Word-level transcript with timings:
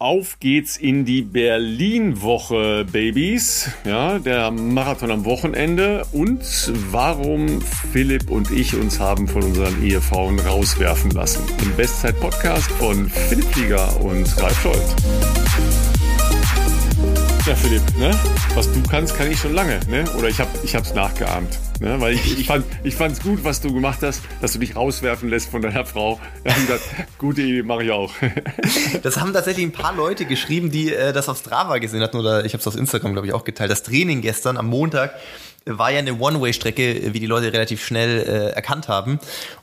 Auf 0.00 0.40
geht's 0.40 0.78
in 0.78 1.04
die 1.04 1.20
Berlin-Woche, 1.20 2.86
Babys. 2.90 3.70
Ja, 3.84 4.18
der 4.18 4.50
Marathon 4.50 5.10
am 5.10 5.26
Wochenende 5.26 6.06
und 6.12 6.40
warum 6.90 7.60
Philipp 7.60 8.30
und 8.30 8.50
ich 8.50 8.74
uns 8.74 8.98
haben 8.98 9.28
von 9.28 9.42
unseren 9.42 9.84
Ehefrauen 9.84 10.40
rauswerfen 10.40 11.10
lassen. 11.10 11.42
Im 11.62 11.76
Bestzeit-Podcast 11.76 12.70
von 12.72 13.10
Philipp 13.10 13.44
Flieger 13.52 14.00
und 14.00 14.42
Ralf 14.42 14.62
Scholz. 14.62 15.89
Ja, 17.50 17.56
Philipp, 17.56 17.82
ne? 17.98 18.16
Was 18.54 18.72
du 18.72 18.80
kannst, 18.88 19.16
kann 19.16 19.28
ich 19.28 19.36
schon 19.36 19.54
lange, 19.54 19.80
ne? 19.88 20.04
Oder 20.16 20.28
ich 20.28 20.38
habe 20.38 20.50
ich 20.62 20.76
hab's 20.76 20.94
nachgeahmt. 20.94 21.58
Ne? 21.80 22.00
Weil 22.00 22.14
ich, 22.14 22.38
ich, 22.38 22.46
fand 22.46 22.64
ich 22.84 23.22
gut, 23.24 23.42
was 23.42 23.60
du 23.60 23.74
gemacht 23.74 23.98
hast, 24.02 24.22
dass 24.40 24.52
du 24.52 24.60
dich 24.60 24.76
rauswerfen 24.76 25.28
lässt 25.28 25.50
von 25.50 25.60
deiner 25.60 25.84
Frau. 25.84 26.20
Da 26.44 26.54
haben 26.54 26.64
gesagt, 26.68 26.84
gute 27.18 27.42
Idee, 27.42 27.64
mache 27.64 27.82
ich 27.82 27.90
auch. 27.90 28.12
Das 29.02 29.18
haben 29.18 29.32
tatsächlich 29.32 29.66
ein 29.66 29.72
paar 29.72 29.96
Leute 29.96 30.26
geschrieben, 30.26 30.70
die 30.70 30.94
äh, 30.94 31.12
das 31.12 31.28
auf 31.28 31.38
Strava 31.38 31.78
gesehen 31.78 32.02
hatten 32.02 32.18
oder 32.18 32.44
ich 32.44 32.52
habe 32.52 32.60
es 32.60 32.68
auf 32.68 32.76
Instagram, 32.76 33.14
glaube 33.14 33.26
ich, 33.26 33.32
auch 33.32 33.42
geteilt. 33.42 33.72
Das 33.72 33.82
Training 33.82 34.20
gestern 34.20 34.56
am 34.56 34.68
Montag 34.68 35.14
war 35.64 35.90
ja 35.90 35.98
eine 35.98 36.20
One-Way-Strecke, 36.20 37.12
wie 37.12 37.18
die 37.18 37.26
Leute 37.26 37.52
relativ 37.52 37.84
schnell 37.84 38.20
äh, 38.20 38.50
erkannt 38.50 38.86
haben. 38.86 39.18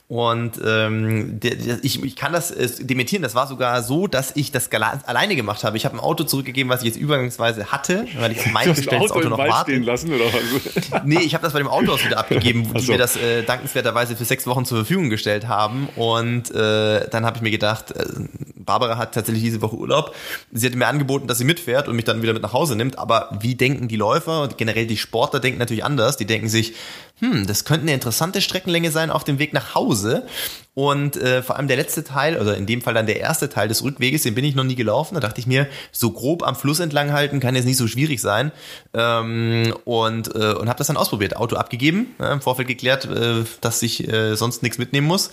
Und 0.10 0.62
ähm, 0.66 1.38
der, 1.42 1.56
der, 1.56 1.80
ich, 1.84 2.02
ich 2.02 2.16
kann 2.16 2.32
das 2.32 2.50
äh, 2.52 2.70
dementieren. 2.80 3.24
Das 3.24 3.36
war 3.36 3.46
sogar 3.46 3.84
so, 3.84 4.08
dass 4.08 4.34
ich 4.38 4.54
das 4.54 4.72
alleine 4.72 5.36
gemacht 5.36 5.66
habe. 5.66 5.76
Ich 5.76 5.84
habe 5.84 5.98
ein 5.98 6.00
Auto 6.00 6.24
zurückgegeben, 6.24 6.70
was 6.72 6.80
ich 6.80 6.88
jetzt 6.88 6.98
übergangsweise 6.98 7.74
hatte, 7.74 8.08
weil 8.18 8.32
ich 8.32 8.46
mein 8.54 8.74
bestelltes 8.74 9.12
Auto, 9.12 9.20
Auto 9.20 9.30
noch 9.30 9.38
warte. 9.38 9.72
stehen 9.72 9.84
lassen 9.84 10.14
oder 10.14 10.26
was? 10.26 11.04
Nee, 11.04 11.20
ich 11.20 11.34
habe 11.34 11.44
das 11.44 11.52
bei 11.52 11.60
dem 11.60 11.68
Autohaus 11.68 12.06
wieder 12.06 12.20
abgegeben, 12.20 12.66
so. 12.66 12.80
die 12.80 12.92
mir 12.92 12.98
das 12.98 13.18
äh, 13.18 13.44
dankenswerterweise 13.44 14.16
für 14.16 14.24
sechs 14.24 14.48
Wochen 14.48 14.64
zur 14.64 14.78
Verfügung 14.78 15.10
gestellt 15.10 15.50
haben. 15.50 15.90
Und 15.98 16.52
äh, 16.52 17.10
dann 17.10 17.26
habe 17.26 17.38
ich 17.38 17.42
mir 17.42 17.52
gedacht, 17.52 17.92
äh, 17.92 18.05
Barbara 18.55 18.98
hat 18.98 19.14
tatsächlich 19.14 19.44
diese 19.44 19.62
Woche 19.62 19.76
Urlaub. 19.76 20.16
Sie 20.52 20.68
hat 20.68 20.76
mir 20.76 20.88
angeboten, 20.88 21.28
dass 21.28 21.38
sie 21.40 21.46
mitfährt 21.46 21.88
und 21.88 21.96
mich 21.96 22.05
dann 22.05 22.22
wieder 22.22 22.34
mit 22.34 22.44
nach 22.44 22.54
Hause 22.54 22.76
nimmt. 22.76 22.98
Aber 23.00 23.30
wie 23.42 23.55
denken 23.55 23.88
die 23.88 23.96
Läufer 23.96 24.44
und 24.44 24.58
generell 24.58 24.88
die 24.88 24.98
Sportler 24.98 25.40
denken 25.40 25.60
natürlich 25.60 25.84
anders. 25.84 26.18
Die 26.18 26.26
denken 26.26 26.49
sich, 26.49 26.76
hm, 27.20 27.48
das 27.48 27.66
könnte 27.66 27.84
eine 27.84 27.94
interessante 27.94 28.42
Streckenlänge 28.42 28.92
sein 28.92 29.10
auf 29.10 29.24
dem 29.24 29.40
Weg 29.40 29.52
nach 29.54 29.74
Hause. 29.74 29.96
Und 30.73 31.17
äh, 31.17 31.41
vor 31.41 31.55
allem 31.55 31.67
der 31.67 31.77
letzte 31.77 32.03
Teil, 32.03 32.40
oder 32.40 32.55
in 32.55 32.67
dem 32.67 32.84
Fall 32.84 32.93
dann 32.93 33.07
der 33.07 33.20
erste 33.20 33.49
Teil 33.49 33.67
des 33.67 33.84
Rückweges, 33.84 34.21
den 34.21 34.35
bin 34.35 34.45
ich 34.45 34.53
noch 34.53 34.63
nie 34.63 34.76
gelaufen. 34.76 35.15
Da 35.15 35.20
dachte 35.20 35.40
ich 35.40 35.48
mir, 35.48 35.67
so 35.91 36.12
grob 36.12 36.43
am 36.43 36.55
Fluss 36.55 36.79
entlang 36.79 37.13
halten 37.13 37.40
kann 37.40 37.55
jetzt 37.55 37.65
nicht 37.65 37.77
so 37.77 37.87
schwierig 37.87 38.21
sein. 38.21 38.51
Ähm, 38.93 39.73
und 39.85 40.35
äh, 40.35 40.53
und 40.53 40.70
habe 40.70 40.77
das 40.77 40.85
dann 40.85 40.98
ausprobiert. 40.98 41.35
Auto 41.35 41.55
abgegeben, 41.55 42.13
äh, 42.20 42.31
im 42.31 42.41
Vorfeld 42.41 42.68
geklärt, 42.68 43.05
äh, 43.05 43.43
dass 43.59 43.81
ich 43.81 44.07
äh, 44.07 44.35
sonst 44.35 44.62
nichts 44.62 44.77
mitnehmen 44.77 45.07
muss. 45.07 45.31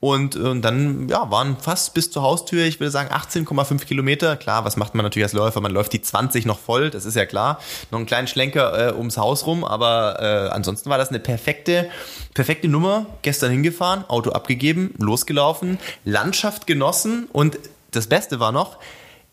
Und, 0.00 0.34
und 0.34 0.62
dann 0.62 1.10
ja, 1.10 1.30
waren 1.30 1.58
fast 1.58 1.92
bis 1.92 2.10
zur 2.10 2.22
Haustür, 2.22 2.64
ich 2.64 2.80
würde 2.80 2.90
sagen 2.90 3.10
18,5 3.12 3.84
Kilometer. 3.84 4.36
Klar, 4.36 4.64
was 4.64 4.78
macht 4.78 4.94
man 4.94 5.04
natürlich 5.04 5.26
als 5.26 5.34
Läufer? 5.34 5.60
Man 5.60 5.72
läuft 5.72 5.92
die 5.92 6.00
20 6.00 6.46
noch 6.46 6.58
voll, 6.58 6.88
das 6.88 7.04
ist 7.04 7.16
ja 7.16 7.26
klar. 7.26 7.60
Noch 7.90 7.98
einen 7.98 8.06
kleinen 8.06 8.26
Schlenker 8.26 8.92
äh, 8.92 8.94
ums 8.94 9.18
Haus 9.18 9.44
rum, 9.44 9.62
aber 9.62 10.16
äh, 10.20 10.48
ansonsten 10.54 10.88
war 10.88 10.96
das 10.96 11.10
eine 11.10 11.20
perfekte, 11.20 11.90
perfekte 12.32 12.66
Nummer. 12.66 13.06
Gestern 13.20 13.50
hingefahren, 13.50 14.08
Auto 14.08 14.30
abgegeben, 14.30 14.94
losgelaufen, 14.96 15.78
Landschaft 16.06 16.66
genossen 16.66 17.28
und 17.30 17.58
das 17.90 18.06
Beste 18.06 18.40
war 18.40 18.52
noch, 18.52 18.78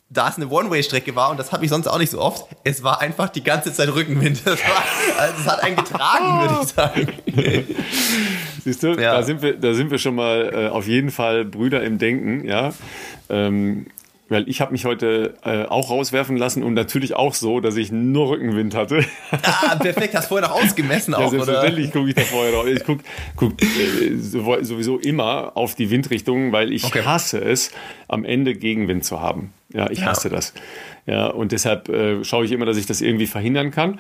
da 0.09 0.29
es 0.29 0.37
eine 0.37 0.47
One-Way-Strecke 0.47 1.15
war 1.15 1.31
und 1.31 1.37
das 1.37 1.51
habe 1.51 1.65
ich 1.65 1.69
sonst 1.69 1.87
auch 1.87 1.97
nicht 1.97 2.11
so 2.11 2.21
oft, 2.21 2.47
es 2.63 2.81
war 2.83 3.01
einfach 3.01 3.29
die 3.29 3.43
ganze 3.43 3.73
Zeit 3.73 3.93
Rückenwind. 3.93 4.41
Das 4.45 4.59
war, 4.61 4.83
also 5.17 5.35
es 5.41 5.47
hat 5.47 5.63
einen 5.63 5.75
getragen, 5.75 6.41
würde 6.41 6.59
ich 6.61 6.69
sagen. 6.69 7.07
Siehst 8.63 8.83
du, 8.83 8.87
ja. 8.93 9.13
da, 9.13 9.23
sind 9.23 9.41
wir, 9.41 9.57
da 9.57 9.73
sind 9.73 9.91
wir 9.91 9.97
schon 9.97 10.15
mal 10.15 10.51
äh, 10.53 10.67
auf 10.69 10.87
jeden 10.87 11.11
Fall 11.11 11.43
Brüder 11.43 11.83
im 11.83 11.97
Denken, 11.97 12.47
ja. 12.47 12.73
Ähm, 13.29 13.87
weil 14.29 14.47
ich 14.49 14.61
habe 14.61 14.71
mich 14.71 14.85
heute 14.85 15.35
äh, 15.43 15.65
auch 15.65 15.89
rauswerfen 15.89 16.37
lassen 16.37 16.63
und 16.63 16.73
natürlich 16.73 17.15
auch 17.15 17.33
so, 17.33 17.59
dass 17.59 17.75
ich 17.77 17.91
nur 17.91 18.29
Rückenwind 18.29 18.75
hatte. 18.75 19.05
Ah, 19.43 19.75
perfekt. 19.75 20.15
Hast 20.15 20.27
vorher 20.27 20.47
noch 20.47 20.55
ausgemessen 20.55 21.13
auch, 21.13 21.21
ja, 21.21 21.29
selbstverständlich 21.29 21.91
gucke 21.91 22.09
ich 22.09 22.15
da 22.15 22.21
vorher 22.21 22.51
drauf. 22.51 22.67
Ich 22.67 22.83
gucke 22.83 23.03
guck, 23.35 23.61
äh, 23.61 24.15
sowieso 24.17 24.97
immer 24.97 25.55
auf 25.55 25.75
die 25.75 25.89
Windrichtung, 25.89 26.51
weil 26.51 26.71
ich 26.71 26.83
okay. 26.83 27.03
hasse 27.03 27.39
es, 27.39 27.71
am 28.07 28.25
Ende 28.25 28.55
Gegenwind 28.55 29.03
zu 29.03 29.21
haben. 29.21 29.53
Ja, 29.73 29.89
ich 29.89 30.03
hasse 30.05 30.29
ja. 30.29 30.35
das. 30.35 30.53
Ja, 31.05 31.27
und 31.27 31.51
deshalb 31.51 31.89
äh, 31.89 32.23
schaue 32.23 32.45
ich 32.45 32.51
immer, 32.51 32.65
dass 32.65 32.77
ich 32.77 32.85
das 32.85 33.01
irgendwie 33.01 33.27
verhindern 33.27 33.71
kann. 33.71 33.99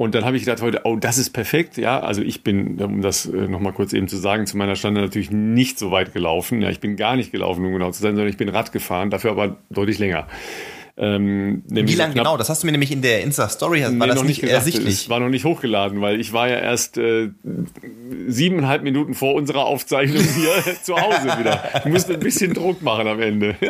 Und 0.00 0.14
dann 0.14 0.24
habe 0.24 0.34
ich 0.34 0.46
gedacht 0.46 0.62
heute, 0.62 0.80
oh, 0.84 0.96
das 0.96 1.18
ist 1.18 1.28
perfekt. 1.28 1.76
Ja, 1.76 2.00
also 2.00 2.22
ich 2.22 2.42
bin, 2.42 2.80
um 2.80 3.02
das 3.02 3.26
äh, 3.26 3.36
nochmal 3.36 3.74
kurz 3.74 3.92
eben 3.92 4.08
zu 4.08 4.16
sagen, 4.16 4.46
zu 4.46 4.56
meiner 4.56 4.74
Stunde 4.74 5.02
natürlich 5.02 5.30
nicht 5.30 5.78
so 5.78 5.90
weit 5.90 6.14
gelaufen. 6.14 6.62
Ja, 6.62 6.70
ich 6.70 6.80
bin 6.80 6.96
gar 6.96 7.16
nicht 7.16 7.32
gelaufen, 7.32 7.66
um 7.66 7.72
genau 7.74 7.90
zu 7.90 8.00
sein, 8.00 8.12
sondern 8.12 8.30
ich 8.30 8.38
bin 8.38 8.48
Rad 8.48 8.72
gefahren, 8.72 9.10
dafür 9.10 9.32
aber 9.32 9.58
deutlich 9.68 9.98
länger. 9.98 10.26
Ähm, 11.02 11.62
Wie 11.66 11.94
lange 11.94 12.12
genau? 12.12 12.36
Das 12.36 12.50
hast 12.50 12.62
du 12.62 12.66
mir 12.66 12.72
nämlich 12.72 12.92
in 12.92 13.00
der 13.00 13.22
Insta-Story, 13.22 13.82
war 13.84 13.90
nee, 13.90 14.06
das 14.06 14.22
nicht, 14.22 14.42
nicht 14.42 14.52
ersichtlich? 14.52 14.94
Es 14.94 15.08
war 15.08 15.18
noch 15.18 15.30
nicht 15.30 15.46
hochgeladen, 15.46 16.02
weil 16.02 16.20
ich 16.20 16.34
war 16.34 16.46
ja 16.46 16.58
erst 16.58 16.98
äh, 16.98 17.30
siebeneinhalb 18.28 18.82
Minuten 18.82 19.14
vor 19.14 19.34
unserer 19.34 19.64
Aufzeichnung 19.64 20.22
hier 20.22 20.74
zu 20.82 21.00
Hause 21.00 21.38
wieder. 21.38 21.62
Ich 21.86 21.90
musste 21.90 22.12
ein 22.12 22.20
bisschen 22.20 22.52
Druck 22.52 22.82
machen 22.82 23.08
am 23.08 23.20
Ende. 23.20 23.56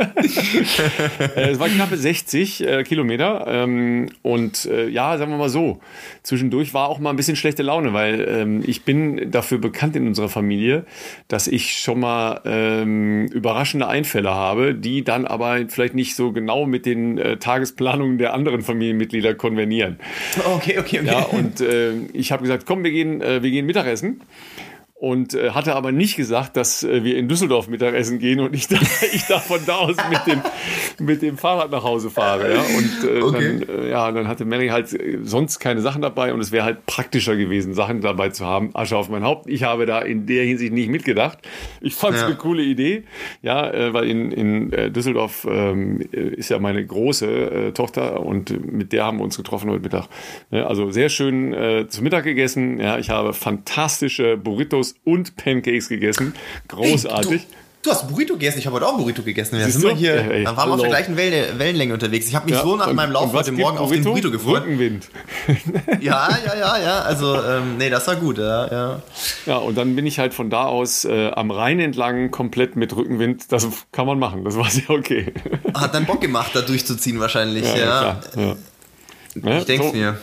Äh, 1.36 1.50
es 1.50 1.58
war 1.58 1.68
knappe 1.68 1.96
60 1.96 2.66
äh, 2.66 2.82
Kilometer 2.82 3.44
ähm, 3.47 4.08
und 4.22 4.64
äh, 4.66 4.88
ja, 4.88 5.16
sagen 5.18 5.30
wir 5.30 5.38
mal 5.38 5.48
so, 5.48 5.80
zwischendurch 6.22 6.74
war 6.74 6.88
auch 6.88 6.98
mal 6.98 7.10
ein 7.10 7.16
bisschen 7.16 7.36
schlechte 7.36 7.62
Laune, 7.62 7.92
weil 7.92 8.26
ähm, 8.28 8.62
ich 8.66 8.84
bin 8.84 9.30
dafür 9.30 9.58
bekannt 9.58 9.97
in 9.97 10.06
unserer 10.06 10.28
Familie, 10.28 10.84
dass 11.28 11.47
ich 11.47 11.78
schon 11.78 12.00
mal 12.00 12.41
ähm, 12.44 13.26
überraschende 13.26 13.86
Einfälle 13.86 14.30
habe, 14.30 14.74
die 14.74 15.04
dann 15.04 15.26
aber 15.26 15.58
vielleicht 15.68 15.94
nicht 15.94 16.16
so 16.16 16.32
genau 16.32 16.66
mit 16.66 16.86
den 16.86 17.19
äh, 17.20 17.36
Tagesplanungen 17.36 18.19
der 18.19 18.34
anderen 18.34 18.62
Familienmitglieder 18.62 19.34
konvenieren. 19.34 19.98
Okay, 20.44 20.78
okay, 20.78 21.00
okay. 21.00 21.06
Ja, 21.06 21.22
und 21.25 21.60
äh, 21.60 21.92
ich 22.12 22.32
habe 22.32 22.42
gesagt, 22.42 22.66
komm, 22.66 22.84
wir 22.84 22.91
gehen, 22.91 23.20
äh, 23.20 23.42
wir 23.42 23.50
gehen 23.50 23.66
Mittagessen 23.66 24.20
und 25.00 25.33
äh, 25.33 25.53
hatte 25.53 25.77
aber 25.77 25.93
nicht 25.93 26.16
gesagt, 26.16 26.59
dass 26.59 26.83
äh, 26.83 27.03
wir 27.03 27.16
in 27.16 27.27
Düsseldorf 27.27 27.69
Mittagessen 27.69 28.19
gehen 28.19 28.38
und 28.38 28.55
ich 28.55 28.69
da, 28.69 28.77
ich 29.12 29.25
da 29.25 29.38
von 29.38 29.61
da 29.65 29.77
aus 29.77 29.97
mit 30.11 30.27
dem, 30.27 30.43
mit 30.99 31.22
dem 31.22 31.38
Fahrrad 31.38 31.71
nach 31.71 31.83
Hause 31.83 32.11
fahre. 32.11 32.53
Ja? 32.53 32.61
Und 32.61 33.09
äh, 33.09 33.22
okay. 33.22 33.65
dann, 33.66 33.78
äh, 33.78 33.91
ja, 33.91 34.12
dann 34.12 34.28
hatte 34.28 34.44
Mary 34.44 34.69
halt 34.69 34.93
äh, 34.93 35.21
sonst 35.22 35.59
keine 35.59 35.81
Sachen 35.81 36.03
dabei 36.03 36.34
und 36.34 36.41
es 36.41 36.53
wäre 36.53 36.65
halt 36.65 36.84
praktischer 36.84 37.34
gewesen, 37.34 37.72
Sachen 37.72 38.03
dabei 38.03 38.28
zu 38.28 38.44
haben. 38.44 38.75
Asche 38.75 38.94
auf 38.94 39.09
mein 39.09 39.25
Haupt. 39.25 39.49
Ich 39.49 39.62
habe 39.62 39.87
da 39.87 40.00
in 40.00 40.27
der 40.27 40.44
Hinsicht 40.44 40.75
nicht 40.75 40.91
mitgedacht. 40.91 41.39
Ich 41.81 41.94
fand 41.94 42.16
es 42.16 42.21
ja. 42.21 42.27
eine 42.27 42.37
coole 42.37 42.62
Idee, 42.62 43.05
ja, 43.41 43.71
äh, 43.71 43.94
weil 43.94 44.06
in, 44.06 44.31
in 44.33 44.71
äh, 44.75 44.91
Düsseldorf 44.91 45.47
ähm, 45.50 46.00
ist 46.12 46.50
ja 46.50 46.59
meine 46.59 46.84
große 46.84 47.27
äh, 47.27 47.72
Tochter 47.72 48.21
und 48.21 48.71
mit 48.71 48.93
der 48.93 49.06
haben 49.06 49.16
wir 49.16 49.25
uns 49.25 49.39
getroffen 49.39 49.71
heute 49.71 49.83
Mittag. 49.83 50.09
Ja, 50.50 50.66
also 50.66 50.91
sehr 50.91 51.09
schön 51.09 51.55
äh, 51.55 51.87
zu 51.89 52.03
Mittag 52.03 52.25
gegessen. 52.25 52.78
Ja, 52.78 52.99
ich 52.99 53.09
habe 53.09 53.33
fantastische 53.33 54.37
Burritos 54.37 54.90
und 55.05 55.37
Pancakes 55.37 55.89
gegessen. 55.89 56.34
Großartig. 56.69 57.31
Hey, 57.31 57.39
du, 57.83 57.89
du, 57.89 57.91
hast 57.91 58.09
Burrito 58.09 58.34
gegessen, 58.34 58.59
ich 58.59 58.67
habe 58.67 58.77
heute 58.77 58.87
auch 58.87 58.97
Burrito 58.97 59.23
gegessen. 59.23 59.59
Wir 59.59 59.69
sind 59.69 59.97
hier, 59.97 60.15
ey, 60.15 60.45
dann 60.45 60.56
waren 60.56 60.69
wir 60.69 60.75
auf 60.75 60.81
der 60.81 60.91
gleichen 60.91 61.17
Wellen, 61.17 61.59
Wellenlänge 61.59 61.95
unterwegs. 61.95 62.28
Ich 62.28 62.34
habe 62.34 62.47
mich 62.47 62.55
ja, 62.55 62.62
so 62.62 62.77
nach 62.77 62.89
und, 62.89 62.97
meinem 62.97 63.12
Lauf 63.12 63.33
heute 63.33 63.53
Morgen 63.53 63.78
auf 63.78 63.91
den 63.91 64.05
Burrito 64.05 64.31
gefreut. 64.31 64.62
Rückenwind. 64.62 65.09
ja, 66.01 66.28
ja, 66.45 66.55
ja, 66.59 66.78
ja. 66.78 67.01
Also, 67.01 67.34
ähm, 67.43 67.77
nee, 67.78 67.91
das 67.91 68.06
war 68.06 68.17
gut, 68.17 68.39
ja, 68.39 68.71
ja. 68.71 69.03
Ja, 69.47 69.56
und 69.56 69.77
dann 69.77 69.97
bin 69.97 70.06
ich 70.06 70.19
halt 70.19 70.34
von 70.34 70.51
da 70.51 70.65
aus 70.65 71.05
äh, 71.05 71.31
am 71.31 71.51
Rhein 71.51 71.81
entlang 71.81 72.31
komplett 72.31 72.77
mit 72.77 72.95
Rückenwind. 72.95 73.53
Das 73.53 73.67
kann 73.93 74.07
man 74.07 74.19
machen, 74.19 74.45
das 74.45 74.57
war 74.57 74.71
sehr 74.71 74.91
okay. 74.91 75.33
Hat 75.75 75.95
dann 75.95 76.07
Bock 76.07 76.21
gemacht, 76.21 76.51
da 76.55 76.62
durchzuziehen 76.62 77.21
wahrscheinlich, 77.21 77.65
ja. 77.65 78.21
ja. 78.37 78.57
ja. 79.34 79.59
Ich 79.59 79.65
denke 79.65 79.87
so. 79.87 79.93
mir. 79.93 80.19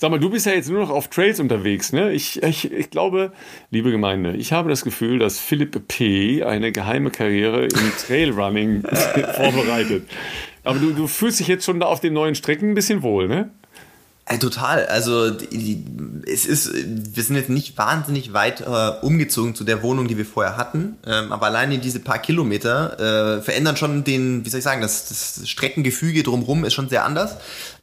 Sag 0.00 0.10
mal, 0.10 0.18
du 0.18 0.30
bist 0.30 0.46
ja 0.46 0.52
jetzt 0.52 0.70
nur 0.70 0.80
noch 0.80 0.88
auf 0.88 1.08
Trails 1.08 1.40
unterwegs, 1.40 1.92
ne? 1.92 2.10
Ich, 2.12 2.42
ich, 2.42 2.72
ich 2.72 2.88
glaube, 2.88 3.32
liebe 3.70 3.90
Gemeinde, 3.90 4.34
ich 4.34 4.50
habe 4.50 4.70
das 4.70 4.82
Gefühl, 4.82 5.18
dass 5.18 5.38
Philipp 5.38 5.88
P. 5.88 6.42
eine 6.42 6.72
geheime 6.72 7.10
Karriere 7.10 7.66
im 7.66 7.92
Trailrunning 8.06 8.82
vorbereitet. 9.36 10.08
Aber 10.64 10.78
du, 10.78 10.92
du 10.92 11.06
fühlst 11.06 11.38
dich 11.38 11.48
jetzt 11.48 11.66
schon 11.66 11.80
da 11.80 11.86
auf 11.86 12.00
den 12.00 12.14
neuen 12.14 12.34
Strecken 12.34 12.70
ein 12.70 12.74
bisschen 12.74 13.02
wohl, 13.02 13.28
ne? 13.28 13.50
Total. 14.38 14.86
Also 14.86 15.30
die, 15.30 15.84
es 16.26 16.46
ist, 16.46 16.72
wir 16.72 17.22
sind 17.22 17.36
jetzt 17.36 17.50
nicht 17.50 17.76
wahnsinnig 17.76 18.32
weit 18.32 18.62
äh, 18.62 18.90
umgezogen 19.02 19.54
zu 19.54 19.64
der 19.64 19.82
Wohnung, 19.82 20.08
die 20.08 20.16
wir 20.16 20.24
vorher 20.24 20.56
hatten. 20.56 20.96
Ähm, 21.04 21.30
aber 21.30 21.46
alleine 21.46 21.78
diese 21.78 22.00
paar 22.00 22.20
Kilometer 22.20 23.38
äh, 23.38 23.42
verändern 23.42 23.76
schon 23.76 24.04
den, 24.04 24.46
wie 24.46 24.48
soll 24.48 24.58
ich 24.58 24.64
sagen, 24.64 24.80
das, 24.80 25.08
das 25.08 25.48
Streckengefüge 25.48 26.22
drumherum 26.22 26.64
ist 26.64 26.72
schon 26.72 26.88
sehr 26.88 27.04
anders. 27.04 27.36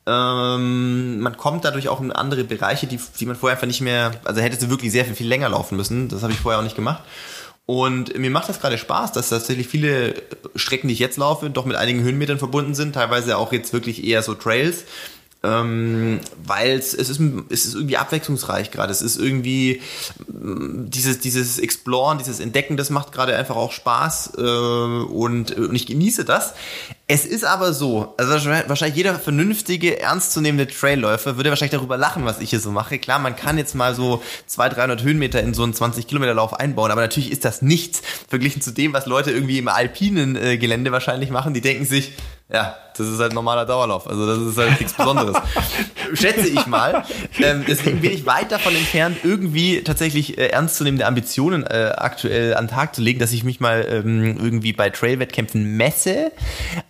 Ähm, 0.08 1.20
man 1.20 1.36
kommt 1.36 1.66
dadurch 1.66 1.90
auch 1.90 2.00
in 2.00 2.14
andere 2.14 2.46
Bereiche, 2.46 2.88
die, 2.88 2.98
die 3.20 3.26
man 3.26 3.36
vorher 3.36 3.58
einfach 3.58 3.68
nicht 3.68 3.82
mehr, 3.82 4.12
also 4.24 4.40
hätte 4.40 4.58
sie 4.58 4.70
wirklich 4.70 4.92
sehr 4.94 5.04
viel, 5.04 5.16
viel 5.16 5.28
länger 5.28 5.50
laufen 5.50 5.76
müssen. 5.76 6.08
Das 6.08 6.24
habe 6.24 6.32
ich 6.32 6.40
vorher 6.40 6.60
auch 6.60 6.64
nicht 6.64 6.78
gemacht. 6.78 7.04
Und 7.66 8.18
mir 8.18 8.32
macht 8.32 8.48
das 8.48 8.62
gerade 8.62 8.78
Spaß, 8.78 9.12
dass 9.12 9.28
tatsächlich 9.28 9.68
viele 9.68 10.14
Strecken, 10.56 10.88
die 10.88 10.94
ich 10.94 11.02
jetzt 11.02 11.18
laufe, 11.18 11.50
doch 11.50 11.66
mit 11.66 11.76
einigen 11.76 12.02
Höhenmetern 12.02 12.40
verbunden 12.40 12.74
sind, 12.74 12.94
teilweise 12.94 13.38
auch 13.38 13.52
jetzt 13.52 13.74
wirklich 13.74 14.06
eher 14.06 14.24
so 14.24 14.34
Trails. 14.34 14.86
Ähm, 15.44 16.20
weil 16.44 16.72
es 16.72 16.94
ist, 16.94 17.10
es 17.10 17.66
ist 17.66 17.76
irgendwie 17.76 17.98
abwechslungsreich 17.98 18.72
gerade. 18.72 18.92
Es 18.92 19.02
ist 19.02 19.18
irgendwie 19.18 19.82
mm, 20.28 20.90
dieses, 20.90 21.20
dieses 21.20 21.60
Exploren, 21.60 22.18
dieses 22.18 22.40
Entdecken, 22.40 22.76
das 22.76 22.90
macht 22.90 23.12
gerade 23.12 23.36
einfach 23.36 23.56
auch 23.56 23.72
Spaß 23.72 24.34
äh, 24.38 24.42
und, 24.42 25.52
und 25.52 25.76
ich 25.76 25.86
genieße 25.86 26.26
das. 26.26 26.54
Es 27.08 27.26
ist 27.26 27.46
aber 27.46 27.74
so, 27.74 28.16
also 28.18 28.50
wahrscheinlich 28.68 28.98
jeder 28.98 29.16
vernünftige, 29.16 30.00
ernstzunehmende 30.00 30.68
Trailläufer 30.68 31.38
würde 31.38 31.50
wahrscheinlich 31.50 31.78
darüber 31.78 31.98
lachen, 31.98 32.26
was 32.26 32.40
ich 32.40 32.50
hier 32.50 32.60
so 32.60 32.72
mache. 32.72 32.98
Klar, 33.00 33.20
man 33.20 33.36
kann 33.36 33.58
jetzt 33.58 33.76
mal 33.76 33.96
so 33.96 34.22
200, 34.48 34.78
300 34.78 35.04
Höhenmeter 35.04 35.42
in 35.42 35.54
so 35.54 35.64
einen 35.64 35.74
20 35.74 36.08
Kilometer 36.08 36.34
Lauf 36.34 36.54
einbauen, 36.54 36.92
aber 36.92 37.02
natürlich 37.02 37.32
ist 37.32 37.46
das 37.46 37.62
nichts 37.62 38.02
verglichen 38.28 38.62
zu 38.62 38.72
dem, 38.72 38.92
was 38.94 39.06
Leute 39.06 39.32
irgendwie 39.32 39.60
im 39.60 39.68
alpinen 39.68 40.36
äh, 40.36 40.58
Gelände 40.58 40.92
wahrscheinlich 40.92 41.30
machen. 41.30 41.54
Die 41.54 41.62
denken 41.62 41.86
sich, 41.86 42.14
ja, 42.50 42.78
das 42.98 43.08
ist 43.08 43.20
halt 43.20 43.34
normaler 43.34 43.66
Dauerlauf. 43.66 44.08
Also 44.08 44.26
das 44.26 44.40
ist 44.40 44.58
halt 44.58 44.80
nichts 44.80 44.94
Besonderes. 44.94 45.36
Schätze 46.14 46.48
ich 46.48 46.66
mal. 46.66 47.04
Ähm, 47.40 47.66
deswegen 47.68 48.00
bin 48.00 48.12
ich 48.12 48.26
weit 48.26 48.54
davon 48.54 48.74
entfernt, 48.74 49.18
irgendwie 49.24 49.84
tatsächlich 49.84 50.38
äh, 50.38 50.48
ernstzunehmende 50.48 51.06
Ambitionen 51.06 51.66
äh, 51.66 51.94
aktuell 51.98 52.56
an 52.56 52.68
den 52.68 52.74
Tag 52.74 52.96
zu 52.96 53.02
legen, 53.02 53.20
dass 53.20 53.34
ich 53.34 53.44
mich 53.44 53.60
mal 53.60 53.86
ähm, 53.90 54.38
irgendwie 54.38 54.72
bei 54.72 54.90
Trail-Wettkämpfen 54.90 55.76
messe. 55.76 56.32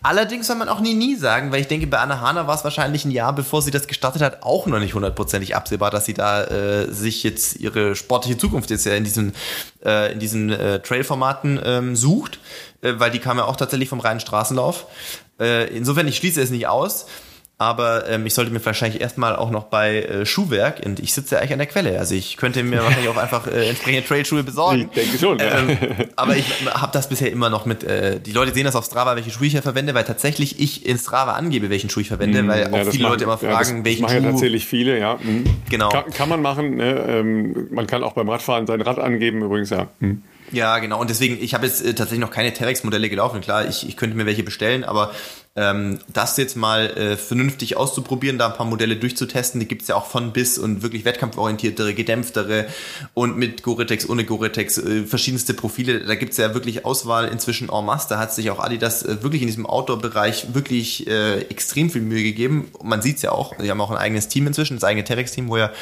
Allerdings 0.00 0.46
soll 0.46 0.56
man 0.56 0.68
auch 0.68 0.78
nie, 0.78 0.94
nie 0.94 1.16
sagen, 1.16 1.50
weil 1.50 1.60
ich 1.60 1.68
denke, 1.68 1.88
bei 1.88 1.98
Anna 1.98 2.20
Hana 2.20 2.46
war 2.46 2.54
es 2.54 2.62
wahrscheinlich 2.62 3.04
ein 3.04 3.10
Jahr, 3.10 3.34
bevor 3.34 3.60
sie 3.60 3.72
das 3.72 3.88
gestartet 3.88 4.22
hat, 4.22 4.44
auch 4.44 4.66
noch 4.66 4.78
nicht 4.78 4.94
hundertprozentig 4.94 5.56
absehbar, 5.56 5.90
dass 5.90 6.04
sie 6.04 6.14
da 6.14 6.44
äh, 6.44 6.92
sich 6.92 7.24
jetzt 7.24 7.56
ihre 7.56 7.96
sportliche 7.96 8.38
Zukunft 8.38 8.70
jetzt 8.70 8.86
ja 8.86 8.94
in 8.94 9.02
diesen, 9.02 9.34
äh, 9.84 10.12
in 10.12 10.20
diesen 10.20 10.50
äh, 10.50 10.78
Trail-Formaten 10.78 11.60
ähm, 11.64 11.96
sucht, 11.96 12.38
äh, 12.80 12.94
weil 12.98 13.10
die 13.10 13.18
kam 13.18 13.38
ja 13.38 13.44
auch 13.44 13.56
tatsächlich 13.56 13.88
vom 13.88 13.98
reinen 14.00 14.20
Straßenlauf. 14.20 14.86
Äh, 15.38 15.66
insofern, 15.76 16.08
ich 16.08 16.16
schließe 16.16 16.40
es 16.40 16.50
nicht 16.50 16.66
aus. 16.66 17.06
Aber 17.60 18.08
ähm, 18.08 18.24
ich 18.24 18.34
sollte 18.34 18.52
mir 18.52 18.64
wahrscheinlich 18.64 19.00
erstmal 19.00 19.34
auch 19.34 19.50
noch 19.50 19.64
bei 19.64 20.02
äh, 20.02 20.24
Schuhwerk, 20.24 20.80
und 20.86 21.00
ich 21.00 21.12
sitze 21.12 21.34
ja 21.34 21.40
eigentlich 21.40 21.52
an 21.54 21.58
der 21.58 21.66
Quelle, 21.66 21.98
also 21.98 22.14
ich 22.14 22.36
könnte 22.36 22.62
mir 22.62 22.78
wahrscheinlich 22.84 23.08
auch 23.08 23.16
einfach 23.16 23.48
äh, 23.48 23.68
entsprechende 23.68 24.06
Trailschuhe 24.06 24.44
besorgen. 24.44 24.82
Ich 24.82 25.02
denke 25.02 25.18
schon. 25.18 25.38
Ja. 25.40 25.58
Ähm, 25.58 25.76
aber 26.14 26.36
ich 26.36 26.46
habe 26.72 26.92
das 26.92 27.08
bisher 27.08 27.32
immer 27.32 27.50
noch 27.50 27.66
mit, 27.66 27.82
äh, 27.82 28.20
die 28.20 28.30
Leute 28.30 28.54
sehen 28.54 28.62
das 28.62 28.76
auf 28.76 28.84
Strava, 28.84 29.16
welche 29.16 29.32
Schuhe 29.32 29.46
ich 29.46 29.52
hier 29.52 29.62
verwende, 29.62 29.92
weil 29.94 30.04
tatsächlich 30.04 30.60
ich 30.60 30.86
in 30.86 30.98
Strava 30.98 31.32
angebe, 31.32 31.68
welchen 31.68 31.90
Schuh 31.90 31.98
ich 31.98 32.08
verwende, 32.08 32.44
mm, 32.44 32.48
weil 32.48 32.66
auch 32.68 32.76
ja, 32.76 32.84
viele 32.84 33.02
machen, 33.02 33.12
Leute 33.12 33.24
immer 33.24 33.38
fragen, 33.38 33.52
ja, 33.52 33.58
das, 33.58 33.84
welchen 33.84 34.02
das 34.02 34.12
machen 34.12 34.24
ja 34.24 34.30
tatsächlich 34.30 34.64
viele, 34.64 34.96
ja. 34.96 35.18
Mhm. 35.20 35.44
Genau. 35.68 35.88
Kann, 35.88 36.10
kann, 36.12 36.28
man 36.28 36.40
machen, 36.40 36.76
ne? 36.76 37.06
ähm, 37.08 37.66
man 37.72 37.88
kann 37.88 38.04
auch 38.04 38.12
beim 38.12 38.28
Radfahren 38.28 38.68
sein 38.68 38.80
Rad 38.82 39.00
angeben 39.00 39.42
übrigens, 39.42 39.70
ja. 39.70 39.88
Mhm. 39.98 40.22
Ja, 40.50 40.78
genau. 40.78 41.00
Und 41.00 41.10
deswegen, 41.10 41.42
ich 41.42 41.54
habe 41.54 41.66
jetzt 41.66 41.82
äh, 41.82 41.94
tatsächlich 41.94 42.20
noch 42.20 42.30
keine 42.30 42.52
Terex-Modelle 42.52 43.10
gelaufen. 43.10 43.40
Klar, 43.40 43.68
ich, 43.68 43.86
ich 43.86 43.96
könnte 43.96 44.16
mir 44.16 44.26
welche 44.26 44.42
bestellen, 44.42 44.84
aber 44.84 45.12
ähm, 45.56 45.98
das 46.12 46.36
jetzt 46.36 46.56
mal 46.56 46.86
äh, 46.96 47.16
vernünftig 47.16 47.76
auszuprobieren, 47.76 48.38
da 48.38 48.46
ein 48.46 48.54
paar 48.54 48.64
Modelle 48.64 48.96
durchzutesten, 48.96 49.60
die 49.60 49.66
gibt's 49.66 49.88
ja 49.88 49.96
auch 49.96 50.06
von 50.06 50.32
bis 50.32 50.56
und 50.56 50.82
wirklich 50.82 51.04
wettkampforientiertere, 51.04 51.94
gedämpftere 51.94 52.66
und 53.12 53.36
mit 53.36 53.62
Gore-Tex, 53.62 54.08
ohne 54.08 54.24
Gore-Tex, 54.24 54.78
äh, 54.78 55.04
verschiedenste 55.04 55.54
Profile. 55.54 56.04
Da 56.04 56.14
gibt's 56.14 56.36
ja 56.36 56.54
wirklich 56.54 56.84
Auswahl 56.84 57.26
inzwischen 57.26 57.70
en 57.70 57.84
masse. 57.84 58.08
Da 58.08 58.18
hat 58.18 58.32
sich 58.32 58.50
auch 58.50 58.60
Adidas 58.60 59.02
äh, 59.02 59.22
wirklich 59.22 59.42
in 59.42 59.48
diesem 59.48 59.66
Outdoor-Bereich 59.66 60.54
wirklich 60.54 61.08
äh, 61.08 61.40
extrem 61.42 61.90
viel 61.90 62.02
Mühe 62.02 62.22
gegeben. 62.22 62.70
Man 62.82 63.02
sieht's 63.02 63.22
ja 63.22 63.32
auch, 63.32 63.56
die 63.56 63.68
haben 63.70 63.80
auch 63.80 63.90
ein 63.90 63.98
eigenes 63.98 64.28
Team 64.28 64.46
inzwischen, 64.46 64.76
das 64.76 64.84
eigene 64.84 65.04
Terex-Team, 65.04 65.48
wo 65.48 65.56
ja 65.56 65.72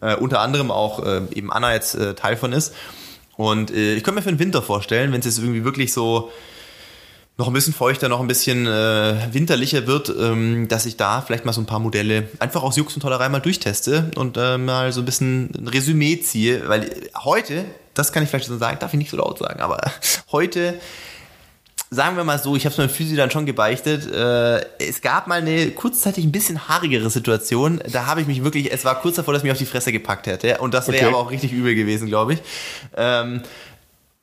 äh, 0.00 0.14
unter 0.14 0.40
anderem 0.40 0.70
auch 0.70 1.04
äh, 1.04 1.22
eben 1.34 1.50
Anna 1.50 1.72
jetzt 1.72 1.94
äh, 1.94 2.14
Teil 2.14 2.36
von 2.36 2.52
ist. 2.52 2.74
Und 3.36 3.70
äh, 3.70 3.94
ich 3.94 4.04
könnte 4.04 4.16
mir 4.16 4.22
für 4.22 4.32
den 4.32 4.38
Winter 4.38 4.62
vorstellen, 4.62 5.12
wenn 5.12 5.20
es 5.20 5.26
jetzt 5.26 5.38
irgendwie 5.38 5.64
wirklich 5.64 5.92
so 5.92 6.30
noch 7.38 7.46
ein 7.46 7.54
bisschen 7.54 7.72
feuchter, 7.72 8.08
noch 8.08 8.20
ein 8.20 8.28
bisschen 8.28 8.66
äh, 8.66 9.28
winterlicher 9.32 9.86
wird, 9.86 10.10
ähm, 10.10 10.68
dass 10.68 10.84
ich 10.84 10.96
da 10.96 11.22
vielleicht 11.22 11.44
mal 11.44 11.52
so 11.52 11.60
ein 11.62 11.66
paar 11.66 11.78
Modelle 11.78 12.28
einfach 12.38 12.62
aus 12.62 12.76
Jux 12.76 12.94
und 12.94 13.00
Tollerei 13.00 13.28
mal 13.30 13.40
durchteste 13.40 14.10
und 14.16 14.36
äh, 14.36 14.58
mal 14.58 14.92
so 14.92 15.00
ein 15.00 15.06
bisschen 15.06 15.50
ein 15.56 15.68
Resümee 15.68 16.20
ziehe, 16.20 16.68
weil 16.68 16.90
heute, 17.24 17.64
das 17.94 18.12
kann 18.12 18.22
ich 18.22 18.28
vielleicht 18.28 18.46
schon 18.46 18.58
sagen, 18.58 18.78
darf 18.80 18.92
ich 18.92 18.98
nicht 18.98 19.10
so 19.10 19.16
laut 19.16 19.38
sagen, 19.38 19.60
aber 19.60 19.80
heute 20.32 20.78
sagen 21.92 22.16
wir 22.16 22.24
mal 22.24 22.38
so, 22.38 22.56
ich 22.56 22.64
habe 22.64 22.72
es 22.72 22.78
meinem 22.78 22.88
Physio 22.88 23.16
dann 23.16 23.30
schon 23.30 23.44
gebeichtet. 23.44 24.10
Äh, 24.10 24.64
es 24.78 25.02
gab 25.02 25.26
mal 25.26 25.40
eine 25.40 25.70
kurzzeitig 25.72 26.24
ein 26.24 26.32
bisschen 26.32 26.66
haarigere 26.68 27.10
Situation. 27.10 27.80
Da 27.92 28.06
habe 28.06 28.22
ich 28.22 28.26
mich 28.26 28.42
wirklich, 28.42 28.72
es 28.72 28.84
war 28.84 29.00
kurz 29.00 29.16
davor, 29.16 29.34
dass 29.34 29.42
ich 29.42 29.44
mich 29.44 29.52
auf 29.52 29.58
die 29.58 29.66
Fresse 29.66 29.92
gepackt 29.92 30.26
hätte. 30.26 30.58
Und 30.58 30.72
das 30.72 30.88
wäre 30.88 30.98
okay. 30.98 31.06
aber 31.06 31.18
auch 31.18 31.30
richtig 31.30 31.52
übel 31.52 31.74
gewesen, 31.74 32.08
glaube 32.08 32.34
ich. 32.34 32.38
Ähm, 32.96 33.42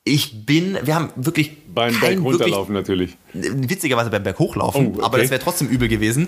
ich 0.02 0.44
bin, 0.44 0.78
wir 0.82 0.96
haben 0.96 1.10
wirklich. 1.14 1.52
Beim 1.72 1.98
Berg 2.00 2.20
runterlaufen 2.20 2.74
natürlich. 2.74 3.16
Witzigerweise 3.32 4.10
beim 4.10 4.24
Berg 4.24 4.40
hochlaufen, 4.40 4.86
oh, 4.86 4.90
okay. 4.94 5.02
aber 5.04 5.18
das 5.18 5.30
wäre 5.30 5.40
trotzdem 5.40 5.68
übel 5.68 5.86
gewesen. 5.86 6.26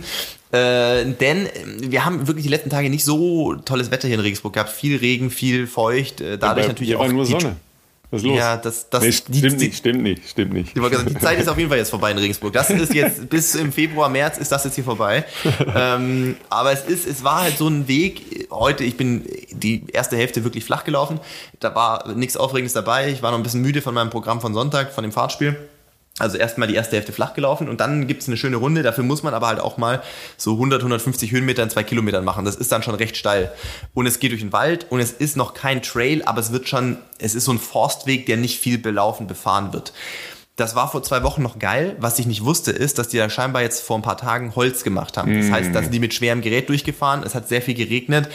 Äh, 0.53 1.07
denn 1.07 1.49
wir 1.81 2.05
haben 2.05 2.29
wirklich 2.29 2.45
die 2.45 2.51
letzten 2.51 2.71
Tage 2.71 2.89
nicht 2.89 3.05
so 3.05 3.57
tolles 3.65 3.91
Wetter 3.91 4.07
hier 4.07 4.17
in 4.17 4.21
Regensburg 4.21 4.53
gehabt. 4.53 4.71
Viel 4.71 4.99
Regen, 4.99 5.31
viel 5.31 5.67
feucht. 5.67 6.21
Äh, 6.21 6.39
dadurch 6.39 6.67
ja, 6.67 6.73
natürlich 6.73 6.95
auch. 6.95 7.09
Nur 7.09 7.27
Sonne. 7.27 7.57
Was 8.13 8.21
ist 8.21 8.27
los? 8.27 8.37
Ja, 8.37 8.59
das, 8.59 8.91
das, 8.91 9.03
nee, 9.03 9.11
stimmt 9.11 9.43
die, 9.43 9.65
nicht, 9.65 9.79
stimmt 9.79 10.03
nicht, 10.03 10.29
stimmt 10.29 10.53
nicht. 10.53 10.77
Die, 10.77 11.19
Zeit 11.19 11.41
ist 11.41 11.49
auf 11.49 11.57
jeden 11.57 11.71
Fall 11.71 11.79
jetzt 11.79 11.89
vorbei 11.89 12.11
in 12.11 12.19
Regensburg. 12.19 12.53
Das 12.53 12.69
ist 12.69 12.93
jetzt, 12.93 13.27
bis 13.31 13.55
im 13.55 13.73
Februar, 13.73 14.11
März 14.11 14.37
ist 14.37 14.53
das 14.53 14.65
jetzt 14.65 14.75
hier 14.75 14.85
vorbei. 14.85 15.25
ähm, 15.75 16.37
aber 16.51 16.73
es 16.73 16.85
ist, 16.85 17.07
es 17.07 17.25
war 17.25 17.41
halt 17.41 17.57
so 17.57 17.69
ein 17.69 17.89
Weg. 17.89 18.49
Heute, 18.51 18.85
ich 18.85 18.99
bin 18.99 19.25
die 19.51 19.87
erste 19.91 20.19
Hälfte 20.19 20.45
wirklich 20.45 20.63
flach 20.63 20.85
gelaufen. 20.85 21.21
Da 21.59 21.75
war 21.75 22.13
nichts 22.13 22.37
Aufregendes 22.37 22.75
dabei. 22.75 23.11
Ich 23.11 23.23
war 23.23 23.31
noch 23.31 23.39
ein 23.39 23.43
bisschen 23.43 23.63
müde 23.63 23.81
von 23.81 23.95
meinem 23.95 24.11
Programm 24.11 24.43
von 24.43 24.53
Sonntag, 24.53 24.93
von 24.93 25.05
dem 25.05 25.13
Fahrtspiel. 25.13 25.57
Also 26.19 26.37
erstmal 26.37 26.69
die 26.69 26.75
erste 26.75 26.97
Hälfte 26.97 27.13
flach 27.13 27.33
gelaufen 27.33 27.71
und 27.71 27.81
dann 27.81 28.07
gibt 28.07 28.23
es 28.23 28.29
eine 28.29 28.37
schöne 28.37 28.57
Runde. 28.57 28.83
Dafür 28.83 29.03
muss 29.03 29.23
man 29.23 29.33
aber 29.33 29.47
halt 29.47 29.61
auch 29.61 29.79
mal 29.79 30.03
so 30.37 30.53
100, 30.53 30.81
150 30.81 31.33
Höhenmeter 31.33 31.63
in 31.63 31.71
zwei 31.71 31.85
Kilometern 31.85 32.23
machen. 32.25 32.45
Das 32.45 32.55
ist 32.55 32.71
dann 32.71 32.83
schon 32.83 32.95
recht 32.95 33.17
steil. 33.17 33.51
Und 33.95 34.07
es 34.07 34.19
geht 34.19 34.31
durch 34.31 34.43
den 34.43 34.53
Wald 34.53 34.87
und 34.91 35.01
es 35.01 35.11
ist 35.11 35.37
noch 35.37 35.55
kein 35.55 35.81
Trail, 35.81 36.23
aber 36.25 36.41
es 36.41 36.53
wird 36.53 36.69
schon, 36.69 36.99
es 37.19 37.35
ist 37.35 37.47
so 37.47 37.53
ein 37.53 37.59
Forstweg, 37.59 38.27
der 38.27 38.37
nicht 38.37 38.61
viel 38.61 38.77
belaufen, 38.77 39.27
befahren 39.27 39.73
wird. 39.73 39.95
Das 40.57 40.77
war 40.77 40.91
vor 40.91 41.03
zwei 41.03 41.23
Wochen 41.23 41.43
noch 41.43 41.59
geil. 41.59 41.97
Was 41.99 42.19
ich 42.19 42.27
nicht 42.27 42.45
wusste, 42.45 42.73
ist, 42.73 42.99
dass 42.99 43.09
die 43.09 43.17
da 43.17 43.31
scheinbar 43.31 43.63
jetzt 43.63 43.83
vor 43.83 43.97
ein 43.97 44.03
paar 44.03 44.19
Tagen 44.19 44.55
Holz 44.55 44.85
gemacht 44.85 45.17
haben. 45.17 45.35
Das 45.41 45.51
heißt, 45.51 45.75
da 45.75 45.81
sind 45.83 45.95
die 45.95 45.99
mit 45.99 46.13
schwerem 46.13 46.43
Gerät 46.43 46.69
durchgefahren. 46.69 47.23
Es 47.25 47.35
hat 47.35 47.49
sehr 47.49 47.63
viel 47.63 47.75
geregnet 47.75 48.29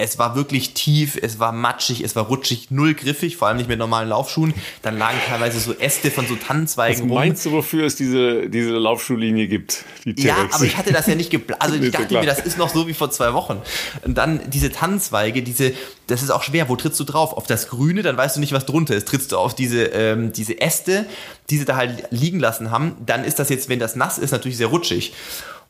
es 0.00 0.16
war 0.16 0.36
wirklich 0.36 0.74
tief, 0.74 1.18
es 1.20 1.40
war 1.40 1.50
matschig, 1.50 2.02
es 2.02 2.14
war 2.14 2.26
rutschig, 2.26 2.70
null 2.70 2.94
griffig, 2.94 3.36
vor 3.36 3.48
allem 3.48 3.56
nicht 3.56 3.68
mit 3.68 3.80
normalen 3.80 4.08
Laufschuhen. 4.08 4.54
Dann 4.80 4.96
lagen 4.96 5.18
teilweise 5.28 5.58
so 5.58 5.74
Äste 5.74 6.12
von 6.12 6.24
so 6.24 6.36
Tannenzweigen 6.36 7.10
Was 7.10 7.14
meinst 7.14 7.46
rum. 7.46 7.52
du, 7.52 7.58
wofür 7.58 7.84
es 7.84 7.96
diese, 7.96 8.48
diese 8.48 8.70
Laufschuhlinie 8.70 9.48
gibt? 9.48 9.84
Die 10.04 10.22
ja, 10.22 10.36
aber 10.52 10.64
ich 10.64 10.76
hatte 10.76 10.92
das 10.92 11.08
ja 11.08 11.16
nicht 11.16 11.30
geplant. 11.30 11.60
Also 11.60 11.74
ich 11.82 11.90
dachte 11.90 12.14
mir, 12.14 12.26
das 12.26 12.38
ist 12.38 12.58
noch 12.58 12.68
so 12.68 12.86
wie 12.86 12.94
vor 12.94 13.10
zwei 13.10 13.34
Wochen. 13.34 13.60
Und 14.04 14.16
dann 14.16 14.40
diese 14.48 14.70
Tannenzweige, 14.70 15.42
diese, 15.42 15.72
das 16.06 16.22
ist 16.22 16.30
auch 16.30 16.44
schwer. 16.44 16.68
Wo 16.68 16.76
trittst 16.76 17.00
du 17.00 17.04
drauf? 17.04 17.32
Auf 17.32 17.48
das 17.48 17.68
Grüne, 17.68 18.02
dann 18.02 18.16
weißt 18.16 18.36
du 18.36 18.40
nicht, 18.40 18.52
was 18.52 18.66
drunter 18.66 18.94
ist. 18.94 19.08
Trittst 19.08 19.32
du 19.32 19.36
auf 19.36 19.56
diese, 19.56 19.86
ähm, 19.86 20.30
diese 20.32 20.60
Äste, 20.60 21.06
die 21.50 21.58
sie 21.58 21.64
da 21.64 21.74
halt 21.74 22.04
liegen 22.10 22.38
lassen 22.38 22.70
haben, 22.70 22.94
dann 23.04 23.24
ist 23.24 23.40
das 23.40 23.48
jetzt, 23.48 23.68
wenn 23.68 23.80
das 23.80 23.96
nass 23.96 24.16
ist, 24.16 24.30
natürlich 24.30 24.58
sehr 24.58 24.68
rutschig. 24.68 25.12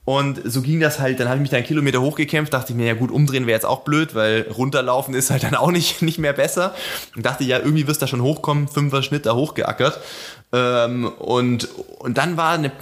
Und 0.09 0.41
so 0.43 0.63
ging 0.63 0.81
das 0.81 1.01
halt, 1.01 1.21
dann 1.21 1.29
habe 1.29 1.37
ich 1.37 1.43
mich 1.43 1.51
da 1.51 1.59
einen 1.59 1.67
Kilometer 1.67 2.01
hochgekämpft, 2.01 2.55
dachte 2.55 2.73
ich 2.73 2.79
mir, 2.79 2.87
ja 2.87 2.95
gut, 2.95 3.11
umdrehen 3.11 3.47
wäre 3.47 3.55
jetzt 3.55 3.67
auch 3.67 3.81
blöd, 3.81 4.15
weil 4.15 4.47
runterlaufen 4.57 5.13
ist 5.13 5.29
halt 5.29 5.43
dann 5.43 5.55
auch 5.55 5.71
nicht, 5.71 6.01
nicht 6.03 6.17
mehr 6.17 6.33
besser. 6.33 6.75
Und 7.15 7.27
dachte, 7.27 7.45
ja, 7.45 7.59
irgendwie 7.59 7.87
wirst 7.87 8.01
du 8.01 8.05
da 8.05 8.09
schon 8.09 8.23
hochkommen, 8.23 8.69
fünfer 8.69 9.03
Schnitt 9.03 9.27
da 9.27 9.35
hochgeackert. 9.35 10.01
Ähm, 10.55 11.13
und, 11.19 11.69
und 11.99 12.17
dann 12.17 12.39
war 12.39 12.53
eine 12.53 12.73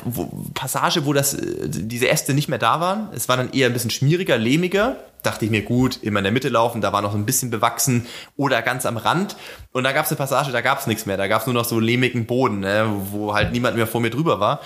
Passage, 0.54 1.04
wo 1.04 1.12
das, 1.12 1.36
diese 1.40 2.08
Äste 2.08 2.32
nicht 2.32 2.48
mehr 2.48 2.60
da 2.60 2.78
waren. 2.78 3.08
Es 3.12 3.28
war 3.28 3.36
dann 3.36 3.50
eher 3.50 3.66
ein 3.66 3.72
bisschen 3.72 3.90
schmieriger, 3.90 4.38
lehmiger. 4.38 4.94
Dachte 5.24 5.46
ich 5.46 5.50
mir, 5.50 5.62
gut, 5.62 5.98
immer 6.04 6.20
in 6.20 6.24
der 6.24 6.32
Mitte 6.32 6.48
laufen, 6.48 6.80
da 6.80 6.92
war 6.92 7.02
noch 7.02 7.16
ein 7.16 7.26
bisschen 7.26 7.50
bewachsen 7.50 8.06
oder 8.36 8.62
ganz 8.62 8.86
am 8.86 8.98
Rand. 8.98 9.34
Und 9.72 9.82
da 9.82 9.90
gab 9.90 10.04
es 10.04 10.12
eine 10.12 10.18
Passage, 10.18 10.52
da 10.52 10.60
gab 10.60 10.78
es 10.78 10.86
nichts 10.86 11.06
mehr. 11.06 11.16
Da 11.16 11.26
gab 11.26 11.40
es 11.40 11.48
nur 11.48 11.54
noch 11.54 11.64
so 11.64 11.80
lehmigen 11.80 12.26
Boden, 12.26 12.60
ne, 12.60 12.86
wo 13.10 13.34
halt 13.34 13.50
niemand 13.50 13.76
mehr 13.76 13.88
vor 13.88 14.00
mir 14.00 14.10
drüber 14.10 14.38
war 14.38 14.60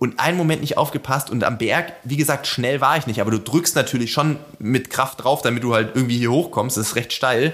und 0.00 0.18
einen 0.18 0.38
Moment 0.38 0.62
nicht 0.62 0.78
aufgepasst 0.78 1.30
und 1.30 1.44
am 1.44 1.58
Berg, 1.58 1.92
wie 2.04 2.16
gesagt, 2.16 2.46
schnell 2.46 2.80
war 2.80 2.96
ich 2.96 3.06
nicht, 3.06 3.20
aber 3.20 3.30
du 3.30 3.38
drückst 3.38 3.76
natürlich 3.76 4.12
schon 4.12 4.38
mit 4.58 4.88
Kraft 4.88 5.22
drauf, 5.22 5.42
damit 5.42 5.62
du 5.62 5.74
halt 5.74 5.90
irgendwie 5.94 6.16
hier 6.16 6.32
hochkommst, 6.32 6.78
das 6.78 6.88
ist 6.88 6.96
recht 6.96 7.12
steil 7.12 7.52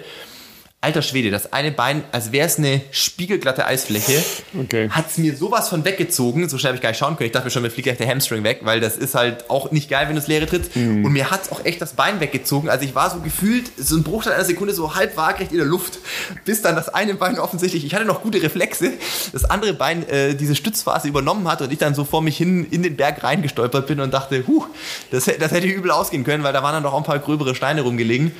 alter 0.82 1.02
Schwede, 1.02 1.30
das 1.30 1.52
eine 1.52 1.72
Bein, 1.72 2.04
als 2.12 2.30
wäre 2.30 2.46
es 2.46 2.58
eine 2.58 2.80
spiegelglatte 2.92 3.66
Eisfläche, 3.66 4.22
okay. 4.60 4.88
hat 4.90 5.06
es 5.10 5.18
mir 5.18 5.34
sowas 5.36 5.68
von 5.68 5.84
weggezogen, 5.84 6.48
so 6.48 6.58
schnell 6.58 6.70
habe 6.70 6.76
ich 6.76 6.82
gar 6.82 6.90
nicht 6.90 6.98
schauen 6.98 7.16
können. 7.16 7.26
Ich 7.26 7.32
dachte 7.32 7.46
mir 7.46 7.50
schon, 7.50 7.62
mir 7.62 7.70
fliegt 7.70 7.86
gleich 7.86 7.98
der 7.98 8.08
Hamstring 8.08 8.44
weg, 8.44 8.60
weil 8.62 8.78
das 8.78 8.96
ist 8.96 9.14
halt 9.14 9.50
auch 9.50 9.72
nicht 9.72 9.90
geil, 9.90 10.06
wenn 10.06 10.14
du 10.14 10.20
es 10.20 10.28
leere 10.28 10.46
trittst. 10.46 10.76
Mm. 10.76 11.04
Und 11.04 11.12
mir 11.12 11.30
hat 11.30 11.44
es 11.44 11.50
auch 11.50 11.64
echt 11.64 11.80
das 11.80 11.94
Bein 11.94 12.20
weggezogen. 12.20 12.68
Also 12.68 12.84
ich 12.84 12.94
war 12.94 13.10
so 13.10 13.18
gefühlt, 13.20 13.70
so 13.76 13.96
ein 13.96 14.04
Bruchteil 14.04 14.34
einer 14.34 14.44
Sekunde 14.44 14.74
so 14.74 14.94
halb 14.94 15.16
waagrecht 15.16 15.50
in 15.50 15.58
der 15.58 15.66
Luft, 15.66 15.98
bis 16.44 16.62
dann 16.62 16.76
das 16.76 16.88
eine 16.88 17.14
Bein 17.14 17.38
offensichtlich, 17.38 17.84
ich 17.84 17.94
hatte 17.94 18.04
noch 18.04 18.22
gute 18.22 18.40
Reflexe, 18.40 18.92
das 19.32 19.44
andere 19.44 19.72
Bein 19.72 20.08
äh, 20.08 20.34
diese 20.34 20.54
Stützphase 20.54 21.08
übernommen 21.08 21.48
hat 21.48 21.62
und 21.62 21.72
ich 21.72 21.78
dann 21.78 21.94
so 21.94 22.04
vor 22.04 22.22
mich 22.22 22.36
hin 22.36 22.64
in 22.70 22.84
den 22.84 22.96
Berg 22.96 23.24
reingestolpert 23.24 23.88
bin 23.88 23.98
und 23.98 24.14
dachte, 24.14 24.44
huh, 24.46 24.64
das, 25.10 25.24
das 25.24 25.50
hätte 25.50 25.66
übel 25.66 25.90
ausgehen 25.90 26.22
können, 26.22 26.44
weil 26.44 26.52
da 26.52 26.62
waren 26.62 26.74
dann 26.74 26.82
doch 26.84 26.92
auch 26.92 26.98
ein 26.98 27.04
paar 27.04 27.18
gröbere 27.18 27.56
Steine 27.56 27.80
rumgelegen. 27.80 28.32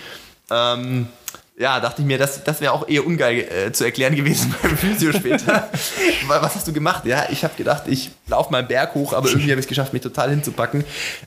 Ähm, 0.51 1.09
Ja, 1.59 1.81
dachte 1.81 2.03
ich 2.03 2.07
mir, 2.07 2.19
das, 2.19 2.45
das 2.45 2.61
wäre 2.61 2.73
auch 2.73 2.87
eher 2.87 3.07
ungeil 3.07 3.39
äh, 3.39 3.73
zu 3.73 3.85
erklären 3.85 4.15
gewesen 4.15 4.55
beim 4.63 4.77
Physio 4.77 5.11
später. 5.13 5.71
Was 6.27 6.55
hast 6.55 6.69
du 6.69 6.73
gemacht? 6.75 7.07
Ja, 7.07 7.29
ich 7.31 7.45
habe 7.45 7.55
gedacht, 7.57 7.85
ich 7.87 8.11
laufe 8.29 8.53
mal 8.53 8.59
einen 8.59 8.69
Berg 8.69 8.95
hoch, 8.95 9.15
aber 9.15 9.29
irgendwie 9.29 9.51
habe 9.51 9.61
ich 9.61 9.65
es 9.65 9.69
geschafft, 9.69 9.95
mich 9.95 10.03
total 10.03 10.29
hinzupacken. 10.29 10.85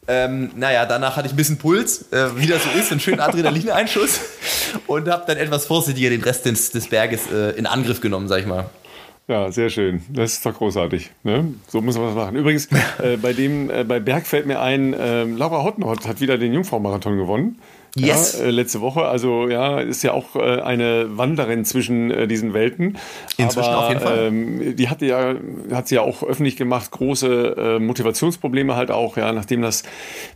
Ähm, 0.07 0.51
naja, 0.55 0.85
danach 0.85 1.17
hatte 1.17 1.25
ich 1.25 1.33
ein 1.33 1.35
bisschen 1.35 1.57
Puls, 1.57 2.11
äh, 2.11 2.27
wie 2.35 2.45
das 2.45 2.63
so 2.63 2.69
ist, 2.77 2.91
einen 2.91 2.99
schönen 2.99 3.21
Adrenalineinschuss 3.21 4.19
und 4.85 5.09
habe 5.09 5.23
dann 5.25 5.37
etwas 5.37 5.65
vorsichtiger 5.65 6.11
den 6.11 6.21
Rest 6.21 6.45
des, 6.45 6.69
des 6.69 6.87
Berges 6.89 7.21
äh, 7.31 7.57
in 7.57 7.65
Angriff 7.65 7.99
genommen, 7.99 8.27
sag 8.27 8.41
ich 8.41 8.45
mal. 8.45 8.69
Ja, 9.27 9.51
sehr 9.51 9.69
schön. 9.69 10.03
Das 10.09 10.33
ist 10.33 10.45
doch 10.45 10.55
großartig. 10.55 11.09
Ne? 11.23 11.53
So 11.67 11.81
muss 11.81 11.97
man 11.97 12.07
was 12.07 12.15
machen. 12.15 12.35
Übrigens, 12.35 12.67
äh, 13.01 13.17
bei 13.17 13.33
dem, 13.33 13.71
äh, 13.71 13.83
bei 13.83 13.99
Berg 13.99 14.27
fällt 14.27 14.45
mir 14.45 14.59
ein, 14.59 14.93
äh, 14.93 15.23
Laura 15.23 15.63
Hottenhott 15.63 16.07
hat 16.07 16.21
wieder 16.21 16.37
den 16.37 16.53
Jungfrau-Marathon 16.53 17.17
gewonnen. 17.17 17.59
Yes. 17.95 18.37
Ja, 18.39 18.45
äh, 18.45 18.49
letzte 18.51 18.81
Woche. 18.81 19.05
Also 19.05 19.47
ja, 19.47 19.79
ist 19.79 20.03
ja 20.03 20.13
auch 20.13 20.35
äh, 20.35 20.61
eine 20.61 21.17
Wanderin 21.17 21.65
zwischen 21.65 22.11
äh, 22.11 22.27
diesen 22.27 22.53
Welten. 22.53 22.97
Inzwischen 23.37 23.69
Aber, 23.69 23.83
auf 23.85 23.89
jeden 23.89 24.01
Fall. 24.01 24.27
Ähm, 24.27 24.75
die 24.75 24.89
hatte 24.89 25.05
ja, 25.05 25.35
hat 25.71 25.87
sie 25.87 25.95
ja 25.95 26.01
auch 26.01 26.23
öffentlich 26.23 26.55
gemacht, 26.55 26.91
große 26.91 27.77
Motivationsprobleme 27.79 28.75
halt 28.75 28.91
auch, 28.91 29.17
ja, 29.17 29.31
nachdem 29.31 29.61
das 29.61 29.83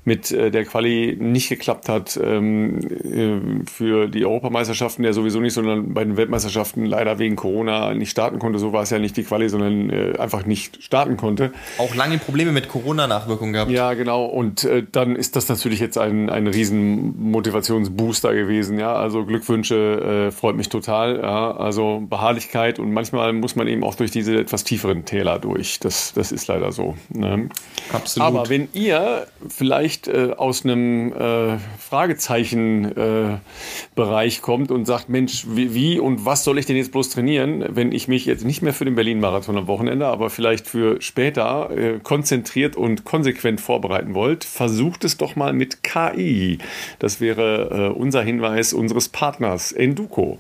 mit 0.06 0.32
der 0.32 0.66
Quali 0.66 1.18
nicht 1.20 1.50
geklappt 1.50 1.90
hat 1.90 2.20
ähm, 2.22 2.80
äh, 2.80 3.70
für 3.70 4.08
die 4.08 4.26
Europameisterschaften 4.26 5.04
ja 5.04 5.14
sowieso 5.14 5.40
nicht, 5.40 5.54
sondern 5.54 5.94
bei 5.94 6.04
den 6.04 6.18
Weltmeisterschaften 6.18 6.86
leider 6.86 7.20
wegen 7.20 7.36
Corona 7.36 7.94
nicht 7.94 8.12
starten 8.12 8.40
konnte. 8.40 8.60
So 8.60 8.74
war 8.74 8.84
es 8.84 8.90
ja 8.90 9.00
nicht 9.00 9.18
die 9.18 9.24
Quali, 9.24 9.50
sondern 9.50 10.18
einfach 10.18 10.46
nicht 10.46 10.84
starten 10.84 11.18
konnte. 11.18 11.52
Auch 11.78 11.96
lange 11.96 12.18
Probleme 12.18 12.52
mit 12.52 12.68
Corona-Nachwirkungen 12.68 13.54
gehabt. 13.54 13.72
Ja, 13.72 13.94
genau. 13.94 14.26
Und 14.26 14.68
dann 14.92 15.16
ist 15.16 15.36
das 15.36 15.50
natürlich 15.50 15.80
jetzt 15.80 15.98
ein, 15.98 16.30
ein 16.30 16.48
riesen 16.48 17.14
Motivationsbooster 17.44 18.34
gewesen. 18.34 18.80
Ja, 18.80 18.96
also 18.96 19.26
Glückwünsche 19.26 20.30
äh, 20.30 20.32
freut 20.32 20.56
mich 20.56 20.70
total. 20.70 21.20
Ja, 21.20 21.52
also 21.52 22.02
Beharrlichkeit 22.10 22.80
und 22.80 22.94
manchmal 22.94 23.34
muss 23.34 23.58
man 23.58 23.68
eben 23.68 23.84
auch 23.84 23.96
durch 23.96 24.12
diese 24.12 24.38
etwas 24.38 24.64
tieferen 24.64 25.04
Täler 25.04 25.40
durch. 25.40 25.82
Das, 25.82 26.14
das 26.14 26.32
ist 26.32 26.48
leider 26.48 26.72
so. 26.72 26.96
Ne? 27.10 27.50
Absolut. 27.92 28.26
Aber 28.26 28.48
wenn 28.50 28.70
ihr 28.74 29.28
vielleicht 29.50 30.08
äh, 30.08 30.32
aus 30.38 30.64
einem 30.64 31.12
äh, 31.12 31.58
Fragezeichen-Bereich 31.80 34.38
äh, 34.38 34.42
kommt 34.42 34.72
und 34.72 34.86
sagt, 34.86 35.10
Mensch, 35.10 35.46
wie, 35.50 35.74
wie, 35.74 36.00
und 36.00 36.24
was 36.26 36.46
soll 36.46 36.58
ich 36.58 36.66
denn 36.66 36.78
jetzt 36.78 36.94
bloß 36.94 37.10
trainieren, 37.10 37.66
wenn 37.70 37.92
ich 37.92 38.08
mich 38.08 38.26
jetzt 38.26 38.46
nicht 38.46 38.62
mehr 38.62 38.74
für 38.74 38.86
den 38.86 38.96
Berlin-Marathon 38.96 39.58
am 39.58 39.68
Wochenende, 39.68 40.08
aber 40.08 40.30
vielleicht 40.30 40.68
für 40.68 41.02
später 41.02 41.70
äh, 41.72 42.00
konzentriert 42.02 42.78
und 42.78 43.04
konsequent 43.04 43.60
vorbereiten 43.60 44.14
wollt, 44.14 44.46
versucht 44.46 45.04
es 45.04 45.18
doch 45.18 45.36
mal 45.36 45.52
mit 45.52 45.84
KI. 45.84 46.60
Das 47.00 47.20
wäre 47.20 47.33
wäre 47.38 47.92
äh, 47.94 48.00
unser 48.00 48.22
Hinweis 48.22 48.74
unseres 48.74 49.10
Partners 49.10 49.72
Enduko. 49.72 50.40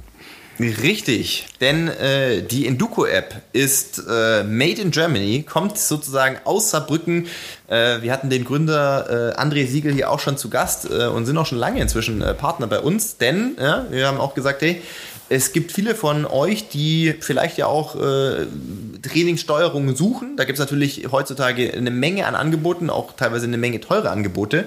Richtig, 0.59 1.47
denn 1.61 1.87
äh, 1.87 2.43
die 2.43 2.67
Enduko-App 2.67 3.41
ist 3.53 4.03
äh, 4.07 4.43
made 4.43 4.79
in 4.79 4.91
Germany, 4.91 5.41
kommt 5.41 5.79
sozusagen 5.79 6.37
aus 6.43 6.69
Saarbrücken. 6.69 7.25
Äh, 7.67 8.03
wir 8.03 8.11
hatten 8.11 8.29
den 8.29 8.45
Gründer 8.45 9.33
äh, 9.35 9.41
André 9.41 9.65
Siegel 9.65 9.93
hier 9.93 10.11
auch 10.11 10.19
schon 10.19 10.37
zu 10.37 10.51
Gast 10.51 10.87
äh, 10.91 11.07
und 11.07 11.25
sind 11.25 11.37
auch 11.39 11.47
schon 11.47 11.57
lange 11.57 11.81
inzwischen 11.81 12.21
äh, 12.21 12.35
Partner 12.35 12.67
bei 12.67 12.79
uns, 12.79 13.17
denn 13.17 13.57
ja, 13.59 13.87
wir 13.89 14.05
haben 14.05 14.19
auch 14.19 14.35
gesagt, 14.35 14.61
hey, 14.61 14.79
es 15.29 15.53
gibt 15.53 15.71
viele 15.71 15.95
von 15.95 16.27
euch, 16.27 16.69
die 16.69 17.15
vielleicht 17.19 17.57
ja 17.57 17.65
auch 17.65 17.95
äh, 17.95 18.45
Trainingssteuerungen 19.01 19.95
suchen. 19.95 20.37
Da 20.37 20.43
gibt 20.43 20.59
es 20.59 20.59
natürlich 20.59 21.07
heutzutage 21.11 21.73
eine 21.73 21.89
Menge 21.89 22.27
an 22.27 22.35
Angeboten, 22.35 22.91
auch 22.91 23.13
teilweise 23.13 23.47
eine 23.47 23.57
Menge 23.57 23.79
teure 23.79 24.11
Angebote. 24.11 24.65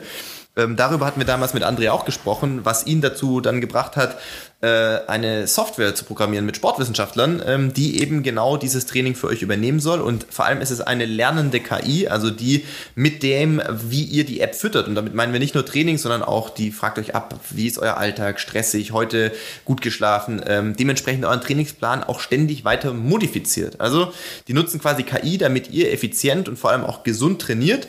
Ähm, 0.57 0.77
darüber 0.77 1.05
hatten 1.05 1.21
wir 1.21 1.27
damals 1.27 1.53
mit 1.53 1.65
André 1.65 1.91
auch 1.91 2.07
gesprochen, 2.07 2.61
was 2.65 2.87
ihn 2.87 3.03
dazu 3.03 3.43
dann 3.43 3.61
gebracht 3.61 3.97
hat, 3.97 4.17
äh, 4.63 5.01
eine 5.07 5.47
Software 5.47 5.95
zu 5.95 6.07
programmieren 6.07 6.47
mit 6.47 6.57
Sportwissenschaftlern, 6.57 7.43
ähm, 7.45 7.75
die 7.75 8.01
eben 8.01 8.23
genau 8.23 8.57
dieses 8.57 8.87
Training 8.87 9.15
für 9.15 9.27
euch 9.27 9.43
übernehmen 9.43 9.81
soll. 9.81 10.01
Und 10.01 10.27
vor 10.31 10.47
allem 10.47 10.63
ist 10.63 10.71
es 10.71 10.81
eine 10.81 11.05
lernende 11.05 11.61
KI, 11.61 12.09
also 12.09 12.31
die 12.31 12.65
mit 12.95 13.23
dem, 13.23 13.61
wie 13.71 14.05
ihr 14.05 14.25
die 14.25 14.41
App 14.41 14.55
füttert. 14.55 14.89
Und 14.89 14.95
damit 14.95 15.15
meinen 15.15 15.35
wir 15.35 15.41
nicht 15.41 15.55
nur 15.55 15.67
Training, 15.67 15.99
sondern 15.99 16.23
auch 16.23 16.49
die 16.49 16.71
fragt 16.73 16.99
euch 16.99 17.15
ab, 17.15 17.39
wie 17.51 17.67
ist 17.67 17.79
euer 17.79 17.99
Alltag, 17.99 18.41
stressig, 18.41 18.93
heute 18.93 19.33
gut 19.67 19.83
geschlafen, 19.83 20.41
ähm, 20.47 20.75
dementsprechend 20.75 21.27
euren 21.27 21.43
Trainingsplan 21.43 22.03
auch 22.03 22.21
ständig 22.21 22.65
weiter 22.65 22.95
modifiziert. 22.95 23.83
Also 23.83 24.11
die 24.49 24.55
nutzen 24.55 24.81
quasi 24.81 25.03
KI, 25.03 25.37
damit 25.37 25.71
ihr 25.71 25.93
effizient 25.93 26.49
und 26.49 26.59
vor 26.59 26.71
allem 26.71 26.85
auch 26.85 27.03
gesund 27.03 27.43
trainiert 27.43 27.89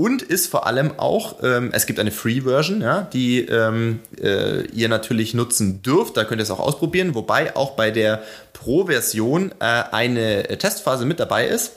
und 0.00 0.22
ist 0.22 0.46
vor 0.46 0.68
allem 0.68 0.92
auch, 0.96 1.42
ähm, 1.42 1.70
es 1.72 1.84
gibt 1.86 1.98
eine 1.98 2.12
Free-Version, 2.12 2.82
ja, 2.82 3.02
die 3.02 3.40
ähm, 3.40 3.98
äh, 4.22 4.64
ihr 4.68 4.88
natürlich 4.88 5.34
nutzen 5.34 5.82
dürft. 5.82 6.16
Da 6.16 6.22
könnt 6.22 6.40
ihr 6.40 6.44
es 6.44 6.52
auch 6.52 6.60
ausprobieren, 6.60 7.16
wobei 7.16 7.56
auch 7.56 7.72
bei 7.72 7.90
der 7.90 8.22
Pro-Version 8.52 9.50
äh, 9.58 9.64
eine 9.90 10.44
Testphase 10.56 11.04
mit 11.04 11.18
dabei 11.18 11.48
ist. 11.48 11.72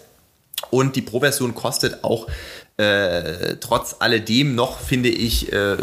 Und 0.70 0.96
die 0.96 1.02
Pro-Version 1.02 1.56
kostet 1.56 2.04
auch 2.04 2.28
äh, 2.78 3.56
trotz 3.60 3.96
alledem 3.98 4.54
noch, 4.54 4.80
finde 4.80 5.10
ich, 5.10 5.52
äh, 5.52 5.78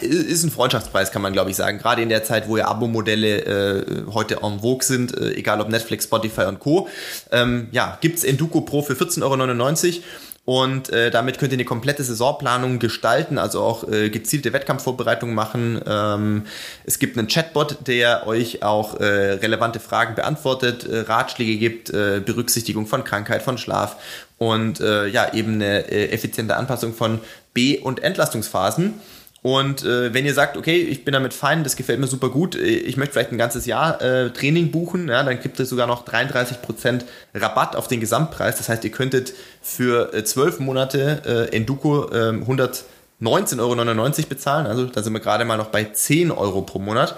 ist 0.00 0.44
ein 0.44 0.52
Freundschaftspreis, 0.52 1.10
kann 1.10 1.22
man 1.22 1.32
glaube 1.32 1.50
ich 1.50 1.56
sagen. 1.56 1.78
Gerade 1.78 2.02
in 2.02 2.08
der 2.08 2.22
Zeit, 2.22 2.48
wo 2.48 2.56
ja 2.56 2.68
Abo-Modelle 2.68 3.44
äh, 3.44 3.84
heute 4.12 4.38
en 4.42 4.60
vogue 4.60 4.84
sind, 4.84 5.16
äh, 5.16 5.32
egal 5.32 5.60
ob 5.60 5.68
Netflix, 5.68 6.04
Spotify 6.04 6.42
und 6.42 6.60
Co. 6.60 6.88
Ähm, 7.32 7.66
ja, 7.72 7.98
gibt's 8.00 8.22
Enduko 8.22 8.60
Pro 8.60 8.82
für 8.82 8.94
14,99 8.94 9.22
Euro. 9.24 10.04
Und 10.48 10.88
äh, 10.94 11.10
damit 11.10 11.36
könnt 11.36 11.52
ihr 11.52 11.56
eine 11.56 11.66
komplette 11.66 12.02
Saisonplanung 12.02 12.78
gestalten, 12.78 13.36
also 13.36 13.60
auch 13.60 13.86
äh, 13.86 14.08
gezielte 14.08 14.54
Wettkampfvorbereitungen 14.54 15.34
machen. 15.34 15.78
Ähm, 15.86 16.46
es 16.86 16.98
gibt 16.98 17.18
einen 17.18 17.28
Chatbot, 17.28 17.86
der 17.86 18.26
euch 18.26 18.62
auch 18.62 18.98
äh, 18.98 19.04
relevante 19.04 19.78
Fragen 19.78 20.14
beantwortet, 20.14 20.84
äh, 20.84 21.00
Ratschläge 21.00 21.58
gibt, 21.58 21.90
äh, 21.90 22.22
Berücksichtigung 22.24 22.86
von 22.86 23.04
Krankheit, 23.04 23.42
von 23.42 23.58
Schlaf 23.58 23.96
und 24.38 24.80
äh, 24.80 25.08
ja, 25.08 25.34
eben 25.34 25.56
eine 25.56 25.86
äh, 25.92 26.08
effiziente 26.12 26.56
Anpassung 26.56 26.94
von 26.94 27.20
B- 27.52 27.80
und 27.80 28.02
Entlastungsphasen. 28.02 28.94
Und 29.40 29.84
äh, 29.84 30.12
wenn 30.12 30.26
ihr 30.26 30.34
sagt, 30.34 30.56
okay, 30.56 30.76
ich 30.76 31.04
bin 31.04 31.12
damit 31.12 31.32
fein, 31.32 31.62
das 31.62 31.76
gefällt 31.76 32.00
mir 32.00 32.08
super 32.08 32.28
gut, 32.28 32.56
äh, 32.56 32.64
ich 32.64 32.96
möchte 32.96 33.12
vielleicht 33.12 33.30
ein 33.30 33.38
ganzes 33.38 33.66
Jahr 33.66 34.02
äh, 34.02 34.30
Training 34.30 34.72
buchen, 34.72 35.08
ja, 35.08 35.22
dann 35.22 35.40
gibt 35.40 35.60
es 35.60 35.68
sogar 35.68 35.86
noch 35.86 36.06
33% 36.06 37.02
Rabatt 37.34 37.76
auf 37.76 37.86
den 37.86 38.00
Gesamtpreis. 38.00 38.56
Das 38.56 38.68
heißt, 38.68 38.82
ihr 38.84 38.90
könntet 38.90 39.34
für 39.62 40.12
äh, 40.12 40.24
12 40.24 40.60
Monate 40.60 41.22
äh, 41.52 41.56
Enduko 41.56 42.10
äh, 42.10 42.32
119,99 42.32 43.58
Euro 43.60 44.28
bezahlen. 44.28 44.66
Also 44.66 44.86
da 44.86 45.02
sind 45.02 45.12
wir 45.12 45.20
gerade 45.20 45.44
mal 45.44 45.56
noch 45.56 45.68
bei 45.68 45.84
10 45.84 46.32
Euro 46.32 46.62
pro 46.62 46.80
Monat. 46.80 47.14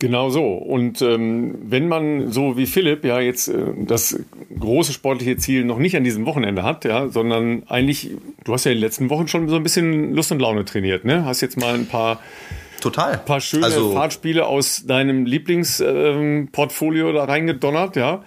Genau 0.00 0.28
so. 0.28 0.54
Und 0.54 1.00
ähm, 1.02 1.54
wenn 1.62 1.88
man 1.88 2.30
so 2.30 2.56
wie 2.56 2.66
Philipp 2.66 3.04
ja 3.04 3.20
jetzt 3.20 3.48
äh, 3.48 3.54
das 3.86 4.18
große 4.58 4.92
sportliche 4.92 5.36
Ziel 5.36 5.64
noch 5.64 5.78
nicht 5.78 5.96
an 5.96 6.04
diesem 6.04 6.26
Wochenende 6.26 6.62
hat, 6.62 6.84
ja, 6.84 7.08
sondern 7.08 7.62
eigentlich, 7.68 8.10
du 8.44 8.52
hast 8.52 8.64
ja 8.64 8.72
in 8.72 8.76
den 8.76 8.82
letzten 8.82 9.08
Wochen 9.08 9.28
schon 9.28 9.48
so 9.48 9.56
ein 9.56 9.62
bisschen 9.62 10.14
Lust 10.14 10.30
und 10.30 10.40
Laune 10.40 10.64
trainiert, 10.64 11.04
ne? 11.04 11.24
Hast 11.24 11.40
jetzt 11.40 11.56
mal 11.56 11.74
ein 11.74 11.86
paar 11.86 12.20
Total. 12.84 13.12
Ein 13.14 13.24
paar 13.24 13.40
schöne 13.40 13.64
also, 13.64 13.92
Fahrtspiele 13.92 14.44
aus 14.44 14.84
deinem 14.84 15.24
Lieblingsportfolio 15.24 17.08
ähm, 17.08 17.14
da 17.14 17.24
reingedonnert, 17.24 17.96
ja. 17.96 18.22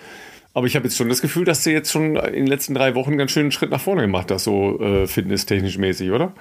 Aber 0.56 0.66
ich 0.66 0.76
habe 0.76 0.86
jetzt 0.86 0.98
schon 0.98 1.10
das 1.10 1.22
Gefühl, 1.22 1.46
dass 1.46 1.64
du 1.64 1.70
jetzt 1.70 1.92
schon 1.92 2.16
in 2.16 2.34
den 2.34 2.48
letzten 2.48 2.74
drei 2.74 2.96
Wochen 2.96 3.10
einen 3.10 3.20
ganz 3.20 3.30
schönen 3.30 3.52
Schritt 3.52 3.70
nach 3.70 3.80
vorne 3.80 4.02
gemacht 4.02 4.32
hast, 4.32 4.46
so 4.46 4.80
äh, 4.80 5.06
fitnesstechnisch 5.06 5.78
mäßig, 5.78 6.10
oder? 6.10 6.34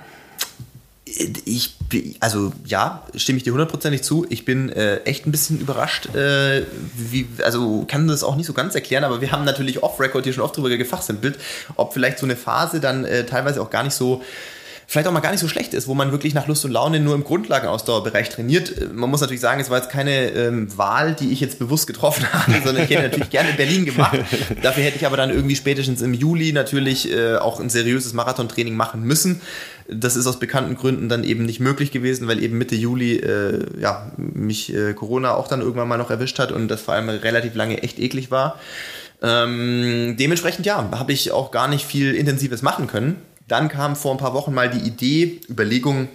Ich, 1.44 1.76
also 2.20 2.54
ja, 2.64 3.06
stimme 3.14 3.36
ich 3.36 3.44
dir 3.44 3.52
hundertprozentig 3.52 4.02
zu. 4.02 4.24
Ich 4.30 4.46
bin 4.46 4.70
äh, 4.70 5.00
echt 5.00 5.26
ein 5.26 5.30
bisschen 5.30 5.60
überrascht, 5.60 6.14
äh, 6.14 6.62
wie, 6.96 7.26
also 7.44 7.84
kann 7.86 8.08
das 8.08 8.24
auch 8.24 8.36
nicht 8.36 8.46
so 8.46 8.54
ganz 8.54 8.74
erklären, 8.74 9.04
aber 9.04 9.20
wir 9.20 9.30
haben 9.30 9.44
natürlich 9.44 9.82
off-Record 9.82 10.24
hier 10.24 10.32
schon 10.32 10.42
oft 10.42 10.56
drüber 10.56 10.74
gefachsimpelt, 10.74 11.38
ob 11.74 11.92
vielleicht 11.92 12.18
so 12.18 12.24
eine 12.24 12.36
Phase 12.36 12.80
dann 12.80 13.04
äh, 13.04 13.26
teilweise 13.26 13.60
auch 13.60 13.68
gar 13.68 13.82
nicht 13.82 13.92
so 13.94 14.22
vielleicht 14.86 15.08
auch 15.08 15.12
mal 15.12 15.20
gar 15.20 15.32
nicht 15.32 15.40
so 15.40 15.48
schlecht 15.48 15.74
ist, 15.74 15.88
wo 15.88 15.94
man 15.94 16.12
wirklich 16.12 16.32
nach 16.32 16.46
Lust 16.46 16.64
und 16.64 16.70
Laune 16.70 17.00
nur 17.00 17.14
im 17.14 17.24
Grundlagenausdauerbereich 17.24 18.28
trainiert. 18.28 18.92
Man 18.94 19.10
muss 19.10 19.20
natürlich 19.20 19.40
sagen, 19.40 19.60
es 19.60 19.68
war 19.68 19.78
jetzt 19.78 19.90
keine 19.90 20.30
ähm, 20.30 20.76
Wahl, 20.78 21.14
die 21.14 21.32
ich 21.32 21.40
jetzt 21.40 21.58
bewusst 21.58 21.86
getroffen 21.86 22.24
habe, 22.32 22.52
sondern 22.64 22.84
ich 22.84 22.90
hätte 22.90 23.02
natürlich 23.02 23.30
gerne 23.30 23.50
in 23.50 23.56
Berlin 23.56 23.84
gemacht. 23.84 24.18
Dafür 24.62 24.84
hätte 24.84 24.96
ich 24.96 25.06
aber 25.06 25.16
dann 25.16 25.30
irgendwie 25.30 25.56
spätestens 25.56 26.02
im 26.02 26.14
Juli 26.14 26.52
natürlich 26.52 27.12
äh, 27.12 27.36
auch 27.36 27.58
ein 27.58 27.68
seriöses 27.68 28.12
Marathontraining 28.12 28.76
machen 28.76 29.02
müssen. 29.02 29.40
Das 29.88 30.16
ist 30.16 30.26
aus 30.26 30.38
bekannten 30.38 30.76
Gründen 30.76 31.08
dann 31.08 31.24
eben 31.24 31.44
nicht 31.44 31.60
möglich 31.60 31.90
gewesen, 31.90 32.28
weil 32.28 32.42
eben 32.42 32.56
Mitte 32.56 32.74
Juli 32.76 33.16
äh, 33.16 33.66
ja, 33.80 34.12
mich 34.16 34.74
äh, 34.74 34.94
Corona 34.94 35.34
auch 35.34 35.48
dann 35.48 35.60
irgendwann 35.60 35.88
mal 35.88 35.98
noch 35.98 36.10
erwischt 36.10 36.38
hat 36.38 36.52
und 36.52 36.68
das 36.68 36.80
vor 36.80 36.94
allem 36.94 37.08
relativ 37.08 37.54
lange 37.54 37.82
echt 37.82 37.98
eklig 37.98 38.30
war. 38.30 38.58
Ähm, 39.22 40.16
dementsprechend 40.18 40.66
ja, 40.66 40.90
habe 40.92 41.12
ich 41.12 41.32
auch 41.32 41.50
gar 41.50 41.68
nicht 41.68 41.86
viel 41.86 42.14
Intensives 42.14 42.62
machen 42.62 42.86
können. 42.86 43.16
Dann 43.48 43.68
kam 43.68 43.96
vor 43.96 44.12
ein 44.12 44.18
paar 44.18 44.34
Wochen 44.34 44.52
mal 44.52 44.68
die 44.68 44.86
Idee, 44.86 45.40
Überlegung, 45.48 46.08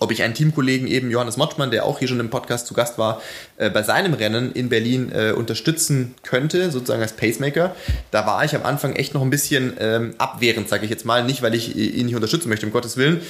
ob 0.00 0.10
ich 0.10 0.22
einen 0.22 0.34
Teamkollegen 0.34 0.88
eben, 0.88 1.10
Johannes 1.10 1.36
Motschmann, 1.36 1.70
der 1.70 1.84
auch 1.84 2.00
hier 2.00 2.08
schon 2.08 2.18
im 2.18 2.28
Podcast 2.28 2.66
zu 2.66 2.74
Gast 2.74 2.98
war, 2.98 3.22
äh, 3.56 3.70
bei 3.70 3.84
seinem 3.84 4.14
Rennen 4.14 4.50
in 4.50 4.68
Berlin 4.68 5.12
äh, 5.12 5.30
unterstützen 5.30 6.16
könnte, 6.24 6.72
sozusagen 6.72 7.02
als 7.02 7.12
Pacemaker. 7.12 7.76
Da 8.10 8.26
war 8.26 8.44
ich 8.44 8.56
am 8.56 8.64
Anfang 8.64 8.94
echt 8.94 9.14
noch 9.14 9.22
ein 9.22 9.30
bisschen 9.30 9.74
ähm, 9.78 10.14
abwehrend, 10.18 10.68
sage 10.68 10.84
ich 10.84 10.90
jetzt 10.90 11.04
mal. 11.04 11.24
Nicht, 11.24 11.42
weil 11.42 11.54
ich 11.54 11.76
ihn 11.76 12.06
nicht 12.06 12.16
unterstützen 12.16 12.48
möchte, 12.48 12.66
um 12.66 12.72
Gottes 12.72 12.96
Willen, 12.96 13.20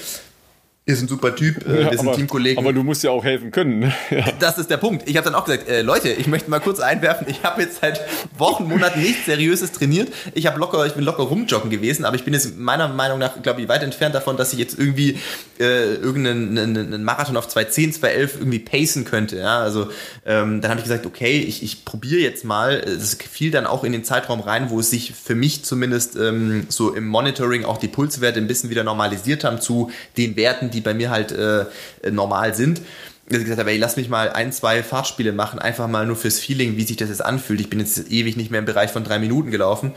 ist 0.84 1.00
ein 1.00 1.06
super 1.06 1.36
Typ, 1.36 1.64
äh, 1.68 1.82
Ja, 1.82 1.90
sind 1.90 2.00
aber, 2.00 2.16
Teamkollegen. 2.16 2.58
aber 2.58 2.72
du 2.72 2.82
musst 2.82 3.04
ja 3.04 3.10
auch 3.12 3.22
helfen 3.24 3.50
können. 3.52 3.78
Ne? 3.78 3.92
Ja. 4.10 4.24
Das 4.40 4.58
ist 4.58 4.68
der 4.68 4.76
Punkt. 4.78 5.08
Ich 5.08 5.16
habe 5.16 5.24
dann 5.24 5.34
auch 5.34 5.44
gesagt, 5.44 5.68
äh, 5.68 5.82
Leute, 5.82 6.10
ich 6.10 6.26
möchte 6.26 6.50
mal 6.50 6.58
kurz 6.58 6.80
einwerfen, 6.80 7.26
ich 7.30 7.44
habe 7.44 7.62
jetzt 7.62 7.80
seit 7.80 8.00
Wochen, 8.36 8.64
Monaten 8.64 9.00
nichts 9.00 9.24
Seriöses 9.26 9.72
trainiert. 9.72 10.12
Ich 10.34 10.46
habe 10.46 10.58
locker, 10.58 10.84
ich 10.84 10.94
bin 10.94 11.04
locker 11.04 11.22
rumjoggen 11.22 11.70
gewesen, 11.70 12.04
aber 12.04 12.16
ich 12.16 12.24
bin 12.24 12.34
jetzt 12.34 12.58
meiner 12.58 12.88
Meinung 12.88 13.18
nach, 13.20 13.40
glaube 13.42 13.62
ich, 13.62 13.68
weit 13.68 13.82
entfernt 13.84 14.14
davon, 14.14 14.36
dass 14.36 14.52
ich 14.52 14.58
jetzt 14.58 14.76
irgendwie 14.78 15.18
äh, 15.60 15.94
irgendeinen 15.94 16.58
einen, 16.58 16.76
einen 16.76 17.04
Marathon 17.04 17.36
auf 17.36 17.46
2.10, 17.48 18.00
2.11 18.00 18.30
irgendwie 18.40 18.58
pacen 18.58 19.04
könnte. 19.04 19.38
Ja? 19.38 19.60
Also 19.60 19.88
ähm, 20.26 20.60
dann 20.60 20.70
habe 20.72 20.80
ich 20.80 20.84
gesagt, 20.84 21.06
okay, 21.06 21.38
ich, 21.38 21.62
ich 21.62 21.84
probiere 21.84 22.20
jetzt 22.20 22.44
mal. 22.44 22.74
Es 22.74 23.14
fiel 23.14 23.50
dann 23.52 23.66
auch 23.66 23.84
in 23.84 23.92
den 23.92 24.02
Zeitraum 24.04 24.40
rein, 24.40 24.68
wo 24.68 24.80
es 24.80 24.90
sich 24.90 25.14
für 25.14 25.36
mich 25.36 25.64
zumindest 25.64 26.16
ähm, 26.16 26.66
so 26.68 26.92
im 26.92 27.06
Monitoring 27.06 27.64
auch 27.64 27.78
die 27.78 27.88
Pulswerte 27.88 28.40
ein 28.40 28.46
bisschen 28.48 28.68
wieder 28.68 28.82
normalisiert 28.84 29.44
haben 29.44 29.60
zu 29.60 29.90
den 30.16 30.36
Werten, 30.36 30.70
die 30.74 30.80
bei 30.80 30.94
mir 30.94 31.10
halt 31.10 31.32
äh, 31.32 31.66
normal 32.10 32.54
sind 32.54 32.82
dass 33.28 33.38
ich 33.38 33.44
gesagt 33.44 33.60
habe, 33.60 33.70
ey, 33.70 33.78
lass 33.78 33.96
mich 33.96 34.10
mal 34.10 34.30
ein, 34.30 34.52
zwei 34.52 34.82
Fahrtspiele 34.82 35.32
machen, 35.32 35.58
einfach 35.58 35.88
mal 35.88 36.04
nur 36.06 36.16
fürs 36.16 36.38
Feeling, 36.38 36.76
wie 36.76 36.82
sich 36.82 36.96
das 36.98 37.08
jetzt 37.08 37.24
anfühlt. 37.24 37.60
Ich 37.60 37.70
bin 37.70 37.78
jetzt 37.78 38.10
ewig 38.10 38.36
nicht 38.36 38.50
mehr 38.50 38.58
im 38.58 38.66
Bereich 38.66 38.90
von 38.90 39.04
drei 39.04 39.18
Minuten 39.20 39.50
gelaufen. 39.50 39.92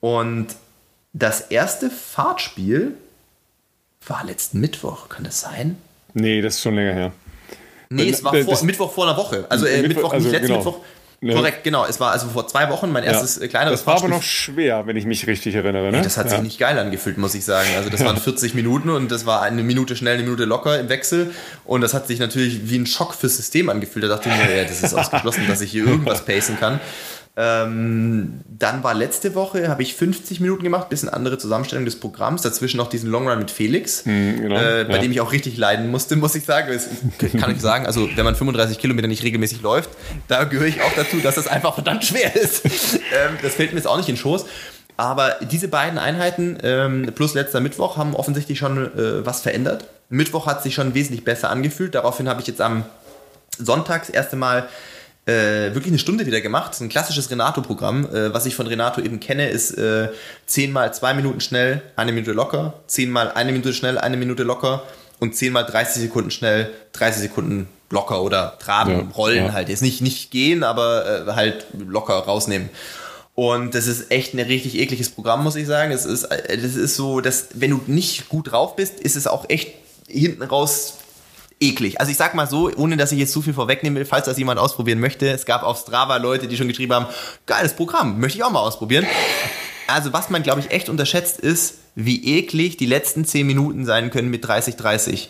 Und 0.00 0.48
das 1.12 1.40
erste 1.40 1.90
Fahrtspiel 1.90 2.92
war 4.06 4.22
letzten 4.24 4.60
Mittwoch, 4.60 5.08
kann 5.08 5.24
das 5.24 5.40
sein? 5.40 5.76
Nee, 6.14 6.40
das 6.40 6.56
ist 6.56 6.62
schon 6.62 6.74
länger 6.76 6.92
her. 6.92 7.12
Nee, 7.90 8.10
es 8.10 8.22
war 8.22 8.32
Das- 8.32 8.44
vor, 8.44 8.62
Mittwoch 8.64 8.92
vor 8.92 9.08
einer 9.08 9.16
Woche. 9.16 9.46
Also 9.48 9.66
äh, 9.66 9.78
Mittwoch- 9.82 9.88
Mittwoch, 9.88 10.12
also 10.12 10.28
nicht 10.28 10.32
letzten 10.32 10.46
genau. 10.48 10.58
Mittwoch. 10.58 10.84
Ja. 11.20 11.34
Korrekt, 11.34 11.64
genau. 11.64 11.84
Es 11.84 11.98
war 11.98 12.12
also 12.12 12.28
vor 12.28 12.46
zwei 12.46 12.70
Wochen 12.70 12.92
mein 12.92 13.02
erstes 13.02 13.38
äh, 13.38 13.48
kleineres 13.48 13.80
das 13.80 13.86
war 13.88 13.96
aber 13.96 14.08
noch 14.08 14.22
schwer, 14.22 14.86
wenn 14.86 14.96
ich 14.96 15.04
mich 15.04 15.26
richtig 15.26 15.52
erinnere. 15.56 15.90
Ne? 15.90 16.02
Das 16.02 16.16
hat 16.16 16.28
sich 16.28 16.38
ja. 16.38 16.44
nicht 16.44 16.60
geil 16.60 16.78
angefühlt, 16.78 17.18
muss 17.18 17.34
ich 17.34 17.44
sagen. 17.44 17.68
Also 17.76 17.90
das 17.90 18.04
waren 18.04 18.16
40 18.16 18.54
Minuten 18.54 18.88
und 18.90 19.10
das 19.10 19.26
war 19.26 19.42
eine 19.42 19.64
Minute 19.64 19.96
schnell, 19.96 20.14
eine 20.14 20.22
Minute 20.22 20.44
locker 20.44 20.78
im 20.78 20.88
Wechsel. 20.88 21.32
Und 21.64 21.80
das 21.80 21.92
hat 21.92 22.06
sich 22.06 22.20
natürlich 22.20 22.70
wie 22.70 22.78
ein 22.78 22.86
Schock 22.86 23.14
fürs 23.14 23.36
System 23.36 23.68
angefühlt. 23.68 24.04
Da 24.04 24.08
dachte 24.08 24.28
ich 24.28 24.36
mir, 24.36 24.56
ja, 24.58 24.62
das 24.62 24.80
ist 24.80 24.94
ausgeschlossen, 24.98 25.48
dass 25.48 25.60
ich 25.60 25.72
hier 25.72 25.86
irgendwas 25.86 26.24
pacen 26.24 26.56
kann. 26.60 26.78
Ähm, 27.40 28.40
dann 28.48 28.82
war 28.82 28.94
letzte 28.94 29.36
Woche, 29.36 29.68
habe 29.68 29.84
ich 29.84 29.94
50 29.94 30.40
Minuten 30.40 30.64
gemacht, 30.64 30.88
bisschen 30.88 31.08
andere 31.08 31.38
Zusammenstellung 31.38 31.84
des 31.84 32.00
Programms. 32.00 32.42
Dazwischen 32.42 32.78
noch 32.78 32.88
diesen 32.88 33.08
Long 33.12 33.28
Run 33.28 33.38
mit 33.38 33.52
Felix, 33.52 34.02
genau, 34.02 34.56
äh, 34.56 34.84
bei 34.84 34.96
ja. 34.96 34.98
dem 34.98 35.12
ich 35.12 35.20
auch 35.20 35.30
richtig 35.30 35.56
leiden 35.56 35.88
musste, 35.88 36.16
muss 36.16 36.34
ich 36.34 36.44
sagen. 36.44 36.76
Das 37.18 37.40
kann 37.40 37.54
ich 37.54 37.60
sagen, 37.60 37.86
also 37.86 38.08
wenn 38.16 38.24
man 38.24 38.34
35 38.34 38.80
Kilometer 38.80 39.06
nicht 39.06 39.22
regelmäßig 39.22 39.62
läuft, 39.62 39.90
da 40.26 40.42
gehöre 40.42 40.66
ich 40.66 40.82
auch 40.82 40.92
dazu, 40.96 41.18
dass 41.18 41.36
das 41.36 41.46
einfach 41.46 41.74
verdammt 41.74 42.04
schwer 42.04 42.34
ist. 42.34 42.64
ähm, 42.94 43.38
das 43.40 43.54
fällt 43.54 43.70
mir 43.70 43.78
jetzt 43.78 43.86
auch 43.86 43.98
nicht 43.98 44.08
in 44.08 44.16
den 44.16 44.20
Schoß. 44.20 44.44
Aber 44.96 45.36
diese 45.40 45.68
beiden 45.68 45.96
Einheiten 45.96 46.58
ähm, 46.64 47.12
plus 47.14 47.34
letzter 47.34 47.60
Mittwoch 47.60 47.96
haben 47.96 48.16
offensichtlich 48.16 48.58
schon 48.58 48.78
äh, 48.78 49.24
was 49.24 49.42
verändert. 49.42 49.84
Mittwoch 50.08 50.46
hat 50.46 50.64
sich 50.64 50.74
schon 50.74 50.94
wesentlich 50.94 51.24
besser 51.24 51.50
angefühlt. 51.50 51.94
Daraufhin 51.94 52.28
habe 52.28 52.40
ich 52.40 52.48
jetzt 52.48 52.60
am 52.60 52.84
Sonntag 53.56 54.00
das 54.06 54.10
erste 54.10 54.34
Mal 54.34 54.68
äh, 55.28 55.74
wirklich 55.74 55.88
eine 55.88 55.98
Stunde 55.98 56.24
wieder 56.24 56.40
gemacht. 56.40 56.70
Das 56.70 56.78
ist 56.78 56.82
ein 56.82 56.88
klassisches 56.88 57.30
Renato-Programm. 57.30 58.06
Äh, 58.06 58.32
was 58.32 58.46
ich 58.46 58.54
von 58.54 58.66
Renato 58.66 59.00
eben 59.02 59.20
kenne, 59.20 59.50
ist 59.50 59.72
äh, 59.72 60.08
10 60.46 60.72
mal 60.72 60.92
2 60.92 61.14
Minuten 61.14 61.40
schnell, 61.40 61.82
eine 61.96 62.12
Minute 62.12 62.32
locker, 62.32 62.74
10 62.86 63.10
mal 63.10 63.30
eine 63.32 63.52
Minute 63.52 63.74
schnell, 63.74 63.98
eine 63.98 64.16
Minute 64.16 64.42
locker 64.42 64.82
und 65.20 65.36
10 65.36 65.52
mal 65.52 65.64
30 65.64 66.02
Sekunden 66.02 66.30
schnell, 66.30 66.70
30 66.92 67.22
Sekunden 67.22 67.68
locker 67.90 68.22
oder 68.22 68.56
traben, 68.58 68.90
Ja, 68.92 69.06
rollen 69.16 69.46
ja. 69.46 69.52
halt. 69.52 69.68
Jetzt 69.68 69.82
nicht, 69.82 70.00
nicht 70.00 70.30
gehen, 70.30 70.64
aber 70.64 71.26
äh, 71.28 71.32
halt 71.32 71.66
locker 71.78 72.14
rausnehmen. 72.14 72.70
Und 73.34 73.74
das 73.74 73.86
ist 73.86 74.10
echt 74.10 74.34
ein 74.34 74.40
richtig 74.40 74.78
ekliges 74.78 75.10
Programm, 75.10 75.44
muss 75.44 75.56
ich 75.56 75.66
sagen. 75.66 75.92
Es 75.92 76.06
ist, 76.06 76.24
äh, 76.24 76.56
das 76.56 76.74
ist 76.74 76.96
so, 76.96 77.20
dass 77.20 77.48
wenn 77.54 77.70
du 77.70 77.80
nicht 77.86 78.30
gut 78.30 78.50
drauf 78.52 78.76
bist, 78.76 78.98
ist 78.98 79.14
es 79.14 79.26
auch 79.26 79.44
echt 79.48 79.74
hinten 80.08 80.42
raus 80.42 80.94
eklig. 81.60 82.00
Also 82.00 82.10
ich 82.10 82.16
sag 82.16 82.34
mal 82.34 82.46
so, 82.46 82.70
ohne 82.76 82.96
dass 82.96 83.12
ich 83.12 83.18
jetzt 83.18 83.32
zu 83.32 83.42
viel 83.42 83.54
vorwegnehmen 83.54 83.98
will, 83.98 84.04
falls 84.04 84.26
das 84.26 84.38
jemand 84.38 84.60
ausprobieren 84.60 85.00
möchte, 85.00 85.28
es 85.28 85.46
gab 85.46 85.62
auf 85.62 85.78
Strava 85.78 86.16
Leute, 86.16 86.48
die 86.48 86.56
schon 86.56 86.68
geschrieben 86.68 86.92
haben, 86.94 87.06
geiles 87.46 87.74
Programm, 87.74 88.20
möchte 88.20 88.38
ich 88.38 88.44
auch 88.44 88.50
mal 88.50 88.60
ausprobieren. 88.60 89.06
Also 89.86 90.12
was 90.12 90.30
man, 90.30 90.42
glaube 90.42 90.60
ich, 90.60 90.70
echt 90.70 90.88
unterschätzt 90.88 91.40
ist, 91.40 91.77
wie 92.00 92.38
eklig 92.38 92.76
die 92.76 92.86
letzten 92.86 93.24
10 93.24 93.44
Minuten 93.44 93.84
sein 93.84 94.10
können 94.10 94.30
mit 94.30 94.44
30-30. 94.44 95.26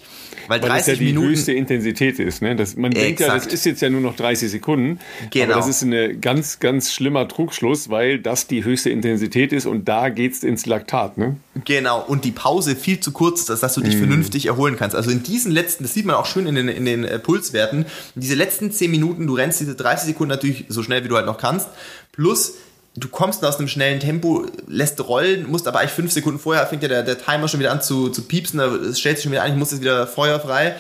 Weil 0.49 0.63
Weil 0.63 0.69
30 0.69 0.79
das 0.79 0.87
ja 0.87 0.95
die 0.95 1.05
Minuten... 1.07 1.29
höchste 1.29 1.53
Intensität 1.53 2.19
ist. 2.19 2.43
Ne? 2.43 2.57
Das, 2.57 2.77
man 2.77 2.91
denkt 2.91 3.21
ja, 3.21 3.35
das 3.35 3.47
ist 3.47 3.65
jetzt 3.65 3.81
ja 3.81 3.89
nur 3.89 4.03
noch 4.03 4.17
30 4.17 4.51
Sekunden. 4.51 4.99
Genau. 5.31 5.45
Aber 5.45 5.55
das 5.55 5.69
ist 5.69 5.83
ein 5.83 6.21
ganz, 6.21 6.59
ganz 6.61 6.93
schlimmer 6.93 7.27
Trugschluss, 7.27 7.89
weil 7.89 8.19
das 8.19 8.49
die 8.49 8.65
höchste 8.65 8.91
Intensität 8.91 9.53
ist 9.53 9.65
und 9.65 9.89
da 9.89 10.11
geht's 10.11 10.43
ins 10.43 10.67
Laktat. 10.67 11.17
Ne? 11.17 11.37
Genau, 11.65 12.03
und 12.03 12.27
die 12.27 12.33
Pause 12.33 12.77
viel 12.77 13.01
zu 13.01 13.13
kurz, 13.13 13.47
dass, 13.47 13.61
dass 13.61 13.75
du 13.75 13.81
dich 13.81 13.97
vernünftig 13.97 14.47
erholen 14.47 14.77
kannst. 14.77 14.95
Also 14.95 15.11
in 15.11 15.23
diesen 15.23 15.53
letzten, 15.53 15.85
das 15.85 15.95
sieht 15.95 16.05
man 16.05 16.17
auch 16.17 16.27
schön 16.27 16.47
in 16.47 16.55
den, 16.55 16.69
in 16.69 16.85
den 16.85 17.05
äh, 17.05 17.19
Pulswerten, 17.19 17.87
diese 18.15 18.35
letzten 18.35 18.73
10 18.73 18.91
Minuten, 18.91 19.27
du 19.27 19.35
rennst 19.35 19.61
diese 19.61 19.75
30 19.75 20.09
Sekunden 20.09 20.31
natürlich 20.31 20.67
so 20.69 20.83
schnell, 20.83 21.03
wie 21.05 21.09
du 21.09 21.17
halt 21.17 21.27
noch 21.27 21.39
kannst, 21.39 21.69
plus 22.13 22.57
du 22.97 23.09
kommst 23.09 23.45
aus 23.45 23.59
einem 23.59 23.69
schnellen 23.69 24.01
Tempo, 24.01 24.47
lässt 24.67 25.07
rollen, 25.07 25.51
musst 25.51 25.69
aber 25.69 25.81
eigentlich 25.81 25.93
5 25.93 26.13
Sekunden 26.13 26.39
vorher, 26.39 26.67
fängt 26.67 26.83
ja 26.83 26.89
der, 26.89 27.03
der 27.03 27.19
Timer 27.19 27.49
schon 27.49 27.61
wieder 27.61 27.73
an 27.73 27.83
zu, 27.83 28.09
zu 28.11 28.23
piepsen, 28.23 28.59
da 28.59 28.95
stellt 28.95 29.17
sich 29.17 29.25
schon 29.25 29.33
wieder 29.33 29.43
ein, 29.43 29.53
ich 29.53 29.59
muss 29.59 29.71
jetzt 29.71 29.81
wieder 29.81 30.07
feuerfrei. 30.07 30.77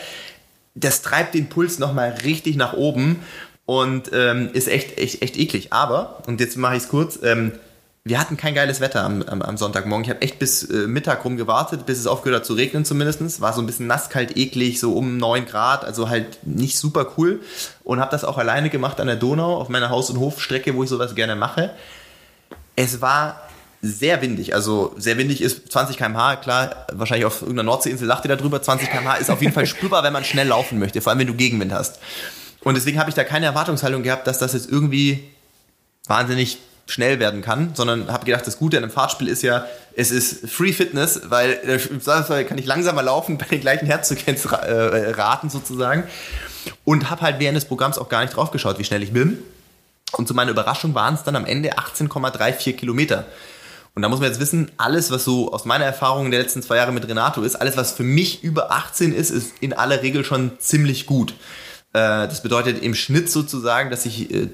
Das 0.74 1.02
treibt 1.02 1.34
den 1.34 1.48
Puls 1.48 1.78
nochmal 1.78 2.14
richtig 2.24 2.56
nach 2.56 2.72
oben 2.72 3.20
und 3.66 4.10
ähm, 4.12 4.50
ist 4.52 4.68
echt, 4.68 4.98
echt, 4.98 5.22
echt 5.22 5.36
eklig. 5.36 5.72
Aber, 5.72 6.22
und 6.26 6.40
jetzt 6.40 6.56
mache 6.56 6.76
ich 6.76 6.84
es 6.84 6.88
kurz, 6.88 7.18
ähm, 7.22 7.52
wir 8.08 8.18
hatten 8.18 8.36
kein 8.36 8.54
geiles 8.54 8.80
Wetter 8.80 9.04
am, 9.04 9.22
am, 9.22 9.42
am 9.42 9.56
Sonntagmorgen. 9.58 10.04
Ich 10.04 10.10
habe 10.10 10.22
echt 10.22 10.38
bis 10.38 10.62
äh, 10.62 10.86
Mittag 10.86 11.24
rum 11.24 11.36
gewartet, 11.36 11.84
bis 11.84 11.98
es 11.98 12.06
aufgehört 12.06 12.40
hat 12.40 12.46
zu 12.46 12.54
regnen 12.54 12.84
zumindest. 12.84 13.40
War 13.40 13.52
so 13.52 13.60
ein 13.60 13.66
bisschen 13.66 13.86
nass, 13.86 14.08
kalt, 14.08 14.36
eklig, 14.36 14.80
so 14.80 14.94
um 14.94 15.18
9 15.18 15.44
Grad, 15.44 15.84
also 15.84 16.08
halt 16.08 16.38
nicht 16.46 16.78
super 16.78 17.12
cool. 17.18 17.40
Und 17.84 18.00
habe 18.00 18.10
das 18.10 18.24
auch 18.24 18.38
alleine 18.38 18.70
gemacht 18.70 19.00
an 19.00 19.08
der 19.08 19.16
Donau, 19.16 19.56
auf 19.56 19.68
meiner 19.68 19.90
Haus- 19.90 20.08
und 20.08 20.18
Hofstrecke, 20.20 20.74
wo 20.74 20.84
ich 20.84 20.88
sowas 20.88 21.14
gerne 21.14 21.36
mache. 21.36 21.70
Es 22.80 23.00
war 23.00 23.40
sehr 23.82 24.22
windig, 24.22 24.54
also 24.54 24.94
sehr 24.98 25.18
windig 25.18 25.40
ist 25.40 25.72
20 25.72 25.96
km/h, 25.96 26.36
klar, 26.36 26.86
wahrscheinlich 26.92 27.26
auf 27.26 27.42
irgendeiner 27.42 27.64
Nordseeinsel 27.64 28.06
lacht 28.06 28.24
ihr 28.24 28.36
darüber, 28.36 28.62
20 28.62 28.88
km/h 28.88 29.16
ist 29.16 29.30
auf 29.30 29.42
jeden 29.42 29.52
Fall 29.52 29.66
spürbar, 29.74 30.04
wenn 30.04 30.12
man 30.12 30.22
schnell 30.22 30.46
laufen 30.46 30.78
möchte, 30.78 31.00
vor 31.00 31.10
allem 31.10 31.18
wenn 31.18 31.26
du 31.26 31.34
Gegenwind 31.34 31.72
hast. 31.72 31.98
Und 32.60 32.76
deswegen 32.76 33.00
habe 33.00 33.10
ich 33.10 33.16
da 33.16 33.24
keine 33.24 33.46
Erwartungshaltung 33.46 34.04
gehabt, 34.04 34.28
dass 34.28 34.38
das 34.38 34.52
jetzt 34.52 34.70
irgendwie 34.70 35.24
wahnsinnig 36.06 36.58
schnell 36.86 37.18
werden 37.18 37.42
kann, 37.42 37.72
sondern 37.74 38.12
habe 38.12 38.24
gedacht, 38.24 38.46
das 38.46 38.58
Gute 38.58 38.76
an 38.76 38.84
einem 38.84 38.92
Fahrtspiel 38.92 39.26
ist 39.26 39.42
ja, 39.42 39.66
es 39.96 40.12
ist 40.12 40.48
Free 40.48 40.72
Fitness, 40.72 41.22
weil 41.24 41.58
äh, 41.64 41.80
im 41.90 42.00
Zweifelsfall 42.00 42.44
kann 42.44 42.58
ich 42.58 42.66
langsamer 42.66 43.02
laufen 43.02 43.38
bei 43.38 43.46
den 43.46 43.60
gleichen 43.60 43.86
Herzfrequenzraten 43.86 45.50
sozusagen 45.50 46.04
und 46.84 47.10
habe 47.10 47.22
halt 47.22 47.40
während 47.40 47.56
des 47.56 47.64
Programms 47.64 47.98
auch 47.98 48.08
gar 48.08 48.22
nicht 48.22 48.36
drauf 48.36 48.52
geschaut, 48.52 48.78
wie 48.78 48.84
schnell 48.84 49.02
ich 49.02 49.12
bin. 49.12 49.38
Und 50.12 50.26
zu 50.26 50.34
meiner 50.34 50.50
Überraschung 50.50 50.94
waren 50.94 51.14
es 51.14 51.22
dann 51.22 51.36
am 51.36 51.44
Ende 51.44 51.78
18,34 51.78 52.72
Kilometer. 52.74 53.26
Und 53.94 54.02
da 54.02 54.08
muss 54.08 54.20
man 54.20 54.28
jetzt 54.28 54.40
wissen, 54.40 54.70
alles, 54.76 55.10
was 55.10 55.24
so 55.24 55.52
aus 55.52 55.64
meiner 55.64 55.84
Erfahrung 55.84 56.30
der 56.30 56.40
letzten 56.40 56.62
zwei 56.62 56.76
Jahre 56.76 56.92
mit 56.92 57.08
Renato 57.08 57.42
ist, 57.42 57.56
alles, 57.56 57.76
was 57.76 57.92
für 57.92 58.04
mich 58.04 58.44
über 58.44 58.70
18 58.70 59.12
ist, 59.12 59.30
ist 59.30 59.54
in 59.60 59.72
aller 59.72 60.02
Regel 60.02 60.24
schon 60.24 60.52
ziemlich 60.60 61.06
gut. 61.06 61.32
Äh, 61.92 62.28
Das 62.28 62.42
bedeutet 62.42 62.82
im 62.82 62.94
Schnitt 62.94 63.28
sozusagen, 63.30 63.90
dass 63.90 64.06
ich 64.06 64.32
äh, 64.32 64.48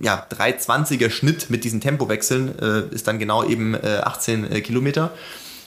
ja 0.00 0.24
320er 0.30 1.10
Schnitt 1.10 1.50
mit 1.50 1.64
diesen 1.64 1.80
Tempowechseln 1.80 2.58
äh, 2.58 2.94
ist 2.94 3.08
dann 3.08 3.18
genau 3.18 3.42
eben 3.44 3.74
äh, 3.74 4.00
18 4.04 4.50
äh, 4.52 4.60
Kilometer. 4.60 5.10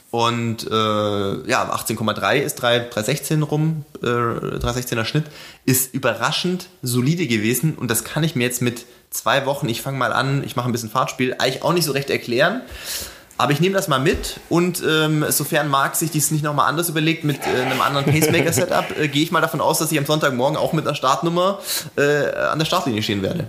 Und 0.10 0.66
äh, 0.66 0.70
ja, 0.72 1.70
18,3 1.76 2.38
ist 2.38 2.56
3, 2.56 2.80
316 2.80 3.44
rum, 3.44 3.84
äh, 4.02 4.06
316er 4.06 5.04
Schnitt, 5.04 5.26
ist 5.66 5.94
überraschend 5.94 6.70
solide 6.82 7.28
gewesen 7.28 7.76
und 7.76 7.92
das 7.92 8.06
kann 8.06 8.24
ich 8.24 8.34
mir 8.34 8.46
jetzt 8.46 8.62
mit 8.62 8.86
zwei 9.10 9.46
Wochen, 9.46 9.68
ich 9.70 9.82
fange 9.82 9.98
mal 9.98 10.14
an, 10.14 10.44
ich 10.44 10.56
mache 10.56 10.70
ein 10.70 10.72
bisschen 10.72 10.90
Fahrtspiel, 10.90 11.36
eigentlich 11.40 11.64
auch 11.64 11.74
nicht 11.74 11.86
so 11.86 11.92
recht 11.92 12.10
erklären. 12.10 12.62
Aber 13.40 13.52
ich 13.52 13.60
nehme 13.60 13.76
das 13.76 13.88
mal 13.88 14.00
mit 14.00 14.40
und 14.50 14.82
ähm, 14.88 15.24
sofern 15.30 15.68
Marc 15.68 15.96
sich 15.96 16.10
dies 16.10 16.32
nicht 16.32 16.44
nochmal 16.44 16.68
anders 16.68 16.90
überlegt 16.90 17.24
mit 17.24 17.46
äh, 17.46 17.62
einem 17.62 17.82
anderen 17.82 18.06
Pacemaker-Setup, 18.06 18.86
äh, 19.00 19.08
gehe 19.08 19.22
ich 19.22 19.32
mal 19.32 19.42
davon 19.42 19.62
aus, 19.62 19.78
dass 19.78 19.92
ich 19.92 20.00
am 20.00 20.06
Sonntagmorgen 20.08 20.58
auch 20.58 20.74
mit 20.74 20.88
einer 20.88 20.96
Startnummer 20.96 21.60
äh, 21.98 22.32
an 22.34 22.58
der 22.58 22.66
Startlinie 22.66 23.04
stehen 23.04 23.22
werde. 23.22 23.48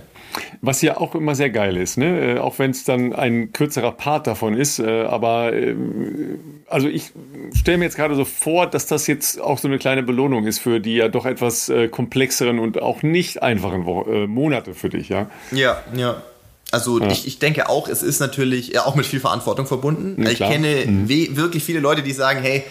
Was 0.61 0.81
ja 0.81 0.97
auch 0.97 1.15
immer 1.15 1.35
sehr 1.35 1.49
geil 1.49 1.77
ist, 1.77 1.97
ne? 1.97 2.35
Äh, 2.35 2.39
auch 2.39 2.59
wenn 2.59 2.71
es 2.71 2.83
dann 2.83 3.13
ein 3.13 3.51
kürzerer 3.53 3.91
Part 3.93 4.27
davon 4.27 4.55
ist. 4.55 4.79
Äh, 4.79 5.03
aber 5.03 5.53
ähm, 5.53 6.39
also 6.67 6.87
ich 6.87 7.11
stelle 7.55 7.77
mir 7.79 7.85
jetzt 7.85 7.95
gerade 7.95 8.15
so 8.15 8.25
vor, 8.25 8.67
dass 8.67 8.85
das 8.85 9.07
jetzt 9.07 9.39
auch 9.41 9.57
so 9.57 9.67
eine 9.67 9.77
kleine 9.79 10.03
Belohnung 10.03 10.45
ist 10.45 10.59
für 10.59 10.79
die 10.79 10.95
ja 10.95 11.07
doch 11.07 11.25
etwas 11.25 11.69
äh, 11.69 11.87
komplexeren 11.87 12.59
und 12.59 12.81
auch 12.81 13.01
nicht 13.03 13.41
einfachen 13.41 13.85
Wo 13.85 14.03
äh, 14.03 14.27
Monate 14.27 14.73
für 14.73 14.89
dich, 14.89 15.09
ja. 15.09 15.29
Ja, 15.51 15.81
ja. 15.95 16.21
Also 16.71 17.01
ich, 17.01 17.25
ich 17.25 17.39
denke 17.39 17.67
auch, 17.67 17.87
es 17.87 18.03
ist 18.03 18.19
natürlich 18.19 18.73
ja, 18.73 18.85
auch 18.85 18.93
mit 18.93 19.07
viel 19.07 19.19
Verantwortung 19.19 19.65
verbunden. 19.65 20.21
Ja, 20.23 20.29
ich 20.29 20.37
kenne 20.37 20.85
we- 21.07 21.35
wirklich 21.35 21.63
viele 21.63 21.79
Leute, 21.79 22.03
die 22.03 22.11
sagen, 22.11 22.41
hey, 22.43 22.63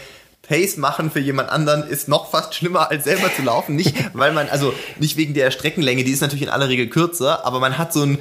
Pace 0.48 0.78
machen 0.78 1.10
für 1.10 1.20
jemand 1.20 1.50
anderen 1.50 1.86
ist 1.86 2.08
noch 2.08 2.30
fast 2.30 2.54
schlimmer 2.54 2.90
als 2.90 3.04
selber 3.04 3.30
zu 3.34 3.42
laufen. 3.42 3.76
Nicht, 3.76 3.94
weil 4.14 4.32
man, 4.32 4.48
also 4.48 4.72
nicht 4.98 5.16
wegen 5.16 5.34
der 5.34 5.50
Streckenlänge, 5.50 6.04
die 6.04 6.10
ist 6.10 6.22
natürlich 6.22 6.42
in 6.42 6.48
aller 6.48 6.68
Regel 6.68 6.88
kürzer, 6.88 7.44
aber 7.44 7.60
man 7.60 7.76
hat 7.78 7.92
so 7.92 8.02
ein, 8.02 8.18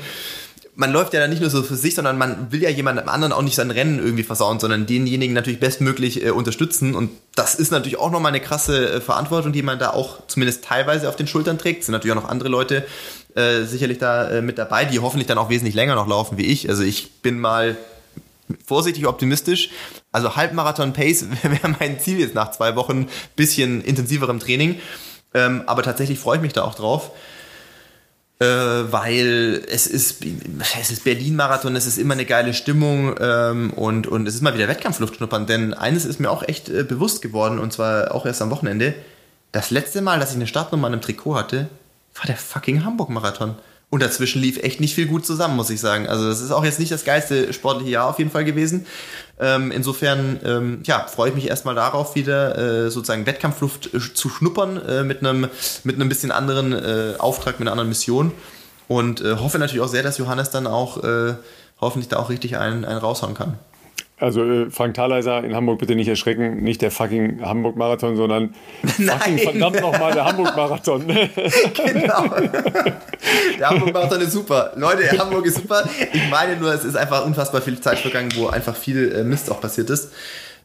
man 0.75 0.91
läuft 0.91 1.13
ja 1.13 1.19
dann 1.19 1.31
nicht 1.31 1.41
nur 1.41 1.49
so 1.49 1.63
für 1.63 1.75
sich, 1.75 1.95
sondern 1.95 2.17
man 2.17 2.51
will 2.51 2.61
ja 2.61 2.69
jemandem 2.69 3.09
anderen 3.09 3.33
auch 3.33 3.41
nicht 3.41 3.55
sein 3.55 3.71
Rennen 3.71 3.97
irgendwie 3.97 4.23
versauen, 4.23 4.59
sondern 4.59 4.85
denjenigen 4.85 5.33
natürlich 5.33 5.59
bestmöglich 5.59 6.23
äh, 6.23 6.29
unterstützen. 6.29 6.95
Und 6.95 7.09
das 7.33 7.55
ist 7.55 7.71
natürlich 7.71 7.97
auch 7.97 8.11
nochmal 8.11 8.31
eine 8.31 8.41
krasse 8.41 8.89
äh, 8.89 9.01
Verantwortung, 9.01 9.53
die 9.53 9.63
man 9.63 9.79
da 9.79 9.91
auch 9.91 10.19
zumindest 10.27 10.65
teilweise 10.65 11.09
auf 11.09 11.15
den 11.15 11.27
Schultern 11.27 11.57
trägt. 11.57 11.79
Es 11.79 11.85
sind 11.87 11.93
natürlich 11.93 12.15
auch 12.15 12.21
noch 12.21 12.29
andere 12.29 12.49
Leute 12.49 12.85
äh, 13.35 13.63
sicherlich 13.63 13.97
da 13.97 14.29
äh, 14.29 14.41
mit 14.41 14.57
dabei, 14.57 14.85
die 14.85 14.99
hoffentlich 14.99 15.27
dann 15.27 15.37
auch 15.37 15.49
wesentlich 15.49 15.75
länger 15.75 15.95
noch 15.95 16.07
laufen 16.07 16.37
wie 16.37 16.45
ich. 16.45 16.69
Also 16.69 16.83
ich 16.83 17.21
bin 17.21 17.39
mal 17.39 17.75
vorsichtig 18.65 19.07
optimistisch. 19.07 19.69
Also 20.11 20.35
Halbmarathon 20.35 20.93
Pace 20.93 21.25
wäre 21.43 21.75
mein 21.79 21.99
Ziel 21.99 22.19
jetzt 22.19 22.35
nach 22.35 22.51
zwei 22.51 22.75
Wochen 22.75 23.07
bisschen 23.35 23.81
intensiverem 23.81 24.39
Training. 24.39 24.79
Ähm, 25.33 25.63
aber 25.65 25.83
tatsächlich 25.83 26.19
freue 26.19 26.37
ich 26.37 26.41
mich 26.41 26.53
da 26.53 26.63
auch 26.63 26.75
drauf 26.75 27.11
äh, 28.39 28.45
weil 28.45 29.63
es 29.67 29.87
ist, 29.87 30.23
es 30.59 30.91
ist 30.91 31.03
Berlin-Marathon, 31.03 31.75
es 31.75 31.87
ist 31.87 31.97
immer 31.97 32.13
eine 32.13 32.25
geile 32.25 32.53
Stimmung 32.53 33.15
ähm, 33.19 33.73
und, 33.73 34.07
und 34.07 34.27
es 34.27 34.35
ist 34.35 34.41
mal 34.41 34.53
wieder 34.53 34.67
Wettkampfluft 34.67 35.15
schnuppern. 35.15 35.47
Denn 35.47 35.73
eines 35.73 36.05
ist 36.05 36.19
mir 36.19 36.29
auch 36.29 36.43
echt 36.43 36.69
äh, 36.69 36.83
bewusst 36.83 37.21
geworden 37.21 37.59
und 37.59 37.73
zwar 37.73 38.13
auch 38.13 38.25
erst 38.25 38.41
am 38.41 38.51
Wochenende. 38.51 38.93
Das 39.51 39.71
letzte 39.71 40.01
Mal, 40.01 40.19
dass 40.19 40.31
ich 40.31 40.35
eine 40.35 40.47
Startnummer 40.47 40.87
an 40.87 40.93
einem 40.93 41.01
Trikot 41.01 41.35
hatte, 41.35 41.69
war 42.15 42.25
der 42.27 42.37
fucking 42.37 42.83
Hamburg-Marathon. 42.83 43.55
Und 43.89 44.03
dazwischen 44.03 44.41
lief 44.41 44.61
echt 44.63 44.81
nicht 44.81 44.95
viel 44.95 45.07
gut 45.07 45.25
zusammen, 45.25 45.55
muss 45.55 45.69
ich 45.69 45.79
sagen. 45.79 46.07
Also 46.07 46.27
das 46.27 46.41
ist 46.41 46.51
auch 46.51 46.65
jetzt 46.65 46.79
nicht 46.79 46.91
das 46.91 47.05
geilste 47.05 47.53
sportliche 47.53 47.91
Jahr 47.91 48.09
auf 48.09 48.19
jeden 48.19 48.31
Fall 48.31 48.43
gewesen. 48.43 48.85
Ähm, 49.39 49.71
insofern, 49.71 50.39
ähm, 50.43 50.79
ja, 50.83 51.07
freue 51.07 51.29
ich 51.29 51.35
mich 51.35 51.47
erstmal 51.47 51.75
darauf, 51.75 52.15
wieder 52.15 52.57
äh, 52.57 52.91
sozusagen 52.91 53.25
Wettkampfluft 53.25 53.93
äh, 53.93 53.99
zu 54.13 54.27
schnuppern 54.27 54.77
äh, 54.85 55.03
mit 55.03 55.19
einem 55.19 55.47
mit 55.85 55.95
einem 55.95 56.09
bisschen 56.09 56.31
anderen 56.31 56.73
äh, 56.73 57.13
Auftrag, 57.17 57.59
mit 57.59 57.67
einer 57.67 57.71
anderen 57.71 57.89
Mission. 57.89 58.33
Und 58.89 59.21
äh, 59.21 59.35
hoffe 59.35 59.57
natürlich 59.57 59.81
auch 59.81 59.89
sehr, 59.89 60.03
dass 60.03 60.17
Johannes 60.17 60.49
dann 60.49 60.67
auch 60.67 61.03
äh, 61.03 61.35
hoffentlich 61.79 62.09
da 62.09 62.17
auch 62.17 62.29
richtig 62.29 62.57
einen, 62.57 62.83
einen 62.83 62.99
raushauen 62.99 63.35
kann. 63.35 63.57
Also 64.19 64.43
äh, 64.43 64.71
Frank 64.71 64.95
Thaleiser 64.95 65.43
in 65.43 65.55
Hamburg 65.55 65.77
bitte 65.77 65.95
nicht 65.95 66.07
erschrecken, 66.07 66.63
nicht 66.63 66.81
der 66.81 66.89
fucking 66.89 67.41
Hamburg-Marathon, 67.41 68.15
sondern 68.15 68.55
fucking 68.83 69.37
verdammt 69.37 69.79
nochmal 69.79 70.11
der 70.13 70.25
Hamburg-Marathon. 70.25 71.05
genau. 71.07 72.25
Der 73.59 73.69
Hamburg-Marathon 73.69 74.21
ist 74.21 74.31
super. 74.31 74.71
Leute, 74.75 75.17
Hamburg 75.19 75.45
ist 75.45 75.57
super. 75.57 75.87
Ich 76.11 76.29
meine 76.31 76.57
nur, 76.57 76.73
es 76.73 76.83
ist 76.83 76.97
einfach 76.97 77.25
unfassbar 77.25 77.61
viel 77.61 77.79
Zeit 77.79 77.99
vergangen, 77.99 78.31
wo 78.35 78.47
einfach 78.47 78.75
viel 78.75 79.11
äh, 79.11 79.23
Mist 79.23 79.51
auch 79.51 79.61
passiert 79.61 79.91
ist. 79.91 80.11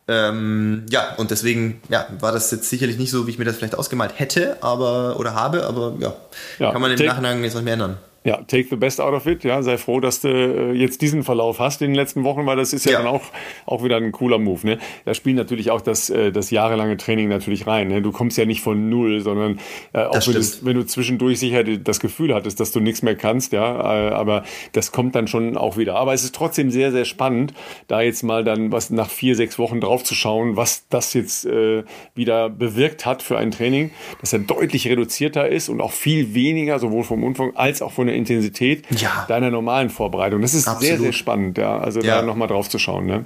Ähm, 0.09 0.87
ja, 0.91 1.15
und 1.17 1.31
deswegen 1.31 1.81
ja, 1.91 2.07
war 2.21 2.33
das 2.33 2.51
jetzt 2.51 2.71
sicherlich 2.71 2.97
nicht 2.97 3.11
so, 3.11 3.27
wie 3.27 3.31
ich 3.33 3.38
mir 3.38 3.45
das 3.45 3.57
vielleicht 3.57 3.79
ausgemalt 3.79 4.19
hätte, 4.19 4.57
aber 4.62 5.19
oder 5.21 5.35
habe, 5.35 5.65
aber 5.65 5.95
ja, 6.01 6.15
ja 6.59 6.73
kann 6.73 6.83
man 6.83 6.91
im 6.91 7.07
Nachhinein 7.07 7.45
jetzt 7.45 7.55
noch 7.55 7.62
mehr 7.62 7.75
ändern 7.75 7.99
ja, 8.25 8.37
take 8.37 8.67
the 8.71 8.77
best 8.77 9.01
out 9.01 9.15
of 9.15 9.27
it. 9.27 9.43
Ja, 9.43 9.63
sei 9.63 9.79
froh, 9.79 10.01
dass 10.01 10.21
du 10.21 10.29
äh, 10.29 10.73
jetzt 10.73 11.03
diesen 11.03 11.25
Verlauf 11.25 11.59
hast 11.59 11.83
in 11.83 11.89
den 11.89 11.97
letzten 11.97 12.23
Wochen, 12.25 12.47
weil 12.47 12.57
das 12.57 12.73
ist 12.73 12.85
ja, 12.85 12.93
ja. 12.93 12.99
dann 12.99 13.09
auch, 13.09 13.23
auch 13.67 13.83
wieder 13.83 13.97
ein 13.97 14.13
cooler 14.13 14.39
Move. 14.39 14.65
Ne? 14.65 14.79
Da 15.05 15.15
spielt 15.15 15.37
natürlich 15.37 15.71
auch 15.71 15.81
das, 15.81 16.09
äh, 16.11 16.31
das 16.31 16.51
jahrelange 16.51 16.97
Training 16.97 17.29
natürlich 17.29 17.67
rein. 17.67 17.89
Ne? 17.89 18.01
Du 18.01 18.13
kommst 18.13 18.39
ja 18.39 18.45
nicht 18.45 18.61
von 18.61 18.89
null, 18.89 19.21
sondern 19.21 19.59
äh, 19.93 20.05
auch 20.05 20.27
wenn, 20.27 20.43
wenn, 20.63 20.77
du 20.77 20.87
zwischendurch 20.87 21.41
sicher 21.41 21.65
das 21.65 21.99
Gefühl 21.99 22.33
hattest, 22.35 22.61
dass 22.61 22.71
du 22.71 22.81
nichts 22.81 23.03
mehr 23.03 23.17
kannst, 23.17 23.53
ja, 23.53 24.11
äh, 24.11 24.13
aber 24.13 24.45
das 24.73 24.93
kommt 24.93 25.17
dann 25.17 25.27
schon 25.27 25.57
auch 25.57 25.77
wieder. 25.77 25.97
Aber 25.97 26.15
es 26.15 26.23
ist 26.23 26.35
trotzdem 26.35 26.71
sehr, 26.71 26.93
sehr 26.93 27.05
spannend, 27.05 27.55
da 27.89 28.03
jetzt 28.03 28.23
mal 28.23 28.45
dann 28.45 28.71
was 28.71 28.91
nach 28.91 29.11
vier, 29.11 29.35
sechs 29.35 29.59
Wochen 29.59 29.81
drauf 29.81 30.05
zu 30.05 30.15
schauen, 30.15 30.57
was 30.57 30.87
das 30.89 31.13
jetzt 31.15 31.45
äh, 31.45 31.83
wieder 32.15 32.51
bewirkt 32.51 33.05
hat 33.05 33.23
für 33.23 33.37
ein 33.37 33.51
Training, 33.51 33.91
dass 34.21 34.33
er 34.33 34.41
deutlich 34.41 34.87
reduzierter 34.87 35.49
ist 35.49 35.69
und 35.69 35.81
auch 35.81 35.93
viel 35.93 36.35
weniger, 36.35 36.79
sowohl 36.79 37.03
vom 37.03 37.25
Umfang 37.25 37.57
als 37.57 37.83
auch 37.83 37.91
von 37.93 38.12
der 38.12 38.18
Intensität 38.18 38.85
ja. 39.01 39.25
deiner 39.29 39.51
normalen 39.51 39.90
Vorbereitung. 39.90 40.42
Das 40.42 40.55
ist 40.55 40.68
Absolut. 40.68 40.87
sehr, 40.87 40.98
sehr 40.98 41.12
spannend, 41.12 41.59
ja. 41.59 41.79
Also 41.79 42.01
ja. 42.01 42.16
da 42.16 42.22
nochmal 42.22 42.48
drauf 42.48 42.68
zu 42.68 42.79
schauen. 42.79 43.07
Ne? 43.07 43.25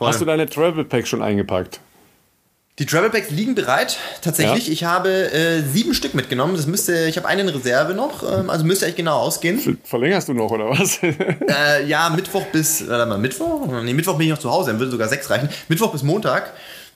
Hast 0.00 0.20
du 0.20 0.24
deine 0.24 0.48
Travel 0.48 0.84
Pack 0.84 1.06
schon 1.06 1.22
eingepackt? 1.22 1.80
Die 2.78 2.86
Travel 2.86 3.10
Packs 3.10 3.28
liegen 3.30 3.54
bereit, 3.54 3.98
tatsächlich. 4.22 4.68
Ja. 4.68 4.72
Ich 4.72 4.84
habe 4.84 5.10
äh, 5.30 5.60
sieben 5.60 5.92
Stück 5.92 6.14
mitgenommen. 6.14 6.56
Das 6.56 6.66
müsste, 6.66 7.04
ich 7.06 7.18
habe 7.18 7.28
einen 7.28 7.46
in 7.46 7.54
Reserve 7.54 7.92
noch, 7.92 8.22
ähm, 8.22 8.48
also 8.48 8.64
müsste 8.64 8.86
echt 8.86 8.96
genau 8.96 9.18
ausgehen. 9.18 9.78
Verlängerst 9.84 10.28
du 10.28 10.32
noch, 10.32 10.50
oder 10.50 10.70
was? 10.70 10.98
äh, 11.02 11.84
ja, 11.86 12.08
Mittwoch 12.08 12.46
bis, 12.46 12.88
warte 12.88 13.04
mal, 13.04 13.18
Mittwoch? 13.18 13.66
Nee, 13.82 13.92
Mittwoch 13.92 14.16
bin 14.16 14.26
ich 14.26 14.32
noch 14.32 14.38
zu 14.38 14.50
Hause, 14.50 14.70
dann 14.70 14.80
würde 14.80 14.90
sogar 14.90 15.08
sechs 15.08 15.28
reichen. 15.28 15.50
Mittwoch 15.68 15.92
bis 15.92 16.02
Montag 16.02 16.54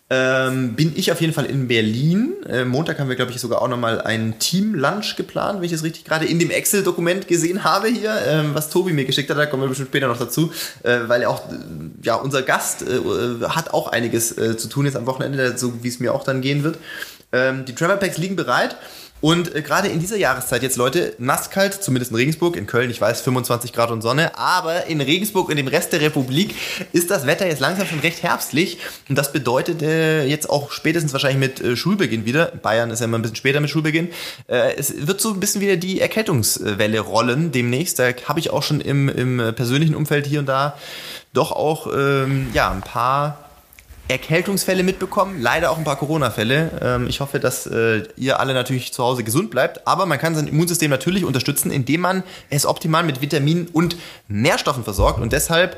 ähm, 0.09 0.77
bin 0.77 0.92
ich 0.95 1.11
auf 1.11 1.21
jeden 1.21 1.33
Fall 1.33 1.47
in 1.47 1.66
Berlin. 1.66 2.35
Äh, 2.49 2.64
Montag 2.64 3.01
haben 3.01 3.09
wir, 3.09 3.16
glaube 3.16 3.33
ich, 3.33 3.40
sogar 3.40 3.61
auch 3.61 3.66
nochmal 3.66 4.01
ein 4.01 4.38
Team-Lunch 4.38 5.16
geplant, 5.16 5.59
wenn 5.59 5.64
ich 5.64 5.73
das 5.73 5.83
richtig 5.83 6.05
gerade 6.05 6.27
in 6.27 6.38
dem 6.38 6.51
Excel-Dokument 6.51 7.27
gesehen 7.27 7.64
habe 7.64 7.88
hier, 7.88 8.16
ähm, 8.25 8.55
was 8.55 8.71
Tobi 8.71 8.92
mir 8.92 9.05
geschickt 9.05 9.29
hat. 9.31 9.37
Da 9.37 9.47
kommen 9.47 9.64
wir 9.64 9.69
bestimmt 9.69 9.88
später 9.88 10.07
noch 10.07 10.19
dazu, 10.19 10.53
äh, 10.85 11.01
weil 11.07 11.23
er 11.23 11.31
auch, 11.31 11.42
ja, 12.03 12.14
unser 12.14 12.42
Gast 12.42 12.83
äh, 12.83 13.49
hat 13.49 13.75
auch 13.75 13.88
einiges 13.88 14.37
äh, 14.38 14.57
zu 14.57 14.69
tun 14.69 14.87
jetzt 14.87 14.97
am 14.97 15.07
Wochenende, 15.07 15.59
so 15.59 15.83
wie 15.83 15.88
es 15.88 15.99
mir 15.99 16.14
auch 16.14 16.23
dann 16.23 16.40
gehen 16.40 16.62
wird. 16.62 16.79
Ähm, 17.33 17.64
die 17.64 17.75
Travel 17.75 17.97
Packs 17.97 18.16
liegen 18.16 18.37
bereit. 18.37 18.77
Und 19.27 19.57
äh, 19.57 19.62
gerade 19.62 19.89
in 19.89 19.99
dieser 19.99 20.17
Jahreszeit 20.17 20.62
jetzt, 20.62 20.77
Leute, 20.77 21.15
nasskalt, 21.19 21.83
zumindest 21.83 22.12
in 22.12 22.17
Regensburg, 22.17 22.55
in 22.55 22.69
Köln, 22.69 22.91
ich 22.91 23.01
weiß, 23.01 23.23
25 23.23 23.73
Grad 23.73 23.91
und 23.91 24.01
Sonne, 24.01 24.39
aber 24.39 24.87
in 24.87 25.01
Regensburg 25.01 25.49
und 25.49 25.57
dem 25.57 25.67
Rest 25.67 25.93
der 25.93 26.01
Republik 26.01 26.55
ist 26.93 27.11
das 27.11 27.27
Wetter 27.27 27.45
jetzt 27.45 27.59
langsam 27.59 27.89
schon 27.89 27.99
recht 27.99 28.23
herbstlich. 28.23 28.79
Und 29.09 29.19
das 29.19 29.33
bedeutet 29.33 29.83
äh, 29.83 30.25
jetzt 30.27 30.49
auch 30.49 30.71
spätestens 30.71 31.12
wahrscheinlich 31.12 31.41
mit 31.41 31.61
äh, 31.61 31.75
Schulbeginn 31.75 32.25
wieder, 32.25 32.53
Bayern 32.62 32.93
ist 32.93 33.01
ja 33.01 33.07
immer 33.07 33.19
ein 33.19 33.23
bisschen 33.23 33.35
später 33.35 33.59
mit 33.59 33.69
Schulbeginn, 33.69 34.11
äh, 34.47 34.77
es 34.77 35.09
wird 35.09 35.21
so 35.21 35.33
ein 35.33 35.41
bisschen 35.41 35.61
wieder 35.61 35.77
die 35.77 36.01
Erkältungswelle 36.01 37.01
rollen 37.01 37.51
demnächst. 37.51 37.99
Da 37.99 38.12
habe 38.27 38.39
ich 38.39 38.51
auch 38.51 38.62
schon 38.62 38.81
im, 38.81 39.09
im 39.09 39.39
persönlichen 39.57 39.97
Umfeld 39.97 40.29
hier 40.29 40.39
und 40.39 40.47
da 40.47 40.79
doch 41.33 41.51
auch 41.51 41.89
ähm, 41.93 42.51
ja, 42.55 42.71
ein 42.71 42.81
paar 42.81 43.46
Erkältungsfälle 44.09 44.83
mitbekommen, 44.83 45.40
leider 45.40 45.71
auch 45.71 45.79
ein 45.79 45.85
paar 45.85 45.97
Corona-Fälle. 45.97 46.71
Ähm, 46.81 47.07
ich 47.09 47.21
hoffe, 47.21 47.40
dass 47.40 47.66
äh, 47.66 48.03
ihr 48.16 48.38
alle 48.40 48.55
natürlich 48.55 48.92
zu 48.92 49.03
Hause 49.03 49.25
gesund 49.25 49.51
bleibt, 49.51 49.87
aber 49.87 50.07
man 50.07 50.19
kann 50.19 50.35
sein 50.35 50.47
Immunsystem 50.47 50.90
natürlich 50.90 51.25
unterstützen, 51.25 51.71
indem 51.71 52.03
man 52.03 52.23
es 52.51 52.66
optimal 52.66 53.03
mit 53.03 53.21
Vitaminen 53.21 53.66
und 53.69 53.97
Nährstoffen 54.29 54.85
versorgt 54.85 55.21
und 55.21 55.33
deshalb 55.33 55.77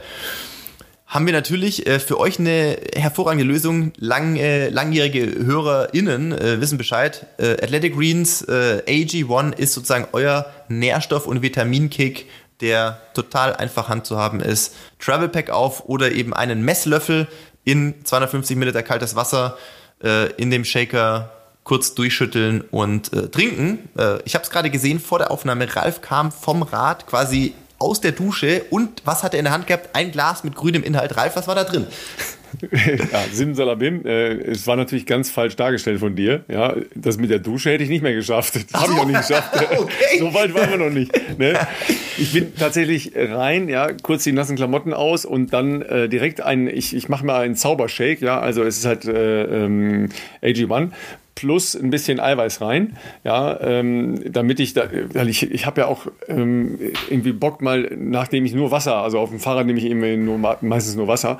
haben 1.08 1.24
wir 1.24 1.32
natürlich 1.32 1.86
äh, 1.86 2.00
für 2.00 2.20
euch 2.20 2.38
eine 2.38 2.76
hervorragende 2.94 3.44
Lösung. 3.44 3.92
Lang, 3.96 4.36
äh, 4.36 4.68
langjährige 4.68 5.44
HörerInnen 5.44 6.60
wissen 6.60 6.76
Bescheid. 6.76 7.26
Athletic 7.38 7.96
Greens 7.96 8.42
äh, 8.42 8.82
AG1 8.86 9.56
ist 9.56 9.72
sozusagen 9.72 10.06
euer 10.12 10.46
Nährstoff- 10.68 11.26
und 11.26 11.40
Vitaminkick, 11.40 12.26
der 12.60 13.00
total 13.14 13.56
einfach 13.56 13.88
Hand 13.88 14.04
zu 14.06 14.18
haben 14.18 14.40
ist. 14.40 14.74
Travel 14.98 15.28
Pack 15.28 15.48
auf 15.48 15.86
oder 15.86 16.12
eben 16.12 16.34
einen 16.34 16.62
Messlöffel 16.62 17.26
in 17.68 17.94
250 18.02 18.56
Milliliter 18.56 18.82
kaltes 18.82 19.14
Wasser 19.14 19.58
äh, 20.02 20.32
in 20.32 20.50
dem 20.50 20.64
Shaker 20.64 21.30
kurz 21.64 21.94
durchschütteln 21.94 22.62
und 22.62 23.12
äh, 23.12 23.28
trinken. 23.28 23.90
Äh, 23.98 24.22
ich 24.24 24.34
habe 24.34 24.42
es 24.42 24.50
gerade 24.50 24.70
gesehen 24.70 25.00
vor 25.00 25.18
der 25.18 25.30
Aufnahme. 25.30 25.76
Ralf 25.76 26.00
kam 26.00 26.32
vom 26.32 26.62
Rad 26.62 27.06
quasi 27.06 27.52
aus 27.78 28.00
der 28.00 28.12
Dusche 28.12 28.62
und 28.70 29.02
was 29.04 29.22
hat 29.22 29.34
er 29.34 29.40
in 29.40 29.44
der 29.44 29.52
Hand 29.52 29.66
gehabt? 29.66 29.90
Ein 29.92 30.12
Glas 30.12 30.44
mit 30.44 30.56
grünem 30.56 30.82
Inhalt. 30.82 31.18
Ralf, 31.18 31.36
was 31.36 31.46
war 31.46 31.54
da 31.54 31.64
drin? 31.64 31.86
ja, 32.72 33.24
Simsalabim, 33.32 34.04
äh, 34.04 34.34
es 34.34 34.66
war 34.66 34.76
natürlich 34.76 35.06
ganz 35.06 35.30
falsch 35.30 35.56
dargestellt 35.56 36.00
von 36.00 36.16
dir. 36.16 36.44
Ja, 36.48 36.74
das 36.94 37.18
mit 37.18 37.30
der 37.30 37.38
Dusche 37.38 37.70
hätte 37.70 37.84
ich 37.84 37.90
nicht 37.90 38.02
mehr 38.02 38.14
geschafft. 38.14 38.54
Das 38.72 38.82
habe 38.82 38.92
ich 38.92 38.98
auch 38.98 39.06
nicht 39.06 39.20
geschafft. 39.20 39.54
okay. 39.78 40.18
So 40.18 40.32
weit 40.34 40.54
waren 40.54 40.70
wir 40.70 40.78
noch 40.78 40.90
nicht. 40.90 41.38
Ne? 41.38 41.58
Ich 42.18 42.32
bin 42.32 42.54
tatsächlich 42.54 43.12
rein, 43.14 43.68
ja, 43.68 43.88
kurz 44.02 44.24
die 44.24 44.32
nassen 44.32 44.56
Klamotten 44.56 44.92
aus 44.92 45.24
und 45.24 45.52
dann 45.52 45.82
äh, 45.82 46.08
direkt 46.08 46.40
ein, 46.40 46.66
ich, 46.66 46.94
ich 46.94 47.08
mache 47.08 47.24
mal 47.24 47.40
einen 47.40 47.54
Zaubershake, 47.54 48.24
ja, 48.24 48.40
also 48.40 48.62
es 48.62 48.78
ist 48.78 48.86
halt 48.86 49.04
äh, 49.04 49.44
ähm, 49.44 50.08
AG1 50.42 50.90
plus 51.38 51.76
ein 51.76 51.90
bisschen 51.90 52.18
Eiweiß 52.18 52.60
rein, 52.60 52.96
ja, 53.22 53.60
ähm, 53.60 54.20
damit 54.28 54.58
ich 54.58 54.74
da, 54.74 54.88
weil 55.12 55.28
ich, 55.28 55.48
ich 55.48 55.66
habe 55.66 55.82
ja 55.82 55.86
auch 55.86 56.06
ähm, 56.26 56.80
irgendwie 57.08 57.30
Bock 57.30 57.62
mal, 57.62 57.96
nachdem 57.96 58.44
ich 58.44 58.54
nur 58.54 58.72
Wasser, 58.72 58.96
also 58.96 59.20
auf 59.20 59.30
dem 59.30 59.38
Fahrrad 59.38 59.64
nehme 59.64 59.78
ich 59.78 59.84
eben 59.84 60.24
nur, 60.24 60.36
meistens 60.36 60.96
nur 60.96 61.06
Wasser, 61.06 61.38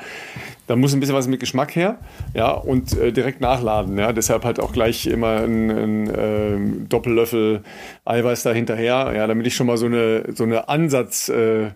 da 0.69 0.77
muss 0.77 0.95
ein 0.95 1.01
bisschen 1.01 1.17
was 1.17 1.27
mit 1.27 1.41
Geschmack 1.41 1.75
her, 1.75 1.99
ja, 2.33 2.53
und 2.53 2.97
äh, 2.97 3.11
direkt 3.11 3.41
nachladen, 3.41 3.99
ja, 3.99 4.13
deshalb 4.13 4.45
halt 4.45 4.61
auch 4.61 4.73
gleich 4.73 5.07
immer 5.07 5.41
ein, 5.41 5.71
ein 5.71 6.15
äh, 6.15 6.87
Doppellöffel 6.89 7.63
Eiweiß 8.05 8.45
da 8.45 8.53
hinterher, 8.53 9.13
ja, 9.17 9.27
damit 9.27 9.49
ich 9.49 9.57
schon 9.57 9.67
mal 9.67 9.79
so 9.79 9.87
eine, 9.87 10.27
so 10.33 10.45
eine 10.45 10.69
Ansatz 10.69 11.29
äh, 11.29 11.71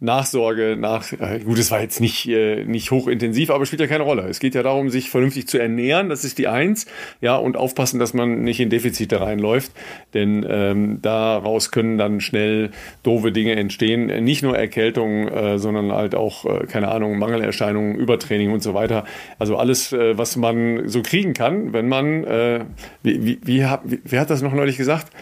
nach, 0.00 1.12
äh, 1.12 1.38
gut, 1.44 1.58
es 1.58 1.70
war 1.70 1.80
jetzt 1.80 2.00
nicht, 2.00 2.26
äh, 2.28 2.64
nicht 2.64 2.90
hochintensiv, 2.90 3.50
aber 3.50 3.66
spielt 3.66 3.82
ja 3.82 3.86
keine 3.86 4.04
Rolle. 4.04 4.22
Es 4.22 4.40
geht 4.40 4.54
ja 4.54 4.62
darum, 4.62 4.90
sich 4.90 5.10
vernünftig 5.10 5.46
zu 5.46 5.58
ernähren, 5.58 6.08
das 6.08 6.24
ist 6.24 6.38
die 6.38 6.48
Eins, 6.48 6.86
ja, 7.20 7.36
und 7.36 7.56
auf 7.56 7.67
aufpassen, 7.68 8.00
dass 8.00 8.14
man 8.14 8.42
nicht 8.42 8.60
in 8.60 8.70
Defizite 8.70 9.20
reinläuft, 9.20 9.72
denn 10.14 10.46
ähm, 10.48 11.02
daraus 11.02 11.70
können 11.70 11.98
dann 11.98 12.20
schnell 12.20 12.70
doofe 13.02 13.30
Dinge 13.30 13.56
entstehen. 13.56 14.06
Nicht 14.24 14.42
nur 14.42 14.56
Erkältung, 14.56 15.28
äh, 15.28 15.58
sondern 15.58 15.92
halt 15.92 16.14
auch, 16.14 16.46
äh, 16.46 16.66
keine 16.66 16.88
Ahnung, 16.88 17.18
Mangelerscheinungen, 17.18 17.96
Übertraining 17.96 18.52
und 18.52 18.62
so 18.62 18.72
weiter. 18.72 19.04
Also 19.38 19.56
alles, 19.56 19.92
äh, 19.92 20.16
was 20.16 20.36
man 20.36 20.88
so 20.88 21.02
kriegen 21.02 21.34
kann, 21.34 21.74
wenn 21.74 21.88
man, 21.88 22.24
äh, 22.24 22.64
wie, 23.02 23.24
wie, 23.24 23.38
wie, 23.44 23.64
wie, 23.84 24.00
wer 24.04 24.20
hat 24.20 24.30
das 24.30 24.40
noch 24.40 24.54
neulich 24.54 24.78
gesagt? 24.78 25.12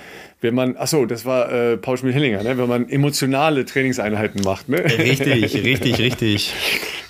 Wenn 0.41 0.55
man, 0.55 0.77
achso, 0.77 1.07
das 1.07 1.25
war 1.25 1.51
äh, 1.51 1.77
Paul 1.77 1.97
Schmidt-Hillinger, 1.97 2.43
ne? 2.43 2.59
wenn 2.59 2.69
man 2.69 2.89
emotionale 2.89 3.65
Trainingseinheiten 3.65 4.43
macht. 4.43 4.69
Ne? 4.69 4.85
Richtig, 4.85 5.55
richtig, 5.65 5.99
richtig. 5.99 6.53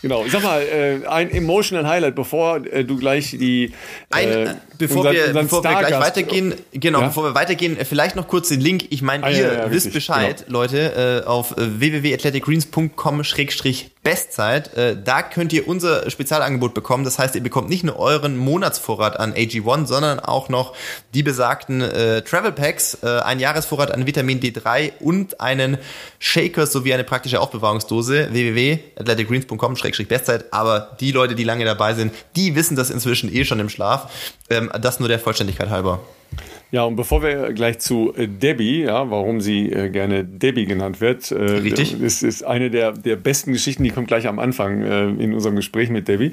Genau. 0.02 0.24
Sag 0.28 0.42
mal, 0.44 0.62
äh, 0.62 1.06
ein 1.06 1.30
emotional 1.30 1.88
Highlight, 1.88 2.14
bevor 2.14 2.64
äh, 2.64 2.84
du 2.84 2.96
gleich 2.96 3.30
die. 3.30 3.72
Ein, 4.10 4.28
äh, 4.28 4.54
bevor 4.78 4.98
unser, 4.98 5.12
wir, 5.12 5.32
bevor 5.32 5.64
wir 5.64 5.78
gleich 5.78 6.00
weitergehen, 6.00 6.54
genau, 6.72 7.00
ja? 7.00 7.08
bevor 7.08 7.24
wir 7.24 7.34
weitergehen, 7.34 7.76
äh, 7.76 7.84
vielleicht 7.84 8.14
noch 8.14 8.28
kurz 8.28 8.48
den 8.48 8.60
Link. 8.60 8.86
Ich 8.90 9.02
meine, 9.02 9.24
ah, 9.24 9.30
ihr 9.30 9.38
ja, 9.38 9.52
ja, 9.52 9.64
wisst 9.64 9.86
richtig, 9.86 9.94
Bescheid, 9.94 10.44
genau. 10.46 10.60
Leute, 10.60 11.22
äh, 11.24 11.26
auf 11.26 11.54
www.athleticgreens.com-bestzeit. 14.06 14.76
Äh, 14.76 14.96
da 15.02 15.22
könnt 15.22 15.52
ihr 15.52 15.68
unser 15.68 16.08
Spezialangebot 16.10 16.74
bekommen. 16.74 17.04
Das 17.04 17.18
heißt, 17.18 17.34
ihr 17.34 17.42
bekommt 17.42 17.68
nicht 17.68 17.84
nur 17.84 17.98
euren 17.98 18.36
Monatsvorrat 18.36 19.18
an 19.18 19.34
AG1, 19.34 19.86
sondern 19.86 20.20
auch 20.20 20.48
noch 20.48 20.74
die 21.14 21.22
besagten 21.22 21.80
äh, 21.80 22.22
Travel 22.22 22.52
Packs, 22.52 22.98
äh, 23.02 23.20
ein 23.20 23.40
Jahresvorrat 23.40 23.90
an 23.90 24.06
Vitamin 24.06 24.40
D3 24.40 24.92
und 25.00 25.40
einen 25.40 25.78
Shaker 26.18 26.66
sowie 26.66 26.94
eine 26.94 27.04
praktische 27.04 27.40
Aufbewahrungsdose. 27.40 28.32
www.athleticgreens.com-bestzeit. 28.32 30.52
Aber 30.52 30.96
die 31.00 31.12
Leute, 31.12 31.34
die 31.34 31.44
lange 31.44 31.64
dabei 31.64 31.94
sind, 31.94 32.12
die 32.36 32.54
wissen 32.54 32.76
das 32.76 32.90
inzwischen 32.90 33.34
eh 33.34 33.44
schon 33.44 33.60
im 33.60 33.68
Schlaf. 33.68 34.10
Ähm, 34.50 34.70
das 34.80 35.00
nur 35.00 35.08
der 35.08 35.18
Vollständigkeit 35.18 35.70
halber. 35.70 36.00
Ja, 36.76 36.84
und 36.84 36.94
bevor 36.94 37.22
wir 37.22 37.54
gleich 37.54 37.78
zu 37.78 38.12
äh, 38.14 38.28
Debbie, 38.28 38.82
ja, 38.82 39.10
warum 39.10 39.40
sie 39.40 39.72
äh, 39.72 39.88
gerne 39.88 40.24
Debbie 40.24 40.66
genannt 40.66 41.00
wird, 41.00 41.30
äh, 41.30 41.36
Richtig. 41.36 41.98
ist, 41.98 42.22
ist 42.22 42.42
eine 42.42 42.68
der, 42.68 42.92
der 42.92 43.16
besten 43.16 43.54
Geschichten, 43.54 43.82
die 43.82 43.88
kommt 43.88 44.08
gleich 44.08 44.28
am 44.28 44.38
Anfang 44.38 44.82
äh, 44.82 45.06
in 45.06 45.32
unserem 45.32 45.56
Gespräch 45.56 45.88
mit 45.88 46.06
Debbie. 46.06 46.32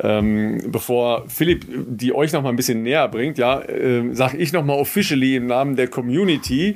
Ähm, 0.00 0.62
bevor 0.66 1.26
Philipp 1.28 1.64
die 1.86 2.12
euch 2.12 2.32
noch 2.32 2.42
mal 2.42 2.48
ein 2.48 2.56
bisschen 2.56 2.82
näher 2.82 3.06
bringt, 3.06 3.38
ja, 3.38 3.60
äh, 3.60 4.12
sage 4.14 4.36
ich 4.36 4.52
noch 4.52 4.64
mal 4.64 4.74
officially 4.74 5.36
im 5.36 5.46
Namen 5.46 5.76
der 5.76 5.86
Community, 5.86 6.74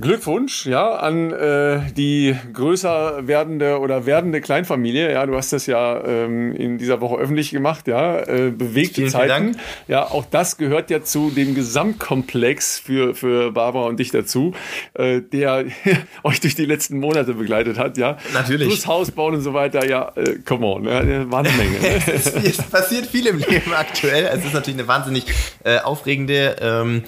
Glückwunsch, 0.00 0.66
ja, 0.66 0.96
an 0.96 1.32
äh, 1.32 1.92
die 1.96 2.34
größer 2.52 3.26
werdende 3.26 3.78
oder 3.78 4.04
werdende 4.04 4.40
Kleinfamilie. 4.40 5.12
Ja, 5.12 5.26
du 5.26 5.36
hast 5.36 5.52
das 5.52 5.66
ja 5.66 6.02
ähm, 6.04 6.54
in 6.54 6.78
dieser 6.78 7.00
Woche 7.00 7.16
öffentlich 7.16 7.50
gemacht, 7.50 7.86
ja, 7.86 8.18
äh, 8.20 8.50
bewegte 8.50 8.96
vielen, 8.96 9.10
Zeiten. 9.10 9.54
Vielen 9.54 9.60
ja, 9.88 10.04
auch 10.04 10.24
das 10.24 10.56
gehört 10.56 10.90
ja 10.90 11.04
zu 11.04 11.30
dem 11.30 11.54
Gesamtkomplex 11.54 12.80
für 12.80 13.14
für 13.14 13.52
Barbara 13.52 13.86
und 13.86 14.00
dich 14.00 14.10
dazu, 14.10 14.54
äh, 14.94 15.20
der 15.20 15.66
euch 16.24 16.40
durch 16.40 16.56
die 16.56 16.66
letzten 16.66 16.98
Monate 16.98 17.34
begleitet 17.34 17.78
hat, 17.78 17.96
ja. 17.96 18.16
Natürlich. 18.34 18.68
Plus 18.68 18.86
Haus 18.86 19.10
bauen 19.12 19.34
und 19.34 19.42
so 19.42 19.54
weiter, 19.54 19.86
ja, 19.88 20.12
äh, 20.16 20.38
come 20.44 20.66
on, 20.66 20.84
ja, 20.84 21.30
war 21.30 21.40
eine 21.40 21.50
Menge. 21.50 21.78
Ne? 21.78 22.02
es, 22.12 22.26
es, 22.26 22.62
passiert 22.62 23.06
viel 23.06 23.26
im 23.26 23.38
Leben 23.38 23.72
aktuell. 23.72 24.28
Es 24.32 24.44
ist 24.44 24.54
natürlich 24.54 24.78
eine 24.80 24.88
wahnsinnig 24.88 25.26
äh, 25.64 25.78
aufregende 25.78 26.56
ähm, 26.60 27.04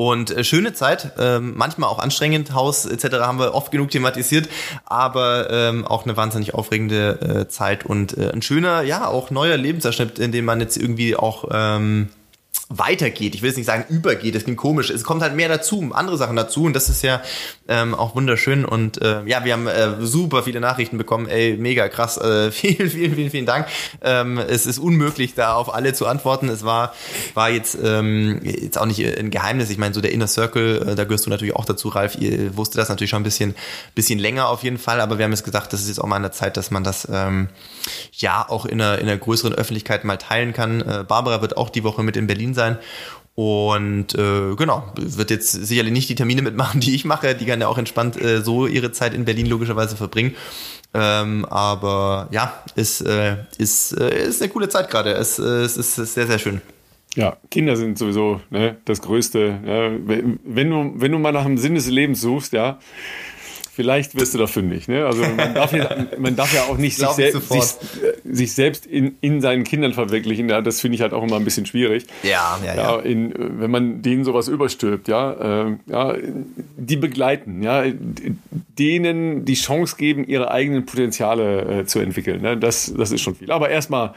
und 0.00 0.30
äh, 0.30 0.44
schöne 0.44 0.72
Zeit, 0.72 1.12
ähm, 1.18 1.52
manchmal 1.56 1.90
auch 1.90 1.98
anstrengend, 1.98 2.54
Haus 2.54 2.86
etc. 2.86 3.16
haben 3.20 3.38
wir 3.38 3.54
oft 3.54 3.70
genug 3.70 3.90
thematisiert, 3.90 4.48
aber 4.86 5.50
ähm, 5.50 5.86
auch 5.86 6.04
eine 6.04 6.16
wahnsinnig 6.16 6.54
aufregende 6.54 7.20
äh, 7.20 7.48
Zeit 7.48 7.84
und 7.84 8.16
äh, 8.16 8.30
ein 8.30 8.40
schöner, 8.40 8.80
ja, 8.80 9.06
auch 9.08 9.30
neuer 9.30 9.58
Lebensabschnitt, 9.58 10.18
in 10.18 10.32
dem 10.32 10.46
man 10.46 10.58
jetzt 10.58 10.78
irgendwie 10.78 11.16
auch 11.16 11.44
ähm, 11.52 12.08
weitergeht. 12.72 13.34
Ich 13.34 13.42
will 13.42 13.48
jetzt 13.48 13.56
nicht 13.56 13.66
sagen 13.66 13.84
übergeht, 13.88 14.36
das 14.36 14.44
klingt 14.44 14.56
komisch. 14.56 14.90
Es 14.90 15.02
kommt 15.02 15.22
halt 15.22 15.34
mehr 15.34 15.48
dazu, 15.48 15.90
andere 15.92 16.16
Sachen 16.16 16.36
dazu 16.36 16.64
und 16.64 16.72
das 16.72 16.88
ist 16.88 17.02
ja 17.02 17.20
ähm, 17.66 17.96
auch 17.96 18.14
wunderschön 18.14 18.64
und 18.64 19.02
äh, 19.02 19.24
ja, 19.26 19.44
wir 19.44 19.54
haben 19.54 19.66
äh, 19.66 20.06
super 20.06 20.44
viele 20.44 20.60
Nachrichten 20.60 20.96
bekommen. 20.96 21.26
Ey, 21.26 21.56
mega 21.56 21.88
krass. 21.88 22.16
Äh, 22.16 22.52
vielen, 22.52 22.88
vielen, 22.88 23.16
vielen, 23.16 23.30
vielen 23.30 23.46
Dank. 23.46 23.66
Ähm, 24.02 24.38
es 24.38 24.66
ist 24.66 24.78
unmöglich, 24.78 25.34
da 25.34 25.54
auf 25.54 25.74
alle 25.74 25.94
zu 25.94 26.06
antworten. 26.06 26.48
Es 26.48 26.64
war 26.64 26.94
war 27.34 27.50
jetzt 27.50 27.76
ähm, 27.82 28.40
jetzt 28.44 28.78
auch 28.78 28.86
nicht 28.86 29.04
ein 29.04 29.30
Geheimnis. 29.30 29.68
Ich 29.70 29.78
meine, 29.78 29.92
so 29.92 30.00
der 30.00 30.12
Inner 30.12 30.28
Circle, 30.28 30.90
äh, 30.90 30.94
da 30.94 31.02
gehörst 31.02 31.26
du 31.26 31.30
natürlich 31.30 31.56
auch 31.56 31.64
dazu, 31.64 31.88
Ralf. 31.88 32.16
Ihr 32.20 32.56
wusste 32.56 32.78
das 32.78 32.88
natürlich 32.88 33.10
schon 33.10 33.22
ein 33.22 33.24
bisschen 33.24 33.56
bisschen 33.96 34.20
länger 34.20 34.48
auf 34.48 34.62
jeden 34.62 34.78
Fall, 34.78 35.00
aber 35.00 35.18
wir 35.18 35.24
haben 35.24 35.32
jetzt 35.32 35.44
gesagt, 35.44 35.72
das 35.72 35.80
ist 35.80 35.88
jetzt 35.88 36.00
auch 36.00 36.06
mal 36.06 36.16
an 36.16 36.22
der 36.22 36.32
Zeit, 36.32 36.56
dass 36.56 36.70
man 36.70 36.84
das 36.84 37.08
ähm, 37.10 37.48
ja 38.12 38.46
auch 38.48 38.64
in 38.64 38.80
einer 38.80 38.98
in 39.00 39.08
einer 39.08 39.18
größeren 39.18 39.54
Öffentlichkeit 39.54 40.04
mal 40.04 40.18
teilen 40.18 40.52
kann. 40.52 40.82
Äh, 40.82 41.04
Barbara 41.08 41.42
wird 41.42 41.56
auch 41.56 41.68
die 41.68 41.82
Woche 41.82 42.04
mit 42.04 42.16
in 42.16 42.28
Berlin 42.28 42.54
sein 42.54 42.59
sein. 42.60 42.78
Und 43.34 44.14
äh, 44.16 44.54
genau, 44.54 44.84
wird 44.96 45.30
jetzt 45.30 45.50
sicherlich 45.50 45.92
nicht 45.92 46.10
die 46.10 46.14
Termine 46.14 46.42
mitmachen, 46.42 46.80
die 46.80 46.94
ich 46.94 47.06
mache. 47.06 47.34
Die 47.34 47.46
kann 47.46 47.60
ja 47.60 47.68
auch 47.68 47.78
entspannt 47.78 48.20
äh, 48.20 48.42
so 48.42 48.66
ihre 48.66 48.92
Zeit 48.92 49.14
in 49.14 49.24
Berlin 49.24 49.46
logischerweise 49.46 49.96
verbringen. 49.96 50.34
Ähm, 50.92 51.46
aber 51.46 52.28
ja, 52.32 52.52
ist, 52.74 53.00
äh, 53.00 53.36
ist, 53.56 53.98
äh, 53.98 54.26
ist 54.26 54.42
eine 54.42 54.50
coole 54.50 54.68
Zeit 54.68 54.90
gerade. 54.90 55.12
Es, 55.12 55.38
äh, 55.38 55.42
es 55.42 55.76
ist 55.76 55.94
sehr, 55.94 56.26
sehr 56.26 56.38
schön. 56.38 56.60
Ja, 57.14 57.36
Kinder 57.50 57.76
sind 57.76 57.98
sowieso 57.98 58.40
ne, 58.50 58.76
das 58.84 59.00
Größte. 59.00 59.58
Ja, 59.64 59.90
wenn, 60.44 60.70
du, 60.70 60.92
wenn 60.96 61.12
du 61.12 61.18
mal 61.18 61.32
nach 61.32 61.44
dem 61.44 61.58
Sinn 61.58 61.74
des 61.74 61.88
Lebens 61.88 62.20
suchst, 62.20 62.52
ja, 62.52 62.78
vielleicht 63.72 64.18
wirst 64.18 64.34
du 64.34 64.38
da 64.38 64.46
fündig. 64.46 64.88
Ne? 64.88 65.06
Also 65.06 65.22
man 65.22 65.54
darf, 65.54 65.72
ja, 65.72 65.88
man 66.18 66.36
darf 66.36 66.52
ja 66.52 66.64
auch 66.64 66.76
nicht 66.76 66.96
sich, 66.96 67.08
sel 67.08 67.32
sich, 67.40 67.62
sich, 68.24 68.52
selbst 68.52 68.86
in, 68.86 69.16
in 69.20 69.40
seinen 69.40 69.64
Kindern 69.64 69.92
verwirklichen. 69.92 70.48
Ja? 70.48 70.60
Das 70.60 70.80
finde 70.80 70.96
ich 70.96 71.02
halt 71.02 71.12
auch 71.12 71.22
immer 71.22 71.36
ein 71.36 71.44
bisschen 71.44 71.66
schwierig. 71.66 72.06
Ja, 72.22 72.58
ja, 72.64 72.74
ja. 72.74 72.98
In, 72.98 73.32
wenn 73.36 73.70
man 73.70 74.02
denen 74.02 74.24
sowas 74.24 74.48
überstülpt, 74.48 75.08
ja, 75.08 75.66
äh, 75.66 75.76
ja, 75.86 76.14
die 76.76 76.96
begleiten, 76.96 77.62
ja, 77.62 77.84
denen 78.78 79.44
die 79.44 79.54
Chance 79.54 79.96
geben, 79.96 80.24
ihre 80.26 80.50
eigenen 80.50 80.86
Potenziale 80.86 81.80
äh, 81.80 81.86
zu 81.86 82.00
entwickeln. 82.00 82.42
Ne? 82.42 82.56
Das, 82.56 82.92
das 82.96 83.12
ist 83.12 83.20
schon 83.20 83.36
viel. 83.36 83.50
Aber 83.52 83.70
erstmal, 83.70 84.14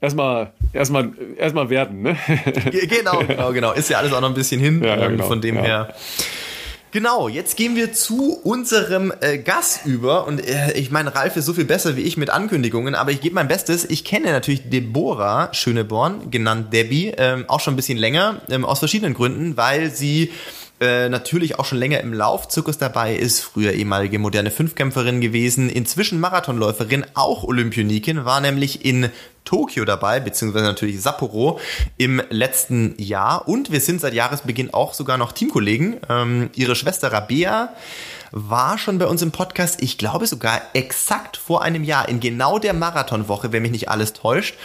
erstmal, 0.00 0.52
erstmal, 0.72 1.12
erstmal 1.38 1.70
werden. 1.70 2.02
Ne? 2.02 2.16
genau, 2.88 3.20
genau, 3.26 3.52
genau. 3.52 3.72
Ist 3.72 3.88
ja 3.88 3.98
alles 3.98 4.12
auch 4.12 4.20
noch 4.20 4.28
ein 4.28 4.34
bisschen 4.34 4.60
hin. 4.60 4.82
Ja, 4.82 4.96
ja, 4.96 5.04
ähm, 5.04 5.12
genau, 5.12 5.26
von 5.26 5.40
dem 5.40 5.56
her. 5.56 5.94
Genau, 6.96 7.28
jetzt 7.28 7.58
gehen 7.58 7.76
wir 7.76 7.92
zu 7.92 8.40
unserem 8.42 9.12
äh, 9.20 9.36
Gast 9.36 9.84
über. 9.84 10.26
Und 10.26 10.40
äh, 10.40 10.72
ich 10.72 10.90
meine, 10.90 11.14
Ralf 11.14 11.36
ist 11.36 11.44
so 11.44 11.52
viel 11.52 11.66
besser 11.66 11.94
wie 11.94 12.00
ich 12.00 12.16
mit 12.16 12.30
Ankündigungen, 12.30 12.94
aber 12.94 13.10
ich 13.10 13.20
gebe 13.20 13.34
mein 13.34 13.48
Bestes. 13.48 13.84
Ich 13.84 14.02
kenne 14.02 14.32
natürlich 14.32 14.70
Deborah 14.70 15.52
Schöneborn, 15.52 16.30
genannt 16.30 16.72
Debbie, 16.72 17.12
ähm, 17.18 17.44
auch 17.48 17.60
schon 17.60 17.74
ein 17.74 17.76
bisschen 17.76 17.98
länger, 17.98 18.40
ähm, 18.48 18.64
aus 18.64 18.78
verschiedenen 18.78 19.12
Gründen, 19.12 19.58
weil 19.58 19.90
sie 19.90 20.32
äh, 20.80 21.10
natürlich 21.10 21.58
auch 21.58 21.66
schon 21.66 21.76
länger 21.76 22.00
im 22.00 22.14
Laufzirkus 22.14 22.78
dabei 22.78 23.14
ist, 23.14 23.40
früher 23.40 23.72
ehemalige 23.72 24.18
moderne 24.18 24.50
Fünfkämpferin 24.50 25.20
gewesen, 25.20 25.68
inzwischen 25.68 26.18
Marathonläuferin, 26.18 27.04
auch 27.12 27.44
Olympionikin, 27.44 28.24
war 28.24 28.40
nämlich 28.40 28.86
in 28.86 29.10
Tokio 29.46 29.86
dabei, 29.86 30.20
beziehungsweise 30.20 30.66
natürlich 30.66 31.00
Sapporo 31.00 31.58
im 31.96 32.20
letzten 32.28 32.94
Jahr 32.98 33.48
und 33.48 33.72
wir 33.72 33.80
sind 33.80 34.02
seit 34.02 34.12
Jahresbeginn 34.12 34.74
auch 34.74 34.92
sogar 34.92 35.16
noch 35.16 35.32
Teamkollegen. 35.32 36.00
Ähm, 36.10 36.50
ihre 36.54 36.76
Schwester 36.76 37.10
Rabea 37.10 37.70
war 38.38 38.76
schon 38.76 38.98
bei 38.98 39.06
uns 39.06 39.22
im 39.22 39.30
Podcast, 39.30 39.82
ich 39.82 39.96
glaube 39.96 40.26
sogar 40.26 40.60
exakt 40.74 41.38
vor 41.38 41.62
einem 41.62 41.84
Jahr, 41.84 42.06
in 42.06 42.20
genau 42.20 42.58
der 42.58 42.74
Marathonwoche, 42.74 43.50
wenn 43.50 43.62
mich 43.62 43.70
nicht 43.70 43.88
alles 43.88 44.12
täuscht. 44.12 44.56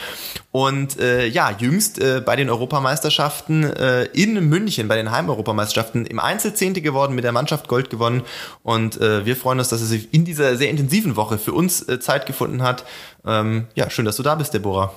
Und 0.52 1.00
äh, 1.00 1.26
ja, 1.28 1.56
jüngst 1.58 1.98
äh, 1.98 2.22
bei 2.24 2.36
den 2.36 2.50
Europameisterschaften 2.50 3.64
äh, 3.64 4.04
in 4.12 4.34
München, 4.50 4.90
bei 4.90 4.98
den 4.98 5.10
Heimeuropameisterschaften 5.10 6.06
im 6.06 6.20
Einzelzehnte 6.20 6.82
geworden, 6.82 7.16
mit 7.16 7.24
der 7.24 7.32
Mannschaft 7.32 7.70
Gold 7.70 7.90
gewonnen. 7.90 8.24
Und 8.62 9.00
äh, 9.00 9.26
wir 9.26 9.38
freuen 9.38 9.60
uns, 9.60 9.70
dass 9.70 9.80
sich 9.80 10.14
in 10.14 10.26
dieser 10.26 10.58
sehr 10.58 10.70
intensiven 10.70 11.16
Woche 11.16 11.38
für 11.38 11.54
uns 11.54 11.88
äh, 11.88 11.98
Zeit 12.02 12.26
gefunden 12.26 12.64
hat. 12.64 12.84
Ähm, 13.26 13.68
ja, 13.76 13.90
schön, 13.90 14.04
dass 14.04 14.18
du 14.18 14.24
da 14.24 14.36
bist, 14.36 14.54
Deborah. 14.54 14.92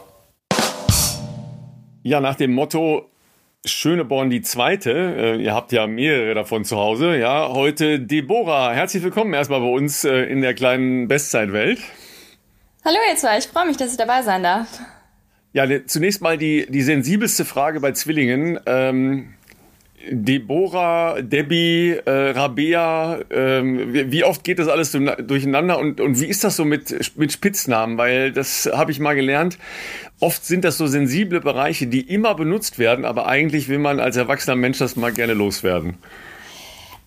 Ja, 2.03 2.21
nach 2.21 2.35
dem 2.35 2.53
Motto 2.53 3.09
Schöneborn 3.67 4.29
die 4.29 4.43
zweite. 4.43 4.93
Äh, 4.93 5.43
ihr 5.43 5.55
habt 5.55 5.73
ja 5.73 5.87
mehrere 5.87 6.35
davon 6.35 6.65
zu 6.65 6.77
Hause. 6.77 7.17
Ja, 7.17 7.49
heute 7.49 7.99
Deborah. 7.99 8.73
Herzlich 8.73 9.03
willkommen 9.03 9.33
erstmal 9.33 9.61
bei 9.61 9.69
uns 9.69 10.05
äh, 10.05 10.25
in 10.25 10.43
der 10.43 10.53
kleinen 10.53 11.09
Bestzeitwelt. 11.09 11.79
Hallo 12.85 12.97
ihr 13.11 13.17
zwei, 13.17 13.39
ich 13.39 13.47
freue 13.47 13.67
mich, 13.67 13.79
dass 13.79 13.93
ich 13.93 13.97
dabei 13.97 14.21
sein 14.21 14.43
darf. 14.43 14.69
Ja, 15.55 15.67
zunächst 15.87 16.21
mal 16.21 16.37
die, 16.37 16.67
die 16.69 16.83
sensibelste 16.83 17.47
Frage 17.47 17.81
bei 17.81 17.93
Zwillingen. 17.93 18.61
Ähm, 18.67 19.35
Deborah, 20.11 21.23
Debbie, 21.23 21.97
äh, 22.05 22.11
Rabea, 22.11 23.21
ähm, 23.31 23.95
wie 24.11 24.25
oft 24.25 24.45
geht 24.45 24.59
das 24.59 24.69
alles 24.69 24.93
durcheinander 24.93 25.79
und, 25.79 26.01
und 26.01 26.21
wie 26.21 26.27
ist 26.27 26.45
das 26.45 26.57
so 26.57 26.65
mit, 26.65 27.17
mit 27.17 27.33
Spitznamen? 27.33 27.97
Weil 27.97 28.33
das 28.33 28.69
habe 28.73 28.91
ich 28.91 29.01
mal 29.01 29.15
gelernt. 29.15 29.59
Oft 30.21 30.45
sind 30.45 30.65
das 30.65 30.79
so 30.79 30.87
sensible 30.87 31.41
Bereiche, 31.41 31.87
die 31.87 32.01
immer 32.01 32.35
benutzt 32.35 32.79
werden, 32.79 33.05
aber 33.05 33.27
eigentlich 33.27 33.69
will 33.69 33.79
man 33.79 34.01
als 34.01 34.17
erwachsener 34.17 34.57
Mensch 34.57 34.79
das 34.79 34.97
mal 34.97 35.13
gerne 35.13 35.35
loswerden. 35.35 35.99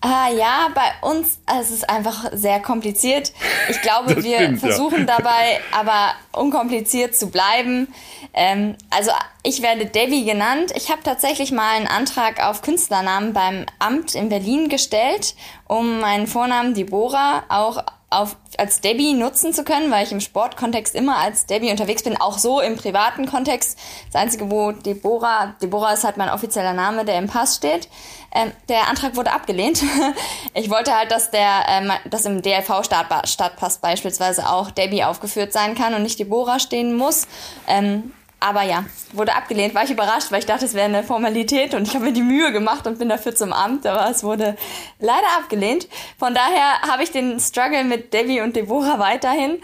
Ah, 0.00 0.30
ja, 0.30 0.68
bei 0.74 1.08
uns 1.08 1.40
es 1.58 1.72
ist 1.72 1.90
einfach 1.90 2.30
sehr 2.32 2.60
kompliziert. 2.60 3.32
Ich 3.68 3.82
glaube, 3.82 4.14
das 4.14 4.24
wir 4.24 4.38
stimmt, 4.38 4.60
versuchen 4.60 5.00
ja. 5.00 5.16
dabei 5.16 5.60
aber 5.72 6.12
unkompliziert 6.32 7.16
zu 7.16 7.30
bleiben. 7.30 7.88
Ähm, 8.32 8.76
also 8.90 9.10
ich 9.42 9.60
werde 9.60 9.86
Debbie 9.86 10.24
genannt. 10.24 10.72
Ich 10.76 10.90
habe 10.90 11.02
tatsächlich 11.02 11.50
mal 11.50 11.76
einen 11.76 11.88
Antrag 11.88 12.44
auf 12.44 12.62
Künstlernamen 12.62 13.32
beim 13.32 13.66
Amt 13.80 14.14
in 14.14 14.28
Berlin 14.28 14.68
gestellt, 14.68 15.34
um 15.66 15.98
meinen 16.00 16.28
Vornamen 16.28 16.74
Deborah 16.74 17.42
auch 17.48 17.82
auf, 18.10 18.36
als 18.58 18.80
Debbie 18.80 19.14
nutzen 19.14 19.54
zu 19.54 19.64
können, 19.64 19.90
weil 19.90 20.04
ich 20.04 20.12
im 20.12 20.20
Sportkontext 20.20 20.94
immer 20.94 21.16
als 21.16 21.46
Debbie 21.46 21.70
unterwegs 21.70 22.02
bin, 22.02 22.20
auch 22.20 22.38
so 22.38 22.60
im 22.60 22.76
privaten 22.76 23.26
Kontext. 23.26 23.78
Das 24.12 24.20
Einzige, 24.20 24.50
wo 24.50 24.72
Deborah, 24.72 25.54
Deborah 25.62 25.92
ist 25.92 26.04
halt 26.04 26.16
mein 26.16 26.28
offizieller 26.28 26.72
Name, 26.72 27.04
der 27.04 27.18
im 27.18 27.28
Pass 27.28 27.56
steht. 27.56 27.88
Ähm, 28.34 28.52
der 28.68 28.88
Antrag 28.88 29.16
wurde 29.16 29.32
abgelehnt. 29.32 29.82
ich 30.54 30.68
wollte 30.70 30.94
halt, 30.94 31.10
dass 31.10 31.30
der, 31.30 31.64
ähm, 31.68 31.92
dass 32.10 32.26
im 32.26 32.42
DLV-Stadtpass 32.42 33.78
beispielsweise 33.78 34.48
auch 34.48 34.70
Debbie 34.70 35.04
aufgeführt 35.04 35.52
sein 35.52 35.74
kann 35.74 35.94
und 35.94 36.02
nicht 36.02 36.18
Deborah 36.18 36.58
stehen 36.58 36.94
muss. 36.94 37.26
Ähm, 37.66 38.12
aber 38.40 38.62
ja, 38.62 38.84
wurde 39.12 39.34
abgelehnt. 39.34 39.74
War 39.74 39.84
ich 39.84 39.90
überrascht, 39.90 40.30
weil 40.30 40.38
ich 40.40 40.46
dachte, 40.46 40.64
es 40.64 40.74
wäre 40.74 40.86
eine 40.86 41.02
Formalität 41.02 41.74
und 41.74 41.88
ich 41.88 41.94
habe 41.94 42.06
mir 42.06 42.12
die 42.12 42.22
Mühe 42.22 42.52
gemacht 42.52 42.86
und 42.86 42.98
bin 42.98 43.08
dafür 43.08 43.34
zum 43.34 43.52
Amt, 43.52 43.86
aber 43.86 44.08
es 44.10 44.22
wurde 44.22 44.56
leider 45.00 45.26
abgelehnt. 45.38 45.88
Von 46.18 46.34
daher 46.34 46.82
habe 46.82 47.02
ich 47.02 47.10
den 47.10 47.40
Struggle 47.40 47.84
mit 47.84 48.12
Debbie 48.12 48.40
und 48.40 48.54
Deborah 48.54 48.98
weiterhin. 48.98 49.60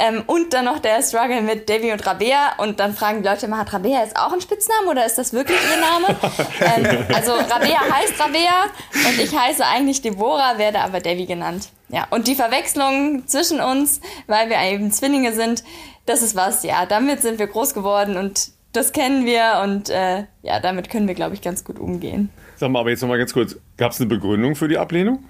Ähm, 0.00 0.22
und 0.26 0.54
dann 0.54 0.66
noch 0.66 0.78
der 0.78 1.02
Struggle 1.02 1.42
mit 1.42 1.68
Debbie 1.68 1.90
und 1.90 2.06
Rabea. 2.06 2.54
Und 2.58 2.78
dann 2.78 2.94
fragen 2.94 3.22
die 3.22 3.28
Leute 3.28 3.46
immer, 3.46 3.58
hat 3.58 3.72
Rabea 3.72 4.00
jetzt 4.00 4.16
auch 4.16 4.32
ein 4.32 4.40
Spitznamen 4.40 4.88
oder 4.88 5.04
ist 5.04 5.18
das 5.18 5.32
wirklich 5.32 5.58
ihr 5.58 5.80
Name? 5.80 6.16
ähm, 7.00 7.06
also 7.12 7.32
Rabea 7.32 7.80
heißt 7.80 8.20
Rabea 8.20 8.66
und 8.92 9.18
ich 9.18 9.36
heiße 9.36 9.66
eigentlich 9.66 10.00
Deborah, 10.00 10.56
werde 10.56 10.80
aber 10.80 11.00
Debbie 11.00 11.26
genannt. 11.26 11.70
Ja, 11.88 12.06
und 12.10 12.28
die 12.28 12.36
Verwechslung 12.36 13.26
zwischen 13.26 13.60
uns, 13.60 14.00
weil 14.28 14.50
wir 14.50 14.60
eben 14.60 14.92
Zwillinge 14.92 15.32
sind, 15.32 15.64
das 16.08 16.22
ist 16.22 16.34
was, 16.36 16.62
ja, 16.62 16.86
damit 16.86 17.22
sind 17.22 17.38
wir 17.38 17.46
groß 17.46 17.74
geworden 17.74 18.16
und 18.16 18.50
das 18.72 18.92
kennen 18.92 19.24
wir 19.24 19.60
und 19.62 19.90
äh, 19.90 20.24
ja, 20.42 20.60
damit 20.60 20.90
können 20.90 21.08
wir, 21.08 21.14
glaube 21.14 21.34
ich, 21.34 21.42
ganz 21.42 21.64
gut 21.64 21.78
umgehen. 21.78 22.30
Sag 22.56 22.70
mal, 22.70 22.80
aber 22.80 22.90
jetzt 22.90 23.00
nochmal 23.00 23.18
ganz 23.18 23.32
kurz, 23.32 23.56
gab 23.76 23.92
es 23.92 24.00
eine 24.00 24.08
Begründung 24.08 24.56
für 24.56 24.68
die 24.68 24.78
Ablehnung? 24.78 25.24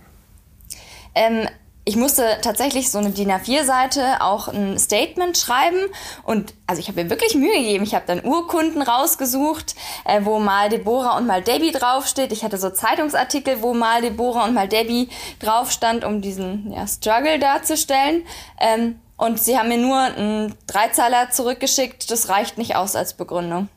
Ähm, 1.15 1.49
ich 1.85 1.97
musste 1.97 2.23
tatsächlich 2.43 2.91
so 2.91 2.99
eine 2.99 3.11
DIN 3.11 3.31
A4-Seite 3.31 4.21
auch 4.21 4.49
ein 4.49 4.79
Statement 4.79 5.39
schreiben 5.39 5.79
und 6.23 6.53
also 6.67 6.81
ich 6.81 6.89
habe 6.89 7.03
mir 7.03 7.09
wirklich 7.09 7.35
Mühe 7.35 7.55
gegeben. 7.55 7.83
Ich 7.83 7.95
habe 7.95 8.05
dann 8.07 8.23
Urkunden 8.25 8.83
rausgesucht, 8.83 9.75
äh, 10.05 10.21
wo 10.25 10.39
mal 10.39 10.69
Deborah 10.69 11.17
und 11.17 11.27
mal 11.27 11.43
Debbie 11.43 11.73
draufsteht. 11.73 12.31
Ich 12.31 12.45
hatte 12.45 12.59
so 12.59 12.69
Zeitungsartikel, 12.69 13.63
wo 13.63 13.73
mal 13.73 14.03
Deborah 14.03 14.45
und 14.45 14.53
mal 14.53 14.69
Debbie 14.69 15.09
drauf 15.41 15.71
stand, 15.71 16.05
um 16.05 16.21
diesen 16.21 16.73
ja, 16.73 16.87
Struggle 16.87 17.39
darzustellen. 17.39 18.25
Ähm, 18.61 18.97
und 19.19 19.39
sie 19.39 19.59
haben 19.59 19.69
mir 19.69 19.79
nur 19.79 19.99
einen 19.99 20.55
Dreizeiler 20.67 21.31
zurückgeschickt. 21.31 22.11
Das 22.11 22.31
reicht 22.31 22.57
nicht 22.57 22.77
aus 22.77 22.97
als 22.97 23.13
Begründung. 23.15 23.69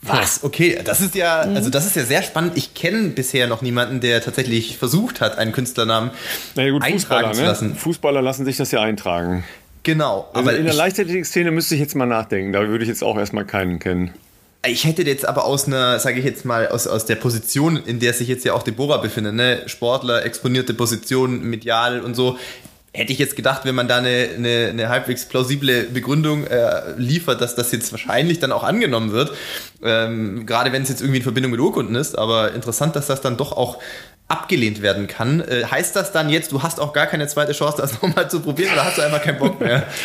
Was? 0.00 0.42
Okay, 0.42 0.80
das 0.82 1.00
ist 1.00 1.14
ja, 1.14 1.46
mhm. 1.46 1.54
also 1.54 1.70
das 1.70 1.86
ist 1.86 1.94
ja 1.94 2.04
sehr 2.04 2.22
spannend. 2.22 2.56
Ich 2.56 2.74
kenne 2.74 3.10
bisher 3.10 3.46
noch 3.46 3.62
niemanden, 3.62 4.00
der 4.00 4.20
tatsächlich 4.20 4.76
versucht 4.78 5.20
hat, 5.20 5.38
einen 5.38 5.52
Künstlernamen 5.52 6.10
naja, 6.56 6.72
gut, 6.72 6.82
eintragen 6.82 7.34
zu 7.34 7.42
ne? 7.42 7.46
lassen. 7.46 7.76
Fußballer 7.76 8.20
lassen 8.20 8.44
sich 8.44 8.56
das 8.56 8.72
ja 8.72 8.80
eintragen. 8.80 9.44
Genau. 9.84 10.28
Also 10.32 10.48
aber 10.48 10.58
in 10.58 10.64
der 10.64 10.74
Leichtathletik-Szene 10.74 11.50
müsste 11.50 11.74
ich 11.74 11.80
jetzt 11.80 11.94
mal 11.94 12.06
nachdenken. 12.06 12.52
Da 12.52 12.66
würde 12.66 12.82
ich 12.82 12.88
jetzt 12.88 13.04
auch 13.04 13.16
erstmal 13.16 13.44
keinen 13.44 13.78
kennen. 13.78 14.12
Ich 14.64 14.84
hätte 14.84 15.02
jetzt 15.02 15.26
aber 15.26 15.44
aus 15.44 15.66
einer, 15.66 15.98
sage 15.98 16.20
ich 16.20 16.24
jetzt 16.24 16.44
mal, 16.44 16.68
aus, 16.68 16.86
aus 16.86 17.04
der 17.04 17.16
Position, 17.16 17.76
in 17.84 17.98
der 17.98 18.12
sich 18.12 18.28
jetzt 18.28 18.44
ja 18.44 18.54
auch 18.54 18.62
Deborah 18.62 18.98
befindet, 18.98 19.34
ne? 19.34 19.62
Sportler, 19.66 20.24
exponierte 20.24 20.72
Position, 20.72 21.42
medial 21.42 22.00
und 22.00 22.14
so, 22.14 22.38
hätte 22.94 23.12
ich 23.12 23.18
jetzt 23.18 23.36
gedacht, 23.36 23.64
wenn 23.64 23.74
man 23.74 23.88
da 23.88 23.98
eine, 23.98 24.28
eine, 24.36 24.68
eine 24.70 24.88
halbwegs 24.88 25.24
plausible 25.24 25.84
Begründung 25.84 26.46
äh, 26.46 26.92
liefert, 26.96 27.40
dass 27.40 27.54
das 27.54 27.72
jetzt 27.72 27.90
wahrscheinlich 27.92 28.38
dann 28.38 28.52
auch 28.52 28.64
angenommen 28.64 29.12
wird. 29.12 29.32
Ähm, 29.82 30.44
gerade 30.44 30.72
wenn 30.72 30.82
es 30.82 30.90
jetzt 30.90 31.00
irgendwie 31.00 31.18
in 31.18 31.22
Verbindung 31.22 31.52
mit 31.52 31.60
Urkunden 31.60 31.94
ist. 31.94 32.18
Aber 32.18 32.52
interessant, 32.52 32.94
dass 32.94 33.06
das 33.06 33.22
dann 33.22 33.36
doch 33.36 33.52
auch 33.52 33.78
abgelehnt 34.28 34.82
werden 34.82 35.06
kann. 35.06 35.40
Äh, 35.40 35.64
heißt 35.70 35.96
das 35.96 36.12
dann 36.12 36.28
jetzt, 36.28 36.52
du 36.52 36.62
hast 36.62 36.80
auch 36.80 36.92
gar 36.92 37.06
keine 37.06 37.26
zweite 37.28 37.52
Chance, 37.52 37.78
das 37.78 37.92
nochmal 38.02 38.30
zu 38.30 38.40
probieren 38.40 38.72
oder 38.72 38.84
hast 38.84 38.98
du 38.98 39.02
einfach 39.02 39.22
keinen 39.22 39.38
Bock 39.38 39.60
mehr? 39.60 39.86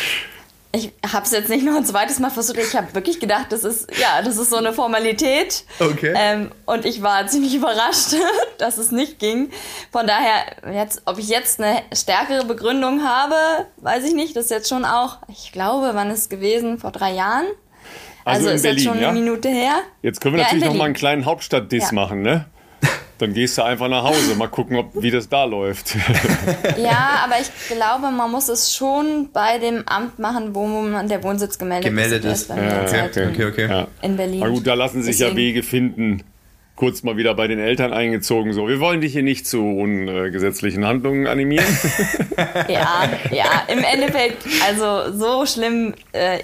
ich 0.72 0.92
habe 1.12 1.24
es 1.24 1.32
jetzt 1.32 1.48
nicht 1.48 1.64
noch 1.64 1.76
ein 1.76 1.84
zweites 1.84 2.18
Mal 2.18 2.30
versucht. 2.30 2.58
Ich 2.58 2.76
habe 2.76 2.94
wirklich 2.94 3.20
gedacht, 3.20 3.46
das 3.50 3.64
ist 3.64 3.88
ja, 3.98 4.20
das 4.22 4.36
ist 4.36 4.50
so 4.50 4.56
eine 4.56 4.74
Formalität. 4.74 5.64
Okay. 5.80 6.12
Ähm, 6.14 6.50
und 6.66 6.84
ich 6.84 7.02
war 7.02 7.26
ziemlich 7.26 7.54
überrascht, 7.54 8.14
dass 8.58 8.76
es 8.76 8.90
nicht 8.90 9.18
ging. 9.18 9.50
Von 9.90 10.06
daher, 10.06 10.44
jetzt, 10.72 11.02
ob 11.06 11.18
ich 11.18 11.28
jetzt 11.28 11.60
eine 11.60 11.82
stärkere 11.94 12.44
Begründung 12.44 13.02
habe, 13.02 13.34
weiß 13.78 14.04
ich 14.04 14.14
nicht. 14.14 14.36
Das 14.36 14.44
ist 14.44 14.50
jetzt 14.50 14.68
schon 14.68 14.84
auch, 14.84 15.18
ich 15.28 15.52
glaube, 15.52 15.90
wann 15.94 16.10
ist 16.10 16.18
es 16.18 16.28
gewesen? 16.28 16.78
Vor 16.78 16.92
drei 16.92 17.12
Jahren. 17.12 17.46
Also, 18.24 18.48
also 18.48 18.50
ist 18.50 18.62
Berlin, 18.62 18.78
jetzt 18.78 18.86
schon 18.86 19.00
ja? 19.00 19.08
eine 19.08 19.18
Minute 19.18 19.48
her. 19.48 19.76
Jetzt 20.02 20.20
können 20.20 20.34
wir 20.34 20.42
ja, 20.42 20.48
natürlich 20.48 20.66
noch 20.66 20.74
mal 20.74 20.84
einen 20.84 20.94
kleinen 20.94 21.24
Hauptstadt-Diss 21.24 21.84
ja. 21.84 21.92
machen, 21.92 22.20
ne? 22.20 22.44
Dann 23.18 23.34
gehst 23.34 23.58
du 23.58 23.62
einfach 23.62 23.88
nach 23.88 24.04
Hause, 24.04 24.36
mal 24.36 24.46
gucken, 24.46 24.76
ob, 24.76 25.02
wie 25.02 25.10
das 25.10 25.28
da 25.28 25.44
läuft. 25.44 25.96
Ja, 26.78 27.22
aber 27.24 27.34
ich 27.40 27.50
glaube, 27.66 28.10
man 28.14 28.30
muss 28.30 28.48
es 28.48 28.72
schon 28.74 29.30
bei 29.32 29.58
dem 29.58 29.82
Amt 29.86 30.18
machen, 30.18 30.54
wo 30.54 30.66
man 30.66 31.08
der 31.08 31.22
Wohnsitz 31.24 31.58
gemeldet, 31.58 31.90
gemeldet 31.90 32.24
ist. 32.24 32.48
ist. 32.48 32.56
Ja, 32.56 33.04
okay, 33.04 33.28
okay, 33.32 33.44
okay. 33.44 33.68
Ja. 33.68 33.88
In 34.02 34.16
Berlin. 34.16 34.40
Na 34.40 34.48
gut, 34.48 34.66
da 34.66 34.74
lassen 34.74 35.02
sich 35.02 35.18
Deswegen. 35.18 35.36
ja 35.36 35.42
Wege 35.42 35.62
finden. 35.64 36.22
Kurz 36.76 37.02
mal 37.02 37.16
wieder 37.16 37.34
bei 37.34 37.48
den 37.48 37.58
Eltern 37.58 37.92
eingezogen. 37.92 38.52
So, 38.52 38.68
wir 38.68 38.78
wollen 38.78 39.00
dich 39.00 39.12
hier 39.12 39.24
nicht 39.24 39.48
zu 39.48 39.60
ungesetzlichen 39.64 40.86
Handlungen 40.86 41.26
animieren. 41.26 41.66
ja, 42.68 43.08
ja, 43.32 43.64
im 43.66 43.82
Endeffekt, 43.82 44.44
also 44.64 45.12
so 45.12 45.44
schlimm. 45.44 45.94
Äh, 46.12 46.38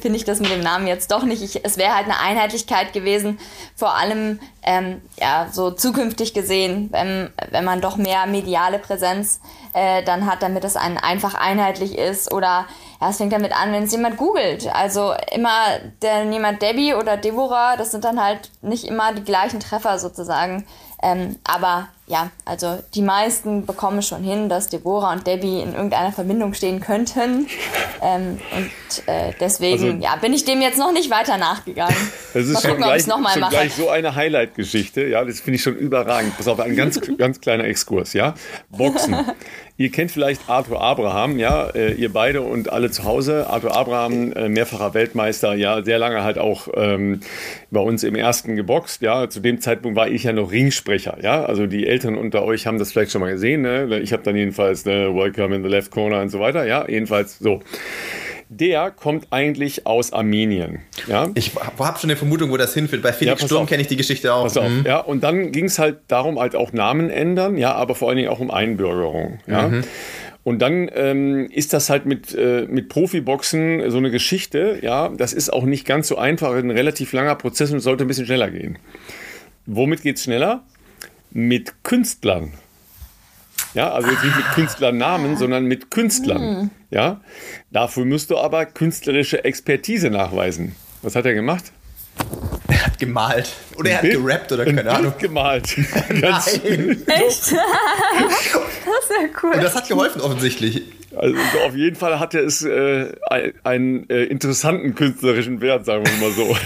finde 0.00 0.16
ich 0.16 0.24
das 0.24 0.40
mit 0.40 0.50
dem 0.50 0.60
Namen 0.60 0.86
jetzt 0.86 1.10
doch 1.10 1.22
nicht. 1.22 1.42
Ich, 1.42 1.64
es 1.64 1.76
wäre 1.76 1.94
halt 1.94 2.04
eine 2.04 2.18
Einheitlichkeit 2.18 2.92
gewesen, 2.92 3.38
vor 3.74 3.96
allem 3.96 4.40
ähm, 4.62 5.00
ja 5.20 5.48
so 5.50 5.70
zukünftig 5.70 6.34
gesehen, 6.34 6.88
wenn, 6.92 7.30
wenn 7.50 7.64
man 7.64 7.80
doch 7.80 7.96
mehr 7.96 8.26
mediale 8.26 8.78
Präsenz 8.78 9.40
äh, 9.72 10.02
dann 10.02 10.26
hat, 10.26 10.42
damit 10.42 10.64
es 10.64 10.76
ein, 10.76 10.98
einfach 10.98 11.34
einheitlich 11.34 11.96
ist. 11.96 12.32
Oder 12.32 12.66
ja, 13.00 13.10
es 13.10 13.16
fängt 13.18 13.32
damit 13.32 13.52
an, 13.52 13.72
wenn 13.72 13.84
es 13.84 13.92
jemand 13.92 14.16
googelt. 14.16 14.68
Also 14.74 15.12
immer 15.32 15.78
der 16.02 16.24
jemand 16.24 16.62
Debbie 16.62 16.94
oder 16.94 17.16
Deborah, 17.16 17.76
das 17.76 17.90
sind 17.90 18.04
dann 18.04 18.22
halt 18.22 18.50
nicht 18.62 18.84
immer 18.84 19.12
die 19.12 19.24
gleichen 19.24 19.60
Treffer 19.60 19.98
sozusagen. 19.98 20.66
Ähm, 21.02 21.36
aber 21.44 21.88
ja, 22.08 22.30
also 22.44 22.78
die 22.94 23.02
meisten 23.02 23.66
bekommen 23.66 24.02
schon 24.02 24.24
hin, 24.24 24.48
dass 24.48 24.68
Deborah 24.68 25.12
und 25.12 25.26
Debbie 25.26 25.60
in 25.60 25.74
irgendeiner 25.74 26.10
Verbindung 26.10 26.54
stehen 26.54 26.80
könnten. 26.80 27.46
Ähm, 28.00 28.38
und 28.56 29.08
äh, 29.08 29.32
deswegen 29.38 29.84
also, 29.84 30.04
ja, 30.04 30.16
bin 30.16 30.32
ich 30.32 30.44
dem 30.44 30.62
jetzt 30.62 30.78
noch 30.78 30.92
nicht 30.92 31.10
weiter 31.10 31.36
nachgegangen. 31.36 31.96
Das 32.34 32.46
ist 32.46 32.52
mal 32.52 32.60
schon, 32.60 32.70
gucken, 32.72 32.84
gleich, 32.84 33.06
noch 33.06 33.18
mal 33.18 33.32
schon 33.32 33.40
mache. 33.40 33.50
gleich 33.50 33.74
so 33.74 33.88
eine 33.88 34.14
Highlight-Geschichte. 34.14 35.06
Ja, 35.06 35.24
das 35.24 35.40
finde 35.40 35.56
ich 35.56 35.62
schon 35.62 35.76
überragend. 35.76 36.36
Pass 36.36 36.46
auf, 36.46 36.60
ein 36.60 36.76
ganz, 36.76 37.00
ganz 37.16 37.40
kleiner 37.40 37.64
Exkurs. 37.64 38.12
Ja, 38.12 38.34
Boxen. 38.68 39.16
Ihr 39.80 39.92
kennt 39.92 40.10
vielleicht 40.10 40.48
Arthur 40.48 40.82
Abraham, 40.82 41.38
ja, 41.38 41.68
äh, 41.68 41.92
ihr 41.92 42.12
beide 42.12 42.42
und 42.42 42.72
alle 42.72 42.90
zu 42.90 43.04
Hause. 43.04 43.46
Arthur 43.46 43.76
Abraham, 43.76 44.32
äh, 44.32 44.48
mehrfacher 44.48 44.92
Weltmeister, 44.92 45.54
ja, 45.54 45.84
sehr 45.84 46.00
lange 46.00 46.24
halt 46.24 46.36
auch 46.36 46.66
ähm, 46.74 47.20
bei 47.70 47.78
uns 47.78 48.02
im 48.02 48.16
ersten 48.16 48.56
geboxt, 48.56 49.02
ja. 49.02 49.30
Zu 49.30 49.38
dem 49.38 49.60
Zeitpunkt 49.60 49.96
war 49.96 50.08
ich 50.08 50.24
ja 50.24 50.32
noch 50.32 50.50
Ringsprecher, 50.50 51.18
ja. 51.22 51.44
Also 51.44 51.68
die 51.68 51.86
Älteren 51.86 52.18
unter 52.18 52.42
euch 52.42 52.66
haben 52.66 52.80
das 52.80 52.90
vielleicht 52.90 53.12
schon 53.12 53.20
mal 53.20 53.30
gesehen, 53.30 53.62
ne? 53.62 54.00
Ich 54.00 54.12
habe 54.12 54.24
dann 54.24 54.34
jedenfalls 54.34 54.84
ne, 54.84 55.14
Welcome 55.14 55.54
in 55.54 55.62
the 55.62 55.68
Left 55.68 55.92
Corner 55.92 56.22
und 56.22 56.30
so 56.30 56.40
weiter, 56.40 56.66
ja. 56.66 56.84
Jedenfalls 56.88 57.38
so 57.38 57.62
der 58.48 58.90
kommt 58.90 59.28
eigentlich 59.30 59.86
aus 59.86 60.12
Armenien. 60.12 60.80
Ja? 61.06 61.28
Ich 61.34 61.52
habe 61.56 61.98
schon 61.98 62.10
eine 62.10 62.16
Vermutung, 62.16 62.50
wo 62.50 62.56
das 62.56 62.74
hinführt. 62.74 63.02
Bei 63.02 63.12
Felix 63.12 63.42
ja, 63.42 63.46
Sturm 63.46 63.66
kenne 63.66 63.82
ich 63.82 63.88
die 63.88 63.96
Geschichte 63.96 64.32
auch. 64.32 64.44
Pass 64.44 64.56
auf, 64.56 64.68
mhm. 64.68 64.84
ja, 64.86 64.98
und 64.98 65.22
dann 65.22 65.52
ging 65.52 65.66
es 65.66 65.78
halt 65.78 65.98
darum, 66.08 66.38
halt 66.38 66.56
auch 66.56 66.72
Namen 66.72 67.10
ändern, 67.10 67.56
ja, 67.56 67.74
aber 67.74 67.94
vor 67.94 68.08
allen 68.08 68.16
Dingen 68.16 68.30
auch 68.30 68.40
um 68.40 68.50
Einbürgerung. 68.50 69.40
Ja. 69.46 69.68
Mhm. 69.68 69.84
Und 70.44 70.60
dann 70.60 70.90
ähm, 70.94 71.50
ist 71.50 71.74
das 71.74 71.90
halt 71.90 72.06
mit, 72.06 72.34
äh, 72.34 72.66
mit 72.68 72.88
Profiboxen 72.88 73.90
so 73.90 73.98
eine 73.98 74.10
Geschichte, 74.10 74.78
ja, 74.80 75.10
das 75.10 75.34
ist 75.34 75.52
auch 75.52 75.64
nicht 75.64 75.84
ganz 75.84 76.08
so 76.08 76.16
einfach, 76.16 76.54
ein 76.54 76.70
relativ 76.70 77.12
langer 77.12 77.34
Prozess 77.34 77.70
und 77.70 77.80
sollte 77.80 78.04
ein 78.04 78.08
bisschen 78.08 78.24
schneller 78.24 78.50
gehen. 78.50 78.78
Womit 79.66 80.02
geht 80.02 80.16
es 80.16 80.24
schneller? 80.24 80.64
Mit 81.30 81.84
Künstlern. 81.84 82.52
Ja, 83.74 83.92
also 83.92 84.08
jetzt 84.08 84.24
nicht 84.24 84.36
mit 84.36 84.46
Künstlernamen, 84.52 85.36
sondern 85.36 85.66
mit 85.66 85.90
Künstlern. 85.90 86.42
Mhm. 86.42 86.70
Ja, 86.90 87.20
dafür 87.70 88.04
musst 88.04 88.30
du 88.30 88.38
aber 88.38 88.64
künstlerische 88.66 89.44
Expertise 89.44 90.10
nachweisen. 90.10 90.74
Was 91.02 91.14
hat 91.16 91.26
er 91.26 91.34
gemacht? 91.34 91.72
Er 92.78 92.86
hat 92.86 92.98
gemalt. 92.98 93.52
Oder 93.76 93.90
er 93.90 93.96
hat 93.96 94.10
gerappt 94.10 94.52
oder 94.52 94.64
keine 94.64 94.88
Ahnung. 94.88 95.14
gemalt. 95.18 95.76
Nein. 96.10 96.22
Echt? 97.06 97.06
das 97.08 97.52
ist 97.52 97.52
ja 99.10 99.28
cool. 99.42 99.52
Und 99.54 99.62
das 99.62 99.74
hat 99.74 99.88
geholfen 99.88 100.20
offensichtlich. 100.20 100.82
Also 101.16 101.36
auf 101.66 101.74
jeden 101.74 101.96
Fall 101.96 102.20
hat 102.20 102.34
er 102.34 102.44
es 102.44 102.62
äh, 102.62 103.12
einen 103.64 104.08
äh, 104.08 104.24
interessanten 104.24 104.94
künstlerischen 104.94 105.60
Wert, 105.60 105.86
sagen 105.86 106.04
wir 106.06 106.28
mal 106.28 106.32
so. 106.36 106.56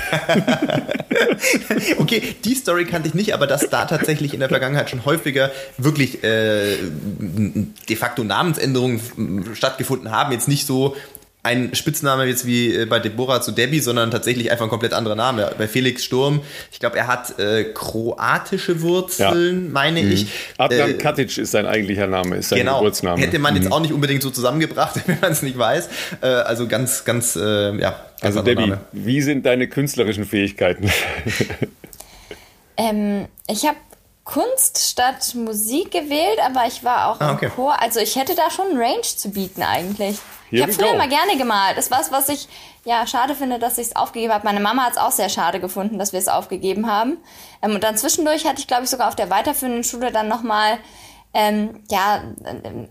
okay, 1.98 2.36
die 2.44 2.54
Story 2.54 2.84
kannte 2.84 3.08
ich 3.08 3.14
nicht, 3.14 3.32
aber 3.32 3.46
dass 3.46 3.70
da 3.70 3.86
tatsächlich 3.86 4.34
in 4.34 4.40
der 4.40 4.50
Vergangenheit 4.50 4.90
schon 4.90 5.06
häufiger 5.06 5.50
wirklich 5.78 6.22
äh, 6.22 6.76
de 7.88 7.96
facto 7.96 8.24
Namensänderungen 8.24 9.00
stattgefunden 9.54 10.10
haben. 10.10 10.32
Jetzt 10.32 10.48
nicht 10.48 10.66
so 10.66 10.94
ein 11.44 11.74
Spitzname 11.74 12.24
jetzt 12.26 12.46
wie 12.46 12.72
äh, 12.72 12.86
bei 12.86 13.00
Deborah 13.00 13.40
zu 13.40 13.50
Debbie, 13.50 13.80
sondern 13.80 14.10
tatsächlich 14.12 14.52
einfach 14.52 14.66
ein 14.66 14.70
komplett 14.70 14.92
anderer 14.92 15.16
Name. 15.16 15.50
Bei 15.58 15.66
Felix 15.66 16.04
Sturm, 16.04 16.40
ich 16.70 16.78
glaube, 16.78 16.96
er 16.96 17.08
hat 17.08 17.38
äh, 17.40 17.64
kroatische 17.64 18.80
Wurzeln, 18.80 19.64
ja. 19.66 19.70
meine 19.72 20.02
mhm. 20.02 20.12
ich. 20.12 20.26
Adnan 20.56 20.90
äh, 20.90 20.94
Katic 20.94 21.36
ist 21.36 21.50
sein 21.50 21.66
eigentlicher 21.66 22.06
Name, 22.06 22.36
ist 22.36 22.50
sein 22.50 22.60
genau. 22.60 22.78
Geburtsname. 22.78 23.20
Hätte 23.20 23.40
man 23.40 23.54
mhm. 23.54 23.62
jetzt 23.62 23.72
auch 23.72 23.80
nicht 23.80 23.92
unbedingt 23.92 24.22
so 24.22 24.30
zusammengebracht, 24.30 25.00
wenn 25.06 25.18
man 25.20 25.32
es 25.32 25.42
nicht 25.42 25.58
weiß. 25.58 25.88
Äh, 26.20 26.26
also 26.26 26.68
ganz, 26.68 27.04
ganz, 27.04 27.34
äh, 27.34 27.76
ja. 27.76 27.90
Ganz 28.20 28.36
also 28.36 28.42
Debbie, 28.42 28.68
Name. 28.68 28.80
wie 28.92 29.20
sind 29.20 29.44
deine 29.44 29.66
künstlerischen 29.66 30.24
Fähigkeiten? 30.24 30.88
ähm, 32.76 33.26
ich 33.48 33.66
habe 33.66 33.78
Kunst 34.24 34.78
statt 34.78 35.34
Musik 35.34 35.90
gewählt, 35.90 36.38
aber 36.44 36.66
ich 36.66 36.84
war 36.84 37.08
auch 37.08 37.20
ah, 37.20 37.32
okay. 37.32 37.46
im 37.46 37.52
Chor. 37.52 37.80
Also 37.80 37.98
ich 37.98 38.14
hätte 38.16 38.34
da 38.34 38.50
schon 38.50 38.76
Range 38.76 39.02
zu 39.02 39.30
bieten 39.30 39.62
eigentlich. 39.62 40.18
Here 40.48 40.60
ich 40.60 40.62
habe 40.62 40.72
früher 40.72 40.92
go. 40.92 40.96
mal 40.96 41.08
gerne 41.08 41.36
gemalt. 41.36 41.76
Das 41.76 41.90
war 41.90 41.98
was, 41.98 42.12
was 42.12 42.28
ich 42.28 42.48
ja 42.84 43.06
schade 43.06 43.34
finde, 43.34 43.58
dass 43.58 43.78
ich 43.78 43.88
es 43.88 43.96
aufgegeben 43.96 44.32
habe. 44.32 44.44
Meine 44.44 44.60
Mama 44.60 44.84
hat 44.84 44.92
es 44.92 44.98
auch 44.98 45.10
sehr 45.10 45.28
schade 45.28 45.60
gefunden, 45.60 45.98
dass 45.98 46.12
wir 46.12 46.20
es 46.20 46.28
aufgegeben 46.28 46.90
haben. 46.90 47.18
Ähm, 47.62 47.74
und 47.74 47.82
dann 47.82 47.96
zwischendurch 47.96 48.46
hatte 48.46 48.60
ich, 48.60 48.68
glaube 48.68 48.84
ich, 48.84 48.90
sogar 48.90 49.08
auf 49.08 49.16
der 49.16 49.28
weiterführenden 49.30 49.82
Schule 49.82 50.12
dann 50.12 50.28
nochmal 50.28 50.78
ähm, 51.34 51.80
ja, 51.90 52.22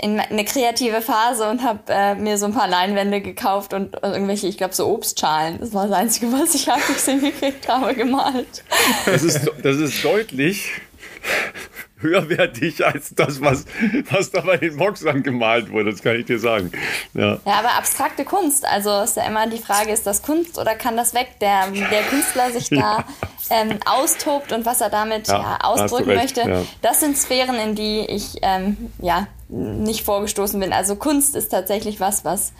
in 0.02 0.20
eine 0.20 0.46
kreative 0.46 1.02
Phase 1.02 1.48
und 1.48 1.64
habe 1.64 1.80
äh, 1.90 2.16
mir 2.16 2.40
so 2.40 2.48
ein 2.48 2.54
paar 2.54 2.68
Leinwände 2.68 3.22
gekauft 3.22 3.74
und 3.74 3.96
irgendwelche, 4.02 4.48
ich 4.48 4.58
glaube, 4.58 4.74
so 4.74 4.88
Obstschalen. 4.88 5.60
Das 5.60 5.74
war 5.74 5.88
das 5.88 5.96
Einzige, 5.96 6.32
was 6.34 6.56
ich 6.56 6.70
eigentlich 6.72 7.04
hingekriegt 7.04 7.68
habe, 7.68 7.94
gemalt. 7.94 8.64
Das 9.06 9.22
ist, 9.22 9.52
das 9.62 9.78
ist 9.78 10.04
deutlich 10.04 10.72
höherwertig 12.02 12.86
als 12.86 13.14
das, 13.16 13.42
was, 13.42 13.66
was 14.10 14.32
da 14.32 14.42
bei 14.42 14.58
den 14.58 14.78
Boxern 14.78 15.24
gemalt 15.24 15.72
wurde, 15.72 15.92
das 15.92 16.02
kann 16.02 16.16
ich 16.16 16.26
dir 16.26 16.40
sagen. 16.40 16.72
Ja. 17.14 17.40
ja, 17.46 17.54
aber 17.60 17.74
abstrakte 17.78 18.26
Kunst, 18.26 18.66
also 18.66 19.02
ist 19.02 19.18
ja 19.18 19.24
immer 19.24 19.48
die 19.48 19.60
Frage, 19.60 19.92
ist 19.92 20.08
das 20.08 20.22
Kunst 20.22 20.58
oder 20.58 20.76
kann 20.76 20.98
das 20.98 21.14
weg? 21.14 21.40
Der, 21.40 21.68
der 21.70 22.04
Künstler 22.04 22.52
sich 22.52 22.70
da 22.72 23.06
ähm, 23.50 23.78
austobt 23.86 24.52
und 24.52 24.66
was 24.66 24.82
er 24.82 24.90
damit 24.90 25.28
ja, 25.28 25.40
ja 25.40 25.58
ausdrücken 25.62 26.16
möchte, 26.16 26.42
ja. 26.42 26.62
das 26.82 27.00
sind 27.00 27.18
Sphären, 27.18 27.56
in 27.56 27.76
die 27.76 28.02
ich 28.02 28.38
ähm, 28.42 28.92
ja 29.00 29.28
nicht 29.50 30.04
vorgestoßen 30.04 30.60
bin. 30.60 30.74
Also 30.74 30.96
Kunst 30.96 31.36
ist 31.36 31.50
tatsächlich 31.50 32.00
was, 32.00 32.24
was 32.26 32.54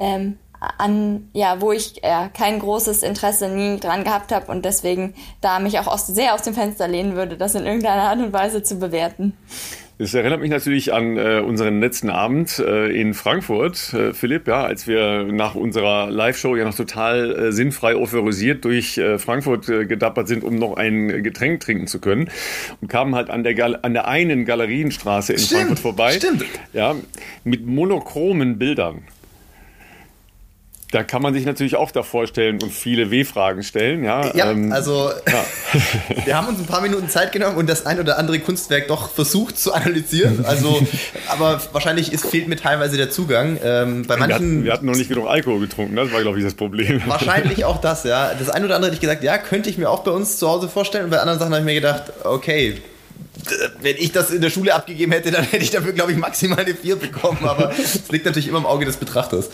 ähm, 0.00 0.38
an, 0.78 1.28
ja, 1.32 1.60
wo 1.60 1.72
ich 1.72 2.02
äh, 2.02 2.28
kein 2.36 2.58
großes 2.58 3.02
Interesse 3.02 3.48
nie 3.48 3.80
dran 3.80 4.04
gehabt 4.04 4.32
habe 4.32 4.50
und 4.50 4.64
deswegen 4.64 5.14
da 5.40 5.58
mich 5.58 5.78
auch 5.78 5.86
aus, 5.86 6.06
sehr 6.06 6.34
aus 6.34 6.42
dem 6.42 6.54
Fenster 6.54 6.88
lehnen 6.88 7.16
würde, 7.16 7.36
das 7.36 7.54
in 7.54 7.66
irgendeiner 7.66 8.02
Art 8.02 8.18
und 8.18 8.32
Weise 8.32 8.62
zu 8.62 8.78
bewerten. 8.78 9.34
Das 9.98 10.14
erinnert 10.14 10.40
mich 10.40 10.50
natürlich 10.50 10.92
an 10.92 11.16
äh, 11.16 11.40
unseren 11.46 11.78
letzten 11.78 12.10
Abend 12.10 12.58
äh, 12.58 12.88
in 12.88 13.14
Frankfurt, 13.14 13.92
äh, 13.92 14.12
Philipp, 14.12 14.48
ja, 14.48 14.64
als 14.64 14.88
wir 14.88 15.24
nach 15.24 15.54
unserer 15.54 16.10
Live-Show 16.10 16.56
ja 16.56 16.64
noch 16.64 16.74
total 16.74 17.30
äh, 17.30 17.52
sinnfrei 17.52 17.94
euphorisiert 17.94 18.64
durch 18.64 18.98
äh, 18.98 19.18
Frankfurt 19.18 19.68
äh, 19.68 19.86
gedappert 19.86 20.26
sind, 20.26 20.42
um 20.42 20.56
noch 20.56 20.76
ein 20.76 21.22
Getränk 21.22 21.60
trinken 21.60 21.86
zu 21.86 22.00
können 22.00 22.30
und 22.80 22.88
kamen 22.88 23.14
halt 23.14 23.30
an 23.30 23.44
der, 23.44 23.54
Gal 23.54 23.78
an 23.82 23.92
der 23.92 24.08
einen 24.08 24.44
Galerienstraße 24.44 25.34
in 25.34 25.38
stimmt, 25.38 25.60
Frankfurt 25.60 25.78
vorbei. 25.78 26.12
Stimmt. 26.12 26.46
Ja, 26.72 26.96
mit 27.44 27.64
monochromen 27.66 28.58
Bildern. 28.58 29.02
Da 30.92 31.02
kann 31.02 31.22
man 31.22 31.32
sich 31.32 31.46
natürlich 31.46 31.74
auch 31.76 31.90
da 31.90 32.02
vorstellen 32.02 32.62
und 32.62 32.70
viele 32.70 33.10
W-Fragen 33.10 33.62
stellen. 33.62 34.04
Ja, 34.04 34.30
ja 34.36 34.50
ähm, 34.50 34.70
also 34.72 35.10
ja. 35.26 35.44
wir 36.26 36.36
haben 36.36 36.48
uns 36.48 36.60
ein 36.60 36.66
paar 36.66 36.82
Minuten 36.82 37.08
Zeit 37.08 37.32
genommen 37.32 37.56
und 37.56 37.66
das 37.66 37.86
ein 37.86 37.98
oder 37.98 38.18
andere 38.18 38.38
Kunstwerk 38.40 38.88
doch 38.88 39.10
versucht 39.10 39.58
zu 39.58 39.72
analysieren. 39.72 40.44
Also, 40.44 40.86
aber 41.28 41.62
wahrscheinlich 41.72 42.12
ist, 42.12 42.26
fehlt 42.26 42.46
mir 42.46 42.56
teilweise 42.56 42.98
der 42.98 43.10
Zugang. 43.10 43.58
Ähm, 43.64 44.04
bei 44.06 44.18
manchen, 44.18 44.28
wir, 44.28 44.34
hatten, 44.34 44.64
wir 44.64 44.72
hatten 44.74 44.86
noch 44.86 44.94
nicht 44.94 45.08
genug 45.08 45.28
Alkohol 45.28 45.60
getrunken, 45.60 45.96
das 45.96 46.12
war, 46.12 46.20
glaube 46.20 46.36
ich, 46.36 46.44
das 46.44 46.52
Problem. 46.52 47.00
Wahrscheinlich 47.06 47.64
auch 47.64 47.80
das, 47.80 48.04
ja. 48.04 48.34
Das 48.34 48.50
ein 48.50 48.62
oder 48.62 48.74
andere 48.74 48.90
hätte 48.90 48.96
ich 48.96 49.00
gesagt, 49.00 49.24
ja, 49.24 49.38
könnte 49.38 49.70
ich 49.70 49.78
mir 49.78 49.88
auch 49.88 50.00
bei 50.00 50.10
uns 50.10 50.36
zu 50.36 50.46
Hause 50.46 50.68
vorstellen. 50.68 51.04
Und 51.04 51.10
bei 51.10 51.20
anderen 51.20 51.38
Sachen 51.38 51.52
habe 51.52 51.60
ich 51.60 51.66
mir 51.66 51.74
gedacht, 51.74 52.12
okay, 52.24 52.82
wenn 53.80 53.96
ich 53.96 54.12
das 54.12 54.30
in 54.30 54.42
der 54.42 54.50
Schule 54.50 54.74
abgegeben 54.74 55.12
hätte, 55.12 55.30
dann 55.30 55.44
hätte 55.44 55.64
ich 55.64 55.70
dafür, 55.70 55.92
glaube 55.92 56.12
ich, 56.12 56.18
maximal 56.18 56.58
eine 56.58 56.74
4 56.74 56.96
bekommen. 56.96 57.38
Aber 57.44 57.72
es 57.78 58.10
liegt 58.10 58.26
natürlich 58.26 58.48
immer 58.48 58.58
im 58.58 58.66
Auge 58.66 58.84
des 58.84 58.98
Betrachters. 58.98 59.48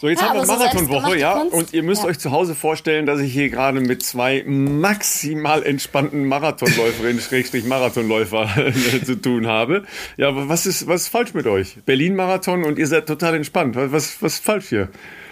So, 0.00 0.08
jetzt 0.08 0.20
ja, 0.20 0.28
haben 0.28 0.38
wir 0.38 0.46
Marathonwoche, 0.46 1.18
ja. 1.18 1.34
Kunst. 1.34 1.54
Und 1.54 1.72
ihr 1.74 1.82
müsst 1.82 2.02
ja. 2.02 2.08
euch 2.08 2.18
zu 2.18 2.30
Hause 2.30 2.54
vorstellen, 2.54 3.04
dass 3.04 3.20
ich 3.20 3.32
hier 3.32 3.50
gerade 3.50 3.80
mit 3.80 4.02
zwei 4.04 4.44
maximal 4.46 5.64
entspannten 5.64 6.26
Marathonläuferinnen, 6.26 7.20
Schrägstrich 7.28 7.64
Marathonläufer 7.64 8.48
zu 9.04 9.20
tun 9.20 9.48
habe. 9.48 9.84
Ja, 10.16 10.30
was 10.48 10.66
ist, 10.66 10.86
was 10.86 11.02
ist 11.02 11.08
falsch 11.08 11.34
mit 11.34 11.46
euch? 11.46 11.78
Berlin-Marathon 11.84 12.64
und 12.64 12.78
ihr 12.78 12.86
seid 12.86 13.06
total 13.06 13.34
entspannt. 13.34 13.74
Was, 13.76 14.22
was 14.22 14.34
ist 14.34 14.44
falsch 14.44 14.68
hier? 14.68 14.88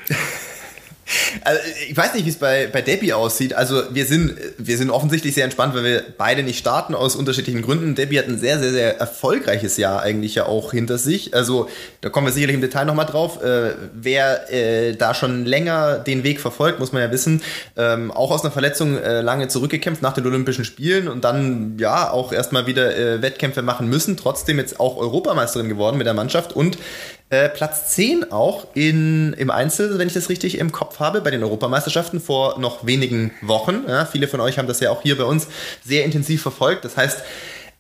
Also 1.43 1.61
ich 1.89 1.97
weiß 1.97 2.15
nicht, 2.15 2.25
wie 2.25 2.31
es 2.31 2.37
bei, 2.37 2.67
bei 2.67 2.83
Debbie 2.83 3.13
aussieht. 3.13 3.55
Also 3.55 3.83
wir 3.95 4.07
sind, 4.07 4.37
wir 4.59 4.77
sind 4.77 4.91
offensichtlich 4.91 5.35
sehr 5.35 5.45
entspannt, 5.45 5.75
weil 5.75 5.85
wir 5.85 6.05
beide 6.19 6.43
nicht 6.43 6.59
starten 6.59 6.95
aus 6.95 7.15
unterschiedlichen 7.15 7.63
Gründen. 7.63 7.95
Debbie 7.95 8.19
hat 8.19 8.27
ein 8.27 8.39
sehr, 8.39 8.59
sehr, 8.59 8.73
sehr 8.73 8.99
erfolgreiches 8.99 9.77
Jahr 9.77 10.03
eigentlich 10.03 10.35
ja 10.35 10.47
auch 10.47 10.73
hinter 10.73 10.99
sich. 10.99 11.35
Also 11.35 11.69
da 12.01 12.09
kommen 12.09 12.27
wir 12.27 12.33
sicherlich 12.33 12.55
im 12.55 12.61
Detail 12.61 12.87
nochmal 12.87 13.07
drauf. 13.07 13.43
Äh, 13.43 13.75
wer 13.95 14.53
äh, 14.53 14.95
da 14.95 15.15
schon 15.15 15.45
länger 15.45 15.99
den 15.99 16.25
Weg 16.25 16.41
verfolgt, 16.41 16.81
muss 16.81 16.93
man 16.93 17.03
ja 17.03 17.11
wissen, 17.13 17.43
ähm, 17.77 18.11
auch 18.11 18.33
aus 18.33 18.43
einer 18.43 18.51
Verletzung 18.51 18.99
äh, 18.99 19.21
lange 19.21 19.47
zurückgekämpft 19.49 20.03
nach 20.03 20.15
den 20.15 20.27
Olympischen 20.27 20.65
Spielen 20.65 21.07
und 21.07 21.25
dann 21.25 21.77
ja 21.79 22.11
auch 22.11 22.33
erstmal 22.33 22.67
wieder 22.67 22.97
äh, 22.97 23.23
Wettkämpfe 23.23 23.63
machen 23.63 23.89
müssen. 23.89 24.17
Trotzdem 24.17 24.59
jetzt 24.59 24.81
auch 24.81 24.97
Europameisterin 24.97 25.69
geworden 25.69 25.99
mit 25.99 26.07
der 26.07 26.15
Mannschaft 26.15 26.55
und 26.55 26.79
äh, 27.29 27.49
Platz 27.49 27.89
10 27.95 28.31
auch 28.31 28.69
in, 28.75 29.33
im 29.35 29.51
Einzel, 29.51 29.99
wenn 29.99 30.07
ich 30.07 30.15
das 30.15 30.29
richtig 30.29 30.59
im 30.59 30.71
Kopf 30.71 31.01
habe, 31.01 31.21
bei 31.21 31.31
den 31.31 31.43
Europameisterschaften 31.43 32.21
vor 32.21 32.59
noch 32.59 32.87
wenigen 32.87 33.33
Wochen. 33.43 33.85
Ja, 33.89 34.05
viele 34.05 34.29
von 34.29 34.41
euch 34.41 34.59
haben 34.59 34.69
das 34.69 34.81
ja 34.81 34.91
auch 34.91 35.03
hier 35.03 35.19
bei 35.19 35.25
uns 35.25 35.49
sehr 35.85 36.05
intensiv 36.05 36.43
verfolgt. 36.43 36.85
Das 36.85 36.97
heißt, 36.97 37.23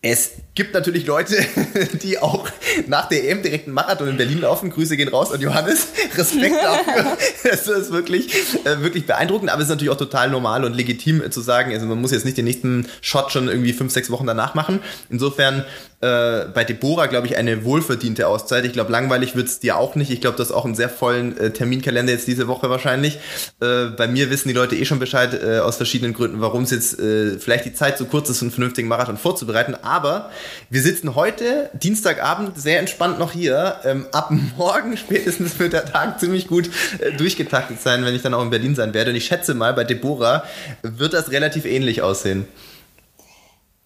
es 0.03 0.33
gibt 0.55 0.75
natürlich 0.75 1.07
Leute, 1.07 1.37
die 2.03 2.19
auch 2.19 2.49
nach 2.87 3.09
der 3.09 3.29
EM 3.29 3.43
direkt 3.43 3.67
einen 3.67 3.75
Marathon 3.75 4.09
in 4.09 4.17
Berlin 4.17 4.41
laufen. 4.41 4.71
Grüße 4.71 4.97
gehen 4.97 5.09
raus 5.09 5.33
an 5.33 5.41
Johannes. 5.41 5.89
Respekt 6.17 6.55
dafür. 6.55 7.17
Das 7.43 7.69
ist 7.69 7.93
wirklich, 7.93 8.33
äh, 8.65 8.81
wirklich 8.81 9.07
beeindruckend, 9.07 9.51
aber 9.51 9.61
es 9.61 9.69
ist 9.69 9.71
natürlich 9.71 9.93
auch 9.93 9.99
total 9.99 10.31
normal 10.31 10.65
und 10.65 10.75
legitim 10.75 11.23
äh, 11.23 11.31
zu 11.31 11.41
sagen, 11.41 11.73
also 11.73 11.87
man 11.87 12.01
muss 12.01 12.11
jetzt 12.11 12.25
nicht 12.25 12.37
den 12.37 12.45
nächsten 12.45 12.89
Shot 13.01 13.33
schon 13.33 13.49
irgendwie 13.49 13.73
fünf, 13.73 13.93
sechs 13.93 14.11
Wochen 14.11 14.27
danach 14.27 14.55
machen. 14.55 14.81
Insofern 15.09 15.65
äh, 16.01 16.45
bei 16.53 16.65
Deborah, 16.65 17.07
glaube 17.07 17.27
ich, 17.27 17.37
eine 17.37 17.65
wohlverdiente 17.65 18.29
Auszeit. 18.29 18.67
Ich 18.67 18.73
glaube, 18.73 18.93
langweilig 18.93 19.35
wird's 19.35 19.61
dir 19.61 19.79
auch 19.79 19.95
nicht. 19.95 20.11
Ich 20.11 20.21
glaube, 20.21 20.37
du 20.37 20.43
hast 20.43 20.53
auch 20.53 20.67
einen 20.67 20.75
sehr 20.75 20.91
vollen 20.91 21.37
äh, 21.39 21.51
Terminkalender 21.53 22.13
jetzt 22.13 22.27
diese 22.27 22.49
Woche 22.49 22.69
wahrscheinlich. 22.69 23.19
Äh, 23.61 23.87
bei 23.97 24.07
mir 24.07 24.29
wissen 24.29 24.49
die 24.49 24.55
Leute 24.55 24.77
eh 24.77 24.85
schon 24.85 24.99
Bescheid 24.99 25.33
äh, 25.33 25.61
aus 25.61 25.77
verschiedenen 25.77 26.13
Gründen, 26.13 26.41
warum 26.43 26.65
es 26.65 26.71
jetzt 26.71 27.01
äh, 27.01 27.39
vielleicht 27.39 27.65
die 27.65 27.73
Zeit 27.73 27.97
so 27.97 28.05
kurz 28.05 28.29
ist, 28.29 28.43
einen 28.43 28.51
vernünftigen 28.51 28.89
Marathon 28.89 29.17
vorzubereiten. 29.17 29.75
Aber 29.75 30.31
wir 30.69 30.83
sitzen 30.83 31.15
heute, 31.15 31.71
Dienstagabend, 31.73 32.61
sehr 32.61 32.79
entspannt 32.79 33.19
noch 33.19 33.33
hier. 33.33 33.77
Ähm, 33.85 34.07
ab 34.13 34.31
morgen 34.57 34.97
spätestens 34.99 35.59
wird 35.59 35.73
der 35.73 35.87
Tag 35.87 36.21
ziemlich 36.21 36.47
gut 36.47 36.69
äh, 36.99 37.13
durchgetaktet 37.13 37.81
sein, 37.81 38.05
wenn 38.05 38.15
ich 38.15 38.21
dann 38.21 38.35
auch 38.35 38.43
in 38.43 38.51
Berlin 38.51 38.75
sein 38.75 38.93
werde. 38.93 39.13
Und 39.13 39.17
ich 39.17 39.25
schätze 39.25 39.55
mal, 39.55 39.73
bei 39.73 39.85
Deborah 39.85 40.45
wird 40.83 41.15
das 41.15 41.31
relativ 41.31 41.65
ähnlich 41.65 42.03
aussehen. 42.03 42.47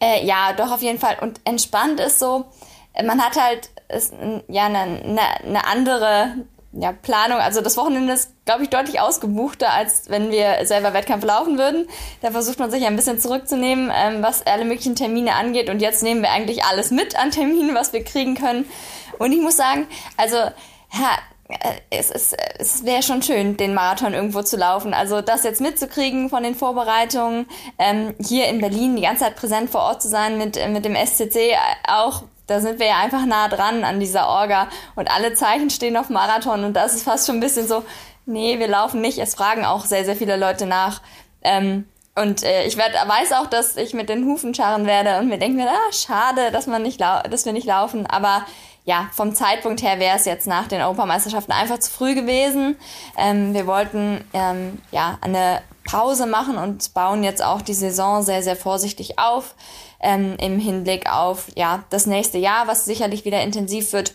Äh, 0.01 0.24
ja, 0.24 0.53
doch 0.55 0.72
auf 0.72 0.82
jeden 0.82 0.98
Fall. 0.98 1.18
Und 1.20 1.40
entspannt 1.44 2.01
ist 2.01 2.18
so, 2.18 2.46
äh, 2.94 3.03
man 3.03 3.22
hat 3.22 3.40
halt 3.40 3.70
ist, 3.88 4.14
ja 4.48 4.66
eine, 4.66 4.78
eine, 4.78 5.20
eine 5.44 5.66
andere 5.66 6.34
ja, 6.72 6.92
Planung. 6.92 7.38
Also 7.38 7.61
das 7.61 7.76
Wochenende 7.76 8.12
ist, 8.12 8.32
glaube 8.44 8.62
ich, 8.62 8.70
deutlich 8.70 9.01
ausgebuchter, 9.01 9.72
als 9.72 10.09
wenn 10.09 10.30
wir 10.30 10.64
selber 10.64 10.94
Wettkampf 10.94 11.24
laufen 11.24 11.59
würden. 11.59 11.88
Da 12.22 12.30
versucht 12.30 12.59
man 12.59 12.70
sich 12.70 12.86
ein 12.86 12.96
bisschen 12.96 13.18
zurückzunehmen, 13.18 13.90
ähm, 13.94 14.22
was 14.22 14.46
alle 14.46 14.64
möglichen 14.64 14.94
Termine 14.94 15.34
angeht. 15.34 15.68
Und 15.68 15.80
jetzt 15.80 16.03
nehmen 16.03 16.22
wir 16.22 16.30
eigentlich 16.30 16.64
alles 16.64 16.90
mit 16.90 17.18
an 17.18 17.30
Terminen, 17.30 17.74
was 17.74 17.92
wir 17.92 18.05
kriegen 18.05 18.36
können. 18.36 18.66
Und 19.18 19.32
ich 19.32 19.40
muss 19.40 19.57
sagen, 19.57 19.86
also 20.16 20.36
ja, 20.36 20.53
äh, 20.92 21.30
es, 21.90 22.11
es, 22.11 22.34
es 22.59 22.84
wäre 22.84 23.03
schon 23.03 23.22
schön, 23.22 23.57
den 23.57 23.74
Marathon 23.74 24.14
irgendwo 24.14 24.42
zu 24.42 24.57
laufen. 24.57 24.94
Also 24.94 25.20
das 25.20 25.44
jetzt 25.44 25.61
mitzukriegen 25.61 26.30
von 26.30 26.42
den 26.42 26.55
Vorbereitungen, 26.55 27.46
ähm, 27.78 28.14
hier 28.20 28.48
in 28.48 28.61
Berlin 28.61 28.96
die 28.96 29.03
ganze 29.03 29.24
Zeit 29.24 29.36
präsent 29.36 29.70
vor 29.70 29.82
Ort 29.82 30.03
zu 30.03 30.09
sein 30.09 30.38
mit, 30.38 30.57
äh, 30.57 30.68
mit 30.68 30.84
dem 30.84 30.94
SCC, 30.94 31.57
auch 31.88 32.22
da 32.46 32.61
sind 32.61 32.80
wir 32.80 32.86
ja 32.86 32.98
einfach 32.98 33.26
nah 33.26 33.48
dran 33.48 33.84
an 33.84 34.01
dieser 34.01 34.28
Orga 34.28 34.68
und 34.96 35.09
alle 35.09 35.34
Zeichen 35.34 35.70
stehen 35.70 35.96
auf 35.96 36.09
Marathon 36.09 36.64
und 36.64 36.74
das 36.74 36.94
ist 36.94 37.05
fast 37.05 37.26
schon 37.26 37.36
ein 37.36 37.40
bisschen 37.40 37.68
so, 37.68 37.84
nee, 38.26 38.59
wir 38.59 38.68
laufen 38.68 39.01
nicht. 39.01 39.18
Es 39.18 39.34
fragen 39.34 39.64
auch 39.64 39.84
sehr, 39.84 40.05
sehr 40.05 40.16
viele 40.16 40.36
Leute 40.36 40.66
nach. 40.66 41.01
Ähm, 41.42 41.86
und 42.16 42.42
äh, 42.42 42.66
ich 42.66 42.76
werd, 42.76 42.92
weiß 42.94 43.32
auch, 43.32 43.46
dass 43.46 43.76
ich 43.76 43.94
mit 43.94 44.09
den 44.09 44.24
Hufen 44.24 44.53
scharren 44.53 44.86
werde 44.86 45.18
und 45.18 45.28
mir 45.28 45.38
denke 45.38 45.57
mir, 45.57 45.70
ah, 45.70 45.92
schade, 45.92 46.51
dass 46.51 46.66
man 46.66 46.82
nicht 46.82 47.01
dass 47.01 47.46
wir 47.46 47.53
nicht 47.53 47.66
laufen. 47.66 48.07
Aber 48.07 48.44
ja, 48.85 49.09
vom 49.12 49.35
Zeitpunkt 49.35 49.83
her 49.83 49.99
wäre 49.99 50.16
es 50.16 50.24
jetzt 50.24 50.47
nach 50.47 50.68
den 50.68 50.81
Europameisterschaften 50.81 51.53
einfach 51.53 51.78
zu 51.78 51.91
früh 51.91 52.14
gewesen. 52.14 52.76
Ähm, 53.16 53.55
wir 53.55 53.66
wollten 53.66 54.24
ähm, 54.33 54.81
ja 54.91 55.18
eine 55.20 55.62
Pause 55.85 56.26
machen 56.26 56.57
und 56.57 56.95
bauen 56.95 57.22
jetzt 57.22 57.43
auch 57.43 57.62
die 57.62 57.74
Saison 57.74 58.22
sehr, 58.22 58.43
sehr 58.43 58.57
vorsichtig 58.57 59.18
auf 59.18 59.55
ähm, 60.01 60.37
im 60.39 60.59
Hinblick 60.59 61.11
auf 61.11 61.47
ja 61.57 61.85
das 61.91 62.07
nächste 62.07 62.39
Jahr, 62.39 62.66
was 62.66 62.85
sicherlich 62.85 63.24
wieder 63.24 63.43
intensiv 63.43 63.93
wird 63.93 64.14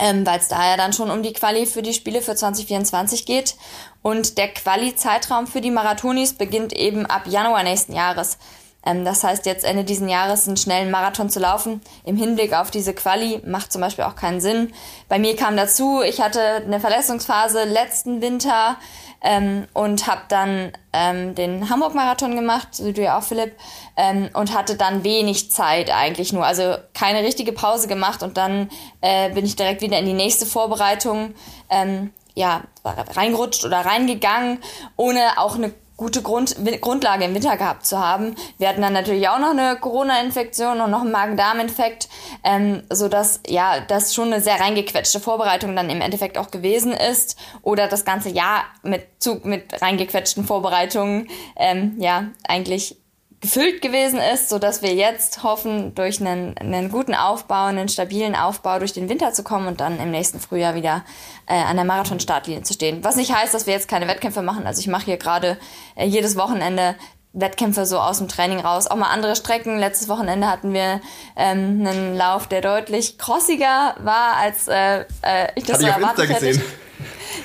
ähm, 0.00 0.24
weil 0.26 0.38
es 0.38 0.48
da 0.48 0.70
ja 0.70 0.76
dann 0.76 0.92
schon 0.92 1.10
um 1.10 1.22
die 1.22 1.32
Quali 1.32 1.66
für 1.66 1.82
die 1.82 1.92
Spiele 1.92 2.22
für 2.22 2.34
2024 2.34 3.26
geht. 3.26 3.56
Und 4.00 4.38
der 4.38 4.48
Quali-Zeitraum 4.48 5.46
für 5.46 5.60
die 5.60 5.70
Marathonis 5.70 6.34
beginnt 6.34 6.72
eben 6.72 7.06
ab 7.06 7.24
Januar 7.26 7.62
nächsten 7.62 7.94
Jahres. 7.94 8.38
Ähm, 8.84 9.04
das 9.04 9.24
heißt, 9.24 9.46
jetzt 9.46 9.64
Ende 9.64 9.84
diesen 9.84 10.08
Jahres 10.08 10.46
einen 10.46 10.56
schnellen 10.56 10.90
Marathon 10.90 11.30
zu 11.30 11.40
laufen, 11.40 11.80
im 12.04 12.16
Hinblick 12.16 12.54
auf 12.54 12.70
diese 12.70 12.94
Quali, 12.94 13.40
macht 13.44 13.72
zum 13.72 13.80
Beispiel 13.80 14.04
auch 14.04 14.16
keinen 14.16 14.40
Sinn. 14.40 14.72
Bei 15.08 15.18
mir 15.18 15.36
kam 15.36 15.56
dazu, 15.56 16.02
ich 16.02 16.20
hatte 16.20 16.40
eine 16.40 16.80
Verletzungsphase 16.80 17.64
letzten 17.64 18.20
Winter 18.20 18.76
ähm, 19.22 19.66
und 19.72 20.06
habe 20.06 20.22
dann 20.28 20.72
ähm, 20.92 21.34
den 21.34 21.70
Hamburg-Marathon 21.70 22.34
gemacht, 22.34 22.68
wie 22.80 22.92
du 22.92 23.02
ja 23.02 23.18
auch, 23.18 23.22
Philipp, 23.22 23.56
ähm, 23.96 24.30
und 24.34 24.54
hatte 24.54 24.76
dann 24.76 25.04
wenig 25.04 25.50
Zeit 25.50 25.90
eigentlich 25.90 26.32
nur. 26.32 26.44
Also 26.44 26.76
keine 26.94 27.20
richtige 27.20 27.52
Pause 27.52 27.88
gemacht 27.88 28.22
und 28.22 28.36
dann 28.36 28.68
äh, 29.00 29.30
bin 29.30 29.44
ich 29.44 29.56
direkt 29.56 29.80
wieder 29.80 29.98
in 29.98 30.06
die 30.06 30.12
nächste 30.12 30.46
Vorbereitung 30.46 31.34
ähm, 31.70 32.12
ja, 32.34 32.62
reingerutscht 32.84 33.64
oder 33.64 33.84
reingegangen, 33.84 34.58
ohne 34.96 35.20
auch 35.36 35.54
eine 35.54 35.72
gute 36.02 36.20
Grund, 36.20 36.56
Grundlage 36.80 37.24
im 37.24 37.32
Winter 37.32 37.56
gehabt 37.56 37.86
zu 37.86 37.96
haben. 37.96 38.34
Wir 38.58 38.68
hatten 38.68 38.82
dann 38.82 38.92
natürlich 38.92 39.28
auch 39.28 39.38
noch 39.38 39.50
eine 39.50 39.76
Corona-Infektion 39.76 40.80
und 40.80 40.90
noch 40.90 41.02
einen 41.02 41.12
Magen-Darm-Infekt, 41.12 42.08
ähm, 42.42 42.82
so 42.90 43.06
dass 43.06 43.38
ja 43.46 43.78
das 43.86 44.12
schon 44.12 44.32
eine 44.32 44.42
sehr 44.42 44.58
reingequetschte 44.58 45.20
Vorbereitung 45.20 45.76
dann 45.76 45.90
im 45.90 46.00
Endeffekt 46.00 46.38
auch 46.38 46.50
gewesen 46.50 46.92
ist 46.92 47.38
oder 47.62 47.86
das 47.86 48.04
ganze 48.04 48.30
Jahr 48.30 48.64
mit 48.82 49.06
Zug 49.20 49.44
mit 49.44 49.80
reingequetschten 49.80 50.44
Vorbereitungen 50.44 51.28
ähm, 51.54 51.94
ja 52.00 52.24
eigentlich 52.48 52.96
gefüllt 53.42 53.82
gewesen 53.82 54.20
ist, 54.32 54.48
so 54.48 54.58
dass 54.58 54.82
wir 54.82 54.94
jetzt 54.94 55.42
hoffen, 55.42 55.94
durch 55.94 56.20
einen, 56.20 56.56
einen 56.58 56.90
guten 56.90 57.14
Aufbau, 57.14 57.64
einen 57.66 57.88
stabilen 57.88 58.36
Aufbau 58.36 58.78
durch 58.78 58.92
den 58.92 59.08
Winter 59.08 59.32
zu 59.32 59.42
kommen 59.42 59.66
und 59.66 59.80
dann 59.80 59.98
im 59.98 60.10
nächsten 60.12 60.40
Frühjahr 60.40 60.74
wieder 60.74 61.04
äh, 61.46 61.54
an 61.54 61.76
der 61.76 61.84
Marathon-Startlinie 61.84 62.62
zu 62.62 62.72
stehen. 62.72 63.02
Was 63.02 63.16
nicht 63.16 63.34
heißt, 63.34 63.52
dass 63.52 63.66
wir 63.66 63.74
jetzt 63.74 63.88
keine 63.88 64.06
Wettkämpfe 64.06 64.42
machen. 64.42 64.64
Also 64.66 64.80
ich 64.80 64.86
mache 64.86 65.06
hier 65.06 65.16
gerade 65.16 65.58
äh, 65.96 66.06
jedes 66.06 66.36
Wochenende 66.36 66.94
Wettkämpfe 67.32 67.84
so 67.84 67.98
aus 67.98 68.18
dem 68.18 68.28
Training 68.28 68.60
raus. 68.60 68.86
Auch 68.86 68.96
mal 68.96 69.10
andere 69.10 69.34
Strecken. 69.34 69.78
Letztes 69.78 70.08
Wochenende 70.08 70.48
hatten 70.48 70.72
wir 70.72 71.00
ähm, 71.34 71.84
einen 71.84 72.16
Lauf, 72.16 72.46
der 72.46 72.60
deutlich 72.60 73.18
crossiger 73.18 73.96
war, 73.98 74.36
als 74.36 74.68
äh, 74.68 75.00
äh, 75.22 75.48
ich 75.56 75.64
das 75.64 75.78
Hat 75.78 75.80
so 75.80 75.86
erwartet 75.88 76.28
hätte. 76.28 76.46
Gesehen. 76.46 76.62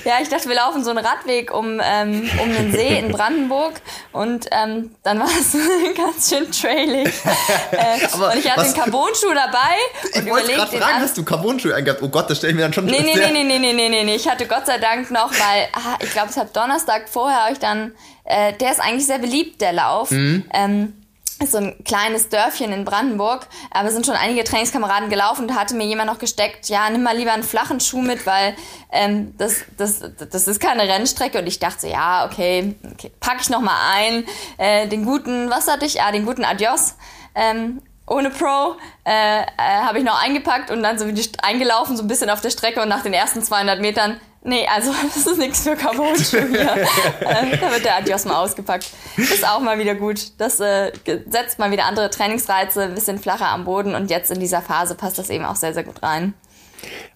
Ja, 0.04 0.14
ich 0.22 0.28
dachte, 0.28 0.48
wir 0.48 0.56
laufen 0.56 0.84
so 0.84 0.90
einen 0.90 1.04
Radweg 1.04 1.52
um, 1.52 1.80
ähm, 1.82 2.30
um 2.42 2.52
den 2.52 2.72
See 2.72 2.98
in 2.98 3.10
Brandenburg 3.12 3.74
und 4.12 4.46
ähm, 4.50 4.90
dann 5.02 5.18
war 5.18 5.26
es 5.26 5.52
ganz 5.96 6.30
schön 6.30 6.50
trailig. 6.50 7.12
Äh, 7.70 8.06
und 8.14 8.38
ich 8.38 8.50
hatte 8.50 8.60
was, 8.60 8.74
einen 8.74 8.74
Carbon-Schuh 8.74 9.34
dabei. 9.34 9.76
Ich 10.14 10.30
wollte 10.30 10.52
gerade 10.52 10.76
fragen, 10.76 11.00
hast 11.00 11.16
du 11.16 11.24
Carbon-Schuh 11.24 11.72
eingehabt? 11.72 12.02
Oh 12.02 12.08
Gott, 12.08 12.30
das 12.30 12.38
stelle 12.38 12.52
ich 12.52 12.56
mir 12.56 12.62
dann 12.62 12.72
schon 12.72 12.86
nee, 12.86 13.00
nee, 13.00 13.14
nee, 13.14 13.30
nee, 13.30 13.44
nee, 13.44 13.58
nee, 13.58 13.72
nee, 13.72 13.88
nee, 13.88 14.04
nee. 14.04 14.14
Ich 14.14 14.28
hatte 14.28 14.46
Gott 14.46 14.66
sei 14.66 14.78
Dank 14.78 15.10
noch, 15.10 15.30
weil 15.30 15.68
ah, 15.72 15.96
ich 16.00 16.10
glaube, 16.10 16.28
es 16.30 16.36
hat 16.36 16.56
Donnerstag 16.56 17.08
vorher 17.08 17.50
euch 17.50 17.58
dann, 17.58 17.92
äh, 18.24 18.52
der 18.54 18.72
ist 18.72 18.80
eigentlich 18.80 19.06
sehr 19.06 19.18
beliebt, 19.18 19.60
der 19.60 19.72
Lauf. 19.72 20.10
Mhm. 20.10 20.44
Ähm, 20.52 20.92
ist 21.40 21.52
so 21.52 21.58
ein 21.58 21.84
kleines 21.84 22.28
Dörfchen 22.28 22.72
in 22.72 22.84
Brandenburg, 22.84 23.46
aber 23.70 23.90
sind 23.90 24.06
schon 24.06 24.16
einige 24.16 24.44
Trainingskameraden 24.44 25.08
gelaufen. 25.08 25.42
Und 25.42 25.48
da 25.48 25.54
hatte 25.54 25.74
mir 25.74 25.86
jemand 25.86 26.10
noch 26.10 26.18
gesteckt, 26.18 26.68
ja, 26.68 26.88
nimm 26.90 27.02
mal 27.02 27.16
lieber 27.16 27.32
einen 27.32 27.42
flachen 27.42 27.80
Schuh 27.80 28.02
mit, 28.02 28.26
weil 28.26 28.56
ähm, 28.90 29.34
das, 29.38 29.62
das, 29.76 30.02
das 30.30 30.48
ist 30.48 30.60
keine 30.60 30.82
Rennstrecke. 30.82 31.38
Und 31.38 31.46
ich 31.46 31.58
dachte 31.58 31.80
so, 31.82 31.86
ja, 31.86 32.26
okay, 32.26 32.74
okay 32.92 33.10
pack 33.20 33.38
ich 33.40 33.50
noch 33.50 33.60
mal 33.60 33.78
ein, 33.94 34.24
äh, 34.58 34.88
den 34.88 35.04
guten, 35.04 35.50
was 35.50 35.68
hatte 35.68 35.86
ich, 35.86 36.02
ah, 36.02 36.12
den 36.12 36.26
guten 36.26 36.44
Adios, 36.44 36.96
ähm, 37.34 37.82
ohne 38.06 38.30
Pro 38.30 38.76
äh, 39.04 39.42
äh, 39.42 39.46
habe 39.56 39.98
ich 39.98 40.04
noch 40.04 40.20
eingepackt 40.20 40.70
und 40.70 40.82
dann 40.82 40.98
so 40.98 41.06
wie 41.06 41.30
eingelaufen, 41.42 41.96
so 41.96 42.02
ein 42.02 42.08
bisschen 42.08 42.30
auf 42.30 42.40
der 42.40 42.50
Strecke 42.50 42.80
und 42.80 42.88
nach 42.88 43.02
den 43.02 43.12
ersten 43.12 43.42
200 43.42 43.80
Metern 43.80 44.20
Nee, 44.48 44.66
also 44.66 44.90
das 45.14 45.26
ist 45.26 45.38
nichts 45.38 45.62
für 45.62 45.76
Carbon-Schuhe 45.76 46.48
hier. 46.48 46.60
äh, 47.20 47.56
da 47.60 47.70
wird 47.70 47.84
der 47.84 47.96
Adios 47.96 48.24
mal 48.24 48.42
ausgepackt. 48.42 48.90
Ist 49.18 49.46
auch 49.46 49.60
mal 49.60 49.78
wieder 49.78 49.94
gut. 49.94 50.32
Das 50.38 50.58
äh, 50.58 50.90
setzt 51.28 51.58
mal 51.58 51.70
wieder 51.70 51.84
andere 51.84 52.08
Trainingsreize, 52.08 52.84
ein 52.84 52.94
bisschen 52.94 53.18
flacher 53.18 53.48
am 53.48 53.64
Boden 53.64 53.94
und 53.94 54.10
jetzt 54.10 54.30
in 54.30 54.40
dieser 54.40 54.62
Phase 54.62 54.94
passt 54.94 55.18
das 55.18 55.28
eben 55.28 55.44
auch 55.44 55.56
sehr, 55.56 55.74
sehr 55.74 55.84
gut 55.84 56.02
rein. 56.02 56.32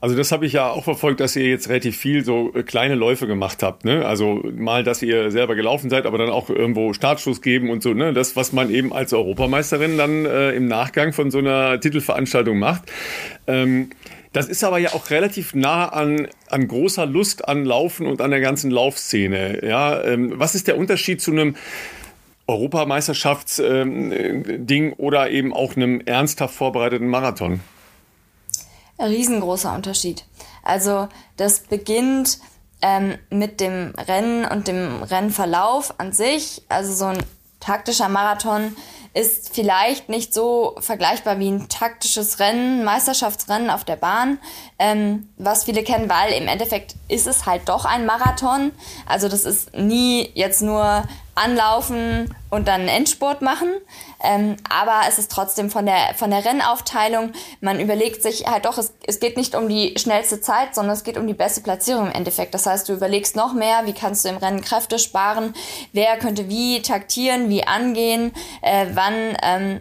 Also 0.01 0.17
das 0.17 0.33
habe 0.33 0.45
ich 0.45 0.55
ja 0.55 0.69
auch 0.71 0.85
verfolgt, 0.85 1.21
dass 1.21 1.37
ihr 1.37 1.49
jetzt 1.49 1.69
relativ 1.69 1.97
viel 1.97 2.25
so 2.25 2.53
äh, 2.55 2.65
kleine 2.65 2.97
Läufe 2.97 3.27
gemacht 3.27 3.63
habt. 3.63 3.87
Ne? 3.87 4.05
Also 4.05 4.43
mal, 4.55 4.85
dass 4.85 5.01
ihr 5.01 5.31
selber 5.31 5.55
gelaufen 5.55 5.89
seid, 5.89 6.05
aber 6.05 6.19
dann 6.19 6.29
auch 6.29 6.51
irgendwo 6.51 6.93
Startschuss 6.93 7.41
geben 7.41 7.71
und 7.71 7.83
so. 7.83 7.95
Ne? 7.95 8.13
Das, 8.13 8.37
was 8.37 8.53
man 8.53 8.69
eben 8.71 8.93
als 8.93 9.15
Europameisterin 9.15 9.97
dann 9.97 10.27
äh, 10.27 10.51
im 10.51 10.67
Nachgang 10.67 11.15
von 11.15 11.31
so 11.31 11.39
einer 11.39 11.81
Titelveranstaltung 11.81 12.59
macht. 12.59 12.83
Ähm, 13.47 13.91
das 14.33 14.49
ist 14.49 14.65
aber 14.65 14.79
ja 14.79 14.95
auch 14.95 15.11
relativ 15.11 15.55
nah 15.55 15.89
an, 15.89 16.29
an 16.49 16.69
großer 16.69 17.07
Lust 17.07 17.49
an 17.49 17.65
Laufen 17.65 18.07
und 18.07 18.21
an 18.21 18.31
der 18.31 18.41
ganzen 18.41 18.71
Laufszene. 18.71 19.65
Ja, 19.65 20.03
ähm, 20.03 20.33
was 20.37 20.55
ist 20.55 20.69
der 20.69 20.79
Unterschied 20.79 21.21
zu 21.21 21.33
einem 21.33 21.57
Europameisterschaftsding 22.47 24.13
ähm, 24.13 24.95
oder 24.97 25.31
eben 25.31 25.53
auch 25.53 25.77
einem 25.77 26.01
ernsthaft 26.01 26.55
vorbereiteten 26.55 27.09
Marathon? 27.09 27.61
Ein 28.99 29.09
riesengroßer 29.09 29.75
Unterschied. 29.75 30.25
Also 30.63 31.09
das 31.37 31.61
beginnt 31.61 32.39
ähm, 32.83 33.17
mit 33.31 33.61
dem 33.61 33.95
Rennen 33.97 34.45
und 34.45 34.69
dem 34.69 35.03
Rennverlauf 35.03 35.99
an 35.99 36.13
sich. 36.13 36.63
Also 36.69 36.93
so 36.93 37.05
ein 37.07 37.19
taktischer 37.61 38.09
Marathon 38.09 38.77
ist 39.15 39.55
vielleicht 39.55 40.09
nicht 40.09 40.33
so 40.33 40.75
vergleichbar 40.79 41.39
wie 41.39 41.51
ein 41.51 41.69
taktisches 41.69 42.39
Rennen, 42.39 42.83
Meisterschaftsrennen 42.83 43.69
auf 43.69 43.85
der 43.85 43.97
Bahn, 43.97 44.39
ähm, 44.79 45.29
was 45.37 45.65
viele 45.65 45.83
kennen, 45.83 46.09
weil 46.09 46.33
im 46.33 46.49
Endeffekt 46.49 46.95
ist 47.09 47.27
es 47.27 47.45
halt 47.45 47.69
doch 47.69 47.85
ein 47.85 48.07
Marathon. 48.07 48.73
Also 49.07 49.29
das 49.29 49.45
ist 49.45 49.75
nie 49.75 50.31
jetzt 50.35 50.63
nur 50.63 51.05
anlaufen 51.35 52.35
und 52.51 52.69
dann 52.69 52.83
einen 52.83 52.89
Endspurt 52.89 53.43
machen. 53.43 53.69
Ähm, 54.23 54.57
aber 54.69 55.01
es 55.09 55.19
ist 55.19 55.31
trotzdem 55.31 55.71
von 55.71 55.87
der, 55.87 56.15
von 56.15 56.31
der 56.31 56.45
Rennaufteilung, 56.45 57.33
man 57.61 57.81
überlegt 57.81 58.23
sich 58.23 58.47
halt 58.47 58.67
doch, 58.67 58.79
es, 58.79 58.93
es 59.07 59.19
geht 59.21 59.37
nicht 59.37 59.55
um 59.55 59.69
die 59.69 59.95
schnellste 59.97 60.41
Zeit, 60.41 60.75
sondern 60.75 60.95
es 60.95 61.05
geht 61.05 61.17
um 61.17 61.27
die 61.27 61.35
beste 61.35 61.61
Platzierung 61.63 62.07
im 62.07 62.13
Endeffekt. 62.13 62.55
Das 62.55 62.67
heißt, 62.67 62.89
du 62.89 62.93
überlegst 62.93 63.35
noch 63.37 63.55
mehr, 63.55 63.83
wie 63.85 63.95
kannst 63.95 64.25
du 64.25 64.29
im 64.29 64.37
Rennen 64.37 64.61
Kräfte 64.61 64.99
sparen, 64.99 65.55
wer 65.93 66.19
könnte 66.19 66.49
wie 66.49 66.83
taktieren, 66.83 67.49
wie 67.49 67.67
angehen, 67.67 68.33
äh, 68.61 68.87
wann 68.93 69.37
ähm, 69.43 69.81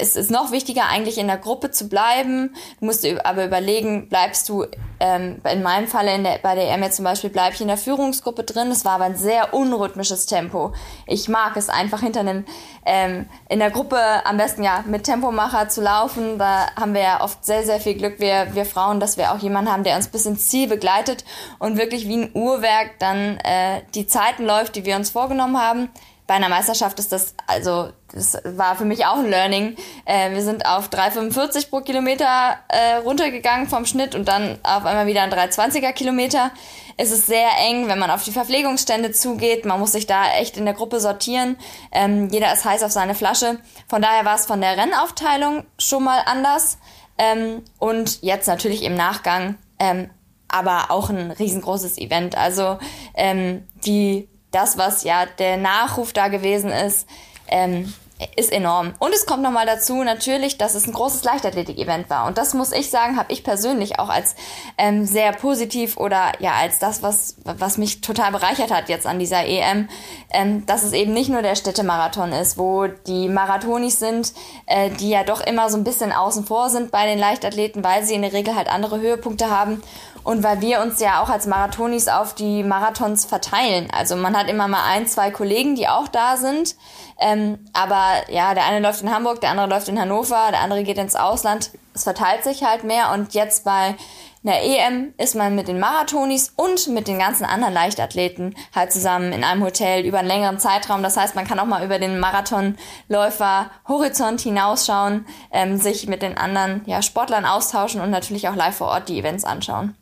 es 0.00 0.16
ist 0.16 0.30
noch 0.30 0.52
wichtiger, 0.52 0.86
eigentlich 0.86 1.18
in 1.18 1.26
der 1.26 1.38
Gruppe 1.38 1.70
zu 1.70 1.88
bleiben. 1.88 2.54
Du 2.80 2.86
musst 2.86 3.06
aber 3.24 3.44
überlegen, 3.44 4.08
bleibst 4.08 4.48
du, 4.48 4.64
ähm, 5.00 5.40
in 5.50 5.62
meinem 5.62 5.86
Falle 5.86 6.14
in 6.14 6.24
der, 6.24 6.38
bei 6.38 6.54
der 6.54 6.70
EM 6.70 6.90
zum 6.90 7.04
Beispiel, 7.04 7.30
bleib 7.30 7.54
ich 7.54 7.60
in 7.60 7.68
der 7.68 7.76
Führungsgruppe 7.76 8.44
drin. 8.44 8.68
Das 8.70 8.84
war 8.84 8.92
aber 8.92 9.04
ein 9.04 9.16
sehr 9.16 9.54
unrhythmisches 9.54 10.26
Tempo. 10.26 10.72
Ich 11.06 11.28
mag 11.28 11.56
es 11.56 11.68
einfach 11.68 12.00
hinter 12.00 12.20
einem, 12.20 12.44
ähm, 12.84 13.26
in 13.48 13.58
der 13.58 13.70
Gruppe 13.70 13.98
am 14.24 14.36
besten 14.36 14.62
ja 14.62 14.84
mit 14.86 15.04
Tempomacher 15.04 15.68
zu 15.68 15.82
laufen. 15.82 16.38
Da 16.38 16.68
haben 16.76 16.94
wir 16.94 17.02
ja 17.02 17.20
oft 17.22 17.44
sehr, 17.44 17.64
sehr 17.64 17.80
viel 17.80 17.94
Glück, 17.94 18.18
wir, 18.18 18.54
wir 18.54 18.64
Frauen, 18.64 19.00
dass 19.00 19.16
wir 19.16 19.32
auch 19.32 19.38
jemanden 19.38 19.70
haben, 19.70 19.84
der 19.84 19.96
uns 19.96 20.08
bis 20.08 20.26
ins 20.26 20.48
Ziel 20.48 20.68
begleitet 20.68 21.24
und 21.58 21.78
wirklich 21.78 22.08
wie 22.08 22.22
ein 22.22 22.30
Uhrwerk 22.34 22.98
dann 22.98 23.38
äh, 23.38 23.82
die 23.94 24.06
Zeiten 24.06 24.44
läuft, 24.44 24.76
die 24.76 24.84
wir 24.84 24.96
uns 24.96 25.10
vorgenommen 25.10 25.60
haben 25.60 25.90
bei 26.28 26.34
einer 26.34 26.50
Meisterschaft 26.50 26.98
ist 26.98 27.10
das, 27.10 27.34
also 27.46 27.88
das 28.12 28.36
war 28.44 28.76
für 28.76 28.84
mich 28.84 29.06
auch 29.06 29.16
ein 29.16 29.30
Learning. 29.30 29.76
Äh, 30.04 30.32
wir 30.34 30.42
sind 30.42 30.66
auf 30.66 30.90
3,45 30.90 31.70
pro 31.70 31.80
Kilometer 31.80 32.58
äh, 32.68 32.96
runtergegangen 32.96 33.66
vom 33.66 33.86
Schnitt 33.86 34.14
und 34.14 34.28
dann 34.28 34.58
auf 34.62 34.84
einmal 34.84 35.06
wieder 35.06 35.22
ein 35.22 35.32
3,20er 35.32 35.92
Kilometer. 35.92 36.50
Es 36.98 37.12
ist 37.12 37.28
sehr 37.28 37.48
eng, 37.66 37.88
wenn 37.88 37.98
man 37.98 38.10
auf 38.10 38.24
die 38.24 38.30
Verpflegungsstände 38.30 39.10
zugeht. 39.12 39.64
Man 39.64 39.80
muss 39.80 39.92
sich 39.92 40.06
da 40.06 40.34
echt 40.34 40.58
in 40.58 40.66
der 40.66 40.74
Gruppe 40.74 41.00
sortieren. 41.00 41.56
Ähm, 41.92 42.28
jeder 42.28 42.52
ist 42.52 42.66
heiß 42.66 42.82
auf 42.82 42.92
seine 42.92 43.14
Flasche. 43.14 43.58
Von 43.88 44.02
daher 44.02 44.26
war 44.26 44.34
es 44.34 44.44
von 44.44 44.60
der 44.60 44.76
Rennaufteilung 44.76 45.64
schon 45.78 46.04
mal 46.04 46.20
anders. 46.26 46.76
Ähm, 47.16 47.62
und 47.78 48.20
jetzt 48.20 48.48
natürlich 48.48 48.82
im 48.82 48.96
Nachgang, 48.96 49.56
ähm, 49.78 50.10
aber 50.48 50.90
auch 50.90 51.08
ein 51.08 51.30
riesengroßes 51.30 51.96
Event. 51.96 52.36
Also 52.36 52.78
ähm, 53.14 53.66
die 53.86 54.28
das, 54.50 54.78
was 54.78 55.04
ja 55.04 55.26
der 55.26 55.56
Nachruf 55.56 56.12
da 56.12 56.28
gewesen 56.28 56.70
ist, 56.70 57.06
ähm, 57.48 57.92
ist 58.36 58.52
enorm. 58.52 58.94
Und 58.98 59.14
es 59.14 59.26
kommt 59.26 59.42
nochmal 59.42 59.66
dazu 59.66 60.02
natürlich, 60.02 60.58
dass 60.58 60.74
es 60.74 60.86
ein 60.86 60.92
großes 60.92 61.22
Leichtathletik-Event 61.22 62.10
war. 62.10 62.26
Und 62.26 62.36
das 62.36 62.52
muss 62.52 62.72
ich 62.72 62.90
sagen, 62.90 63.16
habe 63.16 63.32
ich 63.32 63.44
persönlich 63.44 64.00
auch 64.00 64.08
als 64.08 64.34
ähm, 64.76 65.04
sehr 65.04 65.32
positiv 65.32 65.96
oder 65.96 66.32
ja 66.40 66.54
als 66.54 66.80
das, 66.80 67.02
was, 67.02 67.36
was 67.44 67.78
mich 67.78 68.00
total 68.00 68.32
bereichert 68.32 68.72
hat 68.72 68.88
jetzt 68.88 69.06
an 69.06 69.18
dieser 69.18 69.46
EM, 69.46 69.88
ähm, 70.30 70.66
dass 70.66 70.82
es 70.82 70.92
eben 70.92 71.12
nicht 71.12 71.30
nur 71.30 71.42
der 71.42 71.54
Städtemarathon 71.54 72.32
ist, 72.32 72.58
wo 72.58 72.86
die 72.88 73.28
Marathonis 73.28 74.00
sind, 74.00 74.32
äh, 74.66 74.90
die 74.90 75.10
ja 75.10 75.22
doch 75.22 75.40
immer 75.40 75.70
so 75.70 75.76
ein 75.76 75.84
bisschen 75.84 76.10
außen 76.12 76.44
vor 76.44 76.70
sind 76.70 76.90
bei 76.90 77.06
den 77.06 77.18
Leichtathleten, 77.18 77.84
weil 77.84 78.04
sie 78.04 78.14
in 78.14 78.22
der 78.22 78.32
Regel 78.32 78.56
halt 78.56 78.68
andere 78.68 78.98
Höhepunkte 78.98 79.48
haben 79.48 79.80
und 80.24 80.42
weil 80.42 80.60
wir 80.60 80.80
uns 80.80 81.00
ja 81.00 81.22
auch 81.22 81.28
als 81.28 81.46
Marathonis 81.46 82.08
auf 82.08 82.34
die 82.34 82.62
Marathons 82.62 83.24
verteilen. 83.24 83.88
Also 83.90 84.16
man 84.16 84.36
hat 84.36 84.48
immer 84.48 84.68
mal 84.68 84.84
ein, 84.84 85.06
zwei 85.06 85.30
Kollegen, 85.30 85.74
die 85.74 85.88
auch 85.88 86.08
da 86.08 86.36
sind. 86.36 86.76
Ähm, 87.18 87.64
aber 87.72 88.30
ja, 88.30 88.54
der 88.54 88.66
eine 88.66 88.80
läuft 88.80 89.02
in 89.02 89.12
Hamburg, 89.12 89.40
der 89.40 89.50
andere 89.50 89.68
läuft 89.68 89.88
in 89.88 90.00
Hannover, 90.00 90.48
der 90.50 90.60
andere 90.60 90.84
geht 90.84 90.98
ins 90.98 91.16
Ausland. 91.16 91.70
Es 91.94 92.04
verteilt 92.04 92.44
sich 92.44 92.62
halt 92.62 92.84
mehr 92.84 93.12
und 93.12 93.34
jetzt 93.34 93.64
bei 93.64 93.96
einer 94.44 94.62
EM 94.62 95.14
ist 95.18 95.34
man 95.34 95.54
mit 95.54 95.66
den 95.66 95.80
Marathonis 95.80 96.52
und 96.54 96.86
mit 96.88 97.08
den 97.08 97.18
ganzen 97.18 97.44
anderen 97.44 97.74
Leichtathleten 97.74 98.54
halt 98.74 98.92
zusammen 98.92 99.32
in 99.32 99.42
einem 99.42 99.64
Hotel 99.64 100.06
über 100.06 100.20
einen 100.20 100.28
längeren 100.28 100.58
Zeitraum. 100.58 101.02
Das 101.02 101.16
heißt, 101.16 101.34
man 101.34 101.46
kann 101.46 101.58
auch 101.58 101.66
mal 101.66 101.84
über 101.84 101.98
den 101.98 102.20
Marathonläufer 102.20 103.70
Horizont 103.88 104.40
hinausschauen, 104.40 105.26
ähm, 105.50 105.76
sich 105.76 106.06
mit 106.06 106.22
den 106.22 106.38
anderen 106.38 106.82
ja, 106.86 107.02
Sportlern 107.02 107.44
austauschen 107.44 108.00
und 108.00 108.10
natürlich 108.10 108.48
auch 108.48 108.54
live 108.54 108.76
vor 108.76 108.88
Ort 108.88 109.08
die 109.08 109.18
Events 109.18 109.44
anschauen. 109.44 109.96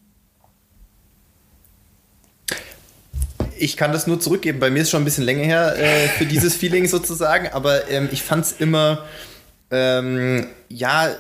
Ich 3.59 3.77
kann 3.77 3.93
das 3.93 4.07
nur 4.07 4.21
zurückgeben. 4.21 4.61
Bei 4.61 4.71
mir 4.71 4.83
ist 4.83 4.91
schon 4.91 5.03
ein 5.03 5.05
bisschen 5.05 5.25
länger 5.25 5.45
her 5.45 5.77
äh, 5.79 6.09
für 6.09 6.27
dieses 6.27 6.55
Feeling 6.57 6.87
sozusagen, 6.87 7.49
aber 7.49 7.91
ähm, 7.91 8.09
ich 8.13 8.23
fand 8.23 8.45
es 8.45 8.53
immer 8.53 9.05
ähm, 9.71 10.47
ja, 10.69 11.09
äh, 11.09 11.15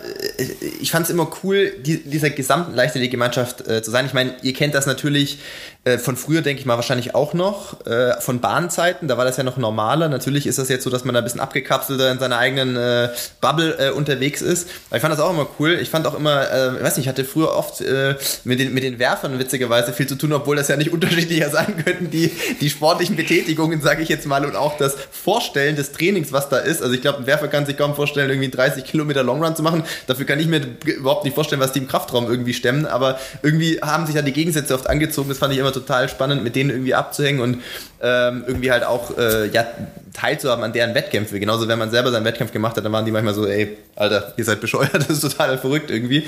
ich 0.80 0.90
fand 0.90 1.04
es 1.04 1.10
immer 1.10 1.30
cool, 1.42 1.72
die, 1.80 2.02
dieser 2.02 2.30
gesamten 2.30 2.74
Leichtathletik-Gemeinschaft 2.74 3.66
äh, 3.66 3.82
zu 3.82 3.90
sein. 3.90 4.06
Ich 4.06 4.14
meine, 4.14 4.34
ihr 4.42 4.52
kennt 4.52 4.74
das 4.74 4.86
natürlich 4.86 5.38
äh, 5.84 5.98
von 5.98 6.16
früher, 6.16 6.42
denke 6.42 6.60
ich 6.60 6.66
mal, 6.66 6.74
wahrscheinlich 6.74 7.14
auch 7.14 7.32
noch, 7.32 7.86
äh, 7.86 8.20
von 8.20 8.40
Bahnzeiten. 8.40 9.06
Da 9.06 9.16
war 9.16 9.24
das 9.24 9.36
ja 9.36 9.44
noch 9.44 9.56
normaler. 9.56 10.08
Natürlich 10.08 10.46
ist 10.46 10.58
das 10.58 10.68
jetzt 10.68 10.82
so, 10.82 10.90
dass 10.90 11.04
man 11.04 11.14
da 11.14 11.20
ein 11.20 11.24
bisschen 11.24 11.40
abgekapselter 11.40 12.10
in 12.10 12.18
seiner 12.18 12.38
eigenen 12.38 12.76
äh, 12.76 13.10
Bubble 13.40 13.76
äh, 13.78 13.90
unterwegs 13.90 14.42
ist. 14.42 14.68
Aber 14.90 14.96
ich 14.96 15.02
fand 15.02 15.12
das 15.12 15.20
auch 15.20 15.30
immer 15.30 15.46
cool. 15.60 15.78
Ich 15.80 15.90
fand 15.90 16.06
auch 16.08 16.14
immer, 16.14 16.50
äh, 16.50 16.76
ich 16.76 16.82
weiß 16.82 16.96
nicht, 16.96 17.06
ich 17.06 17.08
hatte 17.08 17.24
früher 17.24 17.54
oft 17.54 17.80
äh, 17.82 18.16
mit, 18.42 18.58
den, 18.58 18.74
mit 18.74 18.82
den 18.82 18.98
Werfern 18.98 19.38
witzigerweise 19.38 19.92
viel 19.92 20.08
zu 20.08 20.16
tun, 20.16 20.32
obwohl 20.32 20.56
das 20.56 20.66
ja 20.66 20.76
nicht 20.76 20.90
unterschiedlicher 20.92 21.50
sein 21.50 21.84
könnten, 21.84 22.10
die, 22.10 22.32
die 22.60 22.68
sportlichen 22.68 23.14
Betätigungen, 23.14 23.80
sage 23.80 24.02
ich 24.02 24.08
jetzt 24.08 24.26
mal, 24.26 24.44
und 24.44 24.56
auch 24.56 24.76
das 24.78 24.96
Vorstellen 25.12 25.76
des 25.76 25.92
Trainings, 25.92 26.32
was 26.32 26.48
da 26.48 26.58
ist. 26.58 26.82
Also 26.82 26.94
ich 26.94 27.00
glaube, 27.00 27.18
ein 27.18 27.26
Werfer 27.26 27.46
kann 27.46 27.64
sich 27.64 27.76
kaum 27.76 27.94
vorstellen, 27.94 28.28
irgendwie 28.28 28.50
30 28.50 28.84
Kilometer 28.84 29.22
Long 29.22 29.35
Longrun 29.36 29.56
zu 29.56 29.62
machen. 29.62 29.84
Dafür 30.06 30.26
kann 30.26 30.38
ich 30.40 30.46
mir 30.46 30.60
überhaupt 30.84 31.24
nicht 31.24 31.34
vorstellen, 31.34 31.60
was 31.60 31.72
die 31.72 31.80
im 31.80 31.88
Kraftraum 31.88 32.26
irgendwie 32.28 32.54
stemmen. 32.54 32.86
Aber 32.86 33.18
irgendwie 33.42 33.78
haben 33.80 34.06
sich 34.06 34.14
da 34.14 34.22
die 34.22 34.32
Gegensätze 34.32 34.74
oft 34.74 34.88
angezogen. 34.88 35.28
Das 35.28 35.38
fand 35.38 35.52
ich 35.52 35.58
immer 35.58 35.72
total 35.72 36.08
spannend, 36.08 36.42
mit 36.42 36.56
denen 36.56 36.70
irgendwie 36.70 36.94
abzuhängen 36.94 37.40
und 37.40 37.62
ähm, 38.02 38.44
irgendwie 38.46 38.70
halt 38.70 38.84
auch 38.84 39.16
äh, 39.16 39.48
ja, 39.48 39.66
teilzuhaben 40.12 40.64
an 40.64 40.72
deren 40.72 40.94
Wettkämpfe. 40.94 41.38
Genauso, 41.40 41.68
wenn 41.68 41.78
man 41.78 41.90
selber 41.90 42.10
seinen 42.10 42.24
Wettkampf 42.24 42.52
gemacht 42.52 42.76
hat, 42.76 42.84
dann 42.84 42.92
waren 42.92 43.04
die 43.04 43.10
manchmal 43.10 43.34
so, 43.34 43.46
ey, 43.46 43.76
Alter, 43.94 44.34
ihr 44.36 44.44
seid 44.44 44.60
bescheuert, 44.60 44.94
das 44.94 45.08
ist 45.08 45.20
total 45.20 45.58
verrückt 45.58 45.90
irgendwie. 45.90 46.24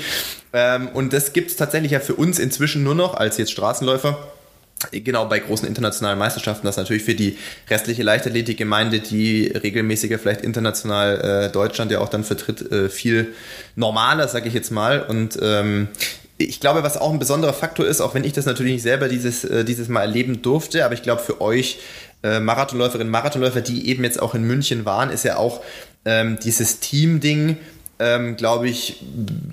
Ähm, 0.53 0.89
und 0.93 1.13
das 1.13 1.33
gibt 1.33 1.51
es 1.51 1.57
tatsächlich 1.57 1.91
ja 1.91 1.99
für 1.99 2.15
uns 2.15 2.39
inzwischen 2.39 2.83
nur 2.83 2.95
noch 2.95 3.15
als 3.15 3.37
jetzt 3.37 3.51
Straßenläufer 3.51 4.17
genau 4.91 5.25
bei 5.25 5.39
großen 5.39 5.67
internationalen 5.67 6.17
Meisterschaften, 6.17 6.65
das 6.65 6.77
natürlich 6.77 7.03
für 7.03 7.15
die 7.15 7.37
restliche 7.69 8.03
Leichtathletikgemeinde, 8.03 8.99
die 8.99 9.47
regelmäßiger 9.47 10.19
vielleicht 10.19 10.41
international 10.41 11.47
äh, 11.47 11.51
Deutschland 11.51 11.91
ja 11.91 11.99
auch 11.99 12.09
dann 12.09 12.23
vertritt, 12.23 12.71
äh, 12.71 12.89
viel 12.89 13.33
normaler, 13.75 14.27
sage 14.27 14.47
ich 14.47 14.53
jetzt 14.53 14.71
mal. 14.71 15.01
Und 15.01 15.37
ähm, 15.41 15.89
ich 16.37 16.59
glaube, 16.59 16.83
was 16.83 16.97
auch 16.97 17.11
ein 17.11 17.19
besonderer 17.19 17.53
Faktor 17.53 17.85
ist, 17.85 17.99
auch 17.99 18.15
wenn 18.15 18.23
ich 18.23 18.33
das 18.33 18.45
natürlich 18.45 18.73
nicht 18.73 18.83
selber 18.83 19.09
dieses, 19.09 19.43
äh, 19.43 19.65
dieses 19.65 19.89
Mal 19.89 20.01
erleben 20.01 20.41
durfte, 20.41 20.85
aber 20.85 20.93
ich 20.93 21.03
glaube 21.03 21.21
für 21.21 21.41
euch 21.41 21.79
äh, 22.23 22.39
Marathonläuferinnen, 22.39 23.11
Marathonläufer, 23.11 23.61
die 23.61 23.89
eben 23.89 24.03
jetzt 24.03 24.21
auch 24.21 24.35
in 24.35 24.43
München 24.43 24.85
waren, 24.85 25.09
ist 25.09 25.25
ja 25.25 25.35
auch 25.35 25.61
ähm, 26.05 26.39
dieses 26.41 26.79
Team-Ding, 26.79 27.57
ähm, 27.99 28.37
glaube 28.37 28.69
ich, 28.69 28.97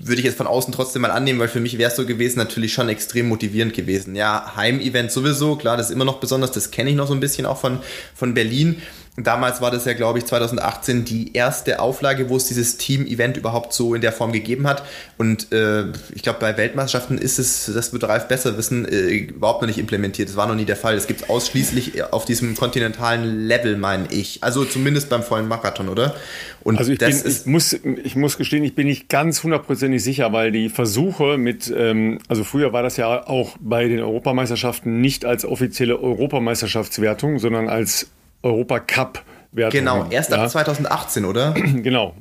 würde 0.01 0.19
ich 0.19 0.25
jetzt 0.25 0.37
von 0.37 0.47
außen 0.47 0.73
trotzdem 0.73 1.01
mal 1.01 1.11
annehmen, 1.11 1.39
weil 1.39 1.49
für 1.49 1.59
mich 1.59 1.77
wäre 1.77 1.91
es 1.91 1.97
so 1.97 2.05
gewesen, 2.05 2.39
natürlich 2.39 2.73
schon 2.73 2.87
extrem 2.87 3.27
motivierend 3.27 3.73
gewesen. 3.73 4.15
Ja, 4.15 4.53
Heimevent 4.55 5.11
sowieso, 5.11 5.57
klar, 5.57 5.75
das 5.75 5.87
ist 5.87 5.93
immer 5.93 6.05
noch 6.05 6.19
besonders, 6.19 6.51
das 6.51 6.71
kenne 6.71 6.89
ich 6.89 6.95
noch 6.95 7.07
so 7.07 7.13
ein 7.13 7.19
bisschen 7.19 7.45
auch 7.45 7.57
von, 7.57 7.79
von 8.15 8.33
Berlin. 8.33 8.81
Damals 9.19 9.61
war 9.61 9.71
das 9.71 9.85
ja, 9.85 9.93
glaube 9.93 10.19
ich, 10.19 10.27
2018 10.27 11.03
die 11.03 11.33
erste 11.33 11.79
Auflage, 11.79 12.29
wo 12.29 12.37
es 12.37 12.45
dieses 12.45 12.77
Team-Event 12.77 13.35
überhaupt 13.35 13.73
so 13.73 13.95
in 13.95 14.01
der 14.01 14.11
Form 14.11 14.31
gegeben 14.31 14.67
hat. 14.67 14.83
Und 15.17 15.51
äh, 15.51 15.85
ich 16.13 16.21
glaube, 16.21 16.37
bei 16.39 16.55
Weltmeisterschaften 16.55 17.17
ist 17.17 17.39
es, 17.39 17.65
das 17.73 17.91
wird 17.93 18.03
Ralf 18.03 18.27
besser 18.27 18.59
wissen, 18.59 18.87
äh, 18.87 19.07
überhaupt 19.07 19.63
noch 19.63 19.67
nicht 19.67 19.79
implementiert. 19.79 20.29
Das 20.29 20.35
war 20.35 20.45
noch 20.45 20.53
nie 20.53 20.65
der 20.65 20.75
Fall. 20.75 20.93
Es 20.93 21.07
gibt 21.07 21.31
ausschließlich 21.31 22.03
auf 22.13 22.25
diesem 22.25 22.55
kontinentalen 22.55 23.47
Level, 23.47 23.75
meine 23.75 24.05
ich. 24.11 24.43
Also 24.43 24.65
zumindest 24.65 25.09
beim 25.09 25.23
vollen 25.23 25.47
Marathon, 25.47 25.89
oder? 25.89 26.13
Und 26.61 26.77
also 26.77 26.91
ich, 26.91 26.99
bin, 26.99 27.09
ich, 27.09 27.45
muss, 27.47 27.73
ich 27.73 28.15
muss 28.15 28.37
gestehen, 28.37 28.63
ich 28.63 28.75
bin 28.75 28.85
nicht 28.85 29.09
ganz 29.09 29.41
hundertprozentig 29.41 30.03
sicher, 30.03 30.31
weil 30.31 30.51
die 30.51 30.69
Versuche 30.69 31.39
mit, 31.39 31.73
ähm, 31.75 32.19
also 32.27 32.43
früher 32.43 32.71
war 32.71 32.83
das 32.83 32.97
ja 32.97 33.25
auch 33.25 33.57
bei 33.59 33.87
den 33.87 33.99
Europameisterschaften 33.99 35.01
nicht 35.01 35.25
als 35.25 35.43
offizielle 35.43 35.99
Europameisterschaftswertung, 35.99 37.39
sondern 37.39 37.67
als 37.67 38.11
Europacup-Wertung. 38.43 39.79
Genau, 39.79 40.05
erst 40.09 40.31
ab 40.33 40.39
ja. 40.39 40.47
2018, 40.47 41.25
oder? 41.25 41.51
genau. 41.83 42.13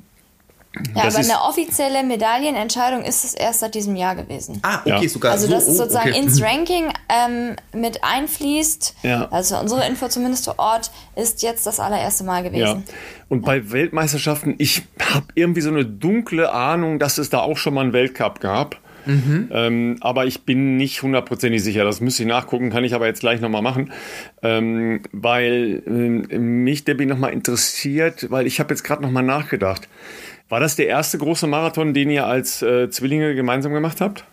Ja, 0.94 1.04
das 1.04 1.14
aber 1.14 1.24
eine 1.24 1.42
offizielle 1.42 2.02
Medaillenentscheidung 2.02 3.02
ist 3.02 3.24
es 3.24 3.34
erst 3.34 3.60
seit 3.60 3.74
diesem 3.74 3.96
Jahr 3.96 4.14
gewesen. 4.14 4.58
Ah, 4.62 4.80
okay, 4.80 5.04
ja. 5.04 5.08
sogar 5.08 5.32
Also, 5.32 5.46
so, 5.46 5.52
dass 5.52 5.66
es 5.66 5.76
sozusagen 5.78 6.10
okay. 6.10 6.20
ins 6.20 6.42
Ranking 6.42 6.92
ähm, 7.08 7.56
mit 7.72 8.04
einfließt, 8.04 8.96
ja. 9.02 9.28
also 9.30 9.58
unsere 9.58 9.86
Info 9.86 10.08
zumindest 10.08 10.44
vor 10.44 10.58
Ort, 10.58 10.90
ist 11.14 11.42
jetzt 11.42 11.66
das 11.66 11.80
allererste 11.80 12.24
Mal 12.24 12.42
gewesen. 12.42 12.84
Ja. 12.86 12.94
Und 13.28 13.42
bei 13.42 13.70
Weltmeisterschaften, 13.70 14.54
ich 14.58 14.82
habe 15.00 15.26
irgendwie 15.34 15.62
so 15.62 15.70
eine 15.70 15.84
dunkle 15.84 16.52
Ahnung, 16.52 16.98
dass 16.98 17.18
es 17.18 17.30
da 17.30 17.40
auch 17.40 17.56
schon 17.56 17.74
mal 17.74 17.82
einen 17.82 17.92
Weltcup 17.92 18.40
gab. 18.40 18.76
Mhm. 19.06 19.48
Ähm, 19.52 19.96
aber 20.00 20.26
ich 20.26 20.42
bin 20.42 20.76
nicht 20.76 21.02
hundertprozentig 21.02 21.62
sicher. 21.62 21.84
Das 21.84 22.00
müsste 22.00 22.24
ich 22.24 22.28
nachgucken, 22.28 22.70
kann 22.70 22.84
ich 22.84 22.94
aber 22.94 23.06
jetzt 23.06 23.20
gleich 23.20 23.40
nochmal 23.40 23.62
machen. 23.62 23.92
Ähm, 24.42 25.02
weil 25.12 25.82
äh, 25.86 26.38
mich, 26.38 26.84
Debbie, 26.84 27.06
nochmal 27.06 27.32
interessiert, 27.32 28.30
weil 28.30 28.46
ich 28.46 28.60
habe 28.60 28.74
jetzt 28.74 28.82
gerade 28.82 29.02
nochmal 29.02 29.22
nachgedacht. 29.22 29.88
War 30.48 30.60
das 30.60 30.76
der 30.76 30.86
erste 30.86 31.18
große 31.18 31.46
Marathon, 31.46 31.94
den 31.94 32.10
ihr 32.10 32.26
als 32.26 32.62
äh, 32.62 32.90
Zwillinge 32.90 33.34
gemeinsam 33.34 33.72
gemacht 33.72 34.00
habt? 34.00 34.24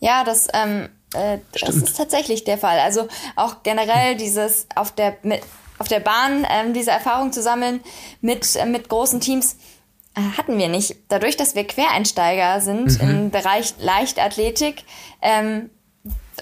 Ja, 0.00 0.24
das, 0.24 0.48
ähm, 0.52 0.88
äh, 1.14 1.38
das 1.58 1.76
ist 1.76 1.96
tatsächlich 1.96 2.44
der 2.44 2.58
Fall. 2.58 2.78
Also 2.78 3.08
auch 3.36 3.62
generell 3.62 4.16
dieses 4.16 4.66
auf 4.74 4.94
der, 4.94 5.16
mit, 5.22 5.40
auf 5.78 5.88
der 5.88 6.00
Bahn 6.00 6.46
ähm, 6.50 6.72
diese 6.74 6.90
Erfahrung 6.90 7.32
zu 7.32 7.42
sammeln 7.42 7.80
mit, 8.20 8.56
äh, 8.56 8.66
mit 8.66 8.88
großen 8.88 9.20
Teams 9.20 9.56
hatten 10.16 10.58
wir 10.58 10.68
nicht. 10.68 10.96
Dadurch, 11.08 11.36
dass 11.36 11.54
wir 11.54 11.66
Quereinsteiger 11.66 12.60
sind 12.60 13.00
mhm. 13.02 13.10
im 13.10 13.30
Bereich 13.30 13.74
Leichtathletik, 13.78 14.84
ähm, 15.22 15.70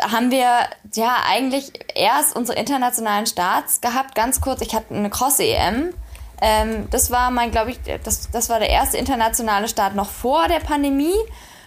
haben 0.01 0.31
wir 0.31 0.47
ja 0.95 1.17
eigentlich 1.27 1.73
erst 1.95 2.37
unsere 2.37 2.59
internationalen 2.59 3.27
Starts 3.27 3.81
gehabt. 3.81 4.15
Ganz 4.15 4.41
kurz, 4.41 4.61
ich 4.61 4.75
hatte 4.75 4.95
eine 4.95 5.11
Cross-EM. 5.11 5.93
Ähm, 6.41 6.89
das 6.91 7.11
war 7.11 7.31
mein, 7.31 7.51
glaube 7.51 7.73
ich, 7.73 7.79
das, 8.05 8.31
das 8.31 8.49
war 8.49 8.59
der 8.61 8.71
erste 8.71 8.97
internationale 8.97 9.69
Start 9.69 9.97
noch 9.97 10.09
vor 10.09 10.47
der 10.49 10.61
Pandemie. 10.61 11.17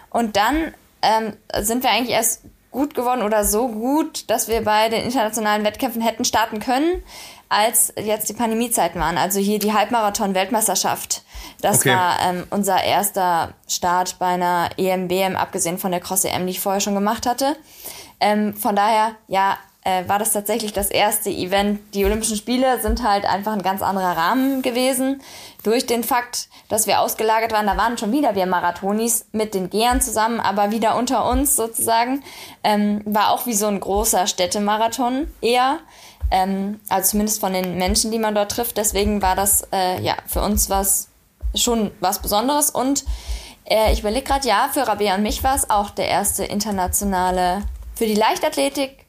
Und 0.10 0.38
dann 0.38 0.74
ähm, 1.02 1.34
sind 1.60 1.84
wir 1.84 1.92
eigentlich 1.92 2.16
erst 2.16 2.44
gut 2.72 2.96
geworden 2.96 3.22
oder 3.22 3.44
so 3.44 3.68
gut, 3.68 4.30
dass 4.30 4.48
wir 4.48 4.64
bei 4.64 4.88
den 4.90 5.04
internationalen 5.04 5.66
Wettkämpfen 5.66 6.02
hätten 6.02 6.24
starten 6.24 6.60
können, 6.60 7.04
als 7.50 7.94
jetzt 8.02 8.30
die 8.30 8.34
Pandemiezeiten 8.34 9.00
waren. 9.00 9.18
Also 9.18 9.40
hier 9.40 9.60
die 9.60 9.74
Halbmarathon-Weltmeisterschaft. 9.74 11.24
Das 11.62 11.80
okay. 11.80 11.96
war 11.96 12.20
ähm, 12.22 12.44
unser 12.50 12.84
erster 12.84 13.54
Start 13.68 14.18
bei 14.20 14.28
einer 14.28 14.70
EMBM, 14.78 15.36
abgesehen 15.36 15.78
von 15.78 15.92
der 15.92 16.00
Cross-EM, 16.00 16.46
die 16.46 16.52
ich 16.52 16.60
vorher 16.60 16.82
schon 16.82 16.96
gemacht 16.96 17.26
hatte. 17.26 17.56
Ähm, 18.20 18.56
von 18.56 18.76
daher, 18.76 19.12
ja, 19.28 19.58
äh, 19.84 20.08
war 20.08 20.20
das 20.20 20.32
tatsächlich 20.32 20.74
das 20.74 20.90
erste 20.90 21.30
Event. 21.30 21.80
Die 21.96 22.06
Olympischen 22.06 22.38
Spiele 22.38 22.80
sind 22.82 23.04
halt 23.04 23.26
einfach 23.26 23.54
ein 23.54 23.64
ganz 23.64 23.82
anderer 23.82 24.16
Rahmen 24.16 24.62
gewesen. 24.62 25.22
Durch 25.64 25.86
den 25.86 26.04
Fakt, 26.04 26.50
dass 26.70 26.86
wir 26.86 27.00
ausgelagert 27.00 27.52
waren, 27.52 27.66
da 27.66 27.78
waren 27.78 27.98
schon 27.98 28.12
wieder 28.12 28.36
wir 28.36 28.46
Marathonis 28.46 29.26
mit 29.32 29.54
den 29.54 29.70
Gehern 29.70 30.02
zusammen, 30.02 30.40
aber 30.40 30.72
wieder 30.72 30.98
unter 30.98 31.28
uns 31.28 31.56
sozusagen. 31.56 32.24
Ähm, 32.64 33.02
war 33.06 33.32
auch 33.32 33.48
wie 33.48 33.54
so 33.54 33.68
ein 33.68 33.80
großer 33.80 34.28
Städtemarathon 34.28 35.28
eher. 35.42 35.80
Ähm, 36.30 36.80
also 36.90 37.12
zumindest 37.12 37.42
von 37.42 37.54
den 37.54 37.78
Menschen, 37.78 38.12
die 38.12 38.20
man 38.20 38.36
dort 38.36 38.52
trifft. 38.52 38.78
Deswegen 38.78 39.22
war 39.22 39.36
das 39.36 39.68
äh, 39.74 40.00
ja 40.02 40.16
für 40.28 40.42
uns 40.42 40.70
was 40.70 41.11
schon 41.56 41.92
was 42.00 42.22
Besonderes. 42.22 42.70
Und 42.70 43.06
äh, 43.66 43.94
ich 43.94 44.00
überlege 44.00 44.24
gerade, 44.24 44.48
ja, 44.48 44.70
für 44.72 44.88
Rabea 44.88 45.16
und 45.16 45.24
mich 45.24 45.44
war 45.44 45.56
es 45.56 45.70
auch 45.70 45.90
der 45.90 46.08
erste 46.08 46.44
internationale, 46.46 47.64
für 47.96 48.06
die 48.06 48.16
Leichtathletik 48.16 49.02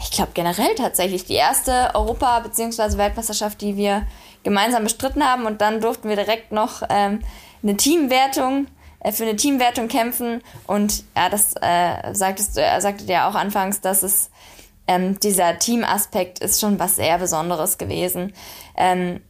ich 0.00 0.10
glaube 0.12 0.30
generell 0.34 0.74
tatsächlich 0.76 1.24
die 1.24 1.34
erste 1.34 1.90
Europa- 1.94 2.40
bzw. 2.40 2.98
Weltmeisterschaft, 2.98 3.60
die 3.60 3.76
wir 3.76 4.06
gemeinsam 4.42 4.84
bestritten 4.84 5.24
haben. 5.24 5.46
Und 5.46 5.60
dann 5.60 5.80
durften 5.80 6.08
wir 6.08 6.16
direkt 6.16 6.52
noch 6.52 6.82
ähm, 6.88 7.20
eine 7.62 7.76
Teamwertung 7.76 8.68
äh, 9.00 9.12
für 9.12 9.24
eine 9.24 9.36
Teamwertung 9.36 9.88
kämpfen. 9.88 10.42
Und 10.66 11.04
ja, 11.16 11.28
das 11.28 11.54
äh, 11.60 12.14
sagtest 12.14 12.56
du, 12.56 12.62
äh, 12.62 12.80
sagtet 12.80 13.08
ihr 13.08 13.26
auch 13.26 13.34
anfangs, 13.34 13.80
dass 13.80 14.02
es 14.02 14.30
ähm, 14.86 15.18
dieser 15.20 15.58
Teamaspekt 15.58 16.38
ist 16.38 16.60
schon 16.60 16.78
was 16.78 16.96
sehr 16.96 17.18
Besonderes 17.18 17.76
gewesen. 17.76 18.32
Ähm, 18.76 19.20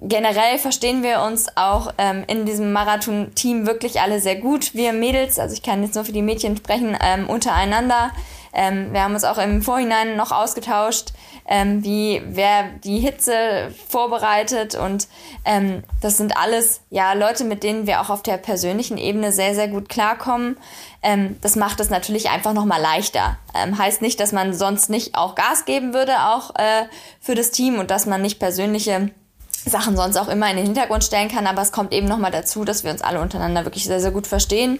generell 0.00 0.58
verstehen 0.58 1.02
wir 1.02 1.22
uns 1.22 1.46
auch 1.56 1.92
ähm, 1.98 2.24
in 2.28 2.46
diesem 2.46 2.72
Marathon-Team 2.72 3.66
wirklich 3.66 4.00
alle 4.00 4.20
sehr 4.20 4.36
gut. 4.36 4.74
Wir 4.74 4.92
Mädels, 4.92 5.38
also 5.38 5.54
ich 5.54 5.62
kann 5.62 5.82
jetzt 5.82 5.94
nur 5.94 6.04
für 6.04 6.12
die 6.12 6.22
Mädchen 6.22 6.56
sprechen, 6.56 6.96
ähm, 7.00 7.28
untereinander. 7.28 8.10
Ähm, 8.52 8.92
wir 8.92 9.02
haben 9.02 9.14
uns 9.14 9.24
auch 9.24 9.38
im 9.38 9.60
Vorhinein 9.60 10.16
noch 10.16 10.32
ausgetauscht, 10.32 11.12
ähm, 11.46 11.84
wie 11.84 12.22
wer 12.26 12.64
die 12.82 12.98
Hitze 12.98 13.72
vorbereitet 13.88 14.74
und 14.74 15.06
ähm, 15.44 15.82
das 16.00 16.16
sind 16.16 16.36
alles 16.36 16.80
ja 16.90 17.12
Leute, 17.12 17.44
mit 17.44 17.62
denen 17.62 17.86
wir 17.86 18.00
auch 18.00 18.10
auf 18.10 18.22
der 18.22 18.38
persönlichen 18.38 18.98
Ebene 18.98 19.32
sehr 19.32 19.54
sehr 19.54 19.68
gut 19.68 19.88
klarkommen. 19.88 20.56
Ähm, 21.02 21.36
das 21.42 21.56
macht 21.56 21.78
es 21.80 21.90
natürlich 21.90 22.30
einfach 22.30 22.54
noch 22.54 22.64
mal 22.64 22.80
leichter. 22.80 23.38
Ähm, 23.54 23.76
heißt 23.76 24.00
nicht, 24.00 24.18
dass 24.18 24.32
man 24.32 24.54
sonst 24.54 24.88
nicht 24.88 25.14
auch 25.14 25.34
Gas 25.34 25.64
geben 25.64 25.92
würde 25.92 26.14
auch 26.28 26.54
äh, 26.56 26.84
für 27.20 27.34
das 27.34 27.50
Team 27.50 27.78
und 27.78 27.90
dass 27.90 28.06
man 28.06 28.22
nicht 28.22 28.38
persönliche 28.38 29.10
Sachen 29.68 29.96
sonst 29.96 30.16
auch 30.16 30.28
immer 30.28 30.50
in 30.50 30.56
den 30.56 30.66
Hintergrund 30.66 31.04
stellen 31.04 31.28
kann, 31.28 31.46
aber 31.46 31.62
es 31.62 31.72
kommt 31.72 31.92
eben 31.92 32.06
nochmal 32.06 32.30
dazu, 32.30 32.64
dass 32.64 32.84
wir 32.84 32.90
uns 32.90 33.02
alle 33.02 33.20
untereinander 33.20 33.64
wirklich 33.64 33.84
sehr, 33.84 34.00
sehr 34.00 34.10
gut 34.10 34.26
verstehen 34.26 34.78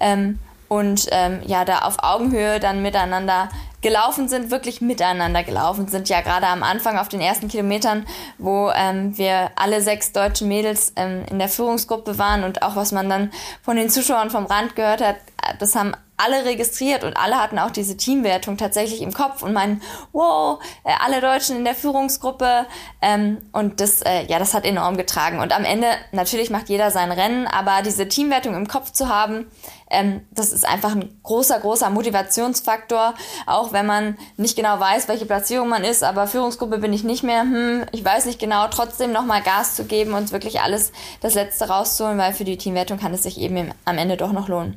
ähm, 0.00 0.38
und 0.68 1.06
ähm, 1.12 1.40
ja, 1.46 1.64
da 1.64 1.80
auf 1.80 2.02
Augenhöhe 2.02 2.58
dann 2.58 2.82
miteinander 2.82 3.48
gelaufen 3.82 4.28
sind, 4.28 4.50
wirklich 4.50 4.80
miteinander 4.80 5.44
gelaufen 5.44 5.86
sind. 5.86 6.08
Ja, 6.08 6.20
gerade 6.20 6.48
am 6.48 6.64
Anfang 6.64 6.98
auf 6.98 7.08
den 7.08 7.20
ersten 7.20 7.46
Kilometern, 7.46 8.04
wo 8.38 8.70
ähm, 8.74 9.16
wir 9.16 9.50
alle 9.54 9.80
sechs 9.80 10.10
deutschen 10.10 10.48
Mädels 10.48 10.92
ähm, 10.96 11.24
in 11.30 11.38
der 11.38 11.48
Führungsgruppe 11.48 12.18
waren 12.18 12.42
und 12.42 12.62
auch 12.62 12.74
was 12.74 12.90
man 12.90 13.08
dann 13.08 13.30
von 13.62 13.76
den 13.76 13.88
Zuschauern 13.88 14.30
vom 14.30 14.46
Rand 14.46 14.74
gehört 14.74 15.02
hat, 15.02 15.16
das 15.60 15.76
haben 15.76 15.92
alle 16.16 16.44
registriert 16.44 17.04
und 17.04 17.16
alle 17.16 17.36
hatten 17.36 17.58
auch 17.58 17.70
diese 17.70 17.96
Teamwertung 17.96 18.56
tatsächlich 18.56 19.02
im 19.02 19.12
Kopf 19.12 19.42
und 19.42 19.52
meinen, 19.52 19.82
wow, 20.12 20.58
äh, 20.84 20.92
alle 21.04 21.20
Deutschen 21.20 21.56
in 21.56 21.64
der 21.64 21.74
Führungsgruppe. 21.74 22.66
Ähm, 23.02 23.38
und 23.52 23.80
das, 23.80 24.02
äh, 24.02 24.24
ja, 24.26 24.38
das 24.38 24.54
hat 24.54 24.64
enorm 24.64 24.96
getragen. 24.96 25.40
Und 25.40 25.54
am 25.54 25.64
Ende 25.64 25.88
natürlich 26.12 26.50
macht 26.50 26.68
jeder 26.68 26.90
sein 26.90 27.12
Rennen, 27.12 27.46
aber 27.46 27.82
diese 27.82 28.08
Teamwertung 28.08 28.54
im 28.54 28.68
Kopf 28.68 28.92
zu 28.92 29.08
haben, 29.08 29.46
ähm, 29.90 30.22
das 30.32 30.52
ist 30.52 30.66
einfach 30.66 30.92
ein 30.92 31.20
großer, 31.22 31.60
großer 31.60 31.90
Motivationsfaktor, 31.90 33.14
auch 33.46 33.72
wenn 33.72 33.86
man 33.86 34.18
nicht 34.36 34.56
genau 34.56 34.80
weiß, 34.80 35.08
welche 35.08 35.26
Platzierung 35.26 35.68
man 35.68 35.84
ist, 35.84 36.02
aber 36.02 36.26
Führungsgruppe 36.26 36.78
bin 36.78 36.92
ich 36.92 37.04
nicht 37.04 37.22
mehr, 37.22 37.42
hm, 37.42 37.84
ich 37.92 38.04
weiß 38.04 38.26
nicht 38.26 38.40
genau, 38.40 38.66
trotzdem 38.68 39.12
nochmal 39.12 39.42
Gas 39.42 39.76
zu 39.76 39.84
geben 39.84 40.14
und 40.14 40.32
wirklich 40.32 40.60
alles 40.60 40.92
das 41.20 41.34
Letzte 41.34 41.68
rauszuholen, 41.68 42.18
weil 42.18 42.32
für 42.32 42.44
die 42.44 42.58
Teamwertung 42.58 42.98
kann 42.98 43.14
es 43.14 43.22
sich 43.22 43.38
eben 43.38 43.72
am 43.84 43.98
Ende 43.98 44.16
doch 44.16 44.32
noch 44.32 44.48
lohnen. 44.48 44.76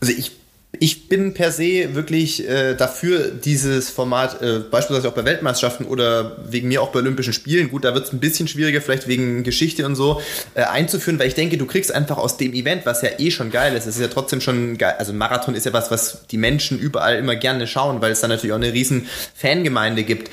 Also 0.00 0.12
ich 0.12 0.41
ich 0.78 1.08
bin 1.08 1.34
per 1.34 1.52
se 1.52 1.94
wirklich 1.94 2.48
äh, 2.48 2.74
dafür, 2.74 3.30
dieses 3.30 3.90
Format 3.90 4.40
äh, 4.40 4.60
beispielsweise 4.60 5.08
auch 5.08 5.12
bei 5.12 5.24
Weltmeisterschaften 5.24 5.84
oder 5.84 6.38
wegen 6.48 6.68
mir 6.68 6.80
auch 6.80 6.88
bei 6.88 7.00
Olympischen 7.00 7.34
Spielen, 7.34 7.70
gut, 7.70 7.84
da 7.84 7.94
wird 7.94 8.06
es 8.06 8.12
ein 8.12 8.20
bisschen 8.20 8.48
schwieriger, 8.48 8.80
vielleicht 8.80 9.06
wegen 9.06 9.42
Geschichte 9.42 9.84
und 9.84 9.96
so, 9.96 10.22
äh, 10.54 10.62
einzuführen, 10.62 11.18
weil 11.18 11.28
ich 11.28 11.34
denke, 11.34 11.58
du 11.58 11.66
kriegst 11.66 11.94
einfach 11.94 12.16
aus 12.16 12.38
dem 12.38 12.54
Event, 12.54 12.86
was 12.86 13.02
ja 13.02 13.10
eh 13.18 13.30
schon 13.30 13.50
geil 13.50 13.76
ist, 13.76 13.86
es 13.86 13.96
ist 13.96 14.00
ja 14.00 14.08
trotzdem 14.08 14.40
schon 14.40 14.78
geil, 14.78 14.94
also 14.98 15.12
Marathon 15.12 15.54
ist 15.54 15.66
ja 15.66 15.74
was, 15.74 15.90
was 15.90 16.26
die 16.30 16.38
Menschen 16.38 16.78
überall 16.78 17.16
immer 17.16 17.36
gerne 17.36 17.66
schauen, 17.66 18.00
weil 18.00 18.12
es 18.12 18.20
da 18.20 18.28
natürlich 18.28 18.52
auch 18.52 18.56
eine 18.56 18.72
riesen 18.72 19.06
Fangemeinde 19.34 20.04
gibt 20.04 20.30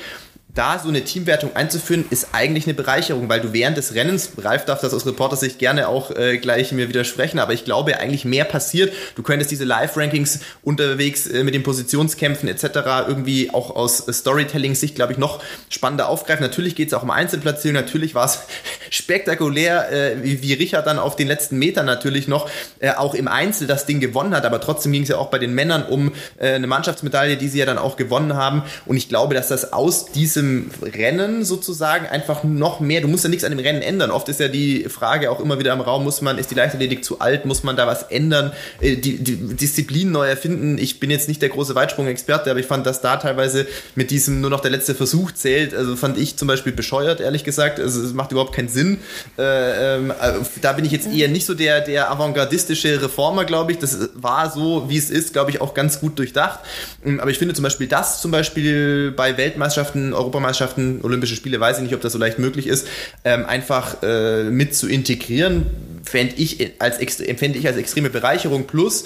da 0.54 0.78
so 0.78 0.88
eine 0.88 1.04
Teamwertung 1.04 1.54
einzuführen, 1.54 2.04
ist 2.10 2.28
eigentlich 2.32 2.64
eine 2.66 2.74
Bereicherung, 2.74 3.28
weil 3.28 3.40
du 3.40 3.52
während 3.52 3.76
des 3.76 3.94
Rennens, 3.94 4.32
Ralf 4.38 4.64
darf 4.64 4.80
das 4.80 4.92
aus 4.92 5.06
Reportersicht 5.06 5.58
gerne 5.58 5.88
auch 5.88 6.10
äh, 6.10 6.38
gleich 6.38 6.72
mir 6.72 6.88
widersprechen, 6.88 7.38
aber 7.38 7.52
ich 7.52 7.64
glaube 7.64 7.98
eigentlich 7.98 8.24
mehr 8.24 8.44
passiert. 8.44 8.92
Du 9.14 9.22
könntest 9.22 9.50
diese 9.50 9.64
Live-Rankings 9.64 10.40
unterwegs 10.62 11.26
äh, 11.26 11.44
mit 11.44 11.54
den 11.54 11.62
Positionskämpfen 11.62 12.48
etc. 12.48 12.64
irgendwie 13.06 13.50
auch 13.50 13.76
aus 13.76 13.98
Storytelling-Sicht, 13.98 14.94
glaube 14.94 15.12
ich, 15.12 15.18
noch 15.18 15.40
spannender 15.68 16.08
aufgreifen. 16.08 16.42
Natürlich 16.42 16.74
geht 16.74 16.88
es 16.88 16.94
auch 16.94 17.02
um 17.02 17.10
Einzelplatzierung, 17.10 17.74
natürlich 17.74 18.14
war 18.14 18.24
es 18.24 18.40
spektakulär, 18.90 19.92
äh, 19.92 20.22
wie, 20.22 20.42
wie 20.42 20.54
Richard 20.54 20.86
dann 20.86 20.98
auf 20.98 21.14
den 21.14 21.28
letzten 21.28 21.58
Metern 21.58 21.86
natürlich 21.86 22.26
noch 22.26 22.50
äh, 22.80 22.90
auch 22.90 23.14
im 23.14 23.28
Einzel 23.28 23.66
das 23.68 23.86
Ding 23.86 24.00
gewonnen 24.00 24.34
hat, 24.34 24.44
aber 24.44 24.60
trotzdem 24.60 24.92
ging 24.92 25.02
es 25.02 25.08
ja 25.08 25.18
auch 25.18 25.30
bei 25.30 25.38
den 25.38 25.54
Männern 25.54 25.84
um 25.84 26.12
äh, 26.38 26.54
eine 26.54 26.66
Mannschaftsmedaille, 26.66 27.36
die 27.36 27.48
sie 27.48 27.58
ja 27.58 27.66
dann 27.66 27.78
auch 27.78 27.96
gewonnen 27.96 28.34
haben 28.34 28.64
und 28.86 28.96
ich 28.96 29.08
glaube, 29.08 29.34
dass 29.34 29.48
das 29.48 29.72
aus 29.72 30.06
diesem 30.06 30.39
diesem 30.40 30.70
Rennen 30.82 31.44
sozusagen 31.44 32.06
einfach 32.06 32.44
noch 32.44 32.80
mehr, 32.80 33.00
du 33.00 33.08
musst 33.08 33.24
ja 33.24 33.30
nichts 33.30 33.44
an 33.44 33.52
dem 33.52 33.60
Rennen 33.60 33.82
ändern. 33.82 34.10
Oft 34.10 34.28
ist 34.28 34.40
ja 34.40 34.48
die 34.48 34.84
Frage 34.88 35.30
auch 35.30 35.40
immer 35.40 35.58
wieder 35.58 35.72
im 35.72 35.80
Raum, 35.80 36.04
muss 36.04 36.22
man, 36.22 36.38
ist 36.38 36.50
die 36.50 36.54
Leichtathletik 36.54 37.04
zu 37.04 37.20
alt, 37.20 37.44
muss 37.44 37.62
man 37.62 37.76
da 37.76 37.86
was 37.86 38.04
ändern, 38.04 38.52
äh, 38.80 38.96
die, 38.96 39.18
die 39.18 39.36
Disziplin 39.36 40.10
neu 40.10 40.26
erfinden. 40.26 40.78
Ich 40.78 41.00
bin 41.00 41.10
jetzt 41.10 41.28
nicht 41.28 41.42
der 41.42 41.50
große 41.50 41.74
Weitsprung-Experte, 41.74 42.50
aber 42.50 42.60
ich 42.60 42.66
fand, 42.66 42.86
dass 42.86 43.00
da 43.00 43.16
teilweise 43.16 43.66
mit 43.94 44.10
diesem 44.10 44.40
nur 44.40 44.50
noch 44.50 44.60
der 44.60 44.70
letzte 44.70 44.94
Versuch 44.94 45.32
zählt, 45.32 45.74
also 45.74 45.96
fand 45.96 46.18
ich 46.18 46.36
zum 46.36 46.48
Beispiel 46.48 46.72
bescheuert, 46.72 47.20
ehrlich 47.20 47.44
gesagt. 47.44 47.80
Also 47.80 48.02
es 48.02 48.12
macht 48.12 48.32
überhaupt 48.32 48.54
keinen 48.54 48.68
Sinn. 48.68 48.98
Äh, 49.38 49.96
ähm, 49.96 50.10
äh, 50.10 50.32
da 50.60 50.72
bin 50.72 50.84
ich 50.84 50.92
jetzt 50.92 51.12
eher 51.12 51.28
nicht 51.28 51.46
so 51.46 51.54
der, 51.54 51.80
der 51.80 52.10
avantgardistische 52.10 53.02
Reformer, 53.02 53.44
glaube 53.44 53.72
ich. 53.72 53.78
Das 53.78 54.10
war 54.14 54.50
so, 54.50 54.88
wie 54.88 54.96
es 54.96 55.10
ist, 55.10 55.32
glaube 55.32 55.50
ich, 55.50 55.60
auch 55.60 55.74
ganz 55.74 56.00
gut 56.00 56.18
durchdacht. 56.18 56.60
Ähm, 57.04 57.20
aber 57.20 57.30
ich 57.30 57.38
finde 57.38 57.54
zum 57.54 57.62
Beispiel 57.62 57.86
das 57.86 58.20
zum 58.20 58.30
Beispiel 58.30 59.12
bei 59.12 59.36
Weltmeisterschaften, 59.36 60.14
Europa 60.14 60.29
Europameisterschaften, 60.30 61.00
Olympische 61.02 61.34
Spiele, 61.34 61.60
weiß 61.60 61.78
ich 61.78 61.82
nicht, 61.82 61.94
ob 61.94 62.00
das 62.00 62.12
so 62.12 62.18
leicht 62.18 62.38
möglich 62.38 62.66
ist, 62.66 62.86
ähm, 63.24 63.44
einfach 63.46 64.02
äh, 64.02 64.44
mit 64.44 64.74
zu 64.74 64.88
integrieren, 64.88 65.66
fände 66.04 66.34
ich, 66.36 66.74
als, 66.78 67.00
ich 67.00 67.66
als 67.66 67.76
extreme 67.76 68.10
Bereicherung. 68.10 68.66
Plus, 68.66 69.04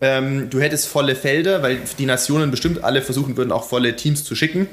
ähm, 0.00 0.50
du 0.50 0.60
hättest 0.60 0.86
volle 0.86 1.16
Felder, 1.16 1.62
weil 1.62 1.78
die 1.98 2.06
Nationen 2.06 2.50
bestimmt 2.50 2.84
alle 2.84 3.02
versuchen 3.02 3.36
würden, 3.36 3.52
auch 3.52 3.64
volle 3.64 3.96
Teams 3.96 4.24
zu 4.24 4.34
schicken. 4.34 4.68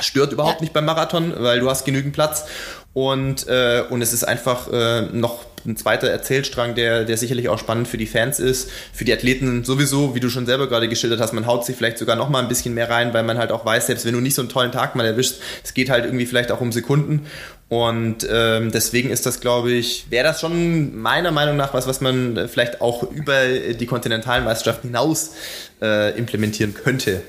Stört 0.00 0.32
überhaupt 0.32 0.56
ja. 0.56 0.62
nicht 0.62 0.72
beim 0.72 0.86
Marathon, 0.86 1.32
weil 1.36 1.60
du 1.60 1.70
hast 1.70 1.84
genügend 1.84 2.14
Platz 2.14 2.46
und, 2.94 3.46
äh, 3.46 3.84
und 3.90 4.02
es 4.02 4.12
ist 4.12 4.24
einfach 4.24 4.72
äh, 4.72 5.02
noch 5.12 5.44
ein 5.66 5.76
zweiter 5.76 6.08
Erzählstrang, 6.08 6.74
der, 6.74 7.04
der 7.04 7.16
sicherlich 7.16 7.48
auch 7.48 7.58
spannend 7.58 7.88
für 7.88 7.96
die 7.96 8.06
Fans 8.06 8.38
ist, 8.38 8.70
für 8.92 9.04
die 9.04 9.12
Athleten 9.12 9.64
sowieso, 9.64 10.14
wie 10.14 10.20
du 10.20 10.28
schon 10.28 10.46
selber 10.46 10.68
gerade 10.68 10.88
geschildert 10.88 11.20
hast, 11.20 11.32
man 11.32 11.46
haut 11.46 11.64
sich 11.64 11.76
vielleicht 11.76 11.98
sogar 11.98 12.16
noch 12.16 12.28
mal 12.28 12.40
ein 12.40 12.48
bisschen 12.48 12.74
mehr 12.74 12.90
rein, 12.90 13.14
weil 13.14 13.22
man 13.22 13.38
halt 13.38 13.52
auch 13.52 13.64
weiß, 13.64 13.86
selbst 13.86 14.04
wenn 14.04 14.14
du 14.14 14.20
nicht 14.20 14.34
so 14.34 14.42
einen 14.42 14.48
tollen 14.48 14.72
Tag 14.72 14.94
mal 14.94 15.06
erwischst, 15.06 15.40
es 15.62 15.74
geht 15.74 15.90
halt 15.90 16.04
irgendwie 16.04 16.26
vielleicht 16.26 16.52
auch 16.52 16.60
um 16.60 16.72
Sekunden 16.72 17.26
und 17.68 18.26
ähm, 18.30 18.70
deswegen 18.70 19.10
ist 19.10 19.26
das, 19.26 19.40
glaube 19.40 19.72
ich, 19.72 20.06
wäre 20.10 20.24
das 20.24 20.40
schon 20.40 20.96
meiner 20.96 21.30
Meinung 21.30 21.56
nach 21.56 21.74
was, 21.74 21.86
was 21.86 22.00
man 22.00 22.48
vielleicht 22.48 22.80
auch 22.80 23.02
über 23.10 23.46
die 23.48 23.86
kontinentalen 23.86 24.44
Meisterschaften 24.44 24.88
hinaus 24.88 25.32
äh, 25.80 26.16
implementieren 26.16 26.74
könnte. 26.74 27.22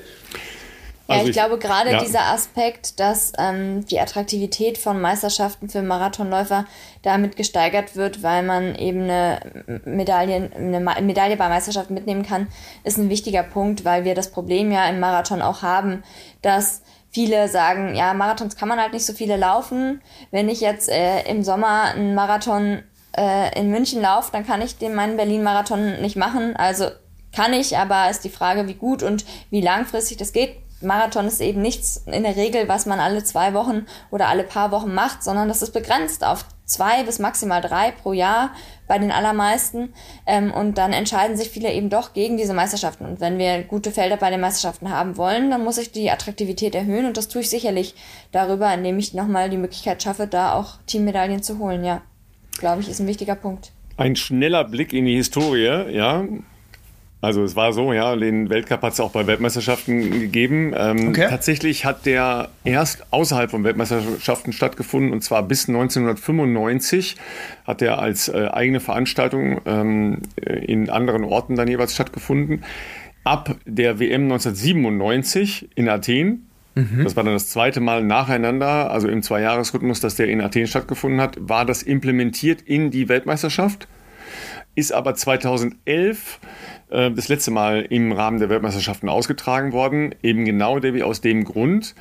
Ja, 1.08 1.16
also 1.16 1.28
ich, 1.28 1.30
ich, 1.30 1.36
glaube 1.36 1.58
gerade 1.58 1.92
ja. 1.92 2.00
dieser 2.00 2.26
Aspekt, 2.32 2.98
dass 2.98 3.32
ähm, 3.38 3.86
die 3.86 4.00
Attraktivität 4.00 4.76
von 4.76 5.00
Meisterschaften 5.00 5.68
für 5.68 5.82
Marathonläufer 5.82 6.64
damit 7.02 7.36
gesteigert 7.36 7.94
wird, 7.94 8.22
weil 8.24 8.42
man 8.42 8.74
eben 8.74 9.02
eine 9.02 9.40
Medaille, 9.84 10.50
eine 10.54 10.80
Medaille 10.80 11.36
bei 11.36 11.48
Meisterschaften 11.48 11.94
mitnehmen 11.94 12.24
kann, 12.24 12.48
ist 12.82 12.98
ein 12.98 13.08
wichtiger 13.08 13.44
Punkt, 13.44 13.84
weil 13.84 14.04
wir 14.04 14.14
das 14.14 14.32
Problem 14.32 14.72
ja 14.72 14.88
im 14.88 14.98
Marathon 14.98 15.42
auch 15.42 15.62
haben, 15.62 16.02
dass 16.42 16.82
viele 17.10 17.48
sagen, 17.48 17.94
ja, 17.94 18.12
Marathons 18.12 18.56
kann 18.56 18.68
man 18.68 18.80
halt 18.80 18.92
nicht 18.92 19.06
so 19.06 19.12
viele 19.12 19.36
laufen. 19.36 20.02
Wenn 20.32 20.48
ich 20.48 20.60
jetzt 20.60 20.88
äh, 20.88 21.22
im 21.30 21.44
Sommer 21.44 21.92
einen 21.94 22.16
Marathon 22.16 22.82
äh, 23.16 23.58
in 23.58 23.70
München 23.70 24.02
laufe, 24.02 24.32
dann 24.32 24.44
kann 24.44 24.60
ich 24.60 24.76
den 24.76 24.94
meinen 24.94 25.16
Berlin-Marathon 25.16 26.00
nicht 26.02 26.16
machen. 26.16 26.56
Also 26.56 26.86
kann 27.34 27.52
ich, 27.52 27.78
aber 27.78 28.10
ist 28.10 28.24
die 28.24 28.28
Frage, 28.28 28.66
wie 28.66 28.74
gut 28.74 29.02
und 29.02 29.24
wie 29.50 29.60
langfristig 29.60 30.16
das 30.16 30.32
geht 30.32 30.65
Marathon 30.82 31.26
ist 31.26 31.40
eben 31.40 31.62
nichts 31.62 32.04
in 32.06 32.22
der 32.22 32.36
Regel, 32.36 32.68
was 32.68 32.84
man 32.84 33.00
alle 33.00 33.24
zwei 33.24 33.54
Wochen 33.54 33.86
oder 34.10 34.28
alle 34.28 34.42
paar 34.42 34.70
Wochen 34.72 34.92
macht, 34.92 35.22
sondern 35.22 35.48
das 35.48 35.62
ist 35.62 35.72
begrenzt 35.72 36.22
auf 36.22 36.44
zwei 36.66 37.02
bis 37.04 37.18
maximal 37.18 37.62
drei 37.62 37.92
pro 37.92 38.12
Jahr 38.12 38.50
bei 38.86 38.98
den 38.98 39.10
allermeisten. 39.10 39.94
Ähm, 40.26 40.52
und 40.52 40.76
dann 40.76 40.92
entscheiden 40.92 41.36
sich 41.36 41.48
viele 41.48 41.72
eben 41.72 41.88
doch 41.88 42.12
gegen 42.12 42.36
diese 42.36 42.52
Meisterschaften. 42.52 43.06
Und 43.06 43.20
wenn 43.20 43.38
wir 43.38 43.62
gute 43.62 43.90
Felder 43.90 44.18
bei 44.18 44.30
den 44.30 44.40
Meisterschaften 44.40 44.90
haben 44.90 45.16
wollen, 45.16 45.50
dann 45.50 45.64
muss 45.64 45.78
ich 45.78 45.92
die 45.92 46.10
Attraktivität 46.10 46.74
erhöhen. 46.74 47.06
Und 47.06 47.16
das 47.16 47.28
tue 47.28 47.40
ich 47.40 47.48
sicherlich 47.48 47.94
darüber, 48.32 48.72
indem 48.74 48.98
ich 48.98 49.14
nochmal 49.14 49.48
die 49.48 49.56
Möglichkeit 49.56 50.02
schaffe, 50.02 50.26
da 50.26 50.52
auch 50.52 50.74
Teammedaillen 50.86 51.42
zu 51.42 51.58
holen. 51.58 51.84
Ja, 51.84 52.02
glaube 52.58 52.82
ich, 52.82 52.88
ist 52.90 53.00
ein 53.00 53.06
wichtiger 53.06 53.36
Punkt. 53.36 53.72
Ein 53.96 54.14
schneller 54.14 54.64
Blick 54.64 54.92
in 54.92 55.06
die 55.06 55.16
Historie, 55.16 55.90
ja. 55.90 56.24
Also 57.20 57.42
es 57.42 57.56
war 57.56 57.72
so, 57.72 57.92
ja, 57.92 58.14
den 58.14 58.50
Weltcup 58.50 58.82
hat 58.82 58.92
es 58.92 59.00
auch 59.00 59.10
bei 59.10 59.26
Weltmeisterschaften 59.26 60.10
gegeben. 60.20 60.74
Ähm, 60.76 61.08
okay. 61.08 61.26
Tatsächlich 61.28 61.84
hat 61.84 62.06
der 62.06 62.50
erst 62.64 63.12
außerhalb 63.12 63.50
von 63.50 63.64
Weltmeisterschaften 63.64 64.52
stattgefunden 64.52 65.12
und 65.12 65.22
zwar 65.22 65.42
bis 65.42 65.68
1995 65.68 67.16
hat 67.66 67.82
er 67.82 67.98
als 67.98 68.28
äh, 68.28 68.48
eigene 68.52 68.80
Veranstaltung 68.80 69.60
ähm, 69.64 70.22
in 70.36 70.90
anderen 70.90 71.24
Orten 71.24 71.56
dann 71.56 71.68
jeweils 71.68 71.94
stattgefunden. 71.94 72.64
Ab 73.24 73.56
der 73.64 73.98
WM 73.98 74.24
1997 74.24 75.70
in 75.74 75.88
Athen 75.88 76.46
Mhm. 76.76 77.04
Das 77.04 77.16
war 77.16 77.24
dann 77.24 77.32
das 77.32 77.48
zweite 77.48 77.80
Mal 77.80 78.04
nacheinander, 78.04 78.90
also 78.90 79.08
im 79.08 79.22
Zweijahresrhythmus, 79.22 80.00
dass 80.00 80.14
der 80.14 80.28
in 80.28 80.42
Athen 80.42 80.66
stattgefunden 80.66 81.20
hat, 81.20 81.36
war 81.40 81.64
das 81.64 81.82
implementiert 81.82 82.60
in 82.60 82.90
die 82.90 83.08
Weltmeisterschaft, 83.08 83.88
ist 84.76 84.92
aber 84.92 85.16
2011 85.16 86.38
äh, 86.90 87.10
das 87.10 87.28
letzte 87.28 87.50
Mal 87.50 87.82
im 87.90 88.12
Rahmen 88.12 88.38
der 88.38 88.48
Weltmeisterschaften 88.48 89.08
ausgetragen 89.08 89.72
worden. 89.72 90.14
Eben 90.22 90.44
genau, 90.44 90.78
Debbie, 90.78 91.02
aus 91.02 91.20
dem 91.20 91.44
Grund, 91.44 91.96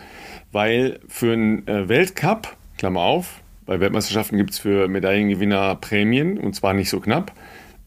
weil 0.51 0.99
für 1.07 1.33
einen 1.33 1.67
äh, 1.67 1.89
Weltcup, 1.89 2.55
Klammer 2.77 3.01
auf, 3.01 3.41
bei 3.65 3.79
Weltmeisterschaften 3.79 4.37
gibt 4.37 4.51
es 4.51 4.59
für 4.59 4.87
Medaillengewinner 4.87 5.75
Prämien 5.75 6.37
und 6.37 6.53
zwar 6.53 6.73
nicht 6.73 6.89
so 6.89 6.99
knapp, 6.99 7.31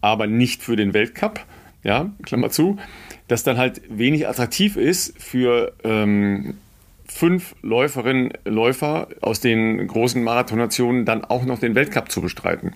aber 0.01 0.27
nicht 0.27 0.63
für 0.63 0.75
den 0.75 0.93
Weltcup, 0.93 1.45
ja, 1.85 2.11
Klammer 2.25 2.51
zu, 2.51 2.79
das 3.29 3.45
dann 3.45 3.59
halt 3.59 3.83
wenig 3.89 4.27
attraktiv 4.27 4.77
ist 4.77 5.23
für 5.23 5.73
ähm, 5.85 6.55
fünf 7.19 7.57
Läuferinnen, 7.63 8.33
Läufer 8.45 9.09
aus 9.23 9.41
den 9.41 9.89
großen 9.89 10.23
Marathonnationen 10.23 11.05
dann 11.05 11.25
auch 11.25 11.45
noch 11.45 11.59
den 11.59 11.75
Weltcup 11.75 12.13
zu 12.13 12.21
bestreiten. 12.21 12.75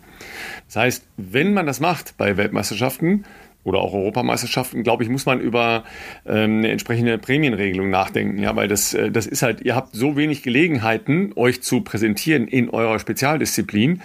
Das 0.67 0.77
heißt, 0.77 1.07
wenn 1.17 1.55
man 1.55 1.65
das 1.65 1.79
macht 1.79 2.17
bei 2.17 2.37
Weltmeisterschaften, 2.37 3.25
oder 3.65 3.79
auch 3.79 3.95
Europameisterschaften, 3.95 4.83
glaube 4.83 5.05
ich, 5.05 5.09
muss 5.09 5.25
man 5.25 5.39
über 5.39 5.85
ähm, 6.27 6.59
eine 6.59 6.73
entsprechende 6.73 7.17
Prämienregelung 7.17 7.91
nachdenken. 7.91 8.43
Ja, 8.43 8.57
weil 8.57 8.67
das, 8.67 8.93
äh, 8.93 9.13
das 9.13 9.29
ist 9.29 9.43
halt, 9.43 9.61
ihr 9.61 9.77
habt 9.77 9.95
so 9.95 10.17
wenig 10.17 10.43
Gelegenheiten, 10.43 11.33
euch 11.37 11.63
zu 11.63 11.83
präsentieren 11.83 12.49
in 12.49 12.71
eurer 12.71 12.99
Spezialdisziplin. 12.99 14.03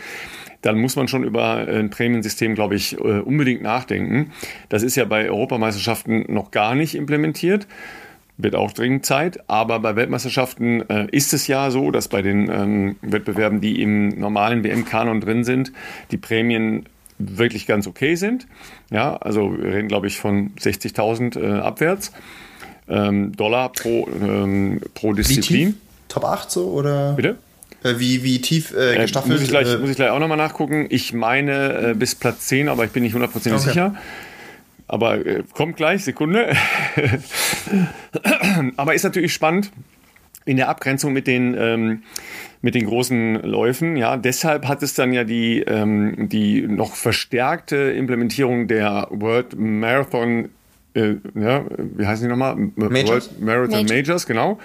Dann 0.61 0.77
muss 0.77 0.95
man 0.95 1.07
schon 1.07 1.23
über 1.23 1.67
ein 1.67 1.89
Prämiensystem, 1.89 2.53
glaube 2.53 2.75
ich, 2.75 2.99
äh, 2.99 3.21
unbedingt 3.21 3.63
nachdenken. 3.63 4.31
Das 4.69 4.83
ist 4.83 4.95
ja 4.95 5.05
bei 5.05 5.27
Europameisterschaften 5.27 6.31
noch 6.31 6.51
gar 6.51 6.75
nicht 6.75 6.93
implementiert 6.93 7.65
wird 8.37 8.55
auch 8.55 8.71
dringend 8.71 9.05
Zeit. 9.05 9.49
Aber 9.49 9.79
bei 9.79 9.95
Weltmeisterschaften 9.95 10.87
äh, 10.89 11.07
ist 11.11 11.33
es 11.33 11.47
ja 11.47 11.71
so, 11.71 11.91
dass 11.91 12.07
bei 12.07 12.21
den 12.21 12.49
ähm, 12.49 12.95
Wettbewerben, 13.01 13.61
die 13.61 13.81
im 13.81 14.09
normalen 14.09 14.63
WM-Kanon 14.63 15.21
drin 15.21 15.43
sind, 15.43 15.71
die 16.11 16.17
Prämien 16.17 16.85
wirklich 17.19 17.65
ganz 17.65 17.87
okay 17.87 18.15
sind. 18.15 18.47
Ja, 18.91 19.17
also 19.17 19.57
wir 19.57 19.73
reden, 19.73 19.87
glaube 19.87 20.07
ich, 20.07 20.19
von 20.19 20.51
60.000 20.55 21.39
äh, 21.39 21.59
abwärts 21.59 22.11
ähm, 22.87 23.35
Dollar 23.35 23.71
pro, 23.71 24.07
ähm, 24.21 24.81
pro 24.93 25.13
Disziplin. 25.13 25.77
Top 26.07 26.23
8 26.23 26.49
so 26.49 26.69
oder? 26.71 27.13
Bitte? 27.13 27.37
Äh, 27.83 27.95
wie, 27.97 28.23
wie 28.23 28.39
tief 28.41 28.73
äh, 28.73 28.97
gestaffelt? 28.97 29.31
Äh, 29.31 29.35
muss, 29.35 29.43
ich 29.43 29.49
gleich, 29.49 29.67
äh, 29.67 29.77
muss 29.77 29.89
ich 29.89 29.95
gleich 29.95 30.09
auch 30.09 30.19
nochmal 30.19 30.37
nachgucken. 30.37 30.87
Ich 30.89 31.13
meine 31.13 31.89
äh, 31.91 31.93
bis 31.93 32.15
Platz 32.15 32.47
10, 32.47 32.69
aber 32.69 32.85
ich 32.85 32.91
bin 32.91 33.03
nicht 33.03 33.13
hundertprozentig 33.13 33.61
okay. 33.61 33.69
sicher. 33.69 33.95
Aber 34.87 35.25
äh, 35.25 35.43
kommt 35.53 35.75
gleich, 35.75 36.03
Sekunde. 36.03 36.55
aber 38.77 38.93
ist 38.93 39.03
natürlich 39.03 39.33
spannend 39.33 39.71
in 40.45 40.57
der 40.57 40.69
Abgrenzung 40.69 41.11
mit 41.13 41.27
den 41.27 41.55
ähm, 41.59 42.03
mit 42.61 42.75
den 42.75 42.85
großen 42.85 43.43
Läufen. 43.43 43.97
Ja, 43.97 44.17
deshalb 44.17 44.67
hat 44.67 44.81
es 44.83 44.93
dann 44.93 45.13
ja 45.13 45.23
die, 45.23 45.59
ähm, 45.61 46.29
die 46.29 46.61
noch 46.61 46.95
verstärkte 46.95 47.75
Implementierung 47.75 48.67
der 48.67 49.07
World 49.11 49.57
Marathon, 49.57 50.49
äh, 50.93 51.15
ja, 51.35 51.65
wie 51.77 52.05
heißen 52.05 52.25
die 52.25 52.29
nochmal? 52.29 52.55
Majors? 52.75 53.29
World 53.29 53.41
Marathon 53.41 53.83
Major. 53.83 53.97
Majors, 53.97 54.25
genau. 54.25 54.59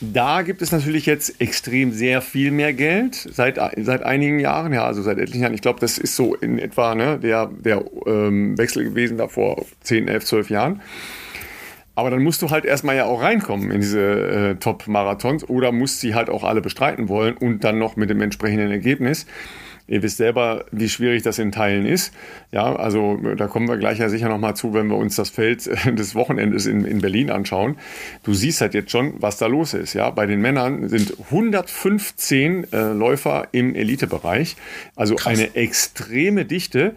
Da 0.00 0.40
gibt 0.42 0.62
es 0.62 0.72
natürlich 0.72 1.04
jetzt 1.04 1.40
extrem 1.42 1.92
sehr 1.92 2.22
viel 2.22 2.50
mehr 2.50 2.72
Geld 2.72 3.14
seit, 3.14 3.58
seit 3.76 4.02
einigen 4.02 4.38
Jahren, 4.38 4.72
ja, 4.72 4.86
also 4.86 5.02
seit 5.02 5.18
etlichen 5.18 5.42
Jahren. 5.42 5.52
Ich 5.52 5.60
glaube, 5.60 5.78
das 5.78 5.98
ist 5.98 6.16
so 6.16 6.34
in 6.34 6.58
etwa 6.58 6.94
ne, 6.94 7.18
der, 7.18 7.50
der 7.52 7.84
ähm, 8.06 8.56
Wechsel 8.56 8.84
gewesen 8.84 9.18
da 9.18 9.28
vor 9.28 9.66
10, 9.82 10.08
11, 10.08 10.24
12 10.24 10.50
Jahren. 10.50 10.82
Aber 11.94 12.08
dann 12.08 12.22
musst 12.22 12.40
du 12.40 12.48
halt 12.48 12.64
erstmal 12.64 12.96
ja 12.96 13.04
auch 13.04 13.20
reinkommen 13.20 13.70
in 13.70 13.82
diese 13.82 14.00
äh, 14.00 14.54
Top-Marathons 14.54 15.46
oder 15.50 15.70
musst 15.70 16.00
sie 16.00 16.14
halt 16.14 16.30
auch 16.30 16.44
alle 16.44 16.62
bestreiten 16.62 17.10
wollen 17.10 17.36
und 17.36 17.62
dann 17.62 17.78
noch 17.78 17.96
mit 17.96 18.08
dem 18.08 18.22
entsprechenden 18.22 18.70
Ergebnis. 18.70 19.26
Ihr 19.90 20.04
wisst 20.04 20.18
selber, 20.18 20.66
wie 20.70 20.88
schwierig 20.88 21.24
das 21.24 21.40
in 21.40 21.50
Teilen 21.50 21.84
ist. 21.84 22.14
Ja, 22.52 22.76
also 22.76 23.18
da 23.36 23.48
kommen 23.48 23.68
wir 23.68 23.76
gleich 23.76 23.98
ja 23.98 24.08
sicher 24.08 24.28
nochmal 24.28 24.54
zu, 24.54 24.72
wenn 24.72 24.86
wir 24.86 24.96
uns 24.96 25.16
das 25.16 25.30
Feld 25.30 25.66
des 25.98 26.14
Wochenendes 26.14 26.66
in, 26.66 26.84
in 26.84 27.00
Berlin 27.00 27.28
anschauen. 27.28 27.76
Du 28.22 28.32
siehst 28.32 28.60
halt 28.60 28.72
jetzt 28.72 28.92
schon, 28.92 29.14
was 29.18 29.38
da 29.38 29.46
los 29.46 29.74
ist. 29.74 29.94
Ja, 29.94 30.08
bei 30.10 30.26
den 30.26 30.40
Männern 30.40 30.88
sind 30.88 31.14
115 31.24 32.72
äh, 32.72 32.92
Läufer 32.92 33.48
im 33.50 33.74
Elitebereich. 33.74 34.54
Also 34.94 35.16
Krass. 35.16 35.36
eine 35.36 35.56
extreme 35.56 36.44
Dichte. 36.44 36.94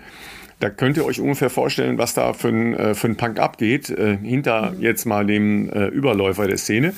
Da 0.60 0.70
könnt 0.70 0.96
ihr 0.96 1.06
euch 1.06 1.20
ungefähr 1.20 1.50
vorstellen, 1.50 1.98
was 1.98 2.14
da 2.14 2.34
für 2.34 2.50
ein, 2.50 2.76
äh, 2.76 2.94
für 2.94 3.08
ein 3.08 3.18
Punk 3.18 3.40
abgeht, 3.40 3.90
äh, 3.90 4.18
hinter 4.18 4.76
jetzt 4.80 5.06
mal 5.06 5.26
dem 5.26 5.68
äh, 5.70 5.88
Überläufer 5.88 6.48
der 6.48 6.58
Szene. 6.58 6.94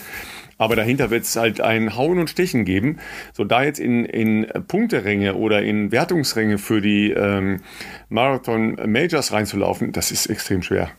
Aber 0.57 0.75
dahinter 0.75 1.09
wird 1.09 1.23
es 1.23 1.35
halt 1.35 1.59
ein 1.59 1.95
Hauen 1.95 2.17
und 2.17 2.29
Stechen 2.29 2.63
geben. 2.65 2.97
So 3.33 3.43
da 3.43 3.63
jetzt 3.63 3.79
in, 3.79 4.05
in 4.05 4.47
Punkteränge 4.67 5.35
oder 5.35 5.61
in 5.61 5.91
Wertungsränge 5.91 6.57
für 6.57 6.81
die 6.81 7.11
ähm, 7.11 7.61
Marathon 8.09 8.77
Majors 8.85 9.33
reinzulaufen, 9.33 9.91
das 9.91 10.11
ist 10.11 10.27
extrem 10.27 10.61
schwer. 10.61 10.91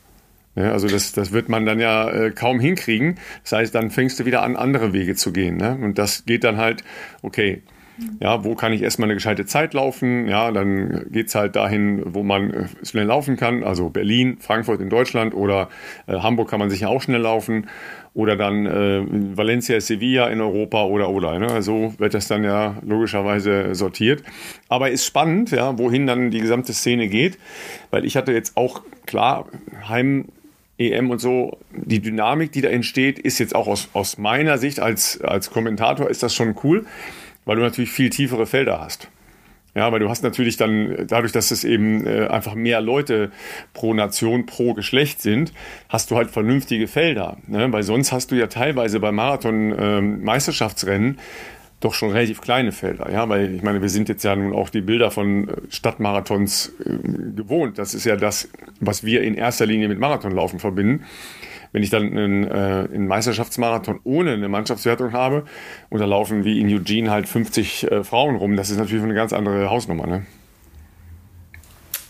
Ja, 0.56 0.72
also 0.72 0.88
das, 0.88 1.12
das 1.12 1.32
wird 1.32 1.50
man 1.50 1.66
dann 1.66 1.80
ja 1.80 2.10
äh, 2.10 2.30
kaum 2.30 2.60
hinkriegen. 2.60 3.16
Das 3.42 3.52
heißt, 3.52 3.74
dann 3.74 3.90
fängst 3.90 4.18
du 4.18 4.24
wieder 4.24 4.42
an, 4.42 4.56
andere 4.56 4.92
Wege 4.94 5.14
zu 5.14 5.32
gehen. 5.32 5.56
Ne? 5.56 5.78
Und 5.82 5.98
das 5.98 6.24
geht 6.24 6.44
dann 6.44 6.56
halt, 6.56 6.82
okay, 7.22 7.62
ja, 8.20 8.44
wo 8.44 8.54
kann 8.54 8.72
ich 8.72 8.82
erstmal 8.82 9.06
eine 9.06 9.14
gescheite 9.14 9.46
Zeit 9.46 9.72
laufen? 9.72 10.28
Ja, 10.28 10.50
dann 10.50 11.06
geht's 11.10 11.34
halt 11.34 11.56
dahin, 11.56 12.02
wo 12.14 12.22
man 12.22 12.50
äh, 12.50 12.66
schnell 12.82 13.06
laufen 13.06 13.36
kann. 13.36 13.64
Also 13.64 13.88
Berlin, 13.88 14.36
Frankfurt 14.40 14.80
in 14.80 14.90
Deutschland 14.90 15.34
oder 15.34 15.68
äh, 16.06 16.18
Hamburg 16.18 16.50
kann 16.50 16.58
man 16.58 16.70
sicher 16.70 16.88
auch 16.88 17.00
schnell 17.00 17.22
laufen. 17.22 17.68
Oder 18.16 18.34
dann 18.36 18.66
äh, 18.66 19.04
Valencia, 19.36 19.80
Sevilla 19.80 20.28
in 20.28 20.40
Europa 20.40 20.84
oder 20.84 21.10
oder. 21.10 21.38
Ne? 21.38 21.62
So 21.62 21.94
wird 21.98 22.14
das 22.14 22.28
dann 22.28 22.44
ja 22.44 22.76
logischerweise 22.84 23.74
sortiert. 23.74 24.22
Aber 24.68 24.90
ist 24.90 25.04
spannend, 25.04 25.50
ja, 25.50 25.78
wohin 25.78 26.06
dann 26.06 26.30
die 26.30 26.40
gesamte 26.40 26.72
Szene 26.72 27.08
geht. 27.08 27.38
Weil 27.90 28.04
ich 28.04 28.16
hatte 28.16 28.32
jetzt 28.32 28.56
auch 28.56 28.82
klar, 29.04 29.46
Heim 29.88 30.24
EM 30.78 31.10
und 31.10 31.20
so, 31.20 31.58
die 31.72 32.00
Dynamik, 32.00 32.52
die 32.52 32.62
da 32.62 32.68
entsteht, 32.68 33.18
ist 33.18 33.38
jetzt 33.38 33.54
auch 33.54 33.66
aus, 33.66 33.90
aus 33.92 34.18
meiner 34.18 34.58
Sicht 34.58 34.80
als, 34.80 35.20
als 35.20 35.50
Kommentator 35.50 36.10
ist 36.10 36.22
das 36.22 36.34
schon 36.34 36.54
cool 36.64 36.84
weil 37.46 37.56
du 37.56 37.62
natürlich 37.62 37.90
viel 37.90 38.10
tiefere 38.10 38.44
Felder 38.44 38.80
hast. 38.80 39.08
Ja, 39.76 39.92
weil 39.92 40.00
du 40.00 40.08
hast 40.08 40.22
natürlich 40.22 40.56
dann, 40.56 41.06
dadurch, 41.06 41.32
dass 41.32 41.50
es 41.50 41.62
eben 41.62 42.06
äh, 42.06 42.28
einfach 42.28 42.54
mehr 42.54 42.80
Leute 42.80 43.30
pro 43.74 43.92
Nation, 43.92 44.46
pro 44.46 44.72
Geschlecht 44.72 45.20
sind, 45.20 45.52
hast 45.90 46.10
du 46.10 46.16
halt 46.16 46.30
vernünftige 46.30 46.88
Felder. 46.88 47.36
Ne? 47.46 47.70
Weil 47.70 47.82
sonst 47.82 48.10
hast 48.10 48.30
du 48.30 48.36
ja 48.36 48.46
teilweise 48.46 49.00
bei 49.00 49.12
Marathon-Meisterschaftsrennen 49.12 51.08
ähm, 51.10 51.18
doch 51.80 51.92
schon 51.92 52.10
relativ 52.10 52.40
kleine 52.40 52.72
Felder. 52.72 53.12
Ja, 53.12 53.28
weil 53.28 53.54
ich 53.54 53.62
meine, 53.62 53.82
wir 53.82 53.90
sind 53.90 54.08
jetzt 54.08 54.24
ja 54.24 54.34
nun 54.34 54.54
auch 54.54 54.70
die 54.70 54.80
Bilder 54.80 55.10
von 55.10 55.50
äh, 55.50 55.52
Stadtmarathons 55.68 56.72
äh, 56.80 56.96
gewohnt. 57.36 57.76
Das 57.78 57.92
ist 57.92 58.06
ja 58.06 58.16
das, 58.16 58.48
was 58.80 59.04
wir 59.04 59.22
in 59.22 59.34
erster 59.34 59.66
Linie 59.66 59.88
mit 59.88 59.98
Marathonlaufen 59.98 60.58
verbinden 60.58 61.04
wenn 61.76 61.82
ich 61.82 61.90
dann 61.90 62.04
einen, 62.04 62.44
äh, 62.44 62.88
einen 62.94 63.06
Meisterschaftsmarathon 63.06 64.00
ohne 64.02 64.32
eine 64.32 64.48
Mannschaftswertung 64.48 65.12
habe 65.12 65.44
und 65.90 65.98
da 65.98 66.06
laufen 66.06 66.42
wie 66.42 66.58
in 66.58 66.74
Eugene 66.74 67.10
halt 67.10 67.28
50 67.28 67.92
äh, 67.92 68.02
Frauen 68.02 68.36
rum, 68.36 68.56
das 68.56 68.70
ist 68.70 68.78
natürlich 68.78 69.04
eine 69.04 69.12
ganz 69.12 69.34
andere 69.34 69.68
Hausnummer. 69.68 70.06
Ne? 70.06 70.24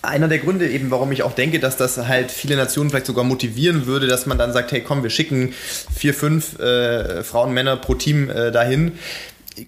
einer 0.02 0.28
der 0.28 0.38
Gründe 0.38 0.68
eben, 0.68 0.92
warum 0.92 1.10
ich 1.10 1.24
auch 1.24 1.32
denke, 1.32 1.58
dass 1.58 1.76
das 1.76 1.98
halt 2.06 2.30
viele 2.30 2.54
Nationen 2.54 2.90
vielleicht 2.90 3.06
sogar 3.06 3.24
motivieren 3.24 3.86
würde, 3.86 4.06
dass 4.06 4.26
man 4.26 4.38
dann 4.38 4.52
sagt, 4.52 4.70
hey 4.70 4.82
komm, 4.82 5.02
wir 5.02 5.10
schicken 5.10 5.52
vier, 5.92 6.14
fünf 6.14 6.60
äh, 6.60 7.24
Frauen, 7.24 7.52
Männer 7.52 7.76
pro 7.76 7.94
Team 7.94 8.30
äh, 8.30 8.52
dahin, 8.52 8.92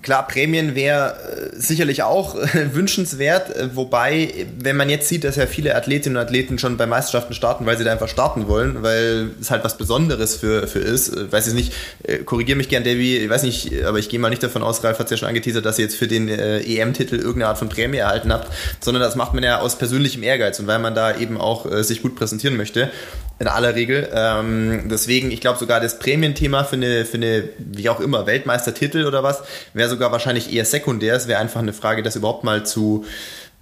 Klar, 0.03 0.28
Prämien 0.28 0.74
wäre 0.74 1.16
äh, 1.55 1.57
sicherlich 1.59 2.03
auch 2.03 2.34
äh, 2.34 2.68
wünschenswert, 2.74 3.57
äh, 3.57 3.74
wobei, 3.74 4.47
wenn 4.59 4.76
man 4.76 4.91
jetzt 4.91 5.09
sieht, 5.09 5.24
dass 5.24 5.36
ja 5.36 5.47
viele 5.47 5.74
Athletinnen 5.74 6.18
und 6.18 6.22
Athleten 6.22 6.59
schon 6.59 6.76
bei 6.76 6.84
Meisterschaften 6.86 7.32
starten, 7.32 7.64
weil 7.64 7.78
sie 7.78 7.84
da 7.84 7.93
einfach 7.93 8.09
starten 8.09 8.49
wollen, 8.49 8.82
weil 8.82 9.30
es 9.41 9.51
halt 9.51 9.64
was 9.64 9.78
Besonderes 9.78 10.36
für, 10.36 10.66
für 10.66 10.80
ist. 10.80 11.09
Äh, 11.16 11.32
weiß 11.32 11.49
ich 11.49 11.55
nicht, 11.55 11.72
äh, 12.03 12.18
korrigiere 12.18 12.59
mich 12.59 12.68
gern, 12.68 12.84
Davy, 12.84 13.16
ich 13.16 13.30
weiß 13.30 13.45
nicht, 13.45 13.82
aber 13.84 13.99
ich 13.99 14.11
gehe 14.11 14.20
mal 14.20 14.28
nicht 14.28 14.43
davon 14.43 14.62
aus, 14.62 14.84
Ralf 14.84 14.99
hat 14.99 15.07
es 15.07 15.12
ja 15.12 15.16
schon 15.16 15.28
angeteasert, 15.28 15.64
dass 15.64 15.78
ihr 15.78 15.86
jetzt 15.86 15.97
für 15.97 16.09
den 16.09 16.28
äh, 16.28 16.61
EM-Titel 16.61 17.16
irgendeine 17.16 17.49
Art 17.49 17.59
von 17.59 17.70
Prämie 17.70 17.97
erhalten 17.97 18.30
habt, 18.30 18.53
sondern 18.80 19.03
das 19.03 19.16
macht 19.16 19.32
man 19.32 19.43
ja 19.43 19.61
aus 19.61 19.78
persönlichem 19.78 20.22
Ehrgeiz 20.22 20.61
und 20.61 20.66
weil 20.66 20.80
man 20.80 20.95
da 20.95 21.16
eben 21.16 21.39
auch 21.39 21.66
sich 21.82 22.03
gut 22.03 22.14
präsentieren 22.14 22.57
möchte 22.57 22.91
in 23.39 23.47
aller 23.47 23.74
Regel. 23.74 24.09
Ähm, 24.12 24.89
deswegen, 24.91 25.30
ich 25.30 25.41
glaube 25.41 25.59
sogar 25.59 25.80
das 25.80 25.99
Prämienthema 25.99 26.64
für 26.64 26.76
eine, 26.76 27.05
für 27.05 27.18
eine, 27.18 27.49
wie 27.59 27.89
auch 27.89 28.01
immer, 28.01 28.26
Weltmeistertitel 28.26 29.07
oder 29.07 29.22
was, 29.22 29.43
wäre 29.78 29.88
sogar 29.88 30.12
wahrscheinlich 30.12 30.52
eher 30.52 30.64
sekundär. 30.64 31.14
Es 31.14 31.28
wäre 31.28 31.40
einfach 31.40 31.60
eine 31.60 31.72
Frage, 31.72 32.02
das 32.02 32.16
überhaupt 32.16 32.44
mal 32.44 32.66
zu 32.66 33.04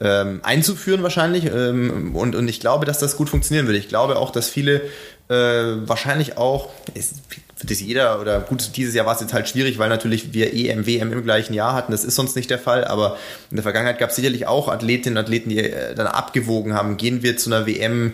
ähm, 0.00 0.40
einzuführen 0.42 1.02
wahrscheinlich. 1.02 1.46
Ähm, 1.46 2.14
und, 2.14 2.34
und 2.34 2.48
ich 2.48 2.60
glaube, 2.60 2.84
dass 2.84 2.98
das 2.98 3.16
gut 3.16 3.28
funktionieren 3.28 3.66
würde. 3.66 3.78
Ich 3.78 3.88
glaube 3.88 4.16
auch, 4.16 4.30
dass 4.30 4.48
viele 4.48 4.82
äh, 5.28 5.34
wahrscheinlich 5.34 6.36
auch, 6.36 6.70
ist, 6.94 7.16
für 7.56 7.66
das 7.66 7.80
jeder, 7.80 8.20
oder 8.20 8.40
gut, 8.40 8.76
dieses 8.76 8.94
Jahr 8.94 9.06
war 9.06 9.14
es 9.14 9.20
jetzt 9.20 9.32
halt 9.32 9.48
schwierig, 9.48 9.78
weil 9.78 9.88
natürlich 9.88 10.34
wir 10.34 10.52
EM, 10.52 10.86
WM 10.86 11.12
im 11.12 11.24
gleichen 11.24 11.54
Jahr 11.54 11.72
hatten. 11.72 11.92
Das 11.92 12.04
ist 12.04 12.14
sonst 12.14 12.36
nicht 12.36 12.50
der 12.50 12.58
Fall, 12.58 12.84
aber 12.84 13.16
in 13.50 13.56
der 13.56 13.62
Vergangenheit 13.62 13.98
gab 13.98 14.10
es 14.10 14.16
sicherlich 14.16 14.46
auch 14.46 14.68
Athletinnen 14.68 15.16
und 15.16 15.24
Athleten, 15.24 15.48
die 15.48 15.58
äh, 15.58 15.94
dann 15.94 16.06
abgewogen 16.06 16.74
haben, 16.74 16.96
gehen 16.98 17.22
wir 17.22 17.36
zu 17.38 17.52
einer 17.52 17.66
WM 17.66 18.12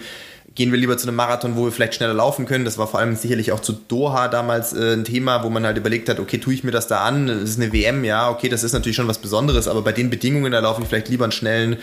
gehen 0.54 0.70
wir 0.70 0.78
lieber 0.78 0.98
zu 0.98 1.08
einem 1.08 1.16
Marathon, 1.16 1.56
wo 1.56 1.64
wir 1.64 1.72
vielleicht 1.72 1.94
schneller 1.94 2.14
laufen 2.14 2.44
können. 2.44 2.64
Das 2.64 2.76
war 2.76 2.86
vor 2.86 3.00
allem 3.00 3.16
sicherlich 3.16 3.52
auch 3.52 3.60
zu 3.60 3.72
Doha 3.72 4.28
damals 4.28 4.72
äh, 4.72 4.94
ein 4.94 5.04
Thema, 5.04 5.42
wo 5.44 5.50
man 5.50 5.64
halt 5.64 5.78
überlegt 5.78 6.08
hat, 6.08 6.20
okay, 6.20 6.38
tue 6.38 6.52
ich 6.52 6.62
mir 6.64 6.72
das 6.72 6.86
da 6.86 7.04
an? 7.04 7.26
Das 7.26 7.42
ist 7.42 7.60
eine 7.60 7.72
WM, 7.72 8.04
ja, 8.04 8.28
okay, 8.28 8.48
das 8.48 8.62
ist 8.62 8.72
natürlich 8.72 8.96
schon 8.96 9.08
was 9.08 9.18
Besonderes, 9.18 9.66
aber 9.66 9.82
bei 9.82 9.92
den 9.92 10.10
Bedingungen, 10.10 10.52
da 10.52 10.60
laufe 10.60 10.82
ich 10.82 10.88
vielleicht 10.88 11.08
lieber 11.08 11.24
einen 11.24 11.32
schnellen, 11.32 11.76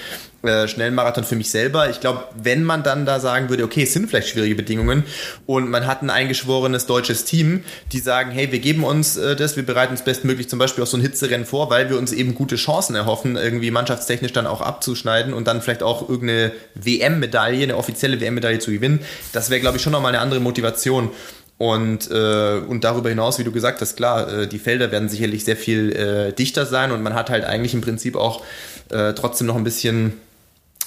äh, 0.44 0.68
schnellen 0.68 0.94
Marathon 0.94 1.24
für 1.24 1.36
mich 1.36 1.50
selber. 1.50 1.90
Ich 1.90 2.00
glaube, 2.00 2.26
wenn 2.36 2.64
man 2.64 2.84
dann 2.84 3.06
da 3.06 3.20
sagen 3.20 3.50
würde, 3.50 3.64
okay, 3.64 3.84
es 3.84 3.94
sind 3.94 4.08
vielleicht 4.08 4.30
schwierige 4.30 4.56
Bedingungen 4.56 5.04
und 5.48 5.70
man 5.70 5.88
hat 5.88 6.04
ein 6.04 6.12
eingeschworenes 6.12 6.86
deutsches 6.86 7.26
Team, 7.26 7.64
die 7.92 8.00
sagen, 8.00 8.30
hey, 8.32 8.52
wir 8.52 8.60
geben 8.60 8.84
uns 8.84 9.18
äh, 9.18 9.36
das, 9.36 9.56
wir 9.56 9.64
bereiten 9.66 9.94
uns 9.94 10.04
bestmöglich 10.04 10.48
zum 10.48 10.60
Beispiel 10.60 10.84
auf 10.84 10.90
so 10.90 10.98
ein 10.98 11.02
Hitzerennen 11.02 11.46
vor, 11.46 11.72
weil 11.72 11.90
wir 11.90 11.98
uns 11.98 12.12
eben 12.12 12.36
gute 12.36 12.56
Chancen 12.56 12.96
erhoffen, 12.96 13.36
irgendwie 13.36 13.72
mannschaftstechnisch 13.72 14.34
dann 14.34 14.46
auch 14.46 14.62
abzuschneiden 14.62 15.34
und 15.34 15.48
dann 15.48 15.62
vielleicht 15.62 15.82
auch 15.82 16.08
irgendeine 16.08 16.52
WM-Medaille, 16.76 17.64
eine 17.64 17.78
offizielle 17.78 18.22
WM-Medaille 18.22 18.59
zu 18.60 18.72
gewinnen. 18.72 19.00
Das 19.34 19.50
wäre, 19.50 19.62
glaube 19.62 19.78
ich, 19.78 19.84
schon 19.84 19.94
nochmal 19.94 20.14
eine 20.14 20.22
andere 20.22 20.40
Motivation. 20.40 21.12
Und, 21.58 22.10
äh, 22.10 22.60
und 22.68 22.86
darüber 22.86 23.10
hinaus, 23.10 23.38
wie 23.38 23.44
du 23.44 23.52
gesagt 23.52 23.82
hast, 23.82 23.98
klar, 23.98 24.32
äh, 24.32 24.48
die 24.48 24.60
Felder 24.60 24.92
werden 24.92 25.10
sicherlich 25.10 25.44
sehr 25.44 25.58
viel 25.58 25.92
äh, 25.92 26.32
dichter 26.32 26.66
sein 26.66 26.94
und 26.94 27.04
man 27.04 27.14
hat 27.14 27.30
halt 27.30 27.44
eigentlich 27.44 27.74
im 27.74 27.82
Prinzip 27.82 28.16
auch 28.16 28.46
äh, 28.92 29.12
trotzdem 29.14 29.48
noch 29.48 29.58
ein 29.58 29.66
bisschen 29.66 30.14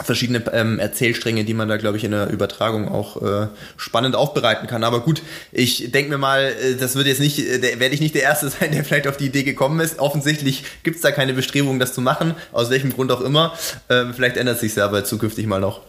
verschiedene 0.02 0.42
ähm, 0.52 0.78
Erzählstränge, 0.78 1.44
die 1.44 1.54
man 1.54 1.68
da, 1.68 1.76
glaube 1.76 1.98
ich, 1.98 2.04
in 2.04 2.12
der 2.12 2.30
Übertragung 2.30 2.88
auch 2.88 3.20
äh, 3.20 3.48
spannend 3.76 4.16
aufbereiten 4.16 4.66
kann. 4.66 4.84
Aber 4.84 5.00
gut, 5.00 5.22
ich 5.52 5.92
denke 5.92 6.10
mir 6.10 6.18
mal, 6.18 6.44
äh, 6.44 6.76
das 6.76 6.96
wird 6.96 7.06
jetzt 7.06 7.20
nicht, 7.20 7.38
äh, 7.38 7.78
werde 7.78 7.94
ich 7.94 8.00
nicht 8.00 8.14
der 8.14 8.22
Erste 8.22 8.48
sein, 8.60 8.72
der 8.72 8.84
vielleicht 8.84 9.06
auf 9.06 9.16
die 9.16 9.26
Idee 9.26 9.42
gekommen 9.42 9.80
ist. 9.80 9.98
Offensichtlich 9.98 10.64
gibt 10.82 10.96
es 10.96 11.02
da 11.02 11.10
keine 11.10 11.34
Bestrebung, 11.34 11.78
das 11.78 11.92
zu 11.92 12.00
machen, 12.00 12.34
aus 12.52 12.70
welchem 12.70 12.92
Grund 12.92 13.12
auch 13.12 13.20
immer. 13.20 13.54
Ähm, 13.90 14.14
vielleicht 14.14 14.36
ändert 14.36 14.58
sich 14.58 14.74
ja 14.74 14.86
aber 14.86 15.04
zukünftig 15.04 15.46
mal 15.46 15.60
noch. 15.60 15.82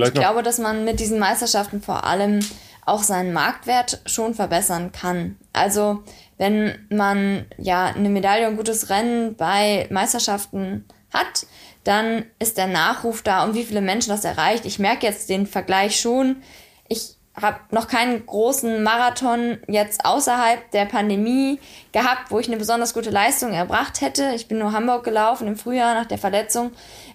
Vielleicht 0.00 0.16
ich 0.16 0.22
noch. 0.22 0.28
glaube, 0.30 0.42
dass 0.42 0.58
man 0.58 0.84
mit 0.84 1.00
diesen 1.00 1.18
Meisterschaften 1.18 1.82
vor 1.82 2.04
allem 2.04 2.40
auch 2.86 3.02
seinen 3.02 3.32
Marktwert 3.32 4.00
schon 4.06 4.34
verbessern 4.34 4.92
kann. 4.92 5.36
Also 5.52 6.02
wenn 6.38 6.86
man 6.88 7.46
ja 7.58 7.86
eine 7.86 8.08
Medaille 8.08 8.48
und 8.48 8.56
gutes 8.56 8.90
Rennen 8.90 9.36
bei 9.36 9.86
Meisterschaften 9.90 10.86
hat, 11.12 11.46
dann 11.84 12.24
ist 12.38 12.58
der 12.58 12.66
Nachruf 12.66 13.22
da 13.22 13.44
und 13.44 13.54
wie 13.54 13.64
viele 13.64 13.80
Menschen 13.80 14.10
das 14.10 14.24
erreicht. 14.24 14.64
Ich 14.64 14.78
merke 14.78 15.06
jetzt 15.06 15.28
den 15.28 15.46
Vergleich 15.46 16.00
schon. 16.00 16.42
Ich 16.88 17.16
habe 17.40 17.60
noch 17.70 17.88
keinen 17.88 18.26
großen 18.26 18.82
Marathon 18.82 19.58
jetzt 19.68 20.04
außerhalb 20.04 20.70
der 20.72 20.84
Pandemie 20.84 21.58
gehabt, 21.92 22.30
wo 22.30 22.38
ich 22.38 22.48
eine 22.48 22.56
besonders 22.56 22.92
gute 22.92 23.10
Leistung 23.10 23.52
erbracht 23.52 24.00
hätte. 24.00 24.32
Ich 24.34 24.48
bin 24.48 24.58
nur 24.58 24.72
Hamburg 24.72 25.04
gelaufen 25.04 25.46
im 25.46 25.56
Frühjahr 25.56 25.94
nach 25.94 26.06
der 26.06 26.18
Verletzung. 26.18 26.72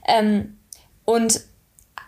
Ähm, 0.08 0.58
und 1.04 1.42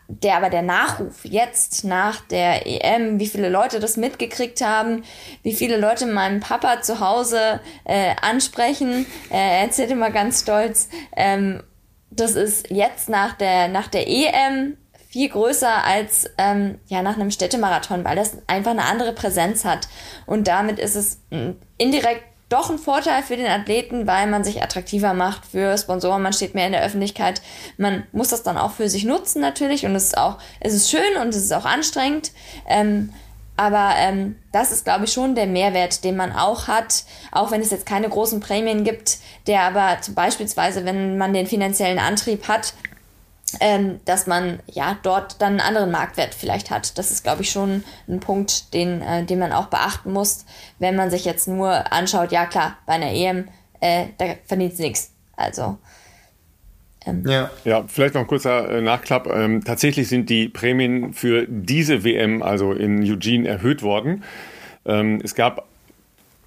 der 0.08 0.38
aber 0.38 0.50
der 0.50 0.62
Nachruf 0.62 1.26
jetzt 1.26 1.84
nach 1.84 2.22
der 2.22 2.66
EM, 2.66 3.20
wie 3.20 3.28
viele 3.28 3.50
Leute 3.50 3.80
das 3.80 3.98
mitgekriegt 3.98 4.62
haben, 4.62 5.04
wie 5.44 5.54
viele 5.54 5.78
Leute 5.78 6.06
meinem 6.06 6.40
Papa 6.40 6.82
zu 6.82 7.00
Hause 7.00 7.60
äh, 7.84 8.16
ansprechen, 8.22 9.06
äh, 9.30 9.36
er 9.36 9.62
erzählt 9.62 9.92
immer 9.92 10.12
ganz 10.12 10.42
stolz, 10.42 10.90
ähm, 11.16 11.62
das 12.10 12.36
ist 12.36 12.70
jetzt 12.72 13.10
nach 13.10 13.34
der, 13.34 13.68
nach 13.68 13.88
der 13.88 14.08
EM 14.08 14.78
viel 15.10 15.30
größer 15.30 15.84
als 15.84 16.30
ähm, 16.38 16.80
ja, 16.88 17.02
nach 17.02 17.16
einem 17.16 17.32
Städtemarathon, 17.32 18.06
weil 18.06 18.16
das 18.16 18.38
einfach 18.48 18.72
eine 18.72 18.86
andere 18.86 19.14
Präsenz 19.14 19.66
hat. 19.66 19.88
Und 20.26 20.48
damit 20.48 20.80
ist 20.80 20.96
es 20.96 21.22
indirekt 21.78 22.24
doch 22.50 22.70
ein 22.70 22.78
Vorteil 22.78 23.24
für 23.24 23.36
den 23.36 23.48
Athleten, 23.48 24.08
weil 24.08 24.28
man 24.28 24.44
sich 24.44 24.64
attraktiver 24.64 25.14
macht 25.14 25.46
für 25.46 25.78
Sponsoren, 25.78 26.22
man 26.22 26.34
steht 26.34 26.56
mehr 26.56 26.68
in 26.68 26.72
der 26.72 26.84
Öffentlichkeit, 26.84 27.42
man 27.78 28.04
muss 28.12 28.30
das 28.30 28.44
dann 28.44 28.58
auch 28.58 28.72
für 28.72 28.90
sich 28.90 29.04
nutzen 29.04 29.42
natürlich 29.42 29.86
und 29.86 29.96
es 29.96 30.06
ist 30.06 30.18
auch, 30.18 30.38
es 30.60 30.74
ist 30.74 30.90
schön 30.90 31.18
und 31.22 31.30
es 31.30 31.38
ist 31.38 31.54
auch 31.54 31.66
anstrengend. 31.66 32.32
Ähm, 32.68 33.12
aber 33.60 33.94
ähm, 33.98 34.36
das 34.52 34.72
ist, 34.72 34.86
glaube 34.86 35.06
ich, 35.06 35.14
schon 35.14 35.34
der 35.34 35.48
Mehrwert, 35.48 36.04
den 36.04 36.16
man 36.16 36.32
auch 36.32 36.68
hat, 36.68 37.04
auch 37.32 37.50
wenn 37.50 37.60
es 37.60 37.72
jetzt 37.72 37.88
keine 37.88 38.08
großen 38.08 38.40
Prämien 38.40 38.84
gibt, 38.84 39.18
der 39.48 39.62
aber 39.62 40.00
zum 40.02 40.14
beispielsweise, 40.14 40.86
wenn 40.86 41.18
man 41.18 41.34
den 41.34 41.48
finanziellen 41.48 41.98
Antrieb 41.98 42.48
hat, 42.48 42.76
ähm, 43.60 44.00
dass 44.06 44.28
man 44.28 44.60
ja 44.68 44.98
dort 45.04 45.42
dann 45.42 45.54
einen 45.54 45.62
anderen 45.62 45.92
Marktwert 45.92 46.36
vielleicht 46.36 46.70
hat. 46.70 46.98
Das 46.98 47.12
ist, 47.12 47.24
glaube 47.24 47.44
ich, 47.44 47.50
schon 47.50 47.84
ein 48.08 48.20
Punkt, 48.20 48.74
den, 48.74 49.02
äh, 49.02 49.24
den 49.24 49.40
man 49.40 49.54
auch 49.54 49.68
beachten 49.68 50.12
muss, 50.12 50.46
wenn 50.80 50.96
man 50.96 51.10
sich 51.10 51.26
jetzt 51.26 51.48
nur 51.48 51.92
anschaut, 51.92 52.32
ja 52.32 52.46
klar, 52.46 52.78
bei 52.86 52.94
einer 52.94 53.12
EM, 53.12 53.48
äh, 53.80 54.08
da 54.18 54.26
verdient 54.46 54.74
es 54.74 54.80
nichts. 54.80 55.12
Also 55.36 55.78
ähm, 57.06 57.24
ja. 57.26 57.50
ja, 57.64 57.86
vielleicht 57.88 58.16
noch 58.16 58.22
ein 58.22 58.28
kurzer 58.28 58.70
äh, 58.70 58.82
Nachklapp. 58.82 59.28
Ähm, 59.28 59.64
tatsächlich 59.64 60.10
sind 60.10 60.30
die 60.30 60.50
Prämien 60.50 61.14
für 61.14 61.46
diese 61.48 62.04
WM, 62.04 62.44
also 62.44 62.74
in 62.74 63.02
Eugene, 63.02 63.48
erhöht 63.48 63.82
worden. 63.82 64.24
Ähm, 64.86 65.22
es 65.24 65.36
gab 65.36 65.68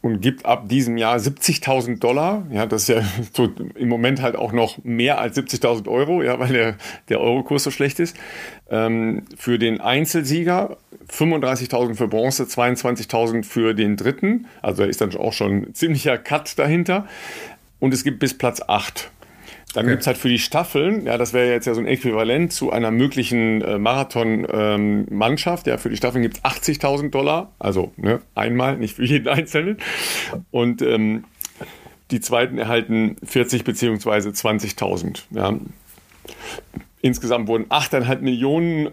und 0.02 0.20
gibt 0.20 0.46
ab 0.46 0.68
diesem 0.68 0.96
Jahr 0.96 1.16
70.000 1.16 1.98
Dollar. 1.98 2.46
Ja, 2.50 2.66
das 2.66 2.82
ist 2.82 2.88
ja 2.88 3.02
so 3.32 3.48
im 3.74 3.88
Moment 3.88 4.22
halt 4.22 4.36
auch 4.36 4.52
noch 4.52 4.82
mehr 4.82 5.20
als 5.20 5.36
70.000 5.36 5.88
Euro, 5.88 6.22
ja, 6.22 6.38
weil 6.38 6.52
der, 6.52 6.76
der 7.08 7.20
Eurokurs 7.20 7.64
so 7.64 7.70
schlecht 7.70 8.00
ist. 8.00 8.16
Ähm, 8.70 9.22
für 9.36 9.58
den 9.58 9.80
Einzelsieger 9.80 10.78
35.000 11.10 11.94
für 11.94 12.08
Bronze, 12.08 12.44
22.000 12.44 13.44
für 13.44 13.74
den 13.74 13.96
Dritten. 13.96 14.46
Also 14.62 14.82
da 14.82 14.88
ist 14.88 15.00
dann 15.00 15.14
auch 15.16 15.32
schon 15.32 15.64
ein 15.64 15.74
ziemlicher 15.74 16.16
Cut 16.16 16.58
dahinter. 16.58 17.06
Und 17.78 17.92
es 17.92 18.04
gibt 18.04 18.20
bis 18.20 18.36
Platz 18.36 18.62
8. 18.66 19.10
Dann 19.74 19.84
okay. 19.84 19.92
gibt 19.92 20.00
es 20.00 20.06
halt 20.06 20.18
für 20.18 20.28
die 20.28 20.38
Staffeln, 20.38 21.06
ja, 21.06 21.16
das 21.16 21.32
wäre 21.32 21.50
jetzt 21.50 21.66
ja 21.66 21.74
so 21.74 21.80
ein 21.80 21.86
Äquivalent 21.86 22.52
zu 22.52 22.72
einer 22.72 22.90
möglichen 22.90 23.62
äh, 23.62 23.78
Marathon-Mannschaft. 23.78 25.66
Ähm, 25.66 25.70
ja, 25.72 25.78
für 25.78 25.90
die 25.90 25.96
Staffeln 25.96 26.22
gibt 26.22 26.38
es 26.38 26.44
80.000 26.44 27.10
Dollar, 27.10 27.52
also 27.58 27.92
ne, 27.96 28.20
einmal, 28.34 28.76
nicht 28.76 28.96
für 28.96 29.04
jeden 29.04 29.28
Einzelnen. 29.28 29.78
Und 30.50 30.82
ähm, 30.82 31.24
die 32.10 32.20
zweiten 32.20 32.58
erhalten 32.58 33.16
40 33.24 33.62
beziehungsweise 33.62 34.30
20.000. 34.30 35.22
Ja. 35.30 35.54
Insgesamt 37.00 37.48
wurden 37.48 37.66
8,5 37.66 38.20
Millionen 38.20 38.90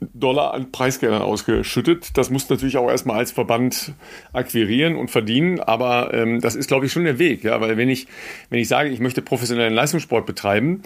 Dollar 0.00 0.54
an 0.54 0.72
Preisgeldern 0.72 1.22
ausgeschüttet. 1.22 2.16
Das 2.16 2.30
muss 2.30 2.48
natürlich 2.48 2.76
auch 2.76 2.88
erstmal 2.88 3.18
als 3.18 3.32
Verband 3.32 3.92
akquirieren 4.32 4.96
und 4.96 5.10
verdienen, 5.10 5.60
aber 5.60 6.12
ähm, 6.14 6.40
das 6.40 6.56
ist, 6.56 6.68
glaube 6.68 6.86
ich, 6.86 6.92
schon 6.92 7.04
der 7.04 7.18
Weg, 7.18 7.44
ja, 7.44 7.60
weil 7.60 7.76
wenn 7.76 7.88
ich, 7.88 8.06
wenn 8.48 8.58
ich 8.58 8.68
sage, 8.68 8.88
ich 8.88 9.00
möchte 9.00 9.22
professionellen 9.22 9.74
Leistungssport 9.74 10.26
betreiben, 10.26 10.82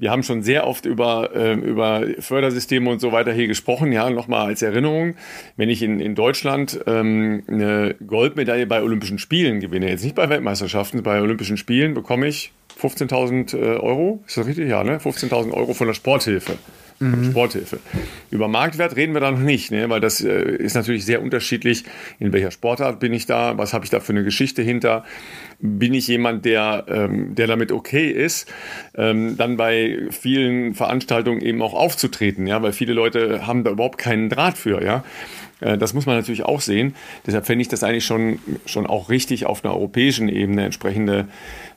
wir 0.00 0.10
haben 0.10 0.22
schon 0.22 0.42
sehr 0.42 0.66
oft 0.66 0.86
über, 0.86 1.30
äh, 1.36 1.52
über 1.52 2.04
Fördersysteme 2.18 2.88
und 2.88 3.00
so 3.00 3.12
weiter 3.12 3.32
hier 3.32 3.46
gesprochen. 3.46 3.92
Ja, 3.92 4.08
nochmal 4.08 4.46
als 4.46 4.62
Erinnerung, 4.62 5.14
wenn 5.58 5.68
ich 5.68 5.82
in, 5.82 6.00
in 6.00 6.14
Deutschland 6.14 6.80
ähm, 6.86 7.42
eine 7.46 7.96
Goldmedaille 8.06 8.66
bei 8.66 8.82
Olympischen 8.82 9.18
Spielen 9.18 9.60
gewinne, 9.60 9.90
jetzt 9.90 10.02
nicht 10.02 10.16
bei 10.16 10.30
Weltmeisterschaften, 10.30 11.02
bei 11.02 11.20
Olympischen 11.20 11.58
Spielen 11.58 11.92
bekomme 11.92 12.28
ich 12.28 12.50
15.000 12.80 13.54
äh, 13.54 13.76
Euro. 13.76 14.24
Ist 14.26 14.38
das 14.38 14.46
richtig? 14.46 14.70
Ja, 14.70 14.82
ne? 14.84 14.96
15.000 14.96 15.52
Euro 15.52 15.74
von 15.74 15.86
der 15.86 15.94
Sporthilfe 15.94 16.56
mhm. 17.00 17.30
Sporthilfe. 17.30 17.80
Über 18.30 18.48
Marktwert 18.48 18.96
reden 18.96 19.14
wir 19.14 19.20
da 19.20 19.30
noch 19.30 19.40
nicht, 19.40 19.70
ne? 19.70 19.88
weil 19.88 20.00
das 20.00 20.20
äh, 20.20 20.56
ist 20.56 20.74
natürlich 20.74 21.04
sehr 21.04 21.22
unterschiedlich. 21.22 21.84
In 22.18 22.32
welcher 22.32 22.50
Sportart 22.50 23.00
bin 23.00 23.12
ich 23.12 23.26
da? 23.26 23.58
Was 23.58 23.72
habe 23.72 23.84
ich 23.84 23.90
da 23.90 24.00
für 24.00 24.12
eine 24.12 24.22
Geschichte 24.22 24.62
hinter? 24.62 25.04
Bin 25.58 25.94
ich 25.94 26.06
jemand, 26.06 26.44
der, 26.44 26.84
ähm, 26.88 27.34
der 27.34 27.46
damit 27.46 27.72
okay 27.72 28.08
ist, 28.10 28.50
ähm, 28.94 29.36
dann 29.36 29.56
bei 29.56 29.98
vielen 30.10 30.74
Veranstaltungen 30.74 31.40
eben 31.40 31.60
auch 31.62 31.74
aufzutreten, 31.74 32.46
ja, 32.46 32.62
weil 32.62 32.72
viele 32.72 32.92
Leute 32.92 33.46
haben 33.46 33.64
da 33.64 33.70
überhaupt 33.70 33.98
keinen 33.98 34.28
Draht 34.28 34.56
für, 34.56 34.82
ja. 34.82 35.04
Äh, 35.60 35.78
das 35.78 35.94
muss 35.94 36.06
man 36.06 36.16
natürlich 36.16 36.44
auch 36.44 36.60
sehen. 36.60 36.94
Deshalb 37.26 37.46
fände 37.46 37.62
ich 37.62 37.68
das 37.68 37.82
eigentlich 37.82 38.04
schon, 38.04 38.38
schon 38.66 38.86
auch 38.86 39.08
richtig, 39.08 39.46
auf 39.46 39.64
einer 39.64 39.74
europäischen 39.74 40.28
Ebene 40.28 40.64
entsprechende 40.64 41.28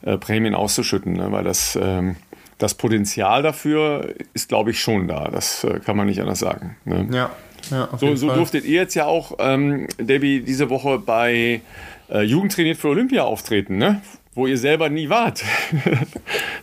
äh, 0.04 0.18
Prämien 0.18 0.56
auszuschütten, 0.56 1.14
ne? 1.14 1.32
weil 1.32 1.44
das 1.44 1.78
ähm, 1.82 2.16
das 2.64 2.76
Potenzial 2.76 3.44
dafür 3.44 4.16
ist, 4.34 4.48
glaube 4.48 4.72
ich, 4.72 4.80
schon 4.80 5.10
da. 5.10 5.28
Das 5.30 5.66
äh, 5.66 5.80
kann 5.80 5.98
man 5.98 6.08
nicht 6.08 6.22
anders 6.22 6.40
sagen. 6.40 6.78
Ne? 6.86 7.10
Ja. 7.12 7.30
Ja, 7.72 7.88
so, 7.98 8.14
so 8.16 8.28
durftet 8.28 8.66
ihr 8.66 8.82
jetzt 8.82 8.94
ja 8.94 9.06
auch, 9.06 9.38
ähm, 9.40 9.88
Debbie, 9.98 10.42
diese 10.42 10.70
Woche 10.70 11.00
bei 11.00 11.62
äh, 12.10 12.22
Jugend 12.22 12.54
trainiert 12.54 12.78
für 12.78 12.90
Olympia 12.90 13.24
auftreten, 13.24 13.78
ne? 13.78 14.02
wo 14.34 14.48
ihr 14.48 14.58
selber 14.58 14.90
nie 14.90 15.10
wart. 15.10 15.44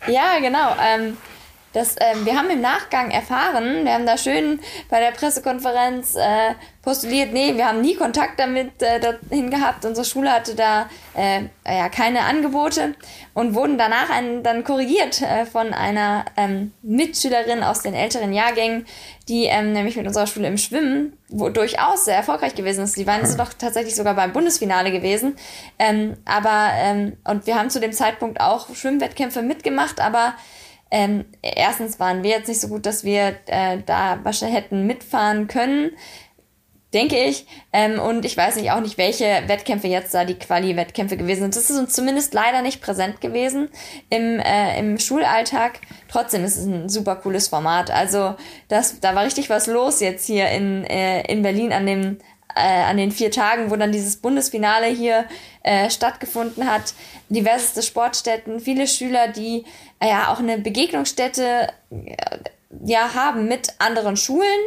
ja, 0.09 0.39
genau. 0.41 0.77
Ähm, 0.83 1.17
das, 1.73 1.95
ähm, 2.01 2.25
wir 2.25 2.37
haben 2.37 2.51
im 2.51 2.61
Nachgang 2.61 3.11
erfahren, 3.11 3.85
wir 3.85 3.93
haben 3.93 4.07
da 4.07 4.19
schön 4.19 4.61
bei 4.89 4.99
der 4.99 5.13
Pressekonferenz 5.13 6.17
äh, 6.17 6.55
postuliert, 6.83 7.33
nee, 7.33 7.57
wir 7.57 7.69
haben 7.69 7.81
nie 7.81 7.95
Kontakt 7.95 8.41
damit 8.41 8.83
äh, 8.83 8.99
dahin 8.99 9.51
gehabt. 9.51 9.85
Unsere 9.85 10.05
Schule 10.05 10.33
hatte 10.33 10.55
da 10.55 10.89
äh, 11.15 11.43
ja 11.65 11.89
keine 11.89 12.23
Angebote 12.23 12.95
und 13.35 13.55
wurden 13.55 13.79
danach 13.79 14.11
ein, 14.11 14.43
dann 14.43 14.65
korrigiert 14.65 15.23
äh, 15.23 15.47
von 15.47 15.73
einer 15.73 16.25
ähm, 16.37 16.73
Mitschülerin 16.83 17.63
aus 17.63 17.83
den 17.83 17.95
älteren 17.95 18.33
Jahrgängen, 18.33 18.87
die 19.29 19.45
ähm, 19.45 19.73
nämlich 19.73 19.97
mit 19.97 20.07
unserer 20.07 20.27
Schule 20.27 20.49
im 20.49 20.59
Schwimmen 20.59 21.17
wo 21.31 21.49
durchaus 21.49 22.05
sehr 22.05 22.17
erfolgreich 22.17 22.55
gewesen 22.55 22.85
ist. 22.85 22.97
Die 22.97 23.07
waren 23.07 23.21
jetzt 23.21 23.39
doch 23.39 23.53
tatsächlich 23.53 23.95
sogar 23.95 24.15
beim 24.15 24.33
Bundesfinale 24.33 24.91
gewesen. 24.91 25.37
Ähm, 25.79 26.17
aber 26.25 26.71
ähm, 26.75 27.17
und 27.25 27.47
wir 27.47 27.57
haben 27.57 27.71
zu 27.71 27.81
dem 27.81 27.93
Zeitpunkt 27.93 28.41
auch 28.41 28.75
Schwimmwettkämpfe 28.75 29.43
mitgemacht, 29.43 30.01
aber 30.01 30.35
Ähm, 30.91 31.25
erstens 31.43 32.01
waren 32.01 32.23
wir 32.23 32.31
jetzt 32.31 32.49
nicht 32.49 32.61
so 32.61 32.69
gut, 32.69 32.87
dass 32.87 33.05
wir 33.05 33.37
äh, 33.47 33.79
da 33.87 34.19
wahrscheinlich 34.23 34.59
hätten 34.59 34.87
mitfahren 34.87 35.47
können 35.47 35.93
denke 36.93 37.17
ich. 37.17 37.47
Ähm, 37.73 37.99
und 37.99 38.25
ich 38.25 38.37
weiß 38.37 38.57
nicht 38.57 38.71
auch 38.73 38.81
nicht, 38.81 38.99
welche 38.99 39.45
Wettkämpfe 39.47 39.89
jetzt 39.89 40.13
da 40.15 40.25
die 40.25 40.39
Quali-Wettkämpfe 40.39 41.17
gewesen 41.17 41.43
sind. 41.43 41.57
Das 41.57 41.71
ist 41.71 41.79
uns 41.79 41.95
zumindest 41.95 42.35
leider 42.35 42.63
nicht 42.63 42.81
präsent 42.81 43.21
gewesen 43.21 43.69
im, 44.09 44.41
äh, 44.41 44.79
im 44.79 44.99
Schulalltag. 44.99 45.81
Trotzdem 46.09 46.45
ist 46.45 46.57
es 46.57 46.67
ein 46.67 46.89
super 46.89 47.17
cooles 47.17 47.49
Format. 47.49 47.91
Also 47.91 48.35
das, 48.69 49.01
da 49.01 49.15
war 49.15 49.25
richtig 49.25 49.51
was 49.51 49.67
los 49.67 50.01
jetzt 50.01 50.27
hier 50.27 50.49
in, 50.51 50.85
äh, 50.85 51.23
in 51.33 51.43
Berlin 51.43 51.73
an 51.73 51.87
dem 51.87 52.19
äh, 52.57 52.83
an 52.83 52.97
den 52.97 53.13
vier 53.13 53.31
Tagen, 53.31 53.71
wo 53.71 53.77
dann 53.77 53.93
dieses 53.93 54.17
Bundesfinale 54.17 54.89
hier 54.89 55.25
äh, 55.63 55.89
stattgefunden 55.89 56.69
hat. 56.69 56.95
Diverseste 57.29 57.81
Sportstätten, 57.81 58.59
viele 58.59 58.89
Schüler, 58.89 59.29
die 59.29 59.65
ja 60.03 60.33
auch 60.33 60.39
eine 60.39 60.59
Begegnungsstätte 60.59 61.69
äh, 61.91 62.17
ja 62.85 63.15
haben 63.15 63.49
mit 63.49 63.75
anderen 63.79 64.17
Schulen 64.17 64.61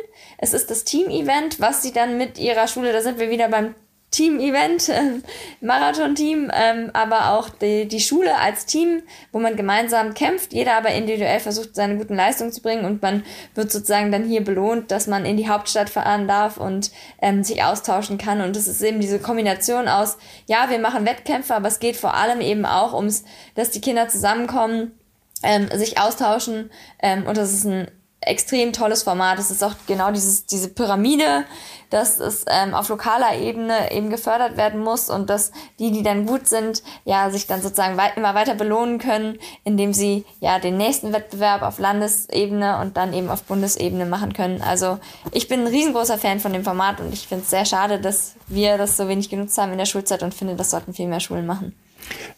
es 0.43 0.53
ist 0.53 0.69
das 0.69 0.84
Team-Event, 0.84 1.61
was 1.61 1.81
sie 1.81 1.93
dann 1.93 2.17
mit 2.17 2.38
ihrer 2.38 2.67
Schule, 2.67 2.91
da 2.91 3.01
sind 3.01 3.17
wir 3.17 3.29
wieder 3.29 3.47
beim 3.47 3.75
Team-Event, 4.11 4.89
äh, 4.89 5.21
Marathon-Team, 5.61 6.51
ähm, 6.53 6.91
aber 6.91 7.31
auch 7.31 7.47
die, 7.47 7.88
die 7.88 8.01
Schule 8.01 8.38
als 8.38 8.65
Team, 8.65 9.03
wo 9.31 9.39
man 9.39 9.55
gemeinsam 9.55 10.13
kämpft, 10.13 10.51
jeder 10.51 10.75
aber 10.75 10.89
individuell 10.89 11.39
versucht, 11.39 11.75
seine 11.75 11.95
guten 11.95 12.15
Leistungen 12.15 12.51
zu 12.51 12.61
bringen 12.61 12.84
und 12.84 13.01
man 13.01 13.23
wird 13.55 13.71
sozusagen 13.71 14.11
dann 14.11 14.25
hier 14.25 14.43
belohnt, 14.43 14.91
dass 14.91 15.07
man 15.07 15.25
in 15.25 15.38
die 15.38 15.47
Hauptstadt 15.47 15.89
fahren 15.89 16.27
darf 16.27 16.57
und 16.57 16.91
ähm, 17.21 17.43
sich 17.43 17.63
austauschen 17.63 18.17
kann. 18.17 18.41
Und 18.41 18.57
das 18.57 18.67
ist 18.67 18.81
eben 18.81 18.99
diese 18.99 19.19
Kombination 19.19 19.88
aus, 19.88 20.17
ja, 20.45 20.69
wir 20.69 20.79
machen 20.79 21.05
Wettkämpfe, 21.05 21.55
aber 21.55 21.69
es 21.69 21.79
geht 21.79 21.95
vor 21.95 22.13
allem 22.15 22.41
eben 22.41 22.65
auch 22.65 22.93
ums, 22.93 23.23
dass 23.55 23.71
die 23.71 23.81
Kinder 23.81 24.09
zusammenkommen, 24.09 24.91
ähm, 25.43 25.69
sich 25.73 25.99
austauschen 25.99 26.71
ähm, 26.99 27.25
und 27.27 27.37
das 27.37 27.53
ist 27.53 27.65
ein 27.65 27.87
extrem 28.25 28.73
tolles 28.73 29.03
Format. 29.03 29.39
Es 29.39 29.51
ist 29.51 29.63
auch 29.63 29.73
genau 29.87 30.11
dieses, 30.11 30.45
diese 30.45 30.69
Pyramide, 30.69 31.45
dass 31.89 32.19
es 32.19 32.45
ähm, 32.49 32.73
auf 32.73 32.89
lokaler 32.89 33.37
Ebene 33.37 33.91
eben 33.91 34.09
gefördert 34.09 34.57
werden 34.57 34.81
muss 34.81 35.09
und 35.09 35.29
dass 35.29 35.51
die, 35.79 35.91
die 35.91 36.03
dann 36.03 36.25
gut 36.25 36.47
sind, 36.47 36.81
ja, 37.05 37.29
sich 37.29 37.45
dann 37.47 37.61
sozusagen 37.61 37.97
weit, 37.97 38.17
immer 38.17 38.33
weiter 38.33 38.55
belohnen 38.55 38.97
können, 38.97 39.37
indem 39.63 39.93
sie 39.93 40.25
ja 40.39 40.57
den 40.59 40.77
nächsten 40.77 41.13
Wettbewerb 41.13 41.61
auf 41.61 41.77
Landesebene 41.77 42.79
und 42.79 42.97
dann 42.97 43.13
eben 43.13 43.29
auf 43.29 43.43
Bundesebene 43.43 44.05
machen 44.05 44.33
können. 44.33 44.61
Also 44.61 44.99
ich 45.31 45.47
bin 45.47 45.61
ein 45.61 45.67
riesengroßer 45.67 46.17
Fan 46.17 46.39
von 46.39 46.53
dem 46.53 46.63
Format 46.63 46.99
und 46.99 47.13
ich 47.13 47.27
finde 47.27 47.43
es 47.43 47.51
sehr 47.51 47.65
schade, 47.65 47.99
dass 47.99 48.33
wir 48.47 48.77
das 48.77 48.97
so 48.97 49.07
wenig 49.07 49.29
genutzt 49.29 49.57
haben 49.57 49.71
in 49.71 49.77
der 49.77 49.85
Schulzeit 49.85 50.23
und 50.23 50.33
finde, 50.33 50.55
das 50.55 50.71
sollten 50.71 50.93
viel 50.93 51.07
mehr 51.07 51.19
Schulen 51.19 51.45
machen. 51.45 51.75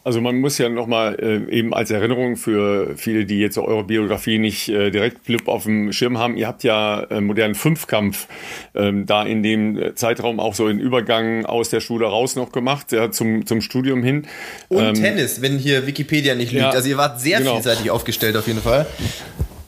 Also 0.04 0.20
man 0.20 0.38
muss 0.40 0.58
ja 0.58 0.68
nochmal 0.68 1.16
äh, 1.20 1.50
eben 1.52 1.74
als 1.74 1.90
Erinnerung 1.90 2.36
für 2.36 2.96
viele, 2.96 3.24
die 3.24 3.38
jetzt 3.38 3.58
eure 3.58 3.84
Biografie 3.84 4.38
nicht 4.38 4.68
äh, 4.68 4.90
direkt 4.90 5.24
Flip 5.24 5.48
auf 5.48 5.64
dem 5.64 5.92
Schirm 5.92 6.18
haben, 6.18 6.36
ihr 6.36 6.46
habt 6.46 6.62
ja 6.64 7.02
äh, 7.04 7.20
modernen 7.20 7.54
Fünfkampf 7.54 8.28
ähm, 8.74 9.06
da 9.06 9.24
in 9.24 9.42
dem 9.42 9.92
Zeitraum 9.96 10.40
auch 10.40 10.54
so 10.54 10.66
einen 10.66 10.78
Übergang 10.78 11.44
aus 11.44 11.70
der 11.70 11.80
Schule 11.80 12.06
raus 12.06 12.36
noch 12.36 12.52
gemacht, 12.52 12.92
ja, 12.92 13.10
zum, 13.10 13.46
zum 13.46 13.60
Studium 13.60 14.02
hin. 14.02 14.26
Und 14.68 14.84
ähm, 14.84 14.94
Tennis, 14.94 15.42
wenn 15.42 15.58
hier 15.58 15.86
Wikipedia 15.86 16.34
nicht 16.34 16.52
lügt. 16.52 16.62
Ja, 16.62 16.70
also 16.70 16.88
ihr 16.88 16.96
wart 16.96 17.20
sehr 17.20 17.38
genau. 17.38 17.54
vielseitig 17.54 17.90
aufgestellt 17.90 18.36
auf 18.36 18.46
jeden 18.46 18.60
Fall. 18.60 18.86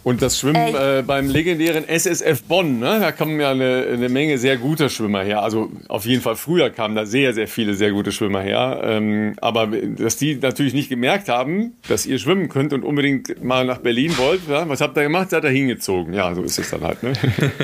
Und 0.05 0.23
das 0.23 0.39
Schwimmen 0.39 0.75
äh, 0.75 1.03
beim 1.07 1.29
legendären 1.29 1.87
SSF 1.87 2.43
Bonn, 2.45 2.79
ne? 2.79 2.99
da 3.01 3.13
kommen 3.13 3.39
ja 3.41 3.51
eine, 3.51 3.87
eine 3.93 4.09
Menge 4.09 4.39
sehr 4.39 4.57
guter 4.57 4.89
Schwimmer 4.89 5.23
her. 5.23 5.43
Also 5.43 5.71
auf 5.89 6.07
jeden 6.07 6.23
Fall 6.23 6.37
früher 6.37 6.71
kamen 6.71 6.95
da 6.95 7.05
sehr, 7.05 7.35
sehr 7.35 7.49
viele 7.49 7.75
sehr 7.75 7.91
gute 7.91 8.13
Schwimmer 8.13 8.41
her. 8.41 8.81
Ähm, 8.85 9.35
aber 9.41 9.67
dass 9.67 10.17
die 10.17 10.37
natürlich 10.37 10.73
nicht 10.73 10.89
gemerkt 10.89 11.29
haben, 11.29 11.77
dass 11.89 12.07
ihr 12.07 12.19
schwimmen 12.19 12.49
könnt 12.49 12.73
und 12.73 12.85
unbedingt 12.85 13.43
mal 13.43 13.65
nach 13.65 13.79
Berlin 13.79 14.17
wollt, 14.17 14.41
ja? 14.49 14.69
was 14.69 14.81
habt 14.81 14.97
ihr 14.97 15.03
gemacht? 15.03 15.31
Seid 15.31 15.45
ihr 15.45 15.51
hingezogen. 15.51 16.15
Ja, 16.15 16.35
so 16.35 16.43
ist 16.43 16.59
es 16.59 16.71
dann 16.71 16.83
halt. 16.83 17.03
Ne? 17.03 17.13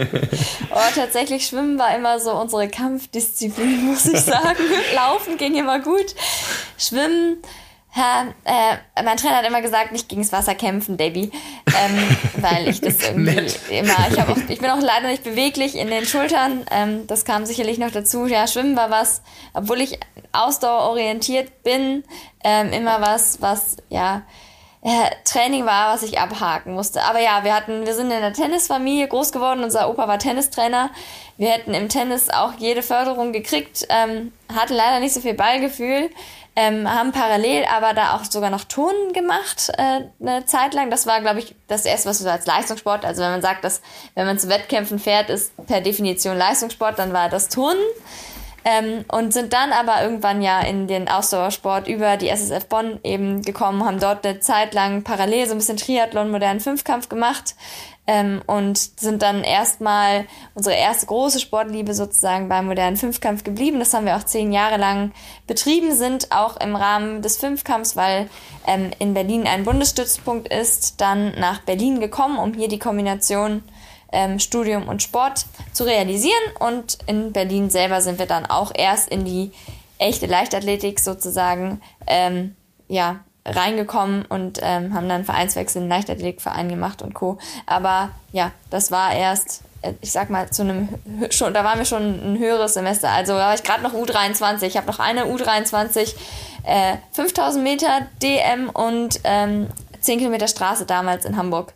oh, 0.70 0.78
tatsächlich 0.94 1.46
Schwimmen 1.46 1.78
war 1.78 1.96
immer 1.96 2.18
so 2.18 2.32
unsere 2.32 2.68
Kampfdisziplin, 2.68 3.84
muss 3.86 4.06
ich 4.06 4.20
sagen. 4.20 4.58
Laufen 4.94 5.38
ging 5.38 5.56
immer 5.56 5.80
gut. 5.80 6.14
Schwimmen 6.76 7.38
ja, 7.96 8.26
äh, 8.44 9.02
mein 9.02 9.16
Trainer 9.16 9.36
hat 9.36 9.46
immer 9.46 9.62
gesagt, 9.62 9.92
nicht 9.92 10.08
gegen 10.08 10.22
das 10.22 10.32
Wasser 10.32 10.54
kämpfen, 10.54 10.96
Baby. 10.96 11.30
Ähm, 11.66 12.16
weil 12.38 12.68
ich 12.68 12.80
das 12.80 13.02
irgendwie 13.08 13.46
immer, 13.70 13.94
ich, 14.10 14.20
auch, 14.20 14.36
ich 14.48 14.58
bin 14.60 14.70
auch 14.70 14.80
leider 14.80 15.08
nicht 15.08 15.22
beweglich 15.22 15.76
in 15.76 15.88
den 15.88 16.04
Schultern. 16.04 16.64
Ähm, 16.72 17.06
das 17.06 17.24
kam 17.24 17.46
sicherlich 17.46 17.78
noch 17.78 17.92
dazu. 17.92 18.26
Ja, 18.26 18.48
Schwimmen 18.48 18.76
war 18.76 18.90
was, 18.90 19.22
obwohl 19.52 19.80
ich 19.80 20.00
ausdauerorientiert 20.32 21.62
bin, 21.62 22.02
ähm, 22.42 22.72
immer 22.72 23.00
was, 23.00 23.40
was, 23.40 23.76
ja, 23.90 24.22
äh, 24.82 25.10
Training 25.24 25.64
war, 25.64 25.94
was 25.94 26.02
ich 26.02 26.18
abhaken 26.18 26.74
musste. 26.74 27.02
Aber 27.04 27.20
ja, 27.20 27.44
wir 27.44 27.54
hatten, 27.54 27.86
wir 27.86 27.94
sind 27.94 28.10
in 28.10 28.20
der 28.20 28.32
Tennisfamilie 28.32 29.08
groß 29.08 29.32
geworden. 29.32 29.64
Unser 29.64 29.88
Opa 29.88 30.08
war 30.08 30.18
Tennistrainer. 30.18 30.90
Wir 31.38 31.50
hätten 31.50 31.72
im 31.74 31.88
Tennis 31.88 32.28
auch 32.28 32.52
jede 32.58 32.82
Förderung 32.82 33.32
gekriegt, 33.32 33.86
ähm, 33.88 34.32
hatten 34.54 34.74
leider 34.74 35.00
nicht 35.00 35.14
so 35.14 35.20
viel 35.20 35.34
Ballgefühl 35.34 36.10
ähm, 36.56 36.88
haben 36.88 37.12
parallel 37.12 37.64
aber 37.64 37.94
da 37.94 38.14
auch 38.14 38.24
sogar 38.24 38.50
noch 38.50 38.64
Turnen 38.64 39.12
gemacht 39.12 39.72
äh, 39.76 40.02
eine 40.20 40.46
Zeit 40.46 40.74
lang. 40.74 40.90
Das 40.90 41.06
war, 41.06 41.20
glaube 41.20 41.40
ich, 41.40 41.54
das 41.66 41.84
erste, 41.84 42.08
was 42.08 42.20
so 42.20 42.28
als 42.28 42.46
Leistungssport, 42.46 43.04
also 43.04 43.22
wenn 43.22 43.30
man 43.30 43.42
sagt, 43.42 43.64
dass 43.64 43.82
wenn 44.14 44.26
man 44.26 44.38
zu 44.38 44.48
Wettkämpfen 44.48 44.98
fährt, 44.98 45.30
ist 45.30 45.52
per 45.66 45.80
Definition 45.80 46.36
Leistungssport, 46.36 46.98
dann 46.98 47.12
war 47.12 47.28
das 47.28 47.48
Turnen. 47.48 47.82
Ähm, 48.66 49.04
und 49.12 49.34
sind 49.34 49.52
dann 49.52 49.72
aber 49.72 50.02
irgendwann 50.02 50.40
ja 50.40 50.60
in 50.60 50.86
den 50.86 51.06
Ausdauersport 51.06 51.86
über 51.86 52.16
die 52.16 52.30
SSF 52.30 52.64
Bonn 52.66 52.98
eben 53.04 53.42
gekommen, 53.42 53.84
haben 53.84 54.00
dort 54.00 54.26
eine 54.26 54.40
Zeit 54.40 54.72
lang 54.72 55.02
parallel 55.02 55.46
so 55.46 55.52
ein 55.52 55.58
bisschen 55.58 55.76
Triathlon, 55.76 56.30
modernen 56.30 56.60
Fünfkampf 56.60 57.10
gemacht, 57.10 57.56
ähm, 58.06 58.42
und 58.46 58.78
sind 58.78 59.22
dann 59.22 59.42
erstmal 59.42 60.26
unsere 60.54 60.76
erste 60.76 61.06
große 61.06 61.40
Sportliebe 61.40 61.94
sozusagen 61.94 62.48
beim 62.48 62.66
modernen 62.66 62.96
Fünfkampf 62.96 63.44
geblieben. 63.44 63.78
Das 63.78 63.94
haben 63.94 64.06
wir 64.06 64.16
auch 64.16 64.24
zehn 64.24 64.52
Jahre 64.52 64.76
lang 64.76 65.12
betrieben, 65.46 65.94
sind 65.94 66.30
auch 66.30 66.56
im 66.58 66.76
Rahmen 66.76 67.22
des 67.22 67.38
Fünfkampfs, 67.38 67.96
weil 67.96 68.28
ähm, 68.66 68.90
in 68.98 69.14
Berlin 69.14 69.46
ein 69.46 69.64
Bundesstützpunkt 69.64 70.52
ist, 70.52 71.00
dann 71.00 71.38
nach 71.38 71.60
Berlin 71.60 72.00
gekommen, 72.00 72.38
um 72.38 72.52
hier 72.52 72.68
die 72.68 72.78
Kombination 72.78 73.62
ähm, 74.12 74.38
Studium 74.38 74.86
und 74.88 75.02
Sport 75.02 75.46
zu 75.72 75.84
realisieren. 75.84 76.34
Und 76.60 76.98
in 77.06 77.32
Berlin 77.32 77.70
selber 77.70 78.00
sind 78.00 78.18
wir 78.18 78.26
dann 78.26 78.46
auch 78.46 78.72
erst 78.74 79.08
in 79.08 79.24
die 79.24 79.52
echte 79.98 80.26
Leichtathletik 80.26 81.00
sozusagen 81.00 81.80
ähm, 82.06 82.54
ja, 82.88 83.20
reingekommen 83.46 84.24
und 84.26 84.58
ähm, 84.62 84.94
haben 84.94 85.08
dann 85.08 85.24
Vereinswechsel 85.24 85.82
in 85.82 85.88
den 85.88 85.90
Leichtathletikverein 85.90 86.68
gemacht 86.68 87.02
und 87.02 87.14
Co. 87.14 87.38
Aber 87.66 88.10
ja, 88.32 88.52
das 88.70 88.90
war 88.90 89.12
erst, 89.12 89.62
äh, 89.82 89.92
ich 90.00 90.12
sag 90.12 90.30
mal, 90.30 90.50
zu 90.50 90.62
einem 90.62 90.88
schon, 91.30 91.52
da 91.52 91.64
waren 91.64 91.78
wir 91.78 91.84
schon 91.84 92.02
ein 92.02 92.38
höheres 92.38 92.74
Semester. 92.74 93.10
Also 93.10 93.34
da 93.34 93.48
war 93.48 93.54
ich 93.54 93.62
gerade 93.62 93.82
noch 93.82 93.92
U23. 93.92 94.64
Ich 94.64 94.76
habe 94.76 94.86
noch 94.86 94.98
eine 94.98 95.24
U23, 95.26 96.14
äh, 96.64 96.96
5000 97.12 97.62
Meter 97.62 98.06
DM 98.22 98.70
und 98.70 99.20
ähm, 99.24 99.68
10 100.00 100.18
Kilometer 100.18 100.48
Straße 100.48 100.86
damals 100.86 101.24
in 101.24 101.36
Hamburg. 101.36 101.72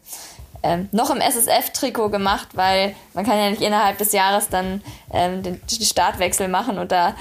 Ähm, 0.62 0.88
noch 0.90 1.10
im 1.10 1.20
SSF-Trikot 1.20 2.10
gemacht, 2.10 2.48
weil 2.54 2.94
man 3.14 3.24
kann 3.24 3.38
ja 3.38 3.50
nicht 3.50 3.62
innerhalb 3.62 3.98
des 3.98 4.12
Jahres 4.12 4.48
dann 4.48 4.82
ähm, 5.12 5.42
den, 5.42 5.60
den 5.60 5.82
Startwechsel 5.82 6.48
machen 6.48 6.78
und 6.78 6.90
da 6.90 7.14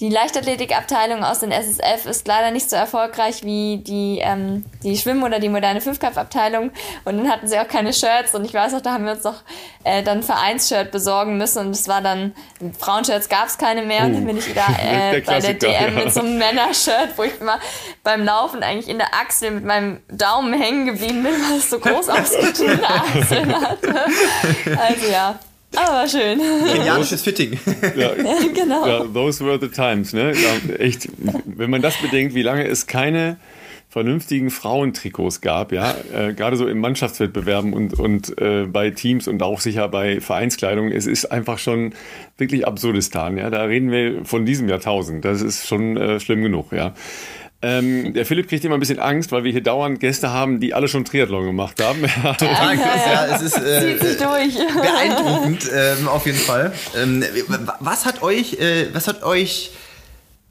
die 0.00 0.10
Leichtathletikabteilung 0.10 1.24
aus 1.24 1.38
den 1.38 1.50
SSF 1.50 2.04
ist 2.04 2.28
leider 2.28 2.50
nicht 2.50 2.68
so 2.68 2.76
erfolgreich 2.76 3.44
wie 3.44 3.78
die, 3.78 4.18
ähm, 4.22 4.66
die 4.82 4.98
Schwimm- 4.98 5.22
oder 5.22 5.38
die 5.38 5.48
moderne 5.48 5.80
Fünfkampfabteilung. 5.80 6.70
Und 7.06 7.16
dann 7.16 7.30
hatten 7.30 7.48
sie 7.48 7.58
auch 7.58 7.66
keine 7.66 7.94
Shirts. 7.94 8.34
Und 8.34 8.44
ich 8.44 8.52
weiß 8.52 8.72
noch, 8.72 8.82
da 8.82 8.92
haben 8.92 9.06
wir 9.06 9.12
uns 9.12 9.24
noch 9.24 9.42
äh, 9.84 10.02
dann 10.02 10.18
ein 10.18 10.22
Vereinsshirt 10.22 10.90
besorgen 10.90 11.38
müssen. 11.38 11.66
Und 11.66 11.70
es 11.70 11.88
war 11.88 12.02
dann, 12.02 12.34
Frauenshirts 12.78 13.30
gab 13.30 13.46
es 13.46 13.56
keine 13.56 13.82
mehr. 13.82 14.04
Und 14.04 14.12
dann 14.12 14.26
bin 14.26 14.36
ich 14.36 14.46
wieder 14.50 14.66
äh, 14.78 15.22
bei 15.22 15.40
der 15.40 15.54
DM 15.54 15.96
ja. 15.96 16.04
mit 16.04 16.12
so 16.12 16.20
einem 16.20 16.36
Männershirt, 16.36 17.16
wo 17.16 17.22
ich 17.22 17.40
immer 17.40 17.58
beim 18.04 18.22
Laufen 18.22 18.62
eigentlich 18.62 18.90
in 18.90 18.98
der 18.98 19.14
Achsel 19.14 19.50
mit 19.50 19.64
meinem 19.64 20.02
Daumen 20.08 20.52
hängen 20.52 20.84
geblieben 20.84 21.22
bin, 21.22 21.32
weil 21.32 21.56
es 21.56 21.70
so 21.70 21.78
groß 21.78 22.08
ausgedehnte 22.10 22.86
Achseln 22.86 23.60
hatte. 23.62 23.94
Also 24.78 25.06
ja, 25.10 25.38
aber 25.74 26.08
schön. 26.08 26.40
Kenianisches 26.72 27.22
Fitting. 27.22 27.58
Ja, 27.96 28.12
genau. 28.54 28.86
Ja, 28.86 29.04
those 29.04 29.44
were 29.44 29.58
the 29.60 29.68
times. 29.68 30.12
Ne? 30.12 30.32
Ja, 30.32 30.74
echt, 30.76 31.08
wenn 31.44 31.70
man 31.70 31.82
das 31.82 31.96
bedenkt, 31.96 32.34
wie 32.34 32.42
lange 32.42 32.66
es 32.66 32.86
keine 32.86 33.38
vernünftigen 33.88 34.50
Frauentrikots 34.50 35.40
gab, 35.40 35.72
ja, 35.72 35.94
äh, 36.12 36.34
gerade 36.34 36.56
so 36.56 36.66
im 36.66 36.80
Mannschaftswettbewerben 36.80 37.72
und, 37.72 37.98
und 37.98 38.38
äh, 38.38 38.66
bei 38.66 38.90
Teams 38.90 39.26
und 39.26 39.42
auch 39.42 39.60
sicher 39.60 39.88
bei 39.88 40.20
Vereinskleidung, 40.20 40.90
es 40.90 41.06
ist 41.06 41.26
einfach 41.26 41.58
schon 41.58 41.94
wirklich 42.36 42.66
Absurdistan, 42.66 43.38
ja, 43.38 43.48
da 43.48 43.62
reden 43.62 43.90
wir 43.90 44.24
von 44.24 44.44
diesem 44.44 44.68
Jahrtausend, 44.68 45.24
das 45.24 45.40
ist 45.40 45.66
schon 45.66 45.96
äh, 45.96 46.20
schlimm 46.20 46.42
genug, 46.42 46.72
ja. 46.72 46.94
Ähm, 47.66 48.14
der 48.14 48.24
Philipp 48.24 48.48
kriegt 48.48 48.64
immer 48.64 48.76
ein 48.76 48.80
bisschen 48.80 49.00
Angst, 49.00 49.32
weil 49.32 49.42
wir 49.42 49.50
hier 49.50 49.62
dauernd 49.62 49.98
Gäste 49.98 50.30
haben, 50.30 50.60
die 50.60 50.72
alle 50.72 50.86
schon 50.86 51.04
Triathlon 51.04 51.46
gemacht 51.46 51.82
haben. 51.82 52.02
Total 52.02 52.76
krass, 52.76 53.00
ja. 53.04 53.26
Es 53.34 53.42
ist 53.42 53.58
äh, 53.58 53.96
beeindruckend, 53.98 55.68
ähm, 55.74 56.06
auf 56.06 56.26
jeden 56.26 56.38
Fall. 56.38 56.72
Ähm, 56.96 57.24
was 57.80 58.06
hat 58.06 58.22
euch, 58.22 58.60
äh, 58.60 58.86
was 58.94 59.08
hat 59.08 59.24
euch 59.24 59.72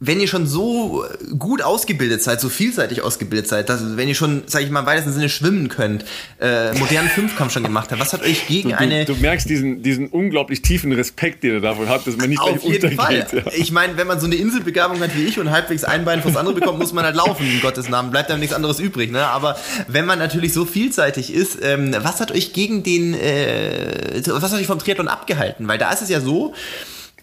wenn 0.05 0.19
ihr 0.19 0.27
schon 0.27 0.47
so 0.47 1.05
gut 1.37 1.61
ausgebildet 1.61 2.21
seid, 2.23 2.41
so 2.41 2.49
vielseitig 2.49 3.01
ausgebildet 3.01 3.47
seid, 3.47 3.69
dass, 3.69 3.97
wenn 3.97 4.07
ihr 4.07 4.15
schon, 4.15 4.43
sag 4.45 4.61
ich 4.61 4.69
mal, 4.69 4.81
im 4.81 4.85
weitesten 4.85 5.11
Sinne 5.11 5.29
schwimmen 5.29 5.69
könnt, 5.69 6.05
äh, 6.39 6.73
modernen 6.77 7.09
Fünfkampf 7.09 7.53
schon 7.53 7.63
gemacht 7.63 7.91
habt, 7.91 7.99
was 8.01 8.13
hat 8.13 8.23
euch 8.23 8.47
gegen 8.47 8.69
du, 8.69 8.77
eine... 8.77 9.05
Du, 9.05 9.13
du 9.13 9.21
merkst 9.21 9.49
diesen, 9.49 9.81
diesen 9.81 10.07
unglaublich 10.07 10.61
tiefen 10.61 10.91
Respekt, 10.91 11.43
den 11.43 11.55
ihr 11.55 11.61
davon 11.61 11.89
habt, 11.89 12.07
dass 12.07 12.17
man 12.17 12.29
nicht 12.29 12.41
Auf 12.41 12.61
gleich 12.61 12.73
jeden 12.73 12.95
Fall. 12.95 13.21
untergeht. 13.21 13.45
Ja. 13.45 13.51
Ich 13.55 13.71
meine, 13.71 13.97
wenn 13.97 14.07
man 14.07 14.19
so 14.19 14.25
eine 14.25 14.35
Inselbegabung 14.35 14.99
hat 14.99 15.15
wie 15.15 15.25
ich 15.25 15.39
und 15.39 15.51
halbwegs 15.51 15.83
ein 15.83 16.05
Bein 16.05 16.21
fürs 16.21 16.35
andere 16.35 16.55
bekommt, 16.55 16.79
muss 16.79 16.93
man 16.93 17.05
halt 17.05 17.15
laufen, 17.15 17.45
in 17.45 17.61
Gottes 17.61 17.89
Namen. 17.89 18.11
Bleibt 18.11 18.29
einem 18.29 18.39
nichts 18.39 18.55
anderes 18.55 18.79
übrig. 18.79 19.11
Ne? 19.11 19.25
Aber 19.25 19.57
wenn 19.87 20.05
man 20.05 20.19
natürlich 20.19 20.53
so 20.53 20.65
vielseitig 20.65 21.33
ist, 21.33 21.59
ähm, 21.61 21.95
was 21.99 22.19
hat 22.19 22.31
euch 22.31 22.53
gegen 22.53 22.83
den, 22.83 23.13
äh, 23.13 24.21
was 24.27 24.51
hat 24.51 24.59
euch 24.59 24.67
vom 24.67 24.79
Triathlon 24.79 25.07
abgehalten? 25.07 25.67
Weil 25.67 25.77
da 25.77 25.91
ist 25.91 26.01
es 26.01 26.09
ja 26.09 26.21
so, 26.21 26.53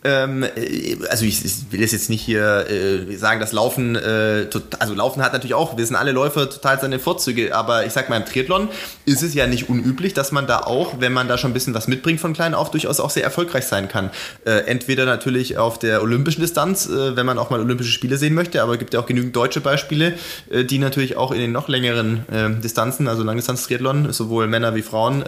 ähm, 0.05 0.43
äh, 0.43 0.97
also 1.09 1.25
ich, 1.25 1.45
ich 1.45 1.53
will 1.71 1.83
es 1.83 1.93
jetzt 1.93 2.11
nicht 2.11 2.23
hier 2.23 2.67
äh, 2.69 3.17
sagen, 3.17 3.41
dass 3.41 3.53
Laufen, 3.53 3.95
äh, 3.97 4.47
tot, 4.47 4.65
also 4.79 4.95
Laufen 4.95 5.23
hat 5.23 5.33
natürlich 5.33 5.55
auch, 5.55 5.77
wir 5.77 5.87
sind 5.87 5.97
alle 5.97 6.13
Läufer 6.13 6.51
total 6.51 6.81
seine 6.81 6.99
Vorzüge, 6.99 7.55
aber 7.55 7.87
ich 7.87 7.93
sag 7.93 8.09
mal, 8.09 8.17
im 8.17 8.25
Triathlon 8.25 8.69
ist 9.05 9.23
es 9.23 9.35
ja 9.35 9.47
nicht 9.47 9.69
unüblich, 9.69 10.15
dass 10.15 10.33
man 10.33 10.47
da 10.47 10.61
auch, 10.61 11.01
wenn 11.01 11.13
man 11.13 11.29
da 11.29 11.39
schon 11.39 11.51
ein 11.51 11.55
bisschen 11.55 11.75
was 11.75 11.87
mitbringt 11.87 12.21
von 12.21 12.33
klein 12.33 12.55
auf, 12.55 12.71
durchaus 12.71 13.01
auch 13.01 13.11
sehr 13.11 13.23
erfolgreich 13.23 13.67
sein 13.67 13.89
kann. 13.89 14.11
Äh, 14.45 14.67
entweder 14.67 15.05
natürlich 15.05 15.59
auf 15.59 15.79
der 15.79 16.03
olympischen 16.03 16.41
Distanz, 16.41 16.87
äh, 16.89 17.17
wenn 17.17 17.27
man 17.27 17.39
auch 17.39 17.51
mal 17.51 17.61
Olympische 17.61 17.93
Spiele 17.93 18.17
sehen 18.17 18.35
möchte, 18.35 18.63
aber 18.63 18.73
es 18.73 18.79
gibt 18.79 18.95
ja 18.95 19.01
auch 19.01 19.07
genügend 19.07 19.37
deutsche 19.37 19.61
Beispiele, 19.61 20.15
äh, 20.51 20.65
die 20.65 20.79
natürlich 20.79 21.17
auch 21.17 21.31
in 21.31 21.39
den 21.39 21.53
noch 21.53 21.69
längeren 21.69 22.29
äh, 22.29 22.51
Distanzen, 22.61 23.07
also 23.07 23.23
Langdistanz-Triathlon, 23.23 24.13
sowohl 24.13 24.47
Männer 24.47 24.75
wie 24.75 24.83
Frauen, 24.83 25.23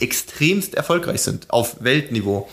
extremst 0.00 0.74
erfolgreich 0.74 1.22
sind 1.22 1.46
auf 1.48 1.76
Weltniveau. 1.80 2.48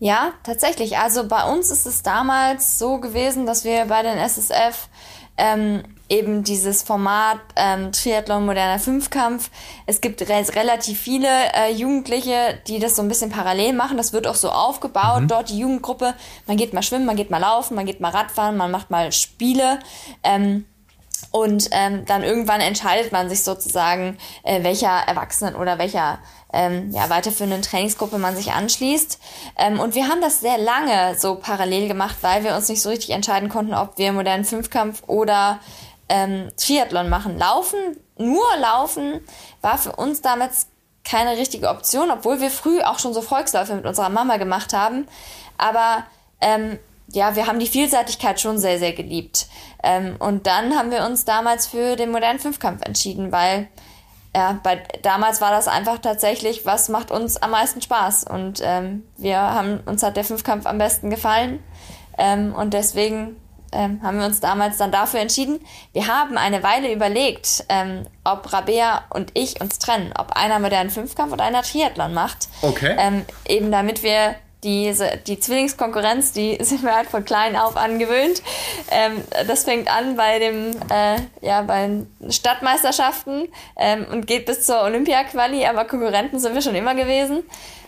Ja, 0.00 0.32
tatsächlich. 0.44 0.98
Also 0.98 1.26
bei 1.26 1.42
uns 1.50 1.70
ist 1.70 1.86
es 1.86 2.02
damals 2.02 2.78
so 2.78 2.98
gewesen, 2.98 3.46
dass 3.46 3.64
wir 3.64 3.86
bei 3.86 4.02
den 4.02 4.16
SSF 4.16 4.88
ähm, 5.36 5.82
eben 6.08 6.44
dieses 6.44 6.82
Format 6.82 7.38
ähm, 7.56 7.92
Triathlon 7.92 8.46
moderner 8.46 8.78
Fünfkampf. 8.78 9.50
Es 9.86 10.00
gibt 10.00 10.22
re 10.22 10.44
relativ 10.54 11.00
viele 11.00 11.28
äh, 11.52 11.72
Jugendliche, 11.72 12.58
die 12.66 12.78
das 12.78 12.96
so 12.96 13.02
ein 13.02 13.08
bisschen 13.08 13.30
parallel 13.30 13.72
machen. 13.72 13.96
Das 13.96 14.12
wird 14.12 14.26
auch 14.26 14.34
so 14.34 14.50
aufgebaut. 14.50 15.22
Mhm. 15.22 15.28
Dort 15.28 15.50
die 15.50 15.58
Jugendgruppe. 15.58 16.14
Man 16.46 16.56
geht 16.56 16.72
mal 16.72 16.82
schwimmen, 16.82 17.06
man 17.06 17.16
geht 17.16 17.30
mal 17.30 17.38
laufen, 17.38 17.74
man 17.74 17.86
geht 17.86 18.00
mal 18.00 18.10
Radfahren, 18.10 18.56
man 18.56 18.70
macht 18.70 18.90
mal 18.90 19.12
Spiele. 19.12 19.80
Ähm, 20.22 20.64
und 21.30 21.68
ähm, 21.72 22.04
dann 22.06 22.22
irgendwann 22.22 22.60
entscheidet 22.60 23.12
man 23.12 23.28
sich 23.28 23.44
sozusagen, 23.44 24.18
äh, 24.42 24.62
welcher 24.62 24.88
Erwachsenen 24.88 25.54
oder 25.54 25.78
welcher 25.78 26.18
ähm, 26.52 26.90
ja, 26.92 27.10
weiterführenden 27.10 27.62
Trainingsgruppe 27.62 28.18
man 28.18 28.36
sich 28.36 28.52
anschließt. 28.52 29.18
Ähm, 29.56 29.80
und 29.80 29.94
wir 29.94 30.08
haben 30.08 30.20
das 30.20 30.40
sehr 30.40 30.58
lange 30.58 31.14
so 31.16 31.34
parallel 31.36 31.88
gemacht, 31.88 32.16
weil 32.22 32.44
wir 32.44 32.54
uns 32.54 32.68
nicht 32.68 32.82
so 32.82 32.88
richtig 32.88 33.10
entscheiden 33.10 33.48
konnten, 33.48 33.74
ob 33.74 33.98
wir 33.98 34.12
modernen 34.12 34.44
Fünfkampf 34.44 35.02
oder 35.06 35.60
ähm, 36.08 36.48
Triathlon 36.56 37.08
machen. 37.08 37.38
Laufen, 37.38 37.78
nur 38.16 38.46
Laufen, 38.60 39.20
war 39.60 39.78
für 39.78 39.92
uns 39.92 40.22
damals 40.22 40.68
keine 41.04 41.36
richtige 41.36 41.68
Option, 41.68 42.10
obwohl 42.10 42.40
wir 42.40 42.50
früh 42.50 42.80
auch 42.82 42.98
schon 42.98 43.14
so 43.14 43.22
Volksläufe 43.22 43.74
mit 43.74 43.86
unserer 43.86 44.08
Mama 44.08 44.36
gemacht 44.36 44.72
haben. 44.72 45.06
Aber 45.56 46.04
ähm, 46.40 46.78
ja, 47.12 47.36
wir 47.36 47.46
haben 47.46 47.58
die 47.58 47.66
Vielseitigkeit 47.66 48.40
schon 48.40 48.58
sehr, 48.58 48.78
sehr 48.78 48.92
geliebt. 48.92 49.46
Ähm, 49.82 50.16
und 50.18 50.46
dann 50.46 50.76
haben 50.76 50.90
wir 50.90 51.04
uns 51.04 51.24
damals 51.24 51.66
für 51.66 51.96
den 51.96 52.10
modernen 52.10 52.38
Fünfkampf 52.38 52.84
entschieden, 52.84 53.32
weil 53.32 53.68
ja, 54.34 54.60
bei, 54.62 54.82
damals 55.02 55.40
war 55.40 55.50
das 55.50 55.68
einfach 55.68 55.98
tatsächlich, 55.98 56.66
was 56.66 56.88
macht 56.88 57.10
uns 57.10 57.38
am 57.38 57.50
meisten 57.50 57.80
Spaß. 57.80 58.24
Und 58.24 58.60
ähm, 58.62 59.04
wir 59.16 59.38
haben, 59.38 59.80
uns 59.86 60.02
hat 60.02 60.16
der 60.16 60.24
Fünfkampf 60.24 60.66
am 60.66 60.78
besten 60.78 61.08
gefallen. 61.10 61.62
Ähm, 62.18 62.54
und 62.54 62.74
deswegen 62.74 63.36
ähm, 63.72 64.00
haben 64.02 64.18
wir 64.18 64.26
uns 64.26 64.40
damals 64.40 64.76
dann 64.76 64.92
dafür 64.92 65.20
entschieden. 65.20 65.60
Wir 65.92 66.08
haben 66.08 66.36
eine 66.36 66.62
Weile 66.62 66.92
überlegt, 66.92 67.64
ähm, 67.68 68.06
ob 68.24 68.52
Rabea 68.52 69.04
und 69.10 69.30
ich 69.34 69.60
uns 69.60 69.78
trennen, 69.78 70.12
ob 70.16 70.32
einer 70.32 70.58
modernen 70.58 70.90
Fünfkampf 70.90 71.32
oder 71.32 71.44
einer 71.44 71.62
Triathlon 71.62 72.12
macht. 72.12 72.48
Okay. 72.62 72.96
Ähm, 72.98 73.24
eben 73.46 73.70
damit 73.70 74.02
wir 74.02 74.34
diese, 74.64 75.18
die 75.26 75.38
Zwillingskonkurrenz, 75.38 76.32
die 76.32 76.58
sind 76.60 76.82
wir 76.82 76.94
halt 76.94 77.08
von 77.08 77.24
klein 77.24 77.56
auf 77.56 77.76
angewöhnt. 77.76 78.42
Ähm, 78.90 79.22
das 79.46 79.64
fängt 79.64 79.88
an 79.88 80.16
bei 80.16 80.38
dem, 80.38 80.70
äh, 80.90 81.20
ja, 81.40 81.62
bei 81.62 81.90
Stadtmeisterschaften 82.28 83.48
ähm, 83.76 84.06
und 84.10 84.26
geht 84.26 84.46
bis 84.46 84.66
zur 84.66 84.82
Olympia-Quali, 84.82 85.64
aber 85.66 85.84
Konkurrenten 85.84 86.38
sind 86.38 86.54
wir 86.54 86.62
schon 86.62 86.74
immer 86.74 86.94
gewesen. 86.94 87.42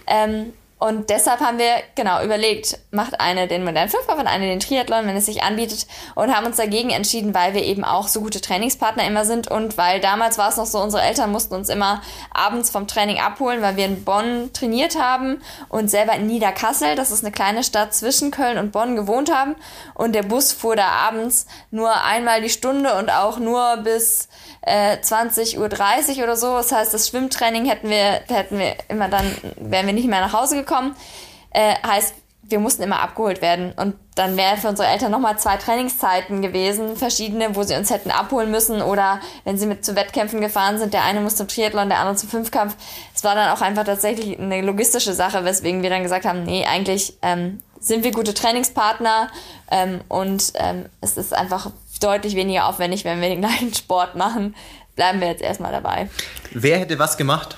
Ähm, 0.07 0.53
und 0.81 1.11
deshalb 1.11 1.41
haben 1.41 1.59
wir 1.59 1.75
genau 1.95 2.23
überlegt, 2.25 2.79
macht 2.91 3.21
eine 3.21 3.47
den 3.47 3.65
modernen 3.65 3.91
Fünfkampf 3.91 4.19
und 4.19 4.27
eine 4.27 4.47
den 4.47 4.61
Triathlon, 4.61 5.07
wenn 5.07 5.17
es 5.17 5.27
sich 5.27 5.43
anbietet, 5.43 5.87
und 6.15 6.35
haben 6.35 6.47
uns 6.47 6.57
dagegen 6.57 6.89
entschieden, 6.89 7.35
weil 7.35 7.53
wir 7.53 7.63
eben 7.63 7.85
auch 7.85 8.09
so 8.09 8.23
gute 8.23 8.41
Trainingspartner 8.41 9.07
immer 9.07 9.27
sind 9.27 9.51
und 9.51 9.77
weil 9.77 10.01
damals 10.01 10.39
war 10.39 10.49
es 10.49 10.57
noch 10.57 10.65
so, 10.65 10.81
unsere 10.81 11.03
Eltern 11.03 11.33
mussten 11.33 11.55
uns 11.55 11.69
immer 11.69 12.01
abends 12.33 12.71
vom 12.71 12.87
Training 12.87 13.21
abholen, 13.21 13.61
weil 13.61 13.77
wir 13.77 13.85
in 13.85 14.05
Bonn 14.05 14.55
trainiert 14.55 14.99
haben 14.99 15.43
und 15.69 15.91
selber 15.91 16.15
in 16.15 16.27
Niederkassel, 16.27 16.95
das 16.95 17.11
ist 17.11 17.23
eine 17.23 17.33
kleine 17.33 17.63
Stadt 17.63 17.93
zwischen 17.93 18.31
Köln 18.31 18.57
und 18.57 18.73
Bonn, 18.73 18.97
gewohnt 18.97 19.31
haben. 19.31 19.57
Und 19.93 20.15
der 20.15 20.23
Bus 20.23 20.53
fuhr 20.53 20.77
da 20.77 20.89
abends 20.89 21.47
nur 21.71 22.05
einmal 22.05 22.41
die 22.41 22.49
Stunde 22.49 22.97
und 22.97 23.11
auch 23.11 23.39
nur 23.39 23.77
bis 23.85 24.29
äh, 24.63 24.97
20.30 24.97 26.19
Uhr 26.19 26.25
oder 26.25 26.37
so. 26.37 26.55
Das 26.55 26.73
heißt, 26.73 26.93
das 26.93 27.09
Schwimmtraining 27.09 27.65
hätten 27.67 27.89
wir, 27.89 28.21
hätten 28.29 28.59
wir 28.59 28.75
immer 28.89 29.09
dann, 29.09 29.25
wären 29.57 29.87
wir 29.87 29.95
nicht 29.95 30.09
mehr 30.09 30.21
nach 30.21 30.33
Hause 30.33 30.57
gekommen. 30.57 30.95
Äh, 31.51 31.75
heißt, 31.87 32.15
wir 32.51 32.59
mussten 32.59 32.83
immer 32.83 33.01
abgeholt 33.01 33.43
werden. 33.43 33.73
Und 33.77 33.95
dann 34.17 34.37
wären 34.37 34.59
für 34.59 34.69
unsere 34.69 34.89
Eltern 34.89 35.13
nochmal 35.13 35.39
zwei 35.39 35.57
Trainingszeiten 35.57 36.43
gewesen, 36.43 36.97
verschiedene, 36.97 37.55
wo 37.55 37.63
sie 37.63 37.77
uns 37.77 37.91
hätten 37.91 38.11
abholen 38.11 38.51
müssen. 38.51 38.83
Oder 38.83 39.21
wenn 39.45 39.57
sie 39.57 39.67
mit 39.67 39.85
zu 39.85 39.97
Wettkämpfen 39.97 40.41
gefahren 40.41 40.79
sind, 40.79 40.93
der 40.93 41.05
eine 41.05 41.21
muss 41.21 41.37
zum 41.37 41.49
Triathlon, 41.49 41.89
der 41.89 41.99
andere 41.99 42.17
zum 42.17 42.29
Fünfkampf. 42.29 42.75
Es 43.15 43.25
war 43.25 43.35
dann 43.35 43.51
auch 43.51 43.61
einfach 43.61 43.85
tatsächlich 43.85 44.39
eine 44.39 44.61
logistische 44.63 45.15
Sache, 45.15 45.45
weswegen 45.45 45.83
wir 45.83 45.91
dann 45.91 46.03
gesagt 46.03 46.27
haben, 46.27 46.43
nee, 46.43 46.67
eigentlich 46.67 47.17
ähm, 47.23 47.63
sind 47.79 48.05
wir 48.05 48.13
gute 48.13 48.35
Trainingspartner 48.35 49.29
ähm, 49.71 50.01
und 50.09 50.53
ähm, 50.57 50.87
es 51.01 51.17
ist 51.17 51.33
einfach 51.33 51.71
deutlich 52.01 52.35
weniger 52.35 52.67
aufwendig, 52.67 53.05
wenn 53.05 53.21
wir 53.21 53.29
den 53.29 53.41
gleichen 53.41 53.73
Sport 53.75 54.17
machen. 54.17 54.55
Bleiben 54.97 55.21
wir 55.21 55.29
jetzt 55.29 55.43
erstmal 55.43 55.73
dabei. 55.73 56.09
Wer 56.53 56.79
hätte 56.79 56.99
was 56.99 57.17
gemacht? 57.17 57.57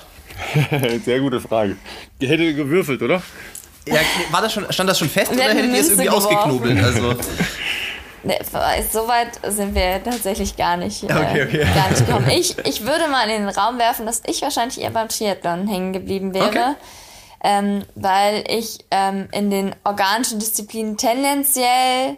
Sehr 1.05 1.19
gute 1.19 1.39
Frage. 1.39 1.77
Ihr 2.19 2.29
hättet 2.29 2.55
gewürfelt, 2.55 3.01
oder? 3.01 3.21
Ja, 3.85 3.99
war 4.31 4.41
das 4.41 4.53
schon, 4.53 4.71
stand 4.71 4.89
das 4.89 4.97
schon 4.99 5.09
fest 5.09 5.31
oder 5.31 5.43
hättet 5.43 5.65
ihr 5.65 5.79
es 5.79 5.89
irgendwie 5.89 6.05
geworfen. 6.05 6.35
ausgeknobelt? 6.35 6.83
Also. 6.83 7.15
Nee, 8.25 8.39
so 8.89 9.05
weit 9.05 9.37
sind 9.53 9.75
wir 9.75 10.01
tatsächlich 10.01 10.55
gar 10.55 10.77
nicht, 10.77 11.03
okay, 11.03 11.43
okay. 11.43 11.59
Äh, 11.59 11.75
gar 11.75 11.89
nicht 11.89 12.07
gekommen. 12.07 12.29
Ich, 12.29 12.57
ich 12.65 12.85
würde 12.85 13.09
mal 13.09 13.29
in 13.29 13.45
den 13.45 13.49
Raum 13.49 13.77
werfen, 13.79 14.05
dass 14.05 14.21
ich 14.25 14.41
wahrscheinlich 14.41 14.79
eher 14.79 14.91
beim 14.91 15.09
Triathlon 15.09 15.67
hängen 15.67 15.91
geblieben 15.91 16.33
wäre. 16.33 16.47
Okay. 16.47 16.73
Ähm, 17.43 17.83
weil 17.95 18.45
ich 18.47 18.79
ähm, 18.91 19.27
in 19.33 19.49
den 19.49 19.75
organischen 19.83 20.39
Disziplinen 20.39 20.95
tendenziell 20.95 22.15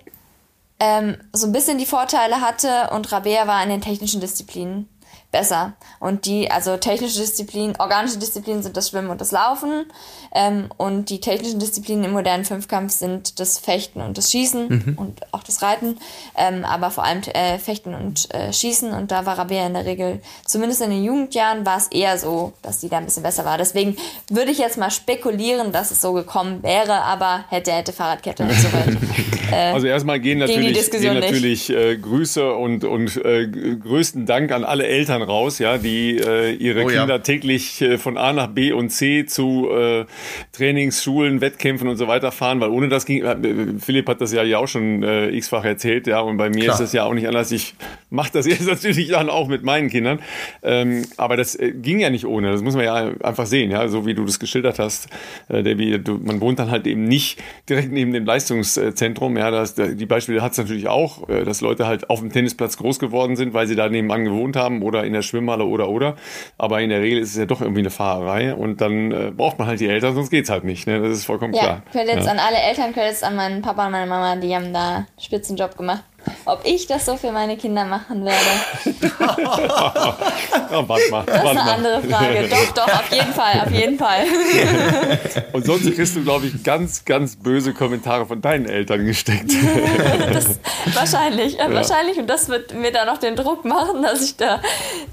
ähm, 0.80 1.18
so 1.32 1.48
ein 1.48 1.54
bisschen 1.54 1.78
die 1.78 1.86
Vorteile 1.86 2.42
hatte 2.42 2.90
und 2.92 3.12
Rabea 3.12 3.48
war 3.48 3.64
in 3.64 3.70
den 3.70 3.82
technischen 3.82 4.22
Disziplinen 4.22 4.90
besser. 5.32 5.74
Und 6.00 6.26
die, 6.26 6.50
also 6.50 6.78
technische 6.78 7.20
Disziplinen, 7.20 7.76
organische 7.78 8.18
Disziplinen 8.18 8.64
sind 8.64 8.78
das 8.78 8.90
Schwimmen 8.90 9.10
und 9.10 9.22
das 9.22 9.32
Laufen. 9.32 9.86
Ähm, 10.34 10.70
und 10.78 11.10
die 11.10 11.20
technischen 11.20 11.60
Disziplinen 11.60 12.06
im 12.06 12.12
modernen 12.12 12.46
Fünfkampf 12.46 12.94
sind 12.94 13.40
das 13.40 13.58
Fechten 13.58 14.02
und 14.02 14.18
das 14.18 14.32
Schießen 14.32 14.68
mhm. 14.68 14.98
und 14.98 15.34
auch 15.34 15.44
das 15.44 15.62
Reiten. 15.62 15.98
Ähm, 16.38 16.66
aber 16.66 16.92
vor 16.92 17.04
allem 17.04 17.22
äh, 17.34 17.58
Fechten 17.58 17.94
und 17.94 18.34
äh, 18.34 18.52
Schießen. 18.52 18.92
Und 18.92 19.12
da 19.12 19.26
war 19.26 19.38
Rabea 19.38 19.68
in 19.68 19.74
der 19.74 19.86
Regel, 19.86 20.22
zumindest 20.46 20.82
in 20.82 20.90
den 20.90 21.04
Jugendjahren, 21.04 21.66
war 21.66 21.78
es 21.78 21.88
eher 21.88 22.18
so, 22.18 22.54
dass 22.62 22.80
die 22.80 22.90
da 22.90 22.98
ein 22.98 23.06
bisschen 23.06 23.24
besser 23.24 23.46
war. 23.46 23.58
Deswegen 23.58 23.98
würde 24.30 24.52
ich 24.52 24.58
jetzt 24.58 24.78
mal 24.78 24.92
spekulieren, 24.92 25.72
dass 25.72 25.92
es 25.92 26.02
so 26.02 26.14
gekommen 26.14 26.64
wäre, 26.64 27.02
aber 27.02 27.46
hätte, 27.50 27.72
hätte 27.72 27.94
Fahrradkette 27.94 28.46
nicht 28.46 28.62
so 28.62 28.72
weit. 28.74 28.98
Äh, 29.52 29.74
also 29.74 29.86
erstmal 29.86 30.20
gehen 30.20 30.40
natürlich, 30.40 30.90
gehen 30.90 31.14
natürlich 31.14 31.70
äh, 31.70 31.98
Grüße 31.98 32.54
und, 32.54 32.84
und 32.84 33.16
äh, 33.24 33.48
größten 33.48 34.26
Dank 34.26 34.52
an 34.52 34.64
alle 34.64 34.88
Eltern 34.88 35.22
raus, 35.26 35.60
ja, 35.60 35.78
die 35.78 36.18
äh, 36.18 36.54
ihre 36.54 36.84
oh, 36.84 36.88
Kinder 36.88 37.08
ja. 37.08 37.20
täglich 37.20 37.82
äh, 37.82 37.98
von 37.98 38.18
A 38.18 38.34
nach 38.34 38.48
B 38.48 38.72
und 38.72 38.90
C 38.90 39.26
zu 39.26 39.70
äh, 39.70 40.06
Trainings, 40.54 41.04
Schulen, 41.04 41.42
Wettkämpfen 41.42 41.88
und 41.88 41.98
so 41.98 42.08
weiter 42.08 42.32
fahren, 42.32 42.60
weil 42.62 42.70
ohne 42.70 42.88
das 42.88 43.06
ging, 43.06 43.24
äh, 43.24 43.36
Philipp 43.80 44.08
hat 44.08 44.22
das 44.22 44.32
ja 44.32 44.44
ja 44.44 44.60
auch 44.60 44.68
schon 44.68 45.04
äh, 45.04 45.30
x-fach 45.30 45.64
erzählt, 45.64 46.08
ja, 46.08 46.20
und 46.20 46.38
bei 46.38 46.50
mir 46.50 46.64
Klar. 46.64 46.76
ist 46.76 46.80
das 46.80 46.94
ja 46.94 47.04
auch 47.04 47.14
nicht 47.14 47.28
anders. 47.28 47.52
Ich 47.52 47.76
mache 48.10 48.32
das 48.34 48.46
jetzt 48.48 48.68
natürlich 48.68 49.10
dann 49.10 49.30
auch 49.30 49.48
mit 49.48 49.64
meinen 49.64 49.90
Kindern, 49.90 50.20
ähm, 50.64 51.04
aber 51.18 51.38
das 51.38 51.56
äh, 51.56 51.72
ging 51.72 52.00
ja 52.00 52.10
nicht 52.10 52.26
ohne, 52.26 52.52
das 52.52 52.62
muss 52.62 52.76
man 52.76 52.86
ja 52.86 53.12
einfach 53.24 53.46
sehen, 53.46 53.72
ja, 53.72 53.88
so 53.88 54.06
wie 54.06 54.14
du 54.14 54.26
das 54.26 54.40
geschildert 54.40 54.80
hast, 54.80 55.10
äh, 55.50 55.64
Debbie, 55.64 56.00
du, 56.00 56.20
man 56.24 56.42
wohnt 56.42 56.60
dann 56.60 56.72
halt 56.72 56.88
eben 56.88 57.04
nicht 57.06 57.42
direkt 57.70 57.92
neben 57.92 58.14
dem 58.14 58.26
Leistungszentrum, 58.26 59.38
ja, 59.38 59.52
das, 59.52 59.76
die 59.76 60.06
Beispiele 60.06 60.42
hat 60.42 60.54
es 60.54 60.58
natürlich 60.58 60.88
auch, 60.88 61.28
äh, 61.30 61.44
dass 61.44 61.62
Leute 61.62 61.88
halt 61.88 62.10
auf 62.10 62.20
dem 62.20 62.32
Tennisplatz 62.32 62.78
groß 62.78 63.00
geworden 63.00 63.36
sind, 63.36 63.54
weil 63.54 63.68
sie 63.68 63.76
da 63.76 63.90
nebenan 63.90 64.26
gewohnt 64.26 64.56
haben 64.56 64.82
oder 64.82 65.05
in 65.06 65.14
der 65.14 65.22
Schwimmhalle 65.22 65.66
oder 65.66 65.90
oder. 65.90 66.16
Aber 66.58 66.82
in 66.82 66.90
der 66.90 67.02
Regel 67.02 67.20
ist 67.20 67.32
es 67.32 67.38
ja 67.38 67.46
doch 67.46 67.62
irgendwie 67.62 67.82
eine 67.82 67.90
Fahrerei 67.90 68.54
und 68.54 68.82
dann 68.82 69.12
äh, 69.12 69.32
braucht 69.36 69.60
man 69.60 69.68
halt 69.68 69.80
die 69.80 69.88
Eltern, 69.88 70.16
sonst 70.16 70.30
geht's 70.30 70.50
halt 70.50 70.64
nicht. 70.64 70.88
Ne? 70.88 71.02
Das 71.02 71.12
ist 71.12 71.26
vollkommen 71.26 71.54
ja, 71.54 71.64
klar. 71.64 71.82
Credits 71.92 72.26
ja. 72.26 72.32
an 72.32 72.40
alle 72.40 72.58
Eltern, 72.58 72.94
Credits 72.94 73.24
an 73.24 73.36
meinen 73.36 73.62
Papa 73.62 73.86
und 73.86 73.92
meine 73.92 74.08
Mama, 74.08 74.36
die 74.36 74.56
haben 74.56 74.74
da 74.74 74.96
einen 74.96 75.08
Spitzenjob 75.20 75.78
gemacht. 75.78 76.04
Ob 76.46 76.62
ich 76.64 76.88
das 76.88 77.06
so 77.06 77.18
für 77.18 77.32
meine 77.32 77.58
Kinder 77.58 77.86
machen 77.86 78.26
werde? 78.26 78.38
oh, 80.72 80.84
warte 80.88 81.12
mal, 81.12 81.24
das 81.26 81.38
ist 81.38 81.46
eine 81.46 81.62
andere 81.62 82.02
Frage. 82.02 82.48
Doch, 82.50 82.72
doch, 82.74 82.88
auf 82.88 83.12
jeden 83.12 83.34
Fall, 83.34 83.62
auf 83.62 83.72
jeden 83.72 83.98
Fall. 83.98 84.26
Und 85.54 85.66
sonst 85.66 85.94
kriegst 85.96 86.16
du, 86.16 86.24
glaube 86.24 86.48
ich, 86.48 86.64
ganz, 86.64 87.06
ganz 87.06 87.36
böse 87.36 87.74
Kommentare 87.74 88.26
von 88.26 88.42
deinen 88.42 88.66
Eltern 88.66 89.06
gesteckt. 89.06 89.52
das, 90.34 90.60
wahrscheinlich, 90.94 91.56
ja. 91.58 91.72
wahrscheinlich. 91.74 92.18
Und 92.18 92.28
das 92.28 92.50
wird 92.50 92.74
mir 92.74 92.92
dann 92.92 93.08
noch 93.08 93.18
den 93.18 93.36
Druck 93.36 93.66
machen, 93.66 94.04
dass 94.04 94.22
ich 94.22 94.38
da 94.38 94.62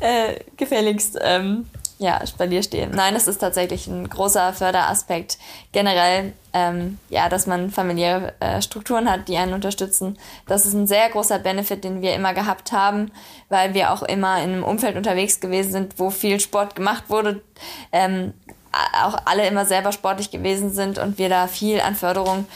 äh, 0.01 0.41
gefälligst 0.57 1.19
ähm, 1.23 1.67
ja, 2.03 2.21
stehe. 2.63 2.89
Nein, 2.89 3.15
das 3.15 3.29
ist 3.29 3.39
tatsächlich 3.39 3.87
ein 3.87 4.09
großer 4.09 4.53
Förderaspekt. 4.53 5.39
Generell, 5.71 6.33
ähm, 6.53 6.99
ja, 7.09 7.29
dass 7.29 7.47
man 7.47 7.71
familiäre 7.71 8.35
äh, 8.41 8.61
Strukturen 8.61 9.11
hat, 9.11 9.29
die 9.29 9.37
einen 9.37 9.55
unterstützen. 9.55 10.19
Das 10.47 10.67
ist 10.67 10.75
ein 10.75 10.87
sehr 10.87 11.09
großer 11.11 11.39
Benefit, 11.39 11.85
den 11.85 12.03
wir 12.03 12.15
immer 12.15 12.35
gehabt 12.35 12.73
haben, 12.73 13.13
weil 13.49 13.75
wir 13.75 13.93
auch 13.93 14.03
immer 14.03 14.43
in 14.43 14.53
einem 14.53 14.65
Umfeld 14.65 14.97
unterwegs 14.97 15.41
gewesen 15.41 15.71
sind, 15.71 15.99
wo 15.99 16.11
viel 16.11 16.41
Sport 16.41 16.75
gemacht 16.75 17.05
wurde. 17.09 17.41
Ähm, 17.93 18.35
auch 19.03 19.19
alle 19.27 19.47
immer 19.47 19.65
selber 19.65 19.93
sportlich 19.93 20.31
gewesen 20.31 20.71
sind 20.71 20.99
und 20.99 21.19
wir 21.19 21.29
da 21.29 21.47
viel 21.47 21.81
an 21.81 21.95
Förderung 21.95 22.47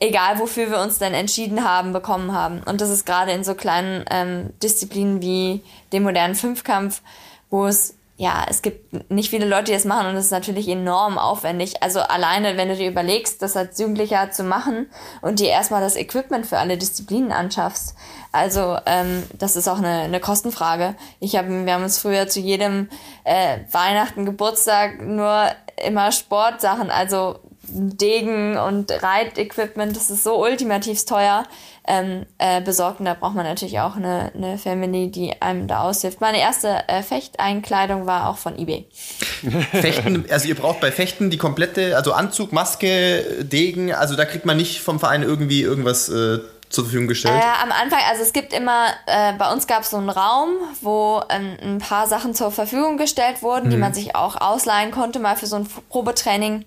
egal 0.00 0.38
wofür 0.38 0.70
wir 0.70 0.80
uns 0.80 0.98
denn 0.98 1.14
entschieden 1.14 1.64
haben, 1.64 1.92
bekommen 1.92 2.32
haben. 2.32 2.62
Und 2.64 2.80
das 2.80 2.90
ist 2.90 3.06
gerade 3.06 3.32
in 3.32 3.42
so 3.42 3.54
kleinen 3.54 4.04
ähm, 4.10 4.50
Disziplinen 4.62 5.22
wie 5.22 5.62
dem 5.92 6.02
modernen 6.02 6.34
Fünfkampf, 6.34 7.00
wo 7.48 7.66
es 7.66 7.94
ja, 8.16 8.46
es 8.48 8.62
gibt 8.62 9.10
nicht 9.10 9.30
viele 9.30 9.46
Leute, 9.46 9.64
die 9.64 9.72
das 9.72 9.84
machen 9.84 10.06
und 10.06 10.14
es 10.14 10.26
ist 10.26 10.30
natürlich 10.30 10.68
enorm 10.68 11.18
aufwendig. 11.18 11.82
Also 11.82 11.98
alleine, 11.98 12.56
wenn 12.56 12.68
du 12.68 12.76
dir 12.76 12.88
überlegst, 12.88 13.42
das 13.42 13.56
als 13.56 13.76
Jugendlicher 13.78 14.30
zu 14.30 14.44
machen 14.44 14.86
und 15.20 15.40
dir 15.40 15.48
erstmal 15.48 15.80
das 15.80 15.96
Equipment 15.96 16.46
für 16.46 16.58
alle 16.58 16.78
Disziplinen 16.78 17.32
anschaffst. 17.32 17.96
Also 18.30 18.78
ähm, 18.86 19.24
das 19.36 19.56
ist 19.56 19.66
auch 19.66 19.78
eine, 19.78 20.02
eine 20.02 20.20
Kostenfrage. 20.20 20.94
Ich 21.18 21.34
hab, 21.34 21.48
wir 21.48 21.72
haben 21.72 21.82
uns 21.82 21.98
früher 21.98 22.28
zu 22.28 22.38
jedem 22.38 22.88
äh, 23.24 23.58
Weihnachten, 23.72 24.24
Geburtstag 24.26 25.02
nur 25.02 25.48
immer 25.84 26.12
Sportsachen, 26.12 26.92
also 26.92 27.40
Degen 27.68 28.56
und 28.56 28.90
Reitequipment, 28.90 29.96
das 29.96 30.10
ist 30.10 30.24
so 30.24 30.42
ultimativ 30.42 31.04
teuer 31.04 31.44
ähm, 31.86 32.26
äh, 32.38 32.60
besorgt. 32.60 33.00
Und 33.00 33.06
da 33.06 33.14
braucht 33.14 33.34
man 33.34 33.44
natürlich 33.44 33.80
auch 33.80 33.96
eine, 33.96 34.32
eine 34.34 34.58
Family, 34.58 35.10
die 35.10 35.40
einem 35.40 35.66
da 35.66 35.82
aushilft. 35.82 36.20
Meine 36.20 36.40
erste 36.40 36.88
äh, 36.88 37.02
Fechteinkleidung 37.02 38.06
war 38.06 38.28
auch 38.28 38.38
von 38.38 38.58
eBay. 38.58 38.86
Fechten, 39.72 40.24
also 40.30 40.48
ihr 40.48 40.54
braucht 40.54 40.80
bei 40.80 40.90
Fechten 40.90 41.30
die 41.30 41.38
komplette, 41.38 41.96
also 41.96 42.12
Anzug, 42.12 42.52
Maske, 42.52 43.44
Degen, 43.44 43.92
also 43.92 44.16
da 44.16 44.24
kriegt 44.24 44.46
man 44.46 44.56
nicht 44.56 44.80
vom 44.80 44.98
Verein 44.98 45.22
irgendwie 45.22 45.62
irgendwas 45.62 46.08
äh, 46.08 46.38
zur 46.74 46.84
Verfügung 46.84 47.08
gestellt? 47.08 47.40
Äh, 47.40 47.62
am 47.62 47.72
Anfang, 47.72 48.00
also 48.10 48.22
es 48.22 48.32
gibt 48.32 48.52
immer, 48.52 48.88
äh, 49.06 49.32
bei 49.34 49.50
uns 49.52 49.66
gab 49.66 49.82
es 49.82 49.90
so 49.90 49.96
einen 49.96 50.10
Raum, 50.10 50.50
wo 50.82 51.22
ähm, 51.30 51.56
ein 51.62 51.78
paar 51.78 52.06
Sachen 52.06 52.34
zur 52.34 52.50
Verfügung 52.50 52.98
gestellt 52.98 53.42
wurden, 53.42 53.66
mhm. 53.66 53.70
die 53.70 53.76
man 53.76 53.94
sich 53.94 54.16
auch 54.16 54.40
ausleihen 54.40 54.90
konnte, 54.90 55.18
mal 55.18 55.36
für 55.36 55.46
so 55.46 55.56
ein 55.56 55.68
Probetraining. 55.88 56.64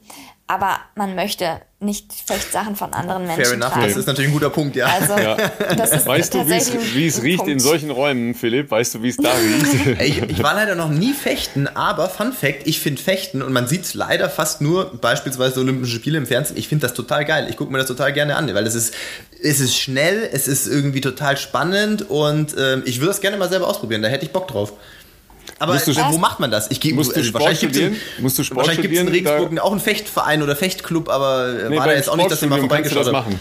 Aber 0.50 0.78
man 0.96 1.14
möchte 1.14 1.60
nicht 1.82 2.12
Fechtsachen 2.26 2.76
von 2.78 2.94
anderen 2.94 3.28
Menschen 3.28 3.44
Fair 3.44 3.54
enough, 3.56 3.74
tragen. 3.74 3.88
das 3.88 3.98
ist 3.98 4.08
natürlich 4.08 4.30
ein 4.32 4.34
guter 4.34 4.50
Punkt, 4.50 4.78
ja. 4.78 4.86
Also, 4.88 5.18
Ja. 5.18 5.36
das 5.76 5.92
ist 5.92 6.06
Weißt 6.08 6.34
du, 6.34 6.48
wie 6.48 7.06
es 7.06 7.22
riecht 7.22 7.40
Punkt. 7.40 7.52
in 7.52 7.60
solchen 7.60 7.92
Räumen, 7.92 8.34
Philipp? 8.34 8.72
Weißt 8.72 8.96
du, 8.96 9.04
wie 9.04 9.10
es 9.10 9.18
da 9.18 9.30
riecht? 9.34 10.00
Ich, 10.02 10.22
ich 10.22 10.42
war 10.42 10.54
leider 10.56 10.76
noch 10.76 10.90
nie 10.90 11.12
fechten, 11.14 11.68
aber 11.68 12.10
Fun 12.10 12.32
Fact, 12.32 12.62
ich 12.66 12.80
finde 12.80 13.02
Fechten 13.02 13.42
und 13.42 13.52
man 13.52 13.68
sieht 13.68 13.84
es 13.84 13.94
leider 13.94 14.30
fast 14.30 14.62
nur 14.62 14.86
beispielsweise 15.02 15.60
Olympische 15.60 15.98
Spiele 15.98 16.18
im 16.18 16.26
Fernsehen. 16.26 16.58
Ich 16.58 16.68
finde 16.70 16.88
das 16.88 16.96
total 16.96 17.26
geil. 17.26 17.48
Ich 17.50 17.58
gucke 17.58 17.72
mir 17.72 17.78
das 17.80 17.88
total 17.88 18.14
gerne 18.14 18.38
an, 18.38 18.52
weil 18.56 18.66
es 18.66 18.74
ist, 18.74 18.94
es 19.44 19.60
ist 19.60 19.78
schnell, 19.78 20.28
es 20.32 20.48
ist 20.48 20.66
irgendwie 20.66 21.02
total 21.02 21.36
spannend 21.38 22.10
und 22.10 22.56
ähm, 22.58 22.84
ich 22.86 23.00
würde 23.02 23.08
das 23.10 23.20
gerne 23.22 23.36
mal 23.38 23.50
selber 23.50 23.68
ausprobieren. 23.68 24.02
Da 24.02 24.08
hätte 24.08 24.26
ich 24.26 24.32
Bock 24.32 24.48
drauf. 24.48 24.72
Aber 25.60 25.74
Musst 25.74 25.88
du- 25.88 25.92
äh, 25.92 25.96
wo 26.12 26.18
macht 26.18 26.40
man 26.40 26.52
das? 26.52 26.70
Ich 26.70 26.80
gehe 26.80 26.94
Musst 26.94 27.16
du 27.16 27.24
Sport 27.24 27.34
wahrscheinlich 27.44 27.62
gibt's 27.62 27.78
in, 27.78 27.84
studieren? 27.96 28.02
Musst 28.20 28.38
du 28.40 28.44
Sport 28.44 28.58
wahrscheinlich 28.68 28.82
gibt's 28.84 29.00
in 29.00 29.08
studieren? 29.08 29.28
Regensburg 29.38 29.60
auch 29.66 29.72
einen 29.72 29.80
Fechtverein 29.82 30.44
oder 30.44 30.56
Fechtclub, 30.56 31.10
aber 31.10 31.48
äh, 31.66 31.70
Nee, 31.70 31.78
war 31.78 31.88
da 31.88 31.94
jetzt 31.94 32.10
auch 32.10 32.16
nicht, 32.16 32.30
dass 32.32 32.42
ihr 32.42 32.48
mal 32.48 32.60
vorbeigeschaut 32.60 33.12
machen. 33.12 33.40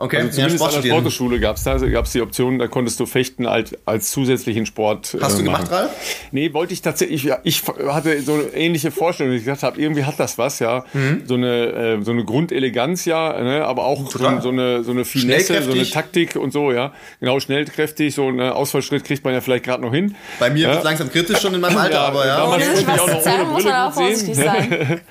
Okay, 0.00 0.16
Also 0.18 0.28
ja, 0.28 0.32
zumindest 0.32 0.58
Sport 0.58 0.76
an 0.76 0.82
der. 0.82 0.90
Sporthochschule 0.90 1.40
gab 1.40 1.56
es 1.56 1.64
da 1.64 1.76
gab's 1.76 2.12
die 2.12 2.20
Option, 2.20 2.60
da 2.60 2.68
konntest 2.68 3.00
du 3.00 3.06
Fechten 3.06 3.46
als, 3.46 3.74
als 3.84 4.12
zusätzlichen 4.12 4.64
Sport 4.64 5.16
Hast 5.20 5.34
äh, 5.34 5.38
du 5.38 5.44
gemacht. 5.44 5.70
Ralf? 5.72 5.90
Nee, 6.30 6.52
wollte 6.52 6.72
ich 6.72 6.82
tatsächlich, 6.82 7.24
ja, 7.24 7.38
ich 7.42 7.64
hatte 7.88 8.22
so 8.22 8.34
eine 8.34 8.42
ähnliche 8.54 8.92
Vorstellung, 8.92 9.32
dass 9.32 9.40
ich 9.40 9.44
gesagt 9.44 9.64
habe, 9.64 9.80
irgendwie 9.80 10.04
hat 10.04 10.20
das 10.20 10.38
was, 10.38 10.60
ja, 10.60 10.84
so 11.24 11.34
eine 11.34 11.98
äh, 11.98 12.02
so 12.02 12.12
eine 12.12 12.24
Grundeleganz, 12.24 13.06
ja, 13.06 13.42
ne, 13.42 13.64
aber 13.64 13.84
auch 13.86 14.08
so, 14.08 14.18
so 14.40 14.48
eine 14.50 14.84
so 14.84 14.92
eine 14.92 15.04
Finesse, 15.04 15.62
so 15.62 15.72
eine. 15.72 15.88
Taktik 15.88 16.36
und 16.36 16.52
so, 16.52 16.70
ja, 16.70 16.92
genau, 17.18 17.40
schnellkräftig, 17.40 18.14
so 18.14 18.28
ein 18.28 18.40
Ausfallschritt 18.40 19.02
kriegt 19.02 19.24
man 19.24 19.34
ja 19.34 19.40
vielleicht 19.40 19.64
gerade 19.64 19.82
noch 19.82 19.92
hin. 19.92 20.14
Bei 20.38 20.48
mir 20.50 20.62
ja. 20.62 20.68
wird 20.68 20.78
es 20.78 20.84
langsam 20.84 21.10
kritisch 21.10 21.40
schon 21.40 21.54
in 21.54 21.60
meinem 21.60 21.76
Alter, 21.76 22.00
aber 22.00 22.24
ja. 22.24 22.36
damals 22.36 22.66
konnte 22.66 22.80
ich 22.82 22.88
auch 22.88 23.08
noch 23.08 23.26
ohne 23.26 23.44
Brille 23.54 23.82
auch 23.82 23.94
gut 23.94 24.04
vorsichtig 24.04 24.36
sehen. 24.36 24.44
sein. 24.44 25.00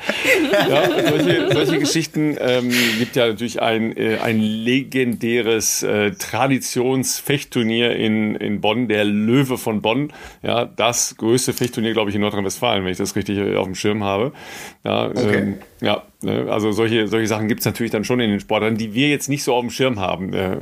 Ja, 0.70 0.90
solche, 1.10 1.52
solche 1.52 1.80
Geschichten 1.80 2.38
ähm, 2.40 2.72
gibt 2.98 3.16
ja 3.16 3.28
natürlich 3.28 3.62
ein, 3.62 3.96
äh, 3.96 4.18
ein 4.18 4.40
legendäres 4.78 5.84
äh, 5.84 6.12
Traditionsfechtturnier 6.12 7.96
in, 7.96 8.36
in 8.36 8.62
Bonn, 8.62 8.88
der 8.88 9.06
Löwe 9.06 9.58
von 9.58 9.82
Bonn. 9.82 10.14
Ja, 10.44 10.66
das 10.66 11.18
größte 11.18 11.54
Fechtturnier, 11.54 11.94
glaube 11.94 12.10
ich, 12.10 12.16
in 12.16 12.22
Nordrhein-Westfalen, 12.22 12.84
wenn 12.84 12.92
ich 12.92 12.98
das 12.98 13.16
richtig 13.16 13.38
äh, 13.38 13.56
auf 13.56 13.66
dem 13.66 13.76
Schirm 13.76 14.04
habe. 14.04 14.34
Ja, 14.84 15.12
ähm, 15.16 15.56
ja 15.82 16.04
ne, 16.22 16.48
also 16.50 16.72
solche, 16.72 17.08
solche 17.08 17.28
Sachen 17.28 17.48
gibt 17.48 17.62
es 17.62 17.66
natürlich 17.66 17.92
dann 17.92 18.04
schon 18.04 18.20
in 18.20 18.30
den 18.30 18.40
Sportlern, 18.40 18.78
die 18.78 18.94
wir 18.94 19.10
jetzt 19.10 19.30
nicht 19.30 19.44
so 19.44 19.54
auf 19.54 19.62
dem 19.62 19.72
Schirm 19.72 20.00
haben, 20.00 20.34
äh, 20.34 20.60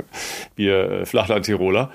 wir 0.54 0.90
äh, 0.90 1.06
Flachland-Tiroler. 1.06 1.90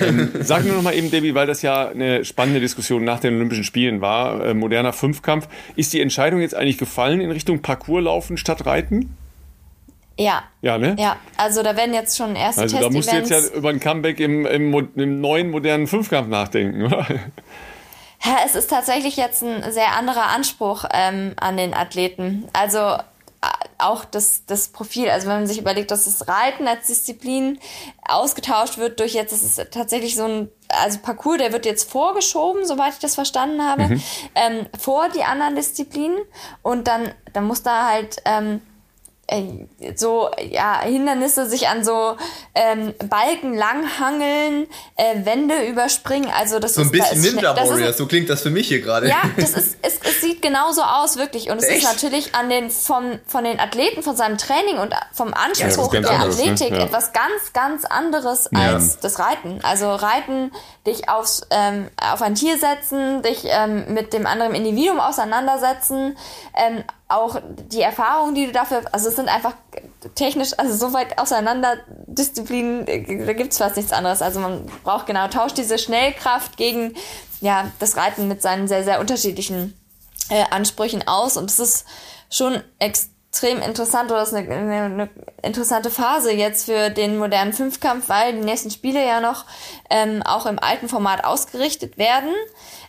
Ähm, 0.00 0.30
sag 0.40 0.64
mir 0.64 0.72
noch 0.72 0.82
mal 0.82 0.94
eben, 0.94 1.10
Debbie, 1.10 1.34
weil 1.34 1.46
das 1.46 1.62
ja 1.62 1.88
eine 1.88 2.24
spannende 2.24 2.60
Diskussion 2.60 3.04
nach 3.04 3.20
den 3.20 3.34
Olympischen 3.34 3.64
Spielen 3.64 4.00
war, 4.00 4.44
äh, 4.44 4.54
moderner 4.54 4.92
Fünfkampf. 4.92 5.48
Ist 5.76 5.92
die 5.92 6.00
Entscheidung 6.00 6.40
jetzt 6.40 6.54
eigentlich 6.54 6.78
gefallen 6.78 7.20
in 7.20 7.30
Richtung 7.30 7.60
Parcours 7.60 8.04
laufen 8.04 8.36
statt 8.36 8.64
Reiten? 8.64 9.10
Ja. 10.18 10.44
Ja, 10.62 10.78
ne? 10.78 10.96
Ja, 10.98 11.16
also 11.36 11.62
da 11.62 11.76
werden 11.76 11.94
jetzt 11.94 12.16
schon 12.16 12.36
erste 12.36 12.62
Also 12.62 12.78
da 12.78 12.90
musst 12.90 13.12
du 13.12 13.16
jetzt 13.16 13.30
ja 13.30 13.40
über 13.54 13.68
ein 13.68 13.80
Comeback 13.80 14.18
im, 14.20 14.46
im, 14.46 14.88
im 14.94 15.20
neuen 15.20 15.50
modernen 15.50 15.86
Fünfkampf 15.86 16.28
nachdenken, 16.28 16.86
oder? 16.86 17.06
Ja, 18.24 18.38
es 18.44 18.54
ist 18.54 18.70
tatsächlich 18.70 19.16
jetzt 19.16 19.42
ein 19.42 19.70
sehr 19.72 19.94
anderer 19.96 20.28
Anspruch 20.28 20.84
ähm, 20.92 21.34
an 21.36 21.56
den 21.56 21.74
Athleten. 21.74 22.48
Also 22.54 22.78
äh, 22.78 22.98
auch 23.78 24.06
das, 24.06 24.46
das 24.46 24.68
Profil. 24.68 25.10
Also 25.10 25.28
wenn 25.28 25.36
man 25.36 25.46
sich 25.46 25.58
überlegt, 25.58 25.90
dass 25.90 26.06
das 26.06 26.26
Reiten 26.26 26.66
als 26.66 26.86
Disziplin 26.86 27.58
ausgetauscht 28.08 28.78
wird 28.78 28.98
durch 29.00 29.12
jetzt, 29.12 29.32
das 29.32 29.42
ist 29.42 29.70
tatsächlich 29.70 30.16
so 30.16 30.24
ein, 30.24 30.48
also 30.68 30.98
Parcours, 31.00 31.38
der 31.38 31.52
wird 31.52 31.66
jetzt 31.66 31.90
vorgeschoben, 31.90 32.64
soweit 32.64 32.94
ich 32.94 33.00
das 33.00 33.14
verstanden 33.14 33.62
habe, 33.62 34.00
ähm, 34.34 34.66
vor 34.78 35.10
die 35.10 35.22
anderen 35.22 35.54
Disziplinen. 35.54 36.18
Und 36.62 36.88
dann, 36.88 37.12
dann 37.34 37.44
muss 37.44 37.62
da 37.62 37.86
halt 37.86 38.16
ähm, 38.24 38.56
äh, 38.56 38.75
so 39.96 40.30
ja 40.50 40.80
Hindernisse 40.82 41.48
sich 41.48 41.66
an 41.68 41.84
so 41.84 42.16
ähm, 42.54 42.94
Balken 43.10 43.54
langhangeln, 43.56 44.66
äh, 44.96 45.24
Wände 45.24 45.66
überspringen. 45.66 46.30
Also 46.36 46.58
das 46.58 46.74
So 46.74 46.82
ein 46.82 46.86
ist, 46.86 46.94
da 46.94 46.98
bisschen 47.04 47.20
schnell- 47.22 47.34
Ninja 47.34 47.52
das 47.54 47.64
ist 47.64 47.70
ein- 47.70 47.76
Warrior, 47.78 47.92
so 47.92 48.06
klingt 48.06 48.30
das 48.30 48.42
für 48.42 48.50
mich 48.50 48.68
hier 48.68 48.80
gerade. 48.80 49.08
ja, 49.08 49.16
das 49.36 49.50
ist, 49.50 49.78
es, 49.82 49.98
es 50.02 50.20
sieht 50.20 50.42
genauso 50.42 50.82
aus, 50.82 51.16
wirklich. 51.16 51.50
Und 51.50 51.58
es 51.58 51.64
Echt? 51.64 51.78
ist 51.82 51.92
natürlich 51.92 52.34
an 52.34 52.48
den, 52.48 52.70
vom, 52.70 53.18
von 53.26 53.42
den 53.44 53.58
Athleten, 53.58 54.02
von 54.02 54.16
seinem 54.16 54.38
Training 54.38 54.78
und 54.78 54.94
vom 55.12 55.34
Anspruch 55.34 55.90
ganz 55.90 56.06
der 56.06 56.14
anderes, 56.16 56.36
ne? 56.38 56.52
Athletik 56.52 56.70
Ja. 56.78 56.84
etwas 56.84 57.12
ganz, 57.12 57.52
ganz 57.52 57.84
anderes 57.84 58.48
Ja. 58.52 58.74
als 58.74 59.00
das 59.00 59.18
Reiten. 59.18 59.58
Also 59.64 59.92
Reiten, 59.92 60.52
dich 60.86 61.08
aufs, 61.08 61.42
ähm, 61.50 61.88
auf 62.00 62.22
ein 62.22 62.36
Tier 62.36 62.58
setzen, 62.58 63.22
dich 63.22 63.40
ähm, 63.44 63.92
mit 63.92 64.12
dem 64.12 64.24
anderen 64.26 64.54
Individuum 64.54 65.00
auseinandersetzen, 65.00 66.16
ähm, 66.54 66.84
auch 67.08 67.40
die 67.70 67.82
Erfahrungen, 67.82 68.34
die 68.34 68.46
du 68.46 68.52
dafür, 68.52 68.82
also 68.90 69.08
es 69.08 69.16
sind 69.16 69.28
einfach 69.28 69.54
technisch, 70.14 70.58
also 70.58 70.74
so 70.74 70.92
weit 70.92 71.18
auseinander 71.18 71.76
Disziplinen, 72.06 72.84
da 72.84 73.32
gibt's 73.32 73.58
fast 73.58 73.76
nichts 73.76 73.92
anderes. 73.92 74.22
Also 74.22 74.40
man 74.40 74.66
braucht 74.82 75.06
genau, 75.06 75.28
tauscht 75.28 75.56
diese 75.56 75.78
Schnellkraft 75.78 76.56
gegen 76.56 76.94
ja, 77.40 77.70
das 77.78 77.96
Reiten 77.96 78.28
mit 78.28 78.42
seinen 78.42 78.66
sehr, 78.66 78.82
sehr 78.82 79.00
unterschiedlichen 79.00 79.78
äh, 80.30 80.44
Ansprüchen 80.50 81.06
aus. 81.06 81.36
Und 81.36 81.50
es 81.50 81.60
ist 81.60 81.86
schon 82.28 82.60
extrem 82.78 83.60
interessant 83.62 84.10
oder 84.10 84.22
es 84.22 84.32
ist 84.32 84.34
eine, 84.34 84.54
eine, 84.54 84.84
eine 84.84 85.10
interessante 85.42 85.90
Phase 85.90 86.32
jetzt 86.32 86.64
für 86.64 86.90
den 86.90 87.18
modernen 87.18 87.52
Fünfkampf, 87.52 88.08
weil 88.08 88.32
die 88.32 88.44
nächsten 88.44 88.70
Spiele 88.70 89.06
ja 89.06 89.20
noch 89.20 89.44
ähm, 89.90 90.22
auch 90.24 90.46
im 90.46 90.58
alten 90.58 90.88
Format 90.88 91.24
ausgerichtet 91.24 91.98
werden. 91.98 92.32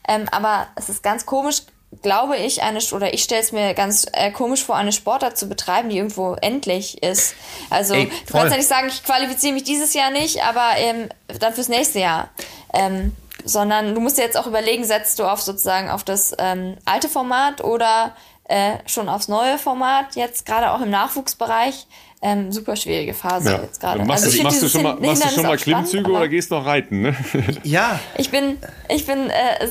Ähm, 0.07 0.25
aber 0.31 0.67
es 0.75 0.89
ist 0.89 1.03
ganz 1.03 1.27
komisch, 1.27 1.63
glaube 2.01 2.37
ich, 2.37 2.61
eine 2.63 2.79
oder 2.91 3.13
ich 3.13 3.23
stelle 3.23 3.41
es 3.41 3.51
mir 3.51 3.73
ganz 3.73 4.05
äh, 4.13 4.31
komisch 4.31 4.63
vor, 4.63 4.75
eine 4.75 4.91
Sportart 4.91 5.37
zu 5.37 5.47
betreiben, 5.47 5.89
die 5.89 5.97
irgendwo 5.97 6.35
endlich 6.35 7.01
ist. 7.03 7.35
Also 7.69 7.93
Ey, 7.93 8.11
du 8.27 8.33
kannst 8.33 8.51
ja 8.51 8.57
nicht 8.57 8.69
sagen, 8.69 8.87
ich 8.87 9.03
qualifiziere 9.03 9.53
mich 9.53 9.63
dieses 9.63 9.93
Jahr 9.93 10.11
nicht, 10.11 10.43
aber 10.43 10.77
ähm, 10.77 11.09
dann 11.39 11.53
fürs 11.53 11.69
nächste 11.69 11.99
Jahr. 11.99 12.29
Ähm, 12.73 13.15
sondern 13.43 13.95
du 13.95 14.01
musst 14.01 14.17
dir 14.17 14.23
jetzt 14.23 14.37
auch 14.37 14.47
überlegen, 14.47 14.83
setzt 14.83 15.19
du 15.19 15.25
auf 15.25 15.41
sozusagen 15.41 15.89
auf 15.89 16.03
das 16.03 16.35
ähm, 16.37 16.77
alte 16.85 17.07
Format 17.07 17.63
oder 17.63 18.13
äh, 18.45 18.77
schon 18.85 19.09
aufs 19.09 19.27
neue 19.27 19.57
Format, 19.57 20.15
jetzt 20.15 20.45
gerade 20.45 20.71
auch 20.71 20.81
im 20.81 20.89
Nachwuchsbereich. 20.89 21.87
Ähm, 22.19 22.51
super 22.51 22.75
schwierige 22.75 23.13
Phase 23.13 23.51
Ja. 23.51 23.61
jetzt 23.61 23.79
gerade. 23.79 24.03
Machst, 24.03 24.25
Also 24.25 24.41
machst, 24.41 24.61
du 24.63 24.67
schon 24.69 24.81
mal, 24.81 24.95
machst 24.95 25.23
du 25.23 25.29
schon 25.29 25.43
mal 25.45 25.59
spannend, 25.59 25.87
Klimmzüge 25.87 26.05
aber 26.05 26.17
oder 26.17 26.27
gehst 26.27 26.49
noch 26.49 26.65
reiten? 26.65 27.01
Ne? 27.03 27.15
Ja, 27.63 27.99
Ich 28.17 28.31
bin, 28.31 28.57
ich 28.89 29.05
bin 29.05 29.29
äh, 29.29 29.67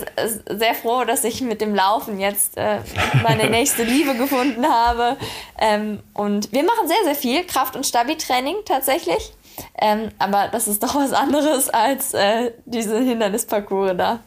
sehr 0.56 0.74
froh, 0.74 1.04
dass 1.04 1.24
ich 1.24 1.40
mit 1.40 1.60
dem 1.60 1.74
Laufen 1.74 2.20
jetzt 2.20 2.56
äh, 2.56 2.78
meine 3.24 3.50
nächste 3.50 3.82
Liebe 3.82 4.14
gefunden 4.14 4.64
habe. 4.64 5.16
Ähm, 5.58 5.98
und 6.14 6.52
wir 6.52 6.62
machen 6.62 6.86
sehr, 6.86 7.02
sehr 7.04 7.16
viel 7.16 7.42
Kraft- 7.44 7.74
und 7.74 7.84
Stabi-Training 7.84 8.54
tatsächlich. 8.64 9.32
Ähm, 9.80 10.08
aber 10.18 10.48
das 10.52 10.68
ist 10.68 10.82
doch 10.82 10.94
was 10.94 11.12
anderes 11.12 11.68
als 11.70 12.12
äh, 12.14 12.52
diese 12.66 12.98
Hindernisparcours 12.98 13.92
da. 13.96 14.20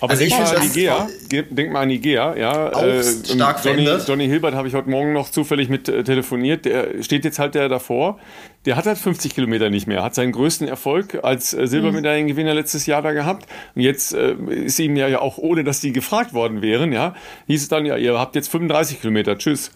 Aber 0.00 0.10
Also 0.10 0.24
denk 0.24 0.32
ich 0.32 0.38
mal 0.38 0.56
an 0.56 0.66
Igea. 0.66 1.08
Ge- 1.28 1.44
Denk 1.48 1.72
mal 1.72 1.80
an 1.82 1.90
Igea. 1.90 2.36
Ja, 2.36 2.72
Auch 2.72 2.82
äh, 2.82 3.02
stark 3.02 3.64
Johnny. 3.64 3.88
Johnny 4.06 4.26
Hilbert 4.26 4.54
habe 4.54 4.66
ich 4.68 4.74
heute 4.74 4.90
Morgen 4.90 5.12
noch 5.12 5.30
zufällig 5.30 5.68
mit 5.68 5.88
äh, 5.88 6.02
telefoniert. 6.04 6.64
Der 6.64 7.02
steht 7.02 7.24
jetzt 7.24 7.38
halt 7.38 7.54
der 7.54 7.68
davor. 7.68 8.18
Der 8.66 8.76
hat 8.76 8.86
halt 8.86 8.98
50 8.98 9.34
Kilometer 9.34 9.70
nicht 9.70 9.86
mehr. 9.86 10.02
Hat 10.02 10.14
seinen 10.14 10.32
größten 10.32 10.66
Erfolg 10.68 11.20
als 11.22 11.54
äh, 11.54 11.66
Silbermedaillengewinner 11.66 12.52
letztes 12.54 12.86
Jahr 12.86 13.02
da 13.02 13.12
gehabt. 13.12 13.46
Und 13.74 13.82
jetzt 13.82 14.12
äh, 14.14 14.32
ist 14.34 14.78
ihm 14.80 14.96
ja, 14.96 15.06
ja 15.08 15.20
auch, 15.20 15.38
ohne 15.38 15.62
dass 15.64 15.80
die 15.80 15.92
gefragt 15.92 16.34
worden 16.34 16.60
wären, 16.60 16.92
ja, 16.92 17.14
hieß 17.46 17.62
es 17.62 17.68
dann, 17.68 17.86
ja, 17.86 17.96
ihr 17.96 18.18
habt 18.18 18.34
jetzt 18.34 18.48
35 18.50 19.00
Kilometer. 19.00 19.38
Tschüss. 19.38 19.70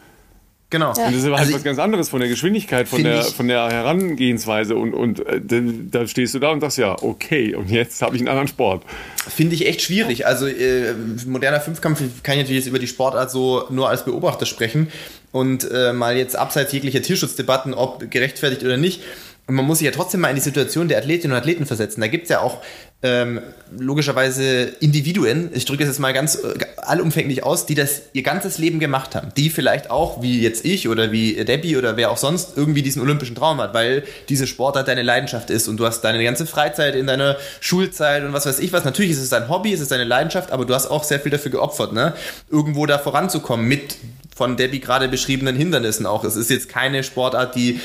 Genau. 0.70 0.90
Und 0.90 0.98
das 0.98 1.14
ist 1.14 1.24
aber 1.26 1.36
Also 1.36 1.46
halt 1.46 1.54
was 1.56 1.64
ganz 1.64 1.78
anderes 1.78 2.08
von 2.08 2.20
der 2.20 2.28
Geschwindigkeit, 2.28 2.88
von 2.88 3.02
der, 3.02 3.22
von 3.22 3.48
der 3.48 3.68
Herangehensweise. 3.68 4.76
Und, 4.76 4.94
und 4.94 5.26
äh, 5.26 5.40
dann- 5.40 5.90
da 5.90 6.06
stehst 6.06 6.34
du 6.34 6.38
da 6.38 6.50
und 6.50 6.60
sagst, 6.60 6.78
ja, 6.78 6.96
okay, 7.02 7.54
und 7.54 7.70
jetzt 7.70 8.02
habe 8.02 8.14
ich 8.16 8.20
einen 8.22 8.28
anderen 8.28 8.48
Sport. 8.48 8.84
Finde 9.28 9.54
ich 9.54 9.66
echt 9.66 9.82
schwierig. 9.82 10.26
Also 10.26 10.46
äh, 10.46 10.94
moderner 11.26 11.60
Fünfkampf 11.60 12.00
kann 12.22 12.34
ich 12.36 12.42
natürlich 12.44 12.64
jetzt 12.64 12.68
über 12.68 12.78
die 12.78 12.86
Sportart 12.88 13.30
so 13.30 13.64
nur 13.70 13.88
als 13.88 14.04
Beobachter 14.04 14.46
sprechen 14.46 14.88
und 15.32 15.68
äh, 15.70 15.92
mal 15.92 16.16
jetzt 16.16 16.36
abseits 16.36 16.72
jeglicher 16.72 17.02
Tierschutzdebatten, 17.02 17.74
ob 17.74 18.10
gerechtfertigt 18.10 18.62
oder 18.64 18.76
nicht. 18.76 19.02
Und 19.48 19.54
man 19.54 19.64
muss 19.64 19.78
sich 19.78 19.84
ja 19.86 19.92
trotzdem 19.92 20.20
mal 20.20 20.28
in 20.30 20.34
die 20.34 20.40
Situation 20.42 20.88
der 20.88 20.98
Athletinnen 20.98 21.32
und 21.32 21.38
Athleten 21.38 21.66
versetzen. 21.66 22.00
Da 22.00 22.08
gibt 22.08 22.24
es 22.24 22.30
ja 22.30 22.40
auch 22.40 22.62
ähm, 23.02 23.40
logischerweise 23.78 24.62
Individuen, 24.80 25.50
ich 25.52 25.66
drücke 25.66 25.82
es 25.82 25.88
jetzt 25.88 25.98
mal 25.98 26.14
ganz 26.14 26.36
äh, 26.36 26.54
allumfänglich 26.78 27.44
aus, 27.44 27.66
die 27.66 27.74
das 27.74 28.02
ihr 28.14 28.22
ganzes 28.22 28.56
Leben 28.56 28.80
gemacht 28.80 29.14
haben. 29.14 29.32
Die 29.36 29.50
vielleicht 29.50 29.90
auch, 29.90 30.22
wie 30.22 30.40
jetzt 30.40 30.64
ich 30.64 30.88
oder 30.88 31.12
wie 31.12 31.44
Debbie 31.44 31.76
oder 31.76 31.96
wer 31.96 32.10
auch 32.10 32.16
sonst, 32.16 32.56
irgendwie 32.56 32.82
diesen 32.82 33.02
olympischen 33.02 33.36
Traum 33.36 33.60
hat, 33.60 33.74
weil 33.74 34.04
diese 34.30 34.46
Sportart 34.46 34.88
deine 34.88 35.02
Leidenschaft 35.02 35.50
ist 35.50 35.68
und 35.68 35.76
du 35.76 35.84
hast 35.84 36.00
deine 36.02 36.22
ganze 36.24 36.46
Freizeit 36.46 36.96
in 36.96 37.06
deiner 37.06 37.36
Schulzeit 37.60 38.24
und 38.24 38.32
was 38.32 38.46
weiß 38.46 38.60
ich 38.60 38.72
was. 38.72 38.84
Natürlich 38.84 39.10
ist 39.10 39.20
es 39.20 39.28
dein 39.28 39.48
Hobby, 39.50 39.74
es 39.74 39.80
ist 39.80 39.90
deine 39.90 40.04
Leidenschaft, 40.04 40.50
aber 40.50 40.64
du 40.64 40.74
hast 40.74 40.86
auch 40.86 41.04
sehr 41.04 41.20
viel 41.20 41.30
dafür 41.30 41.50
geopfert, 41.50 41.92
ne? 41.92 42.14
Irgendwo 42.50 42.86
da 42.86 42.98
voranzukommen 42.98 43.66
mit 43.66 43.96
von 44.36 44.58
Debbie 44.58 44.80
gerade 44.80 45.08
beschriebenen 45.08 45.56
Hindernissen 45.56 46.04
auch. 46.04 46.22
Es 46.22 46.36
ist 46.36 46.50
jetzt 46.50 46.68
keine 46.68 47.02
Sportart, 47.02 47.54
die 47.54 47.80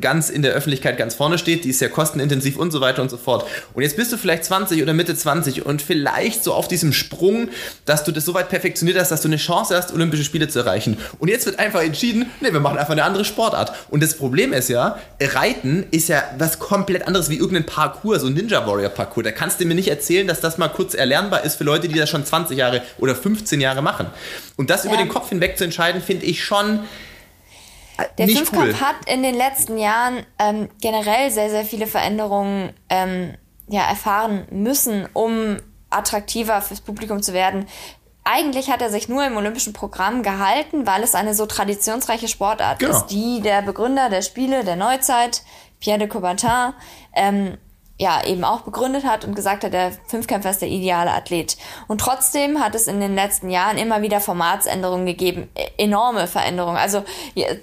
ganz 0.00 0.30
in 0.30 0.42
der 0.42 0.52
Öffentlichkeit 0.52 0.96
ganz 0.96 1.14
vorne 1.14 1.38
steht, 1.38 1.64
die 1.64 1.70
ist 1.70 1.78
sehr 1.78 1.88
kostenintensiv 1.88 2.56
und 2.56 2.70
so 2.70 2.80
weiter 2.80 3.02
und 3.02 3.10
so 3.10 3.16
fort. 3.16 3.46
Und 3.74 3.82
jetzt 3.82 3.96
bist 3.96 4.12
du 4.12 4.16
vielleicht 4.16 4.44
20 4.44 4.82
oder 4.82 4.92
Mitte 4.94 5.14
20 5.14 5.66
und 5.66 5.82
vielleicht 5.82 6.42
so 6.44 6.52
auf 6.54 6.68
diesem 6.68 6.92
Sprung, 6.92 7.48
dass 7.84 8.04
du 8.04 8.12
das 8.12 8.24
so 8.24 8.34
weit 8.34 8.48
perfektioniert 8.48 8.98
hast, 8.98 9.10
dass 9.10 9.20
du 9.22 9.28
eine 9.28 9.36
Chance 9.36 9.76
hast, 9.76 9.92
Olympische 9.92 10.24
Spiele 10.24 10.48
zu 10.48 10.60
erreichen. 10.60 10.96
Und 11.18 11.28
jetzt 11.28 11.46
wird 11.46 11.58
einfach 11.58 11.82
entschieden, 11.82 12.26
nee, 12.40 12.52
wir 12.52 12.60
machen 12.60 12.78
einfach 12.78 12.92
eine 12.92 13.04
andere 13.04 13.24
Sportart. 13.24 13.72
Und 13.90 14.02
das 14.02 14.16
Problem 14.16 14.52
ist 14.52 14.68
ja, 14.68 14.98
Reiten 15.20 15.86
ist 15.90 16.08
ja 16.08 16.22
was 16.38 16.58
komplett 16.58 17.06
anderes 17.06 17.28
wie 17.30 17.36
irgendein 17.36 17.64
Parcours, 17.66 18.22
so 18.22 18.26
ein 18.28 18.34
Ninja 18.34 18.66
Warrior 18.66 18.90
Parcours. 18.90 19.24
Da 19.24 19.32
kannst 19.32 19.60
du 19.60 19.64
mir 19.64 19.74
nicht 19.74 19.88
erzählen, 19.88 20.26
dass 20.26 20.40
das 20.40 20.58
mal 20.58 20.68
kurz 20.68 20.94
erlernbar 20.94 21.44
ist 21.44 21.56
für 21.56 21.64
Leute, 21.64 21.88
die 21.88 21.98
das 21.98 22.10
schon 22.10 22.24
20 22.24 22.56
Jahre 22.58 22.82
oder 22.98 23.14
15 23.14 23.60
Jahre 23.60 23.82
machen. 23.82 24.06
Und 24.56 24.70
das 24.70 24.84
über 24.84 24.94
Ja. 24.94 25.00
den 25.00 25.08
Kopf 25.08 25.28
hinweg 25.28 25.58
zu 25.58 25.64
entscheiden, 25.64 26.00
finde 26.02 26.26
ich 26.26 26.42
schon 26.44 26.80
Der 28.18 28.26
nicht 28.26 28.38
Fünfkampf 28.38 28.74
cool. 28.74 28.80
hat 28.80 28.96
in 29.06 29.22
den 29.22 29.34
letzten 29.34 29.78
Jahren 29.78 30.24
ähm, 30.38 30.68
generell 30.80 31.30
sehr, 31.30 31.50
sehr 31.50 31.64
viele 31.64 31.86
Veränderungen 31.86 32.72
ähm, 32.88 33.34
ja, 33.68 33.82
erfahren 33.82 34.46
müssen, 34.50 35.08
um 35.12 35.58
attraktiver 35.90 36.60
fürs 36.60 36.80
Publikum 36.80 37.22
zu 37.22 37.32
werden. 37.32 37.66
Eigentlich 38.24 38.70
hat 38.70 38.80
er 38.82 38.90
sich 38.90 39.08
nur 39.08 39.24
im 39.24 39.36
olympischen 39.36 39.72
Programm 39.72 40.22
gehalten, 40.22 40.86
weil 40.86 41.02
es 41.02 41.14
eine 41.14 41.34
so 41.34 41.46
traditionsreiche 41.46 42.26
Sportart 42.26 42.78
Genau. 42.78 42.96
ist, 42.96 43.06
die 43.06 43.40
der 43.42 43.62
Begründer 43.62 44.08
der 44.08 44.22
Spiele 44.22 44.64
der 44.64 44.76
Neuzeit, 44.76 45.42
Pierre 45.78 45.98
de 45.98 46.08
Coubertin, 46.08 46.72
ähm, 47.14 47.58
ja, 47.98 48.24
eben 48.24 48.42
auch 48.42 48.62
begründet 48.62 49.04
hat 49.04 49.24
und 49.24 49.36
gesagt 49.36 49.62
hat, 49.62 49.72
der 49.72 49.92
Fünfkämpfer 50.08 50.50
ist 50.50 50.62
der 50.62 50.68
ideale 50.68 51.12
Athlet. 51.12 51.56
Und 51.86 52.00
trotzdem 52.00 52.60
hat 52.60 52.74
es 52.74 52.88
in 52.88 53.00
den 53.00 53.14
letzten 53.14 53.50
Jahren 53.50 53.78
immer 53.78 54.02
wieder 54.02 54.20
Formatsänderungen 54.20 55.06
gegeben, 55.06 55.48
enorme 55.78 56.26
Veränderungen. 56.26 56.76
Also 56.76 57.04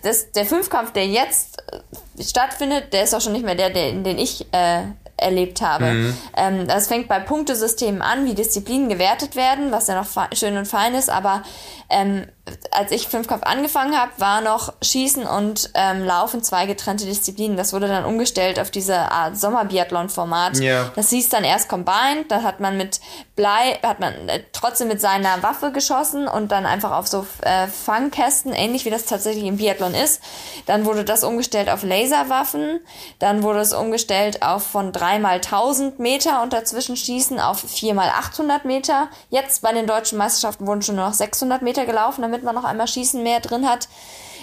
das, 0.03 0.31
der 0.31 0.45
Fünfkampf, 0.45 0.93
der 0.93 1.07
jetzt 1.07 1.61
äh, 1.71 2.23
stattfindet, 2.23 2.93
der 2.93 3.03
ist 3.03 3.13
auch 3.13 3.21
schon 3.21 3.33
nicht 3.33 3.45
mehr 3.45 3.55
der, 3.55 3.71
der 3.71 3.91
den 3.91 4.17
ich 4.17 4.45
äh, 4.53 4.83
erlebt 5.17 5.61
habe. 5.61 6.13
Ähm, 6.35 6.67
das 6.67 6.87
fängt 6.87 7.07
bei 7.07 7.19
Punktesystemen 7.19 8.01
an, 8.01 8.25
wie 8.25 8.33
Disziplinen 8.33 8.89
gewertet 8.89 9.35
werden, 9.35 9.71
was 9.71 9.87
ja 9.87 9.95
noch 9.95 10.07
schön 10.33 10.57
und 10.57 10.65
fein 10.65 10.95
ist, 10.95 11.09
aber 11.09 11.43
ähm, 11.89 12.25
als 12.71 12.91
ich 12.91 13.07
Fünfkampf 13.07 13.43
angefangen 13.43 13.97
habe, 13.97 14.11
war 14.17 14.41
noch 14.41 14.73
Schießen 14.81 15.25
und 15.25 15.69
ähm, 15.73 16.03
Laufen 16.03 16.43
zwei 16.43 16.65
getrennte 16.65 17.05
Disziplinen. 17.05 17.57
Das 17.57 17.73
wurde 17.73 17.87
dann 17.87 18.05
umgestellt 18.05 18.59
auf 18.59 18.71
diese 18.71 18.95
Art 18.95 19.37
Sommerbiathlon-Format. 19.37 20.57
Ja. 20.59 20.91
Das 20.95 21.09
hieß 21.09 21.29
dann 21.29 21.43
erst 21.43 21.69
Combined, 21.69 22.29
da 22.29 22.43
hat 22.43 22.59
man 22.59 22.77
mit 22.77 22.99
Blei, 23.35 23.79
hat 23.83 23.99
man 23.99 24.29
äh, 24.29 24.43
trotzdem 24.53 24.87
mit 24.87 25.01
seiner 25.01 25.41
Waffe 25.41 25.71
geschossen 25.71 26.27
und 26.27 26.51
dann 26.51 26.65
einfach 26.65 26.91
auf 26.91 27.07
so 27.07 27.25
äh, 27.41 27.67
Fangkästen, 27.67 28.53
ähnlich 28.53 28.85
wie 28.85 28.89
das 28.89 29.05
tatsächlich 29.05 29.45
im 29.45 29.57
Biathlon 29.57 29.93
ist. 29.93 30.21
Dann 30.65 30.85
wurde 30.85 31.03
das 31.03 31.23
umgestellt 31.23 31.69
auf 31.69 31.83
Laserwaffen, 31.83 32.79
dann 33.19 33.43
wurde 33.43 33.59
es 33.59 33.73
umgestellt 33.73 34.43
auf 34.43 34.63
von 34.63 34.91
3 34.91 35.19
mal 35.19 35.35
1000 35.35 35.99
Meter 35.99 36.43
und 36.43 36.53
dazwischen 36.53 36.95
schießen 36.95 37.39
auf 37.39 37.59
4 37.59 37.93
mal 37.93 38.09
800 38.09 38.65
Meter. 38.65 39.09
Jetzt 39.29 39.61
bei 39.61 39.73
den 39.73 39.87
deutschen 39.87 40.17
Meisterschaften 40.17 40.67
wurden 40.67 40.81
schon 40.81 40.95
nur 40.95 41.05
noch 41.07 41.13
600 41.13 41.61
Meter 41.61 41.85
gelaufen, 41.85 42.21
damit 42.21 42.40
man 42.43 42.55
noch 42.55 42.63
einmal 42.63 42.87
Schießen 42.87 43.21
mehr 43.23 43.39
drin 43.39 43.67
hat. 43.67 43.87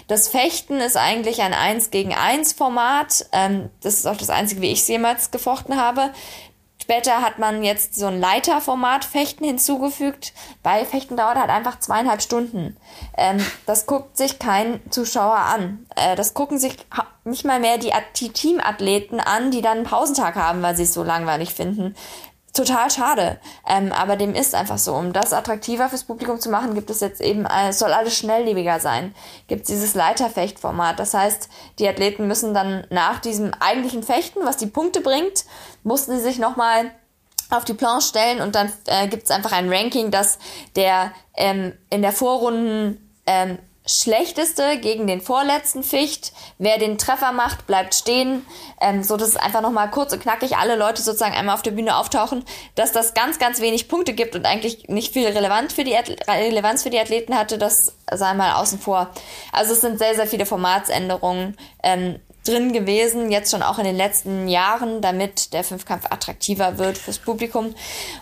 Das 0.08 0.28
Fechten 0.28 0.80
ist 0.80 0.96
eigentlich 0.96 1.42
ein 1.42 1.52
1 1.52 1.90
gegen 1.90 2.14
1 2.14 2.54
Format. 2.54 3.26
Ähm, 3.32 3.68
das 3.82 3.94
ist 3.94 4.06
auch 4.06 4.16
das 4.16 4.30
einzige, 4.30 4.62
wie 4.62 4.72
ich 4.72 4.80
es 4.80 4.88
jemals 4.88 5.30
gefochten 5.30 5.76
habe. 5.76 6.10
Später 6.90 7.20
hat 7.20 7.38
man 7.38 7.62
jetzt 7.62 7.96
so 7.96 8.06
ein 8.06 8.18
Leiterformat 8.18 9.04
Fechten 9.04 9.44
hinzugefügt. 9.44 10.32
Bei 10.62 10.86
Fechten 10.86 11.18
dauert 11.18 11.36
halt 11.36 11.50
einfach 11.50 11.80
zweieinhalb 11.80 12.22
Stunden. 12.22 12.78
Ähm, 13.14 13.44
das 13.66 13.84
guckt 13.84 14.16
sich 14.16 14.38
kein 14.38 14.80
Zuschauer 14.88 15.36
an. 15.36 15.86
Äh, 15.96 16.16
das 16.16 16.32
gucken 16.32 16.58
sich 16.58 16.76
nicht 17.24 17.44
mal 17.44 17.60
mehr 17.60 17.76
die 17.76 17.92
Teamathleten 18.30 19.20
an, 19.20 19.50
die 19.50 19.60
dann 19.60 19.78
einen 19.78 19.86
Pausentag 19.86 20.36
haben, 20.36 20.62
weil 20.62 20.76
sie 20.76 20.84
es 20.84 20.94
so 20.94 21.02
langweilig 21.02 21.52
finden. 21.52 21.94
Total 22.54 22.90
schade. 22.90 23.38
Ähm, 23.68 23.92
aber 23.92 24.16
dem 24.16 24.34
ist 24.34 24.54
einfach 24.54 24.78
so. 24.78 24.94
Um 24.94 25.12
das 25.12 25.32
attraktiver 25.32 25.88
fürs 25.88 26.04
Publikum 26.04 26.40
zu 26.40 26.50
machen, 26.50 26.74
gibt 26.74 26.90
es 26.90 27.00
jetzt 27.00 27.20
eben, 27.20 27.44
äh, 27.44 27.68
es 27.68 27.78
soll 27.78 27.92
alles 27.92 28.16
schnelllebiger 28.16 28.80
sein. 28.80 29.14
Gibt 29.46 29.62
es 29.62 29.68
dieses 29.68 29.94
Leiterfechtformat. 29.94 30.98
Das 30.98 31.14
heißt, 31.14 31.48
die 31.78 31.88
Athleten 31.88 32.26
müssen 32.26 32.54
dann 32.54 32.86
nach 32.90 33.20
diesem 33.20 33.52
eigentlichen 33.60 34.02
Fechten, 34.02 34.40
was 34.44 34.56
die 34.56 34.66
Punkte 34.66 35.00
bringt, 35.00 35.44
mussten 35.84 36.16
sie 36.16 36.22
sich 36.22 36.38
nochmal 36.38 36.90
auf 37.50 37.64
die 37.64 37.74
Planche 37.74 38.08
stellen 38.08 38.40
und 38.40 38.54
dann 38.54 38.72
äh, 38.86 39.08
gibt 39.08 39.24
es 39.24 39.30
einfach 39.30 39.52
ein 39.52 39.72
Ranking, 39.72 40.10
dass 40.10 40.38
der 40.76 41.12
ähm, 41.34 41.72
in 41.90 42.02
der 42.02 42.12
Vorrunden 42.12 43.10
ähm, 43.26 43.58
schlechteste 43.88 44.78
gegen 44.78 45.06
den 45.06 45.20
vorletzten 45.20 45.82
Ficht. 45.82 46.32
Wer 46.58 46.78
den 46.78 46.98
Treffer 46.98 47.32
macht, 47.32 47.66
bleibt 47.66 47.94
stehen. 47.94 48.46
Ähm, 48.80 49.02
so 49.02 49.16
dass 49.16 49.30
es 49.30 49.36
einfach 49.36 49.62
nochmal 49.62 49.90
kurz 49.90 50.12
und 50.12 50.22
knackig 50.22 50.56
alle 50.56 50.76
Leute 50.76 51.02
sozusagen 51.02 51.34
einmal 51.34 51.54
auf 51.54 51.62
der 51.62 51.72
Bühne 51.72 51.96
auftauchen, 51.96 52.44
dass 52.74 52.92
das 52.92 53.14
ganz, 53.14 53.38
ganz 53.38 53.60
wenig 53.60 53.88
Punkte 53.88 54.12
gibt 54.12 54.36
und 54.36 54.46
eigentlich 54.46 54.88
nicht 54.88 55.12
viel 55.12 55.26
relevant 55.26 55.72
für 55.72 55.84
die 55.84 55.96
Relevanz 56.28 56.82
für 56.82 56.90
die 56.90 57.00
Athleten 57.00 57.36
hatte, 57.36 57.58
das 57.58 57.94
sei 58.10 58.34
mal 58.34 58.52
außen 58.54 58.78
vor. 58.78 59.10
Also 59.52 59.72
es 59.72 59.80
sind 59.80 59.98
sehr, 59.98 60.14
sehr 60.14 60.26
viele 60.26 60.46
Formatsänderungen. 60.46 61.56
Ähm, 61.82 62.20
drin 62.44 62.72
gewesen, 62.72 63.30
jetzt 63.30 63.50
schon 63.50 63.62
auch 63.62 63.78
in 63.78 63.84
den 63.84 63.96
letzten 63.96 64.48
Jahren, 64.48 65.00
damit 65.00 65.52
der 65.52 65.64
Fünfkampf 65.64 66.06
attraktiver 66.06 66.78
wird 66.78 66.96
fürs 66.96 67.18
Publikum. 67.18 67.74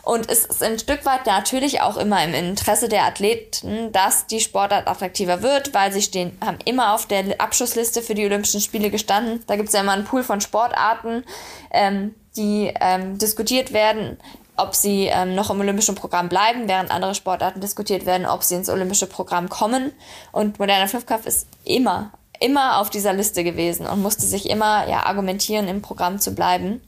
Und 0.03 0.31
es 0.31 0.45
ist 0.45 0.63
ein 0.63 0.79
Stück 0.79 1.05
weit 1.07 1.27
natürlich 1.27 1.81
auch 1.81 1.97
immer 1.97 2.23
im 2.25 2.35
Interesse 2.35 2.89
der 2.89 3.05
Athleten, 3.05 3.93
dass 3.93 4.27
die 4.27 4.41
Sportart 4.41 4.89
attraktiver 4.89 5.43
wird, 5.43 5.75
weil 5.75 5.93
sie 5.93 6.03
stehen, 6.03 6.37
haben 6.45 6.59
immer 6.65 6.95
auf 6.95 7.07
der 7.07 7.41
Abschussliste 7.41 8.03
für 8.03 8.15
die 8.15 8.25
Olympischen 8.25 8.61
Spiele 8.61 8.91
gestanden. 8.91 9.43
Da 9.47 9.57
gibt 9.57 9.69
es 9.69 9.75
ja 9.75 9.81
immer 9.81 9.93
einen 9.93 10.05
Pool 10.05 10.25
von 10.25 10.41
Sportarten, 10.41 11.25
ähm, 11.71 12.15
die 12.37 12.73
ähm, 12.81 13.19
diskutiert 13.19 13.73
werden 13.73 14.19
ob 14.57 14.75
sie 14.75 15.07
ähm, 15.07 15.35
noch 15.35 15.51
im 15.51 15.61
olympischen 15.61 15.95
Programm 15.95 16.29
bleiben, 16.29 16.67
während 16.67 16.91
andere 16.91 17.15
Sportarten 17.15 17.61
diskutiert 17.61 18.07
werden, 18.07 18.27
ob 18.27 18.43
sie 18.43 18.55
ins 18.55 18.71
olympische 18.71 19.07
Programm 19.07 19.49
kommen. 19.49 19.93
Und 20.33 20.59
moderner 20.59 20.89
Fünfkampf 20.89 21.27
ist 21.27 21.47
immer, 21.65 22.13
immer 22.41 22.79
auf 22.79 22.91
dieser 22.91 23.13
Liste 23.13 23.45
gewesen 23.45 23.87
und 23.87 24.03
musste 24.03 24.27
sich 24.27 24.49
immer 24.49 24.89
ja 24.89 25.07
argumentieren, 25.07 25.69
im 25.69 25.83
Programm 25.83 26.19
zu 26.19 26.35
bleiben. 26.35 26.81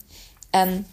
Ähm, 0.52 0.84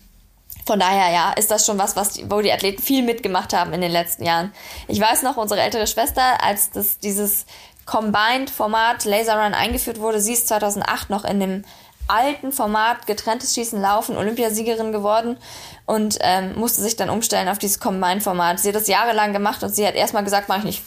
von 0.66 0.80
daher, 0.80 1.14
ja, 1.14 1.32
ist 1.34 1.52
das 1.52 1.66
schon 1.66 1.78
was, 1.78 1.96
was 1.96 2.20
wo 2.30 2.42
die 2.42 2.52
Athleten 2.52 2.82
viel 2.82 3.04
mitgemacht 3.04 3.54
haben 3.54 3.74
in 3.74 3.82
den 3.82 3.92
letzten 3.92 4.26
Jahren. 4.26 4.52
Ich 4.88 5.00
weiß 5.00 5.22
noch, 5.22 5.38
unsere 5.38 5.62
ältere 5.62 5.86
Schwester, 5.86 6.44
als 6.44 6.72
das, 6.72 6.98
dieses 6.98 7.46
Combined-Format 7.86 9.06
Laser 9.06 9.44
Run 9.44 9.54
eingeführt 9.54 10.00
wurde, 10.00 10.20
sie 10.20 10.34
ist 10.34 10.48
2008 10.48 11.12
noch 11.12 11.24
in 11.24 11.40
dem 11.40 11.66
alten 12.08 12.52
Format 12.52 13.06
getrenntes 13.08 13.54
Schießen 13.54 13.80
Laufen 13.80 14.18
Olympiasiegerin 14.18 14.92
geworden 14.92 15.38
und 15.86 16.18
ähm, 16.22 16.56
musste 16.56 16.82
sich 16.82 16.96
dann 16.96 17.10
umstellen 17.10 17.48
auf 17.48 17.60
dieses 17.60 17.80
Combined-Format. 17.80 18.60
Sie 18.60 18.70
hat 18.70 18.76
das 18.76 18.88
jahrelang 18.88 19.34
gemacht 19.34 19.64
und 19.64 19.74
sie 19.74 19.86
hat 19.86 19.96
erstmal 19.96 20.24
gesagt, 20.24 20.50
mache 20.50 20.60
ich 20.60 20.66
nicht. 20.66 20.84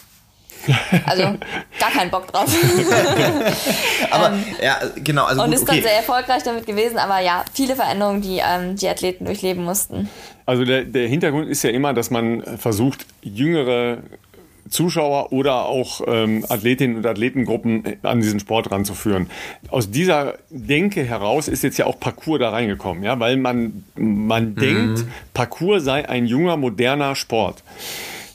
Also 1.06 1.22
gar 1.80 1.90
keinen 1.90 2.10
Bock 2.10 2.26
drauf. 2.30 2.46
aber 4.10 4.32
ähm, 4.32 4.44
ja, 4.62 4.78
genau. 5.02 5.24
Also 5.24 5.42
und 5.42 5.50
gut, 5.50 5.58
ist 5.58 5.68
dann 5.68 5.82
sehr 5.82 5.96
erfolgreich 5.96 6.42
damit 6.42 6.66
gewesen, 6.66 6.98
aber 6.98 7.20
ja, 7.20 7.44
viele 7.52 7.76
Veränderungen, 7.76 8.20
die 8.20 8.40
ähm, 8.44 8.76
die 8.76 8.88
Athleten 8.88 9.24
durchleben 9.24 9.64
mussten. 9.64 10.08
Also 10.46 10.64
der, 10.64 10.84
der 10.84 11.08
Hintergrund 11.08 11.48
ist 11.48 11.62
ja 11.62 11.70
immer, 11.70 11.92
dass 11.92 12.10
man 12.10 12.42
versucht, 12.58 13.06
jüngere 13.22 13.98
Zuschauer 14.70 15.32
oder 15.32 15.66
auch 15.66 16.00
ähm, 16.06 16.44
Athletinnen 16.48 16.96
und 16.96 17.06
Athletengruppen 17.06 17.84
an 18.02 18.20
diesen 18.20 18.40
Sport 18.40 18.70
ranzuführen. 18.70 19.28
Aus 19.70 19.90
dieser 19.90 20.38
Denke 20.50 21.04
heraus 21.04 21.48
ist 21.48 21.62
jetzt 21.62 21.78
ja 21.78 21.86
auch 21.86 21.98
Parcours 21.98 22.40
da 22.40 22.50
reingekommen, 22.50 23.02
ja, 23.02 23.18
weil 23.18 23.36
man, 23.36 23.84
man 23.96 24.50
mhm. 24.50 24.56
denkt, 24.56 25.04
Parcours 25.34 25.84
sei 25.84 26.08
ein 26.08 26.26
junger, 26.26 26.56
moderner 26.56 27.14
Sport. 27.14 27.62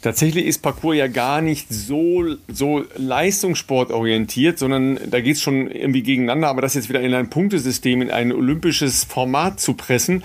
Tatsächlich 0.04 0.46
ist 0.48 0.62
Parcours 0.62 0.98
ja 0.98 1.08
gar 1.08 1.40
nicht 1.40 1.68
so, 1.70 2.36
so 2.50 2.84
leistungssportorientiert, 2.98 4.60
sondern 4.60 5.00
da 5.10 5.22
geht 5.22 5.38
es 5.38 5.42
schon 5.42 5.72
irgendwie 5.72 6.04
gegeneinander. 6.04 6.50
Aber 6.50 6.62
das 6.62 6.74
jetzt 6.74 6.90
wieder 6.90 7.00
in 7.00 7.14
ein 7.14 7.30
Punktesystem, 7.30 8.02
in 8.02 8.12
ein 8.12 8.34
olympisches 8.34 9.06
Format 9.06 9.62
zu 9.62 9.76
pressen, 9.76 10.22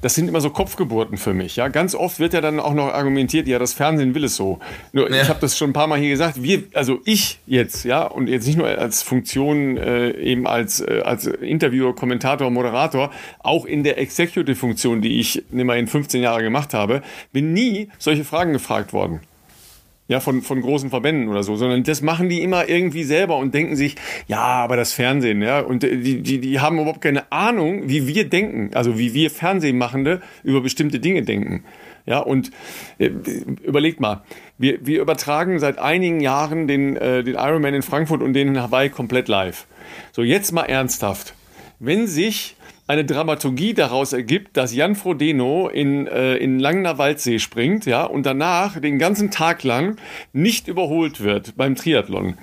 das 0.00 0.14
sind 0.14 0.28
immer 0.28 0.40
so 0.40 0.50
Kopfgeburten 0.50 1.18
für 1.18 1.34
mich. 1.34 1.56
Ja, 1.56 1.66
ganz 1.66 1.96
oft 1.96 2.20
wird 2.20 2.34
ja 2.34 2.40
dann 2.40 2.60
auch 2.60 2.72
noch 2.72 2.94
argumentiert, 2.94 3.48
ja, 3.48 3.58
das 3.58 3.72
Fernsehen 3.72 4.14
will 4.14 4.22
es 4.22 4.36
so. 4.36 4.60
Nur, 4.92 5.10
ja. 5.10 5.22
ich 5.22 5.28
habe 5.28 5.40
das 5.40 5.58
schon 5.58 5.70
ein 5.70 5.72
paar 5.74 5.88
Mal 5.88 5.98
hier 5.98 6.10
gesagt. 6.10 6.40
Wir, 6.40 6.62
also 6.74 7.00
ich 7.04 7.40
jetzt, 7.48 7.84
ja, 7.84 8.04
und 8.04 8.28
jetzt 8.28 8.46
nicht 8.46 8.58
nur 8.58 8.68
als 8.68 9.02
Funktion 9.02 9.76
äh, 9.76 10.12
eben 10.12 10.46
als 10.46 10.80
äh, 10.80 11.02
als 11.04 11.26
Interviewer, 11.26 11.96
Kommentator, 11.96 12.48
Moderator, 12.48 13.10
auch 13.40 13.64
in 13.64 13.82
der 13.82 13.98
Executive-Funktion, 13.98 15.02
die 15.02 15.18
ich 15.18 15.42
immerhin 15.50 15.88
15 15.88 16.22
Jahre 16.22 16.44
gemacht 16.44 16.74
habe, 16.74 17.02
bin 17.32 17.52
nie 17.52 17.88
solche 17.98 18.24
Fragen 18.24 18.52
gefragt 18.52 18.92
worden 18.92 18.99
worden. 19.00 19.20
Ja, 20.08 20.18
von, 20.18 20.42
von 20.42 20.60
großen 20.60 20.90
Verbänden 20.90 21.28
oder 21.28 21.44
so, 21.44 21.54
sondern 21.54 21.84
das 21.84 22.02
machen 22.02 22.28
die 22.28 22.42
immer 22.42 22.68
irgendwie 22.68 23.04
selber 23.04 23.36
und 23.36 23.54
denken 23.54 23.76
sich, 23.76 23.94
ja, 24.26 24.40
aber 24.40 24.74
das 24.74 24.92
Fernsehen, 24.92 25.40
ja, 25.40 25.60
und 25.60 25.84
die, 25.84 26.20
die, 26.20 26.40
die 26.40 26.60
haben 26.60 26.80
überhaupt 26.80 27.00
keine 27.00 27.30
Ahnung, 27.30 27.88
wie 27.88 28.08
wir 28.08 28.28
denken, 28.28 28.70
also 28.74 28.98
wie 28.98 29.14
wir 29.14 29.30
Fernsehmachende 29.30 30.20
über 30.42 30.62
bestimmte 30.62 30.98
Dinge 30.98 31.22
denken. 31.22 31.62
Ja, 32.06 32.18
und 32.18 32.50
äh, 32.98 33.10
überlegt 33.62 34.00
mal, 34.00 34.22
wir, 34.58 34.84
wir 34.84 35.00
übertragen 35.00 35.60
seit 35.60 35.78
einigen 35.78 36.20
Jahren 36.20 36.66
den, 36.66 36.96
äh, 36.96 37.22
den 37.22 37.36
Ironman 37.36 37.74
in 37.74 37.82
Frankfurt 37.82 38.20
und 38.20 38.32
den 38.32 38.48
in 38.48 38.60
Hawaii 38.60 38.88
komplett 38.88 39.28
live. 39.28 39.66
So, 40.10 40.22
jetzt 40.22 40.50
mal 40.50 40.64
ernsthaft. 40.64 41.34
Wenn 41.78 42.08
sich 42.08 42.56
eine 42.90 43.04
Dramaturgie 43.04 43.72
daraus 43.72 44.12
ergibt, 44.12 44.56
dass 44.56 44.74
Jan 44.74 44.96
Frodeno 44.96 45.68
in, 45.68 46.08
äh, 46.08 46.34
in 46.38 46.58
Langner 46.58 46.98
Waldsee 46.98 47.38
springt, 47.38 47.86
ja, 47.86 48.02
und 48.02 48.26
danach 48.26 48.80
den 48.80 48.98
ganzen 48.98 49.30
Tag 49.30 49.62
lang 49.62 49.96
nicht 50.32 50.66
überholt 50.66 51.20
wird 51.20 51.56
beim 51.56 51.76
Triathlon. 51.76 52.34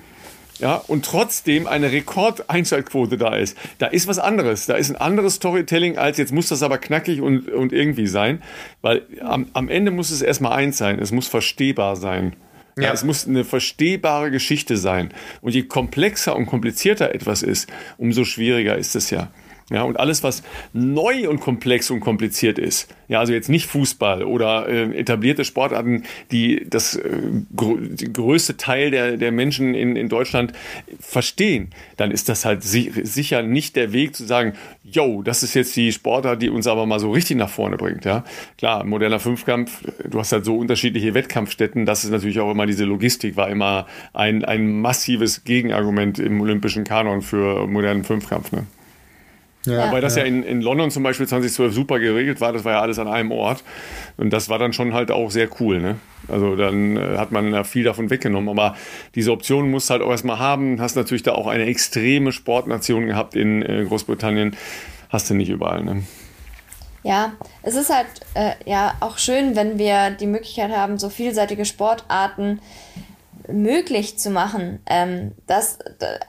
Ja, 0.58 0.76
und 0.76 1.04
trotzdem 1.04 1.66
eine 1.66 1.92
Rekordeinschaltquote 1.92 3.18
da 3.18 3.36
ist. 3.36 3.58
Da 3.76 3.88
ist 3.88 4.08
was 4.08 4.18
anderes. 4.18 4.64
Da 4.64 4.76
ist 4.76 4.88
ein 4.88 4.96
anderes 4.96 5.34
Storytelling 5.34 5.98
als 5.98 6.16
jetzt 6.16 6.32
muss 6.32 6.48
das 6.48 6.62
aber 6.62 6.78
knackig 6.78 7.20
und, 7.20 7.48
und 7.50 7.74
irgendwie 7.74 8.06
sein. 8.06 8.42
Weil 8.80 9.02
am, 9.20 9.46
am 9.52 9.68
Ende 9.68 9.90
muss 9.90 10.10
es 10.10 10.22
erstmal 10.22 10.52
eins 10.52 10.78
sein. 10.78 10.98
Es 10.98 11.12
muss 11.12 11.28
verstehbar 11.28 11.94
sein. 11.94 12.34
Ja. 12.76 12.84
ja. 12.84 12.92
es 12.92 13.04
muss 13.04 13.28
eine 13.28 13.44
verstehbare 13.44 14.30
Geschichte 14.30 14.78
sein. 14.78 15.12
Und 15.42 15.54
je 15.54 15.64
komplexer 15.64 16.34
und 16.34 16.46
komplizierter 16.46 17.14
etwas 17.14 17.42
ist, 17.42 17.68
umso 17.98 18.24
schwieriger 18.24 18.76
ist 18.76 18.96
es 18.96 19.10
ja. 19.10 19.30
Ja, 19.70 19.82
und 19.82 20.00
alles, 20.00 20.22
was 20.22 20.42
neu 20.72 21.28
und 21.28 21.40
komplex 21.40 21.90
und 21.90 22.00
kompliziert 22.00 22.58
ist, 22.58 22.88
ja, 23.06 23.20
also 23.20 23.34
jetzt 23.34 23.50
nicht 23.50 23.66
Fußball 23.66 24.24
oder 24.24 24.66
äh, 24.66 24.98
etablierte 24.98 25.44
Sportarten, 25.44 26.04
die 26.30 26.66
das 26.68 26.96
äh, 26.96 27.10
gr 27.54 27.76
größte 28.12 28.56
Teil 28.56 28.90
der, 28.90 29.18
der 29.18 29.30
Menschen 29.30 29.74
in, 29.74 29.94
in 29.94 30.08
Deutschland 30.08 30.52
verstehen, 30.98 31.68
dann 31.98 32.10
ist 32.10 32.30
das 32.30 32.46
halt 32.46 32.62
si 32.62 32.90
sicher 33.02 33.42
nicht 33.42 33.76
der 33.76 33.92
Weg 33.92 34.16
zu 34.16 34.24
sagen, 34.24 34.54
yo, 34.84 35.20
das 35.22 35.42
ist 35.42 35.52
jetzt 35.52 35.76
die 35.76 35.92
Sportart, 35.92 36.40
die 36.40 36.48
uns 36.48 36.66
aber 36.66 36.86
mal 36.86 36.98
so 36.98 37.10
richtig 37.10 37.36
nach 37.36 37.50
vorne 37.50 37.76
bringt. 37.76 38.06
Ja, 38.06 38.24
klar, 38.56 38.84
moderner 38.84 39.20
Fünfkampf, 39.20 39.82
du 40.08 40.18
hast 40.18 40.32
halt 40.32 40.46
so 40.46 40.56
unterschiedliche 40.56 41.12
Wettkampfstätten, 41.12 41.84
das 41.84 42.04
ist 42.04 42.10
natürlich 42.10 42.40
auch 42.40 42.50
immer 42.50 42.64
diese 42.64 42.86
Logistik, 42.86 43.36
war 43.36 43.50
immer 43.50 43.86
ein, 44.14 44.46
ein 44.46 44.80
massives 44.80 45.44
Gegenargument 45.44 46.18
im 46.18 46.40
olympischen 46.40 46.84
Kanon 46.84 47.20
für 47.20 47.66
modernen 47.66 48.04
Fünfkampf. 48.04 48.52
Ne? 48.52 48.64
Ja, 49.68 49.88
Wobei 49.88 50.00
das 50.00 50.16
ja, 50.16 50.22
in, 50.22 50.42
in 50.42 50.60
London 50.60 50.90
zum 50.90 51.02
Beispiel 51.02 51.26
2012 51.26 51.74
super 51.74 51.98
geregelt 51.98 52.40
war, 52.40 52.52
das 52.52 52.64
war 52.64 52.72
ja 52.72 52.80
alles 52.80 52.98
an 52.98 53.08
einem 53.08 53.32
Ort. 53.32 53.62
Und 54.16 54.32
das 54.32 54.48
war 54.48 54.58
dann 54.58 54.72
schon 54.72 54.94
halt 54.94 55.10
auch 55.10 55.30
sehr 55.30 55.48
cool. 55.60 55.80
Ne? 55.80 55.96
Also 56.28 56.56
dann 56.56 56.96
äh, 56.96 57.16
hat 57.16 57.32
man 57.32 57.52
ja 57.52 57.64
viel 57.64 57.84
davon 57.84 58.10
weggenommen. 58.10 58.48
Aber 58.48 58.76
diese 59.14 59.32
Option 59.32 59.70
musst 59.70 59.88
du 59.88 59.92
halt 59.92 60.02
auch 60.02 60.10
erstmal 60.10 60.38
haben. 60.38 60.80
Hast 60.80 60.96
natürlich 60.96 61.22
da 61.22 61.32
auch 61.32 61.46
eine 61.46 61.66
extreme 61.66 62.32
Sportnation 62.32 63.06
gehabt 63.06 63.34
in 63.34 63.62
äh, 63.62 63.84
Großbritannien. 63.84 64.56
Hast 65.08 65.30
du 65.30 65.34
nicht 65.34 65.48
überall. 65.48 65.84
Ne? 65.84 66.02
Ja, 67.02 67.32
es 67.62 67.76
ist 67.76 67.90
halt 67.90 68.08
äh, 68.34 68.52
ja 68.66 68.94
auch 69.00 69.18
schön, 69.18 69.56
wenn 69.56 69.78
wir 69.78 70.10
die 70.10 70.26
Möglichkeit 70.26 70.70
haben, 70.70 70.98
so 70.98 71.08
vielseitige 71.08 71.64
Sportarten 71.64 72.60
möglich 73.48 74.18
zu 74.18 74.30
machen. 74.30 74.80
Ähm, 74.86 75.32
das, 75.46 75.78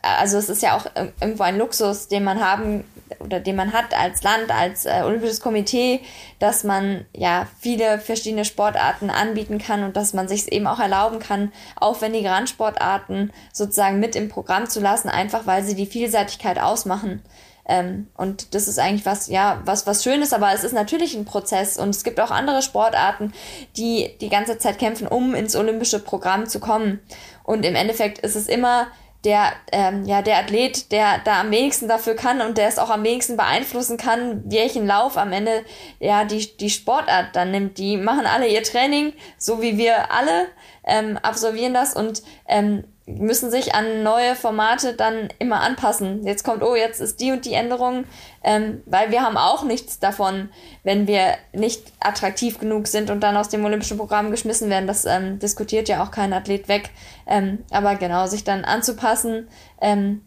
also 0.01 0.37
es 0.37 0.49
ist 0.49 0.61
ja 0.61 0.77
auch 0.77 0.85
irgendwo 1.21 1.43
ein 1.43 1.57
Luxus, 1.57 2.07
den 2.07 2.23
man 2.23 2.39
haben 2.39 2.83
oder 3.19 3.39
den 3.39 3.55
man 3.55 3.73
hat 3.73 3.93
als 3.97 4.23
Land, 4.23 4.51
als 4.51 4.85
äh, 4.85 5.01
Olympisches 5.03 5.41
Komitee, 5.41 6.01
dass 6.39 6.63
man 6.63 7.05
ja 7.13 7.47
viele 7.59 7.99
verschiedene 7.99 8.45
Sportarten 8.45 9.09
anbieten 9.09 9.57
kann 9.57 9.83
und 9.83 9.97
dass 9.97 10.13
man 10.13 10.27
sich 10.27 10.51
eben 10.51 10.67
auch 10.67 10.79
erlauben 10.79 11.19
kann, 11.19 11.51
aufwendige 11.75 12.29
Randsportarten 12.29 13.33
sozusagen 13.51 13.99
mit 13.99 14.15
im 14.15 14.29
Programm 14.29 14.67
zu 14.67 14.79
lassen, 14.79 15.09
einfach 15.09 15.45
weil 15.45 15.63
sie 15.63 15.75
die 15.75 15.85
Vielseitigkeit 15.87 16.59
ausmachen. 16.59 17.21
Ähm, 17.69 18.07
und 18.17 18.55
das 18.55 18.67
ist 18.67 18.79
eigentlich 18.79 19.05
was, 19.05 19.27
ja, 19.27 19.61
was, 19.63 19.85
was 19.85 20.03
Schönes, 20.03 20.33
aber 20.33 20.51
es 20.53 20.63
ist 20.63 20.73
natürlich 20.73 21.13
ein 21.15 21.25
Prozess 21.25 21.77
und 21.77 21.89
es 21.91 22.03
gibt 22.03 22.19
auch 22.19 22.31
andere 22.31 22.63
Sportarten, 22.63 23.31
die 23.77 24.09
die 24.19 24.29
ganze 24.29 24.57
Zeit 24.57 24.79
kämpfen, 24.79 25.07
um 25.07 25.35
ins 25.35 25.55
olympische 25.55 25.99
Programm 25.99 26.47
zu 26.47 26.59
kommen. 26.59 26.99
Und 27.43 27.63
im 27.63 27.75
Endeffekt 27.75 28.17
ist 28.19 28.35
es 28.35 28.47
immer 28.47 28.87
der, 29.23 29.51
ähm, 29.71 30.05
ja, 30.05 30.23
der 30.23 30.37
Athlet, 30.37 30.91
der 30.91 31.19
da 31.25 31.41
am 31.41 31.51
wenigsten 31.51 31.87
dafür 31.87 32.15
kann 32.15 32.41
und 32.41 32.57
der 32.57 32.69
es 32.69 32.79
auch 32.79 32.89
am 32.89 33.03
wenigsten 33.03 33.37
beeinflussen 33.37 33.97
kann, 33.97 34.41
welchen 34.45 34.87
Lauf 34.87 35.17
am 35.17 35.31
Ende 35.31 35.63
ja 35.99 36.25
die, 36.25 36.57
die 36.57 36.69
Sportart 36.71 37.35
dann 37.35 37.51
nimmt. 37.51 37.77
Die 37.77 37.97
machen 37.97 38.25
alle 38.25 38.47
ihr 38.47 38.63
Training, 38.63 39.13
so 39.37 39.61
wie 39.61 39.77
wir 39.77 40.11
alle, 40.11 40.47
ähm, 40.85 41.17
absolvieren 41.17 41.73
das 41.75 41.93
und 41.93 42.23
ähm, 42.47 42.85
müssen 43.17 43.49
sich 43.49 43.73
an 43.73 44.03
neue 44.03 44.35
Formate 44.35 44.93
dann 44.93 45.29
immer 45.39 45.61
anpassen. 45.61 46.25
Jetzt 46.25 46.43
kommt, 46.43 46.63
oh, 46.63 46.75
jetzt 46.75 47.01
ist 47.01 47.19
die 47.19 47.31
und 47.31 47.45
die 47.45 47.53
Änderung, 47.53 48.05
ähm, 48.43 48.81
weil 48.85 49.11
wir 49.11 49.21
haben 49.21 49.37
auch 49.37 49.63
nichts 49.63 49.99
davon, 49.99 50.49
wenn 50.83 51.07
wir 51.07 51.35
nicht 51.53 51.91
attraktiv 51.99 52.59
genug 52.59 52.87
sind 52.87 53.09
und 53.09 53.21
dann 53.21 53.37
aus 53.37 53.49
dem 53.49 53.65
olympischen 53.65 53.97
Programm 53.97 54.31
geschmissen 54.31 54.69
werden. 54.69 54.87
Das 54.87 55.05
ähm, 55.05 55.39
diskutiert 55.39 55.89
ja 55.89 56.03
auch 56.03 56.11
kein 56.11 56.33
Athlet 56.33 56.67
weg. 56.67 56.89
Ähm, 57.27 57.59
aber 57.71 57.95
genau, 57.95 58.27
sich 58.27 58.43
dann 58.43 58.63
anzupassen, 58.65 59.47
ähm, 59.81 60.21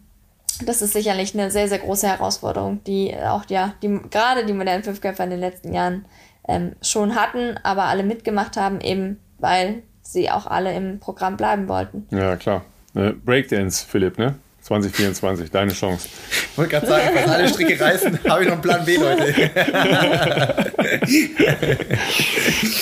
das 0.64 0.82
ist 0.82 0.92
sicherlich 0.92 1.34
eine 1.34 1.50
sehr, 1.50 1.68
sehr 1.68 1.78
große 1.78 2.06
Herausforderung, 2.06 2.84
die 2.84 3.16
auch 3.16 3.44
ja, 3.48 3.74
die, 3.82 4.00
gerade 4.10 4.44
die 4.44 4.52
modernen 4.52 4.84
Fünfkämpfer 4.84 5.24
in 5.24 5.30
den 5.30 5.40
letzten 5.40 5.72
Jahren 5.72 6.04
ähm, 6.46 6.76
schon 6.82 7.14
hatten, 7.14 7.58
aber 7.62 7.84
alle 7.84 8.02
mitgemacht 8.02 8.56
haben, 8.56 8.80
eben 8.80 9.18
weil 9.38 9.82
sie 10.02 10.30
auch 10.30 10.46
alle 10.46 10.74
im 10.74 11.00
Programm 11.00 11.36
bleiben 11.36 11.68
wollten. 11.68 12.06
Ja, 12.10 12.36
klar. 12.36 12.62
Ne? 12.94 13.14
Breakdance, 13.24 13.86
Philipp, 13.86 14.18
ne? 14.18 14.34
2024, 14.62 15.50
deine 15.50 15.72
Chance. 15.72 16.08
Ich 16.30 16.56
wollte 16.56 16.70
gerade 16.70 16.86
sagen, 16.86 17.10
wenn 17.14 17.28
alle 17.28 17.48
Stricke 17.48 17.80
reißen, 17.80 18.20
habe 18.28 18.42
ich 18.42 18.48
noch 18.48 18.54
einen 18.54 18.62
Plan 18.62 18.84
B, 18.84 18.96
Leute. 18.96 19.34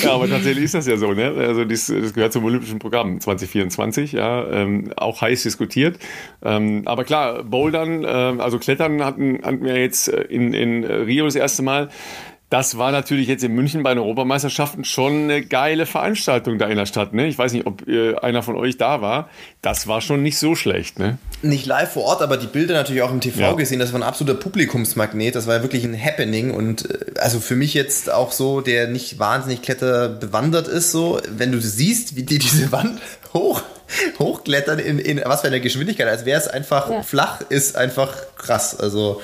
ja, 0.03 0.13
aber 0.13 0.29
tatsächlich 0.29 0.65
ist 0.65 0.75
das 0.75 0.87
ja 0.87 0.99
so, 0.99 1.15
ne? 1.15 1.33
Also 1.39 1.65
dies, 1.65 1.87
das 1.87 2.13
gehört 2.13 2.35
zum 2.35 2.45
Olympischen 2.45 2.79
Programm 2.81 3.19
2024, 3.19 4.13
ja, 4.13 4.47
ähm, 4.51 4.93
auch 4.97 5.23
heiß 5.23 5.43
diskutiert. 5.43 5.99
Ähm, 6.43 6.83
aber 6.85 7.05
klar, 7.05 7.45
Bouldern, 7.45 8.05
äh, 8.05 8.09
also 8.09 8.59
Klettern 8.59 9.03
hatten, 9.03 9.41
hatten 9.43 9.65
wir 9.65 9.81
jetzt 9.81 10.09
in, 10.09 10.53
in 10.53 10.85
Rio 10.85 11.25
das 11.25 11.35
erste 11.35 11.63
Mal 11.63 11.89
das 12.51 12.77
war 12.77 12.91
natürlich 12.91 13.29
jetzt 13.29 13.45
in 13.45 13.53
München 13.53 13.85
bei 13.85 13.95
den 13.95 14.01
Europameisterschaften 14.01 14.85
schon 14.85 15.25
eine 15.25 15.43
geile 15.43 15.87
Veranstaltung 15.87 16.59
da 16.59 16.67
in 16.67 16.77
der 16.77 16.87
Stadt. 16.87 17.15
Ne? 17.15 17.29
Ich 17.29 17.39
weiß 17.39 17.53
nicht, 17.53 17.65
ob 17.65 17.87
äh, 17.87 18.17
einer 18.17 18.43
von 18.43 18.57
euch 18.57 18.77
da 18.77 19.01
war. 19.01 19.31
Das 19.63 19.87
war 19.87 20.01
schon 20.01 20.25
nicht 20.25 20.37
so 20.37 20.57
schlecht. 20.57 20.99
Ne? 20.99 21.19
Nicht 21.43 21.67
live 21.67 21.93
vor 21.93 22.03
Ort, 22.03 22.23
aber 22.23 22.37
die 22.37 22.49
Bilder 22.49 22.75
natürlich 22.75 23.03
auch 23.03 23.13
im 23.13 23.21
TV 23.21 23.41
ja. 23.41 23.53
gesehen. 23.53 23.79
Das 23.79 23.93
war 23.93 24.01
ein 24.01 24.03
absoluter 24.03 24.37
Publikumsmagnet. 24.37 25.37
Das 25.37 25.47
war 25.47 25.57
ja 25.57 25.63
wirklich 25.63 25.85
ein 25.85 25.97
Happening. 25.97 26.51
Und 26.51 26.91
äh, 26.91 27.21
also 27.21 27.39
für 27.39 27.55
mich 27.55 27.73
jetzt 27.73 28.11
auch 28.11 28.33
so, 28.33 28.61
der 28.61 28.89
nicht 28.89 29.21
wahnsinnig 29.21 29.63
kletterbewandert 29.63 30.67
ist, 30.67 30.91
so, 30.91 31.21
wenn 31.29 31.53
du 31.53 31.61
siehst, 31.61 32.17
wie 32.17 32.25
die 32.25 32.41
diese 32.41 32.73
Wand 32.73 33.01
hoch 33.33 33.63
hochklettern 34.21 34.79
in, 34.79 35.01
in 35.01 35.21
was 35.25 35.41
für 35.41 35.49
eine 35.49 35.61
Geschwindigkeit, 35.61 36.07
als 36.07 36.25
wäre 36.25 36.41
es 36.41 36.47
einfach 36.47 36.91
ja. 36.91 37.03
flach, 37.03 37.41
ist 37.49 37.77
einfach 37.77 38.17
krass. 38.37 38.79
Also 38.79 39.21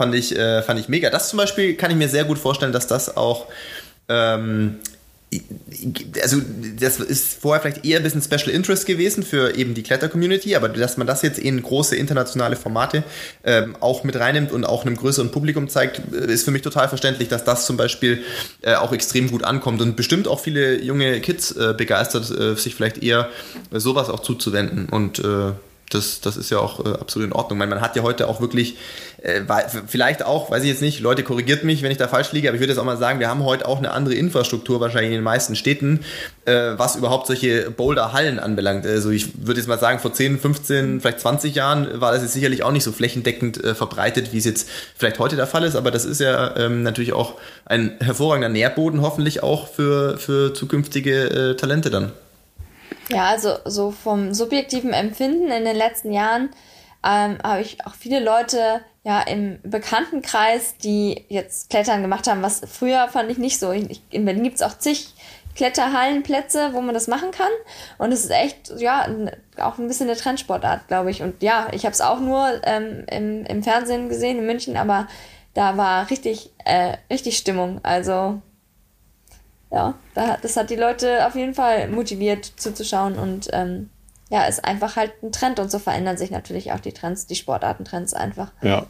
Fand 0.00 0.14
ich, 0.14 0.34
äh, 0.34 0.62
fand 0.62 0.80
ich 0.80 0.88
mega. 0.88 1.10
Das 1.10 1.28
zum 1.28 1.36
Beispiel 1.36 1.74
kann 1.74 1.90
ich 1.90 1.96
mir 1.98 2.08
sehr 2.08 2.24
gut 2.24 2.38
vorstellen, 2.38 2.72
dass 2.72 2.86
das 2.86 3.18
auch 3.18 3.48
ähm, 4.08 4.76
also 6.22 6.38
das 6.80 7.00
ist 7.00 7.42
vorher 7.42 7.60
vielleicht 7.60 7.84
eher 7.84 7.98
ein 7.98 8.02
bisschen 8.02 8.22
Special 8.22 8.48
Interest 8.48 8.86
gewesen 8.86 9.22
für 9.22 9.54
eben 9.56 9.74
die 9.74 9.82
Kletter-Community, 9.82 10.56
aber 10.56 10.70
dass 10.70 10.96
man 10.96 11.06
das 11.06 11.20
jetzt 11.20 11.38
in 11.38 11.60
große 11.60 11.96
internationale 11.96 12.56
Formate 12.56 13.04
ähm, 13.44 13.76
auch 13.80 14.04
mit 14.04 14.16
reinnimmt 14.16 14.52
und 14.52 14.64
auch 14.64 14.86
einem 14.86 14.96
größeren 14.96 15.30
Publikum 15.30 15.68
zeigt, 15.68 16.00
äh, 16.14 16.32
ist 16.32 16.46
für 16.46 16.50
mich 16.50 16.62
total 16.62 16.88
verständlich, 16.88 17.28
dass 17.28 17.44
das 17.44 17.66
zum 17.66 17.76
Beispiel 17.76 18.24
äh, 18.62 18.76
auch 18.76 18.94
extrem 18.94 19.30
gut 19.30 19.44
ankommt 19.44 19.82
und 19.82 19.96
bestimmt 19.96 20.26
auch 20.26 20.40
viele 20.40 20.82
junge 20.82 21.20
Kids 21.20 21.52
äh, 21.52 21.74
begeistert, 21.76 22.30
äh, 22.30 22.54
sich 22.54 22.74
vielleicht 22.74 23.02
eher 23.02 23.28
sowas 23.70 24.08
auch 24.08 24.20
zuzuwenden 24.20 24.88
und 24.88 25.18
äh, 25.18 25.52
das, 25.90 26.20
das 26.20 26.36
ist 26.36 26.50
ja 26.50 26.58
auch 26.58 26.84
äh, 26.84 26.88
absolut 26.88 27.28
in 27.28 27.32
Ordnung. 27.32 27.58
Meine, 27.58 27.74
man 27.74 27.80
hat 27.80 27.96
ja 27.96 28.02
heute 28.02 28.28
auch 28.28 28.40
wirklich, 28.40 28.76
äh, 29.22 29.42
vielleicht 29.86 30.24
auch, 30.24 30.50
weiß 30.50 30.62
ich 30.62 30.68
jetzt 30.68 30.82
nicht, 30.82 31.00
Leute 31.00 31.24
korrigiert 31.24 31.64
mich, 31.64 31.82
wenn 31.82 31.90
ich 31.90 31.98
da 31.98 32.08
falsch 32.08 32.32
liege, 32.32 32.48
aber 32.48 32.54
ich 32.54 32.60
würde 32.60 32.72
jetzt 32.72 32.78
auch 32.78 32.84
mal 32.84 32.96
sagen, 32.96 33.18
wir 33.18 33.28
haben 33.28 33.44
heute 33.44 33.66
auch 33.66 33.78
eine 33.78 33.90
andere 33.90 34.14
Infrastruktur 34.14 34.80
wahrscheinlich 34.80 35.10
in 35.10 35.18
den 35.18 35.24
meisten 35.24 35.56
Städten, 35.56 36.00
äh, 36.44 36.72
was 36.76 36.96
überhaupt 36.96 37.26
solche 37.26 37.70
Boulder-Hallen 37.70 38.38
anbelangt. 38.38 38.86
Also 38.86 39.10
ich 39.10 39.46
würde 39.46 39.60
jetzt 39.60 39.68
mal 39.68 39.78
sagen, 39.78 39.98
vor 39.98 40.12
10, 40.12 40.38
15, 40.38 41.00
vielleicht 41.00 41.20
20 41.20 41.54
Jahren 41.54 42.00
war 42.00 42.12
das 42.12 42.22
jetzt 42.22 42.34
sicherlich 42.34 42.62
auch 42.62 42.72
nicht 42.72 42.84
so 42.84 42.92
flächendeckend 42.92 43.62
äh, 43.62 43.74
verbreitet, 43.74 44.32
wie 44.32 44.38
es 44.38 44.44
jetzt 44.44 44.68
vielleicht 44.96 45.18
heute 45.18 45.36
der 45.36 45.48
Fall 45.48 45.64
ist, 45.64 45.74
aber 45.74 45.90
das 45.90 46.04
ist 46.04 46.20
ja 46.20 46.56
ähm, 46.56 46.84
natürlich 46.84 47.12
auch 47.12 47.34
ein 47.64 47.96
hervorragender 48.00 48.48
Nährboden 48.48 49.02
hoffentlich 49.02 49.42
auch 49.42 49.68
für, 49.68 50.18
für 50.18 50.54
zukünftige 50.54 51.50
äh, 51.50 51.56
Talente 51.56 51.90
dann. 51.90 52.12
Ja, 53.12 53.26
also 53.26 53.56
so 53.64 53.90
vom 53.90 54.34
subjektiven 54.34 54.92
Empfinden 54.92 55.50
in 55.50 55.64
den 55.64 55.76
letzten 55.76 56.12
Jahren 56.12 56.50
ähm, 57.04 57.38
habe 57.42 57.62
ich 57.62 57.84
auch 57.86 57.94
viele 57.94 58.20
Leute 58.20 58.80
ja 59.02 59.20
im 59.22 59.58
Bekanntenkreis, 59.62 60.76
die 60.76 61.24
jetzt 61.28 61.70
Klettern 61.70 62.02
gemacht 62.02 62.28
haben, 62.28 62.42
was 62.42 62.60
früher 62.70 63.08
fand 63.08 63.30
ich 63.30 63.38
nicht 63.38 63.58
so. 63.58 63.72
Ich, 63.72 64.02
in 64.10 64.24
Berlin 64.24 64.44
gibt's 64.44 64.62
auch 64.62 64.76
zig 64.78 65.14
Kletterhallenplätze, 65.56 66.70
wo 66.72 66.80
man 66.80 66.94
das 66.94 67.08
machen 67.08 67.32
kann. 67.32 67.50
Und 67.98 68.12
es 68.12 68.24
ist 68.24 68.30
echt, 68.30 68.72
ja, 68.78 69.08
auch 69.58 69.78
ein 69.78 69.88
bisschen 69.88 70.08
eine 70.08 70.16
Trendsportart, 70.16 70.86
glaube 70.88 71.10
ich. 71.10 71.22
Und 71.22 71.42
ja, 71.42 71.68
ich 71.72 71.84
habe 71.84 71.92
es 71.92 72.00
auch 72.00 72.20
nur 72.20 72.60
ähm, 72.64 73.04
im, 73.10 73.44
im 73.44 73.62
Fernsehen 73.62 74.08
gesehen 74.08 74.38
in 74.38 74.46
München, 74.46 74.76
aber 74.76 75.08
da 75.54 75.76
war 75.76 76.08
richtig, 76.10 76.50
äh, 76.64 76.96
richtig 77.10 77.36
Stimmung. 77.36 77.80
Also 77.82 78.40
ja, 79.70 79.94
das 80.14 80.56
hat 80.56 80.70
die 80.70 80.76
Leute 80.76 81.26
auf 81.26 81.34
jeden 81.34 81.54
Fall 81.54 81.88
motiviert 81.88 82.44
zuzuschauen 82.44 83.14
und 83.14 83.48
ähm, 83.52 83.90
ja, 84.30 84.44
ist 84.44 84.64
einfach 84.64 84.96
halt 84.96 85.12
ein 85.22 85.32
Trend 85.32 85.58
und 85.58 85.70
so 85.70 85.78
verändern 85.78 86.16
sich 86.16 86.30
natürlich 86.30 86.72
auch 86.72 86.80
die 86.80 86.92
Trends, 86.92 87.26
die 87.26 87.34
Sportartentrends 87.34 88.14
einfach. 88.14 88.52
Ja. 88.62 88.86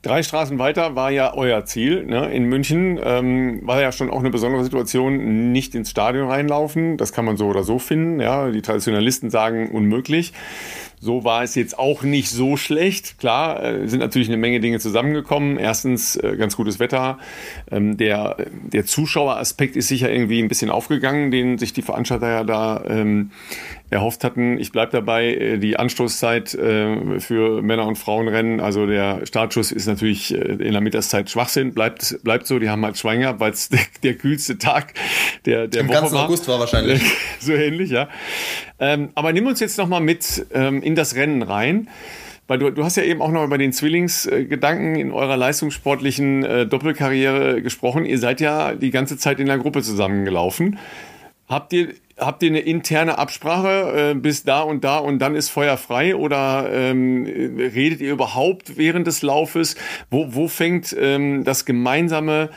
Drei 0.00 0.22
Straßen 0.22 0.60
weiter 0.60 0.94
war 0.94 1.10
ja 1.10 1.34
euer 1.34 1.64
Ziel. 1.64 2.04
Ne? 2.04 2.32
In 2.32 2.44
München 2.44 3.00
ähm, 3.02 3.60
war 3.66 3.80
ja 3.80 3.90
schon 3.90 4.10
auch 4.10 4.20
eine 4.20 4.30
besondere 4.30 4.62
Situation, 4.62 5.50
nicht 5.50 5.74
ins 5.74 5.90
Stadion 5.90 6.28
reinlaufen. 6.28 6.96
Das 6.96 7.12
kann 7.12 7.24
man 7.24 7.36
so 7.36 7.46
oder 7.46 7.64
so 7.64 7.80
finden. 7.80 8.20
Ja? 8.20 8.48
Die 8.50 8.62
Traditionalisten 8.62 9.28
sagen 9.28 9.72
unmöglich. 9.72 10.32
So 11.00 11.24
war 11.24 11.42
es 11.42 11.54
jetzt 11.54 11.78
auch 11.78 12.02
nicht 12.02 12.30
so 12.30 12.56
schlecht. 12.56 13.18
Klar, 13.18 13.62
äh, 13.62 13.88
sind 13.88 14.00
natürlich 14.00 14.28
eine 14.28 14.36
Menge 14.36 14.60
Dinge 14.60 14.80
zusammengekommen. 14.80 15.56
Erstens 15.58 16.16
äh, 16.16 16.36
ganz 16.36 16.56
gutes 16.56 16.80
Wetter. 16.80 17.18
Ähm, 17.70 17.96
der, 17.96 18.36
der 18.72 18.84
Zuschaueraspekt 18.84 19.76
ist 19.76 19.88
sicher 19.88 20.10
irgendwie 20.10 20.42
ein 20.42 20.48
bisschen 20.48 20.70
aufgegangen, 20.70 21.30
den 21.30 21.58
sich 21.58 21.72
die 21.72 21.82
Veranstalter 21.82 22.28
ja 22.28 22.44
da 22.44 22.84
ähm, 22.88 23.30
erhofft 23.90 24.24
hatten. 24.24 24.58
Ich 24.58 24.72
bleibe 24.72 24.92
dabei, 24.92 25.34
äh, 25.34 25.58
die 25.58 25.78
Anstoßzeit 25.78 26.54
äh, 26.54 27.20
für 27.20 27.62
Männer- 27.62 27.86
und 27.86 27.96
Frauenrennen, 27.96 28.60
also 28.60 28.86
der 28.86 29.24
Startschuss 29.24 29.72
ist 29.72 29.86
natürlich 29.86 30.34
in 30.34 30.72
der 30.72 30.80
Mittagszeit 30.80 31.30
Schwachsinn, 31.30 31.72
bleibt, 31.72 32.18
bleibt 32.22 32.46
so, 32.46 32.58
die 32.58 32.68
haben 32.68 32.84
halt 32.84 32.98
Schwein 32.98 33.20
gehabt, 33.20 33.40
weil 33.40 33.52
es 33.52 33.68
der, 33.70 33.80
der, 34.02 34.14
kühlste 34.14 34.58
Tag 34.58 34.94
der, 35.46 35.68
der 35.68 35.82
Im 35.82 35.88
Woche 35.88 36.00
ganzen 36.00 36.14
war. 36.16 36.26
August 36.26 36.48
war 36.48 36.58
wahrscheinlich. 36.58 37.02
so 37.40 37.52
ähnlich, 37.52 37.90
ja. 37.90 38.08
Ähm, 38.80 39.10
aber 39.14 39.32
nimm 39.32 39.46
uns 39.46 39.60
jetzt 39.60 39.78
nochmal 39.78 40.00
mit 40.00 40.46
ähm, 40.52 40.82
in 40.88 40.94
das 40.94 41.14
Rennen 41.14 41.42
rein. 41.42 41.88
Weil 42.48 42.58
du, 42.58 42.70
du 42.70 42.82
hast 42.82 42.96
ja 42.96 43.02
eben 43.02 43.20
auch 43.20 43.30
noch 43.30 43.44
über 43.44 43.58
den 43.58 43.74
Zwillingsgedanken 43.74 44.96
in 44.96 45.12
eurer 45.12 45.36
leistungssportlichen 45.36 46.44
äh, 46.44 46.66
Doppelkarriere 46.66 47.60
gesprochen. 47.60 48.06
Ihr 48.06 48.18
seid 48.18 48.40
ja 48.40 48.74
die 48.74 48.90
ganze 48.90 49.18
Zeit 49.18 49.38
in 49.38 49.46
der 49.46 49.58
Gruppe 49.58 49.82
zusammengelaufen. 49.82 50.78
Habt 51.46 51.74
ihr 51.74 51.88
habt 52.18 52.42
ihr 52.42 52.50
eine 52.50 52.60
interne 52.60 53.18
Absprache 53.18 54.10
äh, 54.10 54.14
bis 54.14 54.42
da 54.42 54.62
und 54.62 54.82
da 54.82 54.98
und 54.98 55.20
dann 55.20 55.34
ist 55.34 55.50
Feuer 55.50 55.76
frei 55.76 56.16
oder 56.16 56.68
ähm, 56.72 57.26
redet 57.26 58.00
ihr 58.00 58.12
überhaupt 58.12 58.76
während 58.76 59.06
des 59.06 59.22
Laufes? 59.22 59.76
Wo, 60.10 60.34
wo 60.34 60.48
fängt 60.48 60.96
ähm, 60.98 61.44
das 61.44 61.64
gemeinsame 61.64 62.50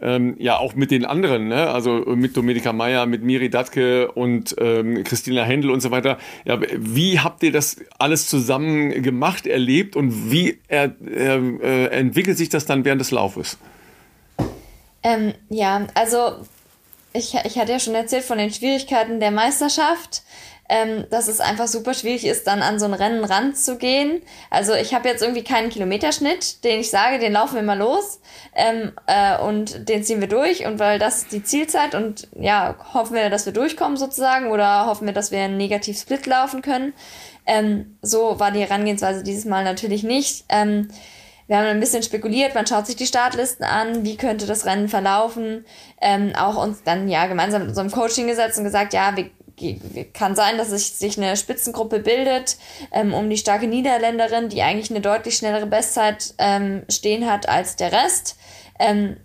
ähm, 0.00 0.36
ja 0.38 0.58
auch 0.58 0.74
mit 0.74 0.90
den 0.90 1.04
anderen, 1.04 1.48
ne? 1.48 1.70
also 1.70 1.92
mit 2.06 2.36
Dominika 2.36 2.72
Meyer, 2.72 3.06
mit 3.06 3.22
Miri 3.22 3.50
Datke 3.50 4.12
und 4.12 4.54
ähm, 4.58 5.02
Christina 5.04 5.42
Händel 5.42 5.70
und 5.70 5.80
so 5.80 5.90
weiter. 5.90 6.18
Ja, 6.44 6.60
wie 6.76 7.20
habt 7.20 7.42
ihr 7.42 7.52
das 7.52 7.76
alles 7.98 8.28
zusammen 8.28 9.02
gemacht, 9.02 9.46
erlebt 9.46 9.96
und 9.96 10.30
wie 10.30 10.58
er, 10.68 10.94
äh, 11.04 11.86
entwickelt 11.86 12.38
sich 12.38 12.48
das 12.48 12.64
dann 12.66 12.84
während 12.84 13.00
des 13.00 13.10
Laufes? 13.10 13.58
Ähm, 15.02 15.34
ja, 15.48 15.86
also 15.94 16.44
ich, 17.12 17.34
ich 17.44 17.58
hatte 17.58 17.72
ja 17.72 17.80
schon 17.80 17.94
erzählt 17.94 18.24
von 18.24 18.38
den 18.38 18.52
Schwierigkeiten 18.52 19.20
der 19.20 19.30
Meisterschaft, 19.30 20.22
ähm, 20.68 21.06
dass 21.10 21.28
es 21.28 21.40
einfach 21.40 21.66
super 21.66 21.94
schwierig 21.94 22.26
ist, 22.26 22.46
dann 22.46 22.62
an 22.62 22.78
so 22.78 22.84
ein 22.84 22.94
Rennen 22.94 23.24
ranzugehen. 23.24 24.22
Also 24.50 24.74
ich 24.74 24.94
habe 24.94 25.08
jetzt 25.08 25.22
irgendwie 25.22 25.44
keinen 25.44 25.70
Kilometerschnitt, 25.70 26.62
den 26.64 26.80
ich 26.80 26.90
sage, 26.90 27.18
den 27.18 27.32
laufen 27.32 27.56
wir 27.56 27.62
mal 27.62 27.78
los 27.78 28.20
ähm, 28.54 28.92
äh, 29.06 29.38
und 29.38 29.88
den 29.88 30.04
ziehen 30.04 30.20
wir 30.20 30.28
durch 30.28 30.66
und 30.66 30.78
weil 30.78 30.98
das 30.98 31.18
ist 31.18 31.32
die 31.32 31.42
Zielzeit 31.42 31.94
und 31.94 32.28
ja, 32.38 32.76
hoffen 32.92 33.14
wir, 33.14 33.30
dass 33.30 33.46
wir 33.46 33.52
durchkommen 33.52 33.96
sozusagen 33.96 34.50
oder 34.50 34.86
hoffen 34.86 35.06
wir, 35.06 35.14
dass 35.14 35.30
wir 35.30 35.40
einen 35.40 35.56
Negativ-Split 35.56 36.26
laufen 36.26 36.62
können. 36.62 36.92
Ähm, 37.46 37.96
so 38.02 38.38
war 38.38 38.50
die 38.50 38.60
Herangehensweise 38.60 39.22
dieses 39.22 39.46
Mal 39.46 39.64
natürlich 39.64 40.02
nicht. 40.02 40.44
Ähm, 40.50 40.88
wir 41.48 41.56
haben 41.56 41.66
ein 41.66 41.80
bisschen 41.80 42.02
spekuliert, 42.02 42.54
man 42.54 42.66
schaut 42.66 42.86
sich 42.86 42.96
die 42.96 43.06
Startlisten 43.06 43.64
an, 43.64 44.04
wie 44.04 44.18
könnte 44.18 44.44
das 44.46 44.66
Rennen 44.66 44.88
verlaufen. 44.88 45.64
Ähm, 45.98 46.34
auch 46.36 46.62
uns 46.62 46.82
dann 46.82 47.08
ja 47.08 47.26
gemeinsam 47.26 47.62
mit 47.62 47.70
unserem 47.70 47.90
Coaching 47.90 48.26
gesetzt 48.26 48.58
und 48.58 48.64
gesagt, 48.64 48.92
ja, 48.92 49.16
wir, 49.16 49.30
kann 50.14 50.34
sein, 50.34 50.58
dass 50.58 50.70
sich, 50.70 50.94
sich 50.94 51.18
eine 51.18 51.36
Spitzengruppe 51.36 52.00
bildet 52.00 52.56
ähm, 52.92 53.14
um 53.14 53.28
die 53.28 53.36
starke 53.36 53.66
Niederländerin, 53.66 54.48
die 54.48 54.62
eigentlich 54.62 54.90
eine 54.90 55.00
deutlich 55.00 55.36
schnellere 55.36 55.66
Bestzeit 55.66 56.34
ähm, 56.38 56.84
stehen 56.88 57.30
hat 57.30 57.48
als 57.48 57.76
der 57.76 57.92
Rest. 57.92 58.36
Ähm, 58.78 59.16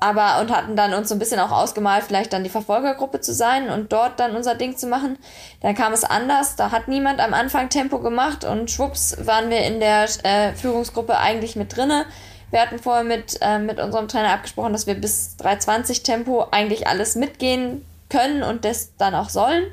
aber 0.00 0.40
und 0.40 0.50
hatten 0.50 0.76
dann 0.76 0.94
uns 0.94 1.10
so 1.10 1.14
ein 1.14 1.18
bisschen 1.18 1.40
auch 1.40 1.52
ausgemalt, 1.52 2.04
vielleicht 2.04 2.32
dann 2.32 2.42
die 2.42 2.50
Verfolgergruppe 2.50 3.20
zu 3.20 3.34
sein 3.34 3.68
und 3.68 3.92
dort 3.92 4.18
dann 4.18 4.34
unser 4.34 4.54
Ding 4.54 4.76
zu 4.76 4.86
machen. 4.86 5.18
Dann 5.60 5.74
kam 5.74 5.92
es 5.92 6.04
anders, 6.04 6.56
da 6.56 6.70
hat 6.70 6.88
niemand 6.88 7.20
am 7.20 7.34
Anfang 7.34 7.68
Tempo 7.68 7.98
gemacht 8.00 8.44
und 8.44 8.70
schwupps 8.70 9.16
waren 9.26 9.50
wir 9.50 9.60
in 9.60 9.78
der 9.78 10.08
äh, 10.22 10.54
Führungsgruppe 10.54 11.18
eigentlich 11.18 11.54
mit 11.54 11.76
drinne. 11.76 12.06
Wir 12.50 12.62
hatten 12.62 12.78
vorher 12.78 13.04
mit, 13.04 13.38
äh, 13.42 13.58
mit 13.58 13.78
unserem 13.78 14.08
Trainer 14.08 14.32
abgesprochen, 14.32 14.72
dass 14.72 14.86
wir 14.86 14.94
bis 14.94 15.36
320 15.36 16.02
Tempo 16.02 16.46
eigentlich 16.50 16.88
alles 16.88 17.14
mitgehen 17.14 17.84
können 18.10 18.42
und 18.42 18.64
das 18.64 18.96
dann 18.96 19.14
auch 19.14 19.30
sollen. 19.30 19.64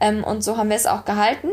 Ähm, 0.00 0.24
und 0.24 0.42
so 0.42 0.56
haben 0.56 0.70
wir 0.70 0.76
es 0.76 0.86
auch 0.86 1.04
gehalten. 1.04 1.48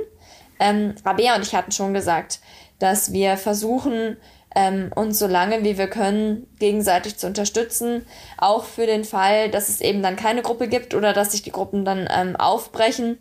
Ähm, 0.59 0.95
Rabea 1.05 1.35
und 1.35 1.41
ich 1.41 1.53
hatten 1.53 1.71
schon 1.71 1.93
gesagt, 1.93 2.39
dass 2.79 3.11
wir 3.11 3.37
versuchen, 3.37 4.17
ähm, 4.55 4.91
uns 4.95 5.19
so 5.19 5.27
lange 5.27 5.63
wie 5.63 5.77
wir 5.77 5.87
können 5.87 6.47
gegenseitig 6.59 7.17
zu 7.17 7.27
unterstützen, 7.27 8.05
auch 8.37 8.63
für 8.63 8.87
den 8.87 9.03
Fall, 9.03 9.49
dass 9.49 9.69
es 9.69 9.81
eben 9.81 10.01
dann 10.01 10.15
keine 10.15 10.41
Gruppe 10.41 10.67
gibt 10.67 10.95
oder 10.95 11.13
dass 11.13 11.31
sich 11.31 11.43
die 11.43 11.51
Gruppen 11.51 11.85
dann 11.85 12.07
ähm, 12.11 12.35
aufbrechen, 12.35 13.17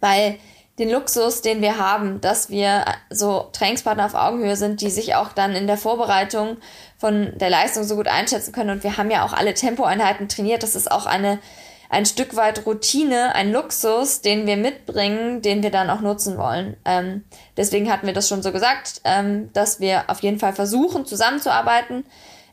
weil 0.00 0.38
den 0.78 0.90
Luxus, 0.90 1.42
den 1.42 1.60
wir 1.60 1.78
haben, 1.78 2.20
dass 2.20 2.50
wir 2.50 2.84
so 3.10 3.48
Trainingspartner 3.52 4.06
auf 4.06 4.14
Augenhöhe 4.14 4.56
sind, 4.56 4.80
die 4.80 4.90
sich 4.90 5.14
auch 5.14 5.32
dann 5.32 5.56
in 5.56 5.66
der 5.66 5.76
Vorbereitung 5.76 6.58
von 6.98 7.32
der 7.36 7.50
Leistung 7.50 7.82
so 7.82 7.96
gut 7.96 8.06
einschätzen 8.06 8.52
können. 8.52 8.70
Und 8.70 8.84
wir 8.84 8.96
haben 8.96 9.10
ja 9.10 9.24
auch 9.24 9.32
alle 9.32 9.54
Tempoeinheiten 9.54 10.28
trainiert. 10.28 10.62
Das 10.62 10.76
ist 10.76 10.90
auch 10.90 11.06
eine 11.06 11.40
ein 11.88 12.06
Stück 12.06 12.36
weit 12.36 12.66
Routine, 12.66 13.34
ein 13.34 13.52
Luxus, 13.52 14.20
den 14.20 14.46
wir 14.46 14.56
mitbringen, 14.56 15.42
den 15.42 15.62
wir 15.62 15.70
dann 15.70 15.90
auch 15.90 16.00
nutzen 16.00 16.36
wollen. 16.36 16.76
Ähm, 16.84 17.24
deswegen 17.56 17.90
hatten 17.90 18.06
wir 18.06 18.14
das 18.14 18.28
schon 18.28 18.42
so 18.42 18.52
gesagt, 18.52 19.00
ähm, 19.04 19.50
dass 19.52 19.80
wir 19.80 20.04
auf 20.08 20.20
jeden 20.20 20.38
Fall 20.38 20.52
versuchen, 20.52 21.06
zusammenzuarbeiten. 21.06 22.04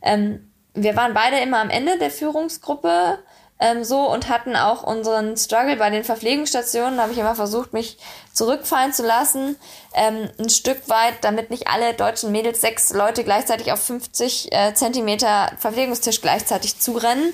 Ähm, 0.01 0.51
wir 0.73 0.95
waren 0.95 1.13
beide 1.13 1.39
immer 1.39 1.59
am 1.59 1.69
Ende 1.69 1.97
der 1.97 2.11
Führungsgruppe 2.11 3.19
ähm, 3.59 3.83
so 3.83 4.09
und 4.09 4.27
hatten 4.27 4.55
auch 4.55 4.83
unseren 4.83 5.37
Struggle 5.37 5.77
bei 5.77 5.89
den 5.89 6.03
Verpflegungsstationen. 6.03 6.97
Da 6.97 7.03
habe 7.03 7.13
ich 7.13 7.19
immer 7.19 7.35
versucht, 7.35 7.73
mich 7.73 7.97
zurückfallen 8.33 8.91
zu 8.91 9.03
lassen, 9.05 9.55
ähm, 9.93 10.29
ein 10.37 10.49
Stück 10.49 10.89
weit, 10.89 11.15
damit 11.21 11.49
nicht 11.49 11.67
alle 11.67 11.93
deutschen 11.93 12.31
Mädels 12.31 12.59
sechs 12.59 12.91
Leute 12.91 13.23
gleichzeitig 13.23 13.71
auf 13.71 13.81
50 13.81 14.51
äh, 14.51 14.73
Zentimeter 14.73 15.51
Verpflegungstisch 15.57 16.21
gleichzeitig 16.21 16.79
zurennen. 16.79 17.33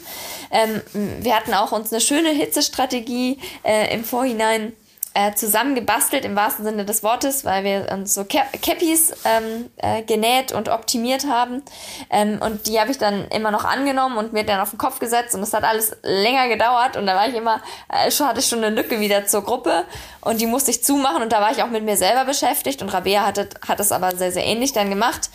Ähm, 0.51 0.81
wir 0.93 1.35
hatten 1.35 1.53
auch 1.53 1.71
uns 1.71 1.91
eine 1.91 2.01
schöne 2.01 2.29
Hitzestrategie 2.29 3.39
äh, 3.63 3.93
im 3.93 4.03
Vorhinein 4.03 4.73
äh, 5.13 5.33
zusammengebastelt 5.33 6.23
im 6.23 6.35
wahrsten 6.37 6.63
Sinne 6.63 6.85
des 6.85 7.03
Wortes, 7.03 7.43
weil 7.43 7.63
wir 7.65 7.91
uns 7.91 8.13
so 8.13 8.23
Cappies 8.23 9.13
ähm, 9.25 9.69
äh, 9.75 10.03
genäht 10.03 10.53
und 10.53 10.69
optimiert 10.69 11.25
haben. 11.27 11.61
Ähm, 12.09 12.39
und 12.41 12.67
die 12.67 12.79
habe 12.79 12.91
ich 12.91 12.97
dann 12.97 13.27
immer 13.27 13.51
noch 13.51 13.65
angenommen 13.65 14.17
und 14.17 14.31
mir 14.31 14.45
dann 14.45 14.61
auf 14.61 14.69
den 14.69 14.77
Kopf 14.77 14.99
gesetzt 14.99 15.35
und 15.35 15.41
das 15.41 15.53
hat 15.53 15.65
alles 15.65 15.97
länger 16.03 16.47
gedauert 16.47 16.95
und 16.95 17.05
da 17.05 17.15
war 17.15 17.27
ich 17.27 17.35
immer, 17.35 17.61
äh, 17.89 18.09
schon 18.09 18.27
hatte 18.27 18.39
ich 18.39 18.47
schon 18.47 18.63
eine 18.63 18.73
Lücke 18.73 19.01
wieder 19.01 19.25
zur 19.25 19.43
Gruppe 19.43 19.83
und 20.21 20.39
die 20.39 20.45
musste 20.45 20.71
ich 20.71 20.81
zumachen 20.81 21.21
und 21.21 21.33
da 21.33 21.41
war 21.41 21.51
ich 21.51 21.61
auch 21.61 21.69
mit 21.69 21.83
mir 21.83 21.97
selber 21.97 22.23
beschäftigt 22.23 22.81
und 22.81 22.89
Rabea 22.89 23.25
hatte, 23.25 23.49
hat 23.67 23.81
es 23.81 23.91
aber 23.91 24.15
sehr, 24.15 24.31
sehr 24.31 24.45
ähnlich 24.45 24.71
dann 24.71 24.89
gemacht. 24.89 25.29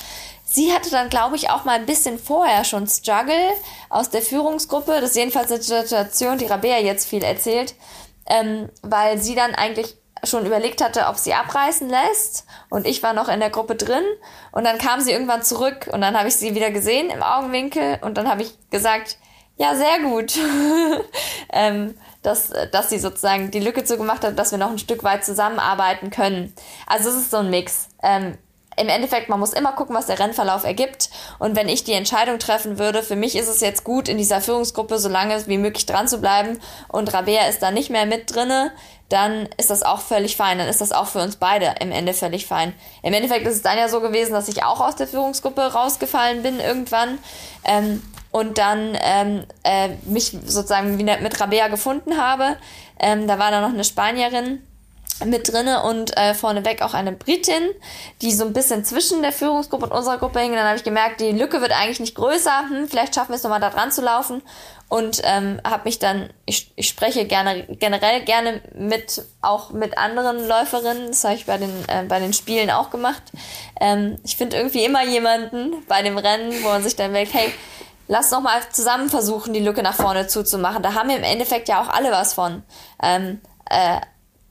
Sie 0.48 0.72
hatte 0.72 0.90
dann, 0.90 1.10
glaube 1.10 1.36
ich, 1.36 1.50
auch 1.50 1.64
mal 1.64 1.74
ein 1.74 1.86
bisschen 1.86 2.18
vorher 2.18 2.64
schon 2.64 2.86
Struggle 2.86 3.52
aus 3.90 4.10
der 4.10 4.22
Führungsgruppe. 4.22 5.00
Das 5.00 5.10
ist 5.10 5.16
jedenfalls 5.16 5.50
eine 5.50 5.60
Situation, 5.60 6.38
die 6.38 6.46
Rabea 6.46 6.78
jetzt 6.78 7.08
viel 7.08 7.22
erzählt 7.22 7.74
ähm, 8.26 8.68
weil 8.82 9.18
sie 9.18 9.34
dann 9.34 9.54
eigentlich 9.54 9.96
schon 10.24 10.46
überlegt 10.46 10.82
hatte, 10.82 11.06
ob 11.06 11.16
sie 11.16 11.34
abreißen 11.34 11.88
lässt 11.88 12.46
und 12.70 12.86
ich 12.86 13.02
war 13.02 13.12
noch 13.12 13.28
in 13.28 13.40
der 13.40 13.50
Gruppe 13.50 13.76
drin 13.76 14.04
und 14.52 14.64
dann 14.64 14.78
kam 14.78 15.00
sie 15.00 15.12
irgendwann 15.12 15.42
zurück 15.42 15.88
und 15.92 16.00
dann 16.00 16.16
habe 16.18 16.28
ich 16.28 16.36
sie 16.36 16.54
wieder 16.54 16.70
gesehen 16.70 17.10
im 17.10 17.22
Augenwinkel 17.22 17.98
und 18.02 18.16
dann 18.16 18.28
habe 18.28 18.42
ich 18.42 18.56
gesagt, 18.70 19.18
ja, 19.58 19.74
sehr 19.74 20.00
gut, 20.00 20.38
ähm, 21.52 21.94
dass, 22.22 22.50
dass 22.72 22.90
sie 22.90 22.98
sozusagen 22.98 23.50
die 23.50 23.60
Lücke 23.60 23.84
zugemacht 23.84 24.24
hat, 24.24 24.38
dass 24.38 24.50
wir 24.50 24.58
noch 24.58 24.70
ein 24.70 24.78
Stück 24.78 25.02
weit 25.04 25.24
zusammenarbeiten 25.24 26.10
können. 26.10 26.52
Also 26.86 27.08
es 27.08 27.16
ist 27.16 27.30
so 27.30 27.38
ein 27.38 27.50
Mix. 27.50 27.88
Ähm, 28.02 28.36
im 28.76 28.88
Endeffekt, 28.88 29.28
man 29.28 29.40
muss 29.40 29.52
immer 29.52 29.72
gucken, 29.72 29.96
was 29.96 30.06
der 30.06 30.18
Rennverlauf 30.18 30.64
ergibt. 30.64 31.08
Und 31.38 31.56
wenn 31.56 31.68
ich 31.68 31.84
die 31.84 31.94
Entscheidung 31.94 32.38
treffen 32.38 32.78
würde, 32.78 33.02
für 33.02 33.16
mich 33.16 33.34
ist 33.36 33.48
es 33.48 33.60
jetzt 33.60 33.84
gut, 33.84 34.08
in 34.08 34.18
dieser 34.18 34.40
Führungsgruppe 34.40 34.98
so 34.98 35.08
lange 35.08 35.46
wie 35.46 35.58
möglich 35.58 35.86
dran 35.86 36.08
zu 36.08 36.18
bleiben 36.18 36.58
und 36.88 37.12
Rabea 37.12 37.46
ist 37.48 37.62
da 37.62 37.70
nicht 37.70 37.90
mehr 37.90 38.06
mit 38.06 38.34
drinne, 38.34 38.72
dann 39.08 39.48
ist 39.56 39.70
das 39.70 39.82
auch 39.82 40.00
völlig 40.00 40.36
fein. 40.36 40.58
Dann 40.58 40.68
ist 40.68 40.80
das 40.80 40.92
auch 40.92 41.06
für 41.06 41.20
uns 41.20 41.36
beide 41.36 41.74
im 41.80 41.92
Ende 41.92 42.12
völlig 42.12 42.46
fein. 42.46 42.72
Im 43.02 43.14
Endeffekt 43.14 43.46
ist 43.46 43.54
es 43.54 43.62
dann 43.62 43.78
ja 43.78 43.88
so 43.88 44.00
gewesen, 44.00 44.32
dass 44.32 44.48
ich 44.48 44.64
auch 44.64 44.80
aus 44.80 44.96
der 44.96 45.06
Führungsgruppe 45.06 45.72
rausgefallen 45.72 46.42
bin 46.42 46.60
irgendwann. 46.60 47.18
Ähm, 47.64 48.02
und 48.32 48.58
dann 48.58 48.98
ähm, 49.00 49.44
äh, 49.62 49.90
mich 50.04 50.36
sozusagen 50.44 50.98
wieder 50.98 51.18
mit 51.20 51.40
Rabea 51.40 51.68
gefunden 51.68 52.18
habe. 52.18 52.56
Ähm, 52.98 53.26
da 53.26 53.38
war 53.38 53.50
da 53.50 53.62
noch 53.62 53.72
eine 53.72 53.84
Spanierin, 53.84 54.62
mit 55.24 55.50
drinne 55.50 55.82
und 55.82 56.16
äh, 56.16 56.34
vorneweg 56.34 56.82
auch 56.82 56.92
eine 56.92 57.12
Britin, 57.12 57.70
die 58.20 58.32
so 58.32 58.44
ein 58.44 58.52
bisschen 58.52 58.84
zwischen 58.84 59.22
der 59.22 59.32
Führungsgruppe 59.32 59.86
und 59.86 59.92
unserer 59.92 60.18
Gruppe 60.18 60.40
hing. 60.40 60.52
Dann 60.52 60.66
habe 60.66 60.76
ich 60.76 60.84
gemerkt, 60.84 61.20
die 61.20 61.32
Lücke 61.32 61.60
wird 61.60 61.72
eigentlich 61.72 62.00
nicht 62.00 62.14
größer. 62.14 62.68
Hm, 62.68 62.88
vielleicht 62.88 63.14
schaffen 63.14 63.30
wir 63.30 63.36
es 63.36 63.42
nochmal 63.42 63.60
da 63.60 63.70
dran 63.70 63.90
zu 63.90 64.02
laufen. 64.02 64.42
Und 64.88 65.20
ähm, 65.24 65.60
habe 65.66 65.84
mich 65.84 65.98
dann, 65.98 66.30
ich, 66.44 66.70
ich 66.76 66.88
spreche 66.88 67.24
gerne 67.24 67.64
generell 67.64 68.22
gerne 68.22 68.60
mit 68.74 69.24
auch 69.40 69.70
mit 69.70 69.98
anderen 69.98 70.46
Läuferinnen. 70.46 71.08
Das 71.08 71.24
habe 71.24 71.34
ich 71.34 71.46
bei 71.46 71.58
den 71.58 71.72
äh, 71.88 72.04
bei 72.04 72.20
den 72.20 72.32
Spielen 72.32 72.70
auch 72.70 72.90
gemacht. 72.90 73.22
Ähm, 73.80 74.18
ich 74.22 74.36
finde 74.36 74.56
irgendwie 74.56 74.84
immer 74.84 75.04
jemanden 75.04 75.84
bei 75.88 76.02
dem 76.02 76.18
Rennen, 76.18 76.52
wo 76.62 76.68
man 76.68 76.84
sich 76.84 76.94
dann 76.94 77.12
denkt, 77.12 77.34
hey, 77.34 77.52
lass 78.06 78.30
noch 78.30 78.42
mal 78.42 78.60
zusammen 78.70 79.08
versuchen, 79.08 79.52
die 79.52 79.60
Lücke 79.60 79.82
nach 79.82 79.94
vorne 79.94 80.28
zuzumachen. 80.28 80.84
Da 80.84 80.94
haben 80.94 81.08
wir 81.08 81.16
im 81.16 81.24
Endeffekt 81.24 81.68
ja 81.68 81.82
auch 81.82 81.88
alle 81.88 82.12
was 82.12 82.34
von. 82.34 82.62
Ähm, 83.02 83.40
äh, 83.68 84.00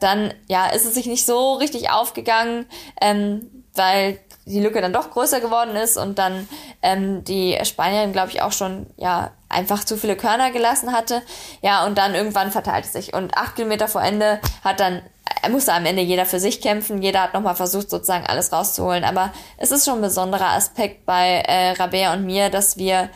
dann 0.05 0.33
ja, 0.47 0.67
ist 0.67 0.85
es 0.85 0.93
sich 0.93 1.07
nicht 1.07 1.25
so 1.25 1.55
richtig 1.55 1.89
aufgegangen, 1.89 2.67
ähm, 3.01 3.49
weil 3.73 4.19
die 4.45 4.59
Lücke 4.59 4.79
dann 4.79 4.93
doch 4.93 5.09
größer 5.09 5.41
geworden 5.41 5.75
ist 5.75 5.97
und 5.97 6.19
dann 6.19 6.47
ähm, 6.83 7.23
die 7.23 7.57
Spanierin, 7.63 8.13
glaube 8.13 8.29
ich, 8.29 8.43
auch 8.43 8.51
schon 8.51 8.85
ja 8.95 9.31
einfach 9.49 9.83
zu 9.83 9.97
viele 9.97 10.15
Körner 10.15 10.51
gelassen 10.51 10.93
hatte. 10.93 11.23
Ja, 11.61 11.85
und 11.85 11.97
dann 11.97 12.13
irgendwann 12.13 12.51
verteilt 12.51 12.85
es 12.85 12.93
sich. 12.93 13.13
Und 13.13 13.35
acht 13.37 13.55
Kilometer 13.55 13.87
vor 13.87 14.03
Ende 14.03 14.39
hat 14.63 14.79
dann, 14.79 15.01
er 15.41 15.49
musste 15.49 15.73
am 15.73 15.85
Ende 15.85 16.03
jeder 16.03 16.27
für 16.27 16.39
sich 16.39 16.61
kämpfen. 16.61 17.01
Jeder 17.01 17.23
hat 17.23 17.33
nochmal 17.33 17.55
versucht, 17.55 17.89
sozusagen 17.89 18.27
alles 18.27 18.51
rauszuholen. 18.51 19.03
Aber 19.03 19.33
es 19.57 19.71
ist 19.71 19.85
schon 19.85 19.95
ein 19.95 20.01
besonderer 20.01 20.51
Aspekt 20.51 21.07
bei 21.07 21.43
äh, 21.47 21.71
Rabea 21.71 22.13
und 22.13 22.25
mir, 22.25 22.49
dass 22.49 22.77
wir 22.77 23.09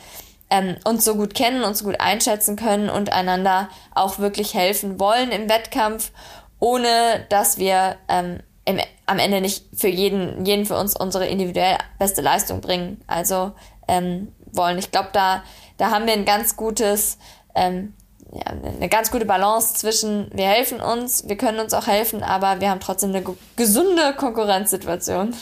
ähm, 0.49 0.77
uns 0.83 1.05
so 1.05 1.15
gut 1.15 1.35
kennen, 1.35 1.63
uns 1.63 1.79
so 1.79 1.85
gut 1.85 1.99
einschätzen 1.99 2.55
können 2.55 2.89
und 2.89 3.13
einander 3.13 3.69
auch 3.93 4.17
wirklich 4.17 4.55
helfen 4.55 4.99
wollen 4.99 5.31
im 5.31 5.47
Wettkampf 5.47 6.11
ohne 6.59 7.25
dass 7.29 7.57
wir 7.57 7.97
ähm, 8.07 8.39
im, 8.65 8.79
am 9.05 9.19
Ende 9.19 9.41
nicht 9.41 9.65
für 9.75 9.87
jeden, 9.87 10.45
jeden 10.45 10.65
für 10.65 10.77
uns 10.77 10.95
unsere 10.95 11.27
individuell 11.27 11.77
beste 11.97 12.21
Leistung 12.21 12.61
bringen. 12.61 13.01
Also 13.07 13.53
ähm, 13.87 14.29
wollen. 14.51 14.77
Ich 14.77 14.91
glaube, 14.91 15.09
da, 15.13 15.43
da 15.77 15.91
haben 15.91 16.05
wir 16.05 16.13
ein 16.13 16.25
ganz 16.25 16.55
gutes, 16.55 17.17
ähm, 17.55 17.93
ja, 18.31 18.53
eine 18.77 18.89
ganz 18.89 19.11
gute 19.11 19.25
Balance 19.25 19.73
zwischen 19.73 20.29
wir 20.33 20.45
helfen 20.45 20.79
uns, 20.79 21.27
wir 21.27 21.35
können 21.35 21.59
uns 21.59 21.73
auch 21.73 21.87
helfen, 21.87 22.21
aber 22.21 22.61
wir 22.61 22.69
haben 22.69 22.79
trotzdem 22.79 23.09
eine 23.09 23.23
gesunde 23.55 24.13
Konkurrenzsituation. 24.15 25.33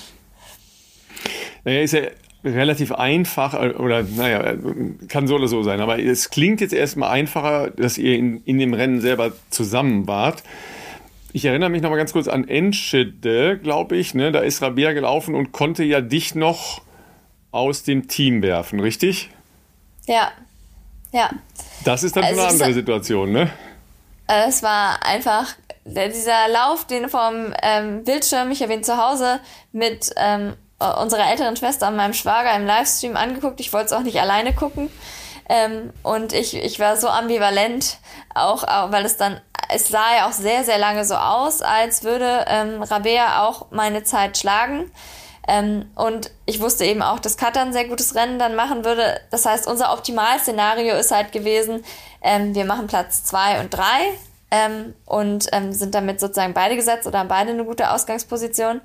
Naja, 1.65 1.81
ist 1.81 1.93
ja 1.93 2.01
relativ 2.45 2.93
einfach, 2.93 3.53
äh, 3.53 3.73
oder 3.73 4.03
naja, 4.03 4.55
kann 5.09 5.27
so 5.27 5.35
oder 5.35 5.47
so 5.47 5.63
sein, 5.63 5.81
aber 5.81 5.99
es 5.99 6.29
klingt 6.29 6.61
jetzt 6.61 6.73
erstmal 6.73 7.09
einfacher, 7.09 7.71
dass 7.71 7.97
ihr 7.97 8.17
in, 8.17 8.41
in 8.45 8.59
dem 8.59 8.73
Rennen 8.73 9.01
selber 9.01 9.33
zusammen 9.49 10.07
wart. 10.07 10.43
Ich 11.37 11.45
erinnere 11.45 11.69
mich 11.69 11.83
noch 11.83 11.91
mal 11.91 11.97
ganz 11.97 12.13
kurz 12.13 12.27
an 12.27 12.47
Enschede, 12.47 13.59
glaube 13.59 13.95
ich. 13.95 14.15
Ne? 14.15 14.31
Da 14.31 14.39
ist 14.39 14.63
Rabea 14.63 14.93
gelaufen 14.93 15.35
und 15.35 15.51
konnte 15.51 15.83
ja 15.83 16.01
dich 16.01 16.33
noch 16.33 16.81
aus 17.51 17.83
dem 17.83 18.07
Team 18.07 18.41
werfen, 18.41 18.79
richtig? 18.79 19.29
Ja, 20.07 20.31
ja. 21.11 21.29
Das 21.85 22.01
ist 22.01 22.15
dann 22.15 22.23
also 22.23 22.41
eine 22.41 22.49
andere 22.49 22.73
Situation, 22.73 23.31
ne? 23.33 23.51
Es 24.25 24.63
war 24.63 25.05
einfach 25.05 25.53
dieser 25.85 26.47
Lauf, 26.51 26.87
den 26.87 27.07
vom 27.07 27.53
ähm, 27.61 28.03
Bildschirm, 28.03 28.49
ich 28.49 28.63
habe 28.63 28.73
ihn 28.73 28.83
zu 28.83 28.97
Hause 28.97 29.39
mit 29.71 30.09
ähm, 30.17 30.55
unserer 30.79 31.29
älteren 31.29 31.55
Schwester 31.55 31.89
und 31.89 31.97
meinem 31.97 32.15
Schwager 32.15 32.55
im 32.55 32.65
Livestream 32.65 33.15
angeguckt. 33.15 33.59
Ich 33.59 33.71
wollte 33.73 33.85
es 33.85 33.93
auch 33.93 34.01
nicht 34.01 34.19
alleine 34.19 34.55
gucken. 34.55 34.89
Ähm, 35.49 35.93
und 36.01 36.33
ich, 36.33 36.55
ich 36.55 36.79
war 36.79 36.97
so 36.97 37.07
ambivalent, 37.09 37.99
auch, 38.33 38.63
auch 38.63 38.91
weil 38.91 39.05
es 39.05 39.17
dann 39.17 39.39
es 39.69 39.89
sah 39.89 40.15
ja 40.15 40.27
auch 40.27 40.33
sehr, 40.33 40.63
sehr 40.63 40.77
lange 40.77 41.05
so 41.05 41.15
aus, 41.15 41.61
als 41.61 42.03
würde 42.03 42.45
ähm, 42.47 42.81
Rabea 42.81 43.45
auch 43.45 43.67
meine 43.71 44.03
Zeit 44.03 44.37
schlagen. 44.37 44.91
Ähm, 45.47 45.89
und 45.95 46.31
ich 46.45 46.59
wusste 46.59 46.85
eben 46.85 47.01
auch, 47.01 47.19
dass 47.19 47.37
Katar 47.37 47.63
ein 47.63 47.73
sehr 47.73 47.87
gutes 47.87 48.15
Rennen 48.15 48.37
dann 48.37 48.55
machen 48.55 48.83
würde. 48.83 49.21
Das 49.31 49.45
heißt, 49.45 49.67
unser 49.67 49.93
Optimalszenario 49.93 50.95
ist 50.95 51.11
halt 51.11 51.31
gewesen, 51.31 51.83
ähm, 52.21 52.53
wir 52.53 52.65
machen 52.65 52.87
Platz 52.87 53.23
zwei 53.23 53.61
und 53.61 53.73
drei 53.73 54.11
ähm, 54.51 54.93
und 55.05 55.47
ähm, 55.53 55.71
sind 55.71 55.95
damit 55.95 56.19
sozusagen 56.19 56.53
beide 56.53 56.75
gesetzt 56.75 57.07
oder 57.07 57.19
haben 57.19 57.29
beide 57.29 57.51
eine 57.51 57.63
gute 57.63 57.91
Ausgangsposition. 57.91 58.81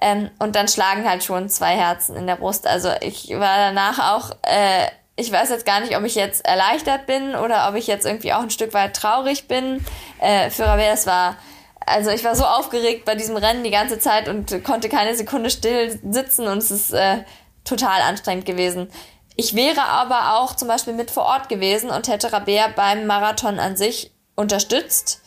Ähm, 0.00 0.30
und 0.38 0.56
dann 0.56 0.68
schlagen 0.68 1.06
halt 1.06 1.22
schon 1.22 1.50
zwei 1.50 1.76
Herzen 1.76 2.16
in 2.16 2.26
der 2.26 2.36
Brust. 2.36 2.66
Also 2.66 2.88
ich 3.02 3.28
war 3.30 3.56
danach 3.58 4.14
auch 4.16 4.30
äh, 4.42 4.86
ich 5.20 5.30
weiß 5.30 5.50
jetzt 5.50 5.66
gar 5.66 5.80
nicht, 5.80 5.96
ob 5.96 6.04
ich 6.04 6.14
jetzt 6.14 6.44
erleichtert 6.44 7.06
bin 7.06 7.34
oder 7.34 7.68
ob 7.68 7.74
ich 7.74 7.86
jetzt 7.86 8.06
irgendwie 8.06 8.32
auch 8.32 8.40
ein 8.40 8.50
Stück 8.50 8.72
weit 8.72 8.96
traurig 8.96 9.48
bin. 9.48 9.84
Äh, 10.18 10.50
für 10.50 10.64
Rabea, 10.64 10.92
es 10.92 11.06
war, 11.06 11.36
also 11.84 12.10
ich 12.10 12.24
war 12.24 12.34
so 12.34 12.44
aufgeregt 12.44 13.04
bei 13.04 13.14
diesem 13.14 13.36
Rennen 13.36 13.62
die 13.62 13.70
ganze 13.70 13.98
Zeit 13.98 14.28
und 14.28 14.64
konnte 14.64 14.88
keine 14.88 15.14
Sekunde 15.14 15.50
still 15.50 16.00
sitzen 16.08 16.46
und 16.46 16.58
es 16.58 16.70
ist 16.70 16.92
äh, 16.92 17.18
total 17.64 18.00
anstrengend 18.00 18.46
gewesen. 18.46 18.90
Ich 19.36 19.54
wäre 19.54 19.82
aber 19.82 20.38
auch 20.38 20.56
zum 20.56 20.68
Beispiel 20.68 20.94
mit 20.94 21.10
vor 21.10 21.24
Ort 21.24 21.48
gewesen 21.48 21.90
und 21.90 22.08
hätte 22.08 22.32
Rabea 22.32 22.68
beim 22.74 23.06
Marathon 23.06 23.58
an 23.58 23.76
sich 23.76 24.12
unterstützt 24.36 25.19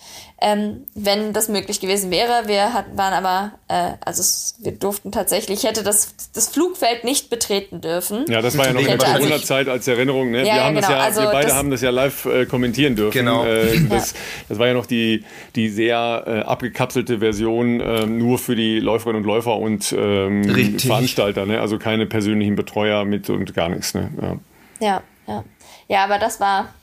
ähm, 0.44 0.82
wenn 0.94 1.32
das 1.32 1.48
möglich 1.48 1.80
gewesen 1.80 2.12
wäre. 2.12 2.48
Wir 2.48 2.74
hatten, 2.74 2.98
waren 2.98 3.14
aber, 3.14 3.54
äh, 3.70 3.94
also 4.04 4.20
es, 4.20 4.56
wir 4.60 4.74
durften 4.74 5.14
tatsächlich, 5.14 5.64
ich 5.64 5.70
hätte 5.70 5.84
das, 5.84 6.16
das 6.34 6.50
Flugfeld 6.50 7.06
nicht 7.06 7.30
betreten 7.30 7.80
dürfen. 7.80 8.26
Ja, 8.28 8.42
das 8.42 8.58
war 8.58 8.66
ja 8.66 8.74
noch 8.74 8.82
in 8.82 8.88
der 8.88 8.98
Corona-Zeit 8.98 9.70
als 9.70 9.88
Erinnerung. 9.88 10.32
Ne? 10.32 10.40
Ja, 10.40 10.56
wir, 10.56 10.64
haben 10.66 10.76
genau. 10.76 10.88
das 10.88 10.90
ja, 10.90 11.00
also 11.00 11.22
wir 11.22 11.30
beide 11.30 11.48
das, 11.48 11.56
haben 11.56 11.72
das 11.72 11.82
ja 11.82 11.92
live 11.92 12.26
äh, 12.26 12.46
kommentieren 12.46 12.98
dürfen. 12.98 13.14
Genau. 13.14 13.46
Äh, 13.46 13.80
das, 13.90 14.12
ja. 14.12 14.20
das 14.50 14.60
war 14.60 14.68
ja 14.68 14.74
noch 14.74 14.86
die, 14.86 15.24
die 15.56 15.70
sehr 15.70 16.24
äh, 16.28 16.40
abgekapselte 16.42 17.20
Version 17.20 17.80
äh, 17.80 18.06
nur 18.06 18.38
für 18.38 18.58
die 18.58 18.82
Läuferinnen 18.82 19.22
und 19.22 19.28
Läufer 19.28 19.56
und 19.56 19.96
ähm, 19.98 20.78
Veranstalter. 20.78 21.46
Ne? 21.46 21.62
Also 21.62 21.78
keine 21.78 22.06
persönlichen 22.06 22.58
Betreuer 22.58 23.06
mit 23.06 23.30
und 23.30 23.54
gar 23.54 23.70
nichts. 23.70 23.94
Ne? 23.94 24.10
Ja. 24.22 24.86
ja, 24.86 25.04
ja. 25.26 25.44
Ja, 25.88 26.04
aber 26.04 26.20
das 26.20 26.42
war 26.42 26.74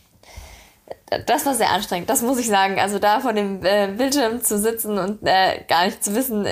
das 1.26 1.44
war 1.44 1.54
sehr 1.54 1.70
anstrengend, 1.70 2.08
das 2.08 2.22
muss 2.22 2.38
ich 2.38 2.46
sagen. 2.46 2.78
Also 2.78 2.98
da 2.98 3.20
vor 3.20 3.32
dem 3.32 3.64
äh, 3.64 3.88
Bildschirm 3.88 4.42
zu 4.42 4.58
sitzen 4.58 4.98
und 4.98 5.26
äh, 5.26 5.64
gar 5.68 5.86
nicht 5.86 6.04
zu 6.04 6.14
wissen, 6.14 6.46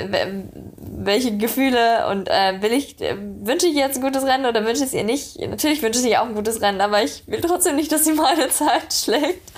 welche 0.80 1.36
Gefühle 1.36 2.08
und 2.08 2.28
äh, 2.28 2.60
will 2.60 2.72
ich, 2.72 3.00
äh, 3.00 3.16
wünsche 3.16 3.66
ich 3.66 3.74
jetzt 3.74 3.96
ein 3.96 4.02
gutes 4.02 4.24
Rennen 4.24 4.46
oder 4.46 4.64
wünsche 4.64 4.82
ich 4.82 4.88
es 4.88 4.94
ihr 4.94 5.04
nicht? 5.04 5.38
Natürlich 5.38 5.80
wünsche 5.82 6.00
ich 6.00 6.06
ihr 6.06 6.20
auch 6.20 6.26
ein 6.26 6.34
gutes 6.34 6.60
Rennen, 6.60 6.80
aber 6.80 7.02
ich 7.02 7.22
will 7.26 7.40
trotzdem 7.40 7.76
nicht, 7.76 7.92
dass 7.92 8.04
sie 8.04 8.12
meine 8.14 8.48
Zeit 8.48 8.92
schlägt. 8.92 9.52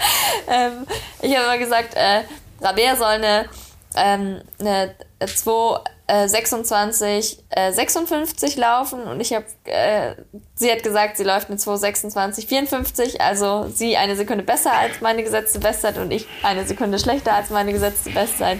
Ähm, 0.48 0.86
ich 1.22 1.34
habe 1.34 1.46
immer 1.46 1.58
gesagt, 1.58 1.94
äh, 1.94 2.22
Rabea 2.60 2.96
soll 2.96 3.06
eine, 3.06 3.46
ähm, 3.96 4.42
eine 4.58 4.94
2 5.26 5.80
äh, 6.06 6.28
26, 6.28 7.44
äh, 7.50 7.72
56 7.72 8.56
laufen 8.56 9.02
und 9.02 9.20
ich 9.20 9.32
habe, 9.32 9.44
äh, 9.64 10.14
sie 10.54 10.70
hat 10.70 10.82
gesagt, 10.82 11.16
sie 11.16 11.24
läuft 11.24 11.50
mit 11.50 11.60
2 11.60 11.76
26, 11.76 12.46
54, 12.46 13.20
also 13.20 13.68
sie 13.72 13.96
eine 13.96 14.16
Sekunde 14.16 14.42
besser 14.42 14.72
als 14.72 15.00
meine 15.00 15.22
gesetzte 15.22 15.60
Bestzeit 15.60 15.98
und 15.98 16.10
ich 16.10 16.26
eine 16.42 16.66
Sekunde 16.66 16.98
schlechter 16.98 17.34
als 17.34 17.50
meine 17.50 17.72
gesetzte 17.72 18.10
Bestzeit. 18.10 18.58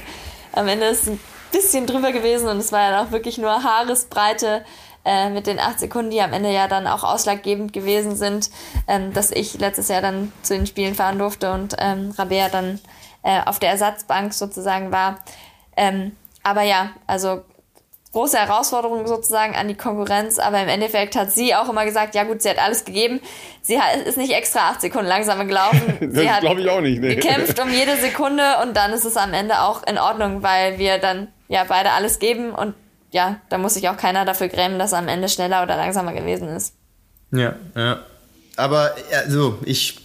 Am 0.53 0.69
Ende 0.69 0.87
ist 0.87 1.09
ein 1.09 1.21
bisschen 1.51 1.87
drüber 1.87 2.13
gewesen 2.13 2.49
und 2.49 2.59
es 2.59 2.73
war 2.73 2.91
ja 2.91 3.03
auch 3.03 3.11
wirklich 3.11 3.39
nur 3.39 3.63
Haaresbreite 3.63 4.65
äh, 5.05 5.31
mit 5.31 5.47
den 5.47 5.59
acht 5.59 5.81
Sekunden, 5.81 6.11
die 6.11 6.21
am 6.21 6.33
Ende 6.33 6.53
ja 6.53 6.69
dann 6.69 6.87
auch 6.87 7.05
ausschlaggebend 7.05 7.73
gewesen 7.73 8.17
sind, 8.17 8.51
ähm, 8.87 9.13
dass 9.13 9.31
ich 9.31 9.59
letztes 9.59 9.89
Jahr 9.89 10.03
dann 10.03 10.33
zu 10.43 10.55
den 10.55 10.67
Spielen 10.67 10.95
fahren 10.95 11.19
durfte 11.19 11.53
und 11.53 11.75
ähm, 11.79 12.13
Rabea 12.17 12.49
dann 12.49 12.81
äh, 13.23 13.41
auf 13.45 13.59
der 13.59 13.71
Ersatzbank 13.71 14.35
sozusagen 14.35 14.93
war. 14.93 15.21
Ähm, 15.77 16.13
aber 16.43 16.63
ja, 16.63 16.91
also 17.07 17.43
große 18.13 18.39
Herausforderung 18.39 19.07
sozusagen 19.07 19.55
an 19.55 19.69
die 19.69 19.77
Konkurrenz, 19.77 20.39
aber 20.39 20.63
im 20.63 20.69
Endeffekt 20.69 21.15
hat 21.15 21.31
sie 21.31 21.55
auch 21.55 21.69
immer 21.69 21.85
gesagt, 21.85 22.15
ja 22.15 22.25
gut, 22.25 22.43
sie 22.43 22.51
hat 22.51 22.59
alles 22.59 22.85
gegeben. 22.85 23.21
Sie 23.63 23.81
hat, 23.81 24.05
ist 24.05 24.19
nicht 24.19 24.33
extra 24.33 24.71
acht 24.71 24.81
Sekunden 24.81 25.07
langsamer 25.07 25.45
gelaufen. 25.45 25.97
das 26.13 26.41
glaube 26.41 26.61
ich 26.61 26.69
auch 26.69 26.81
nicht. 26.81 27.01
Nee. 27.01 27.15
Gekämpft 27.15 27.61
um 27.61 27.71
jede 27.71 27.97
Sekunde 27.97 28.43
und 28.63 28.77
dann 28.77 28.93
ist 28.93 29.05
es 29.05 29.17
am 29.17 29.33
Ende 29.33 29.61
auch 29.61 29.87
in 29.87 29.99
Ordnung, 29.99 30.43
weil 30.43 30.79
wir 30.79 30.99
dann 30.99 31.29
ja 31.49 31.65
beide 31.69 31.93
alles 31.93 32.19
geben 32.19 32.53
und 32.53 32.75
ja, 33.13 33.41
da 33.49 33.59
muss 33.59 33.75
sich 33.75 33.89
auch 33.89 33.97
keiner 33.97 34.25
dafür 34.25 34.49
grämen, 34.49 34.79
dass 34.79 34.93
er 34.93 34.99
am 34.99 35.09
Ende 35.09 35.29
schneller 35.29 35.63
oder 35.63 35.77
langsamer 35.77 36.13
gewesen 36.13 36.49
ist. 36.49 36.75
Ja, 37.33 37.55
ja. 37.77 38.01
Aber 38.57 38.95
also 39.13 39.59
ich 39.65 39.97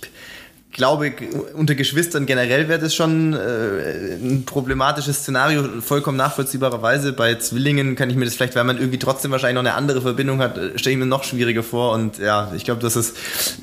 glaube, 0.75 1.13
unter 1.53 1.73
Geschwistern 1.73 2.25
generell 2.25 2.67
wäre 2.67 2.79
das 2.79 2.93
schon 2.93 3.33
äh, 3.33 4.15
ein 4.15 4.43
problematisches 4.45 5.19
Szenario, 5.19 5.81
vollkommen 5.81 6.17
nachvollziehbarerweise. 6.17 7.13
Bei 7.13 7.35
Zwillingen 7.35 7.95
kann 7.95 8.09
ich 8.09 8.17
mir 8.17 8.25
das 8.25 8.35
vielleicht, 8.35 8.55
weil 8.55 8.65
man 8.65 8.77
irgendwie 8.77 8.99
trotzdem 8.99 9.31
wahrscheinlich 9.31 9.55
noch 9.55 9.69
eine 9.69 9.73
andere 9.73 10.01
Verbindung 10.01 10.39
hat, 10.39 10.59
stelle 10.75 10.93
ich 10.93 10.99
mir 10.99 11.05
noch 11.05 11.23
schwieriger 11.23 11.63
vor. 11.63 11.93
Und 11.93 12.17
ja, 12.17 12.51
ich 12.55 12.65
glaube, 12.65 12.81
das 12.81 12.97
ist 12.97 13.15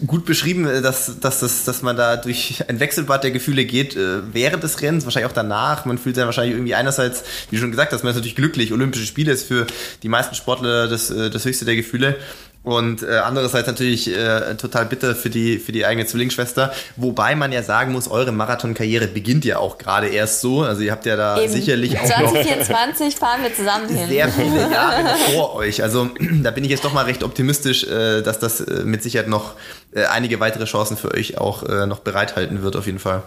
gut 0.07 0.25
beschrieben, 0.25 0.67
äh, 0.67 0.81
dass, 0.81 1.21
dass, 1.21 1.41
dass, 1.41 1.65
dass 1.65 1.83
man 1.83 1.97
da 1.97 2.17
durch 2.17 2.65
ein 2.69 2.81
Wechselbad 2.81 3.25
der 3.25 3.31
Gefühle 3.31 3.67
geht 3.67 3.95
äh, 3.95 4.21
während 4.33 4.63
des 4.63 4.81
Rennens, 4.81 5.05
wahrscheinlich 5.05 5.31
auch 5.31 5.35
danach. 5.35 5.85
Man 5.85 5.99
fühlt 5.99 6.17
sich 6.17 6.25
wahrscheinlich 6.25 6.55
irgendwie 6.55 6.75
einerseits, 6.75 7.25
wie 7.51 7.59
schon 7.59 7.71
gesagt 7.71 7.93
hast, 7.93 8.05
man 8.05 8.11
ist 8.11 8.17
natürlich 8.17 8.37
glücklich. 8.37 8.73
Olympische 8.73 9.05
Spiele 9.05 9.33
ist 9.33 9.47
für 9.47 9.67
die 10.03 10.09
meisten 10.09 10.35
Sportler 10.35 10.89
das, 10.89 11.11
äh, 11.11 11.29
das 11.29 11.45
höchste 11.45 11.67
der 11.67 11.77
Gefühle. 11.77 12.17
Und 12.65 13.03
äh, 13.03 13.17
andererseits 13.17 13.67
natürlich 13.67 14.15
äh, 14.17 14.55
total 14.55 14.87
bitter 14.87 15.17
für 15.17 15.31
die, 15.31 15.59
für 15.59 15.73
die 15.73 15.85
eigene 15.85 16.07
Zwillingsschwester. 16.07 16.73
Wobei 16.97 17.35
man 17.35 17.51
ja 17.51 17.63
sagen 17.63 17.93
muss, 17.93 18.09
eure 18.09 18.31
Marathonkarriere 18.31 19.09
beginnt 19.09 19.45
ja 19.45 19.59
auch 19.59 19.79
gerade 19.79 20.09
erst 20.09 20.41
so. 20.41 20.63
Also 20.63 20.83
ihr 20.83 20.93
habt 20.93 21.05
ja 21.05 21.17
da 21.17 21.41
Eben. 21.41 21.53
sicherlich 21.53 21.99
auch 21.99 22.05
2024 22.05 23.17
fahren 23.17 23.43
wir 23.43 23.53
zusammen 23.53 23.89
hin. 23.89 24.09
Sehr 24.09 24.29
viele 24.29 24.71
Jahre 24.73 25.17
vor 25.35 25.55
euch. 25.57 25.83
Also 25.83 26.11
da 26.43 26.53
bin 26.53 26.63
ich 26.63 26.71
jetzt 26.71 26.85
doch 26.85 26.93
mal 26.93 27.05
recht 27.05 27.25
optimistisch, 27.25 27.85
äh, 27.85 28.23
dass 28.23 28.39
das 28.39 28.61
äh, 28.61 28.85
mit 28.85 29.03
Sicherheit 29.03 29.29
noch 29.29 29.55
äh, 29.93 30.05
einige 30.05 30.39
weitere 30.39 30.65
Chancen 30.65 30.97
für 30.97 31.13
euch 31.13 31.39
auch 31.39 31.65
äh, 31.65 31.87
noch 31.87 31.99
bereithalten 31.99 32.63
wird 32.63 32.77
auf 32.77 32.87
jeden 32.87 33.01
Fall. 33.01 33.25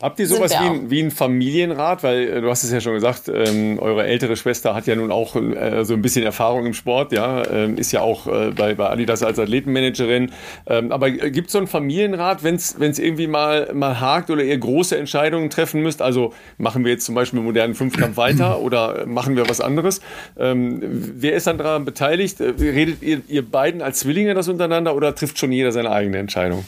Habt 0.00 0.20
ihr 0.20 0.28
sowas 0.28 0.52
wie 0.52 0.64
ein, 0.64 0.90
wie 0.90 1.02
ein, 1.02 1.10
Familienrat? 1.10 2.04
Weil 2.04 2.28
äh, 2.28 2.40
du 2.40 2.48
hast 2.48 2.62
es 2.62 2.70
ja 2.70 2.80
schon 2.80 2.94
gesagt, 2.94 3.28
ähm, 3.28 3.80
eure 3.80 4.06
ältere 4.06 4.36
Schwester 4.36 4.74
hat 4.74 4.86
ja 4.86 4.94
nun 4.94 5.10
auch 5.10 5.34
äh, 5.34 5.84
so 5.84 5.94
ein 5.94 6.02
bisschen 6.02 6.24
Erfahrung 6.24 6.66
im 6.66 6.74
Sport, 6.74 7.10
ja, 7.10 7.44
ähm, 7.50 7.76
ist 7.76 7.90
ja 7.90 8.00
auch 8.00 8.28
äh, 8.28 8.52
bei, 8.52 8.74
bei 8.74 8.88
Adidas 8.88 9.24
als 9.24 9.40
Athletenmanagerin. 9.40 10.30
Ähm, 10.66 10.92
aber 10.92 11.10
gibt 11.10 11.48
es 11.48 11.52
so 11.52 11.58
einen 11.58 11.66
Familienrat, 11.66 12.44
wenn 12.44 12.54
es 12.54 12.98
irgendwie 12.98 13.26
mal, 13.26 13.72
mal 13.74 13.98
hakt 13.98 14.30
oder 14.30 14.44
ihr 14.44 14.58
große 14.58 14.96
Entscheidungen 14.96 15.50
treffen 15.50 15.82
müsst? 15.82 16.00
Also 16.00 16.32
machen 16.58 16.84
wir 16.84 16.92
jetzt 16.92 17.04
zum 17.04 17.16
Beispiel 17.16 17.40
modernen 17.40 17.74
Fünfkampf 17.74 18.16
weiter 18.16 18.60
oder 18.62 19.04
machen 19.06 19.34
wir 19.34 19.48
was 19.48 19.60
anderes? 19.60 20.00
Ähm, 20.38 20.78
wer 20.80 21.34
ist 21.34 21.48
dann 21.48 21.58
daran 21.58 21.84
beteiligt? 21.84 22.40
Äh, 22.40 22.54
redet 22.56 23.02
ihr, 23.02 23.22
ihr 23.26 23.42
beiden 23.42 23.82
als 23.82 24.00
Zwillinge 24.00 24.34
das 24.34 24.46
untereinander 24.46 24.94
oder 24.94 25.12
trifft 25.14 25.40
schon 25.40 25.50
jeder 25.50 25.72
seine 25.72 25.90
eigene 25.90 26.18
Entscheidung? 26.18 26.64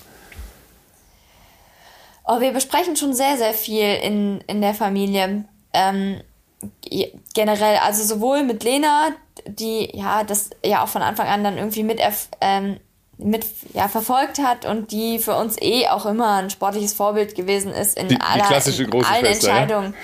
Oh, 2.32 2.40
wir 2.40 2.52
besprechen 2.52 2.94
schon 2.94 3.12
sehr, 3.12 3.36
sehr 3.36 3.54
viel 3.54 3.94
in, 4.02 4.40
in 4.46 4.60
der 4.60 4.72
Familie. 4.72 5.44
Ähm, 5.72 6.20
generell, 7.34 7.78
also 7.78 8.04
sowohl 8.04 8.44
mit 8.44 8.62
Lena, 8.62 9.08
die 9.46 9.90
ja 9.94 10.22
das 10.22 10.50
ja 10.64 10.84
auch 10.84 10.88
von 10.88 11.02
Anfang 11.02 11.26
an 11.26 11.42
dann 11.42 11.58
irgendwie 11.58 11.82
mit, 11.82 12.00
ähm, 12.40 12.78
mit 13.18 13.46
ja, 13.74 13.88
verfolgt 13.88 14.38
hat 14.38 14.64
und 14.64 14.92
die 14.92 15.18
für 15.18 15.34
uns 15.34 15.56
eh 15.60 15.88
auch 15.88 16.06
immer 16.06 16.36
ein 16.36 16.50
sportliches 16.50 16.92
Vorbild 16.92 17.34
gewesen 17.34 17.72
ist 17.72 17.98
in, 17.98 18.06
die, 18.06 18.20
aller, 18.20 18.34
die 18.34 18.80
in 18.82 18.94
allen 19.04 19.26
Schwester, 19.26 19.48
Entscheidungen. 19.48 19.92
Ja? 19.92 19.98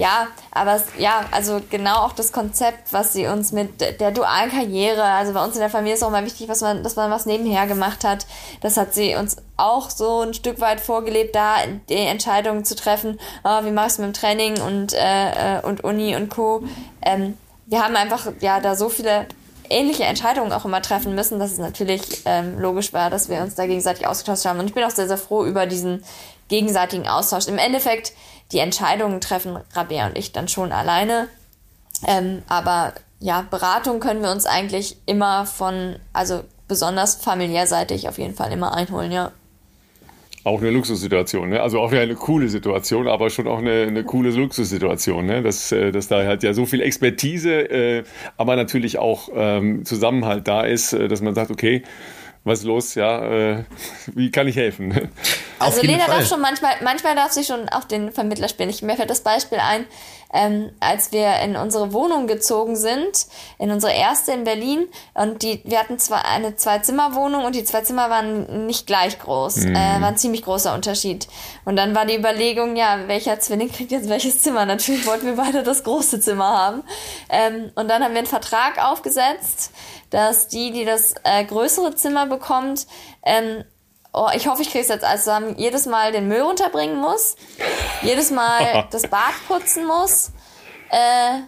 Ja, 0.00 0.28
aber 0.50 0.80
ja, 0.96 1.26
also 1.30 1.60
genau 1.68 2.06
auch 2.06 2.12
das 2.12 2.32
Konzept, 2.32 2.90
was 2.90 3.12
sie 3.12 3.26
uns 3.26 3.52
mit 3.52 3.82
der 4.00 4.12
dualen 4.12 4.50
Karriere, 4.50 5.02
also 5.02 5.34
bei 5.34 5.44
uns 5.44 5.56
in 5.56 5.60
der 5.60 5.68
Familie 5.68 5.92
ist 5.92 6.02
auch 6.02 6.10
mal 6.10 6.24
wichtig, 6.24 6.48
was 6.48 6.62
man, 6.62 6.82
dass 6.82 6.96
man 6.96 7.10
was 7.10 7.26
nebenher 7.26 7.66
gemacht 7.66 8.02
hat. 8.02 8.24
Das 8.62 8.78
hat 8.78 8.94
sie 8.94 9.14
uns 9.14 9.36
auch 9.58 9.90
so 9.90 10.22
ein 10.22 10.32
Stück 10.32 10.58
weit 10.62 10.80
vorgelebt, 10.80 11.34
da 11.34 11.56
die 11.90 11.96
Entscheidungen 11.96 12.64
zu 12.64 12.76
treffen, 12.76 13.20
oh, 13.44 13.62
wie 13.62 13.72
machst 13.72 13.98
du 13.98 14.02
mit 14.02 14.16
dem 14.16 14.18
Training 14.18 14.58
und, 14.62 14.94
äh, 14.94 15.58
äh, 15.58 15.60
und 15.66 15.84
Uni 15.84 16.16
und 16.16 16.30
Co. 16.30 16.62
Ähm, 17.02 17.36
wir 17.66 17.84
haben 17.84 17.94
einfach 17.94 18.26
ja 18.40 18.58
da 18.58 18.76
so 18.76 18.88
viele 18.88 19.26
ähnliche 19.68 20.04
Entscheidungen 20.04 20.52
auch 20.52 20.64
immer 20.64 20.82
treffen 20.82 21.14
müssen, 21.14 21.38
dass 21.38 21.52
es 21.52 21.58
natürlich 21.58 22.22
ähm, 22.24 22.58
logisch 22.58 22.94
war, 22.94 23.10
dass 23.10 23.28
wir 23.28 23.40
uns 23.40 23.54
da 23.54 23.66
gegenseitig 23.66 24.06
ausgetauscht 24.06 24.44
haben. 24.44 24.58
Und 24.60 24.66
ich 24.66 24.74
bin 24.74 24.82
auch 24.82 24.90
sehr, 24.90 25.08
sehr 25.08 25.18
froh 25.18 25.44
über 25.44 25.66
diesen 25.66 26.02
gegenseitigen 26.50 27.08
Austausch. 27.08 27.48
Im 27.48 27.56
Endeffekt 27.56 28.12
die 28.52 28.58
Entscheidungen 28.58 29.22
treffen 29.22 29.56
Rabea 29.72 30.08
und 30.08 30.18
ich 30.18 30.32
dann 30.32 30.48
schon 30.48 30.72
alleine. 30.72 31.28
Ähm, 32.06 32.42
aber 32.48 32.92
ja, 33.20 33.46
Beratung 33.50 34.00
können 34.00 34.22
wir 34.22 34.30
uns 34.30 34.44
eigentlich 34.44 34.96
immer 35.06 35.46
von, 35.46 35.96
also 36.12 36.42
besonders 36.68 37.16
familiärseitig 37.16 38.08
auf 38.08 38.18
jeden 38.18 38.34
Fall 38.34 38.52
immer 38.52 38.74
einholen, 38.74 39.12
ja. 39.12 39.32
Auch 40.42 40.60
eine 40.60 40.70
Luxussituation, 40.70 41.50
ne? 41.50 41.60
also 41.60 41.80
auch 41.80 41.92
eine 41.92 42.14
coole 42.14 42.48
Situation, 42.48 43.08
aber 43.08 43.28
schon 43.28 43.46
auch 43.46 43.58
eine, 43.58 43.82
eine 43.82 44.04
coole 44.04 44.30
Luxussituation, 44.30 45.26
ne? 45.26 45.42
dass, 45.42 45.70
äh, 45.70 45.92
dass 45.92 46.08
da 46.08 46.24
halt 46.24 46.42
ja 46.42 46.54
so 46.54 46.64
viel 46.64 46.80
Expertise, 46.80 47.52
äh, 47.70 48.04
aber 48.38 48.56
natürlich 48.56 48.98
auch 48.98 49.28
ähm, 49.34 49.84
Zusammenhalt 49.84 50.48
da 50.48 50.62
ist, 50.62 50.94
äh, 50.94 51.08
dass 51.08 51.20
man 51.20 51.34
sagt, 51.34 51.50
okay, 51.50 51.82
was 52.44 52.60
ist 52.60 52.64
los, 52.64 52.94
ja, 52.94 53.22
äh, 53.22 53.64
wie 54.14 54.30
kann 54.30 54.48
ich 54.48 54.56
helfen? 54.56 55.10
Also 55.60 55.82
Lena 55.82 56.04
Fall. 56.04 56.18
darf 56.18 56.28
schon 56.28 56.40
manchmal, 56.40 56.74
manchmal 56.82 57.14
darf 57.14 57.32
sie 57.32 57.44
schon 57.44 57.68
auch 57.68 57.84
den 57.84 58.12
Vermittler 58.12 58.48
spielen. 58.48 58.70
Ich, 58.70 58.82
mir 58.82 58.96
fällt 58.96 59.10
das 59.10 59.20
Beispiel 59.20 59.58
ein, 59.58 59.86
ähm, 60.32 60.70
als 60.80 61.12
wir 61.12 61.40
in 61.40 61.56
unsere 61.56 61.92
Wohnung 61.92 62.26
gezogen 62.26 62.76
sind, 62.76 63.26
in 63.58 63.70
unsere 63.70 63.92
erste 63.92 64.32
in 64.32 64.44
Berlin, 64.44 64.86
und 65.14 65.42
die, 65.42 65.60
wir 65.64 65.78
hatten 65.78 65.98
zwar 65.98 66.24
eine 66.24 66.56
Zwei-Zimmer-Wohnung 66.56 67.44
und 67.44 67.54
die 67.54 67.64
zwei 67.64 67.80
Zimmer 67.82 68.10
waren 68.10 68.66
nicht 68.66 68.86
gleich 68.86 69.18
groß, 69.18 69.56
mhm. 69.56 69.74
äh, 69.74 70.00
war 70.00 70.08
ein 70.08 70.16
ziemlich 70.16 70.42
großer 70.42 70.74
Unterschied. 70.74 71.26
Und 71.64 71.76
dann 71.76 71.94
war 71.94 72.06
die 72.06 72.16
Überlegung, 72.16 72.76
ja, 72.76 73.08
welcher 73.08 73.40
Zwilling 73.40 73.70
kriegt 73.70 73.90
jetzt 73.90 74.08
welches 74.08 74.40
Zimmer? 74.40 74.66
Natürlich 74.66 75.06
wollten 75.06 75.26
wir 75.26 75.36
beide 75.36 75.62
das 75.62 75.84
große 75.84 76.20
Zimmer 76.20 76.48
haben. 76.48 76.82
Ähm, 77.28 77.72
und 77.74 77.88
dann 77.88 78.02
haben 78.04 78.12
wir 78.12 78.18
einen 78.18 78.26
Vertrag 78.26 78.82
aufgesetzt, 78.82 79.72
dass 80.10 80.48
die, 80.48 80.70
die 80.70 80.84
das 80.84 81.14
äh, 81.24 81.44
größere 81.44 81.94
Zimmer 81.94 82.26
bekommt, 82.26 82.86
ähm, 83.24 83.64
oh, 84.12 84.28
ich 84.34 84.48
hoffe, 84.48 84.62
ich 84.62 84.70
kriege 84.70 84.82
es 84.82 84.88
jetzt 84.88 85.04
als 85.04 85.24
zusammen, 85.24 85.54
jedes 85.56 85.86
Mal 85.86 86.12
den 86.12 86.28
Müll 86.28 86.40
runterbringen 86.40 86.96
muss, 86.96 87.36
jedes 88.02 88.30
Mal 88.30 88.86
das 88.90 89.02
Bad 89.02 89.34
putzen 89.48 89.86
muss, 89.86 90.32
äh, 90.90 91.40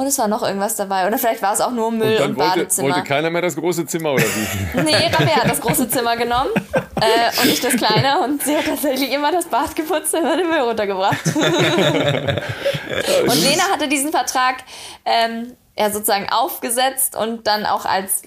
und 0.00 0.06
es 0.06 0.18
war 0.18 0.28
noch 0.28 0.42
irgendwas 0.42 0.76
dabei. 0.76 1.06
Oder 1.06 1.18
vielleicht 1.18 1.42
war 1.42 1.52
es 1.52 1.60
auch 1.60 1.72
nur 1.72 1.92
Müll 1.92 2.16
und, 2.16 2.30
und 2.30 2.38
wollte, 2.38 2.50
Badezimmer. 2.50 2.94
Wollte 2.94 3.06
keiner 3.06 3.28
mehr 3.28 3.42
das 3.42 3.54
große 3.54 3.86
Zimmer 3.86 4.14
oder 4.14 4.24
wie? 4.24 4.80
nee, 4.82 5.10
Rabea 5.12 5.36
hat 5.36 5.50
das 5.50 5.60
große 5.60 5.90
Zimmer 5.90 6.16
genommen 6.16 6.48
äh, 6.74 7.42
und 7.42 7.50
ich 7.50 7.60
das 7.60 7.76
kleine. 7.76 8.18
Und 8.24 8.42
sie 8.42 8.56
hat 8.56 8.64
tatsächlich 8.64 9.12
immer 9.12 9.30
das 9.30 9.44
Bad 9.44 9.76
geputzt 9.76 10.14
und 10.14 10.20
immer 10.20 10.38
den 10.38 10.48
Müll 10.48 10.60
runtergebracht. 10.60 11.26
und 11.26 13.42
Lena 13.42 13.64
hatte 13.70 13.88
diesen 13.88 14.10
Vertrag 14.10 14.64
ähm, 15.04 15.54
ja, 15.76 15.90
sozusagen 15.90 16.30
aufgesetzt 16.30 17.14
und 17.14 17.46
dann 17.46 17.66
auch 17.66 17.84
als 17.84 18.22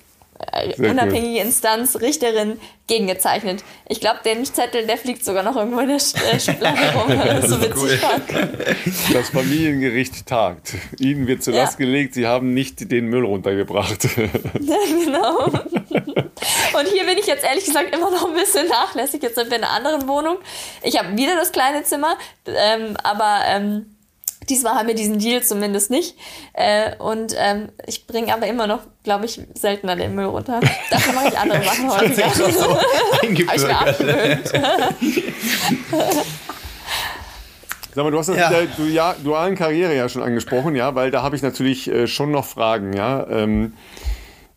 äh, 0.52 0.90
unabhängige 0.90 1.40
cool. 1.40 1.46
Instanz, 1.46 2.00
Richterin, 2.02 2.60
gegengezeichnet. 2.88 3.64
Ich 3.88 4.00
glaube, 4.00 4.20
den 4.26 4.44
Zettel, 4.46 4.86
der 4.86 4.98
fliegt 4.98 5.24
sogar 5.24 5.44
noch 5.44 5.56
irgendwo 5.56 5.80
in 5.80 5.88
der 5.88 5.98
äh, 5.98 6.40
Schublade 6.40 6.80
rum, 6.96 7.08
das 7.26 7.50
so 7.50 7.62
witzig 7.62 8.00
cool. 8.04 8.76
Das 9.14 9.30
Familiengericht 9.30 10.26
tagt. 10.26 10.74
Ihnen 11.00 11.28
wird 11.28 11.44
zur 11.44 11.54
Last 11.54 11.80
ja. 11.80 11.86
gelegt, 11.86 12.14
Sie 12.14 12.28
haben 12.28 12.54
nicht 12.54 12.92
den 12.92 13.08
Müll 13.08 13.26
runtergebracht. 13.26 14.08
Ja, 14.64 14.78
genau. 15.06 15.46
Und 15.46 16.88
hier 16.92 17.06
bin 17.06 17.18
ich 17.18 17.28
jetzt 17.28 17.44
ehrlich 17.44 17.66
gesagt 17.66 17.94
immer 17.94 18.10
noch 18.10 18.28
ein 18.28 18.34
bisschen 18.34 18.68
nachlässig. 18.68 19.22
Jetzt 19.22 19.36
sind 19.36 19.50
wir 19.50 19.58
in 19.58 19.64
einer 19.64 19.74
anderen 19.74 20.08
Wohnung. 20.08 20.38
Ich 20.82 20.98
habe 20.98 21.16
wieder 21.18 21.36
das 21.36 21.52
kleine 21.52 21.84
Zimmer, 21.84 22.18
ähm, 22.46 22.96
aber 23.04 23.42
ähm, 23.48 23.93
Diesmal 24.50 24.76
haben 24.76 24.88
wir 24.88 24.96
diesen 24.96 25.20
Deal 25.20 25.44
zumindest 25.44 25.90
nicht. 25.92 26.18
Äh, 26.54 26.96
und 26.98 27.36
ähm, 27.38 27.70
ich 27.86 28.08
bringe 28.08 28.34
aber 28.34 28.48
immer 28.48 28.68
noch, 28.68 28.82
glaube 29.04 29.26
ich, 29.26 29.42
seltener 29.54 29.96
den 29.96 30.16
Müll 30.16 30.26
runter. 30.26 30.60
Dafür 30.90 31.14
mache 31.14 31.28
ich 31.30 31.38
andere 31.38 31.64
Sachen 31.64 31.92
häufiger. 32.00 32.30
So 32.30 32.78
Sag 37.96 38.04
mal, 38.04 38.12
du 38.12 38.18
hast 38.18 38.30
das 38.30 38.38
ja. 38.38 38.50
mit 38.50 38.70
der 38.80 39.16
dualen 39.24 39.56
Karriere 39.56 39.96
ja 39.96 40.10
schon 40.10 40.24
angesprochen, 40.24 40.76
ja, 40.76 40.96
weil 40.96 41.12
da 41.12 41.22
habe 41.22 41.36
ich 41.36 41.44
natürlich 41.44 41.88
äh, 41.92 42.08
schon 42.08 42.32
noch 42.32 42.46
Fragen, 42.46 42.94
ja. 42.94 43.28
Ähm, 43.30 43.74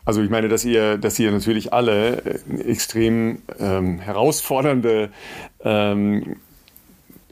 also 0.05 0.23
ich 0.23 0.29
meine, 0.29 0.47
dass 0.47 0.65
ihr, 0.65 0.97
dass 0.97 1.19
ihr 1.19 1.31
natürlich 1.31 1.73
alle 1.73 2.23
äh, 2.23 2.61
extrem 2.61 3.43
ähm, 3.59 3.99
herausfordernde 3.99 5.09
ähm, 5.63 6.37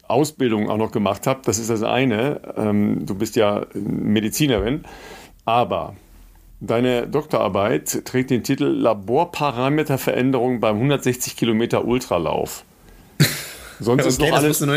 Ausbildung 0.07 0.69
auch 0.69 0.77
noch 0.77 0.91
gemacht 0.91 1.27
habt. 1.27 1.48
Das 1.48 1.60
ist 1.60 1.69
das 1.69 1.84
eine. 1.84 2.41
Ähm, 2.57 3.06
du 3.06 3.15
bist 3.15 3.36
ja 3.36 3.65
Medizinerin, 3.73 4.84
aber 5.45 5.95
deine 6.60 7.07
Doktorarbeit 7.07 8.06
trägt 8.06 8.30
den 8.30 8.44
Titel 8.44 8.65
Laborparameterveränderung 8.65 10.60
beim 10.60 10.76
160 10.76 11.38
Kilometer 11.38 11.86
Ultralauf. 11.86 12.64
Sonst, 13.80 14.06
ist 14.06 14.19
noch 14.19 14.31
alles, 14.31 14.61
noch 14.61 14.76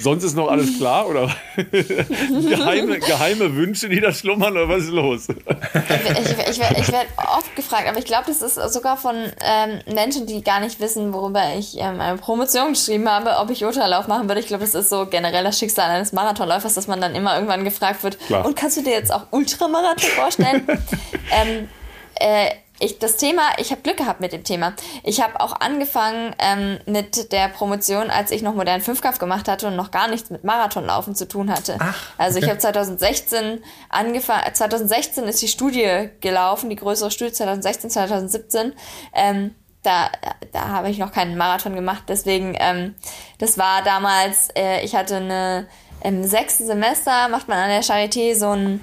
sonst 0.00 0.24
ist 0.24 0.36
noch 0.36 0.48
alles 0.48 0.76
klar 0.78 1.08
oder 1.08 1.30
geheime, 1.70 2.98
geheime 2.98 3.54
Wünsche, 3.54 3.88
die 3.88 4.00
da 4.00 4.12
schlummern 4.12 4.52
oder 4.52 4.68
was 4.68 4.84
ist 4.84 4.90
los? 4.90 5.28
Ich, 5.28 6.50
ich, 6.50 6.78
ich 6.78 6.92
werde 6.92 7.08
oft 7.16 7.54
gefragt, 7.54 7.88
aber 7.88 7.98
ich 7.98 8.04
glaube, 8.04 8.24
das 8.26 8.42
ist 8.42 8.56
sogar 8.72 8.96
von 8.96 9.14
ähm, 9.40 9.80
Menschen, 9.94 10.26
die 10.26 10.42
gar 10.42 10.60
nicht 10.60 10.80
wissen, 10.80 11.12
worüber 11.12 11.42
ich 11.56 11.76
ähm, 11.78 12.00
eine 12.00 12.18
Promotion 12.18 12.72
geschrieben 12.72 13.08
habe, 13.08 13.36
ob 13.38 13.50
ich 13.50 13.64
Ultralauf 13.64 14.08
machen 14.08 14.28
würde. 14.28 14.40
Ich 14.40 14.46
glaube, 14.46 14.64
das 14.64 14.74
ist 14.74 14.90
so 14.90 15.06
generell 15.06 15.44
das 15.44 15.58
Schicksal 15.58 15.90
eines 15.90 16.12
Marathonläufers, 16.12 16.74
dass 16.74 16.86
man 16.86 17.00
dann 17.00 17.14
immer 17.14 17.34
irgendwann 17.34 17.64
gefragt 17.64 18.02
wird, 18.02 18.18
klar. 18.26 18.44
und 18.44 18.56
kannst 18.56 18.76
du 18.76 18.82
dir 18.82 18.92
jetzt 18.92 19.12
auch 19.12 19.26
Ultramarathon 19.30 20.10
vorstellen? 20.10 20.66
ähm, 21.30 21.68
äh, 22.16 22.50
ich, 22.84 22.98
das 22.98 23.16
Thema, 23.16 23.42
ich 23.58 23.70
habe 23.70 23.82
Glück 23.82 23.96
gehabt 23.96 24.20
mit 24.20 24.32
dem 24.32 24.44
Thema. 24.44 24.74
Ich 25.02 25.22
habe 25.22 25.40
auch 25.40 25.60
angefangen 25.60 26.34
ähm, 26.38 26.78
mit 26.86 27.32
der 27.32 27.48
Promotion, 27.48 28.10
als 28.10 28.30
ich 28.30 28.42
noch 28.42 28.54
modernen 28.54 28.82
Fünfkampf 28.82 29.18
gemacht 29.18 29.48
hatte 29.48 29.66
und 29.66 29.76
noch 29.76 29.90
gar 29.90 30.08
nichts 30.08 30.30
mit 30.30 30.44
Marathonlaufen 30.44 31.14
zu 31.14 31.26
tun 31.26 31.50
hatte. 31.50 31.76
Ach, 31.78 31.88
okay. 31.88 32.22
Also 32.22 32.38
ich 32.38 32.48
habe 32.48 32.58
2016 32.58 33.62
angefangen, 33.88 34.42
2016 34.52 35.24
ist 35.24 35.42
die 35.42 35.48
Studie 35.48 36.10
gelaufen, 36.20 36.70
die 36.70 36.76
größere 36.76 37.10
Studie 37.10 37.32
2016, 37.32 37.90
2017. 37.90 38.72
Ähm, 39.14 39.54
da, 39.82 40.10
da 40.52 40.68
habe 40.68 40.90
ich 40.90 40.98
noch 40.98 41.12
keinen 41.12 41.36
Marathon 41.36 41.74
gemacht, 41.74 42.04
deswegen, 42.08 42.56
ähm, 42.58 42.94
das 43.38 43.58
war 43.58 43.82
damals, 43.82 44.48
äh, 44.56 44.82
ich 44.82 44.94
hatte 44.94 45.16
eine, 45.16 45.66
im 46.02 46.24
sechsten 46.24 46.66
Semester 46.66 47.28
macht 47.28 47.48
man 47.48 47.58
an 47.58 47.68
der 47.68 47.82
Charité 47.82 48.34
so 48.34 48.50
ein 48.50 48.80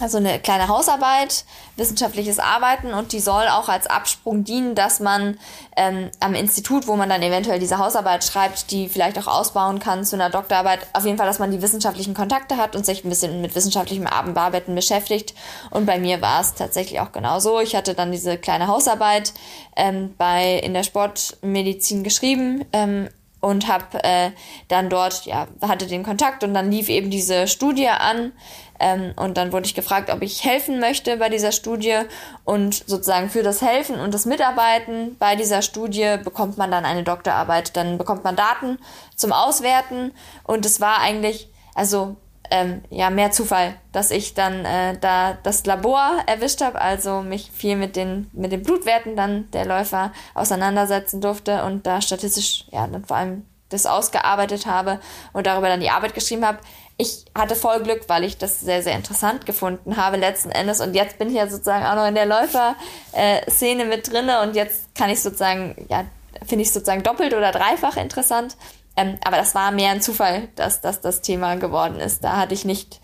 also 0.00 0.18
eine 0.18 0.38
kleine 0.38 0.68
Hausarbeit, 0.68 1.44
wissenschaftliches 1.76 2.38
Arbeiten 2.38 2.94
und 2.94 3.12
die 3.12 3.20
soll 3.20 3.46
auch 3.48 3.68
als 3.68 3.86
Absprung 3.86 4.44
dienen, 4.44 4.74
dass 4.74 5.00
man 5.00 5.38
ähm, 5.76 6.10
am 6.20 6.34
Institut, 6.34 6.86
wo 6.86 6.96
man 6.96 7.08
dann 7.08 7.22
eventuell 7.22 7.58
diese 7.58 7.78
Hausarbeit 7.78 8.24
schreibt, 8.24 8.70
die 8.70 8.88
vielleicht 8.88 9.18
auch 9.18 9.26
ausbauen 9.26 9.78
kann 9.78 10.04
zu 10.04 10.16
einer 10.16 10.30
Doktorarbeit, 10.30 10.86
auf 10.94 11.04
jeden 11.04 11.18
Fall, 11.18 11.26
dass 11.26 11.38
man 11.38 11.50
die 11.50 11.60
wissenschaftlichen 11.60 12.14
Kontakte 12.14 12.56
hat 12.56 12.74
und 12.74 12.86
sich 12.86 13.04
ein 13.04 13.10
bisschen 13.10 13.42
mit 13.42 13.54
wissenschaftlichem 13.54 14.06
Abendbearbeiten 14.06 14.74
beschäftigt. 14.74 15.34
Und 15.70 15.86
bei 15.86 15.98
mir 15.98 16.22
war 16.22 16.40
es 16.40 16.54
tatsächlich 16.54 17.00
auch 17.00 17.12
genau 17.12 17.40
so. 17.40 17.60
Ich 17.60 17.76
hatte 17.76 17.94
dann 17.94 18.10
diese 18.10 18.38
kleine 18.38 18.68
Hausarbeit 18.68 19.34
ähm, 19.76 20.14
bei 20.16 20.54
in 20.54 20.72
der 20.72 20.82
Sportmedizin 20.82 22.02
geschrieben. 22.02 22.64
Ähm, 22.72 23.08
und 23.40 23.68
habe 23.68 24.02
äh, 24.02 24.30
dann 24.68 24.90
dort, 24.90 25.24
ja, 25.26 25.46
hatte 25.62 25.86
den 25.86 26.02
Kontakt 26.02 26.42
und 26.42 26.52
dann 26.52 26.70
lief 26.70 26.88
eben 26.88 27.10
diese 27.10 27.46
Studie 27.46 27.88
an, 27.88 28.32
ähm, 28.78 29.12
und 29.16 29.36
dann 29.36 29.52
wurde 29.52 29.66
ich 29.66 29.74
gefragt, 29.74 30.10
ob 30.10 30.22
ich 30.22 30.44
helfen 30.44 30.80
möchte 30.80 31.16
bei 31.16 31.28
dieser 31.28 31.52
Studie. 31.52 32.00
Und 32.44 32.74
sozusagen 32.74 33.30
für 33.30 33.42
das 33.42 33.62
Helfen 33.62 33.98
und 34.00 34.12
das 34.12 34.26
Mitarbeiten 34.26 35.16
bei 35.18 35.36
dieser 35.36 35.62
Studie 35.62 36.16
bekommt 36.22 36.58
man 36.58 36.70
dann 36.70 36.84
eine 36.84 37.02
Doktorarbeit. 37.02 37.76
Dann 37.76 37.98
bekommt 37.98 38.24
man 38.24 38.36
Daten 38.36 38.78
zum 39.14 39.32
Auswerten. 39.32 40.12
Und 40.44 40.66
es 40.66 40.80
war 40.80 41.00
eigentlich, 41.00 41.48
also 41.74 42.16
ähm, 42.50 42.82
ja, 42.90 43.10
mehr 43.10 43.32
Zufall, 43.32 43.74
dass 43.92 44.10
ich 44.10 44.34
dann 44.34 44.64
äh, 44.64 44.96
da 44.98 45.36
das 45.42 45.66
Labor 45.66 46.18
erwischt 46.26 46.60
habe, 46.62 46.80
also 46.80 47.22
mich 47.22 47.50
viel 47.50 47.76
mit 47.76 47.96
den, 47.96 48.30
mit 48.32 48.52
den 48.52 48.62
Blutwerten 48.62 49.16
dann 49.16 49.50
der 49.50 49.66
Läufer 49.66 50.12
auseinandersetzen 50.34 51.20
durfte 51.20 51.64
und 51.64 51.86
da 51.86 52.00
statistisch, 52.00 52.66
ja, 52.70 52.86
dann 52.86 53.04
vor 53.04 53.16
allem 53.16 53.44
das 53.68 53.86
ausgearbeitet 53.86 54.66
habe 54.66 55.00
und 55.32 55.46
darüber 55.46 55.68
dann 55.68 55.80
die 55.80 55.90
Arbeit 55.90 56.14
geschrieben 56.14 56.46
habe 56.46 56.58
ich 56.98 57.26
hatte 57.34 57.54
voll 57.54 57.82
Glück, 57.82 58.08
weil 58.08 58.24
ich 58.24 58.38
das 58.38 58.60
sehr, 58.60 58.82
sehr 58.82 58.94
interessant 58.94 59.44
gefunden 59.44 59.96
habe 59.96 60.16
letzten 60.16 60.50
Endes. 60.50 60.80
Und 60.80 60.94
jetzt 60.94 61.18
bin 61.18 61.28
ich 61.28 61.34
ja 61.34 61.46
sozusagen 61.46 61.84
auch 61.84 61.94
noch 61.94 62.06
in 62.06 62.14
der 62.14 62.26
Läufer-Szene 62.26 63.84
mit 63.84 64.10
drinne 64.10 64.40
und 64.40 64.56
jetzt 64.56 64.94
kann 64.94 65.10
ich 65.10 65.20
sozusagen, 65.20 65.86
ja, 65.90 66.06
finde 66.46 66.62
ich 66.62 66.72
sozusagen 66.72 67.02
doppelt 67.02 67.34
oder 67.34 67.52
dreifach 67.52 67.96
interessant. 67.96 68.56
Ähm, 68.96 69.18
aber 69.24 69.36
das 69.36 69.54
war 69.54 69.72
mehr 69.72 69.90
ein 69.90 70.00
Zufall, 70.00 70.48
dass 70.56 70.80
das 70.80 71.02
das 71.02 71.20
Thema 71.20 71.56
geworden 71.56 72.00
ist. 72.00 72.24
Da 72.24 72.36
hatte 72.36 72.54
ich 72.54 72.64
nicht, 72.64 73.00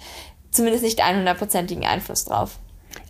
zumindest 0.51 0.85
nicht 0.85 1.05
100%igen 1.05 1.85
Einfluss 1.85 2.24
drauf. 2.24 2.59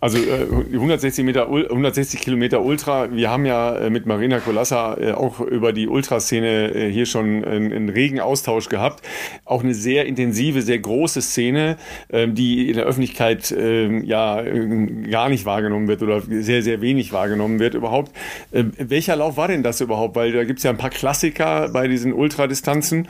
Also 0.03 0.17
äh, 0.17 0.47
160, 0.73 1.23
Meter, 1.23 1.47
160 1.47 2.19
Kilometer 2.19 2.61
Ultra. 2.61 3.09
Wir 3.11 3.29
haben 3.29 3.45
ja 3.45 3.75
äh, 3.75 3.89
mit 3.89 4.05
Marina 4.05 4.39
Kolassa 4.39 4.97
äh, 4.99 5.11
auch 5.13 5.39
über 5.39 5.71
die 5.71 5.87
Ultraszene 5.87 6.73
äh, 6.73 6.91
hier 6.91 7.05
schon 7.05 7.45
einen, 7.45 7.71
einen, 7.71 7.89
regen 7.89 8.19
Austausch 8.19 8.67
gehabt. 8.67 9.01
Auch 9.45 9.63
eine 9.63 9.73
sehr 9.73 10.05
intensive, 10.05 10.61
sehr 10.61 10.79
große 10.79 11.21
Szene, 11.21 11.77
ähm, 12.11 12.35
die 12.35 12.67
in 12.69 12.75
der 12.75 12.85
Öffentlichkeit 12.85 13.55
ähm, 13.57 14.03
ja 14.03 14.41
äh, 14.41 15.09
gar 15.09 15.29
nicht 15.29 15.45
wahrgenommen 15.45 15.87
wird 15.87 16.03
oder 16.03 16.21
sehr, 16.21 16.61
sehr 16.63 16.81
wenig 16.81 17.13
wahrgenommen 17.13 17.59
wird 17.59 17.73
überhaupt. 17.73 18.11
Ähm, 18.51 18.73
welcher 18.77 19.15
Lauf 19.15 19.37
war 19.37 19.47
denn 19.47 19.63
das 19.63 19.79
überhaupt? 19.79 20.15
Weil 20.15 20.33
da 20.33 20.43
gibt 20.43 20.59
es 20.59 20.63
ja 20.63 20.71
ein 20.71 20.77
paar 20.77 20.89
Klassiker 20.89 21.69
bei 21.69 21.87
diesen 21.87 22.11
Ultradistanzen. 22.11 23.07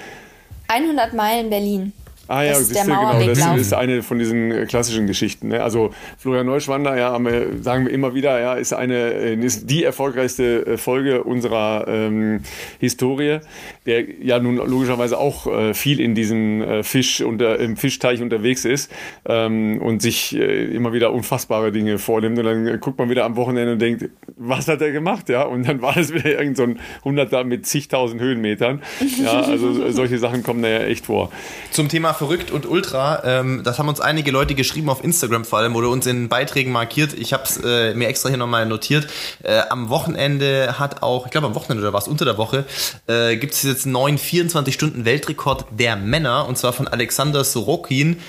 100 0.67 1.13
Meilen 1.13 1.49
Berlin. 1.49 1.93
Ah 2.27 2.43
ja, 2.43 2.51
das 2.51 2.61
ist 2.61 2.75
der 2.75 2.85
genau, 2.85 3.19
das 3.25 3.57
ist 3.57 3.73
eine 3.73 4.01
von 4.01 4.17
diesen 4.17 4.49
äh, 4.51 4.65
klassischen 4.65 5.07
Geschichten. 5.07 5.49
Ne? 5.49 5.61
Also 5.61 5.91
Florian 6.17 6.45
Neuschwander, 6.45 6.97
ja, 6.97 7.19
sagen 7.61 7.85
wir 7.85 7.91
immer 7.91 8.15
wieder, 8.15 8.39
ja, 8.39 8.53
ist 8.53 8.73
eine 8.73 9.13
äh, 9.13 9.35
ist 9.35 9.69
die 9.69 9.83
erfolgreichste 9.83 10.65
äh, 10.65 10.77
Folge 10.77 11.25
unserer 11.25 11.85
ähm, 11.87 12.39
Historie, 12.79 13.39
der 13.85 14.05
ja 14.21 14.39
nun 14.39 14.55
logischerweise 14.55 15.17
auch 15.17 15.47
äh, 15.47 15.73
viel 15.73 15.99
in 15.99 16.15
diesem 16.15 16.61
äh, 16.61 16.83
Fisch 16.83 17.19
unter 17.19 17.59
im 17.59 17.75
Fischteich 17.75 18.21
unterwegs 18.21 18.63
ist 18.63 18.89
ähm, 19.25 19.81
und 19.81 20.01
sich 20.01 20.33
äh, 20.33 20.65
immer 20.73 20.93
wieder 20.93 21.11
unfassbare 21.11 21.73
Dinge 21.73 21.99
vornimmt 21.99 22.39
und 22.39 22.45
dann 22.45 22.79
guckt 22.79 22.99
man 22.99 23.09
wieder 23.09 23.25
am 23.25 23.35
Wochenende 23.35 23.73
und 23.73 23.81
denkt, 23.81 24.09
was 24.37 24.69
hat 24.69 24.81
er 24.81 24.91
gemacht, 24.93 25.27
ja? 25.27 25.43
Und 25.43 25.67
dann 25.67 25.81
war 25.81 25.97
es 25.97 26.13
wieder 26.13 26.39
irgend 26.39 26.55
so 26.55 26.63
ein 26.63 26.79
Hunderter 27.03 27.43
mit 27.43 27.65
zigtausend 27.65 28.21
Höhenmetern. 28.21 28.81
Ja, 29.23 29.41
also 29.41 29.91
solche 29.91 30.17
Sachen 30.17 30.43
kommen 30.43 30.63
da 30.63 30.69
ja 30.69 30.79
echt 30.79 31.05
vor. 31.05 31.31
Zum 31.71 31.87
Thema 31.87 32.13
verrückt 32.23 32.51
und 32.51 32.65
ultra. 32.65 33.21
Ähm, 33.25 33.63
das 33.65 33.79
haben 33.79 33.89
uns 33.89 33.99
einige 33.99 34.31
Leute 34.31 34.55
geschrieben 34.55 34.89
auf 34.89 35.03
Instagram 35.03 35.43
vor 35.43 35.59
allem 35.59 35.75
oder 35.75 35.89
uns 35.89 36.05
in 36.05 36.29
Beiträgen 36.29 36.71
markiert. 36.71 37.11
Ich 37.11 37.33
habe 37.33 37.43
es 37.43 37.57
äh, 37.57 37.93
mir 37.95 38.07
extra 38.07 38.29
hier 38.29 38.37
nochmal 38.37 38.65
notiert. 38.65 39.07
Äh, 39.43 39.59
am 39.69 39.89
Wochenende 39.89 40.79
hat 40.79 41.03
auch, 41.03 41.25
ich 41.25 41.31
glaube 41.31 41.47
am 41.47 41.55
Wochenende 41.55 41.83
oder 41.83 41.91
was 41.91 42.07
unter 42.07 42.23
der 42.23 42.37
Woche, 42.37 42.63
äh, 43.07 43.35
gibt 43.35 43.55
es 43.55 43.63
jetzt 43.63 43.83
einen 43.83 43.91
neuen 43.91 44.17
24-Stunden-Weltrekord 44.17 45.65
der 45.71 45.97
Männer 45.97 46.47
und 46.47 46.57
zwar 46.57 46.71
von 46.71 46.87
Alexander 46.87 47.43
Sorokin. 47.43 48.21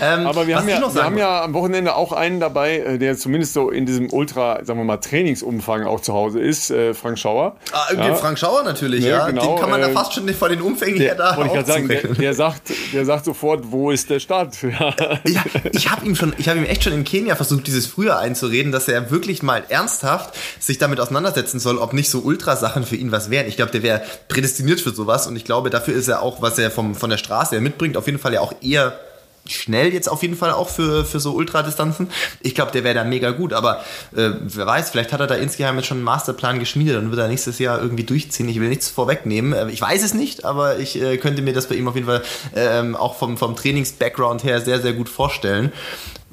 Ähm, 0.00 0.26
Aber 0.26 0.46
wir, 0.46 0.56
haben 0.56 0.68
ja, 0.68 0.94
wir 0.94 1.04
haben 1.04 1.18
ja 1.18 1.42
am 1.44 1.54
Wochenende 1.54 1.94
auch 1.94 2.12
einen 2.12 2.40
dabei, 2.40 2.78
äh, 2.78 2.98
der 2.98 3.16
zumindest 3.16 3.54
so 3.54 3.70
in 3.70 3.86
diesem 3.86 4.12
Ultra, 4.12 4.64
sagen 4.64 4.78
wir 4.78 4.84
mal, 4.84 4.98
Trainingsumfang 4.98 5.84
auch 5.84 6.00
zu 6.00 6.12
Hause 6.12 6.40
ist, 6.40 6.70
äh, 6.70 6.94
Frank 6.94 7.18
Schauer. 7.18 7.56
Ah, 7.72 7.92
ja. 7.94 8.14
Frank 8.14 8.38
Schauer 8.38 8.62
natürlich, 8.62 9.04
ja. 9.04 9.10
ja. 9.10 9.26
Genau, 9.26 9.54
den 9.54 9.60
kann 9.60 9.70
man 9.70 9.80
da 9.80 9.88
äh, 9.88 9.92
fast 9.92 10.14
schon 10.14 10.28
vor 10.34 10.48
den 10.48 10.60
Umfängen 10.60 10.98
der, 10.98 11.08
her 11.08 11.14
da 11.16 11.36
wollte 11.36 11.58
ich 11.58 11.66
sagen, 11.66 11.88
der, 11.88 12.02
der, 12.02 12.34
sagt, 12.34 12.72
der 12.92 13.04
sagt 13.04 13.24
sofort, 13.24 13.64
wo 13.70 13.90
ist 13.90 14.08
der 14.10 14.20
Start? 14.20 14.56
ja, 14.62 14.94
ich 15.72 15.90
habe 15.90 16.06
ihm 16.06 16.14
schon, 16.14 16.32
ich 16.38 16.48
habe 16.48 16.59
ihm 16.60 16.70
echt 16.70 16.84
schon 16.84 16.92
in 16.92 17.04
Kenia 17.04 17.34
versucht, 17.36 17.66
dieses 17.66 17.86
früher 17.86 18.18
einzureden, 18.18 18.72
dass 18.72 18.88
er 18.88 19.10
wirklich 19.10 19.42
mal 19.42 19.64
ernsthaft 19.68 20.34
sich 20.58 20.78
damit 20.78 21.00
auseinandersetzen 21.00 21.60
soll, 21.60 21.78
ob 21.78 21.92
nicht 21.92 22.10
so 22.10 22.20
Ultrasachen 22.20 22.84
für 22.84 22.96
ihn 22.96 23.12
was 23.12 23.30
wären. 23.30 23.48
Ich 23.48 23.56
glaube, 23.56 23.72
der 23.72 23.82
wäre 23.82 24.02
prädestiniert 24.28 24.80
für 24.80 24.90
sowas 24.90 25.26
und 25.26 25.36
ich 25.36 25.44
glaube, 25.44 25.70
dafür 25.70 25.94
ist 25.94 26.08
er 26.08 26.22
auch, 26.22 26.42
was 26.42 26.58
er 26.58 26.70
vom, 26.70 26.94
von 26.94 27.10
der 27.10 27.18
Straße 27.18 27.52
her 27.52 27.60
mitbringt, 27.60 27.96
auf 27.96 28.06
jeden 28.06 28.18
Fall 28.18 28.34
ja 28.34 28.40
auch 28.40 28.54
eher 28.62 28.98
schnell 29.46 29.92
jetzt 29.92 30.08
auf 30.08 30.22
jeden 30.22 30.36
Fall 30.36 30.52
auch 30.52 30.68
für, 30.68 31.04
für 31.04 31.20
so 31.20 31.32
Ultradistanzen. 31.32 32.10
Ich 32.40 32.54
glaube, 32.54 32.72
der 32.72 32.84
wäre 32.84 32.94
da 32.94 33.04
mega 33.04 33.30
gut, 33.30 33.52
aber 33.52 33.80
äh, 34.14 34.30
wer 34.40 34.66
weiß, 34.66 34.90
vielleicht 34.90 35.12
hat 35.12 35.20
er 35.20 35.26
da 35.26 35.34
insgeheim 35.34 35.76
jetzt 35.76 35.86
schon 35.86 35.98
einen 35.98 36.04
Masterplan 36.04 36.58
geschmiedet 36.58 36.96
und 36.96 37.10
wird 37.10 37.20
er 37.20 37.28
nächstes 37.28 37.58
Jahr 37.58 37.80
irgendwie 37.80 38.04
durchziehen. 38.04 38.48
Ich 38.48 38.60
will 38.60 38.68
nichts 38.68 38.88
vorwegnehmen. 38.88 39.52
Äh, 39.52 39.70
ich 39.70 39.80
weiß 39.80 40.02
es 40.02 40.14
nicht, 40.14 40.44
aber 40.44 40.78
ich 40.78 41.00
äh, 41.00 41.16
könnte 41.16 41.42
mir 41.42 41.52
das 41.52 41.66
bei 41.66 41.74
ihm 41.74 41.88
auf 41.88 41.94
jeden 41.94 42.06
Fall 42.06 42.22
ähm, 42.54 42.94
auch 42.94 43.16
vom, 43.16 43.36
vom 43.38 43.56
Trainings-Background 43.56 44.44
her 44.44 44.60
sehr, 44.60 44.80
sehr 44.80 44.92
gut 44.92 45.08
vorstellen 45.08 45.72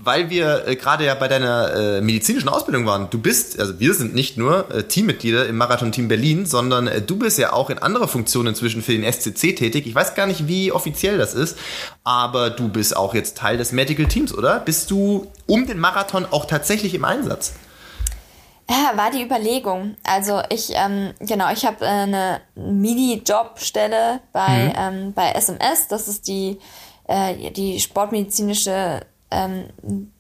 weil 0.08 0.30
wir 0.30 0.66
äh, 0.66 0.76
gerade 0.78 1.06
ja 1.06 1.14
bei 1.16 1.28
deiner 1.28 1.74
äh, 1.74 2.02
medizinischen 2.02 2.48
Ausbildung 2.48 2.86
waren. 2.86 3.10
Du 3.10 3.20
bist, 3.20 3.60
also 3.60 3.78
wir 3.80 3.94
sind 3.94 4.16
nicht 4.16 4.38
nur 4.38 4.74
äh, 4.74 4.84
Teammitglieder 4.84 5.46
im 5.46 5.58
Marathon-Team 5.58 6.08
Berlin, 6.08 6.46
sondern 6.46 6.88
äh, 6.88 7.02
du 7.02 7.18
bist 7.18 7.38
ja 7.38 7.52
auch 7.52 7.70
in 7.70 7.78
anderer 7.78 8.08
Funktion 8.08 8.48
inzwischen 8.48 8.82
für 8.82 8.94
den 8.94 9.04
SCC 9.04 9.54
tätig. 9.54 9.86
Ich 9.86 9.94
weiß 9.94 10.16
gar 10.16 10.26
nicht, 10.26 10.48
wie 10.48 10.72
offiziell 10.72 11.18
das 11.18 11.34
ist, 11.34 11.58
aber 12.06 12.50
du 12.50 12.70
bist 12.70 12.96
auch 12.96 13.14
jetzt 13.14 13.38
Teil 13.38 13.58
des 13.58 13.74
Medical 13.74 14.06
Teams, 14.06 14.34
oder? 14.34 14.62
Bist 14.62 14.90
du 14.92 15.28
um 15.46 15.68
den 15.68 15.78
Marathon 15.78 16.26
auch 16.32 16.46
tatsächlich 16.46 16.94
im 16.94 17.04
Einsatz? 17.04 17.54
Ja, 18.70 18.94
war 18.96 19.12
die 19.12 19.24
Überlegung. 19.24 19.98
Also 20.04 20.42
ich, 20.50 20.72
ähm, 20.74 21.14
genau, 21.20 21.52
ich 21.52 21.66
habe 21.66 21.84
äh, 21.84 21.90
eine 21.90 22.42
Mini-Jobstelle 22.56 24.22
bei, 24.32 24.58
mhm. 24.68 24.74
ähm, 24.78 25.14
bei 25.14 25.32
SMS. 25.32 25.90
Das 25.90 26.08
ist 26.08 26.30
die, 26.30 26.60
äh, 27.10 27.52
die 27.52 27.82
sportmedizinische 27.82 29.02
ähm, 29.32 30.12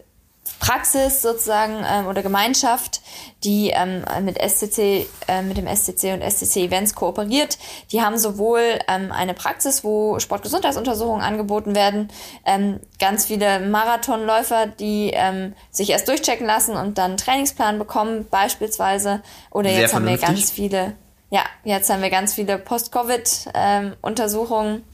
Praxis 0.59 1.21
sozusagen 1.21 1.83
ähm, 1.87 2.07
oder 2.07 2.23
Gemeinschaft, 2.23 3.01
die 3.43 3.71
ähm, 3.73 4.03
mit 4.23 4.37
SCC, 4.37 5.07
äh, 5.27 5.41
mit 5.41 5.57
dem 5.57 5.67
SCC 5.67 6.13
und 6.13 6.21
SCC 6.21 6.65
Events 6.65 6.95
kooperiert. 6.95 7.57
Die 7.91 8.01
haben 8.01 8.17
sowohl 8.17 8.79
ähm, 8.87 9.11
eine 9.11 9.33
Praxis, 9.33 9.83
wo 9.83 10.19
Sportgesundheitsuntersuchungen 10.19 11.21
angeboten 11.21 11.75
werden, 11.75 12.09
ähm, 12.45 12.79
ganz 12.99 13.25
viele 13.25 13.59
Marathonläufer, 13.59 14.67
die 14.67 15.11
ähm, 15.13 15.53
sich 15.71 15.89
erst 15.89 16.07
durchchecken 16.07 16.47
lassen 16.47 16.75
und 16.75 16.97
dann 16.97 17.11
einen 17.11 17.17
Trainingsplan 17.17 17.77
bekommen, 17.77 18.25
beispielsweise. 18.29 19.21
Oder 19.51 19.69
Sehr 19.69 19.81
jetzt 19.81 19.93
haben 19.93 20.07
wir 20.07 20.17
ganz 20.17 20.51
viele 20.51 20.95
ja, 21.29 21.41
jetzt 21.65 21.89
haben 21.89 22.01
wir 22.01 22.09
ganz 22.09 22.33
viele 22.33 22.57
Post-Covid-Untersuchungen. 22.57 24.85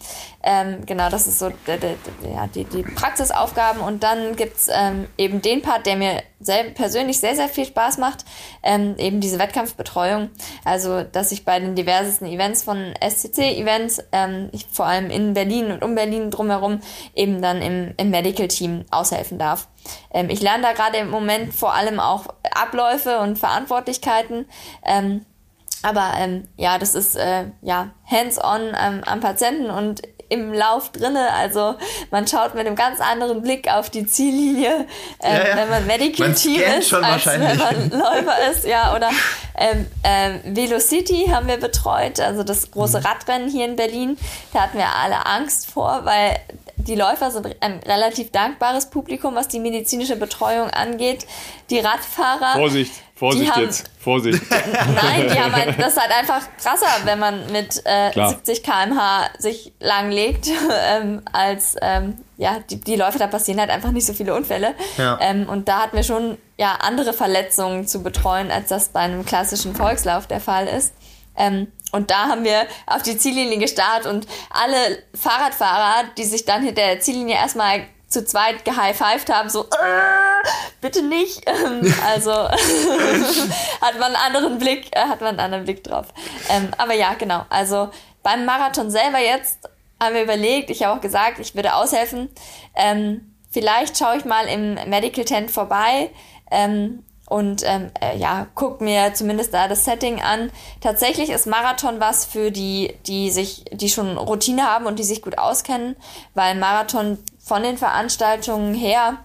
Ähm, 0.42 0.74
ähm, 0.74 0.84
genau, 0.84 1.10
das 1.10 1.28
ist 1.28 1.38
so 1.38 1.50
die, 1.50 1.78
die, 1.78 1.96
ja, 2.34 2.48
die, 2.48 2.66
die 2.66 2.82
Praxisaufgaben. 2.82 3.84
Und 3.84 4.02
dann 4.02 4.36
gibt's 4.36 4.68
ähm, 4.74 5.08
eben 5.16 5.44
den 5.44 5.62
Part, 5.62 5.86
der 5.86 5.96
mir 5.96 6.24
sehr, 6.40 6.64
persönlich 6.72 7.20
sehr, 7.20 7.36
sehr 7.36 7.50
viel 7.50 7.66
Spaß 7.66 8.00
macht, 8.00 8.26
ähm, 8.64 8.96
eben 8.98 9.22
diese 9.22 9.38
Wettkampfbetreuung. 9.38 10.32
Also, 10.66 11.04
dass 11.04 11.32
ich 11.32 11.46
bei 11.46 11.60
den 11.60 11.76
diversesten 11.76 12.28
Events 12.28 12.64
von 12.64 12.96
SCC-Events, 13.00 14.04
ähm, 14.12 14.50
vor 14.72 14.88
allem 14.88 15.12
in 15.12 15.36
Berlin 15.36 15.72
und 15.72 15.84
um 15.84 15.94
Berlin 15.94 16.32
drumherum, 16.32 16.82
eben 17.14 17.44
dann 17.44 17.62
im, 17.62 17.94
im 17.98 18.10
Medical-Team 18.10 18.86
aushelfen 18.90 19.38
darf. 19.38 19.68
Ähm, 20.12 20.32
ich 20.32 20.42
lerne 20.42 20.64
da 20.64 20.74
gerade 20.74 20.98
im 20.98 21.12
Moment 21.12 21.54
vor 21.54 21.76
allem 21.76 22.00
auch 22.00 22.26
Abläufe 22.56 23.20
und 23.20 23.38
Verantwortlichkeiten. 23.38 24.48
Ähm, 24.84 25.28
aber 25.84 26.14
ähm, 26.18 26.48
ja, 26.58 26.80
das 26.80 26.96
ist 26.96 27.16
äh, 27.16 27.46
ja 27.62 27.90
hands-on 28.10 28.76
ähm, 28.80 29.02
am 29.06 29.20
Patienten 29.20 29.70
und 29.70 30.02
im 30.30 30.52
Lauf 30.52 30.92
drinne. 30.92 31.32
Also 31.34 31.76
man 32.10 32.28
schaut 32.28 32.56
mit 32.56 32.66
einem 32.66 32.76
ganz 32.76 33.00
anderen 33.00 33.42
Blick 33.42 33.70
auf 33.70 33.90
die 33.90 34.06
Ziellinie, 34.06 34.88
ähm, 35.22 35.36
ja, 35.36 35.48
ja. 35.50 35.58
wenn 35.58 35.70
man 35.70 35.86
Medical 35.86 36.34
Team 36.34 36.62
ist, 36.80 36.94
als 36.94 37.26
wenn 37.28 37.58
man 37.58 37.90
Läufer 37.92 38.52
ist. 38.52 38.66
Ja, 38.66 38.96
oder 38.96 39.10
ähm, 39.56 39.86
ähm, 40.04 40.56
Velocity 40.56 41.28
haben 41.32 41.48
wir 41.48 41.58
betreut, 41.58 42.20
also 42.20 42.44
das 42.44 42.72
große 42.72 43.00
mhm. 43.00 43.06
Radrennen 43.06 43.50
hier 43.50 43.66
in 43.66 43.76
Berlin. 43.76 44.18
Da 44.54 44.62
hatten 44.62 44.78
wir 44.78 44.90
alle 44.90 45.26
Angst 45.26 45.72
vor, 45.72 46.02
weil 46.04 46.40
die 46.88 46.96
Läufer 46.96 47.32
sind 47.32 47.48
ein 47.62 47.80
relativ 47.80 48.32
dankbares 48.32 48.90
Publikum, 48.90 49.36
was 49.36 49.48
die 49.48 49.60
medizinische 49.60 50.16
Betreuung 50.16 50.70
angeht. 50.70 51.26
Die 51.70 51.80
Radfahrer. 51.80 52.54
Vorsicht 52.54 52.92
Vorsicht 53.24 53.56
haben, 53.56 53.64
jetzt, 53.64 53.90
Vorsicht. 54.00 54.44
Nein, 54.52 55.30
die 55.32 55.40
haben 55.40 55.56
halt, 55.56 55.80
das 55.80 55.94
ist 55.94 56.02
halt 56.02 56.12
einfach 56.12 56.42
krasser, 56.62 57.06
wenn 57.06 57.20
man 57.20 57.50
mit 57.54 57.82
äh, 57.86 58.12
70 58.12 58.64
km/h 58.64 59.30
sich 59.38 59.72
langlegt, 59.80 60.50
ähm, 60.90 61.22
als 61.32 61.78
ähm, 61.82 62.18
ja, 62.38 62.58
die, 62.70 62.82
die 62.82 62.98
Läufe, 62.98 63.20
da 63.20 63.28
passieren 63.28 63.62
halt 63.62 63.70
einfach 63.70 63.92
nicht 63.92 64.06
so 64.06 64.12
viele 64.12 64.36
Unfälle. 64.36 64.74
Ja. 64.98 65.18
Ähm, 65.22 65.48
und 65.48 65.70
da 65.70 65.84
hatten 65.84 65.96
wir 65.96 66.04
schon 66.04 66.38
ja 66.58 66.80
andere 66.82 67.14
Verletzungen 67.14 67.88
zu 67.88 68.04
betreuen, 68.04 68.52
als 68.52 68.68
das 68.68 68.90
bei 68.90 69.00
einem 69.00 69.26
klassischen 69.26 69.74
Volkslauf 69.74 70.28
der 70.28 70.42
Fall 70.42 70.68
ist. 70.68 70.94
Ähm, 71.38 71.68
und 71.94 72.10
da 72.10 72.28
haben 72.28 72.44
wir 72.44 72.66
auf 72.88 73.04
die 73.04 73.18
Ziellinie 73.18 73.60
gestartet 73.60 74.12
und 74.12 74.28
alle 74.50 75.04
Fahrradfahrer, 75.14 76.06
die 76.18 76.24
sich 76.24 76.44
dann 76.44 76.64
hinter 76.64 76.82
der 76.82 77.00
Ziellinie 77.00 77.36
erstmal 77.36 77.84
zu 78.08 78.26
zweit 78.26 78.66
gehighfived 78.66 79.30
haben, 79.32 79.50
so, 79.50 79.64
äh, 79.64 80.48
bitte 80.82 81.04
nicht. 81.04 81.44
Ähm, 81.54 81.94
also 82.08 82.32
hat 83.82 84.00
man 84.00 84.16
einen 84.16 84.16
anderen 84.16 84.58
Blick, 84.58 84.88
äh, 84.96 85.02
hat 85.02 85.22
man 85.22 85.32
einen 85.32 85.40
anderen 85.40 85.66
Blick 85.66 85.84
drauf. 85.84 86.08
Ähm, 86.50 86.70
aber 86.78 86.94
ja, 86.94 87.14
genau. 87.14 87.46
Also 87.50 87.90
beim 88.24 88.46
Marathon 88.46 88.90
selber 88.90 89.20
jetzt 89.20 89.70
haben 90.02 90.16
wir 90.16 90.24
überlegt, 90.24 90.72
ich 90.72 90.84
habe 90.84 90.98
auch 90.98 91.02
gesagt, 91.02 91.38
ich 91.40 91.54
würde 91.54 91.76
aushelfen. 91.76 92.30
Ähm, 92.76 93.36
vielleicht 93.52 93.98
schaue 93.98 94.18
ich 94.18 94.26
mal 94.26 94.48
im 94.48 94.76
Medical 94.90 95.26
Tent 95.26 95.52
vorbei. 95.52 96.10
Ähm, 96.50 97.04
und 97.28 97.64
ähm, 97.66 97.90
äh, 98.02 98.18
ja, 98.18 98.48
guck 98.54 98.82
mir 98.82 99.14
zumindest 99.14 99.54
da 99.54 99.68
das 99.68 99.86
Setting 99.86 100.22
an. 100.22 100.52
Tatsächlich 100.82 101.30
ist 101.30 101.48
Marathon 101.48 102.00
was 102.00 102.26
für 102.26 102.52
die, 102.52 102.94
die 103.08 103.32
sich, 103.32 103.66
die 103.72 103.90
schon 103.90 104.18
Routine 104.18 104.64
haben 104.64 104.86
und 104.86 105.00
die 105.00 105.04
sich 105.04 105.22
gut 105.22 105.38
auskennen, 105.38 105.96
weil 106.34 106.56
Marathon 106.56 107.18
von 107.40 107.64
den 107.64 107.78
Veranstaltungen 107.78 108.74
her 108.74 109.20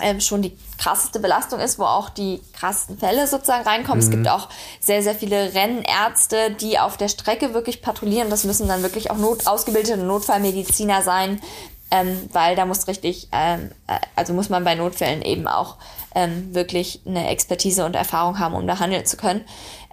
ähm, 0.00 0.20
schon 0.20 0.42
die 0.42 0.56
krasseste 0.78 1.20
Belastung 1.20 1.60
ist, 1.60 1.78
wo 1.78 1.84
auch 1.84 2.08
die 2.08 2.40
krassesten 2.52 2.98
Fälle 2.98 3.26
sozusagen 3.26 3.64
reinkommen. 3.66 3.98
Mhm. 3.98 4.04
Es 4.04 4.10
gibt 4.10 4.28
auch 4.28 4.48
sehr, 4.80 5.02
sehr 5.02 5.14
viele 5.14 5.54
Rennärzte, 5.54 6.50
die 6.52 6.78
auf 6.78 6.96
der 6.96 7.08
Strecke 7.08 7.54
wirklich 7.54 7.82
patrouillieren. 7.82 8.30
Das 8.30 8.44
müssen 8.44 8.68
dann 8.68 8.82
wirklich 8.82 9.10
auch 9.10 9.16
not 9.16 9.46
ausgebildete 9.46 9.96
Notfallmediziner 9.96 11.02
sein, 11.02 11.40
ähm, 11.90 12.28
weil 12.32 12.54
da 12.54 12.66
muss 12.66 12.86
richtig, 12.86 13.28
ähm, 13.32 13.70
äh, 13.86 13.98
also 14.14 14.34
muss 14.34 14.50
man 14.50 14.64
bei 14.64 14.74
Notfällen 14.74 15.22
eben 15.22 15.48
auch 15.48 15.76
ähm, 16.14 16.54
wirklich 16.54 17.00
eine 17.06 17.28
Expertise 17.28 17.84
und 17.84 17.96
Erfahrung 17.96 18.38
haben, 18.38 18.54
um 18.54 18.66
da 18.66 18.78
handeln 18.78 19.06
zu 19.06 19.16
können. 19.16 19.44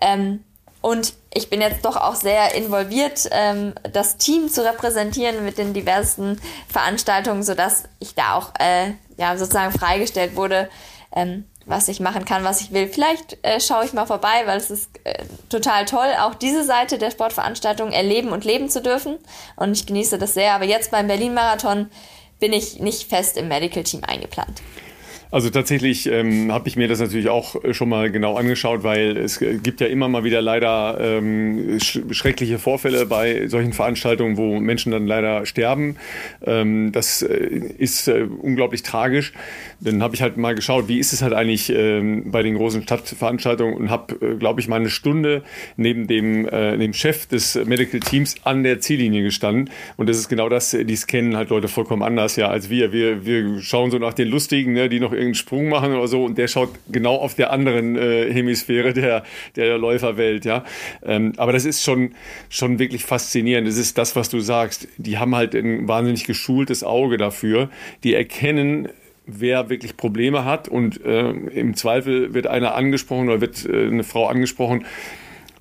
Ähm, 0.02 0.44
und 0.82 1.16
ich 1.34 1.50
bin 1.50 1.62
jetzt 1.62 1.84
doch 1.84 1.96
auch 1.96 2.14
sehr 2.14 2.54
involviert, 2.54 3.28
ähm, 3.32 3.74
das 3.92 4.18
Team 4.18 4.50
zu 4.50 4.64
repräsentieren 4.64 5.44
mit 5.44 5.58
den 5.58 5.74
diversen 5.74 6.40
Veranstaltungen, 6.68 7.42
sodass 7.42 7.86
ich 8.00 8.14
da 8.14 8.36
auch 8.36 8.52
äh, 8.60 8.92
ja, 9.18 9.36
sozusagen 9.36 9.72
freigestellt 9.78 10.36
wurde, 10.36 10.70
ähm, 11.12 11.46
was 11.66 11.88
ich 11.88 12.00
machen 12.00 12.26
kann, 12.26 12.44
was 12.44 12.62
ich 12.62 12.72
will. 12.72 12.88
Vielleicht 12.88 13.44
äh, 13.44 13.60
schaue 13.60 13.86
ich 13.86 13.94
mal 13.94 14.06
vorbei, 14.06 14.44
weil 14.46 14.58
es 14.58 14.70
ist 14.70 14.92
äh, 15.06 15.24
total 15.50 15.86
toll, 15.86 16.14
auch 16.20 16.36
diese 16.36 16.64
Seite 16.64 17.00
der 17.00 17.10
Sportveranstaltung 17.10 17.92
erleben 17.92 18.30
und 18.30 18.46
leben 18.46 18.70
zu 18.70 18.82
dürfen. 18.82 19.18
Und 19.56 19.72
ich 19.72 19.88
genieße 19.88 20.20
das 20.20 20.36
sehr. 20.36 20.54
Aber 20.54 20.66
jetzt 20.66 20.92
beim 20.92 21.08
Berlin-Marathon 21.08 21.90
bin 22.40 22.54
ich 22.54 22.80
nicht 22.80 23.10
fest 23.10 23.38
im 23.38 23.48
Medical 23.48 23.84
Team 23.84 24.04
eingeplant. 24.06 24.62
Also 25.36 25.50
tatsächlich 25.50 26.10
ähm, 26.10 26.50
habe 26.54 26.70
ich 26.70 26.78
mir 26.78 26.88
das 26.88 27.02
natürlich 27.02 27.28
auch 27.28 27.62
äh, 27.62 27.74
schon 27.74 27.90
mal 27.90 28.10
genau 28.10 28.38
angeschaut, 28.38 28.84
weil 28.84 29.18
es 29.18 29.40
gibt 29.40 29.82
ja 29.82 29.88
immer 29.88 30.08
mal 30.08 30.24
wieder 30.24 30.42
leider 30.42 30.98
ähm, 30.98 31.78
sch 31.78 32.00
schreckliche 32.12 32.58
Vorfälle 32.58 33.06
bei 33.06 33.46
solchen 33.48 33.74
Veranstaltungen, 33.74 34.38
wo 34.38 34.62
Menschen 34.62 34.94
dann 34.94 35.08
leider 35.08 35.46
sterben. 35.46 35.98
Ähm, 36.46 36.94
das 36.94 37.22
äh, 37.22 37.36
ist 37.78 38.08
äh, 38.08 38.26
unglaublich 38.40 38.84
tragisch. 38.84 39.34
Dann 39.82 40.02
habe 40.02 40.16
ich 40.16 40.22
halt 40.22 40.38
mal 40.38 40.56
geschaut, 40.56 40.88
wie 40.88 41.00
ist 41.00 41.12
es 41.12 41.22
halt 41.22 41.34
eigentlich 41.34 41.70
ähm, 41.70 42.32
bei 42.32 42.42
den 42.42 42.56
großen 42.56 42.84
Stadtveranstaltungen 42.84 43.76
und 43.76 43.90
habe, 43.90 44.16
äh, 44.26 44.36
glaube 44.36 44.62
ich, 44.62 44.70
mal 44.70 44.78
eine 44.78 44.90
Stunde 44.90 45.44
neben 45.76 46.08
dem, 46.08 46.48
äh, 46.48 46.78
dem 46.78 46.94
Chef 46.94 47.26
des 47.26 47.56
Medical 47.66 48.00
Teams 48.00 48.36
an 48.46 48.64
der 48.64 48.80
Ziellinie 48.80 49.22
gestanden. 49.22 49.70
Und 49.98 50.08
das 50.08 50.18
ist 50.18 50.30
genau 50.30 50.48
das, 50.48 50.72
die 50.72 50.96
scannen 50.96 51.36
halt 51.36 51.50
Leute 51.50 51.68
vollkommen 51.68 52.04
anders 52.04 52.38
ja 52.38 52.48
als 52.48 52.70
wir. 52.70 52.94
Wir, 52.94 53.26
wir 53.26 53.60
schauen 53.60 53.92
so 53.92 53.98
nach 53.98 54.14
den 54.14 54.30
Lustigen, 54.30 54.72
ne, 54.72 54.88
die 54.88 55.02
noch 55.02 55.12
irgendeinen 55.26 55.36
Sprung 55.36 55.70
machen 55.70 55.94
oder 55.94 56.08
so 56.08 56.24
und 56.24 56.38
der 56.38 56.48
schaut 56.48 56.70
genau 56.90 57.16
auf 57.16 57.36
der 57.36 57.52
anderen 57.52 57.96
äh, 57.98 58.32
Hemisphäre 58.32 58.94
der, 58.94 59.24
der 59.56 59.78
Läuferwelt, 59.78 60.46
ja. 60.46 60.64
Ähm, 61.04 61.34
aber 61.38 61.54
das 61.54 61.66
ist 61.66 61.84
schon, 61.84 62.16
schon 62.50 62.80
wirklich 62.80 63.04
faszinierend. 63.04 63.68
Das 63.68 63.78
ist 63.78 63.98
das, 63.98 64.16
was 64.16 64.30
du 64.30 64.40
sagst. 64.40 64.88
Die 64.98 65.18
haben 65.18 65.36
halt 65.36 65.56
ein 65.56 65.88
wahnsinnig 65.88 66.26
geschultes 66.26 66.84
Auge 66.84 67.18
dafür. 67.18 67.70
Die 68.04 68.14
erkennen, 68.14 68.90
wer 69.26 69.70
wirklich 69.70 69.98
Probleme 69.98 70.46
hat 70.46 70.68
und 70.68 71.04
äh, 71.04 71.30
im 71.30 71.76
Zweifel 71.76 72.34
wird 72.34 72.48
einer 72.48 72.76
angesprochen 72.76 73.30
oder 73.30 73.42
wird 73.42 73.66
äh, 73.66 73.88
eine 73.88 74.04
Frau 74.04 74.28
angesprochen 74.28 74.86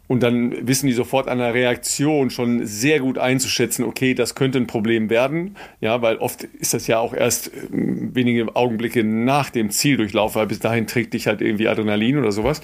Und 0.06 0.22
dann 0.22 0.66
wissen 0.68 0.86
die 0.86 0.92
sofort 0.92 1.28
an 1.28 1.38
der 1.38 1.54
Reaktion 1.54 2.28
schon 2.28 2.66
sehr 2.66 3.00
gut 3.00 3.16
einzuschätzen, 3.16 3.84
okay, 3.84 4.12
das 4.14 4.34
könnte 4.34 4.58
ein 4.58 4.66
Problem 4.66 5.08
werden. 5.08 5.56
Ja, 5.80 6.02
weil 6.02 6.16
oft 6.16 6.44
ist 6.44 6.74
das 6.74 6.86
ja 6.86 6.98
auch 6.98 7.14
erst 7.14 7.50
ähm, 7.72 8.14
wenige 8.14 8.54
Augenblicke 8.54 9.02
nach 9.02 9.48
dem 9.48 9.70
Zieldurchlauf, 9.70 10.34
weil 10.34 10.46
bis 10.46 10.58
dahin 10.58 10.86
trägt 10.86 11.14
dich 11.14 11.26
halt 11.26 11.40
irgendwie 11.40 11.68
Adrenalin 11.68 12.18
oder 12.18 12.32
sowas. 12.32 12.60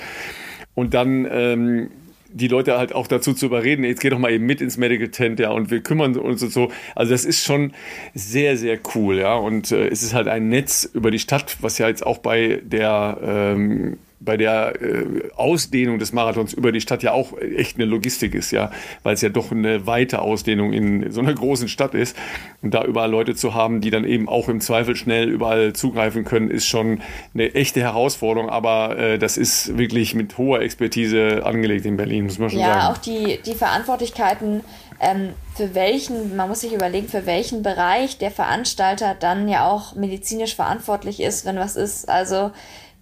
Und 0.74 0.92
dann 0.92 1.26
ähm, 1.30 1.88
die 2.32 2.48
Leute 2.48 2.78
halt 2.78 2.94
auch 2.94 3.06
dazu 3.06 3.32
zu 3.32 3.46
überreden, 3.46 3.84
jetzt 3.84 4.00
geh 4.00 4.10
doch 4.10 4.18
mal 4.18 4.30
eben 4.30 4.46
mit 4.46 4.60
ins 4.60 4.76
Medical 4.76 5.08
Tent, 5.08 5.40
ja, 5.40 5.50
und 5.50 5.70
wir 5.70 5.80
kümmern 5.82 6.16
uns 6.16 6.42
und 6.42 6.52
so. 6.52 6.70
Also 6.94 7.12
das 7.12 7.24
ist 7.24 7.44
schon 7.44 7.72
sehr, 8.14 8.56
sehr 8.56 8.78
cool, 8.94 9.18
ja. 9.18 9.34
Und 9.34 9.72
äh, 9.72 9.88
es 9.88 10.02
ist 10.02 10.14
halt 10.14 10.28
ein 10.28 10.48
Netz 10.48 10.88
über 10.92 11.10
die 11.10 11.18
Stadt, 11.18 11.56
was 11.60 11.78
ja 11.78 11.88
jetzt 11.88 12.06
auch 12.06 12.18
bei 12.18 12.60
der 12.64 13.18
ähm, 13.22 13.98
bei 14.20 14.36
der 14.36 14.80
äh, 14.80 15.30
Ausdehnung 15.34 15.98
des 15.98 16.12
Marathons 16.12 16.52
über 16.52 16.72
die 16.72 16.82
Stadt 16.82 17.02
ja 17.02 17.12
auch 17.12 17.38
echt 17.38 17.76
eine 17.76 17.86
Logistik 17.86 18.34
ist, 18.34 18.50
ja, 18.50 18.70
weil 19.02 19.14
es 19.14 19.22
ja 19.22 19.30
doch 19.30 19.50
eine 19.50 19.86
weite 19.86 20.20
Ausdehnung 20.20 20.74
in 20.74 21.10
so 21.10 21.20
einer 21.20 21.32
großen 21.32 21.68
Stadt 21.68 21.94
ist. 21.94 22.14
Und 22.60 22.74
da 22.74 22.84
überall 22.84 23.10
Leute 23.10 23.34
zu 23.34 23.54
haben, 23.54 23.80
die 23.80 23.90
dann 23.90 24.04
eben 24.04 24.28
auch 24.28 24.50
im 24.50 24.60
Zweifel 24.60 24.94
schnell 24.94 25.30
überall 25.30 25.72
zugreifen 25.72 26.24
können, 26.24 26.50
ist 26.50 26.66
schon 26.66 27.00
eine 27.32 27.54
echte 27.54 27.80
Herausforderung. 27.80 28.50
Aber 28.50 28.98
äh, 28.98 29.18
das 29.18 29.38
ist 29.38 29.78
wirklich 29.78 30.14
mit 30.14 30.36
hoher 30.36 30.60
Expertise 30.60 31.42
angelegt 31.44 31.86
in 31.86 31.96
Berlin, 31.96 32.24
muss 32.24 32.38
man 32.38 32.50
schon 32.50 32.60
ja, 32.60 32.66
sagen. 32.66 32.80
Ja, 32.80 32.92
auch 32.92 32.98
die, 32.98 33.40
die 33.44 33.54
Verantwortlichkeiten, 33.54 34.60
ähm, 35.00 35.30
für 35.54 35.74
welchen, 35.74 36.36
man 36.36 36.48
muss 36.48 36.60
sich 36.60 36.74
überlegen, 36.74 37.08
für 37.08 37.24
welchen 37.24 37.62
Bereich 37.62 38.18
der 38.18 38.30
Veranstalter 38.30 39.16
dann 39.18 39.48
ja 39.48 39.66
auch 39.66 39.94
medizinisch 39.94 40.54
verantwortlich 40.54 41.20
ist, 41.20 41.46
wenn 41.46 41.56
was 41.56 41.76
ist. 41.76 42.06
Also 42.10 42.50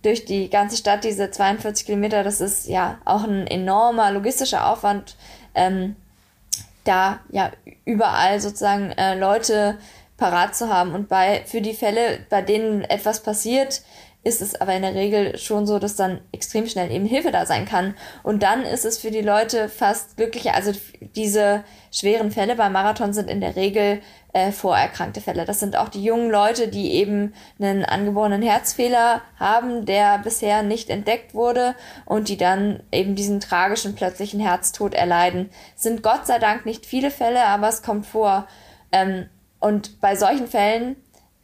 durch 0.09 0.25
die 0.25 0.49
ganze 0.49 0.79
Stadt, 0.79 1.05
diese 1.05 1.31
42 1.31 1.85
Kilometer, 1.85 2.25
das 2.25 2.41
ist 2.41 2.67
ja 2.67 2.99
auch 3.05 3.25
ein 3.25 3.47
enormer 3.47 4.11
logistischer 4.11 4.71
Aufwand, 4.71 5.17
ähm, 5.55 5.97
da 6.85 7.21
ja 7.31 7.53
überall 7.85 8.41
sozusagen 8.41 8.91
äh, 8.93 9.19
Leute 9.19 9.77
parat 10.17 10.57
zu 10.57 10.73
haben. 10.73 10.95
Und 10.95 11.11
bei, 11.11 11.43
für 11.45 11.61
die 11.61 11.75
Fälle, 11.75 12.21
bei 12.31 12.41
denen 12.41 12.85
etwas 12.85 13.23
passiert, 13.23 13.83
ist 14.29 14.43
es 14.43 14.61
aber 14.61 14.75
in 14.75 14.83
der 14.83 14.95
Regel 14.95 15.39
schon 15.39 15.67
so, 15.67 15.79
dass 15.79 15.97
dann 15.97 16.21
extrem 16.33 16.69
schnell 16.69 16.91
eben 16.93 17.07
Hilfe 17.07 17.33
da 17.33 17.47
sein 17.47 17.65
kann. 17.65 17.95
Und 18.23 18.43
dann 18.43 18.63
ist 18.63 18.85
es 18.85 18.99
für 18.99 19.11
die 19.11 19.23
Leute 19.23 19.69
fast 19.69 20.17
glücklicher. 20.17 20.55
Also 20.55 20.73
diese 21.17 21.65
schweren 21.91 22.31
Fälle 22.31 22.55
beim 22.55 22.73
Marathon 22.73 23.13
sind 23.13 23.31
in 23.31 23.41
der 23.41 23.57
Regel 23.57 24.01
äh, 24.35 24.53
vorerkrankte 24.53 25.23
Fälle. 25.23 25.47
Das 25.47 25.61
sind 25.61 25.77
auch 25.77 25.89
die 25.89 26.05
jungen 26.05 26.31
Leute, 26.31 26.69
die 26.69 26.93
eben 26.93 27.33
einen 27.59 27.85
angeborenen 27.85 28.43
Herzfehler 28.43 29.23
haben, 29.39 29.87
der 29.87 30.19
bisher 30.19 30.63
nicht 30.63 30.91
entdeckt 30.91 31.35
wurde 31.35 31.75
und 32.05 32.29
die 32.29 32.37
dann 32.37 32.81
eben 32.93 33.15
diesen 33.15 33.41
tragischen 33.41 33.95
plötzlichen 33.95 34.41
Herztod 34.41 34.95
erleiden. 34.95 35.49
Sind 35.75 36.03
Gott 36.03 36.27
sei 36.27 36.39
Dank 36.39 36.67
nicht 36.67 36.85
viele 36.85 37.11
Fälle, 37.11 37.45
aber 37.47 37.69
es 37.69 37.83
kommt 37.83 38.07
vor. 38.07 38.47
Ähm, 38.93 39.27
und 39.61 40.01
bei 40.01 40.15
solchen 40.15 40.47
Fällen 40.47 40.97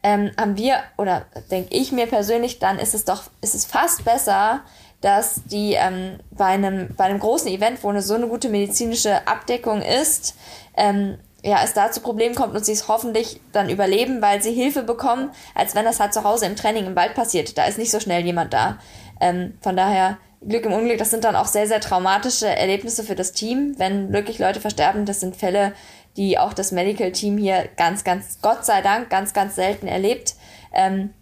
ähm, 0.05 0.29
haben 0.39 0.55
wir, 0.55 0.83
oder 0.97 1.25
denke 1.49 1.73
ich 1.73 1.91
mir 1.91 2.05
persönlich, 2.05 2.59
dann 2.59 2.77
ist 2.77 2.93
es 2.93 3.05
doch, 3.05 3.23
ist 3.41 3.55
es 3.55 3.65
fast 3.65 4.05
besser, 4.05 4.61
dass 5.01 5.41
die 5.45 5.73
ähm, 5.73 6.19
bei, 6.29 6.45
einem, 6.45 6.89
bei 6.95 7.05
einem 7.05 7.19
großen 7.19 7.49
Event, 7.49 7.83
wo 7.83 7.89
eine 7.89 8.03
so 8.03 8.13
eine 8.13 8.27
gute 8.27 8.49
medizinische 8.49 9.27
Abdeckung 9.27 9.81
ist, 9.81 10.35
ähm, 10.77 11.17
ja, 11.43 11.57
es 11.63 11.73
da 11.73 11.91
zu 11.91 12.01
Problemen 12.01 12.35
kommt 12.35 12.53
und 12.55 12.63
sie 12.63 12.71
es 12.73 12.87
hoffentlich 12.87 13.41
dann 13.51 13.67
überleben, 13.67 14.21
weil 14.21 14.43
sie 14.43 14.53
Hilfe 14.53 14.83
bekommen, 14.83 15.31
als 15.55 15.73
wenn 15.73 15.85
das 15.85 15.99
halt 15.99 16.13
zu 16.13 16.23
Hause 16.23 16.45
im 16.45 16.55
Training 16.55 16.85
im 16.85 16.95
Wald 16.95 17.15
passiert. 17.15 17.57
Da 17.57 17.65
ist 17.65 17.79
nicht 17.79 17.91
so 17.91 17.99
schnell 17.99 18.23
jemand 18.23 18.53
da. 18.53 18.77
Ähm, 19.19 19.57
von 19.61 19.75
daher, 19.75 20.19
Glück 20.47 20.65
im 20.65 20.73
Unglück, 20.73 20.99
das 20.99 21.09
sind 21.09 21.23
dann 21.23 21.35
auch 21.35 21.47
sehr, 21.47 21.67
sehr 21.67 21.81
traumatische 21.81 22.47
Erlebnisse 22.47 23.03
für 23.03 23.15
das 23.15 23.31
Team, 23.31 23.73
wenn 23.77 24.13
wirklich 24.13 24.37
Leute 24.37 24.61
versterben. 24.61 25.05
Das 25.05 25.19
sind 25.19 25.35
Fälle, 25.35 25.73
die 26.17 26.37
auch 26.37 26.53
das 26.53 26.71
Medical 26.71 27.11
Team 27.11 27.37
hier 27.37 27.67
ganz, 27.77 28.03
ganz, 28.03 28.39
Gott 28.41 28.65
sei 28.65 28.81
Dank, 28.81 29.09
ganz, 29.09 29.33
ganz 29.33 29.55
selten 29.55 29.87
erlebt. 29.87 30.35
Ähm, 30.73 31.13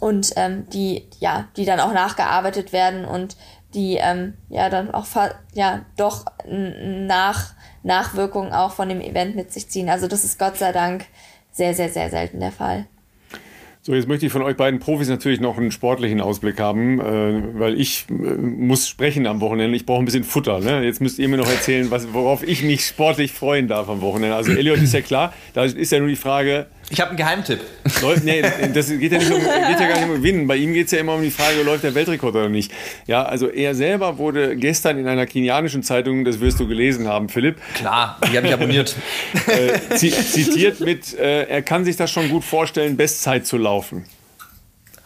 und 0.00 0.32
ähm, 0.36 0.68
die, 0.70 1.08
ja, 1.20 1.48
die 1.56 1.64
dann 1.64 1.78
auch 1.78 1.92
nachgearbeitet 1.92 2.72
werden 2.72 3.04
und 3.04 3.36
die 3.72 3.98
ähm, 4.00 4.34
ja 4.48 4.68
dann 4.68 4.92
auch 4.92 5.06
ja 5.54 5.84
doch 5.96 6.24
nach 6.44 7.54
Nachwirkungen 7.82 8.52
auch 8.52 8.72
von 8.72 8.88
dem 8.88 9.00
Event 9.00 9.36
mit 9.36 9.52
sich 9.52 9.70
ziehen. 9.70 9.88
Also 9.88 10.08
das 10.08 10.24
ist 10.24 10.38
Gott 10.38 10.56
sei 10.56 10.72
Dank 10.72 11.06
sehr, 11.52 11.74
sehr, 11.74 11.88
sehr 11.88 12.10
selten 12.10 12.40
der 12.40 12.52
Fall. 12.52 12.86
So, 13.84 13.96
jetzt 13.96 14.06
möchte 14.06 14.26
ich 14.26 14.30
von 14.30 14.42
euch 14.42 14.56
beiden 14.56 14.78
Profis 14.78 15.08
natürlich 15.08 15.40
noch 15.40 15.58
einen 15.58 15.72
sportlichen 15.72 16.20
Ausblick 16.20 16.60
haben, 16.60 17.00
äh, 17.00 17.42
weil 17.58 17.80
ich 17.80 18.06
äh, 18.10 18.12
muss 18.12 18.88
sprechen 18.88 19.26
am 19.26 19.40
Wochenende. 19.40 19.74
Ich 19.74 19.86
brauche 19.86 20.00
ein 20.00 20.04
bisschen 20.04 20.22
Futter. 20.22 20.60
Ne? 20.60 20.84
Jetzt 20.84 21.00
müsst 21.00 21.18
ihr 21.18 21.28
mir 21.28 21.36
noch 21.36 21.50
erzählen, 21.50 21.90
was, 21.90 22.14
worauf 22.14 22.46
ich 22.46 22.62
mich 22.62 22.86
sportlich 22.86 23.32
freuen 23.32 23.66
darf 23.66 23.88
am 23.88 24.00
Wochenende. 24.00 24.36
Also 24.36 24.52
Elliot 24.52 24.78
ist 24.78 24.94
ja 24.94 25.00
klar, 25.00 25.34
da 25.52 25.64
ist 25.64 25.90
ja 25.90 25.98
nur 25.98 26.06
die 26.06 26.14
Frage, 26.14 26.66
ich 26.92 27.00
habe 27.00 27.10
einen 27.10 27.16
Geheimtipp. 27.16 27.60
Läuft, 28.02 28.24
nee, 28.24 28.42
das 28.42 28.88
geht 28.88 29.12
ja, 29.12 29.18
nicht 29.18 29.30
um, 29.30 29.40
geht 29.40 29.80
ja 29.80 29.88
gar 29.88 29.94
nicht 29.94 30.08
um 30.08 30.14
Gewinnen. 30.16 30.46
Bei 30.46 30.56
ihm 30.56 30.74
geht 30.74 30.86
es 30.86 30.92
ja 30.92 30.98
immer 30.98 31.14
um 31.14 31.22
die 31.22 31.30
Frage, 31.30 31.62
läuft 31.62 31.84
der 31.84 31.94
Weltrekord 31.94 32.34
oder 32.34 32.50
nicht. 32.50 32.70
Ja, 33.06 33.22
also 33.22 33.48
er 33.48 33.74
selber 33.74 34.18
wurde 34.18 34.56
gestern 34.56 34.98
in 34.98 35.08
einer 35.08 35.24
kenianischen 35.24 35.82
Zeitung, 35.82 36.26
das 36.26 36.40
wirst 36.40 36.60
du 36.60 36.68
gelesen 36.68 37.08
haben, 37.08 37.30
Philipp. 37.30 37.56
Klar, 37.74 38.18
die 38.30 38.36
habe 38.36 38.46
ich 38.46 38.52
abonniert. 38.52 38.94
Äh, 39.46 39.96
zitiert 39.96 40.80
mit, 40.80 41.18
äh, 41.18 41.44
er 41.44 41.62
kann 41.62 41.84
sich 41.84 41.96
das 41.96 42.10
schon 42.10 42.28
gut 42.28 42.44
vorstellen, 42.44 42.96
Bestzeit 42.96 43.46
zu 43.46 43.56
laufen. 43.56 44.04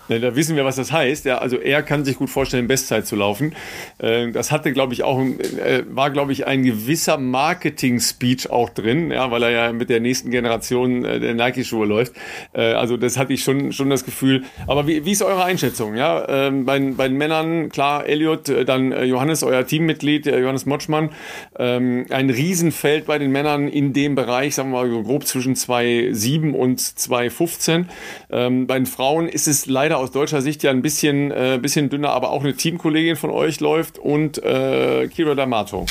Da 0.09 0.37
wissen 0.37 0.57
wir, 0.57 0.65
was 0.65 0.77
das 0.77 0.93
heißt. 0.93 1.24
Ja, 1.24 1.39
also 1.39 1.57
er 1.57 1.83
kann 1.83 2.05
sich 2.05 2.16
gut 2.16 2.31
vorstellen, 2.31 2.69
Bestzeit 2.69 3.07
zu 3.07 3.16
laufen. 3.16 3.55
Äh, 3.99 4.31
das 4.31 4.53
hatte, 4.53 4.73
glaube 4.73 4.93
ich, 4.93 5.03
auch, 5.03 5.20
äh, 5.20 5.83
war, 5.89 6.11
glaube 6.11 6.33
ich, 6.33 6.47
ein 6.47 6.62
gewisser 6.62 7.19
Marketing-Speech 7.19 8.51
auch 8.51 8.70
drin, 8.70 9.11
ja, 9.11 9.31
weil 9.31 9.43
er 9.43 9.51
ja 9.51 9.73
mit 9.73 9.91
der 9.91 10.01
nächsten 10.01 10.31
Generation 10.31 11.05
äh, 11.05 11.20
der 11.20 11.35
Nike-Schuhe 11.35 11.87
läuft. 11.87 12.12
Also 12.53 12.97
das 12.97 13.19
hatte 13.19 13.33
ich 13.33 13.43
schon, 13.43 13.73
schon 13.73 13.91
das 13.91 14.05
Gefühl. 14.05 14.45
Aber 14.66 14.87
wie, 14.87 15.05
wie 15.05 15.12
ist 15.12 15.23
eure 15.23 15.45
Einschätzung? 15.45 15.95
Ja, 15.95 16.27
ähm, 16.28 16.65
bei, 16.65 16.78
bei 16.78 17.09
den 17.09 17.16
Männern, 17.16 17.69
klar, 17.69 18.07
Elliot, 18.07 18.51
dann 18.66 18.93
Johannes, 19.05 19.43
euer 19.43 19.66
Teammitglied, 19.66 20.27
Johannes 20.27 20.66
Motschmann. 20.66 21.11
Ähm, 21.59 22.07
ein 22.11 22.31
Riesenfeld 22.31 23.07
bei 23.07 23.19
den 23.19 23.31
Männern 23.31 23.69
in 23.69 23.93
dem 23.93 24.15
Bereich, 24.15 24.55
sagen 24.55 24.70
wir 24.70 24.85
mal 24.87 25.03
grob 25.03 25.27
zwischen 25.27 25.55
2,7 25.55 26.53
und 26.53 26.81
2,15. 26.81 27.87
Ähm, 28.31 28.66
bei 28.66 28.77
den 28.77 28.87
Frauen 28.87 29.28
ist 29.28 29.49
es 29.49 29.66
leider 29.66 29.95
aus 29.97 30.10
deutscher 30.10 30.43
Sicht 30.43 30.62
ja 30.62 30.70
ein 30.70 30.82
bisschen, 30.82 31.31
äh, 31.31 31.59
bisschen 31.60 31.89
dünner, 31.89 32.10
aber 32.10 32.31
auch 32.31 32.43
eine 32.43 32.55
Teamkollegin 32.55 33.16
von 33.16 33.31
euch 33.31 33.60
läuft 33.60 33.98
und 33.98 34.43
äh, 34.43 35.09
Kira 35.09 35.32
D'Amato. 35.32 35.86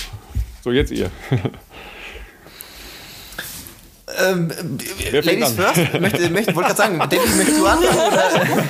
So, 0.64 0.72
jetzt 0.72 0.91
ihr. 0.91 1.11
Ähm, 4.18 4.52
Ladies 5.11 5.52
first? 5.53 5.99
Möchte, 5.99 6.30
möchte, 6.30 6.56
wollte 6.56 6.73
gerade 6.73 6.76
sagen, 6.76 6.99
Debbie, 7.10 7.27
möchtest 7.36 7.60
du 7.60 7.65
anfangen? 7.65 8.69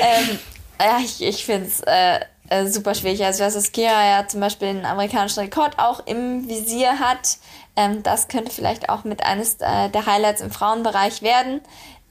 ähm, 0.00 0.38
ja, 0.80 0.98
ich, 1.04 1.22
ich 1.22 1.44
finde 1.44 1.66
es 1.66 1.80
äh, 1.80 2.20
äh, 2.52 2.66
super 2.66 2.94
schwierig. 2.94 3.24
Also, 3.24 3.42
dass 3.42 3.72
Kira 3.72 4.04
ja 4.04 4.28
zum 4.28 4.40
Beispiel 4.40 4.68
einen 4.68 4.84
amerikanischen 4.84 5.40
Rekord 5.40 5.78
auch 5.78 6.06
im 6.06 6.48
Visier 6.48 6.98
hat. 6.98 7.38
Ähm, 7.74 8.02
das 8.02 8.28
könnte 8.28 8.50
vielleicht 8.50 8.90
auch 8.90 9.04
mit 9.04 9.24
eines 9.24 9.54
äh, 9.60 9.88
der 9.88 10.04
Highlights 10.04 10.42
im 10.42 10.50
Frauenbereich 10.50 11.22
werden. 11.22 11.62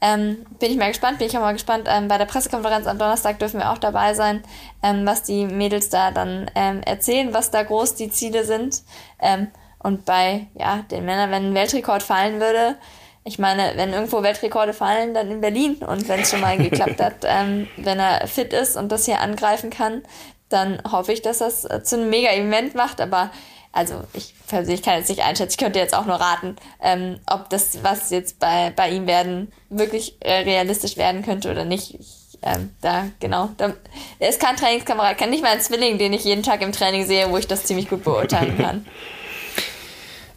Ähm, 0.04 0.44
bin 0.58 0.72
ich 0.72 0.76
mal 0.76 0.88
gespannt, 0.88 1.18
bin 1.18 1.28
ich 1.28 1.36
auch 1.36 1.42
mal 1.42 1.52
gespannt. 1.52 1.86
Ähm, 1.88 2.08
bei 2.08 2.18
der 2.18 2.24
Pressekonferenz 2.24 2.88
am 2.88 2.98
Donnerstag 2.98 3.38
dürfen 3.38 3.60
wir 3.60 3.70
auch 3.70 3.78
dabei 3.78 4.14
sein, 4.14 4.42
ähm, 4.82 5.06
was 5.06 5.22
die 5.22 5.46
Mädels 5.46 5.90
da 5.90 6.10
dann 6.10 6.50
ähm, 6.56 6.82
erzählen, 6.82 7.32
was 7.32 7.52
da 7.52 7.62
groß 7.62 7.94
die 7.94 8.10
Ziele 8.10 8.44
sind. 8.44 8.82
Ähm, 9.20 9.46
und 9.78 10.04
bei 10.04 10.48
ja, 10.54 10.84
den 10.90 11.04
Männern, 11.04 11.30
wenn 11.30 11.50
ein 11.50 11.54
Weltrekord 11.54 12.02
fallen 12.02 12.40
würde, 12.40 12.76
ich 13.24 13.38
meine, 13.38 13.74
wenn 13.76 13.92
irgendwo 13.92 14.24
Weltrekorde 14.24 14.72
fallen, 14.72 15.14
dann 15.14 15.30
in 15.30 15.40
Berlin. 15.40 15.76
Und 15.76 16.08
wenn 16.08 16.20
es 16.20 16.30
schon 16.30 16.40
mal 16.40 16.58
geklappt 16.58 17.00
hat, 17.00 17.14
ähm, 17.22 17.68
wenn 17.76 18.00
er 18.00 18.26
fit 18.26 18.52
ist 18.52 18.76
und 18.76 18.90
das 18.90 19.04
hier 19.04 19.20
angreifen 19.20 19.70
kann, 19.70 20.02
dann 20.48 20.82
hoffe 20.90 21.12
ich, 21.12 21.22
dass 21.22 21.38
das 21.38 21.64
äh, 21.64 21.84
zu 21.84 21.96
einem 21.96 22.10
Mega-Event 22.10 22.74
macht. 22.74 23.00
Aber 23.00 23.30
also 23.72 24.04
ich 24.12 24.34
persönlich 24.48 24.82
kann 24.82 24.98
jetzt 24.98 25.08
nicht 25.08 25.22
einschätzen, 25.22 25.52
ich 25.52 25.64
könnte 25.64 25.78
jetzt 25.78 25.94
auch 25.94 26.04
nur 26.04 26.16
raten, 26.16 26.56
ähm, 26.82 27.18
ob 27.26 27.48
das, 27.48 27.82
was 27.82 28.10
jetzt 28.10 28.38
bei, 28.38 28.70
bei 28.74 28.90
ihm 28.90 29.06
werden, 29.06 29.50
wirklich 29.70 30.16
äh, 30.20 30.42
realistisch 30.42 30.98
werden 30.98 31.22
könnte 31.24 31.50
oder 31.50 31.64
nicht. 31.64 31.94
Ich, 31.98 32.38
ähm, 32.42 32.70
da, 32.82 33.06
genau. 33.18 33.50
Da, 33.56 33.72
er 34.18 34.28
ist 34.28 34.40
kein 34.40 34.56
Trainingskamerad, 34.56 35.16
kann 35.16 35.30
nicht 35.30 35.42
mal 35.42 35.52
ein 35.52 35.60
Zwilling, 35.60 35.96
den 35.96 36.12
ich 36.12 36.24
jeden 36.24 36.42
Tag 36.42 36.60
im 36.60 36.72
Training 36.72 37.06
sehe, 37.06 37.30
wo 37.30 37.38
ich 37.38 37.46
das 37.46 37.64
ziemlich 37.64 37.88
gut 37.88 38.04
beurteilen 38.04 38.58
kann. 38.58 38.86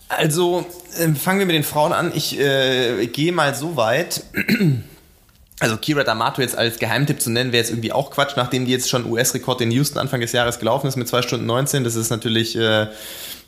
Also, 0.07 0.63
äh, 0.99 1.09
fangen 1.15 1.39
wir 1.39 1.47
mit 1.47 1.55
den 1.55 1.63
Frauen 1.63 1.91
an. 1.91 2.11
Ich 2.13 2.39
äh, 2.39 3.07
gehe 3.07 3.31
mal 3.31 3.55
so 3.55 3.75
weit. 3.75 4.23
Also 5.59 5.77
Kira 5.77 6.01
D'Amato 6.01 6.41
jetzt 6.41 6.57
als 6.57 6.79
Geheimtipp 6.79 7.21
zu 7.21 7.29
nennen, 7.29 7.53
wäre 7.53 7.61
jetzt 7.61 7.71
irgendwie 7.71 7.93
auch 7.93 8.11
Quatsch, 8.11 8.35
nachdem 8.35 8.65
die 8.65 8.71
jetzt 8.71 8.89
schon 8.89 9.09
US-Rekord 9.09 9.61
in 9.61 9.71
Houston 9.71 9.99
Anfang 9.99 10.19
des 10.19 10.33
Jahres 10.33 10.59
gelaufen 10.59 10.87
ist 10.87 10.97
mit 10.97 11.07
2 11.07 11.21
Stunden 11.21 11.45
19. 11.45 11.85
Das 11.85 11.95
ist 11.95 12.09
natürlich, 12.09 12.57
äh, 12.57 12.87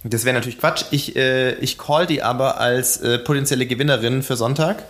das 0.03 0.23
wäre 0.23 0.33
natürlich 0.33 0.57
Quatsch. 0.57 0.85
Ich, 0.91 1.17
äh, 1.17 1.55
ich 1.55 1.77
call 1.77 2.07
die 2.07 2.23
aber 2.23 2.61
als 2.61 2.97
äh, 2.97 3.19
potenzielle 3.19 3.65
Gewinnerin 3.65 4.23
für 4.23 4.37
Sonntag. 4.37 4.83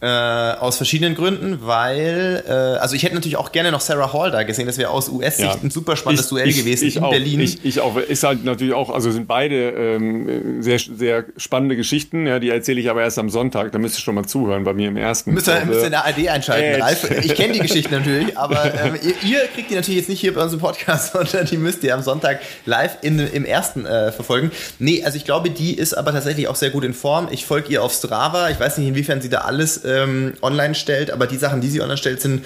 Äh, 0.00 0.06
aus 0.06 0.76
verschiedenen 0.76 1.16
Gründen, 1.16 1.58
weil, 1.62 2.44
äh, 2.46 2.52
also 2.52 2.94
ich 2.94 3.02
hätte 3.02 3.16
natürlich 3.16 3.36
auch 3.36 3.50
gerne 3.50 3.72
noch 3.72 3.80
Sarah 3.80 4.12
Hall 4.12 4.30
da 4.30 4.44
gesehen. 4.44 4.66
Das 4.66 4.78
wäre 4.78 4.90
aus 4.90 5.08
US-Sicht 5.08 5.56
ja. 5.56 5.60
ein 5.60 5.70
super 5.70 5.96
spannendes 5.96 6.26
ich, 6.26 6.30
Duell 6.30 6.48
ich, 6.48 6.56
gewesen 6.56 6.86
ich 6.86 6.96
in 6.98 7.02
auch, 7.02 7.10
Berlin. 7.10 7.40
Ich, 7.40 7.64
ich 7.64 7.80
auch. 7.80 7.96
Ist 7.96 8.22
halt 8.22 8.44
natürlich 8.44 8.74
auch, 8.74 8.90
also 8.90 9.10
sind 9.10 9.26
beide 9.26 9.70
ähm, 9.70 10.62
sehr, 10.62 10.78
sehr 10.78 11.24
spannende 11.36 11.74
Geschichten. 11.74 12.28
Ja, 12.28 12.38
die 12.38 12.48
erzähle 12.48 12.80
ich 12.80 12.88
aber 12.90 13.02
erst 13.02 13.18
am 13.18 13.28
Sonntag. 13.28 13.72
Da 13.72 13.80
müsst 13.80 13.98
ihr 13.98 14.02
schon 14.02 14.14
mal 14.14 14.24
zuhören 14.24 14.62
bei 14.62 14.72
mir 14.72 14.86
im 14.86 14.96
ersten. 14.96 15.34
Müsst 15.34 15.48
ihr, 15.48 15.64
müsst 15.64 15.80
ihr 15.80 15.86
in 15.86 15.90
der 15.90 16.06
AD 16.06 16.28
einschalten, 16.28 16.80
Ralf. 16.80 17.10
Ich 17.24 17.34
kenne 17.34 17.54
die 17.54 17.58
Geschichten 17.66 17.92
natürlich, 17.92 18.38
aber 18.38 18.72
ähm, 18.80 18.94
ihr, 19.02 19.28
ihr, 19.28 19.48
kriegt 19.52 19.68
die 19.72 19.74
natürlich 19.74 19.98
jetzt 19.98 20.08
nicht 20.08 20.20
hier 20.20 20.32
bei 20.32 20.44
unserem 20.44 20.60
Podcast, 20.60 21.12
sondern 21.12 21.46
die 21.46 21.56
müsst 21.56 21.82
ihr 21.82 21.92
am 21.92 22.02
Sonntag 22.02 22.38
live 22.66 22.98
in, 23.02 23.18
im 23.18 23.44
ersten 23.44 23.84
äh, 23.84 24.12
verfolgen. 24.12 24.52
Nee, 24.78 25.02
also 25.02 25.16
ich 25.16 25.24
glaube, 25.24 25.50
die 25.50 25.76
ist 25.76 25.94
aber 25.94 26.12
tatsächlich 26.12 26.46
auch 26.46 26.54
sehr 26.54 26.70
gut 26.70 26.84
in 26.84 26.94
Form. 26.94 27.26
Ich 27.32 27.44
folge 27.44 27.72
ihr 27.72 27.82
auf 27.82 27.92
Strava. 27.92 28.48
Ich 28.50 28.60
weiß 28.60 28.78
nicht, 28.78 28.86
inwiefern 28.86 29.20
sie 29.20 29.28
da 29.28 29.38
alles 29.38 29.87
ähm, 29.88 30.34
online 30.42 30.74
stellt, 30.74 31.10
aber 31.10 31.26
die 31.26 31.38
Sachen, 31.38 31.60
die 31.60 31.68
sie 31.68 31.80
online 31.80 31.98
stellt, 31.98 32.20
sind 32.20 32.44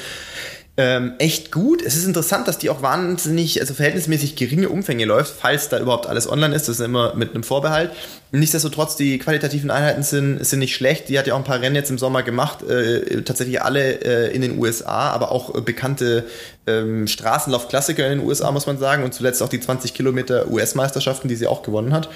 ähm, 0.79 1.13
echt 1.19 1.53
gut. 1.53 1.83
Es 1.83 1.97
ist 1.97 2.07
interessant, 2.07 2.49
dass 2.49 2.57
die 2.57 2.71
auch 2.71 2.81
wahnsinnig, 2.81 3.61
also 3.61 3.75
verhältnismäßig 3.75 4.37
geringe 4.37 4.71
Umfänge 4.71 5.05
läuft, 5.05 5.35
falls 5.39 5.69
da 5.69 5.79
überhaupt 5.79 6.07
alles 6.07 6.31
online 6.31 6.55
ist. 6.55 6.67
Das 6.67 6.79
ist 6.79 6.85
immer 6.85 7.15
mit 7.15 7.35
einem 7.35 7.43
Vorbehalt. 7.43 7.91
Nichtsdestotrotz, 8.31 8.97
die 8.97 9.19
qualitativen 9.19 9.71
Einheiten 9.71 10.03
sind, 10.03 10.43
sind 10.43 10.61
nicht 10.61 10.75
schlecht. 10.75 11.11
Die 11.11 11.19
hat 11.19 11.27
ja 11.27 11.35
auch 11.35 11.39
ein 11.39 11.45
paar 11.45 11.61
Rennen 11.61 11.77
jetzt 11.77 11.91
im 11.91 11.99
Sommer 11.99 12.23
gemacht, 12.23 12.63
äh, 12.63 13.21
tatsächlich 13.23 13.61
alle 13.61 14.01
äh, 14.01 14.35
in 14.35 14.41
den 14.41 14.59
USA, 14.59 15.11
aber 15.11 15.31
auch 15.31 15.55
äh, 15.55 15.61
bekannte 15.61 16.25
ähm, 16.67 17.07
Straßenlaufklassiker 17.07 18.11
in 18.11 18.21
den 18.21 18.27
USA, 18.27 18.51
muss 18.51 18.67
man 18.67 18.79
sagen. 18.79 19.05
Und 19.05 19.13
zuletzt 19.13 19.43
auch 19.43 19.51
die 19.51 19.61
20 19.61 19.93
Kilometer 19.93 20.51
US-Meisterschaften, 20.51 21.29
die 21.29 21.37
sie 21.37 21.47
auch 21.47 21.63
gewonnen 21.63 21.93
hat. 21.93 22.09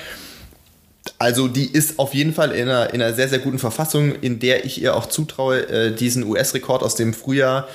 Also 1.18 1.48
die 1.48 1.70
ist 1.70 1.98
auf 1.98 2.14
jeden 2.14 2.34
Fall 2.34 2.52
in 2.52 2.68
einer, 2.68 2.92
in 2.92 3.00
einer 3.00 3.14
sehr, 3.14 3.28
sehr 3.28 3.38
guten 3.38 3.58
Verfassung, 3.58 4.14
in 4.20 4.38
der 4.38 4.64
ich 4.64 4.82
ihr 4.82 4.94
auch 4.94 5.06
zutraue, 5.06 5.68
äh, 5.68 5.92
diesen 5.92 6.24
US-Rekord 6.24 6.82
aus 6.82 6.94
dem 6.94 7.14
Frühjahr 7.14 7.68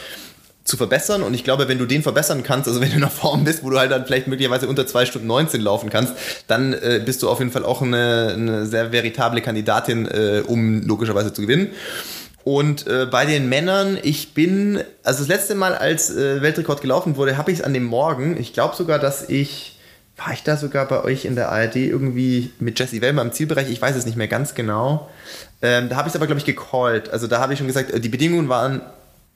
zu 0.63 0.77
verbessern. 0.77 1.23
Und 1.23 1.34
ich 1.34 1.43
glaube, 1.43 1.68
wenn 1.68 1.80
du 1.80 1.85
den 1.85 2.03
verbessern 2.03 2.43
kannst, 2.43 2.68
also 2.68 2.81
wenn 2.81 2.89
du 2.89 2.97
in 2.97 3.03
einer 3.03 3.11
Form 3.11 3.43
bist, 3.43 3.63
wo 3.63 3.69
du 3.69 3.80
halt 3.80 3.91
dann 3.91 4.05
vielleicht 4.05 4.27
möglicherweise 4.27 4.68
unter 4.68 4.85
2 4.85 5.05
Stunden 5.05 5.27
19 5.27 5.59
laufen 5.59 5.89
kannst, 5.89 6.13
dann 6.47 6.73
äh, 6.73 7.01
bist 7.03 7.23
du 7.23 7.30
auf 7.30 7.39
jeden 7.39 7.51
Fall 7.51 7.65
auch 7.65 7.81
eine, 7.81 8.34
eine 8.34 8.65
sehr 8.68 8.91
veritable 8.91 9.41
Kandidatin, 9.41 10.07
äh, 10.07 10.43
um 10.45 10.84
logischerweise 10.84 11.34
zu 11.34 11.41
gewinnen. 11.41 11.72
Und 12.43 12.88
äh, 12.88 13.05
bei 13.05 13.26
den 13.26 13.49
Männern, 13.49 13.99
ich 14.01 14.34
bin, 14.34 14.80
also 15.03 15.19
das 15.19 15.27
letzte 15.27 15.55
Mal, 15.55 15.76
als 15.76 16.09
äh, 16.09 16.41
Weltrekord 16.41 16.81
gelaufen 16.81 17.15
wurde, 17.15 17.38
habe 17.38 17.51
ich 17.51 17.59
es 17.59 17.63
an 17.63 17.73
dem 17.73 17.84
Morgen, 17.84 18.38
ich 18.39 18.53
glaube 18.53 18.76
sogar, 18.76 18.97
dass 18.97 19.30
ich 19.30 19.70
war 20.26 20.34
ich 20.34 20.43
da 20.43 20.57
sogar 20.57 20.88
bei 20.88 21.03
euch 21.03 21.26
in 21.26 21.35
der 21.35 21.49
ARD 21.52 21.77
irgendwie 21.77 22.52
mit 22.60 22.77
Jesse 22.77 23.02
Wellmer 23.02 23.23
im 23.23 23.31
Zielbereich? 23.31 23.69
Ich 23.69 23.81
weiß 23.81 23.95
es 23.95 24.06
nicht 24.06 24.18
mehr 24.18 24.27
ganz 24.27 24.53
genau. 24.53 25.10
Ähm, 25.61 25.89
da 25.89 25.95
habe 25.95 26.07
ich 26.07 26.11
es 26.11 26.15
aber, 26.15 26.27
glaube 26.27 26.39
ich, 26.39 26.45
gecallt. 26.45 27.10
Also 27.10 27.27
da 27.27 27.39
habe 27.39 27.53
ich 27.53 27.60
schon 27.60 27.68
gesagt, 27.68 27.91
äh, 27.91 27.99
die 27.99 28.10
Bedingungen 28.10 28.48
waren 28.48 28.81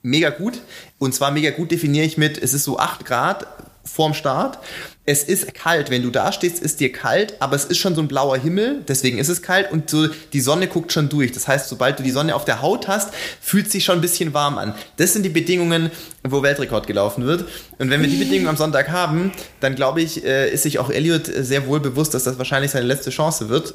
mega 0.02 0.30
gut. 0.30 0.60
Und 0.98 1.14
zwar 1.14 1.32
mega 1.32 1.50
gut 1.50 1.70
definiere 1.70 2.06
ich 2.06 2.18
mit, 2.18 2.38
es 2.38 2.54
ist 2.54 2.64
so 2.64 2.78
8 2.78 3.04
Grad 3.04 3.46
vorm 3.86 4.14
Start 4.14 4.58
es 5.06 5.22
ist 5.22 5.54
kalt. 5.54 5.88
Wenn 5.90 6.02
du 6.02 6.10
da 6.10 6.32
stehst, 6.32 6.60
ist 6.60 6.80
dir 6.80 6.92
kalt, 6.92 7.36
aber 7.38 7.54
es 7.54 7.64
ist 7.64 7.78
schon 7.78 7.94
so 7.94 8.02
ein 8.02 8.08
blauer 8.08 8.36
Himmel, 8.36 8.82
deswegen 8.86 9.18
ist 9.18 9.28
es 9.28 9.40
kalt 9.40 9.70
und 9.70 9.88
so 9.88 10.08
die 10.32 10.40
Sonne 10.40 10.66
guckt 10.66 10.92
schon 10.92 11.08
durch. 11.08 11.30
Das 11.32 11.46
heißt, 11.46 11.68
sobald 11.68 11.98
du 11.98 12.02
die 12.02 12.10
Sonne 12.10 12.34
auf 12.34 12.44
der 12.44 12.60
Haut 12.60 12.88
hast, 12.88 13.14
fühlt 13.40 13.66
es 13.66 13.72
sich 13.72 13.84
schon 13.84 13.98
ein 13.98 14.00
bisschen 14.00 14.34
warm 14.34 14.58
an. 14.58 14.74
Das 14.96 15.12
sind 15.12 15.22
die 15.22 15.30
Bedingungen, 15.30 15.92
wo 16.24 16.42
Weltrekord 16.42 16.88
gelaufen 16.88 17.24
wird. 17.24 17.44
Und 17.78 17.88
wenn 17.90 18.00
wir 18.00 18.08
die 18.08 18.16
Bedingungen 18.16 18.48
am 18.48 18.56
Sonntag 18.56 18.88
haben, 18.90 19.32
dann 19.60 19.76
glaube 19.76 20.02
ich, 20.02 20.24
äh, 20.24 20.50
ist 20.50 20.64
sich 20.64 20.80
auch 20.80 20.90
Elliot 20.90 21.26
sehr 21.26 21.66
wohl 21.68 21.78
bewusst, 21.78 22.12
dass 22.12 22.24
das 22.24 22.36
wahrscheinlich 22.38 22.72
seine 22.72 22.86
letzte 22.86 23.10
Chance 23.10 23.48
wird. 23.48 23.74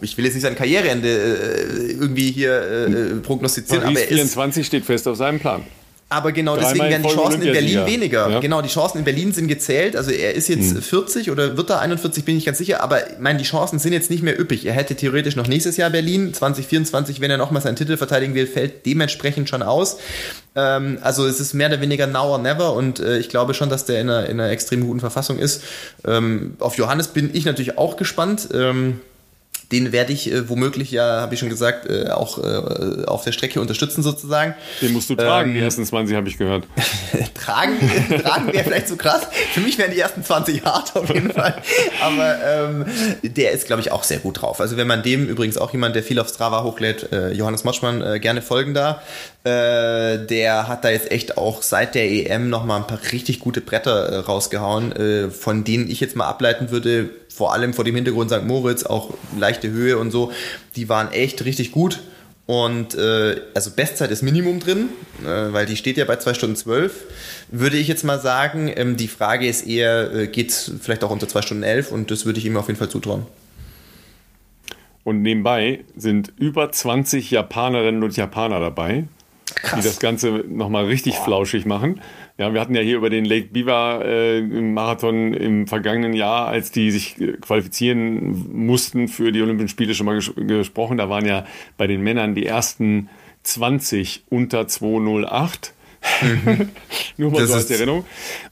Ich 0.00 0.16
will 0.16 0.24
jetzt 0.24 0.34
nicht 0.34 0.42
sein 0.42 0.56
Karriereende 0.56 1.08
äh, 1.08 1.92
irgendwie 1.92 2.32
hier 2.32 2.62
äh, 2.62 3.14
prognostizieren, 3.16 3.82
Paris 3.82 3.98
aber 3.98 4.06
24 4.06 4.66
steht 4.66 4.86
fest 4.86 5.06
auf 5.06 5.18
seinem 5.18 5.38
Plan. 5.38 5.64
Aber 6.12 6.32
genau 6.32 6.56
deswegen 6.56 6.84
werden 6.84 7.02
die 7.02 7.08
Chancen 7.08 7.42
in 7.42 7.52
Berlin 7.52 7.86
weniger. 7.86 8.28
Ja. 8.28 8.40
Genau, 8.40 8.60
die 8.60 8.68
Chancen 8.68 8.98
in 8.98 9.04
Berlin 9.04 9.32
sind 9.32 9.48
gezählt. 9.48 9.96
Also 9.96 10.10
er 10.10 10.34
ist 10.34 10.48
jetzt 10.48 10.74
hm. 10.74 10.82
40 10.82 11.30
oder 11.30 11.56
wird 11.56 11.70
er 11.70 11.80
41, 11.80 12.24
bin 12.24 12.36
ich 12.36 12.44
ganz 12.44 12.58
sicher. 12.58 12.82
Aber 12.82 13.10
ich 13.10 13.18
meine, 13.18 13.38
die 13.38 13.44
Chancen 13.44 13.78
sind 13.78 13.92
jetzt 13.92 14.10
nicht 14.10 14.22
mehr 14.22 14.38
üppig. 14.38 14.66
Er 14.66 14.74
hätte 14.74 14.94
theoretisch 14.94 15.36
noch 15.36 15.46
nächstes 15.46 15.76
Jahr 15.76 15.90
Berlin. 15.90 16.34
2024, 16.34 17.20
wenn 17.20 17.30
er 17.30 17.38
nochmal 17.38 17.62
seinen 17.62 17.76
Titel 17.76 17.96
verteidigen 17.96 18.34
will, 18.34 18.46
fällt 18.46 18.84
dementsprechend 18.84 19.48
schon 19.48 19.62
aus. 19.62 19.98
Ähm, 20.54 20.98
also 21.00 21.26
es 21.26 21.40
ist 21.40 21.54
mehr 21.54 21.68
oder 21.68 21.80
weniger 21.80 22.06
now 22.06 22.32
or 22.32 22.38
never. 22.38 22.74
Und 22.74 23.00
äh, 23.00 23.18
ich 23.18 23.28
glaube 23.28 23.54
schon, 23.54 23.70
dass 23.70 23.86
der 23.86 24.00
in 24.00 24.10
einer, 24.10 24.28
in 24.28 24.38
einer 24.38 24.50
extrem 24.50 24.86
guten 24.86 25.00
Verfassung 25.00 25.38
ist. 25.38 25.62
Ähm, 26.06 26.56
auf 26.58 26.76
Johannes 26.76 27.08
bin 27.08 27.30
ich 27.32 27.44
natürlich 27.46 27.78
auch 27.78 27.96
gespannt. 27.96 28.48
Ähm, 28.52 29.00
den 29.72 29.92
werde 29.92 30.12
ich 30.12 30.30
äh, 30.30 30.48
womöglich 30.48 30.90
ja, 30.90 31.22
habe 31.22 31.34
ich 31.34 31.40
schon 31.40 31.48
gesagt, 31.48 31.88
äh, 31.88 32.10
auch 32.10 32.38
äh, 32.38 33.04
auf 33.06 33.24
der 33.24 33.32
Strecke 33.32 33.60
unterstützen 33.60 34.02
sozusagen. 34.02 34.54
Den 34.80 34.92
musst 34.92 35.10
du 35.10 35.14
tragen, 35.14 35.50
ähm, 35.50 35.56
die 35.56 35.60
ersten 35.60 35.84
20 35.84 36.16
habe 36.16 36.28
ich 36.28 36.38
gehört. 36.38 36.64
tragen 37.34 37.78
tragen 38.22 38.52
wäre 38.52 38.64
vielleicht 38.64 38.88
zu 38.88 38.94
so 38.94 38.98
krass. 38.98 39.26
Für 39.52 39.60
mich 39.60 39.78
wären 39.78 39.90
die 39.90 39.98
ersten 39.98 40.24
20 40.24 40.64
hart 40.64 40.94
auf 40.96 41.08
jeden 41.12 41.30
Fall. 41.32 41.54
Aber 42.02 42.36
ähm, 42.44 42.84
der 43.22 43.52
ist, 43.52 43.66
glaube 43.66 43.82
ich, 43.82 43.92
auch 43.92 44.04
sehr 44.04 44.18
gut 44.18 44.42
drauf. 44.42 44.60
Also 44.60 44.76
wenn 44.76 44.86
man 44.86 45.02
dem 45.02 45.26
übrigens 45.26 45.58
auch 45.58 45.72
jemand, 45.72 45.96
der 45.96 46.02
viel 46.02 46.18
auf 46.18 46.28
Strava 46.28 46.62
hochlädt, 46.62 47.12
äh, 47.12 47.32
Johannes 47.32 47.64
Motschmann, 47.64 48.02
äh, 48.02 48.20
gerne 48.20 48.42
folgen 48.42 48.74
da. 48.74 49.02
Äh, 49.44 50.26
der 50.26 50.68
hat 50.68 50.84
da 50.84 50.90
jetzt 50.90 51.10
echt 51.10 51.36
auch 51.36 51.62
seit 51.62 51.94
der 51.94 52.10
EM 52.10 52.48
nochmal 52.48 52.80
ein 52.80 52.86
paar 52.86 53.00
richtig 53.12 53.40
gute 53.40 53.60
Bretter 53.60 54.20
rausgehauen, 54.20 55.30
von 55.30 55.64
denen 55.64 55.90
ich 55.90 56.00
jetzt 56.00 56.16
mal 56.16 56.26
ableiten 56.26 56.70
würde, 56.70 57.10
vor 57.34 57.52
allem 57.52 57.72
vor 57.74 57.84
dem 57.84 57.94
Hintergrund 57.94 58.30
St. 58.30 58.44
Moritz, 58.44 58.84
auch 58.84 59.14
leichte 59.62 59.70
Höhe 59.70 59.98
und 59.98 60.10
so, 60.10 60.32
die 60.76 60.88
waren 60.88 61.12
echt 61.12 61.44
richtig 61.44 61.72
gut. 61.72 62.00
Und 62.46 62.94
äh, 62.96 63.40
also 63.54 63.70
Bestzeit 63.70 64.10
ist 64.10 64.22
Minimum 64.22 64.58
drin, 64.58 64.88
äh, 65.24 65.52
weil 65.52 65.64
die 65.64 65.76
steht 65.76 65.96
ja 65.96 66.04
bei 66.04 66.16
2 66.16 66.34
Stunden 66.34 66.56
12. 66.56 66.92
Würde 67.50 67.76
ich 67.76 67.86
jetzt 67.86 68.04
mal 68.04 68.20
sagen, 68.20 68.70
ähm, 68.74 68.96
die 68.96 69.08
Frage 69.08 69.46
ist 69.46 69.66
eher, 69.66 70.12
äh, 70.12 70.26
geht 70.26 70.50
es 70.50 70.72
vielleicht 70.80 71.04
auch 71.04 71.10
unter 71.10 71.28
2 71.28 71.42
Stunden 71.42 71.62
11 71.62 71.92
und 71.92 72.10
das 72.10 72.26
würde 72.26 72.40
ich 72.40 72.44
ihm 72.44 72.56
auf 72.56 72.66
jeden 72.66 72.78
Fall 72.78 72.88
zutrauen. 72.88 73.26
Und 75.04 75.22
nebenbei 75.22 75.84
sind 75.96 76.32
über 76.36 76.70
20 76.70 77.30
Japanerinnen 77.30 78.02
und 78.02 78.16
Japaner 78.16 78.60
dabei, 78.60 79.04
Krass. 79.54 79.80
die 79.80 79.86
das 79.86 79.98
Ganze 80.00 80.44
nochmal 80.48 80.86
richtig 80.86 81.14
Boah. 81.16 81.24
flauschig 81.24 81.64
machen. 81.64 82.00
Ja, 82.38 82.52
wir 82.54 82.60
hatten 82.60 82.74
ja 82.74 82.80
hier 82.80 82.96
über 82.96 83.10
den 83.10 83.24
Lake 83.24 83.48
Biwa 83.52 84.02
äh, 84.02 84.40
Marathon 84.40 85.34
im 85.34 85.66
vergangenen 85.66 86.14
Jahr, 86.14 86.48
als 86.48 86.70
die 86.70 86.90
sich 86.90 87.16
qualifizieren 87.40 88.66
mussten 88.66 89.08
für 89.08 89.32
die 89.32 89.42
Olympischen 89.42 89.68
Spiele 89.68 89.94
schon 89.94 90.06
mal 90.06 90.14
ges 90.14 90.32
gesprochen. 90.34 90.96
Da 90.96 91.08
waren 91.08 91.26
ja 91.26 91.46
bei 91.76 91.86
den 91.86 92.02
Männern 92.02 92.34
die 92.34 92.46
ersten 92.46 93.10
20 93.42 94.24
unter 94.30 94.66
208. 94.66 95.74
Mhm. 96.22 96.68
Nur 97.16 97.30
mal 97.30 97.40
das 97.40 97.50
so 97.50 97.56
als 97.56 97.70
Erinnerung. 97.70 98.04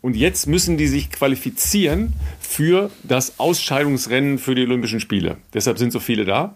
Und 0.03 0.15
jetzt 0.15 0.47
müssen 0.47 0.77
die 0.77 0.87
sich 0.87 1.11
qualifizieren 1.11 2.13
für 2.39 2.91
das 3.03 3.39
Ausscheidungsrennen 3.39 4.39
für 4.39 4.55
die 4.55 4.63
Olympischen 4.63 5.01
Spiele. 5.01 5.39
Deshalb 5.55 5.79
sind 5.79 5.91
so 5.93 6.01
viele 6.01 6.25
da. 6.25 6.55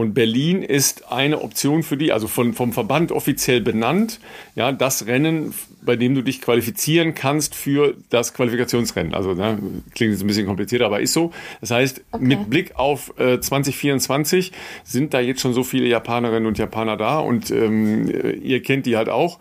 Und 0.00 0.14
Berlin 0.14 0.62
ist 0.62 1.12
eine 1.12 1.42
Option 1.42 1.82
für 1.82 1.98
die, 1.98 2.10
also 2.10 2.26
von, 2.26 2.54
vom 2.54 2.72
Verband 2.72 3.12
offiziell 3.12 3.60
benannt, 3.60 4.18
ja, 4.54 4.72
das 4.72 5.06
Rennen, 5.06 5.52
bei 5.82 5.94
dem 5.94 6.14
du 6.14 6.22
dich 6.22 6.40
qualifizieren 6.40 7.14
kannst 7.14 7.54
für 7.54 7.94
das 8.08 8.32
Qualifikationsrennen. 8.32 9.12
Also 9.12 9.34
ne, 9.34 9.58
klingt 9.94 10.12
jetzt 10.12 10.22
ein 10.22 10.26
bisschen 10.26 10.46
komplizierter, 10.46 10.86
aber 10.86 11.02
ist 11.02 11.12
so. 11.12 11.32
Das 11.60 11.70
heißt, 11.70 12.00
okay. 12.12 12.24
mit 12.24 12.48
Blick 12.48 12.76
auf 12.76 13.12
äh, 13.18 13.40
2024 13.40 14.52
sind 14.84 15.12
da 15.12 15.20
jetzt 15.20 15.42
schon 15.42 15.52
so 15.52 15.64
viele 15.64 15.86
Japanerinnen 15.86 16.46
und 16.46 16.56
Japaner 16.56 16.96
da 16.96 17.18
und 17.18 17.50
ähm, 17.50 18.10
ihr 18.42 18.62
kennt 18.62 18.86
die 18.86 18.96
halt 18.96 19.10
auch 19.10 19.38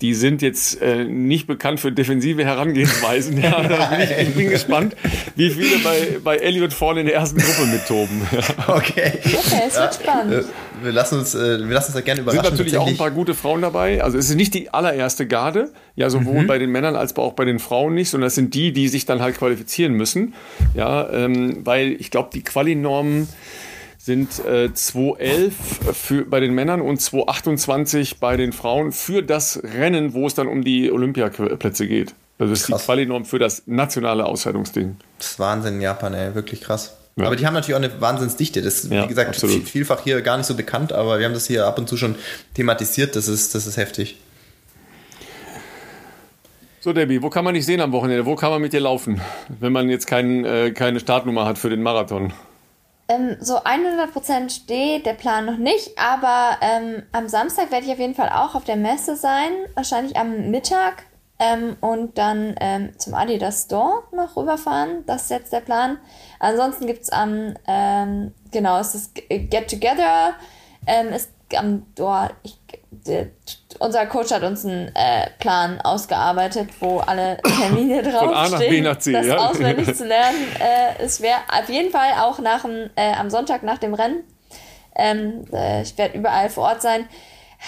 die 0.00 0.14
sind 0.14 0.40
jetzt 0.40 0.80
äh, 0.80 1.04
nicht 1.04 1.46
bekannt 1.46 1.80
für 1.80 1.92
defensive 1.92 2.44
Herangehensweisen. 2.44 3.40
Ja, 3.40 3.60
bin 3.60 4.00
ich, 4.00 4.28
ich, 4.28 4.34
bin 4.34 4.50
gespannt, 4.50 4.96
wie 5.36 5.50
viele 5.50 5.78
bei, 5.78 6.18
bei 6.22 6.36
Elliot 6.36 6.72
vorne 6.72 7.00
in 7.00 7.06
der 7.06 7.16
ersten 7.16 7.38
Gruppe 7.38 7.66
mittoben. 7.66 8.22
Okay. 8.66 9.12
Okay, 9.24 9.62
es 9.68 9.76
wird 9.76 9.94
spannend. 9.94 10.32
Äh, 10.32 10.42
wir 10.82 10.92
lassen 10.92 11.18
uns, 11.18 11.34
äh, 11.34 11.58
wir 11.58 11.74
lassen 11.74 11.88
uns 11.88 11.94
da 11.94 12.00
gerne 12.00 12.22
überraschen. 12.22 12.40
Es 12.40 12.46
sind 12.46 12.58
natürlich 12.58 12.78
auch 12.78 12.86
ein 12.86 12.96
paar 12.96 13.10
gute 13.10 13.34
Frauen 13.34 13.62
dabei. 13.62 14.02
Also 14.02 14.16
es 14.16 14.30
ist 14.30 14.36
nicht 14.36 14.54
die 14.54 14.70
allererste 14.70 15.26
Garde, 15.26 15.70
ja, 15.96 16.08
sowohl 16.08 16.42
mhm. 16.42 16.46
bei 16.46 16.58
den 16.58 16.70
Männern 16.70 16.96
als 16.96 17.16
auch 17.16 17.32
bei 17.34 17.44
den 17.44 17.58
Frauen 17.58 17.94
nicht, 17.94 18.10
sondern 18.10 18.28
es 18.28 18.34
sind 18.34 18.54
die, 18.54 18.72
die 18.72 18.88
sich 18.88 19.06
dann 19.06 19.20
halt 19.20 19.36
qualifizieren 19.38 19.92
müssen. 19.92 20.34
Ja, 20.74 21.10
ähm, 21.10 21.60
weil 21.64 21.92
ich 21.92 22.10
glaube, 22.10 22.30
die 22.32 22.42
Quali-Normen 22.42 23.28
sind 24.02 24.42
äh, 24.46 24.72
211 24.72 25.54
für, 25.92 26.24
bei 26.24 26.40
den 26.40 26.54
Männern 26.54 26.80
und 26.80 27.02
228 27.02 28.18
bei 28.18 28.38
den 28.38 28.52
Frauen 28.52 28.92
für 28.92 29.22
das 29.22 29.60
Rennen, 29.62 30.14
wo 30.14 30.26
es 30.26 30.34
dann 30.34 30.48
um 30.48 30.64
die 30.64 30.90
Olympiaplätze 30.90 31.86
geht. 31.86 32.14
Also 32.38 32.50
das 32.50 32.60
ist 32.60 32.66
krass. 32.68 32.80
die 32.80 32.86
Quali-Norm 32.86 33.26
für 33.26 33.38
das 33.38 33.64
nationale 33.66 34.24
Ausscheidungsding. 34.24 34.96
Das 35.18 35.32
ist 35.32 35.38
Wahnsinn 35.38 35.74
in 35.74 35.80
Japan, 35.82 36.14
ey, 36.14 36.34
wirklich 36.34 36.62
krass. 36.62 36.96
Ja. 37.16 37.26
Aber 37.26 37.36
die 37.36 37.44
haben 37.46 37.52
natürlich 37.52 37.74
auch 37.74 37.90
eine 37.90 38.00
Wahnsinnsdichte. 38.00 38.62
Das 38.62 38.84
ist, 38.84 38.90
ja, 38.90 39.04
wie 39.04 39.08
gesagt, 39.08 39.36
viel, 39.36 39.60
vielfach 39.66 40.02
hier 40.02 40.22
gar 40.22 40.38
nicht 40.38 40.46
so 40.46 40.54
bekannt, 40.54 40.94
aber 40.94 41.18
wir 41.18 41.26
haben 41.26 41.34
das 41.34 41.46
hier 41.46 41.66
ab 41.66 41.78
und 41.78 41.86
zu 41.86 41.98
schon 41.98 42.14
thematisiert. 42.54 43.16
Das 43.16 43.28
ist, 43.28 43.54
das 43.54 43.66
ist 43.66 43.76
heftig. 43.76 44.16
So, 46.80 46.94
Debbie, 46.94 47.20
wo 47.20 47.28
kann 47.28 47.44
man 47.44 47.52
dich 47.52 47.66
sehen 47.66 47.82
am 47.82 47.92
Wochenende? 47.92 48.24
Wo 48.24 48.34
kann 48.34 48.50
man 48.50 48.62
mit 48.62 48.72
dir 48.72 48.80
laufen, 48.80 49.20
wenn 49.60 49.74
man 49.74 49.90
jetzt 49.90 50.06
kein, 50.06 50.46
äh, 50.46 50.70
keine 50.70 51.00
Startnummer 51.00 51.44
hat 51.44 51.58
für 51.58 51.68
den 51.68 51.82
Marathon? 51.82 52.32
Ähm, 53.10 53.36
so 53.40 53.58
100% 53.58 54.50
steht 54.50 55.04
der 55.04 55.14
Plan 55.14 55.44
noch 55.44 55.56
nicht, 55.56 55.98
aber 55.98 56.56
ähm, 56.60 57.02
am 57.10 57.28
Samstag 57.28 57.72
werde 57.72 57.86
ich 57.86 57.92
auf 57.92 57.98
jeden 57.98 58.14
Fall 58.14 58.28
auch 58.28 58.54
auf 58.54 58.62
der 58.62 58.76
Messe 58.76 59.16
sein, 59.16 59.50
wahrscheinlich 59.74 60.16
am 60.16 60.50
Mittag 60.52 61.02
ähm, 61.40 61.76
und 61.80 62.18
dann 62.18 62.54
ähm, 62.60 62.96
zum 62.98 63.14
Adidas 63.14 63.64
Store 63.64 64.04
noch 64.12 64.36
rüberfahren. 64.36 65.04
Das 65.06 65.22
ist 65.22 65.30
jetzt 65.30 65.52
der 65.52 65.60
Plan. 65.60 65.98
Ansonsten 66.38 66.86
gibt 66.86 67.02
es 67.02 67.10
am, 67.10 67.54
ähm, 67.66 68.32
genau, 68.52 68.78
es 68.78 68.94
ist 68.94 69.14
Get 69.16 69.68
Together, 69.68 70.34
ähm, 70.86 71.08
ist 71.08 71.30
am, 71.56 71.86
oh, 71.98 72.26
ich, 72.42 72.58
unser 73.78 74.06
Coach 74.06 74.30
hat 74.30 74.42
uns 74.42 74.64
einen 74.64 74.88
äh, 74.94 75.30
Plan 75.38 75.80
ausgearbeitet, 75.80 76.70
wo 76.80 76.98
alle 76.98 77.38
Termine 77.42 78.02
draufstehen. 78.02 78.84
das 78.84 79.06
ja. 79.06 79.36
auswendig 79.36 79.94
zu 79.94 80.06
lernen 80.06 80.38
äh, 80.60 81.04
ist 81.04 81.18
schwer. 81.18 81.38
Auf 81.48 81.68
jeden 81.68 81.90
Fall 81.90 82.12
auch 82.20 82.38
nach 82.40 82.62
dem, 82.62 82.90
äh, 82.96 83.12
am 83.14 83.30
Sonntag 83.30 83.62
nach 83.62 83.78
dem 83.78 83.94
Rennen. 83.94 84.24
Ähm, 84.94 85.44
äh, 85.52 85.82
ich 85.82 85.96
werde 85.96 86.18
überall 86.18 86.50
vor 86.50 86.64
Ort 86.64 86.82
sein. 86.82 87.06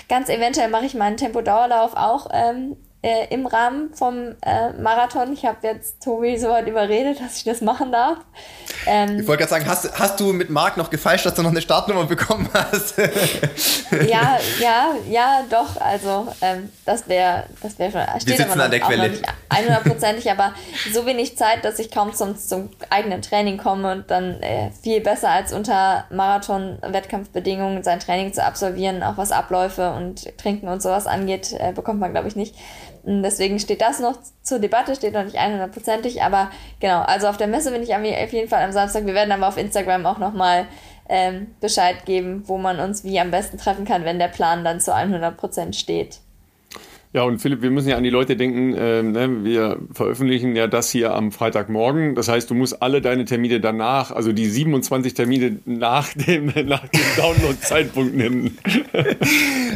Ganz 0.09 0.28
eventuell 0.28 0.68
mache 0.68 0.86
ich 0.86 0.94
meinen 0.94 1.16
Tempo-Dauerlauf 1.16 1.94
auch 1.94 2.28
ähm, 2.32 2.76
äh, 3.02 3.26
im 3.30 3.46
Rahmen 3.46 3.92
vom 3.94 4.36
äh, 4.42 4.72
Marathon. 4.80 5.32
Ich 5.32 5.44
habe 5.44 5.58
jetzt 5.62 6.02
Tobi 6.02 6.38
so 6.38 6.48
weit 6.48 6.68
überredet, 6.68 7.20
dass 7.20 7.38
ich 7.38 7.44
das 7.44 7.60
machen 7.60 7.90
darf. 7.90 8.18
Ähm, 8.86 9.20
ich 9.20 9.26
wollte 9.26 9.40
gerade 9.40 9.50
sagen, 9.50 9.66
hast, 9.66 9.98
hast 9.98 10.20
du 10.20 10.32
mit 10.32 10.50
Marc 10.50 10.76
noch 10.76 10.88
gefeilscht, 10.88 11.26
dass 11.26 11.34
du 11.34 11.42
noch 11.42 11.50
eine 11.50 11.60
Startnummer 11.60 12.04
bekommen 12.04 12.48
hast? 12.54 12.96
ja, 14.06 14.38
ja, 14.60 14.94
ja, 15.10 15.44
doch. 15.50 15.80
Also 15.80 16.28
ähm, 16.40 16.70
das 16.84 17.08
wäre 17.08 17.44
das 17.60 17.78
wäre 17.78 17.90
schon. 17.90 18.20
Steht 18.20 18.38
Wir 18.38 18.44
sitzen 18.44 18.60
an 18.60 18.70
der 18.70 18.80
Quelle. 18.80 19.12
100%ig, 19.50 20.30
aber 20.30 20.54
so 20.92 21.04
wenig 21.04 21.36
Zeit, 21.36 21.64
dass 21.64 21.78
ich 21.78 21.90
kaum 21.90 22.14
zum, 22.14 22.36
zum 22.36 22.70
eigenen 22.88 23.20
Training 23.20 23.58
komme 23.58 23.92
und 23.92 24.10
dann 24.10 24.40
äh, 24.42 24.70
viel 24.82 25.00
besser 25.00 25.28
als 25.28 25.52
unter 25.52 26.06
Marathon-Wettkampfbedingungen 26.10 27.82
sein 27.82 28.00
Training 28.00 28.32
zu 28.32 28.44
absolvieren, 28.44 29.02
auch 29.02 29.16
was 29.16 29.32
Abläufe 29.32 29.92
und 29.92 30.38
Trinken 30.38 30.68
und 30.68 30.82
sowas 30.82 31.06
angeht, 31.06 31.52
äh, 31.58 31.72
bekommt 31.72 32.00
man, 32.00 32.12
glaube 32.12 32.28
ich, 32.28 32.36
nicht. 32.36 32.54
Deswegen 33.04 33.58
steht 33.58 33.80
das 33.80 33.98
noch 33.98 34.18
zur 34.42 34.60
Debatte, 34.60 34.94
steht 34.94 35.14
noch 35.14 35.24
nicht 35.24 35.38
100%ig, 35.38 36.22
aber 36.22 36.50
genau, 36.78 37.00
also 37.00 37.26
auf 37.26 37.36
der 37.36 37.48
Messe 37.48 37.72
bin 37.72 37.82
ich 37.82 37.94
auf 37.94 38.32
jeden 38.32 38.48
Fall 38.48 38.62
am 38.62 38.72
Samstag. 38.72 39.06
Wir 39.06 39.14
werden 39.14 39.32
aber 39.32 39.48
auf 39.48 39.56
Instagram 39.56 40.06
auch 40.06 40.18
nochmal 40.18 40.66
ähm, 41.08 41.48
Bescheid 41.60 42.04
geben, 42.04 42.44
wo 42.46 42.58
man 42.58 42.78
uns 42.78 43.02
wie 43.02 43.18
am 43.18 43.32
besten 43.32 43.58
treffen 43.58 43.84
kann, 43.84 44.04
wenn 44.04 44.20
der 44.20 44.28
Plan 44.28 44.64
dann 44.64 44.80
zu 44.80 44.94
100% 44.94 45.74
steht. 45.74 46.20
Ja, 47.14 47.24
und 47.24 47.40
Philipp, 47.40 47.60
wir 47.60 47.70
müssen 47.70 47.90
ja 47.90 47.98
an 47.98 48.05
die 48.05 48.10
Leute 48.10 48.36
denken, 48.36 48.72
äh, 48.72 49.02
ne, 49.02 49.44
wir 49.44 49.76
veröffentlichen 49.93 50.56
ja 50.56 50.66
das 50.66 50.90
hier 50.90 51.14
am 51.14 51.30
Freitagmorgen. 51.30 52.14
Das 52.14 52.28
heißt, 52.28 52.48
du 52.48 52.55
musst 52.55 52.80
alle 52.80 53.02
deine 53.02 53.26
Termine 53.26 53.60
danach, 53.60 54.12
also 54.12 54.32
die 54.32 54.48
27 54.48 55.12
Termine 55.12 55.59
nach 55.66 56.09
dem, 56.14 56.47
nach 56.66 56.89
dem 56.89 57.01
Download-Zeitpunkt 57.16 58.16
nennen. 58.16 58.59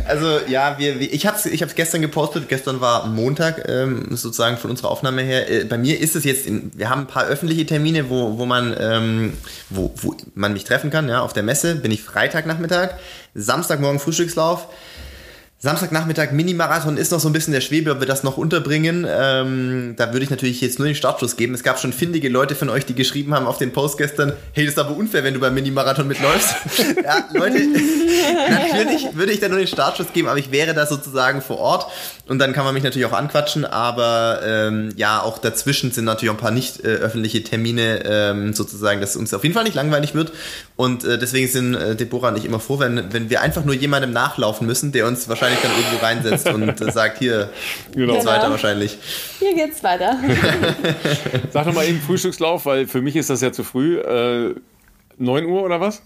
Also 0.08 0.38
ja, 0.46 0.78
wir, 0.78 1.00
ich 1.00 1.26
habe 1.26 1.36
es 1.36 1.46
ich 1.46 1.62
hab's 1.62 1.74
gestern 1.74 2.00
gepostet, 2.00 2.48
gestern 2.48 2.80
war 2.80 3.08
Montag, 3.08 3.68
ähm, 3.68 4.06
sozusagen 4.10 4.56
von 4.56 4.70
unserer 4.70 4.90
Aufnahme 4.90 5.22
her. 5.22 5.50
Äh, 5.50 5.64
bei 5.64 5.78
mir 5.78 5.98
ist 5.98 6.14
es 6.14 6.22
jetzt, 6.22 6.46
in, 6.46 6.70
wir 6.76 6.90
haben 6.90 7.02
ein 7.02 7.06
paar 7.08 7.26
öffentliche 7.26 7.66
Termine, 7.66 8.08
wo, 8.08 8.38
wo, 8.38 8.46
man, 8.46 8.76
ähm, 8.78 9.32
wo, 9.68 9.92
wo 9.96 10.14
man 10.34 10.52
mich 10.52 10.62
treffen 10.62 10.90
kann. 10.90 11.08
Ja, 11.08 11.22
auf 11.22 11.32
der 11.32 11.42
Messe 11.42 11.74
bin 11.74 11.90
ich 11.90 12.02
Freitagnachmittag, 12.02 12.90
Samstagmorgen 13.34 13.98
Frühstückslauf. 13.98 14.68
Samstagnachmittag 15.66 16.30
Mini-Marathon 16.30 16.96
ist 16.96 17.10
noch 17.10 17.18
so 17.18 17.28
ein 17.28 17.32
bisschen 17.32 17.52
der 17.52 17.60
Schwebe, 17.60 17.90
ob 17.90 17.98
wir 17.98 18.06
das 18.06 18.22
noch 18.22 18.36
unterbringen. 18.36 19.04
Ähm, 19.08 19.94
da 19.96 20.12
würde 20.12 20.22
ich 20.22 20.30
natürlich 20.30 20.60
jetzt 20.60 20.78
nur 20.78 20.86
den 20.86 20.94
Startschuss 20.94 21.36
geben. 21.36 21.54
Es 21.54 21.64
gab 21.64 21.80
schon 21.80 21.92
findige 21.92 22.28
Leute 22.28 22.54
von 22.54 22.68
euch, 22.68 22.86
die 22.86 22.94
geschrieben 22.94 23.34
haben 23.34 23.48
auf 23.48 23.58
den 23.58 23.72
Post 23.72 23.98
gestern, 23.98 24.32
hey, 24.52 24.64
das 24.64 24.74
ist 24.74 24.78
aber 24.78 24.96
unfair, 24.96 25.24
wenn 25.24 25.34
du 25.34 25.40
beim 25.40 25.54
Mini-Marathon 25.54 26.06
mitläufst. 26.06 26.54
ja, 27.02 27.24
Leute, 27.34 27.58
natürlich 28.48 29.08
würde 29.14 29.32
ich 29.32 29.40
da 29.40 29.48
nur 29.48 29.58
den 29.58 29.66
Startschuss 29.66 30.12
geben, 30.12 30.28
aber 30.28 30.38
ich 30.38 30.52
wäre 30.52 30.72
da 30.72 30.86
sozusagen 30.86 31.42
vor 31.42 31.58
Ort 31.58 31.86
und 32.28 32.38
dann 32.38 32.52
kann 32.52 32.64
man 32.64 32.72
mich 32.72 32.84
natürlich 32.84 33.06
auch 33.06 33.12
anquatschen, 33.12 33.64
aber 33.64 34.42
ähm, 34.44 34.92
ja, 34.94 35.20
auch 35.20 35.38
dazwischen 35.38 35.90
sind 35.90 36.04
natürlich 36.04 36.30
auch 36.30 36.36
ein 36.36 36.40
paar 36.40 36.52
nicht 36.52 36.84
äh, 36.84 36.90
öffentliche 36.90 37.42
Termine 37.42 38.04
ähm, 38.04 38.54
sozusagen, 38.54 39.00
dass 39.00 39.16
uns 39.16 39.34
auf 39.34 39.42
jeden 39.42 39.56
Fall 39.56 39.64
nicht 39.64 39.74
langweilig 39.74 40.14
wird 40.14 40.30
und 40.76 41.02
äh, 41.04 41.18
deswegen 41.18 41.48
sind 41.48 41.74
äh, 41.74 41.96
Deborah 41.96 42.28
und 42.28 42.38
ich 42.38 42.44
immer 42.44 42.60
froh, 42.60 42.78
wenn, 42.78 43.12
wenn 43.12 43.30
wir 43.30 43.40
einfach 43.40 43.64
nur 43.64 43.74
jemandem 43.74 44.12
nachlaufen 44.12 44.64
müssen, 44.64 44.92
der 44.92 45.08
uns 45.08 45.28
wahrscheinlich 45.28 45.55
wahrscheinlich 45.56 45.62
dann 45.62 45.72
irgendwo 45.76 46.04
reinsetzt 46.04 46.48
und 46.48 46.92
sagt, 46.92 47.18
hier 47.18 47.50
genau. 47.94 48.14
geht's 48.14 48.26
weiter 48.26 48.50
wahrscheinlich. 48.50 48.98
Hier 49.38 49.54
geht's 49.54 49.82
weiter. 49.82 50.18
Sag 51.52 51.66
doch 51.66 51.74
mal 51.74 51.86
eben 51.86 52.00
Frühstückslauf, 52.00 52.66
weil 52.66 52.86
für 52.86 53.02
mich 53.02 53.16
ist 53.16 53.30
das 53.30 53.40
ja 53.40 53.52
zu 53.52 53.64
früh. 53.64 53.98
Äh, 53.98 54.54
9 55.18 55.46
Uhr 55.46 55.62
oder 55.62 55.80
was? 55.80 56.02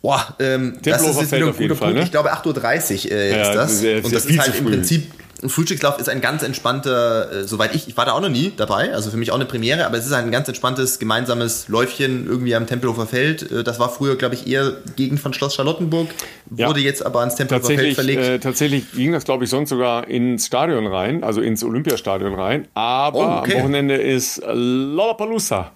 Boah, 0.00 0.36
ähm, 0.40 0.78
das 0.82 1.06
ist 1.06 1.20
jetzt 1.20 1.32
wieder 1.32 1.46
ein 1.46 1.52
guter 1.52 1.58
Punkt. 1.68 1.78
Fall, 1.78 1.94
ne? 1.94 2.02
Ich 2.02 2.10
glaube 2.10 2.32
8.30 2.32 3.06
Uhr 3.06 3.12
äh, 3.12 3.30
ja, 3.30 3.42
ist 3.42 3.54
das. 3.54 3.82
Ist 3.82 4.04
und 4.04 4.14
das 4.14 4.26
ist 4.26 4.38
halt 4.38 4.58
im 4.58 4.64
Prinzip 4.66 5.06
ein 5.42 5.48
Frühstückslauf 5.48 5.98
ist 5.98 6.08
ein 6.08 6.20
ganz 6.20 6.42
entspannter, 6.42 7.32
äh, 7.32 7.44
soweit 7.44 7.74
ich, 7.74 7.88
ich 7.88 7.96
war 7.96 8.04
da 8.04 8.12
auch 8.12 8.20
noch 8.20 8.28
nie 8.28 8.52
dabei, 8.56 8.94
also 8.94 9.10
für 9.10 9.16
mich 9.16 9.32
auch 9.32 9.36
eine 9.36 9.44
Premiere, 9.44 9.86
aber 9.86 9.98
es 9.98 10.06
ist 10.06 10.12
ein 10.12 10.30
ganz 10.30 10.48
entspanntes 10.48 10.98
gemeinsames 10.98 11.68
Läufchen 11.68 12.26
irgendwie 12.26 12.54
am 12.54 12.66
Tempelhofer 12.66 13.06
Feld. 13.06 13.50
Äh, 13.50 13.64
das 13.64 13.80
war 13.80 13.90
früher, 13.90 14.16
glaube 14.16 14.34
ich, 14.36 14.46
eher 14.46 14.72
Gegend 14.96 15.20
von 15.20 15.32
Schloss 15.34 15.54
Charlottenburg, 15.56 16.08
wurde 16.46 16.80
ja. 16.80 16.86
jetzt 16.86 17.04
aber 17.04 17.20
ans 17.20 17.34
Tempelhofer 17.34 17.74
Feld 17.74 17.94
verlegt. 17.94 18.22
Äh, 18.22 18.38
tatsächlich 18.38 18.92
ging 18.92 19.12
das, 19.12 19.24
glaube 19.24 19.44
ich, 19.44 19.50
sonst 19.50 19.70
sogar 19.70 20.06
ins 20.08 20.46
Stadion 20.46 20.86
rein, 20.86 21.24
also 21.24 21.40
ins 21.40 21.64
Olympiastadion 21.64 22.34
rein, 22.34 22.68
aber 22.74 23.18
oh, 23.18 23.40
okay. 23.40 23.56
am 23.56 23.62
Wochenende 23.62 23.96
ist 23.96 24.42
Lollapalooza. 24.46 25.72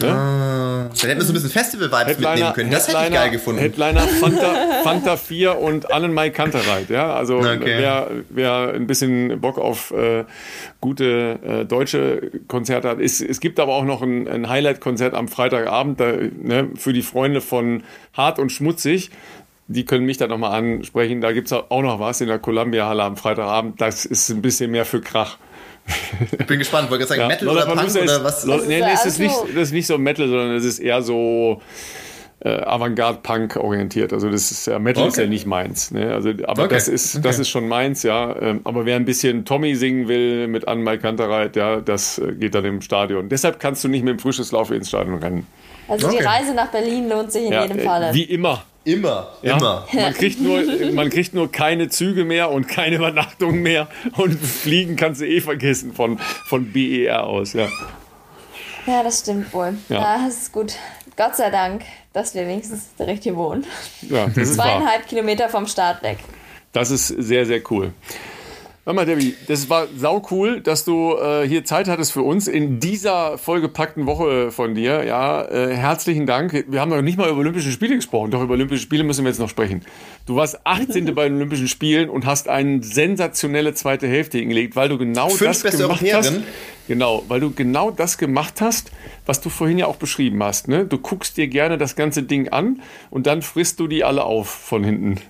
Ne? 0.00 0.08
Ah, 0.08 0.90
dann 1.00 1.08
hätten 1.08 1.20
wir 1.20 1.26
so 1.26 1.32
ein 1.32 1.34
bisschen 1.34 1.50
Festival-Vibes 1.50 2.18
mitnehmen 2.18 2.52
können. 2.54 2.70
Das 2.70 2.88
hätte 2.88 2.98
ich 3.04 3.12
geil 3.12 3.30
gefunden. 3.30 3.60
Headliner 3.60 4.00
Fanta, 4.00 4.54
Fanta 4.82 5.16
4 5.18 5.58
und 5.58 5.92
Allen 5.92 6.14
Mai 6.14 6.30
Kantereit. 6.30 6.88
Ja, 6.88 7.14
also 7.14 7.38
okay. 7.38 7.60
wer, 7.62 8.10
wer 8.30 8.72
ein 8.74 8.86
bisschen 8.86 9.38
Bock 9.40 9.58
auf 9.58 9.90
äh, 9.90 10.24
gute 10.80 11.38
äh, 11.44 11.64
deutsche 11.66 12.30
Konzerte 12.48 12.88
hat. 12.88 13.00
Es, 13.00 13.20
es 13.20 13.40
gibt 13.40 13.60
aber 13.60 13.74
auch 13.74 13.84
noch 13.84 14.00
ein, 14.00 14.28
ein 14.28 14.48
Highlight-Konzert 14.48 15.14
am 15.14 15.28
Freitagabend 15.28 16.00
da, 16.00 16.12
ne, 16.12 16.70
für 16.74 16.94
die 16.94 17.02
Freunde 17.02 17.42
von 17.42 17.82
Hart 18.14 18.38
und 18.38 18.50
Schmutzig. 18.50 19.10
Die 19.68 19.84
können 19.84 20.06
mich 20.06 20.16
da 20.16 20.26
nochmal 20.26 20.52
ansprechen. 20.58 21.20
Da 21.20 21.32
gibt 21.32 21.48
es 21.48 21.52
auch 21.52 21.82
noch 21.82 22.00
was 22.00 22.20
in 22.22 22.28
der 22.28 22.38
Columbia-Halle 22.38 23.02
am 23.02 23.16
Freitagabend. 23.18 23.80
Das 23.80 24.06
ist 24.06 24.30
ein 24.30 24.40
bisschen 24.40 24.70
mehr 24.70 24.86
für 24.86 25.02
Krach. 25.02 25.36
Ich 26.38 26.46
bin 26.46 26.58
gespannt, 26.58 26.90
wollte 26.90 27.04
ich 27.04 27.08
sagen, 27.08 27.22
ja, 27.22 27.28
Metal 27.28 27.48
oder 27.48 27.66
Punk 27.66 27.84
ist, 27.84 27.96
oder 27.96 28.22
was? 28.22 28.44
Lola, 28.44 28.62
nee, 28.66 28.80
nee, 28.80 28.86
es 28.94 29.06
ist 29.06 29.18
nicht, 29.18 29.34
das 29.54 29.62
ist 29.64 29.72
nicht 29.72 29.86
so 29.86 29.98
Metal, 29.98 30.28
sondern 30.28 30.54
es 30.54 30.64
ist 30.64 30.78
eher 30.78 31.02
so 31.02 31.60
äh, 32.44 32.60
Avantgarde-Punk 32.62 33.56
orientiert. 33.56 34.12
Also 34.12 34.30
das 34.30 34.50
ist 34.50 34.66
ja 34.66 34.78
Metal 34.78 35.04
okay. 35.04 35.10
ist 35.10 35.16
ja 35.18 35.26
nicht 35.26 35.46
meins. 35.46 35.90
Ne? 35.90 36.12
Also, 36.12 36.30
aber 36.44 36.64
okay. 36.64 36.74
das 36.74 36.88
ist 36.88 37.16
okay. 37.16 37.22
das 37.22 37.38
ist 37.38 37.48
schon 37.48 37.68
meins, 37.68 38.02
ja. 38.02 38.34
Ähm, 38.40 38.60
aber 38.64 38.84
wer 38.84 38.96
ein 38.96 39.04
bisschen 39.04 39.44
Tommy 39.44 39.74
singen 39.74 40.08
will 40.08 40.48
mit 40.48 40.68
Anne 40.68 40.98
Kantereit, 40.98 41.56
ja, 41.56 41.80
das 41.80 42.18
äh, 42.18 42.32
geht 42.32 42.54
dann 42.54 42.64
im 42.64 42.80
Stadion. 42.80 43.28
Deshalb 43.28 43.60
kannst 43.60 43.84
du 43.84 43.88
nicht 43.88 44.04
mit 44.04 44.12
dem 44.12 44.18
Frühstückslauf 44.18 44.70
ins 44.70 44.88
Stadion 44.88 45.18
rennen. 45.18 45.46
Also 45.88 46.10
die 46.10 46.18
Reise 46.18 46.54
nach 46.54 46.70
Berlin 46.70 47.08
lohnt 47.08 47.32
sich 47.32 47.44
in 47.44 47.52
ja, 47.52 47.62
jedem 47.62 47.78
äh, 47.78 47.82
Falle. 47.82 48.14
Wie 48.14 48.24
immer. 48.24 48.64
Immer, 48.84 49.28
ja? 49.42 49.56
immer. 49.56 49.86
Man 49.94 50.12
kriegt, 50.14 50.40
nur, 50.40 50.62
man 50.92 51.08
kriegt 51.08 51.34
nur 51.34 51.50
keine 51.52 51.88
Züge 51.88 52.24
mehr 52.24 52.50
und 52.50 52.66
keine 52.66 52.96
Übernachtungen 53.02 53.62
mehr 53.62 53.88
und 54.16 54.34
fliegen 54.38 54.96
kannst 54.96 55.20
du 55.20 55.26
eh 55.26 55.40
vergessen 55.40 55.92
von, 55.92 56.18
von 56.46 56.72
BER 56.72 57.24
aus, 57.24 57.52
ja. 57.52 57.68
Ja, 58.86 59.02
das 59.04 59.20
stimmt 59.20 59.52
wohl. 59.54 59.74
Ja. 59.88 60.00
ja, 60.00 60.26
das 60.26 60.42
ist 60.42 60.52
gut. 60.52 60.74
Gott 61.16 61.36
sei 61.36 61.50
Dank, 61.50 61.82
dass 62.12 62.34
wir 62.34 62.46
wenigstens 62.48 62.94
direkt 62.98 63.22
hier 63.22 63.36
wohnen. 63.36 63.64
Ja, 64.02 64.26
das 64.26 64.36
ist 64.36 64.54
Zweieinhalb 64.54 65.02
wahr. 65.02 65.08
Kilometer 65.08 65.48
vom 65.48 65.66
Start 65.66 66.02
weg. 66.02 66.18
Das 66.72 66.90
ist 66.90 67.06
sehr, 67.06 67.46
sehr 67.46 67.60
cool. 67.70 67.92
Hör 68.84 68.94
mal, 68.94 69.06
Debbie, 69.06 69.36
das 69.46 69.70
war 69.70 69.86
sau 69.96 70.20
cool, 70.32 70.60
dass 70.60 70.84
du 70.84 71.14
äh, 71.16 71.46
hier 71.46 71.64
Zeit 71.64 71.86
hattest 71.86 72.10
für 72.10 72.22
uns 72.22 72.48
in 72.48 72.80
dieser 72.80 73.38
vollgepackten 73.38 74.06
Woche 74.06 74.50
von 74.50 74.74
dir. 74.74 75.04
Ja, 75.04 75.44
äh, 75.44 75.72
herzlichen 75.76 76.26
Dank. 76.26 76.64
Wir 76.66 76.80
haben 76.80 76.88
noch 76.88 77.00
nicht 77.00 77.16
mal 77.16 77.30
über 77.30 77.38
Olympische 77.38 77.70
Spiele 77.70 77.94
gesprochen, 77.94 78.32
doch 78.32 78.42
über 78.42 78.54
Olympische 78.54 78.82
Spiele 78.82 79.04
müssen 79.04 79.22
wir 79.24 79.30
jetzt 79.30 79.38
noch 79.38 79.48
sprechen. 79.48 79.82
Du 80.26 80.34
warst 80.34 80.66
18. 80.66 81.14
bei 81.14 81.28
den 81.28 81.36
Olympischen 81.36 81.68
Spielen 81.68 82.10
und 82.10 82.26
hast 82.26 82.48
eine 82.48 82.82
sensationelle 82.82 83.72
zweite 83.74 84.08
Hälfte 84.08 84.38
hingelegt, 84.38 84.74
weil 84.74 84.88
du 84.88 84.98
genau 84.98 85.28
Fünf 85.28 85.62
das 85.62 85.78
gemacht 85.78 86.04
hast. 86.12 86.40
Genau, 86.88 87.22
weil 87.28 87.38
du 87.38 87.52
genau 87.52 87.92
das 87.92 88.18
gemacht 88.18 88.60
hast, 88.60 88.90
was 89.26 89.40
du 89.40 89.48
vorhin 89.48 89.78
ja 89.78 89.86
auch 89.86 89.94
beschrieben 89.94 90.42
hast. 90.42 90.66
Ne? 90.66 90.86
Du 90.86 90.98
guckst 90.98 91.36
dir 91.36 91.46
gerne 91.46 91.78
das 91.78 91.94
ganze 91.94 92.24
Ding 92.24 92.48
an 92.48 92.82
und 93.10 93.28
dann 93.28 93.42
frisst 93.42 93.78
du 93.78 93.86
die 93.86 94.02
alle 94.02 94.24
auf 94.24 94.48
von 94.48 94.82
hinten. 94.82 95.20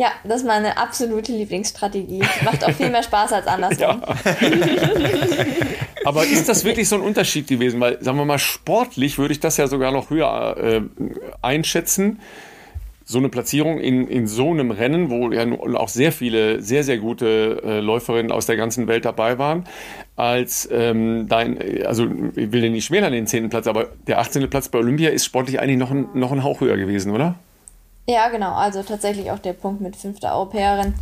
Ja, 0.00 0.12
das 0.24 0.40
ist 0.40 0.46
meine 0.46 0.78
absolute 0.78 1.30
Lieblingsstrategie. 1.30 2.22
Macht 2.42 2.64
auch 2.64 2.70
viel 2.70 2.88
mehr 2.88 3.02
Spaß 3.02 3.34
als 3.34 3.46
andersrum. 3.46 4.02
Aber 6.06 6.24
ist 6.24 6.48
das 6.48 6.64
wirklich 6.64 6.88
so 6.88 6.96
ein 6.96 7.02
Unterschied 7.02 7.46
gewesen? 7.46 7.78
Weil, 7.80 8.02
sagen 8.02 8.16
wir 8.16 8.24
mal, 8.24 8.38
sportlich 8.38 9.18
würde 9.18 9.32
ich 9.32 9.40
das 9.40 9.58
ja 9.58 9.66
sogar 9.66 9.92
noch 9.92 10.08
höher 10.08 10.56
äh, 10.56 10.80
einschätzen. 11.42 12.20
so 13.04 13.18
eine 13.18 13.28
Platzierung 13.28 13.78
in, 13.78 14.08
in 14.08 14.26
so 14.26 14.52
einem 14.52 14.70
Rennen, 14.70 15.10
wo 15.10 15.32
ja 15.32 15.44
auch 15.74 15.88
sehr 15.88 16.12
viele 16.12 16.62
sehr, 16.62 16.82
sehr 16.82 16.96
gute 16.96 17.60
äh, 17.62 17.80
Läuferinnen 17.80 18.32
aus 18.32 18.46
der 18.46 18.56
ganzen 18.56 18.86
Welt 18.86 19.04
dabei 19.04 19.36
waren, 19.36 19.64
als 20.16 20.66
ähm, 20.72 21.26
dein, 21.28 21.58
also 21.84 22.06
ich 22.36 22.52
will 22.52 22.62
den 22.62 22.72
nicht 22.72 22.86
schmälern, 22.86 23.12
den 23.12 23.26
zehnten 23.26 23.50
Platz, 23.50 23.66
aber 23.66 23.88
der 24.06 24.18
18. 24.18 24.48
Platz 24.48 24.70
bei 24.70 24.78
Olympia 24.78 25.10
ist 25.10 25.26
sportlich 25.26 25.60
eigentlich 25.60 25.76
noch 25.76 25.90
ein, 25.90 26.08
noch 26.14 26.32
ein 26.32 26.42
Hauch 26.42 26.62
höher 26.62 26.78
gewesen, 26.78 27.12
oder? 27.12 27.34
Ja, 28.10 28.28
genau, 28.28 28.54
also 28.54 28.82
tatsächlich 28.82 29.30
auch 29.30 29.38
der 29.38 29.52
Punkt 29.52 29.80
mit 29.80 29.94
fünfter 29.94 30.34
Europäerin. 30.34 30.94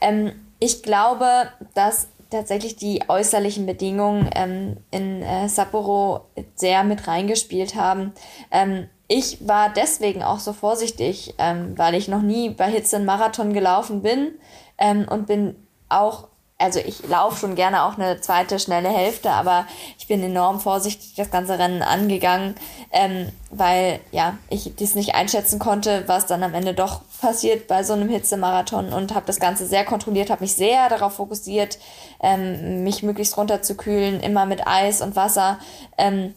Ähm, 0.00 0.32
ich 0.58 0.82
glaube, 0.82 1.50
dass 1.74 2.08
tatsächlich 2.30 2.76
die 2.76 3.02
äußerlichen 3.08 3.66
Bedingungen 3.66 4.30
ähm, 4.34 4.78
in 4.90 5.20
äh, 5.20 5.50
Sapporo 5.50 6.22
sehr 6.54 6.82
mit 6.82 7.06
reingespielt 7.06 7.74
haben. 7.74 8.14
Ähm, 8.50 8.88
ich 9.06 9.46
war 9.46 9.70
deswegen 9.70 10.22
auch 10.22 10.38
so 10.38 10.54
vorsichtig, 10.54 11.34
ähm, 11.36 11.76
weil 11.76 11.94
ich 11.94 12.08
noch 12.08 12.22
nie 12.22 12.48
bei 12.48 12.70
Hitze 12.70 12.96
einen 12.96 13.04
Marathon 13.04 13.52
gelaufen 13.52 14.00
bin 14.00 14.32
ähm, 14.78 15.06
und 15.10 15.26
bin 15.26 15.56
auch 15.90 16.28
also 16.60 16.78
ich 16.78 17.06
laufe 17.08 17.38
schon 17.38 17.54
gerne 17.54 17.84
auch 17.84 17.96
eine 17.96 18.20
zweite 18.20 18.58
schnelle 18.58 18.90
Hälfte, 18.90 19.30
aber 19.30 19.66
ich 19.98 20.06
bin 20.06 20.22
enorm 20.22 20.60
vorsichtig 20.60 21.14
das 21.16 21.30
ganze 21.30 21.58
Rennen 21.58 21.82
angegangen, 21.82 22.54
ähm, 22.92 23.30
weil 23.50 24.00
ja 24.12 24.36
ich 24.50 24.74
dies 24.76 24.94
nicht 24.94 25.14
einschätzen 25.14 25.58
konnte, 25.58 26.04
was 26.06 26.26
dann 26.26 26.42
am 26.42 26.54
Ende 26.54 26.74
doch 26.74 27.00
passiert 27.20 27.66
bei 27.66 27.82
so 27.82 27.94
einem 27.94 28.08
Hitzemarathon 28.08 28.92
und 28.92 29.14
habe 29.14 29.26
das 29.26 29.40
Ganze 29.40 29.66
sehr 29.66 29.84
kontrolliert, 29.84 30.30
habe 30.30 30.42
mich 30.42 30.54
sehr 30.54 30.88
darauf 30.88 31.14
fokussiert, 31.14 31.78
ähm, 32.22 32.84
mich 32.84 33.02
möglichst 33.02 33.36
runterzukühlen, 33.36 34.20
immer 34.20 34.46
mit 34.46 34.66
Eis 34.66 35.00
und 35.02 35.16
Wasser. 35.16 35.58
Ähm, 35.98 36.34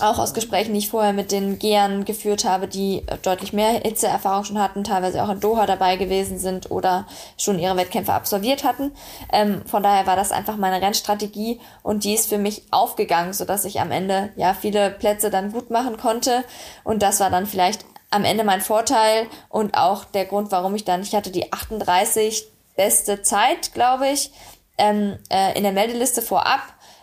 auch 0.00 0.18
aus 0.18 0.34
Gesprächen, 0.34 0.72
die 0.72 0.78
ich 0.78 0.90
vorher 0.90 1.12
mit 1.12 1.30
den 1.30 1.58
Gehern 1.58 2.04
geführt 2.04 2.44
habe, 2.44 2.68
die 2.68 3.04
deutlich 3.22 3.52
mehr 3.52 3.80
Hitzeerfahrung 3.82 4.44
schon 4.44 4.58
hatten, 4.58 4.84
teilweise 4.84 5.22
auch 5.22 5.28
in 5.28 5.40
Doha 5.40 5.66
dabei 5.66 5.96
gewesen 5.96 6.38
sind 6.38 6.70
oder 6.70 7.06
schon 7.36 7.58
ihre 7.58 7.76
Wettkämpfe 7.76 8.12
absolviert 8.12 8.64
hatten. 8.64 8.92
Ähm, 9.32 9.62
von 9.66 9.82
daher 9.82 10.06
war 10.06 10.16
das 10.16 10.32
einfach 10.32 10.56
meine 10.56 10.80
Rennstrategie 10.80 11.60
und 11.82 12.04
die 12.04 12.14
ist 12.14 12.28
für 12.28 12.38
mich 12.38 12.62
aufgegangen, 12.70 13.32
sodass 13.32 13.64
ich 13.64 13.80
am 13.80 13.90
Ende 13.90 14.30
ja 14.36 14.54
viele 14.54 14.90
Plätze 14.90 15.30
dann 15.30 15.52
gut 15.52 15.70
machen 15.70 15.96
konnte 15.96 16.44
und 16.84 17.02
das 17.02 17.20
war 17.20 17.30
dann 17.30 17.46
vielleicht 17.46 17.84
am 18.10 18.24
Ende 18.24 18.44
mein 18.44 18.60
Vorteil 18.60 19.26
und 19.48 19.76
auch 19.76 20.04
der 20.04 20.24
Grund, 20.24 20.50
warum 20.50 20.74
ich 20.74 20.84
dann, 20.84 21.02
ich 21.02 21.14
hatte 21.14 21.30
die 21.30 21.52
38 21.52 22.44
beste 22.76 23.22
Zeit, 23.22 23.72
glaube 23.72 24.08
ich, 24.08 24.32
ähm, 24.78 25.18
äh, 25.28 25.56
in 25.56 25.62
der 25.62 25.72
Meldeliste 25.72 26.22
vorab 26.22 26.60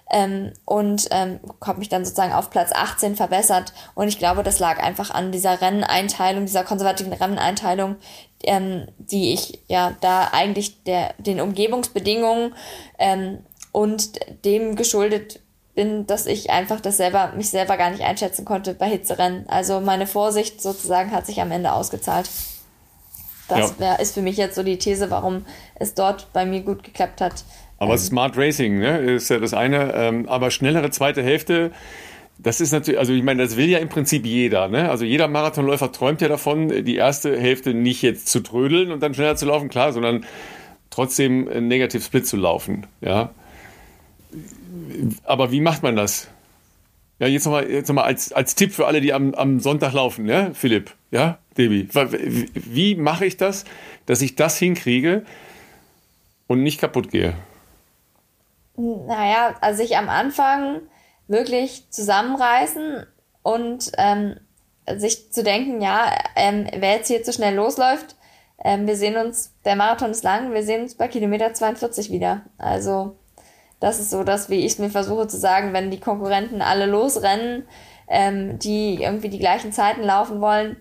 ähm, 0.10 0.54
und 0.66 1.08
ähm, 1.12 1.40
habe 1.66 1.80
mich 1.80 1.90
dann 1.90 2.06
sozusagen 2.06 2.34
auf 2.34 2.50
Platz 2.50 2.72
18 2.74 3.16
verbessert. 3.16 3.74
Und 3.96 4.08
ich 4.08 4.20
glaube, 4.20 4.44
das 4.44 4.60
lag 4.60 4.82
einfach 4.82 5.12
an 5.12 5.32
dieser 5.32 5.62
Renneinteilung, 5.62 6.46
dieser 6.46 6.64
konservativen 6.64 7.14
Renneinteilung, 7.14 7.96
ähm, 8.44 8.88
die 8.98 9.34
ich 9.34 9.62
ja 9.68 9.96
da 10.02 10.30
eigentlich 10.32 10.84
der, 10.84 11.14
den 11.18 11.42
Umgebungsbedingungen 11.42 12.54
ähm, 13.00 13.40
und 13.72 14.20
dem 14.46 14.76
geschuldet 14.76 15.40
bin, 15.76 16.08
dass 16.08 16.26
ich 16.26 16.50
einfach 16.50 16.82
das 16.82 16.98
selber, 16.98 17.34
mich 17.36 17.50
selber 17.50 17.78
gar 17.78 17.92
nicht 17.92 18.04
einschätzen 18.04 18.46
konnte 18.46 18.74
bei 18.74 18.88
Hitzerennen. 18.88 19.48
Also 19.48 19.80
meine 19.80 20.08
Vorsicht 20.08 20.62
sozusagen 20.62 21.12
hat 21.12 21.26
sich 21.26 21.40
am 21.40 21.52
Ende 21.52 21.72
ausgezahlt. 21.72 22.30
Das 23.48 23.60
ja. 23.60 23.80
wär, 23.80 24.00
ist 24.00 24.14
für 24.14 24.22
mich 24.22 24.38
jetzt 24.38 24.56
so 24.56 24.64
die 24.64 24.78
These, 24.78 25.10
warum 25.12 25.46
es 25.76 25.94
dort 25.94 26.34
bei 26.34 26.46
mir 26.46 26.62
gut 26.62 26.84
geklappt 26.84 27.22
hat. 27.22 27.44
Aber 27.78 27.94
ähm. 27.94 27.98
Smart 27.98 28.38
Racing 28.38 28.80
ne, 28.80 29.00
ist 29.00 29.30
ja 29.30 29.40
das 29.40 29.54
eine. 29.54 29.94
Ähm, 29.94 30.28
aber 30.28 30.52
schnellere 30.52 30.90
zweite 30.90 31.24
Hälfte, 31.24 31.72
das 32.40 32.62
ist 32.62 32.72
natürlich, 32.72 33.00
also 33.00 33.14
ich 33.14 33.24
meine, 33.24 33.44
das 33.44 33.58
will 33.58 33.70
ja 33.70 33.80
im 33.80 33.90
Prinzip 33.90 34.26
jeder. 34.26 34.68
Ne? 34.68 34.90
Also 34.90 35.06
jeder 35.06 35.28
Marathonläufer 35.28 35.92
träumt 35.92 36.22
ja 36.22 36.28
davon, 36.28 36.86
die 36.86 36.96
erste 36.96 37.40
Hälfte 37.40 37.74
nicht 37.74 38.02
jetzt 38.02 38.28
zu 38.28 38.42
trödeln 38.42 38.92
und 38.92 39.02
dann 39.02 39.14
schneller 39.14 39.36
zu 39.36 39.46
laufen, 39.46 39.70
klar, 39.70 39.92
sondern 39.92 40.26
trotzdem 40.90 41.46
Negativ 41.68 42.06
Split 42.06 42.28
zu 42.28 42.38
laufen. 42.38 42.86
Ja. 43.02 43.32
Aber 45.24 45.52
wie 45.52 45.62
macht 45.62 45.84
man 45.84 45.96
das? 45.96 46.30
Ja, 47.20 47.28
jetzt 47.28 47.46
nochmal 47.46 47.70
jetzt 47.70 47.92
noch 47.92 48.04
als, 48.04 48.32
als 48.32 48.54
Tipp 48.54 48.72
für 48.72 48.86
alle, 48.86 49.02
die 49.02 49.12
am, 49.12 49.34
am 49.34 49.60
Sonntag 49.60 49.94
laufen, 49.94 50.28
ja, 50.28 50.52
Philipp, 50.54 50.94
ja. 51.10 51.40
Wie, 51.56 51.90
wie 52.54 52.96
mache 52.96 53.26
ich 53.26 53.38
das, 53.38 53.66
dass 54.06 54.22
ich 54.22 54.36
das 54.36 54.60
hinkriege 54.60 55.26
und 56.46 56.62
nicht 56.62 56.80
kaputt 56.80 57.10
gehe? 57.10 57.34
Naja, 58.78 59.56
also 59.62 59.82
sich 59.82 59.98
am 59.98 60.08
Anfang 60.10 60.82
wirklich 61.28 61.90
zusammenreißen 61.90 63.06
und 63.44 63.92
ähm, 63.98 64.40
sich 64.96 65.32
zu 65.34 65.44
denken, 65.44 65.82
ja, 65.82 66.12
ähm, 66.36 66.68
wer 66.74 66.96
jetzt 66.96 67.08
hier 67.08 67.24
zu 67.24 67.34
schnell 67.34 67.56
losläuft, 67.56 68.16
ähm, 68.64 68.88
wir 68.88 68.96
sehen 68.96 69.18
uns, 69.18 69.54
der 69.66 69.76
Marathon 69.76 70.12
ist 70.12 70.24
lang, 70.24 70.54
wir 70.54 70.64
sehen 70.64 70.84
uns 70.84 70.96
bei 70.96 71.08
Kilometer 71.08 71.54
42 71.54 72.12
wieder. 72.12 72.42
Also 72.58 73.18
das 73.80 74.00
ist 74.00 74.10
so 74.10 74.24
das, 74.24 74.50
wie 74.50 74.66
ich 74.66 74.74
es 74.74 74.80
mir 74.80 74.90
versuche 74.90 75.28
zu 75.28 75.38
sagen, 75.38 75.74
wenn 75.74 75.92
die 75.92 76.00
Konkurrenten 76.00 76.62
alle 76.62 76.86
losrennen, 76.86 77.68
ähm, 78.08 78.58
die 78.60 79.02
irgendwie 79.02 79.30
die 79.30 79.40
gleichen 79.40 79.72
Zeiten 79.72 80.02
laufen 80.04 80.42
wollen. 80.42 80.78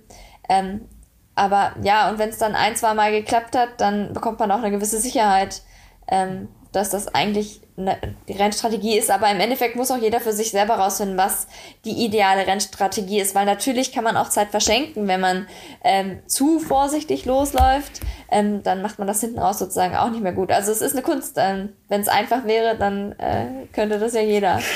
Ähm, 0.49 0.89
aber 1.35 1.75
ja, 1.83 2.09
und 2.09 2.19
wenn 2.19 2.31
es 2.31 2.39
dann 2.39 2.55
ein, 2.55 2.77
zwei 2.77 2.95
Mal 2.95 3.11
geklappt 3.11 3.57
hat, 3.57 3.69
dann 3.79 4.13
bekommt 4.15 4.39
man 4.39 4.51
auch 4.51 4.59
eine 4.59 4.71
gewisse 4.71 4.99
Sicherheit, 4.99 5.63
ähm, 6.09 6.49
dass 6.73 6.89
das 6.91 7.09
eigentlich 7.15 7.61
die 7.77 8.33
Rennstrategie 8.33 8.97
ist, 8.97 9.11
aber 9.11 9.31
im 9.31 9.39
Endeffekt 9.39 9.77
muss 9.77 9.91
auch 9.91 10.01
jeder 10.01 10.19
für 10.19 10.33
sich 10.33 10.51
selber 10.51 10.77
rausfinden, 10.77 11.19
was 11.19 11.47
die 11.85 12.07
ideale 12.07 12.47
Rennstrategie 12.47 13.21
ist, 13.21 13.35
weil 13.35 13.45
natürlich 13.45 13.93
kann 13.93 14.03
man 14.03 14.17
auch 14.17 14.31
Zeit 14.31 14.49
verschenken, 14.51 15.07
wenn 15.09 15.21
man 15.21 15.47
ähm, 15.85 16.21
zu 16.27 16.59
vorsichtig 16.59 17.27
losläuft, 17.27 18.01
ähm, 18.31 18.63
dann 18.63 18.81
macht 18.81 18.99
man 18.99 19.07
das 19.07 19.21
hinten 19.21 19.39
raus 19.39 19.59
sozusagen 19.59 19.95
auch 19.95 20.09
nicht 20.09 20.23
mehr 20.23 20.33
gut. 20.33 20.53
Also 20.53 20.73
es 20.73 20.81
ist 20.81 20.93
eine 20.93 21.03
Kunst. 21.03 21.35
Ähm, 21.37 21.75
wenn 21.89 22.01
es 22.01 22.09
einfach 22.09 22.47
wäre, 22.47 22.79
dann 22.79 23.13
äh, 23.19 23.67
könnte 23.73 23.99
das 23.99 24.15
ja 24.15 24.23
jeder. 24.23 24.61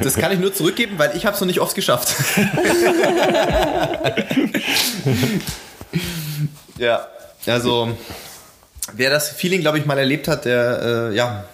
Das 0.00 0.16
kann 0.16 0.32
ich 0.32 0.38
nur 0.38 0.54
zurückgeben, 0.54 0.98
weil 0.98 1.16
ich 1.16 1.26
habe 1.26 1.34
es 1.34 1.40
noch 1.40 1.46
nicht 1.46 1.60
oft 1.60 1.74
geschafft. 1.74 2.14
ja, 6.78 7.06
also 7.46 7.88
Wer 8.92 9.10
das 9.10 9.30
Feeling, 9.30 9.62
glaube 9.62 9.78
ich, 9.78 9.86
mal 9.86 9.98
erlebt 9.98 10.28
hat, 10.28 10.44
der, 10.44 11.10
äh, 11.10 11.16
ja, 11.16 11.44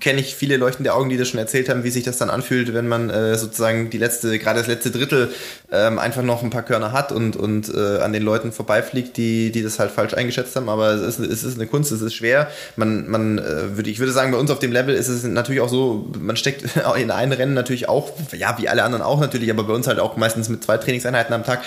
kenne 0.00 0.20
ich 0.20 0.34
viele 0.34 0.56
leuchtende 0.56 0.94
Augen, 0.94 1.08
die 1.08 1.16
das 1.16 1.28
schon 1.28 1.38
erzählt 1.38 1.68
haben, 1.68 1.84
wie 1.84 1.90
sich 1.90 2.04
das 2.04 2.18
dann 2.18 2.30
anfühlt, 2.30 2.72
wenn 2.74 2.88
man 2.88 3.10
äh, 3.10 3.36
sozusagen 3.36 3.90
die 3.90 3.98
letzte, 3.98 4.38
gerade 4.38 4.58
das 4.58 4.68
letzte 4.68 4.90
Drittel 4.90 5.30
ähm, 5.72 5.98
einfach 5.98 6.22
noch 6.22 6.42
ein 6.42 6.50
paar 6.50 6.62
Körner 6.62 6.92
hat 6.92 7.12
und, 7.12 7.36
und 7.36 7.72
äh, 7.74 7.98
an 7.98 8.12
den 8.12 8.22
Leuten 8.22 8.52
vorbeifliegt, 8.52 9.16
die, 9.16 9.50
die 9.50 9.62
das 9.62 9.78
halt 9.78 9.90
falsch 9.90 10.14
eingeschätzt 10.14 10.54
haben. 10.56 10.68
Aber 10.68 10.92
es 10.92 11.18
ist, 11.18 11.30
es 11.30 11.44
ist 11.44 11.56
eine 11.56 11.66
Kunst, 11.66 11.92
es 11.92 12.00
ist 12.00 12.14
schwer. 12.14 12.48
Man, 12.76 13.08
man 13.08 13.38
äh, 13.38 13.76
würde, 13.76 13.90
ich 13.90 13.98
würde 13.98 14.12
sagen, 14.12 14.32
bei 14.32 14.38
uns 14.38 14.50
auf 14.50 14.58
dem 14.58 14.72
Level 14.72 14.94
ist 14.94 15.08
es 15.08 15.24
natürlich 15.24 15.60
auch 15.60 15.68
so, 15.68 16.10
man 16.18 16.36
steckt 16.36 16.64
in 16.96 17.10
ein 17.10 17.32
Rennen 17.32 17.54
natürlich 17.54 17.88
auch, 17.88 18.12
ja, 18.36 18.56
wie 18.58 18.68
alle 18.68 18.84
anderen 18.84 19.02
auch 19.02 19.20
natürlich, 19.20 19.50
aber 19.50 19.64
bei 19.64 19.72
uns 19.72 19.86
halt 19.86 19.98
auch 19.98 20.16
meistens 20.16 20.48
mit 20.48 20.62
zwei 20.62 20.76
Trainingseinheiten 20.78 21.34
am 21.34 21.44
Tag 21.44 21.62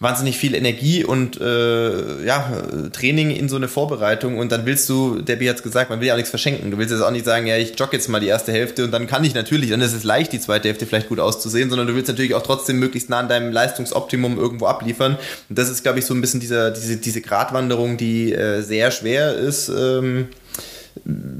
wahnsinnig 0.00 0.38
viel 0.38 0.54
Energie 0.54 1.04
und 1.04 1.40
äh, 1.40 2.24
ja, 2.24 2.50
Training 2.92 3.30
in 3.30 3.48
so 3.48 3.56
eine 3.56 3.68
Vorbereitung 3.68 4.38
und 4.38 4.50
dann 4.50 4.66
willst 4.66 4.88
du, 4.88 5.20
Debbie 5.20 5.48
hat 5.48 5.56
es 5.56 5.62
gesagt, 5.62 5.90
man 5.90 6.00
will 6.00 6.08
ja 6.08 6.14
auch 6.14 6.18
nichts 6.18 6.30
verschenken. 6.30 6.70
Du 6.70 6.78
willst 6.78 6.90
jetzt 6.90 7.02
auch 7.02 7.10
nicht 7.10 7.24
sagen, 7.24 7.46
ja, 7.46 7.59
ich 7.60 7.78
jogge 7.78 7.96
jetzt 7.96 8.08
mal 8.08 8.20
die 8.20 8.26
erste 8.26 8.52
Hälfte 8.52 8.84
und 8.84 8.90
dann 8.90 9.06
kann 9.06 9.24
ich 9.24 9.34
natürlich, 9.34 9.70
dann 9.70 9.80
ist 9.80 9.92
es 9.92 10.04
leicht, 10.04 10.32
die 10.32 10.40
zweite 10.40 10.68
Hälfte 10.68 10.86
vielleicht 10.86 11.08
gut 11.08 11.20
auszusehen, 11.20 11.70
sondern 11.70 11.86
du 11.86 11.94
willst 11.94 12.08
natürlich 12.08 12.34
auch 12.34 12.42
trotzdem 12.42 12.78
möglichst 12.78 13.10
nah 13.10 13.20
an 13.20 13.28
deinem 13.28 13.52
Leistungsoptimum 13.52 14.38
irgendwo 14.38 14.66
abliefern. 14.66 15.16
Und 15.48 15.58
das 15.58 15.70
ist, 15.70 15.82
glaube 15.82 15.98
ich, 15.98 16.06
so 16.06 16.14
ein 16.14 16.20
bisschen 16.20 16.40
dieser, 16.40 16.70
diese, 16.70 16.96
diese 16.96 17.20
Gratwanderung, 17.20 17.96
die 17.96 18.32
äh, 18.32 18.62
sehr 18.62 18.90
schwer 18.90 19.34
ist. 19.34 19.68
Ähm, 19.68 20.28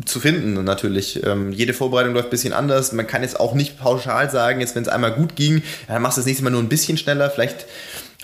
zu 0.07 0.21
finden 0.21 0.65
natürlich. 0.65 1.25
Ähm, 1.25 1.53
jede 1.53 1.75
Vorbereitung 1.75 2.15
läuft 2.15 2.29
ein 2.29 2.31
bisschen 2.31 2.53
anders. 2.53 2.93
Man 2.93 3.07
kann 3.07 3.23
jetzt 3.23 3.39
auch 3.39 3.55
nicht 3.55 3.79
pauschal 3.79 4.31
sagen, 4.31 4.61
jetzt 4.61 4.75
wenn 4.75 4.83
es 4.83 4.89
einmal 4.89 5.13
gut 5.13 5.37
ging, 5.37 5.63
dann 5.89 6.03
machst 6.03 6.17
du 6.17 6.21
das 6.21 6.27
nächste 6.27 6.45
Mal 6.45 6.51
nur 6.51 6.63
ein 6.63 6.69
bisschen 6.69 6.97
schneller. 6.97 7.31
Vielleicht 7.31 7.67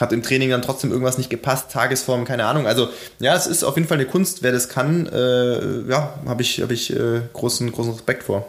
hat 0.00 0.12
im 0.12 0.22
Training 0.22 0.50
dann 0.50 0.62
trotzdem 0.62 0.90
irgendwas 0.90 1.18
nicht 1.18 1.30
gepasst, 1.30 1.70
Tagesform, 1.70 2.24
keine 2.24 2.46
Ahnung. 2.46 2.66
Also 2.66 2.88
ja, 3.18 3.34
es 3.34 3.46
ist 3.46 3.64
auf 3.64 3.76
jeden 3.76 3.88
Fall 3.88 3.98
eine 3.98 4.06
Kunst, 4.06 4.42
wer 4.42 4.52
das 4.52 4.68
kann, 4.68 5.06
äh, 5.06 5.90
ja, 5.90 6.18
habe 6.26 6.42
ich, 6.42 6.60
hab 6.60 6.70
ich 6.70 6.94
äh, 6.94 7.20
großen, 7.32 7.70
großen 7.72 7.92
Respekt 7.92 8.24
vor. 8.24 8.46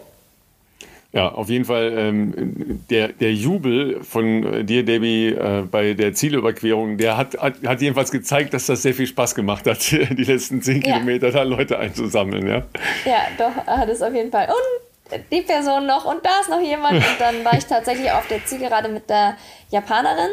Ja, 1.14 1.30
auf 1.30 1.50
jeden 1.50 1.64
Fall 1.64 1.94
ähm, 1.96 2.84
der, 2.90 3.08
der 3.08 3.34
Jubel 3.34 4.04
von 4.04 4.66
dir, 4.66 4.84
Debbie, 4.84 5.30
äh, 5.30 5.64
bei 5.64 5.94
der 5.94 6.14
Zielüberquerung, 6.14 6.98
der 6.98 7.16
hat, 7.16 7.38
hat, 7.38 7.56
hat, 7.66 7.82
jedenfalls 7.82 8.12
gezeigt, 8.12 8.54
dass 8.54 8.66
das 8.66 8.82
sehr 8.82 8.94
viel 8.94 9.08
Spaß 9.08 9.34
gemacht 9.34 9.66
hat, 9.66 9.80
die 9.92 10.24
letzten 10.24 10.62
zehn 10.62 10.82
ja. 10.82 10.94
Kilometer 10.94 11.32
da 11.32 11.44
Leute 11.44 11.80
einzusammeln. 11.80 12.46
Ja, 12.48 12.64
ja 13.06 13.22
doch, 13.38 13.56
hat 13.66 13.88
es 13.88 14.02
auf 14.02 14.14
jeden 14.14 14.32
Fall. 14.32 14.48
Und 14.48 15.24
die 15.32 15.42
Person 15.42 15.86
noch 15.88 16.06
und 16.06 16.26
da 16.26 16.42
ist 16.42 16.50
noch 16.50 16.62
jemand. 16.62 16.98
Und 16.98 17.20
dann 17.20 17.46
war 17.46 17.58
ich 17.58 17.66
tatsächlich 17.66 18.12
auf 18.12 18.28
der 18.28 18.46
Zielgerade 18.46 18.90
mit 18.90 19.10
der 19.10 19.38
Japanerin 19.70 20.30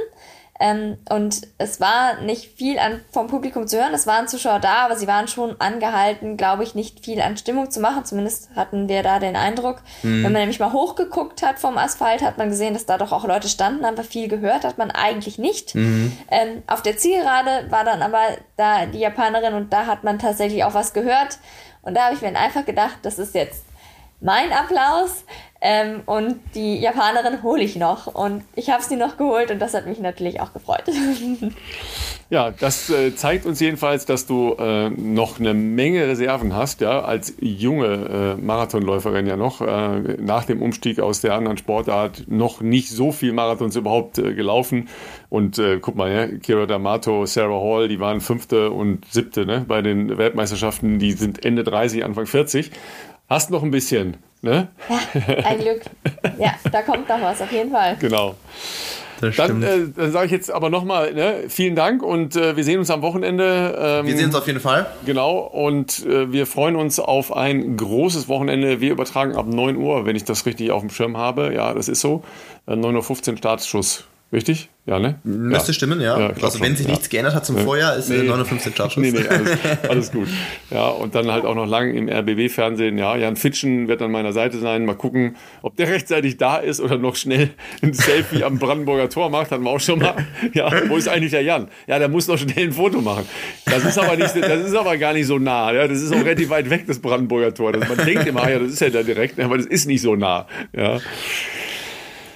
Ähm, 0.61 0.99
und 1.11 1.49
es 1.59 1.81
war 1.81 2.21
nicht 2.21 2.57
viel 2.57 2.79
an, 2.79 3.01
vom 3.11 3.27
Publikum 3.27 3.67
zu 3.67 3.77
hören. 3.77 3.93
Es 3.93 4.07
waren 4.07 4.29
Zuschauer 4.29 4.61
da, 4.61 4.85
aber 4.85 4.97
sie 4.97 5.09
waren 5.09 5.27
schon 5.27 5.61
angehalten, 5.61 6.37
glaube 6.37 6.63
ich, 6.63 6.77
nicht 6.77 7.05
viel 7.05 7.21
an 7.21 7.37
Stimmung 7.37 7.71
zu 7.73 7.81
machen. 7.81 8.05
Zumindest 8.05 8.51
hatten 8.55 8.89
wir 8.89 9.03
da 9.03 9.19
den 9.19 9.35
Eindruck. 9.35 9.83
Mhm. 10.03 10.25
Wenn 10.25 10.33
man 10.33 10.43
nämlich 10.43 10.61
mal 10.61 10.73
hochgeguckt 10.73 11.43
hat 11.43 11.59
vom 11.59 11.77
Asphalt, 11.77 12.23
hat 12.23 12.39
man 12.39 12.51
gesehen, 12.51 12.75
dass 12.75 12.87
da 12.87 12.99
doch 12.99 13.11
auch 13.11 13.25
Leute 13.25 13.49
standen, 13.49 13.85
aber 13.85 14.05
viel 14.05 14.29
gehört 14.29 14.65
hat 14.65 14.79
man 14.79 14.93
eigentlich 14.93 15.39
nicht. 15.39 15.75
Mhm. 15.75 16.17
Ähm, 16.31 16.63
auf 16.69 16.83
der 16.83 16.97
Zielgerade 16.97 17.67
war 17.71 17.85
dann 17.85 18.03
aber 18.03 18.23
da 18.57 18.87
die 18.87 19.01
Japanerin 19.01 19.55
und 19.55 19.73
da 19.73 19.87
hat 19.87 20.05
man 20.05 20.21
tatsächlich 20.21 20.63
auch 20.63 20.75
was 20.75 20.93
gehört. 20.93 21.39
Und 21.83 21.95
da 21.95 22.07
habe 22.07 22.15
ich 22.15 22.23
mir 22.23 22.35
einfach 22.39 22.65
gedacht, 22.65 22.99
das 23.03 23.19
ist 23.19 23.35
jetzt 23.35 23.65
mein 24.21 24.53
Applaus. 24.53 25.25
Ähm, 25.67 26.03
und 26.05 26.41
die 26.55 26.79
Japanerin 26.79 27.43
hole 27.43 27.63
ich 27.63 27.77
noch. 27.77 28.07
Und 28.07 28.45
ich 28.55 28.69
habe 28.69 28.83
sie 28.83 28.97
noch 28.97 29.17
geholt 29.17 29.51
und 29.51 29.61
das 29.61 29.73
hat 29.73 29.87
mich 29.87 29.99
natürlich 29.99 30.41
auch 30.41 30.53
gefreut. 30.53 30.85
Ja, 32.31 32.51
das 32.51 32.89
äh, 32.89 33.15
zeigt 33.15 33.45
uns 33.45 33.61
jedenfalls, 33.61 34.07
dass 34.07 34.27
du 34.27 34.55
äh, 34.59 34.89
noch 34.89 35.39
eine 35.39 35.53
Menge 35.53 36.09
Reserven 36.09 36.57
hast, 36.57 36.81
ja, 36.81 37.03
als 37.03 37.35
junge 37.39 38.37
äh, 38.39 38.43
Marathonläuferin 38.43 39.27
ja 39.27 39.37
noch, 39.37 39.61
äh, 39.61 40.17
nach 40.19 40.47
dem 40.47 40.63
Umstieg 40.63 41.01
aus 41.01 41.21
der 41.21 41.35
anderen 41.35 41.59
Sportart 41.59 42.25
noch 42.27 42.63
nicht 42.63 42.89
so 42.89 43.13
viel 43.13 43.35
Marathons 43.35 43.77
überhaupt 43.77 44.19
äh, 44.19 44.33
gelaufen. 44.33 44.89
Und 45.29 45.59
äh, 45.59 45.79
guck 45.81 45.97
mal, 45.97 46.11
ja, 46.11 46.27
Kira 46.39 46.65
D'Amato, 46.65 47.27
Sarah 47.27 47.61
Hall, 47.61 47.89
die 47.89 48.01
waren 48.01 48.23
fünfte 48.23 48.71
und 48.71 49.05
siebte 49.13 49.45
ne, 49.45 49.65
bei 49.69 49.83
den 49.83 50.17
Weltmeisterschaften, 50.17 50.99
die 50.99 51.13
sind 51.13 51.45
Ende 51.45 51.63
30, 51.63 52.05
Anfang 52.05 52.27
40. 52.27 52.71
Hast 53.29 53.51
noch 53.51 53.63
ein 53.63 53.71
bisschen, 53.71 54.17
ne? 54.45 54.69
Ja, 54.89 55.45
ein 55.45 55.59
Glück. 55.59 55.83
Ja, 56.39 56.55
da 56.71 56.83
kommt 56.83 57.09
noch 57.09 57.21
was, 57.21 57.41
auf 57.43 57.51
jeden 57.51 57.71
Fall. 57.73 57.97
Genau. 57.99 58.35
dann, 59.37 59.63
äh, 59.63 59.87
dann 59.97 60.13
sage 60.13 60.27
ich 60.27 60.33
jetzt 60.33 60.51
aber 60.51 60.71
nochmal, 60.71 61.15
ne, 61.15 61.45
vielen 61.49 61.75
Dank 61.75 62.03
und 62.03 62.37
äh, 62.37 62.57
wir 62.57 62.65
sehen 62.65 62.79
uns 62.79 62.91
am 62.91 63.03
Wochenende. 63.03 63.77
Ähm, 63.81 64.07
wir 64.07 64.17
sehen 64.17 64.27
uns 64.27 64.35
auf 64.35 64.47
jeden 64.47 64.61
Fall. 64.61 64.87
Genau, 65.07 65.39
und 65.39 66.05
äh, 66.07 66.31
wir 66.31 66.47
freuen 66.47 66.77
uns 66.77 67.01
auf 67.01 67.35
ein 67.35 67.77
großes 67.77 68.29
Wochenende. 68.29 68.81
Wir 68.81 68.93
übertragen 68.93 69.35
ab 69.35 69.47
9 69.47 69.77
Uhr, 69.77 70.07
wenn 70.07 70.17
ich 70.17 70.25
das 70.25 70.47
richtig 70.47 70.71
auf 70.71 70.81
dem 70.83 70.91
Schirm 70.91 71.17
habe. 71.17 71.53
Ja, 71.55 71.75
das 71.75 71.89
ist 71.89 72.01
so. 72.01 72.23
9.15 72.69 73.29
äh, 73.29 73.31
Uhr 73.33 73.37
Startschuss. 73.39 74.05
Richtig? 74.35 74.69
Ja, 74.85 74.99
ne? 74.99 75.15
Müsste 75.23 75.69
ja. 75.69 75.75
stimmen, 75.75 76.01
ja. 76.01 76.19
ja 76.19 76.33
also 76.43 76.61
wenn 76.61 76.75
sich 76.75 76.87
ja. 76.87 76.91
nichts 76.91 77.09
geändert 77.09 77.37
hat 77.37 77.47
zum 77.47 77.57
Vorjahr, 77.57 77.95
ist 77.95 78.11
nee. 78.11 78.25
59 78.25 78.75
Startschuss. 78.75 79.03
Nee, 79.05 79.13
nee, 79.13 79.29
alles, 79.29 79.59
alles, 79.89 80.13
gut. 80.13 80.29
Ja, 80.71 80.89
und 80.89 81.15
dann 81.15 81.31
halt 81.31 81.45
auch 81.45 81.55
noch 81.55 81.67
lang 81.67 81.95
im 81.95 82.09
RBB-Fernsehen. 82.09 82.99
Ja, 82.99 83.17
Jan 83.17 83.37
Fitschen 83.37 83.87
wird 83.87 84.03
an 84.03 84.11
meiner 84.11 84.33
Seite 84.33 84.59
sein. 84.59 84.87
Mal 84.87 84.97
gucken, 84.97 85.37
ob 85.63 85.77
der 85.77 85.89
rechtzeitig 85.89 86.37
da 86.37 86.57
ist 86.57 86.81
oder 86.81 86.99
noch 86.99 87.15
schnell 87.15 87.51
ein 87.81 87.95
Selfie 87.95 88.43
am 88.43 88.59
Brandenburger 88.59 89.09
Tor 89.09 89.31
macht. 89.31 89.53
Hatten 89.53 89.63
wir 89.63 89.71
auch 89.71 89.81
schon 89.81 90.01
mal. 90.01 90.17
Ja, 90.53 90.71
wo 90.89 90.97
ist 90.97 91.09
eigentlich 91.09 91.31
der 91.31 91.43
Jan? 91.43 91.69
Ja, 91.87 91.99
der 91.99 92.09
muss 92.09 92.27
noch 92.27 92.39
schnell 92.39 92.67
ein 92.67 92.73
Foto 92.73 93.01
machen. 93.01 93.27
Das 93.67 93.85
ist 93.85 93.99
aber, 93.99 94.17
nicht, 94.17 94.35
das 94.37 94.67
ist 94.67 94.75
aber 94.75 94.97
gar 94.97 95.13
nicht 95.13 95.27
so 95.27 95.39
nah. 95.39 95.73
Ja, 95.73 95.87
das 95.87 96.01
ist 96.01 96.13
auch 96.13 96.19
relativ 96.19 96.51
weit 96.51 96.69
weg, 96.71 96.85
das 96.87 96.99
Brandenburger 96.99 97.55
Tor. 97.55 97.73
Das, 97.73 97.89
man 97.89 98.05
denkt 98.05 98.27
immer, 98.27 98.51
ja, 98.51 98.59
das 98.59 98.73
ist 98.73 98.81
ja 98.81 98.91
da 98.91 99.03
direkt, 99.03 99.39
aber 99.39 99.57
das 99.57 99.67
ist 99.67 99.87
nicht 99.87 100.03
so 100.03 100.17
nah. 100.17 100.47
Ja. 100.77 101.01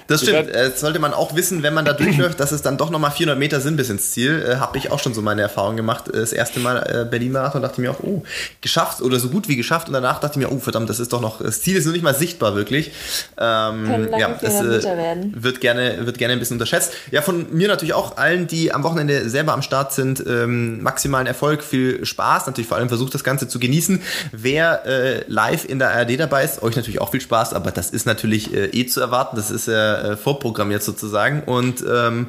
Das 0.08 0.22
stimmt. 0.22 0.48
Das 0.48 0.74
äh, 0.74 0.76
sollte 0.76 0.98
man 0.98 1.12
auch 1.12 1.36
wissen, 1.36 1.62
wenn 1.62 1.74
man 1.74 1.84
da 1.84 1.92
durchläuft, 1.92 2.40
dass 2.40 2.50
es 2.50 2.62
dann 2.62 2.78
doch 2.78 2.88
nochmal 2.88 3.10
400 3.10 3.38
Meter 3.38 3.60
sind 3.60 3.76
bis 3.76 3.90
ins 3.90 4.10
Ziel. 4.10 4.42
Äh, 4.42 4.56
Habe 4.56 4.78
ich 4.78 4.90
auch 4.90 4.98
schon 4.98 5.12
so 5.12 5.20
meine 5.20 5.42
Erfahrung 5.42 5.76
gemacht. 5.76 6.08
Äh, 6.08 6.12
das 6.12 6.32
erste 6.32 6.60
Mal 6.60 6.78
äh, 6.78 7.04
Berlin-Marathon 7.04 7.60
dachte 7.60 7.74
ich 7.74 7.86
mir 7.86 7.90
auch, 7.90 8.02
oh, 8.02 8.22
geschafft 8.62 9.02
oder 9.02 9.20
so 9.20 9.28
gut 9.28 9.48
wie 9.48 9.56
geschafft. 9.56 9.88
Und 9.88 9.92
danach 9.92 10.18
dachte 10.18 10.40
ich 10.40 10.46
mir, 10.46 10.50
oh, 10.50 10.58
verdammt, 10.58 10.88
das 10.88 10.98
ist 10.98 11.12
doch 11.12 11.20
noch, 11.20 11.42
das 11.42 11.60
Ziel 11.60 11.76
ist 11.76 11.84
noch 11.84 11.92
nicht 11.92 12.02
mal 12.02 12.14
sichtbar 12.14 12.56
wirklich. 12.56 12.90
Ähm, 13.38 14.08
ja, 14.18 14.30
das 14.40 14.54
äh, 14.62 15.26
wird, 15.34 15.60
gerne, 15.60 16.06
wird 16.06 16.16
gerne 16.16 16.32
ein 16.32 16.38
bisschen 16.38 16.54
unterschätzt. 16.54 16.92
Ja, 17.10 17.20
von 17.20 17.52
mir 17.52 17.68
natürlich 17.68 17.92
auch 17.92 18.16
allen, 18.16 18.46
die 18.46 18.72
am 18.72 18.84
Wochenende 18.84 19.28
selber 19.28 19.52
am 19.52 19.60
Start 19.60 19.92
sind, 19.92 20.24
ähm, 20.26 20.82
maximalen 20.82 21.26
Erfolg, 21.26 21.62
viel 21.62 22.06
Spaß. 22.06 22.46
Natürlich 22.46 22.68
vor 22.68 22.78
allem 22.78 22.88
versucht 22.88 23.12
das 23.12 23.24
Ganze 23.24 23.46
zu 23.46 23.58
genießen. 23.58 24.00
Wer 24.32 24.86
äh, 24.86 25.24
live 25.26 25.66
in 25.66 25.78
der 25.78 25.90
ARD 25.90 26.18
dabei 26.18 26.44
ist, 26.44 26.62
euch 26.62 26.76
natürlich 26.76 27.02
auch 27.02 27.10
viel 27.10 27.20
Spaß, 27.20 27.52
aber 27.52 27.72
das 27.72 27.90
ist 27.90 28.06
natürlich 28.06 28.54
äh, 28.54 28.68
eh 28.68 28.86
zu 28.86 29.02
erwarten. 29.02 29.36
Das 29.36 29.50
ist 29.50 29.68
ja 29.68 29.97
äh, 30.04 30.16
vorprogrammiert 30.16 30.82
sozusagen. 30.82 31.42
Und 31.42 31.84
ähm, 31.88 32.28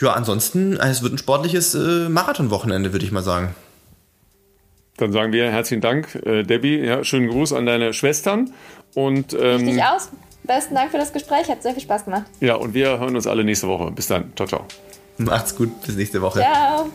ja, 0.00 0.12
ansonsten, 0.12 0.74
es 0.76 1.02
wird 1.02 1.14
ein 1.14 1.18
sportliches 1.18 1.74
äh, 1.74 2.08
Marathonwochenende, 2.08 2.92
würde 2.92 3.04
ich 3.04 3.12
mal 3.12 3.22
sagen. 3.22 3.54
Dann 4.96 5.12
sagen 5.12 5.32
wir 5.32 5.50
herzlichen 5.50 5.80
Dank, 5.80 6.14
äh, 6.26 6.42
Debbie. 6.42 6.78
Ja, 6.78 7.04
schönen 7.04 7.28
Gruß 7.28 7.52
an 7.52 7.66
deine 7.66 7.92
Schwestern. 7.92 8.52
Und, 8.94 9.32
ähm, 9.32 9.66
Richtig 9.66 9.82
aus. 9.82 10.10
Besten 10.42 10.74
Dank 10.74 10.90
für 10.90 10.98
das 10.98 11.12
Gespräch. 11.12 11.48
Hat 11.48 11.62
sehr 11.62 11.72
viel 11.72 11.82
Spaß 11.82 12.06
gemacht. 12.06 12.24
Ja, 12.40 12.54
und 12.54 12.74
wir 12.74 12.98
hören 12.98 13.14
uns 13.14 13.26
alle 13.26 13.44
nächste 13.44 13.68
Woche. 13.68 13.90
Bis 13.90 14.08
dann. 14.08 14.32
Ciao, 14.34 14.48
ciao. 14.48 14.64
Macht's 15.18 15.54
gut. 15.54 15.82
Bis 15.82 15.96
nächste 15.96 16.22
Woche. 16.22 16.40
Ciao. 16.40 16.90